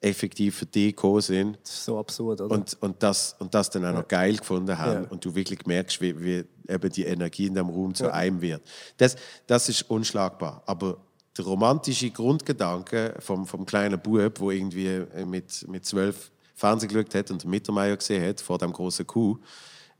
effektiv 0.00 0.58
für 0.58 0.66
dich 0.66 0.94
gekommen 0.94 1.22
sind 1.22 1.58
das 1.62 1.72
ist 1.72 1.84
so 1.86 1.98
absurd, 1.98 2.40
oder? 2.42 2.54
und, 2.54 2.76
und, 2.82 3.02
das, 3.02 3.34
und 3.38 3.54
das 3.54 3.70
dann 3.70 3.86
auch 3.86 3.94
noch 3.94 4.08
geil 4.08 4.36
gefunden 4.36 4.76
haben 4.76 5.04
Ja. 5.04 5.10
und 5.10 5.24
du 5.24 5.34
wirklich 5.34 5.64
merkst, 5.66 6.00
wie, 6.02 6.22
wie 6.22 6.44
eben 6.68 6.90
die 6.90 7.04
Energie 7.04 7.46
in 7.46 7.54
dem 7.54 7.70
Raum 7.70 7.94
zu 7.94 8.12
einem 8.12 8.40
wird. 8.42 8.62
Das, 8.98 9.16
das 9.46 9.68
ist 9.70 9.88
unschlagbar. 9.90 10.62
Aber 10.66 10.98
der 11.36 11.44
romantische 11.44 12.10
Grundgedanke 12.10 13.14
vom, 13.18 13.46
vom 13.46 13.66
kleinen 13.66 14.00
Bub, 14.00 14.40
wo 14.40 14.50
irgendwie 14.50 14.86
äh, 14.86 15.24
mit, 15.24 15.66
mit 15.68 15.84
zwölf 15.84 16.30
Fernsehen 16.54 16.88
geschaut 16.88 17.14
hat 17.14 17.30
und 17.30 17.44
Mittermeier 17.44 17.96
gesehen 17.96 18.26
hat 18.26 18.40
vor 18.40 18.58
dem 18.58 18.72
großen 18.72 19.06
Kuh, 19.06 19.38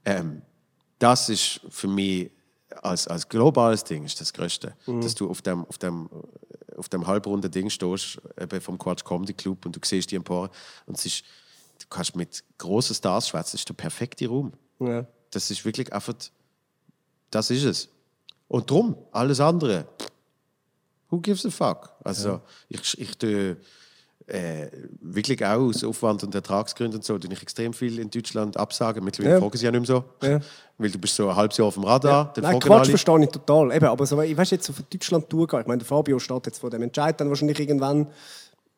ähm, 0.05 0.43
das 0.98 1.28
ist 1.28 1.61
für 1.69 1.89
mich 1.89 2.31
als, 2.82 3.06
als 3.09 3.28
globales 3.28 3.85
Ding 3.85 4.05
ist 4.05 4.20
das 4.20 4.32
Größte. 4.32 4.74
Dass 4.86 5.15
du 5.15 5.28
auf 5.31 5.43
dem, 5.43 5.65
auf 5.66 5.78
dem, 5.78 6.09
auf 6.77 6.89
dem 6.89 7.06
halbrunden 7.06 7.51
Ding 7.51 7.70
stehst, 7.70 8.20
eben 8.40 8.61
vom 8.61 8.78
Quatsch 8.78 9.05
Comedy 9.05 9.32
Club 9.32 9.66
und 9.66 9.77
du 9.77 9.81
siehst 9.85 10.11
die 10.11 10.16
Empore 10.16 10.51
und 10.86 10.98
es 10.98 11.06
ist, 11.06 11.24
du 11.81 11.86
kannst 11.89 12.16
mit 12.16 12.43
großen 12.59 12.94
Stars 12.94 13.28
schwätzen, 13.28 13.52
das 13.52 13.61
ist 13.61 13.69
der 13.69 13.74
perfekte 13.74 14.28
Raum. 14.28 14.52
ja. 14.81 15.06
Das 15.31 15.51
ist 15.51 15.65
wirklich 15.65 15.93
einfach, 15.93 16.15
das 17.32 17.51
ist 17.51 17.65
es. 17.65 17.89
Und 18.47 18.70
drum, 18.70 18.97
alles 19.11 19.40
andere, 19.40 19.89
who 21.15 21.20
gives 21.20 21.47
a 21.47 21.51
fuck? 21.51 21.91
Also, 22.03 22.41
ich, 22.69 22.99
ich 23.01 23.16
tue 23.16 23.57
äh, 24.27 24.69
wirklich 25.01 25.45
auch 25.45 25.61
aus 25.61 25.85
Aufwand- 25.85 26.24
und 26.24 26.35
Ertragsgründen 26.35 26.97
und 26.99 27.05
so, 27.05 27.19
tue 27.19 27.32
ich 27.32 27.43
extrem 27.43 27.73
viel 27.73 27.99
in 27.99 28.11
Deutschland 28.11 28.57
absagen. 28.57 29.05
Mittlerweile 29.05 29.35
Ja. 29.35 29.41
fragen 29.41 29.57
sie 29.59 29.65
ja 29.66 29.70
nicht 29.70 29.89
mehr 29.89 30.03
so. 30.20 30.27
Ja. 30.27 30.41
Weil 30.78 30.91
du 30.91 30.99
bist 30.99 31.15
so 31.15 31.28
ein 31.28 31.36
halbes 31.36 31.57
Jahr 31.59 31.69
auf 31.69 31.74
dem 31.74 31.85
Radar. 31.85 32.32
Dann 32.35 32.43
Nein, 32.45 32.59
Quatsch 32.59 32.81
alle- 32.81 32.89
verstehe 32.91 33.23
ich 33.24 33.31
total. 33.31 33.73
Eben, 33.77 33.85
aber 33.86 34.07
so, 34.07 34.20
ich 34.23 34.36
weiß 34.36 34.51
jetzt, 34.51 34.70
auf 34.70 34.82
Deutschland 34.91 35.32
durchgehen. 35.32 35.61
Ich 35.61 35.66
meine, 35.66 35.78
der 35.78 35.86
Fabio 35.86 36.19
steht 36.19 36.47
jetzt 36.47 36.59
vor 36.59 36.70
dem 36.70 36.82
Entscheid, 36.82 37.20
dann 37.20 37.28
wahrscheinlich 37.28 37.61
irgendwann 37.61 38.07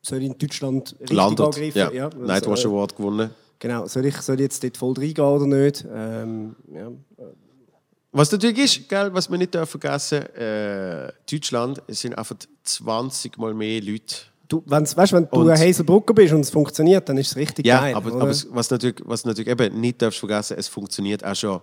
soll 0.03 0.19
ich 0.19 0.27
in 0.27 0.37
Deutschland 0.39 0.95
richtig 1.01 1.17
Landet. 1.17 1.47
angreifen. 1.47 1.79
Ja. 1.95 2.09
das, 2.11 2.21
Nightwatch 2.21 2.65
äh, 2.65 2.69
Award 2.69 2.97
gewonnen. 2.97 3.31
Genau, 3.59 3.87
soll 3.87 4.05
ich, 4.07 4.17
soll 4.19 4.35
ich 4.37 4.43
jetzt 4.43 4.63
dort 4.63 4.77
voll 4.77 4.95
reingehen 4.99 5.25
oder 5.27 5.47
nicht? 5.47 5.85
Ähm, 5.95 6.55
ja. 6.75 6.91
Was 8.17 8.33
natürlich 8.33 8.59
ist, 8.59 8.89
gell, 8.89 9.13
was 9.13 9.31
wir 9.31 9.37
nicht 9.37 9.53
dürfen 9.55 9.79
vergessen 9.81 10.23
äh, 10.35 11.13
Deutschland 11.31 11.83
es 11.87 12.01
sind 12.01 12.17
einfach 12.17 12.37
20 12.65 13.37
Mal 13.39 13.53
mehr 13.55 13.81
Leute. 13.83 14.17
Du, 14.49 14.63
wenn's, 14.67 14.97
weißt, 14.97 15.13
wenn 15.13 15.25
du 15.29 15.37
Und- 15.41 15.51
ein 15.51 15.59
Hazelbrugger 15.59 16.15
bist 16.15 16.33
und 16.33 16.41
es 16.41 16.51
funktioniert, 16.51 17.09
dann 17.09 17.19
ist 17.19 17.33
es 17.33 17.37
richtig 17.37 17.67
Ja, 17.67 17.81
geil. 17.81 17.95
aber, 17.95 18.13
oder? 18.13 18.23
aber 18.23 18.31
es- 18.31 18.47
was 18.51 18.71
natürlich, 18.71 18.97
was 19.05 19.25
natürlich 19.25 19.49
eben 19.51 19.81
nicht 19.81 20.01
darfst 20.01 20.19
vergessen, 20.21 20.57
es 20.59 20.69
funktioniert 20.69 21.25
auch 21.25 21.35
schon. 21.35 21.61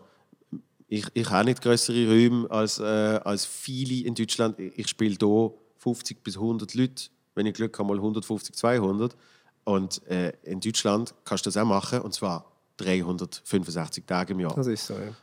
Ich, 0.90 1.06
ich 1.14 1.30
habe 1.30 1.46
nicht 1.46 1.62
größere 1.62 2.08
Räume 2.08 2.52
als, 2.52 2.78
äh, 2.80 2.84
als 2.84 3.46
viele 3.46 4.06
in 4.06 4.14
Deutschland. 4.14 4.60
Ich, 4.60 4.78
ich 4.80 4.88
spiele 4.90 5.16
hier 5.20 5.52
50 5.80 6.24
bis 6.24 6.36
100 6.36 6.74
Leute, 6.76 7.06
wenn 7.36 7.46
ich 7.48 7.54
Glück 7.56 7.80
habe, 7.80 7.88
mal 7.88 7.98
150, 7.98 8.54
200. 8.56 9.16
Und 9.64 10.06
äh, 10.08 10.34
in 10.44 10.60
Deutschland 10.60 11.16
kannst 11.26 11.46
du 11.46 11.50
das 11.50 11.58
auch 11.58 11.66
machen, 11.66 12.02
und 12.02 12.14
zwar 12.14 12.46
365 12.78 14.04
Tage 14.06 14.34
im 14.34 14.42
Jahr. 14.42 14.54
das 14.56 14.68
ist 14.68 14.86
so, 14.86 14.94
ja. 14.94 15.16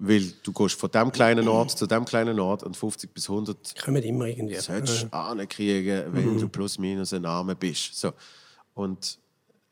Ja. 0.00 0.08
Weil 0.08 0.32
du 0.42 0.52
gehst 0.52 0.78
von 0.78 0.90
dem 0.90 1.10
kleinen 1.12 1.48
Ort 1.48 1.76
zu 1.76 1.86
dem 1.86 2.04
kleinen 2.04 2.38
Ort 2.40 2.62
und 2.62 2.76
50 2.76 3.12
bis 3.12 3.28
100 3.28 3.82
Kommen 3.82 4.02
immer 4.02 4.26
irgendwie. 4.26 4.56
solltest 4.56 5.04
du 5.04 5.12
ankriegen, 5.12 6.12
wenn 6.12 6.38
du 6.38 6.48
plus 6.48 6.78
minus 6.78 7.12
ein 7.12 7.22
Name 7.22 7.56
bist. 7.56 7.94
So. 7.98 8.12
Und, 8.74 9.18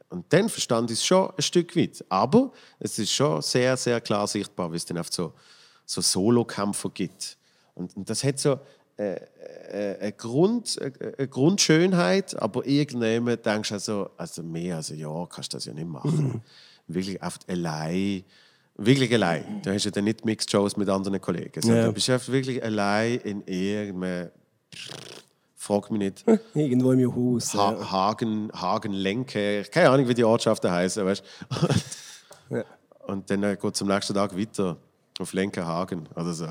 und 0.08 0.24
dann 0.32 0.48
verstand 0.48 0.90
ich 0.90 0.98
es 0.98 1.06
schon 1.06 1.30
ein 1.30 1.42
Stück 1.42 1.76
weit. 1.76 2.04
Aber 2.08 2.52
es 2.78 2.98
ist 2.98 3.12
schon 3.12 3.40
sehr, 3.42 3.76
sehr 3.76 4.00
klar 4.00 4.26
sichtbar, 4.26 4.72
wie 4.72 4.76
es 4.76 4.84
dann 4.84 4.98
oft 4.98 5.12
so, 5.12 5.32
so 5.84 6.00
Solo-Kämpfer 6.00 6.90
gibt. 6.90 7.38
Und, 7.74 7.96
und 7.96 8.10
das 8.10 8.24
hat 8.24 8.38
so 8.38 8.58
äh, 8.98 9.16
äh, 9.68 9.98
eine, 10.00 10.12
Grund, 10.12 10.78
äh, 10.80 11.14
eine 11.18 11.28
Grundschönheit, 11.28 12.40
aber 12.40 12.64
irgendwann 12.64 13.26
denkst 13.42 13.68
du 13.68 13.74
also, 13.74 14.10
also 14.16 14.42
mehr 14.42 14.76
als 14.76 14.90
ein 14.90 14.98
Jahr 14.98 15.28
kannst 15.28 15.52
du 15.52 15.58
das 15.58 15.66
ja 15.66 15.74
nicht 15.74 15.86
machen. 15.86 16.42
Wirklich 16.86 17.22
oft 17.22 17.46
allein. 17.50 18.24
Wirklich 18.78 19.12
allein. 19.14 19.62
Du 19.62 19.72
hast 19.72 19.84
ja 19.84 19.90
dann 19.90 20.04
nicht 20.04 20.24
Mixed 20.24 20.50
Shows 20.50 20.76
mit 20.76 20.88
anderen 20.88 21.20
Kollegen. 21.20 21.62
sondern 21.62 21.80
Ja. 21.80 21.86
Du 21.86 21.92
bist 21.92 22.10
einfach 22.10 22.32
wirklich 22.32 22.62
allein 22.62 23.18
in 23.20 23.42
irgendeinem, 23.46 24.30
frag 25.54 25.90
mich 25.90 25.98
nicht, 25.98 26.24
Irgendwo 26.54 26.92
im 26.92 27.14
Haus. 27.14 27.54
ja. 27.54 27.60
ha 27.60 27.90
Hagen, 27.90 28.50
Hagen 28.52 28.92
Lenke, 28.92 29.64
keine 29.70 29.90
Ahnung, 29.90 30.08
wie 30.08 30.14
die 30.14 30.24
Ortschaften 30.24 30.70
heißen, 30.70 31.04
weißt 31.04 31.24
Ja. 32.50 32.64
Und 33.06 33.30
dann 33.30 33.42
äh, 33.42 33.56
geht 33.60 33.74
es 33.74 33.82
am 33.82 33.88
nächsten 33.88 34.14
Tag 34.14 34.36
weiter 34.36 34.76
auf 35.18 35.32
Lenkenhagen 35.32 36.08
oder 36.14 36.32
so. 36.32 36.48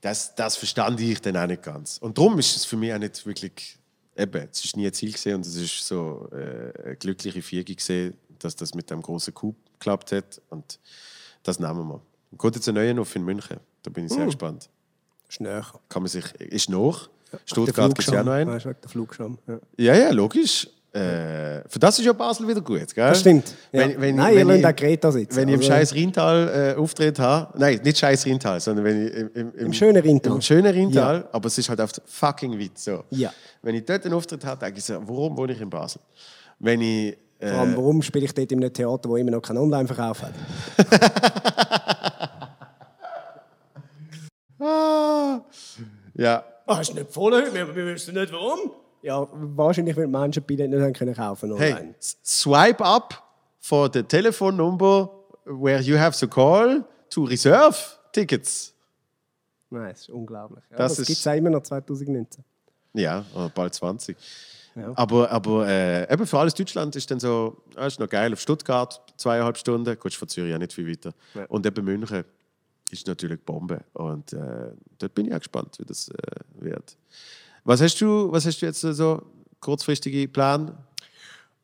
Das, 0.00 0.34
das 0.34 0.56
verstand 0.56 1.00
ich 1.00 1.20
dann 1.22 1.36
auch 1.36 1.46
nicht 1.46 1.62
ganz. 1.62 1.98
Und 1.98 2.18
darum 2.18 2.38
ist 2.38 2.56
es 2.56 2.64
für 2.64 2.76
mich 2.76 2.92
auch 2.92 2.98
nicht 2.98 3.24
wirklich, 3.24 3.78
eben, 4.16 4.48
es 4.50 4.64
ist 4.64 4.76
nie 4.76 4.86
ein 4.86 4.92
Ziel 4.92 5.12
gesehen 5.12 5.36
und 5.36 5.46
es 5.46 5.56
ist 5.56 5.86
so 5.86 6.28
äh, 6.32 6.72
eine 6.84 6.96
glückliche 6.96 7.42
Fiege 7.42 7.74
gesehen, 7.74 8.14
dass 8.38 8.56
das 8.56 8.74
mit 8.74 8.90
dem 8.90 9.00
großen 9.00 9.32
Coup 9.32 9.56
geklappt 9.74 10.12
hat 10.12 10.40
und 10.50 10.78
das 11.42 11.58
nehmen 11.60 11.88
wir. 11.88 12.00
Kommt 12.36 12.56
jetzt 12.56 12.68
ein 12.68 12.74
neuer 12.74 12.98
auf 13.00 13.14
in 13.16 13.24
München, 13.24 13.58
da 13.82 13.90
bin 13.90 14.06
ich 14.06 14.12
sehr 14.12 14.26
gespannt. 14.26 14.68
Ist 15.28 15.40
näher. 15.40 15.64
Kann 15.88 16.02
man 16.02 16.08
sich, 16.08 16.24
ist 16.40 16.68
noch, 16.70 17.08
Der 17.32 17.38
Stuttgart 17.44 17.94
gibt 17.94 18.08
es 18.08 18.14
ja 18.14 18.22
noch 18.22 18.32
einen. 18.32 18.50
Wegen 18.52 18.76
der 18.82 18.90
Flugscham. 18.90 19.38
Ja. 19.46 19.58
Ja, 19.76 19.94
ja, 19.94 20.10
logisch. 20.10 20.68
Äh, 20.90 21.68
für 21.68 21.78
das 21.78 21.98
ist 21.98 22.06
ja 22.06 22.14
Basel 22.14 22.48
wieder 22.48 22.62
gut, 22.62 22.94
gell? 22.94 23.08
Das 23.10 23.20
stimmt. 23.20 23.54
Ja. 23.72 23.80
Wenn, 23.80 24.00
wenn, 24.00 24.16
Nein, 24.16 24.36
wenn 24.48 24.58
ihr 24.60 24.68
auch 24.68 24.74
Greta 24.74 25.12
sitzen. 25.12 25.36
Wenn 25.36 25.48
ich 25.48 25.54
im 25.54 25.60
Also- 25.60 25.70
scheiß 25.72 25.94
Rheintal 25.94 26.74
äh, 26.76 26.80
Auftritt 26.80 27.18
habe, 27.18 27.58
nein, 27.58 27.78
nicht 27.84 27.98
scheiß 27.98 28.26
Rheintal, 28.26 28.58
sondern 28.58 28.86
wenn 28.86 29.06
ich 29.06 29.12
im, 29.14 29.30
im, 29.34 29.54
Im 29.54 29.72
schönen 29.74 30.02
Rheintal. 30.02 30.32
Im 30.36 30.40
schönen 30.40 30.74
Rheintal, 30.74 31.28
aber 31.30 31.46
es 31.46 31.58
ist 31.58 31.68
halt 31.68 31.80
auf 31.82 31.90
fucking 32.06 32.58
weit 32.58 32.78
so. 32.78 33.04
Ja. 33.10 33.30
Wenn 33.60 33.74
ich 33.74 33.84
dort 33.84 34.02
einen 34.06 34.14
Auftritt 34.14 34.44
habe, 34.46 34.58
denke 34.64 34.78
ich 34.78 34.84
so, 34.84 34.94
warum 35.06 35.36
wohne 35.36 35.52
ich 35.52 35.60
in 35.60 35.68
Basel? 35.70 36.00
Wenn 36.58 36.80
ich... 36.80 37.16
Äh, 37.40 37.50
Vor 37.50 37.60
allem, 37.60 37.76
warum 37.76 38.02
spiele 38.02 38.24
ich 38.24 38.34
dort 38.34 38.50
in 38.50 38.62
einem 38.62 38.72
Theater, 38.72 39.08
wo 39.08 39.16
immer 39.16 39.30
noch 39.30 39.42
keinen 39.42 39.58
Online-Verkauf 39.58 40.22
hat? 40.22 40.34
ah, 44.60 45.40
ja, 46.14 46.44
Ah, 46.66 46.80
ist 46.80 46.94
nicht 46.94 47.10
voll 47.10 47.32
heute, 47.32 47.54
wir, 47.54 47.74
wir 47.74 47.86
wissen 47.86 48.14
nicht 48.14 48.30
warum. 48.30 48.72
Ja, 49.00 49.26
wahrscheinlich, 49.32 49.96
weil 49.96 50.06
Menschen 50.06 50.42
Billett 50.42 50.68
nicht 50.70 50.82
haben 50.82 50.92
können 50.92 51.14
kaufen 51.14 51.56
Hey, 51.56 51.72
online. 51.72 51.94
swipe 52.00 52.84
up 52.84 53.22
for 53.58 53.88
the 53.90 54.02
telephone 54.02 54.56
number 54.56 55.08
where 55.46 55.80
you 55.80 55.96
have 55.96 56.18
to 56.18 56.28
call 56.28 56.84
to 57.08 57.24
reserve 57.24 57.74
tickets. 58.12 58.74
Nein, 59.70 59.90
das 59.90 60.00
ist 60.00 60.10
unglaublich. 60.10 60.62
Ja, 60.70 60.76
Das 60.78 60.92
das 60.92 60.98
ist- 61.00 61.06
gibt 61.06 61.18
es 61.20 61.26
auch 61.26 61.32
immer 61.34 61.50
noch 61.50 61.62
2019. 61.62 62.44
Ja, 62.92 63.24
bald 63.54 63.72
20. 63.74 64.16
Ja. 64.78 64.92
Aber, 64.94 65.30
aber 65.30 65.66
äh, 65.66 66.12
eben 66.12 66.26
für 66.26 66.38
alles 66.38 66.54
Deutschland 66.54 66.94
ist 66.96 67.10
dann 67.10 67.20
so, 67.20 67.62
ah, 67.76 67.86
ist 67.86 67.98
noch 67.98 68.08
geil 68.08 68.32
auf 68.32 68.40
Stuttgart, 68.40 69.00
zweieinhalb 69.16 69.56
Stunden, 69.56 69.98
gut, 69.98 70.14
von 70.14 70.28
Zürich 70.28 70.50
ja 70.50 70.58
nicht 70.58 70.72
viel 70.72 70.88
weiter. 70.88 71.12
Ja. 71.34 71.44
Und 71.46 71.66
eben 71.66 71.84
München 71.84 72.24
ist 72.90 73.06
natürlich 73.06 73.40
Bombe. 73.40 73.84
Und 73.92 74.32
äh, 74.32 74.70
dort 74.98 75.14
bin 75.14 75.26
ich 75.26 75.34
auch 75.34 75.38
gespannt, 75.38 75.76
wie 75.78 75.84
das 75.84 76.08
äh, 76.08 76.14
wird. 76.60 76.96
Was 77.64 77.80
hast 77.80 78.00
du, 78.00 78.30
was 78.32 78.46
hast 78.46 78.62
du 78.62 78.66
jetzt 78.66 78.80
so 78.80 79.22
kurzfristige 79.60 80.28
Plan? 80.28 80.76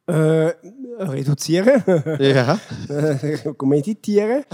Äh, 0.06 0.52
reduzieren, 0.98 1.82
ja. 2.18 2.58
meditieren. 3.62 4.44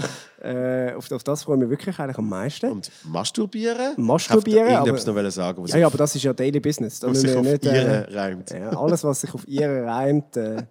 Äh, 0.41 0.93
auf, 0.93 1.11
auf 1.11 1.23
das 1.23 1.43
freue 1.43 1.57
ich 1.57 1.61
mich 1.61 1.69
wirklich 1.71 1.99
eigentlich 1.99 2.17
am 2.17 2.29
meisten. 2.29 2.71
Und 2.71 2.89
masturbieren? 3.03 3.93
Masturbieren, 3.97 4.69
Ich 4.69 4.75
habe 4.75 4.91
noch 4.93 5.07
wollen 5.07 5.31
sagen, 5.31 5.65
ja, 5.67 5.77
ja, 5.77 5.87
aber 5.87 5.97
das 5.97 6.15
ist 6.15 6.23
ja 6.23 6.31
Daily 6.31 6.61
Business. 6.61 7.01
Da 7.01 7.07
was 7.07 7.21
müssen 7.21 7.27
sich 7.27 7.37
auf 7.37 7.43
nicht, 7.43 7.65
ihre 7.65 8.07
äh, 8.07 8.17
reimt. 8.17 8.49
ja, 8.51 8.69
alles, 8.69 9.03
was 9.03 9.21
sich 9.21 9.33
auf 9.33 9.45
ihre 9.45 9.85
reimt, 9.85 10.37
äh, 10.37 10.55
ja, 10.55 10.63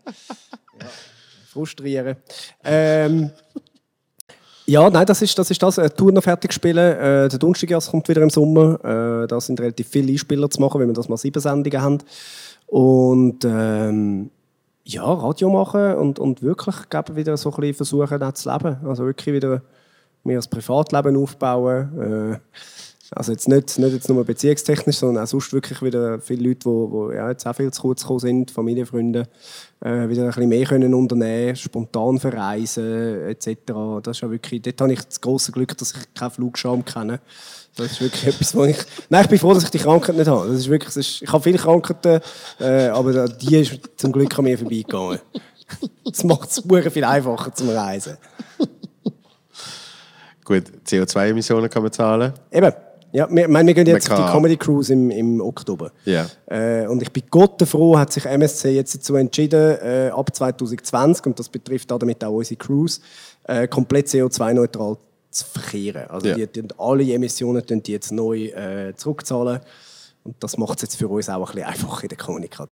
frustrieren. 1.53 2.17
Ähm, 2.65 3.31
ja, 4.65 4.89
nein, 4.89 5.05
das 5.05 5.21
ist 5.21 5.39
das. 5.39 5.51
Ist 5.51 5.63
das. 5.63 5.79
Eine 5.79 5.95
Tour 5.95 6.11
noch 6.11 6.23
fertig 6.23 6.55
spielen. 6.55 6.79
Äh, 6.79 7.29
der 7.29 7.39
Donnerstag 7.39 7.91
kommt 7.91 8.09
wieder 8.09 8.23
im 8.23 8.31
Sommer. 8.31 8.83
Äh, 8.83 9.27
da 9.27 9.41
sind 9.41 9.61
relativ 9.61 9.89
viele 9.89 10.13
Einspieler 10.13 10.49
zu 10.49 10.61
machen, 10.61 10.81
weil 10.81 10.87
wir 10.87 10.95
das 10.95 11.09
mal 11.09 11.19
sieben 11.19 11.41
Sendungen 11.41 11.83
haben. 11.83 11.99
Und 12.67 13.45
ähm, 13.45 14.31
ja, 14.85 15.05
Radio 15.05 15.51
machen 15.51 15.95
und, 15.95 16.19
und 16.19 16.43
wirklich 16.43 16.77
wieder 17.15 17.37
so 17.37 17.51
ein 17.51 17.57
bisschen 17.57 17.75
versuchen, 17.75 18.35
zu 18.35 18.51
leben. 18.51 18.77
Also 18.87 19.05
wirklich 19.05 19.35
wieder 19.35 19.63
mehr 20.25 20.37
das 20.37 20.49
Privatleben 20.49 21.17
aufbauen. 21.17 22.01
Äh, 22.01 22.39
also 23.13 23.33
jetzt 23.33 23.49
nicht, 23.49 23.77
nicht 23.79 23.93
jetzt 23.93 24.09
nur 24.09 24.25
beziehungstechnisch, 24.25 24.99
sondern 24.99 25.25
auch 25.25 25.29
sonst 25.29 25.53
wirklich 25.53 25.83
wieder 25.83 26.21
viele 26.21 26.49
Leute, 26.49 26.61
die, 26.69 27.11
die 27.11 27.17
ja, 27.17 27.31
jetzt 27.31 27.45
auch 27.45 27.57
viel 27.57 27.73
zu 27.73 27.83
kurz 27.83 28.03
gekommen 28.03 28.21
sind, 28.21 28.51
Familie, 28.53 28.87
Freunde, 28.87 29.29
äh, 29.81 30.09
wieder 30.09 30.23
ein 30.23 30.29
bisschen 30.29 30.49
mehr 30.49 30.65
können 30.65 30.95
unternehmen, 30.95 31.57
spontan 31.57 32.21
verreisen 32.21 33.23
etc. 33.27 33.57
Das 34.03 34.17
ist 34.17 34.21
ja 34.21 34.31
wirklich, 34.31 34.63
dort 34.63 34.81
habe 34.81 34.93
ich 34.93 35.05
das 35.05 35.21
große 35.21 35.51
Glück, 35.51 35.77
dass 35.77 35.93
ich 35.93 36.15
keinen 36.15 36.31
Flugscham 36.31 36.85
kenne. 36.85 37.21
Das 37.77 37.93
ist 37.93 38.01
wirklich 38.01 38.27
etwas, 38.35 38.55
wo 38.55 38.65
ich... 38.65 38.77
Nein, 39.09 39.25
ich 39.25 39.31
bin 39.31 39.39
froh, 39.39 39.55
dass 39.55 39.65
ich 39.65 39.71
die 39.71 39.79
Krankheit 39.79 40.17
nicht 40.17 40.29
habe. 40.29 40.49
Das 40.49 40.59
ist 40.59 40.69
wirklich, 40.69 40.89
das 40.89 40.97
ist, 40.97 41.23
ich 41.23 41.33
habe 41.33 41.43
viele 41.43 41.59
Krankheiten, 41.59 42.21
äh, 42.59 42.89
aber 42.89 43.29
die 43.29 43.57
ist 43.57 43.79
zum 43.97 44.13
Glück 44.13 44.39
an 44.39 44.45
mir 44.45 44.59
vorbeigegangen. 44.59 45.21
Das 46.05 46.25
macht 46.25 46.51
es 46.51 46.63
viel 46.93 47.05
einfacher 47.05 47.55
zum 47.55 47.69
Reisen. 47.69 48.17
Gut, 50.45 50.65
CO2-Emissionen 50.85 51.71
kann 51.71 51.83
man 51.83 51.93
zahlen. 51.93 52.33
Eben. 52.51 52.73
Ja, 53.13 53.29
wir, 53.29 53.49
meine, 53.49 53.67
wir 53.69 53.75
gehen 53.75 53.87
jetzt 53.87 54.11
auf 54.11 54.25
die 54.25 54.33
Comedy 54.33 54.57
Cruise 54.57 54.93
im, 54.93 55.11
im 55.11 55.41
Oktober. 55.41 55.91
Ja. 56.05 56.27
Äh, 56.47 56.87
und 56.87 57.03
ich 57.03 57.13
bin 57.13 57.25
Gott 57.29 57.61
froh, 57.67 57.99
hat 57.99 58.13
sich 58.13 58.25
MSC 58.25 58.71
jetzt 58.71 58.95
dazu 58.95 59.17
entschieden, 59.17 59.79
äh, 59.83 60.11
ab 60.13 60.35
2020, 60.35 61.27
und 61.27 61.39
das 61.39 61.49
betrifft 61.49 61.91
auch 61.93 61.99
damit 61.99 62.23
auch 62.25 62.33
unsere 62.33 62.57
Cruise, 62.57 63.01
äh, 63.45 63.67
komplett 63.67 64.07
CO2-neutral 64.07 64.97
zu 65.31 65.45
verkehren. 65.45 66.09
Also 66.09 66.29
Ja. 66.29 66.35
die, 66.35 66.47
die, 66.47 66.69
alle 66.79 67.13
Emissionen 67.13 67.63
die 67.67 67.93
jetzt 67.93 68.13
neu 68.13 68.47
äh, 68.47 68.95
zurückzahlen. 68.97 69.61
Und 70.25 70.37
das 70.43 70.57
macht 70.59 70.79
es 70.79 70.83
jetzt 70.83 70.97
für 70.97 71.09
uns 71.09 71.29
auch 71.29 71.37
ein 71.51 71.55
bisschen 71.55 71.69
einfacher 71.69 72.03
in 72.05 72.09
der 72.09 72.19
Kommunikation. 72.19 72.69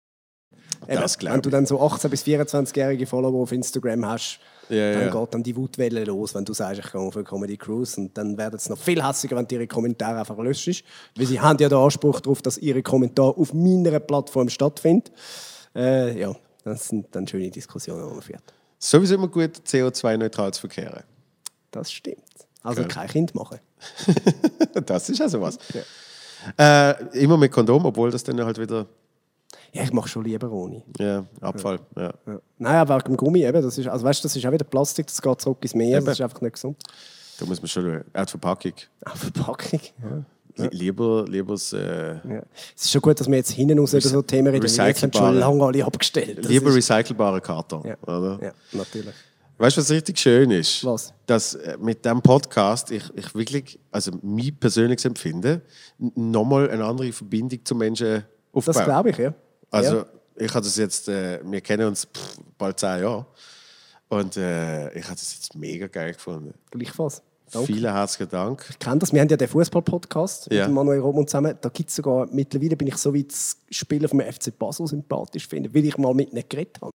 Eben, 0.89 1.01
wenn 1.21 1.43
du 1.43 1.51
dann 1.51 1.65
so 1.67 1.81
18- 1.81 2.09
bis 2.09 2.25
24-jährige 2.25 3.07
Follower 3.07 3.43
auf 3.43 3.53
Instagram 3.53 4.05
hast, 4.07 4.41
Ja, 4.69 4.93
dann 4.93 5.03
ja. 5.07 5.21
geht 5.21 5.35
dann 5.35 5.43
die 5.43 5.55
Wutwelle 5.55 6.05
los, 6.05 6.35
wenn 6.35 6.45
du 6.45 6.53
sagst, 6.55 6.81
ich 6.85 6.91
gehe 6.91 7.01
auf 7.01 7.15
eine 7.17 7.25
Comedy 7.25 7.57
Cruise. 7.57 8.01
Und 8.01 8.17
dann 8.19 8.37
werden 8.37 8.57
es 8.57 8.69
noch 8.69 8.79
viel 8.79 9.05
hässiger, 9.07 9.37
wenn 9.37 9.47
du 9.47 9.55
ihre 9.55 9.67
Kommentare 9.69 10.19
einfach 10.19 10.37
löschst. 10.39 10.83
Weil 11.17 11.27
sie 11.27 11.41
haben 11.41 11.59
ja 11.61 11.69
den 11.69 11.79
Anspruch 11.79 12.21
darauf, 12.21 12.43
dass 12.43 12.59
ihre 12.59 12.83
Kommentare 12.83 13.37
auf 13.37 13.53
meiner 13.55 14.01
Plattform 14.01 14.49
stattfinden. 14.49 15.11
Äh, 15.75 16.19
ja, 16.19 16.35
das 16.65 16.89
sind 16.89 17.07
dann 17.15 17.29
schöne 17.29 17.51
Diskussionen, 17.51 18.09
die 18.09 18.15
man 18.15 18.23
führt. 18.23 18.43
Sowieso 18.79 19.15
immer 19.15 19.29
gut, 19.29 19.59
CO2-neutral 19.67 20.53
zu 20.53 20.61
verkehren. 20.63 21.05
Das 21.71 21.93
stimmt. 21.93 22.19
Also 22.63 22.83
Ja. 22.83 22.89
kein 22.89 23.09
Kind 23.09 23.35
machen. 23.35 23.59
Das 24.87 25.09
ist 25.09 25.21
also 25.21 25.41
was. 25.41 25.59
Äh, 26.59 27.19
immer 27.19 27.37
mit 27.37 27.53
Kondom, 27.53 27.85
obwohl 27.87 28.11
das 28.11 28.25
dann 28.25 28.43
halt 28.45 28.59
wieder 28.59 28.87
Ja, 29.73 29.83
ich 29.85 29.93
mache 29.93 30.09
schon 30.09 30.25
lieber 30.25 30.51
ohne. 30.51 30.83
ja, 30.99 31.25
Abfall. 31.41 31.79
Ja. 31.97 32.13
Ja. 32.27 32.41
Nein, 32.59 32.75
aber 32.77 32.97
wegen 32.97 33.15
dem 33.15 33.17
Gummi 33.17 33.45
eben, 33.45 33.63
das 33.63 33.79
ist, 33.79 33.87
also 33.89 34.05
weißt, 34.05 34.25
das 34.25 34.35
ist 34.37 34.45
auch 34.47 34.53
wieder 34.53 34.65
Plastik, 34.65 35.07
das 35.07 35.21
geht 35.21 35.41
zurück 35.41 35.59
ins 35.63 35.75
Meer, 35.75 35.99
Eben. 35.99 36.07
das 36.07 36.19
ist 36.19 36.21
einfach 36.23 36.41
nicht 36.41 36.55
gesund. 36.55 36.77
Da 37.39 37.47
muss 37.47 37.61
man 37.61 37.69
schon 37.69 37.85
schauen. 37.85 38.05
Auch 38.15 38.25
die 38.27 38.31
Verpackung. 38.31 38.73
Auch 39.05 39.17
Verpackung. 39.17 39.81
Ja. 40.03 40.65
Li- 40.65 40.69
Lieber, 40.73 41.25
lieber, 41.29 41.53
das, 41.55 41.73
äh, 41.73 42.15
Ja. 42.29 42.43
Es 42.77 42.85
ist 42.85 42.91
schon 42.93 43.01
gut, 43.01 43.19
dass 43.19 43.27
wir 43.29 43.37
jetzt 43.37 43.51
hinten 43.53 43.79
raus 43.79 43.93
über 43.95 44.03
so 44.03 44.21
Themen 44.23 44.49
reden, 44.49 44.67
jetzt 44.67 44.79
haben 45.03 45.13
schon 45.13 45.37
lange 45.39 45.65
alle 45.65 45.85
abgestellt. 45.85 46.39
Das 46.39 46.47
lieber 46.49 46.75
recycelbare 46.75 47.41
Karton. 47.41 47.83
ja. 47.87 47.97
Oder? 48.03 48.39
ja, 48.43 48.53
natürlich. 48.73 49.15
Weißt 49.63 49.77
du, 49.77 49.81
was 49.81 49.91
richtig 49.93 50.19
schön 50.19 50.51
ist? 50.51 50.85
Was? 50.85 51.15
Dass 51.25 51.55
äh, 51.55 51.77
mit 51.81 52.05
diesem 52.05 52.21
Podcast 52.21 52.91
ich, 52.91 53.05
ich 53.15 53.33
wirklich, 53.33 53.79
also 53.93 54.11
mein 54.21 54.57
persönliches 54.59 55.05
Empfinden, 55.05 55.63
nochmal 56.17 56.69
eine 56.69 56.85
andere 56.85 57.13
Verbindung 57.13 57.65
zu 57.65 57.77
Menschen 57.77 58.25
aufbaue. 58.53 58.75
Das 58.75 58.85
glaube 58.85 59.11
ich, 59.11 59.19
ja. 59.19 59.33
Also, 59.71 59.99
ja. 59.99 60.07
ich 60.35 60.53
habe 60.53 60.65
das 60.65 60.77
jetzt, 60.77 61.09
äh, 61.09 61.39
wir 61.45 61.61
kennen 61.61 61.87
uns 61.87 62.07
pff, 62.07 62.39
bald 62.59 62.81
zehn 62.81 63.03
Jahre. 63.03 63.25
Und 64.09 64.37
äh, 64.37 64.93
ich 64.99 65.05
habe 65.05 65.15
das 65.15 65.33
jetzt 65.33 65.55
mega 65.55 65.87
geil 65.87 66.15
gefunden. 66.15 66.55
Gleichfalls. 66.73 67.23
Danke. 67.53 67.73
Vielen 67.73 67.93
herzlichen 67.93 68.31
Dank. 68.31 68.67
Ich 68.69 68.81
kenne 68.81 68.99
das. 68.99 69.13
Wir 69.13 69.21
haben 69.21 69.29
ja 69.29 69.37
den 69.37 69.47
Fußball-Podcast 69.47 70.51
Ja. 70.51 70.67
mit 70.67 70.75
Manuel 70.75 70.99
Roman 70.99 71.29
zusammen. 71.29 71.57
Da 71.61 71.69
gibt 71.69 71.89
es 71.89 71.95
sogar, 71.95 72.27
mittlerweile 72.33 72.77
bin 72.77 72.89
ich 72.89 72.97
so 72.97 73.15
weit, 73.15 73.31
das 73.31 73.59
Spielen 73.71 74.09
vom 74.09 74.21
FC 74.21 74.59
Basel 74.59 74.89
sympathisch 74.89 75.47
finde, 75.47 75.73
weil 75.73 75.85
ich 75.85 75.97
mal 75.99 76.13
mit 76.15 76.33
ihnen 76.33 76.43
geredet 76.49 76.81
habe. 76.81 76.91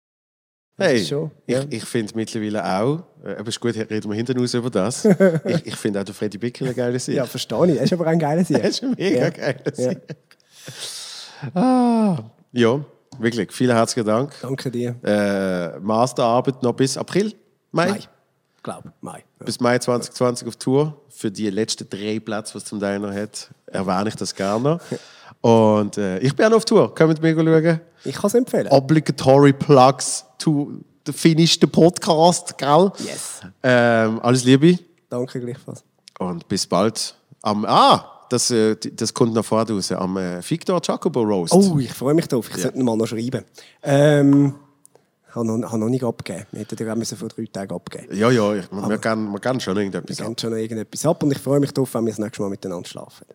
Hey, 0.80 1.04
schon, 1.04 1.32
ja. 1.48 1.62
ich, 1.62 1.78
ich 1.78 1.84
finde 1.86 2.14
mittlerweile 2.16 2.64
auch, 2.64 3.00
äh, 3.26 3.36
aber 3.36 3.50
ist 3.50 3.60
gut, 3.60 3.76
reden 3.76 4.10
wir 4.12 4.16
hinten 4.16 4.40
raus 4.40 4.54
über 4.54 4.70
das. 4.70 5.06
ich 5.46 5.66
ich 5.66 5.76
finde 5.76 6.00
auch 6.00 6.04
der 6.04 6.14
Freddy 6.14 6.38
Bicker 6.38 6.66
eine 6.66 6.74
geile 6.76 7.00
Sicht. 7.00 7.18
Ja, 7.18 7.26
verstehe 7.26 7.72
ich. 7.72 7.78
Er 7.78 7.84
ist 7.84 7.94
aber 7.94 8.06
ein 8.06 8.20
geiler 8.20 8.44
Sieg. 8.46 8.58
Das 8.62 8.70
ist 8.70 8.84
ein 8.84 8.92
mega 8.98 9.24
Ja. 9.24 9.30
geiler 9.32 9.62
Ja. 9.76 9.90
Sieg. 9.90 10.00
Ah, 11.56 12.18
ja, 12.52 12.80
wirklich. 13.20 13.52
Vielen 13.52 13.76
herzlichen 13.76 14.08
Dank. 14.08 14.34
Danke 14.42 14.70
dir. 14.70 14.96
Äh, 15.04 15.80
Masterarbeit 15.80 16.62
noch 16.62 16.74
bis 16.74 16.96
April, 16.98 17.34
Mai. 17.72 17.90
Mai. 17.90 18.00
Glaube, 18.64 18.92
Mai. 19.02 19.24
Ja. 19.40 19.46
Bis 19.46 19.60
Mai 19.60 19.80
2020 19.80 20.48
auf 20.48 20.56
Tour. 20.58 21.02
Für 21.10 21.32
die 21.32 21.50
letzten 21.50 21.90
drei 21.90 22.20
Plätze, 22.20 22.56
was 22.56 22.66
zum 22.66 22.80
Teil 22.80 23.00
noch 23.00 23.14
hat, 23.14 23.50
erwähne 23.66 24.10
ich 24.10 24.16
das 24.16 24.36
gerne. 24.36 24.80
Und 25.42 25.98
äh, 25.98 26.20
ich 26.20 26.36
bin 26.36 26.46
auch 26.46 26.50
noch 26.52 26.58
auf 26.58 26.66
Tour. 26.66 26.94
Kommt 26.94 27.22
mir 27.22 27.34
schauen. 27.34 27.80
Ich 28.04 28.16
kann 28.16 28.28
es 28.28 28.34
empfehlen. 28.34 28.68
Obligatory 28.70 29.54
Plugs 29.54 30.26
to 30.38 30.72
the 31.06 31.14
Finish 31.14 31.58
the 31.60 31.68
Podcast, 31.68 32.58
gell? 32.58 32.92
Yes. 33.00 33.42
Ähm, 33.64 34.20
alles 34.22 34.44
Liebe 34.44 34.80
Danke 35.10 35.40
gleichfalls. 35.40 35.84
und 36.20 36.48
bis 36.48 36.68
bald. 36.68 37.16
Am, 37.42 37.66
ah, 37.66 38.26
das, 38.30 38.52
äh, 38.52 38.76
das 38.76 39.14
kommt 39.14 39.34
noch 39.34 39.46
vorher 39.46 39.74
raus. 39.74 39.92
Am 39.92 40.18
äh, 40.18 40.42
Victor 40.48 40.82
Jacobo 40.84 41.22
Roast. 41.22 41.54
Oh, 41.54 41.80
ich 41.80 41.94
freue 41.94 42.14
mich 42.14 42.28
drauf. 42.28 42.50
Ich 42.50 42.62
sollte 42.62 42.78
ihn 42.78 42.86
mal 42.86 42.98
noch 42.98 43.08
schreiben. 43.08 43.46
Ähm, 43.84 44.56
habe 45.34 45.46
noch, 45.46 45.70
habe 45.70 45.80
noch 45.80 45.90
nicht 45.90 46.04
abgegeben. 46.04 46.46
Wir 46.52 46.62
hätten 46.62 46.98
müssen 47.00 47.18
vor 47.18 47.30
drei 47.30 47.46
Tagen 47.46 47.74
abgeben. 47.74 48.16
Ja, 48.16 48.30
ja, 48.30 48.54
ich, 48.56 48.70
man, 48.72 48.88
man, 48.90 49.02
kann, 49.02 49.24
man 49.26 49.40
kann 49.40 49.60
schon 49.60 49.78
irgendetwas 49.78 50.18
Wir 50.18 50.26
ab. 50.26 50.30
geben 50.30 50.40
schon 50.40 50.58
irgendetwas 50.58 51.06
ab 51.06 51.24
und 51.24 51.32
ich 51.32 51.40
freue 51.40 51.60
mich 51.60 51.72
darauf, 51.72 51.94
wenn 51.94 52.06
wir 52.06 52.12
das 52.12 52.20
nächste 52.20 52.42
Mal 52.42 52.50
miteinander 52.50 52.88
schlafen. 52.88 53.26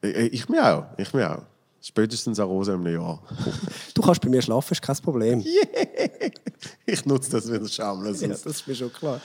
Ich, 0.00 0.14
ich 0.14 0.48
mir 0.48 0.64
auch, 0.64 0.84
ich 0.96 1.12
mir 1.12 1.30
auch. 1.30 1.42
Spätestens 1.82 2.38
an 2.38 2.46
Rosa 2.46 2.74
im 2.74 2.86
Jahr. 2.86 3.20
Du 3.92 4.02
kannst 4.02 4.20
bei 4.20 4.28
mir 4.28 4.40
schlafen, 4.40 4.72
ist 4.72 4.82
kein 4.82 4.96
Problem. 4.96 5.44
Ich 6.86 7.04
nutze 7.06 7.32
das 7.32 7.50
wieder 7.50 7.66
schamlos. 7.66 8.20
Ja, 8.20 8.28
das 8.28 8.46
ist 8.46 8.66
mir 8.68 8.74
schon 8.74 8.92
klar. 8.92 9.20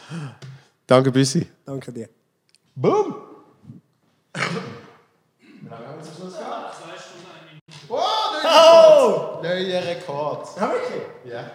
Danke, 0.88 1.12
Büssi. 1.12 1.46
Danke 1.66 1.92
dir. 1.92 2.10
Boom! 2.76 3.16
Oh, 7.90 9.40
neuer 9.44 9.84
Rekord. 9.84 10.48
Ja, 10.58 10.72
wirklich? 10.72 11.02
Ja. 11.32 11.52